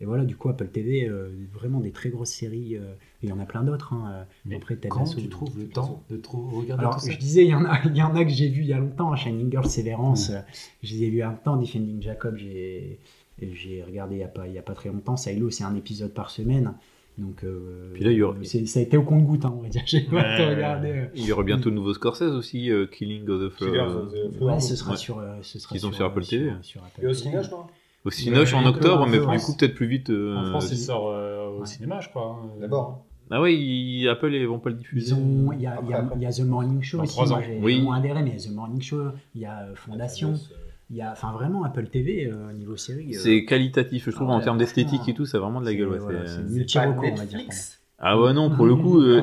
et 0.00 0.04
voilà, 0.04 0.24
du 0.24 0.36
coup, 0.36 0.48
Apple 0.48 0.68
TV, 0.68 1.08
euh, 1.08 1.28
vraiment 1.52 1.80
des 1.80 1.90
très 1.90 2.10
grosses 2.10 2.30
séries. 2.32 2.76
il 3.22 3.28
y 3.28 3.32
en 3.32 3.40
a 3.40 3.44
plein 3.46 3.62
d'autres. 3.64 3.92
hein, 3.92 4.26
Mais 4.46 4.56
après, 4.56 4.76
tu 4.76 5.28
trouves 5.28 5.58
le 5.58 5.68
temps 5.68 6.02
de 6.10 6.16
trop 6.16 6.42
regarder 6.50 6.82
alors, 6.82 6.94
tout 6.96 7.06
ça 7.06 7.10
je 7.12 7.18
disais, 7.18 7.44
il 7.44 7.50
y 7.50 7.54
en 7.54 7.64
a, 7.64 7.80
il 7.84 7.96
y 7.96 8.02
en 8.02 8.14
a 8.14 8.24
que 8.24 8.30
j'ai 8.30 8.48
vu 8.48 8.62
il 8.62 8.68
y 8.68 8.72
a 8.72 8.78
longtemps, 8.78 9.14
Shining 9.16 9.50
Girl, 9.50 9.68
Severance, 9.68 10.30
euh, 10.30 10.40
je 10.82 10.94
les 10.94 11.04
ai 11.04 11.10
vus 11.10 11.22
un 11.22 11.32
temps, 11.34 11.56
Defending 11.56 12.00
Jacob, 12.02 12.36
j'ai, 12.36 12.98
j'ai 13.40 13.82
regardé 13.82 14.14
il 14.16 14.18
n'y 14.18 14.24
a, 14.24 14.28
pas- 14.28 14.46
il 14.48 14.54
y 14.54 14.58
a 14.58 14.62
pas 14.62 14.74
très 14.74 14.88
longtemps, 14.90 15.16
Silo, 15.16 15.50
c'est 15.50 15.64
un 15.64 15.74
épisode 15.74 16.12
par 16.14 16.30
semaine, 16.30 16.74
donc 17.18 17.44
euh, 17.44 17.90
Puis 17.94 18.04
là, 18.04 18.10
il 18.12 18.16
y 18.16 18.22
aura- 18.22 18.36
ça 18.42 18.78
a 18.78 18.82
été 18.82 18.96
au 18.96 19.02
compte-goutte, 19.02 19.44
hein, 19.44 19.54
on 19.58 19.62
va 19.62 19.68
dire, 19.68 19.82
j'ai 19.86 20.00
pas 20.02 20.16
Ouais, 20.16 20.54
regardé. 20.54 20.88
euh. 20.90 21.04
Il 21.14 21.24
y 21.26 21.32
aura 21.32 21.42
bientôt 21.42 21.68
le 21.68 21.74
nouveau 21.76 21.92
Scorsese 21.92 22.22
aussi, 22.34 22.70
euh, 22.70 22.86
Killing 22.86 23.28
of 23.28 23.40
the 23.42 23.48
Flower. 23.56 24.06
Ouais, 24.40 24.60
ce 24.60 24.74
sera 24.76 24.92
Ouais. 24.92 24.96
sur, 24.96 25.18
euh, 25.18 25.34
ce 25.42 25.58
sera 25.58 25.74
Qu'ils 25.74 25.86
ont 25.86 25.92
sur 25.92 26.06
Apple 26.06 26.22
sur- 26.24 26.38
TV. 26.38 26.52
sur 26.62 26.82
Apple 26.82 27.04
Et 27.04 27.08
au. 27.08 27.12
Cinoche, 27.12 27.50
non 27.50 27.64
Au 28.04 28.10
Cinoche 28.10 28.54
en 28.54 28.64
octobre, 28.64 29.06
mais 29.06 29.18
du 29.18 29.24
coup 29.44 29.54
peut-être 29.58 29.74
plus 29.74 29.86
vite. 29.86 30.08
euh, 30.10 30.36
En 30.38 30.44
France, 30.50 30.70
il 30.72 30.78
sort 30.78 31.10
euh, 31.10 31.48
au 31.50 31.60
Ouais. 31.60 31.66
cinéma, 31.66 32.00
je 32.00 32.08
crois. 32.08 32.38
hein. 32.42 32.48
D'abord. 32.60 33.04
Ah 33.32 33.48
il- 33.48 34.08
Apple 34.08 34.32
ils 34.34 34.44
vont 34.48 34.58
pas 34.58 34.70
le 34.70 34.76
diffuser. 34.76 35.12
Ils 35.12 35.14
ont, 35.14 35.52
il 35.52 35.60
y 35.60 35.66
a, 35.66 35.76
The 36.32 36.40
Morning 36.40 36.82
Show 36.82 36.96
Dans 36.96 37.04
aussi, 37.04 37.12
trois 37.12 37.26
moi 37.28 37.38
ans. 37.38 37.42
j'ai 37.46 37.58
Oui. 37.62 37.80
moins 37.80 37.98
adhéré, 37.98 38.22
mais 38.24 38.30
il 38.30 38.40
y 38.40 38.44
a 38.44 38.48
The 38.50 38.54
Morning 38.54 38.80
Show, 38.82 39.02
il 39.36 39.42
y 39.42 39.44
a 39.44 39.60
euh, 39.60 39.74
Fondation, 39.76 40.34
il 40.90 40.96
y 40.96 41.02
a, 41.02 41.12
enfin 41.12 41.32
vraiment 41.32 41.62
Apple 41.64 41.86
TV, 41.88 42.26
euh, 42.26 42.52
niveau 42.52 42.76
série. 42.76 43.14
euh, 43.14 43.18
C'est 43.18 43.44
qualitatif, 43.44 44.06
je 44.06 44.10
trouve, 44.10 44.30
Ah 44.30 44.34
en 44.34 44.40
termes 44.40 44.58
d'esthétique 44.58 45.08
et 45.08 45.14
tout, 45.14 45.24
c'est 45.24 45.38
vraiment 45.38 45.60
de 45.60 45.66
la 45.66 45.74
gueule. 45.74 45.88
Ouais, 45.90 45.98
voilà, 45.98 46.26
c'est- 46.26 46.36
c'est 46.36 46.48
C'est 46.48 46.54
multi-reco, 46.54 47.00
pas 47.02 47.08
on 47.12 47.14
va 47.16 47.24
dire. 47.26 47.40
Ah 47.98 48.18
ouais, 48.20 48.32
non, 48.32 48.50
pour 48.50 48.66
le 48.66 48.74
coup, 48.76 49.00
euh, 49.00 49.22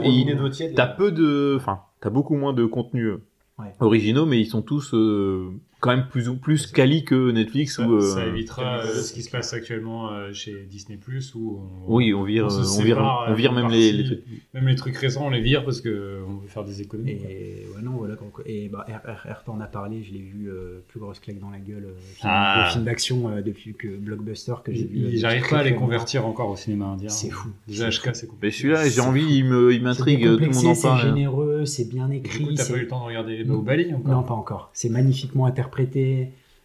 t'as 0.76 0.88
peu 0.88 1.12
de. 1.12 1.56
Enfin, 1.58 1.82
t'as 2.00 2.10
beaucoup 2.10 2.36
moins 2.36 2.54
de 2.54 2.66
contenus 2.66 3.08
euh, 3.08 3.22
Ouais. 3.60 3.74
originaux, 3.80 4.26
mais 4.28 4.40
ils 4.40 4.46
sont 4.46 4.62
tous 4.62 4.94
euh, 4.94 5.50
quand 5.80 5.92
même 5.96 6.08
plus 6.10 6.28
ou 6.30 6.36
plus 6.36 6.68
quali 6.68 7.04
que 7.06 7.32
Netflix 7.32 7.76
Ça, 7.76 7.88
ou 7.88 7.98
euh, 7.98 8.02
ça 8.02 8.26
évitera 8.26 8.80
euh, 8.80 9.02
ce 9.02 9.14
qui 9.14 9.22
se 9.22 9.30
passe 9.30 9.54
actuellement 9.54 10.12
euh, 10.12 10.34
chez 10.34 10.66
Disney 10.70 10.98
Plus 10.98 11.36
où 11.36 11.60
on, 11.88 11.96
oui 11.96 12.14
on 12.14 12.24
vire 12.24 12.46
on 12.46 12.50
se 12.50 12.80
on 12.80 12.84
vire 12.84 12.96
sépare, 12.96 13.26
on 13.30 13.34
vire 13.36 13.54
même 13.54 13.70
les, 13.70 14.04
trucs 14.04 14.24
même 14.54 14.68
les 14.68 14.76
trucs 14.76 14.98
récents 14.98 15.26
on 15.28 15.30
les 15.30 15.42
vire 15.42 15.64
parce 15.64 15.82
que 15.82 16.22
on 16.28 16.38
veut 16.38 16.48
faire 16.48 16.64
des 16.66 16.82
économies. 16.82 17.18
quoi. 17.18 17.30
Et 17.30 17.66
ouais, 17.76 17.82
non, 17.84 17.92
voilà. 17.92 18.16
quand- 18.16 18.28
Et 18.46 18.70
bah, 18.70 18.86
R, 18.90 19.08
R, 19.08 19.32
R 19.40 19.44
t'en 19.44 19.60
a 19.60 19.66
parlé, 19.68 20.02
je 20.04 20.14
l'ai 20.14 20.20
vu 20.22 20.50
euh, 20.50 20.80
plus 20.88 21.00
grosse 21.00 21.20
claque 21.20 21.40
dans 21.40 21.50
la 21.52 21.60
gueule. 21.60 21.86
euh, 21.86 22.00
film, 22.16 22.32
Ah. 22.34 22.64
le 22.66 22.72
film 22.72 22.84
d'action 22.86 23.30
euh, 23.30 23.42
depuis 23.42 23.74
que 23.76 23.88
Blockbuster 23.88 24.56
que 24.64 24.74
j'ai 24.74 24.86
vu. 24.86 25.18
J'arrive 25.18 25.48
pas 25.48 25.60
à 25.60 25.64
les 25.64 25.76
convertir 25.76 26.26
encore 26.26 26.50
au 26.50 26.56
cinéma 26.56 26.86
indien. 26.86 27.10
C'est 27.10 27.30
fou. 27.30 27.50
Déjà 27.68 27.92
C'est 27.92 27.98
HK 28.00 28.16
c'est 28.16 28.24
mais 28.24 28.30
compliqué. 28.30 28.56
celui-là 28.58 28.84
j'ai 28.86 28.90
C'est 28.90 29.00
envie 29.02 29.22
fou. 29.22 29.30
il 29.30 29.46
me 29.46 29.72
il 29.72 29.78
C'est 29.78 29.84
m'intrigue 29.84 30.24
tout 30.24 30.38
le 30.40 30.48
monde 30.48 30.66
en 30.66 30.74
c'est 30.74 30.82
parle 30.88 31.02
généreux, 31.02 31.66
c'est 31.66 31.88
bien 31.88 32.10
écrit. 32.10 32.56
t'as 32.56 32.64
c'est- 32.64 32.74
pas 32.74 32.80
eu 32.80 32.82
le 32.82 32.88
temps 32.88 33.02
de 33.02 33.06
regarder 33.06 33.44
Bahubali 33.44 33.94
encore? 33.94 34.12
Non, 34.12 34.24
pas 34.24 34.34
encore. 34.34 34.72
C'est 34.74 34.90
magnifiquement 34.90 35.46
interprété. 35.46 35.67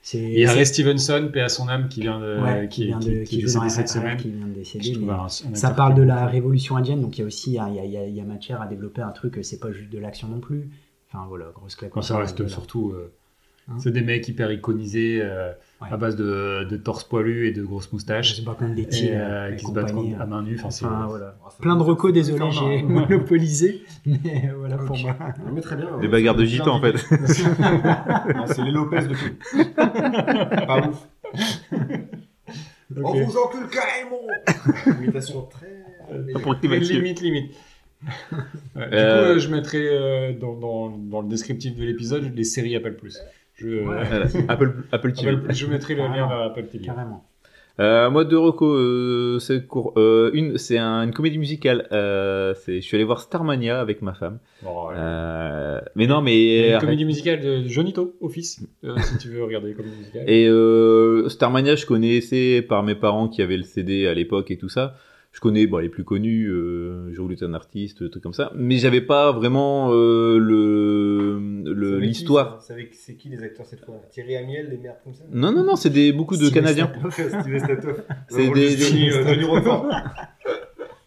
C'est. 0.04 0.18
Il 0.20 0.38
y 0.40 0.44
a 0.46 0.52
Ray 0.52 0.66
Stevenson, 0.66 1.30
paix 1.32 1.42
à 1.42 1.48
son 1.48 1.68
âme, 1.68 1.88
qui 1.88 2.00
vient 2.00 2.18
de, 2.18 2.40
ouais, 2.40 2.68
qui, 2.68 2.86
vient 2.86 2.98
de, 2.98 3.22
qui 3.22 3.24
qui 3.24 3.38
est 3.38 3.46
joue 3.46 3.54
dans 3.58 3.62
décédé 3.64 3.86
cette 3.86 3.96
RRR, 3.96 4.02
semaine. 4.02 4.16
qui 4.16 4.30
vient 4.30 4.46
de 4.46 4.52
Je 4.52 4.58
décéder. 4.58 4.92
trouve 4.94 5.06
mais- 5.06 5.12
un- 5.12 5.52
un 5.52 5.54
Ça 5.54 5.70
parle 5.70 5.94
de 5.94 6.02
la 6.02 6.26
révolution 6.26 6.76
indienne, 6.76 7.00
donc 7.00 7.16
il 7.18 7.20
y 7.20 7.24
a 7.24 7.26
aussi 7.26 7.50
il 7.50 7.54
y 7.54 7.58
a, 7.60 7.68
il 7.68 7.74
y 7.76 7.78
a- 7.78 7.84
il 7.84 7.92
y 7.92 7.96
a- 7.96 8.06
il 8.08 8.14
y 8.16 8.20
a 8.20 8.24
matière 8.24 8.60
à 8.60 8.66
développer 8.66 9.00
un 9.02 9.12
truc, 9.12 9.38
c'est 9.42 9.60
pas 9.60 9.70
juste 9.70 9.90
de 9.90 9.98
l'action 9.98 10.26
non 10.26 10.40
plus. 10.40 10.68
Enfin 11.08 11.24
voilà, 11.28 11.52
grosse 11.54 11.76
claque. 11.76 11.90
Quand 11.92 12.02
ça 12.02 12.18
reste 12.18 12.36
Voilà. 12.38 12.50
surtout. 12.52 12.90
euh, 12.96 13.12
Hein 13.68 13.74
c'est 13.78 13.93
des 13.93 14.01
mecs 14.02 14.26
hyper 14.28 14.51
iconisés 14.52 15.20
euh, 15.22 15.52
Ouais. 15.80 15.89
à 15.90 15.97
base 15.97 16.14
de, 16.14 16.64
de 16.70 16.76
torse 16.76 17.02
poilu 17.02 17.48
et 17.48 17.52
de 17.52 17.62
grosses 17.64 17.90
moustaches. 17.93 18.34
se 18.36 18.43
bat 18.43 18.55
contre 18.56 18.74
des 18.76 18.82
Et, 18.82 18.89
tirs, 18.89 19.10
euh, 19.16 19.51
qui 19.52 19.66
se 19.66 19.72
battent 19.72 19.90
à 20.20 20.26
main 20.26 20.43
nue. 20.43 20.55
Enfin, 20.62 20.68
Enfin, 20.86 21.06
voilà. 21.09 21.34
Ah, 21.44 21.48
Plein 21.60 21.74
de 21.76 21.82
recos, 21.82 22.12
désolé, 22.12 22.51
j'ai 22.52 22.60
marrer. 22.60 22.82
monopolisé. 23.09 23.82
Mais 24.06 24.51
voilà 24.56 24.76
pour 24.78 24.97
moi. 24.97 25.16
Non, 25.44 25.52
mais 25.52 25.60
très 25.60 25.74
bien. 25.74 25.98
des 26.01 26.06
bagarres 26.06 26.36
de 26.36 26.44
gitans 26.44 26.76
en 26.76 26.80
fait 26.80 26.94
Ah, 27.60 28.44
c'est 28.47 28.62
les 28.62 28.70
Lopez 28.70 29.09
de 29.09 29.14
film. 29.14 29.34
Pas 29.76 30.89
ouf. 30.89 31.09
On 32.97 33.01
Ok. 33.02 33.16
vous 33.24 33.36
encule 33.39 33.68
carrément 33.68 35.01
Imitation 35.02 35.43
très... 35.51 35.82
Limite, 36.80 37.20
limite. 37.22 37.52
Ouais, 38.02 38.09
du 38.89 38.94
Euh, 38.94 39.32
coup, 39.32 39.36
euh, 39.36 39.39
je 39.39 39.48
mettrai 39.48 39.89
euh, 39.89 40.32
dans, 40.39 40.55
dans, 40.56 40.90
dans 40.90 41.22
le 41.22 41.28
descriptif 41.28 41.74
de 41.74 41.84
l'épisode 41.84 42.32
les 42.36 42.44
séries 42.44 42.76
Apple 42.76 42.94
Plus. 42.94 43.18
Je, 43.62 43.84
Voilà. 43.84 44.02
Apple 44.48 44.72
Apple 44.93 45.12
TV 45.12 45.30
Apple- 45.30 45.52
je 45.55 45.66
mettrai 45.66 45.94
le 45.94 46.02
lien 46.02 46.26
vers 46.28 46.40
Apple 46.43 46.64
TV. 46.66 46.84
Carrément. 46.84 47.24
Euh, 47.80 48.10
moi 48.10 48.26
deux 48.26 48.36
recos, 48.39 48.76
euh, 48.78 49.39
c'est 49.39 49.66
court. 49.66 49.94
Euh, 49.97 50.30
une, 50.34 50.59
c'est 50.59 50.76
un- 50.76 51.05
une 51.05 51.12
comédie 51.14 51.39
musicale. 51.39 51.89
Euh, 51.90 52.52
c'est, 52.55 52.76
je 52.76 52.80
suis 52.82 52.97
allé 52.97 53.05
voir 53.05 53.20
Starmania 53.22 53.80
avec 53.80 54.02
ma 54.02 54.12
femme. 54.12 54.40
Ouais. 54.62 54.94
Euh, 54.94 55.80
mais 55.97 56.06
non, 56.06 56.20
mais 56.20 56.32
a 56.32 56.66
une 56.66 56.72
arrête. 56.74 56.80
comédie 56.84 57.05
musicale 57.06 57.40
de 57.40 57.62
Jonito, 57.66 58.14
Office, 58.20 58.60
euh, 58.84 58.94
si 58.98 59.16
tu 59.16 59.28
veux 59.28 59.43
regarder 59.43 59.68
les 59.68 59.74
comédies 59.74 59.97
musicales. 59.97 60.24
Et 60.28 60.47
euh, 60.48 61.30
Starmania, 61.30 61.74
je 61.76 61.86
connaissais 61.86 62.60
par 62.60 62.82
mes 62.82 62.94
parents 62.94 63.28
qui 63.28 63.40
avaient 63.40 63.56
le 63.56 63.62
CD 63.62 64.06
à 64.06 64.12
l'époque 64.12 64.51
et 64.51 64.59
tout 64.59 64.68
ça. 64.68 64.94
Je 65.32 65.40
connais 65.40 65.66
bon, 65.66 65.78
les 65.78 65.88
plus 65.88 66.04
connus, 66.04 66.46
euh, 66.50 67.10
voulu 67.22 67.34
être 67.34 67.42
un 67.42 67.54
artiste, 67.54 68.10
trucs 68.10 68.22
comme 68.22 68.34
ça. 68.34 68.52
Mais 68.54 68.76
j'avais 68.76 69.00
pas 69.00 69.32
vraiment 69.32 69.88
euh, 69.92 70.38
le, 70.38 71.98
l'histoire. 71.98 72.59
Vous 72.59 72.66
savez 72.66 72.90
c'est 72.92 73.16
qui 73.16 73.30
les 73.30 73.42
acteurs 73.42 73.64
cette 73.64 73.84
fois 73.84 73.94
Thierry 74.10 74.36
Amiel, 74.36 74.68
des 74.68 74.76
merdes 74.76 74.98
comme 75.02 75.14
ça? 75.14 75.24
Non, 75.32 75.50
non, 75.52 75.64
non, 75.64 75.76
c'est 75.76 75.90
des 75.90 76.12
beaucoup 76.12 76.36
de 76.36 76.48
Canadiens. 76.50 76.92
C'est 78.28 78.50
des- 78.50 78.76
Johnny, 78.76 79.10
euh, 79.10 79.24
Johnny. 79.24 79.44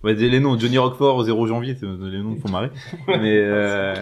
Ouais, 0.03 0.13
des- 0.13 0.29
les 0.29 0.39
noms, 0.39 0.57
Johnny 0.59 0.77
au 0.77 1.23
0 1.23 1.47
janvier, 1.47 1.75
c'est- 1.75 1.85
les 1.87 2.21
noms 2.21 2.31
me 2.31 2.35
font 2.39 2.49
marrer. 2.49 2.69
Mais 3.07 3.39
euh, 3.39 3.95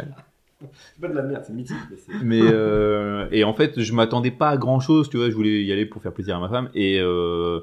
C'est 0.59 1.01
pas 1.01 1.07
de 1.07 1.13
la 1.13 1.21
merde, 1.23 1.43
c'est 1.47 1.53
mythique. 1.53 1.77
mais 2.23 2.41
euh, 2.41 3.27
et 3.31 3.43
en 3.45 3.53
fait 3.53 3.79
je 3.79 3.93
m'attendais 3.93 4.31
pas 4.31 4.49
à 4.49 4.57
grand 4.57 4.79
chose 4.79 5.09
tu 5.09 5.17
vois 5.17 5.29
je 5.29 5.35
voulais 5.35 5.63
y 5.63 5.71
aller 5.71 5.85
pour 5.85 6.01
faire 6.01 6.13
plaisir 6.13 6.35
à 6.35 6.39
ma 6.39 6.49
femme 6.49 6.69
et 6.75 6.99
euh, 6.99 7.61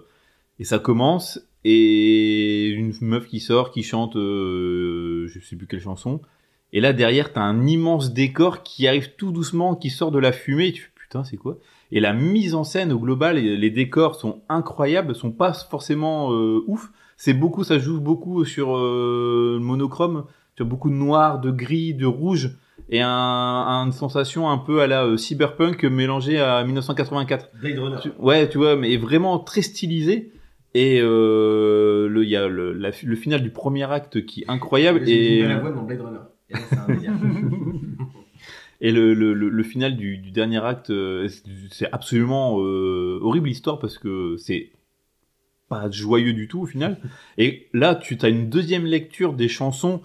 et 0.59 0.65
ça 0.65 0.79
commence 0.79 1.41
et 1.65 2.69
une 2.69 2.93
meuf 3.01 3.27
qui 3.27 3.41
sort 3.41 3.71
qui 3.71 3.83
chante 3.83 4.17
euh, 4.17 5.27
je 5.29 5.41
sais 5.41 5.57
plus 5.57 5.67
quelle 5.67 5.81
chanson 5.81 6.21
et 6.73 6.81
là 6.81 6.93
derrière 6.93 7.33
t'as 7.33 7.43
un 7.43 7.67
immense 7.67 8.13
décor 8.13 8.63
qui 8.63 8.87
arrive 8.89 9.11
tout 9.17 9.33
doucement 9.33 9.75
qui 9.75 9.91
sort 9.91 10.11
de 10.11 10.19
la 10.19 10.33
fumée 10.33 10.69
et 10.69 10.73
tu 10.73 10.83
fais 10.83 10.91
putain 10.95 11.25
c'est 11.25 11.37
quoi? 11.37 11.59
Et 11.93 11.99
la 12.01 12.13
mise 12.13 12.55
en 12.55 12.63
scène 12.65 12.93
au 12.93 12.99
global 12.99 13.37
les 13.37 13.71
décors 13.71 14.15
sont 14.15 14.41
incroyables 14.49 15.15
sont 15.15 15.33
pas 15.33 15.53
forcément 15.53 16.33
euh, 16.33 16.63
ouf 16.67 16.91
c'est 17.17 17.35
beaucoup 17.35 17.65
ça 17.65 17.79
joue 17.79 18.01
beaucoup 18.01 18.45
sur 18.45 18.77
euh, 18.77 19.57
le 19.59 19.65
monochrome 19.65 20.25
tu 20.57 20.63
as 20.63 20.67
beaucoup 20.67 20.89
de 20.91 20.95
noir 20.95 21.41
de 21.41 21.51
gris 21.51 21.95
de 21.95 22.07
rouge 22.07 22.57
et 22.89 23.01
un, 23.03 23.09
un- 23.09 23.85
une 23.87 23.93
sensation 23.93 24.49
un 24.51 24.59
peu 24.59 24.81
à 24.81 24.87
la 24.87 25.05
euh, 25.05 25.17
cyberpunk 25.17 25.85
mélangée 25.85 26.41
à 26.41 26.65
1984. 26.65 27.51
Blade 27.61 27.79
Runner. 27.79 27.97
Tu- 28.03 28.11
ouais, 28.19 28.49
tu 28.49 28.59
vois, 28.59 28.75
mais 28.75 28.97
vraiment 28.97 29.39
très 29.39 29.63
stylisé. 29.63 30.33
Et 30.75 31.01
euh, 31.01 32.09
le, 32.09 32.23
il 32.25 32.31
y 32.31 32.37
a 32.37 32.47
le, 32.47 32.73
la- 32.73 32.91
le 33.03 33.17
final 33.17 33.43
du 33.43 33.51
premier 33.51 33.91
acte 33.91 34.25
qui 34.25 34.43
est 34.43 34.51
incroyable 34.51 35.09
et, 35.09 35.43
la 35.47 35.59
voix 35.59 35.73
dans 35.73 35.83
Blade 35.83 36.01
Runner. 36.01 36.19
Et 36.49 36.55
là, 36.55 36.61
un 36.89 36.95
et 38.81 38.93
le, 38.93 39.13
le, 39.15 39.35
le, 39.35 39.49
le 39.51 39.63
final 39.63 39.97
du, 39.97 40.17
du 40.19 40.31
dernier 40.31 40.65
acte, 40.65 40.91
euh, 40.91 41.29
c'est- 41.71 41.89
absolument 41.93 42.61
euh, 42.61 43.19
horrible 43.21 43.49
histoire 43.49 43.79
parce 43.79 43.99
que 43.99 44.37
c'est 44.39 44.71
pas 45.69 45.91
joyeux 45.91 46.33
du 46.33 46.49
tout 46.49 46.61
au 46.61 46.67
final. 46.67 46.99
Et 47.39 47.69
là, 47.73 47.95
tu 47.95 48.17
as 48.23 48.29
une 48.29 48.49
deuxième 48.49 48.85
lecture 48.87 49.35
des 49.35 49.49
chansons, 49.49 50.01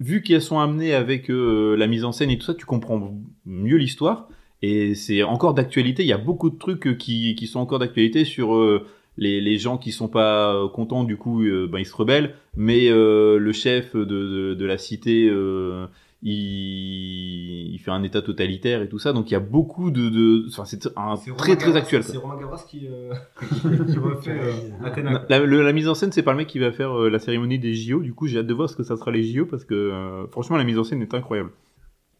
vu 0.00 0.22
qu'elles 0.22 0.42
sont 0.42 0.58
amenées 0.58 0.94
avec 0.94 1.30
euh, 1.30 1.76
la 1.76 1.86
mise 1.86 2.04
en 2.04 2.12
scène 2.12 2.30
et 2.30 2.38
tout 2.38 2.46
ça, 2.46 2.54
tu 2.54 2.64
comprends 2.66 3.14
mieux 3.44 3.76
l'histoire. 3.76 4.28
Et 4.62 4.94
c'est 4.94 5.22
encore 5.22 5.54
d'actualité. 5.54 6.02
Il 6.02 6.08
y 6.08 6.12
a 6.12 6.18
beaucoup 6.18 6.50
de 6.50 6.58
trucs 6.58 6.86
euh, 6.86 6.94
qui, 6.94 7.34
qui 7.36 7.46
sont 7.46 7.60
encore 7.60 7.78
d'actualité 7.78 8.24
sur 8.24 8.56
euh, 8.56 8.86
les, 9.18 9.40
les 9.40 9.58
gens 9.58 9.78
qui 9.78 9.92
sont 9.92 10.08
pas 10.08 10.54
euh, 10.54 10.68
contents. 10.68 11.04
Du 11.04 11.16
coup, 11.16 11.42
euh, 11.42 11.66
ben, 11.70 11.78
ils 11.78 11.86
se 11.86 11.94
rebellent. 11.96 12.34
Mais 12.56 12.88
euh, 12.90 13.38
le 13.38 13.52
chef 13.52 13.94
de, 13.94 14.04
de, 14.04 14.54
de 14.54 14.64
la 14.66 14.78
cité, 14.78 15.28
euh, 15.30 15.86
il, 16.22 17.72
il 17.74 17.78
fait 17.78 17.90
un 17.90 18.02
état 18.02 18.22
totalitaire 18.22 18.82
et 18.82 18.88
tout 18.88 18.98
ça. 18.98 19.12
Donc 19.12 19.30
il 19.30 19.34
y 19.34 19.36
a 19.36 19.40
beaucoup 19.40 19.90
de, 19.90 20.08
de... 20.08 20.46
Enfin, 20.48 20.64
c'est 20.64 20.86
un 20.96 21.16
C'est 21.16 21.30
Romain 21.30 21.36
très 21.36 21.56
très 21.56 21.70
Gavras- 21.70 21.76
actuel. 21.78 22.02
C'est 22.04 22.16
Romain 22.16 22.36
Gavras 22.38 22.64
qui, 22.68 22.86
euh, 22.88 23.12
qui 23.86 23.98
refait 23.98 24.30
euh, 24.38 24.52
Athéna. 24.84 25.24
La, 25.28 25.38
le- 25.40 25.62
la 25.62 25.72
mise 25.72 25.88
en 25.88 25.94
scène, 25.94 26.12
c'est 26.12 26.22
pas 26.22 26.32
le 26.32 26.38
mec 26.38 26.46
qui 26.48 26.58
va 26.58 26.72
faire 26.72 26.92
euh, 26.98 27.08
la 27.10 27.18
cérémonie 27.18 27.58
des 27.58 27.74
JO. 27.74 28.00
Du 28.02 28.12
coup, 28.14 28.26
j'ai 28.26 28.38
hâte 28.38 28.46
de 28.46 28.54
voir 28.54 28.68
ce 28.70 28.76
que 28.76 28.82
ça 28.82 28.96
sera 28.96 29.10
les 29.10 29.22
JO 29.24 29.46
parce 29.46 29.64
que 29.64 29.74
euh, 29.74 30.26
franchement, 30.28 30.56
la 30.56 30.64
mise 30.64 30.78
en 30.78 30.84
scène 30.84 31.02
est 31.02 31.14
incroyable. 31.14 31.50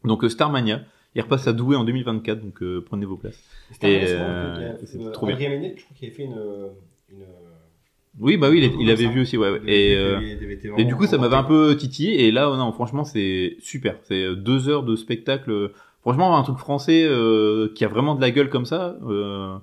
Donc 0.05 0.24
euh, 0.24 0.28
Starmania, 0.28 0.82
il 1.14 1.23
repasse 1.23 1.47
à 1.48 1.52
Douai 1.52 1.77
en 1.77 1.85
2024, 1.85 2.43
donc 2.43 2.62
euh, 2.62 2.82
prenez 2.85 3.06
vos 3.06 3.16
places. 3.16 3.43
C'était 3.73 3.93
Et, 3.93 4.05
euh, 4.10 4.73
que- 4.74 4.86
c'est 4.86 5.01
euh, 5.01 5.10
trop 5.10 5.27
bien. 5.27 5.36
Je 5.39 5.44
crois 5.85 5.97
qu'il 5.97 6.06
avait 6.09 6.14
fait 6.16 6.24
une. 6.24 6.36
Oui, 8.19 8.37
bah 8.39 8.49
oui, 8.51 8.71
il, 8.81 8.91
avait 8.91 9.09
vu 9.09 9.21
aussi, 9.21 9.37
ouais. 9.37 9.51
ouais. 9.51 9.61
Et, 9.67 9.95
euh, 9.97 10.19
et 10.79 10.85
du 10.85 10.97
coup, 10.97 11.07
ça 11.07 11.19
m'avait 11.19 11.37
un 11.37 11.43
peu 11.45 11.77
titillé. 11.77 12.27
Et 12.27 12.31
là, 12.33 12.55
non, 12.57 12.73
franchement, 12.73 13.05
c'est 13.05 13.57
super. 13.61 13.97
C'est 14.05 14.25
euh, 14.25 14.35
deux 14.35 14.69
heures 14.69 14.85
de 14.85 14.97
spectacle. 14.97 15.51
euh, 15.51 15.73
Franchement, 16.01 16.39
un 16.39 16.43
truc 16.43 16.57
français 16.59 17.05
euh, 17.05 17.69
qui 17.75 17.85
a 17.85 17.89
vraiment 17.89 18.15
de 18.15 18.21
la 18.21 18.31
gueule 18.31 18.49
comme 18.49 18.65
ça. 18.65 18.97
euh, 19.07 19.57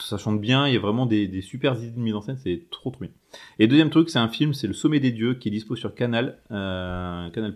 ça 0.00 0.18
chante 0.18 0.40
bien. 0.40 0.66
Il 0.68 0.74
y 0.74 0.76
a 0.76 0.80
vraiment 0.80 1.06
des, 1.06 1.28
des 1.28 1.40
super 1.40 1.76
idées 1.78 1.92
de 1.92 1.98
mise 2.00 2.14
en 2.14 2.20
scène. 2.20 2.36
C'est 2.42 2.62
trop, 2.70 2.90
trop 2.90 3.00
bien. 3.00 3.10
Et 3.58 3.66
deuxième 3.68 3.90
truc, 3.90 4.10
c'est 4.10 4.18
un 4.18 4.28
film, 4.28 4.52
c'est 4.54 4.66
Le 4.66 4.72
Sommet 4.74 5.00
des 5.00 5.12
Dieux, 5.12 5.34
qui 5.34 5.48
est 5.48 5.52
dispo 5.52 5.76
sur 5.76 5.94
Canal, 5.94 6.38
Canal+. 6.50 7.54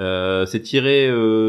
Euh, 0.00 0.46
c'est 0.46 0.60
tiré 0.60 1.08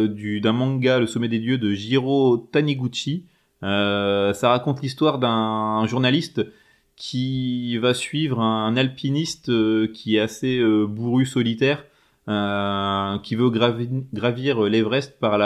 du 0.09 0.39
d'un 0.41 0.53
manga, 0.53 0.99
Le 0.99 1.07
Sommet 1.07 1.27
des 1.27 1.39
Dieux, 1.39 1.57
de 1.57 1.71
Jiro 1.73 2.37
Taniguchi. 2.51 3.25
Ça 3.61 4.33
raconte 4.49 4.81
l'histoire 4.81 5.19
d'un 5.19 5.85
journaliste 5.87 6.45
qui 6.95 7.77
va 7.77 7.93
suivre 7.93 8.39
un 8.39 8.77
alpiniste 8.77 9.49
euh, 9.49 9.87
qui 9.87 10.15
est 10.15 10.19
assez 10.19 10.59
euh, 10.59 10.85
bourru, 10.85 11.25
solitaire, 11.25 11.85
euh, 12.27 13.17
qui 13.19 13.35
veut 13.35 13.49
gravi- 13.49 14.05
gravir 14.13 14.61
l'Everest 14.63 15.19
par, 15.19 15.37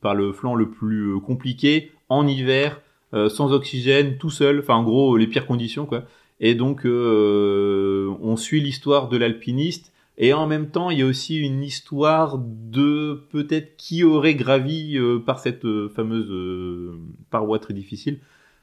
par 0.00 0.14
le 0.14 0.32
flanc 0.32 0.54
le 0.54 0.70
plus 0.70 1.20
compliqué, 1.20 1.92
en 2.08 2.26
hiver, 2.26 2.80
sans 3.28 3.52
oxygène, 3.52 4.18
tout 4.18 4.30
seul, 4.30 4.58
enfin 4.58 4.74
en 4.74 4.82
gros 4.82 5.16
les 5.16 5.26
pires 5.26 5.46
conditions 5.46 5.86
quoi. 5.86 6.04
Et 6.40 6.54
donc 6.54 6.82
on 6.84 8.36
suit 8.36 8.60
l'histoire 8.60 9.08
de 9.08 9.16
l'alpiniste 9.16 9.92
et 10.18 10.34
en 10.34 10.46
même 10.46 10.68
temps 10.68 10.90
il 10.90 10.98
y 10.98 11.02
a 11.02 11.06
aussi 11.06 11.38
une 11.38 11.62
histoire 11.62 12.38
de 12.38 13.22
peut-être 13.30 13.76
qui 13.76 14.04
aurait 14.04 14.34
gravi 14.34 14.98
par 15.24 15.38
cette 15.38 15.66
fameuse 15.94 16.98
paroi 17.30 17.58
très 17.58 17.74
difficile 17.74 18.18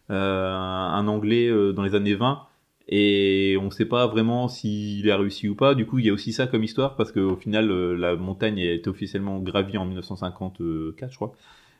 un 0.10 1.08
anglais 1.08 1.48
euh, 1.48 1.74
dans 1.74 1.84
les 1.84 1.96
années 1.96 2.16
20 2.16 2.48
et 2.88 3.58
on 3.60 3.66
ne 3.66 3.70
sait 3.70 3.86
pas 3.86 4.08
vraiment 4.08 4.48
s'il 4.48 5.10
a 5.10 5.18
réussi 5.18 5.48
ou 5.48 5.56
pas. 5.56 5.76
Du 5.76 5.86
coup, 5.86 6.00
il 6.00 6.06
y 6.06 6.10
a 6.10 6.14
aussi 6.14 6.34
ça 6.34 6.48
comme 6.48 6.64
histoire 6.64 6.96
parce 6.96 7.12
qu'au 7.12 7.36
final, 7.36 7.72
euh, 7.72 7.96
la 7.96 8.16
montagne 8.16 8.60
été 8.60 8.90
officiellement 8.90 9.40
gravie 9.40 9.78
en 9.78 9.86
1954, 9.86 11.12
je 11.12 11.16
crois. 11.16 11.34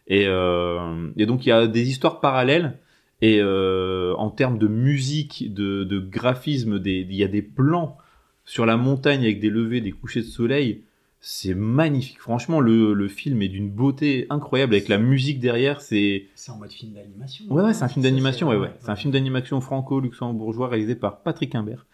Et, 0.08 0.26
euh, 0.28 1.10
donc, 1.18 1.46
il 1.46 1.50
y 1.50 1.52
a 1.52 1.68
des 1.68 1.90
histoires 1.90 2.20
parallèles. 2.20 2.80
Et 3.22 3.40
euh, 3.40 4.14
en 4.16 4.30
termes 4.30 4.58
de 4.58 4.68
musique, 4.68 5.54
de, 5.54 6.00
graphisme, 6.00 6.82
il 6.84 7.14
y 7.14 7.24
a 7.24 7.28
des 7.28 7.42
plans 7.42 7.98
sur 8.44 8.66
la 8.66 8.76
montagne 8.76 9.22
avec 9.22 9.40
des 9.40 9.50
levées, 9.50 9.82
des 9.82 9.92
couchers 9.92 10.22
de 10.22 10.26
soleil. 10.26 10.84
C'est 11.26 11.54
magnifique. 11.54 12.20
Franchement, 12.20 12.60
le, 12.60 12.94
le 12.94 13.08
film 13.08 13.42
est 13.42 13.48
d'une 13.48 13.70
beauté 13.70 14.28
incroyable 14.30 14.74
avec 14.76 14.90
la 14.90 14.98
musique 14.98 15.40
derrière. 15.40 15.80
C'est 15.80 16.26
C'est 16.36 16.52
en 16.52 16.58
mode 16.58 16.70
film 16.74 16.92
d'animation. 16.92 17.46
ouais, 17.50 17.64
ouais, 17.64 17.74
c'est 17.74 17.86
un 17.86 17.88
film 17.88 18.04
d'animation. 18.04 18.50
Ouais, 18.50 18.58
ouais. 18.58 18.72
C'est 18.82 18.90
un 18.90 18.98
film 18.98 19.14
d'animation 19.14 19.62
franco-luxembourgeois 19.62 20.68
réalisé 20.68 20.96
par 20.96 21.22
Patrick 21.22 21.56
Imbert. 21.56 21.86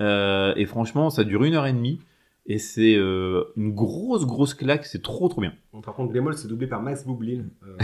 Euh, 0.00 0.54
et 0.56 0.66
franchement, 0.66 1.10
ça 1.10 1.24
dure 1.24 1.42
une 1.42 1.54
heure 1.54 1.66
et 1.66 1.72
demie. 1.72 1.98
Et 2.48 2.58
c'est 2.58 2.94
euh, 2.96 3.42
une 3.56 3.74
grosse, 3.74 4.24
grosse 4.24 4.54
claque. 4.54 4.86
C'est 4.86 5.02
trop, 5.02 5.28
trop 5.28 5.40
bien. 5.40 5.52
Bon, 5.72 5.80
par 5.80 5.94
contre, 5.94 6.12
Bémol, 6.12 6.34
c'est 6.34 6.46
doublé 6.46 6.68
par 6.68 6.80
Max 6.80 7.04
Boublil. 7.04 7.46
Euh, 7.66 7.76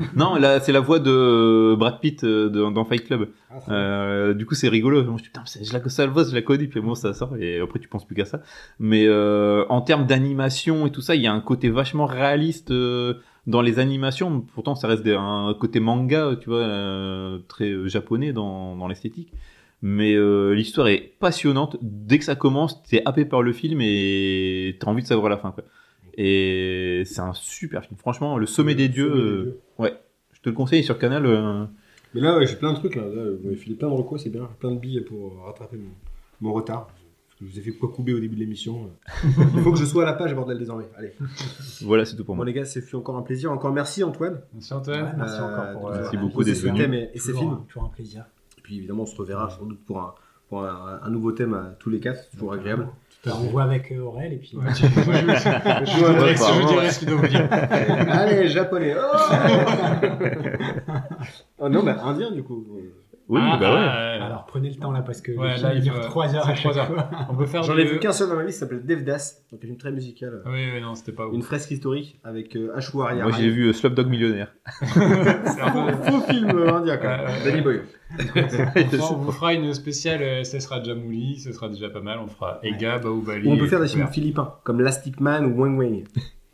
Non, 0.16 0.36
là, 0.36 0.60
c'est 0.60 0.72
la 0.72 0.80
voix 0.80 0.98
de 0.98 1.74
Brad 1.78 2.00
Pitt 2.00 2.24
euh, 2.24 2.48
de- 2.48 2.72
dans 2.72 2.84
Fight 2.86 3.04
Club. 3.04 3.28
ah, 3.50 3.58
Euh, 3.70 4.32
du 4.32 4.46
coup, 4.46 4.54
c'est 4.54 4.68
rigolo. 4.70 5.04
Moi, 5.04 5.16
je 5.18 5.24
putain, 5.24 5.42
je 5.62 5.72
la, 5.74 5.86
ça, 5.90 6.06
voix, 6.06 6.24
je 6.24 6.34
la 6.34 6.40
connais. 6.40 6.66
Puis 6.68 6.80
bon, 6.80 6.94
ça 6.94 7.12
sort. 7.12 7.36
Et 7.36 7.60
après, 7.60 7.80
tu 7.80 7.88
penses 7.88 8.06
plus 8.06 8.16
qu'à 8.16 8.24
ça. 8.24 8.40
Mais 8.78 9.04
euh, 9.06 9.66
en 9.68 9.82
termes 9.82 10.06
d'animation 10.06 10.86
et 10.86 10.90
tout 10.90 11.02
ça, 11.02 11.14
il 11.14 11.20
y 11.20 11.26
a 11.26 11.32
un 11.34 11.40
côté 11.40 11.68
vachement 11.68 12.06
réaliste 12.06 12.72
dans 13.46 13.60
les 13.60 13.78
animations. 13.78 14.40
Pourtant, 14.54 14.74
ça 14.74 14.88
reste 14.88 15.06
un 15.06 15.54
côté 15.60 15.80
manga, 15.80 16.34
tu 16.40 16.48
vois, 16.48 17.38
très 17.46 17.86
japonais 17.88 18.32
dans, 18.32 18.74
dans 18.74 18.88
l'esthétique. 18.88 19.32
Mais 19.82 20.14
euh, 20.14 20.52
l'histoire 20.54 20.88
est 20.88 21.12
passionnante. 21.20 21.76
Dès 21.82 22.18
que 22.18 22.24
ça 22.24 22.34
commence, 22.34 22.82
t'es 22.82 23.02
happé 23.04 23.24
par 23.24 23.42
le 23.42 23.52
film 23.52 23.80
et 23.80 24.76
t'as 24.80 24.88
envie 24.88 25.02
de 25.02 25.06
savoir 25.06 25.28
la 25.28 25.36
fin. 25.36 25.52
Quoi. 25.52 25.64
Et 26.14 27.02
c'est 27.06 27.20
un 27.20 27.32
super 27.32 27.84
film. 27.84 27.96
Franchement, 27.96 28.38
Le 28.38 28.46
Sommet 28.46 28.74
des 28.74 28.88
Dieux, 28.88 29.08
Sommet 29.08 29.20
des 29.22 29.28
euh, 29.28 29.42
Dieux. 29.88 29.98
je 30.32 30.40
te 30.40 30.48
le 30.48 30.54
conseille 30.54 30.82
sur 30.82 30.98
Canal. 30.98 31.26
euh, 31.26 31.64
Mais 32.14 32.20
là, 32.20 32.36
ouais, 32.36 32.46
j'ai 32.46 32.56
plein 32.56 32.72
de 32.72 32.78
trucs. 32.78 32.96
Là. 32.96 33.02
Là, 33.02 33.22
vous 33.38 33.44
m'avez 33.44 33.56
filé 33.56 33.76
plein 33.76 33.88
de 33.88 33.94
recos, 33.94 34.20
c'est 34.22 34.30
bien. 34.30 34.48
Plein 34.58 34.72
de 34.72 34.80
billes 34.80 35.00
pour 35.02 35.44
rattraper 35.44 35.76
mon, 35.76 35.90
mon 36.40 36.52
retard. 36.52 36.88
Je 37.40 37.46
vous 37.46 37.56
ai 37.56 37.62
fait 37.62 37.70
quoi 37.70 37.88
couper 37.92 38.12
au 38.14 38.18
début 38.18 38.34
de 38.34 38.40
l'émission. 38.40 38.90
Il 39.54 39.60
faut 39.62 39.70
que 39.70 39.78
je 39.78 39.84
sois 39.84 40.02
à 40.02 40.06
la 40.06 40.14
page, 40.14 40.34
bordel, 40.34 40.58
désormais. 40.58 40.86
Allez. 40.96 41.12
voilà, 41.82 42.04
c'est 42.04 42.16
tout 42.16 42.24
pour 42.24 42.34
Bon, 42.34 42.38
moi. 42.38 42.44
les 42.46 42.52
gars, 42.52 42.64
c'est 42.64 42.80
fut 42.80 42.96
encore 42.96 43.16
un 43.16 43.22
plaisir. 43.22 43.52
Encore 43.52 43.72
merci, 43.72 44.02
Antoine. 44.02 44.40
Merci 44.52 44.72
Ouais, 44.72 44.78
Antoine. 44.80 45.14
merci 45.16 45.34
Euh, 45.40 45.44
encore 45.44 45.72
pour. 45.80 45.90
Merci 45.92 46.16
euh, 46.16 46.20
beaucoup 46.20 46.42
venu. 46.42 46.76
thème 46.76 46.94
et, 46.94 47.10
et 47.14 47.18
ces 47.20 47.32
films. 47.32 47.58
Toujours 47.68 47.84
un 47.84 47.90
plaisir. 47.90 48.24
Et 48.68 48.70
puis 48.70 48.76
évidemment, 48.80 49.04
on 49.04 49.06
se 49.06 49.16
reverra 49.16 49.48
sans 49.48 49.64
doute 49.64 49.82
pour 49.86 49.98
un, 49.98 50.14
pour 50.50 50.62
un, 50.62 51.00
un 51.02 51.08
nouveau 51.10 51.32
thème 51.32 51.54
à 51.54 51.74
tous 51.78 51.88
les 51.88 52.00
quatre. 52.00 52.20
C'est 52.24 52.32
toujours 52.32 52.52
agréable. 52.52 52.86
Alors, 53.24 53.40
on 53.42 53.46
voit 53.48 53.62
avec 53.62 53.90
euh, 53.92 54.00
Aurel 54.02 54.34
et 54.34 54.36
puis. 54.36 54.56
Ouais, 54.58 54.70
tu- 54.74 54.82
moi, 54.84 55.14
je- 55.14 55.20
je- 55.86 55.90
Je 55.90 55.98
vois 55.98 56.12
je 56.12 56.18
dirais- 56.18 56.34
pas, 56.34 56.52
je 56.52 56.58
ouais. 56.60 56.66
dirais 56.66 56.90
ce 56.90 56.98
qu'il 56.98 57.08
doit 57.08 57.16
vous 57.18 57.26
dire. 57.28 57.48
Allez, 57.50 58.48
japonais. 58.48 58.94
Oh, 58.94 59.16
oh 61.60 61.68
non, 61.70 61.82
bah 61.82 61.96
indien 62.04 62.30
du 62.30 62.42
coup. 62.42 62.64
Oui, 63.28 63.40
Ah, 63.42 63.58
bah 63.58 63.74
ouais. 63.74 63.78
ah, 64.20 64.24
Alors 64.26 64.46
prenez 64.46 64.70
le 64.70 64.76
temps 64.76 64.90
là 64.90 65.02
parce 65.02 65.20
que 65.20 65.32
Ouais, 65.32 65.58
là, 65.58 65.74
il 65.74 65.82
dure 65.82 65.94
faut- 65.96 66.00
3 66.00 66.34
heures 66.34 66.48
à 66.48 66.54
chaque 66.54 66.74
heures. 66.76 66.86
fois. 66.86 67.10
On 67.28 67.34
peut 67.34 67.44
faire 67.44 67.62
J'en 67.62 67.74
des- 67.76 67.82
ai 67.82 67.84
vu 67.84 67.98
qu'un 67.98 68.12
seul 68.12 68.28
dans 68.30 68.36
ma 68.36 68.44
vie, 68.44 68.52
ça 68.52 68.60
s'appelle 68.60 68.84
Devdas. 68.86 69.42
Donc 69.52 69.60
un 69.62 69.66
film 69.66 69.76
très 69.76 69.92
musical. 69.92 70.42
Oui, 70.46 70.70
oui, 70.74 70.80
non, 70.80 70.94
c'était 70.94 71.12
pas 71.12 71.26
ouf. 71.26 71.34
Une 71.34 71.42
fresque 71.42 71.70
historique 71.70 72.18
avec 72.24 72.56
euh, 72.56 72.74
Ashwarya 72.74 73.24
Moi, 73.24 73.32
j'ai 73.32 73.50
vu 73.50 73.68
euh, 73.68 73.72
Slumdog 73.74 74.08
Millionnaire. 74.08 74.54
C'est 74.82 75.60
un 75.60 75.92
Faux 75.98 76.20
film 76.22 76.48
euh, 76.56 76.72
indien 76.74 76.96
quand 76.96 77.08
même. 77.08 77.20
Ouais, 77.20 77.26
ouais. 77.26 77.44
Danny 77.50 77.60
Boyle. 77.60 77.82
on 79.10 79.16
vous 79.16 79.32
fera 79.32 79.52
une 79.52 79.74
spéciale, 79.74 80.22
euh, 80.22 80.44
ce 80.44 80.58
sera 80.60 80.82
Jamouli, 80.82 81.38
ce 81.38 81.52
sera 81.52 81.68
déjà 81.68 81.90
pas 81.90 82.00
mal. 82.00 82.18
On 82.20 82.28
fera 82.28 82.60
Ega, 82.62 82.98
Baoubali. 82.98 83.46
Ou 83.46 83.52
on 83.52 83.58
peut 83.58 83.66
faire 83.66 83.80
des 83.80 83.88
films 83.88 84.08
philippins, 84.08 84.54
comme 84.64 84.80
Lastic 84.80 85.20
Man 85.20 85.44
ou 85.46 85.60
Wang 85.60 85.78
Wang. 85.78 86.04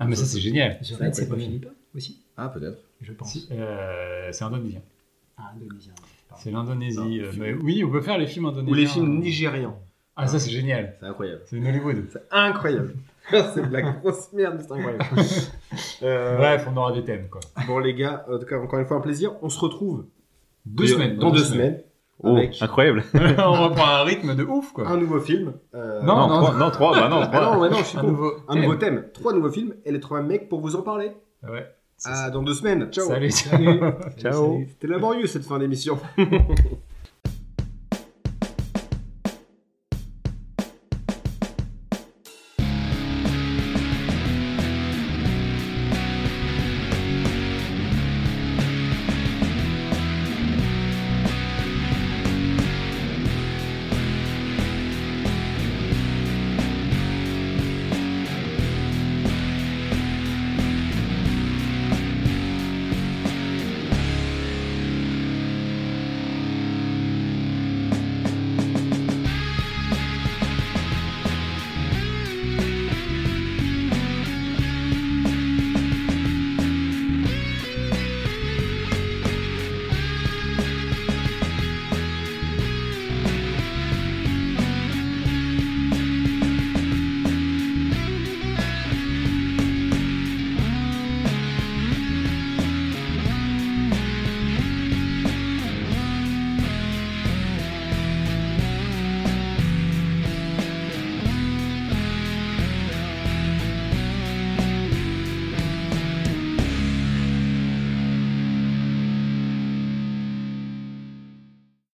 Ah, 0.01 0.07
mais 0.07 0.17
ça, 0.17 0.25
c'est 0.25 0.41
génial. 0.41 0.77
C'est 0.83 0.99
pas 0.99 1.05
Ouais. 1.37 1.41
Philippe 1.41 1.69
aussi, 1.95 2.25
Ah, 2.37 2.49
peut-être. 2.49 2.79
je 3.01 3.13
pense. 3.13 3.49
Euh, 3.53 4.29
c'est 4.33 4.43
indonésien. 4.43 4.81
Ah, 5.39 5.53
indonésien. 5.55 5.93
C'est 6.39 6.51
l'Indonésie. 6.51 6.99
Non, 6.99 7.27
euh, 7.27 7.33
mais 7.39 7.53
oui, 7.55 7.85
on 7.85 7.91
peut 7.91 8.01
faire 8.01 8.19
les 8.19 8.27
films 8.27 8.47
indonésiens. 8.47 8.73
Ou 8.73 8.77
les 8.77 8.87
films 8.87 9.19
nigérians. 9.21 9.79
Ah, 10.17 10.27
ça, 10.27 10.39
c'est 10.39 10.51
génial. 10.51 10.95
C'est 11.01 11.07
incroyable. 11.07 11.41
C'est 11.47 11.59
Hollywood. 11.59 12.05
C'est 12.13 12.23
incroyable. 12.31 12.95
c'est 13.31 13.67
de 13.69 13.73
la 13.73 13.83
grosse 13.83 14.33
merde, 14.33 14.61
c'est 14.61 14.73
incroyable. 14.73 15.05
Euh, 16.03 16.37
Bref, 16.37 16.69
on 16.71 16.77
aura 16.77 16.93
des 16.93 17.03
thèmes, 17.03 17.29
quoi. 17.31 17.41
Bon, 17.67 17.79
les 17.79 17.95
gars, 17.95 18.25
en 18.31 18.39
tout 18.39 18.47
cas, 18.47 18.59
encore 18.59 18.79
une 18.79 18.85
fois, 18.87 18.99
un 18.99 19.01
plaisir. 19.01 19.33
On 19.43 19.49
se 19.49 19.59
retrouve 19.59 20.05
Deux 20.67 20.87
semaines. 20.87 21.17
dans 21.17 21.31
deux 21.31 21.43
semaines 21.45 21.81
Oh, 22.23 22.37
avec 22.37 22.63
incroyable. 22.63 23.03
on 23.15 23.53
reprend 23.65 23.87
un 23.87 24.05
rythme 24.05 24.37
de 24.37 24.45
ouf, 24.45 24.73
quoi. 24.73 24.87
un 24.89 24.97
nouveau 24.97 25.19
film. 25.19 25.55
Euh, 25.75 26.01
Non, 26.03 26.15
Non, 26.15 26.29
non, 26.29 26.41
trois, 26.43 26.55
non, 26.59 26.71
trois, 26.71 26.93
bah 27.01 27.09
non, 27.09 27.21
Ah 27.23 27.27
trois. 27.27 27.57
non, 27.57 27.63
mais 27.63 27.71
non, 27.71 27.79
je 27.79 27.85
suis 27.85 27.99
Un 27.99 28.03
nouveau 28.05 28.33
Un 28.47 28.53
thème. 28.55 28.63
nouveau 28.63 28.75
thème. 28.77 29.05
Trois 29.13 29.33
nouveaux 29.33 29.51
films 29.51 29.75
et 29.85 29.91
les 29.91 29.99
trois 30.01 30.23
mecs 30.23 30.49
pour 30.49 30.61
vous 30.61 30.77
en 30.77 30.83
parler. 30.83 31.11
Ouais. 31.43 31.67
À 32.05 32.31
dans 32.31 32.43
deux 32.43 32.55
semaines. 32.55 32.89
Ciao. 32.91 33.07
Salut. 33.07 33.31
Salut. 33.31 33.81
Ciao. 34.19 34.63
C'était 34.69 34.87
laborieux 34.89 35.27
cette 35.27 35.45
fin 35.45 35.59
d'émission. 35.59 35.99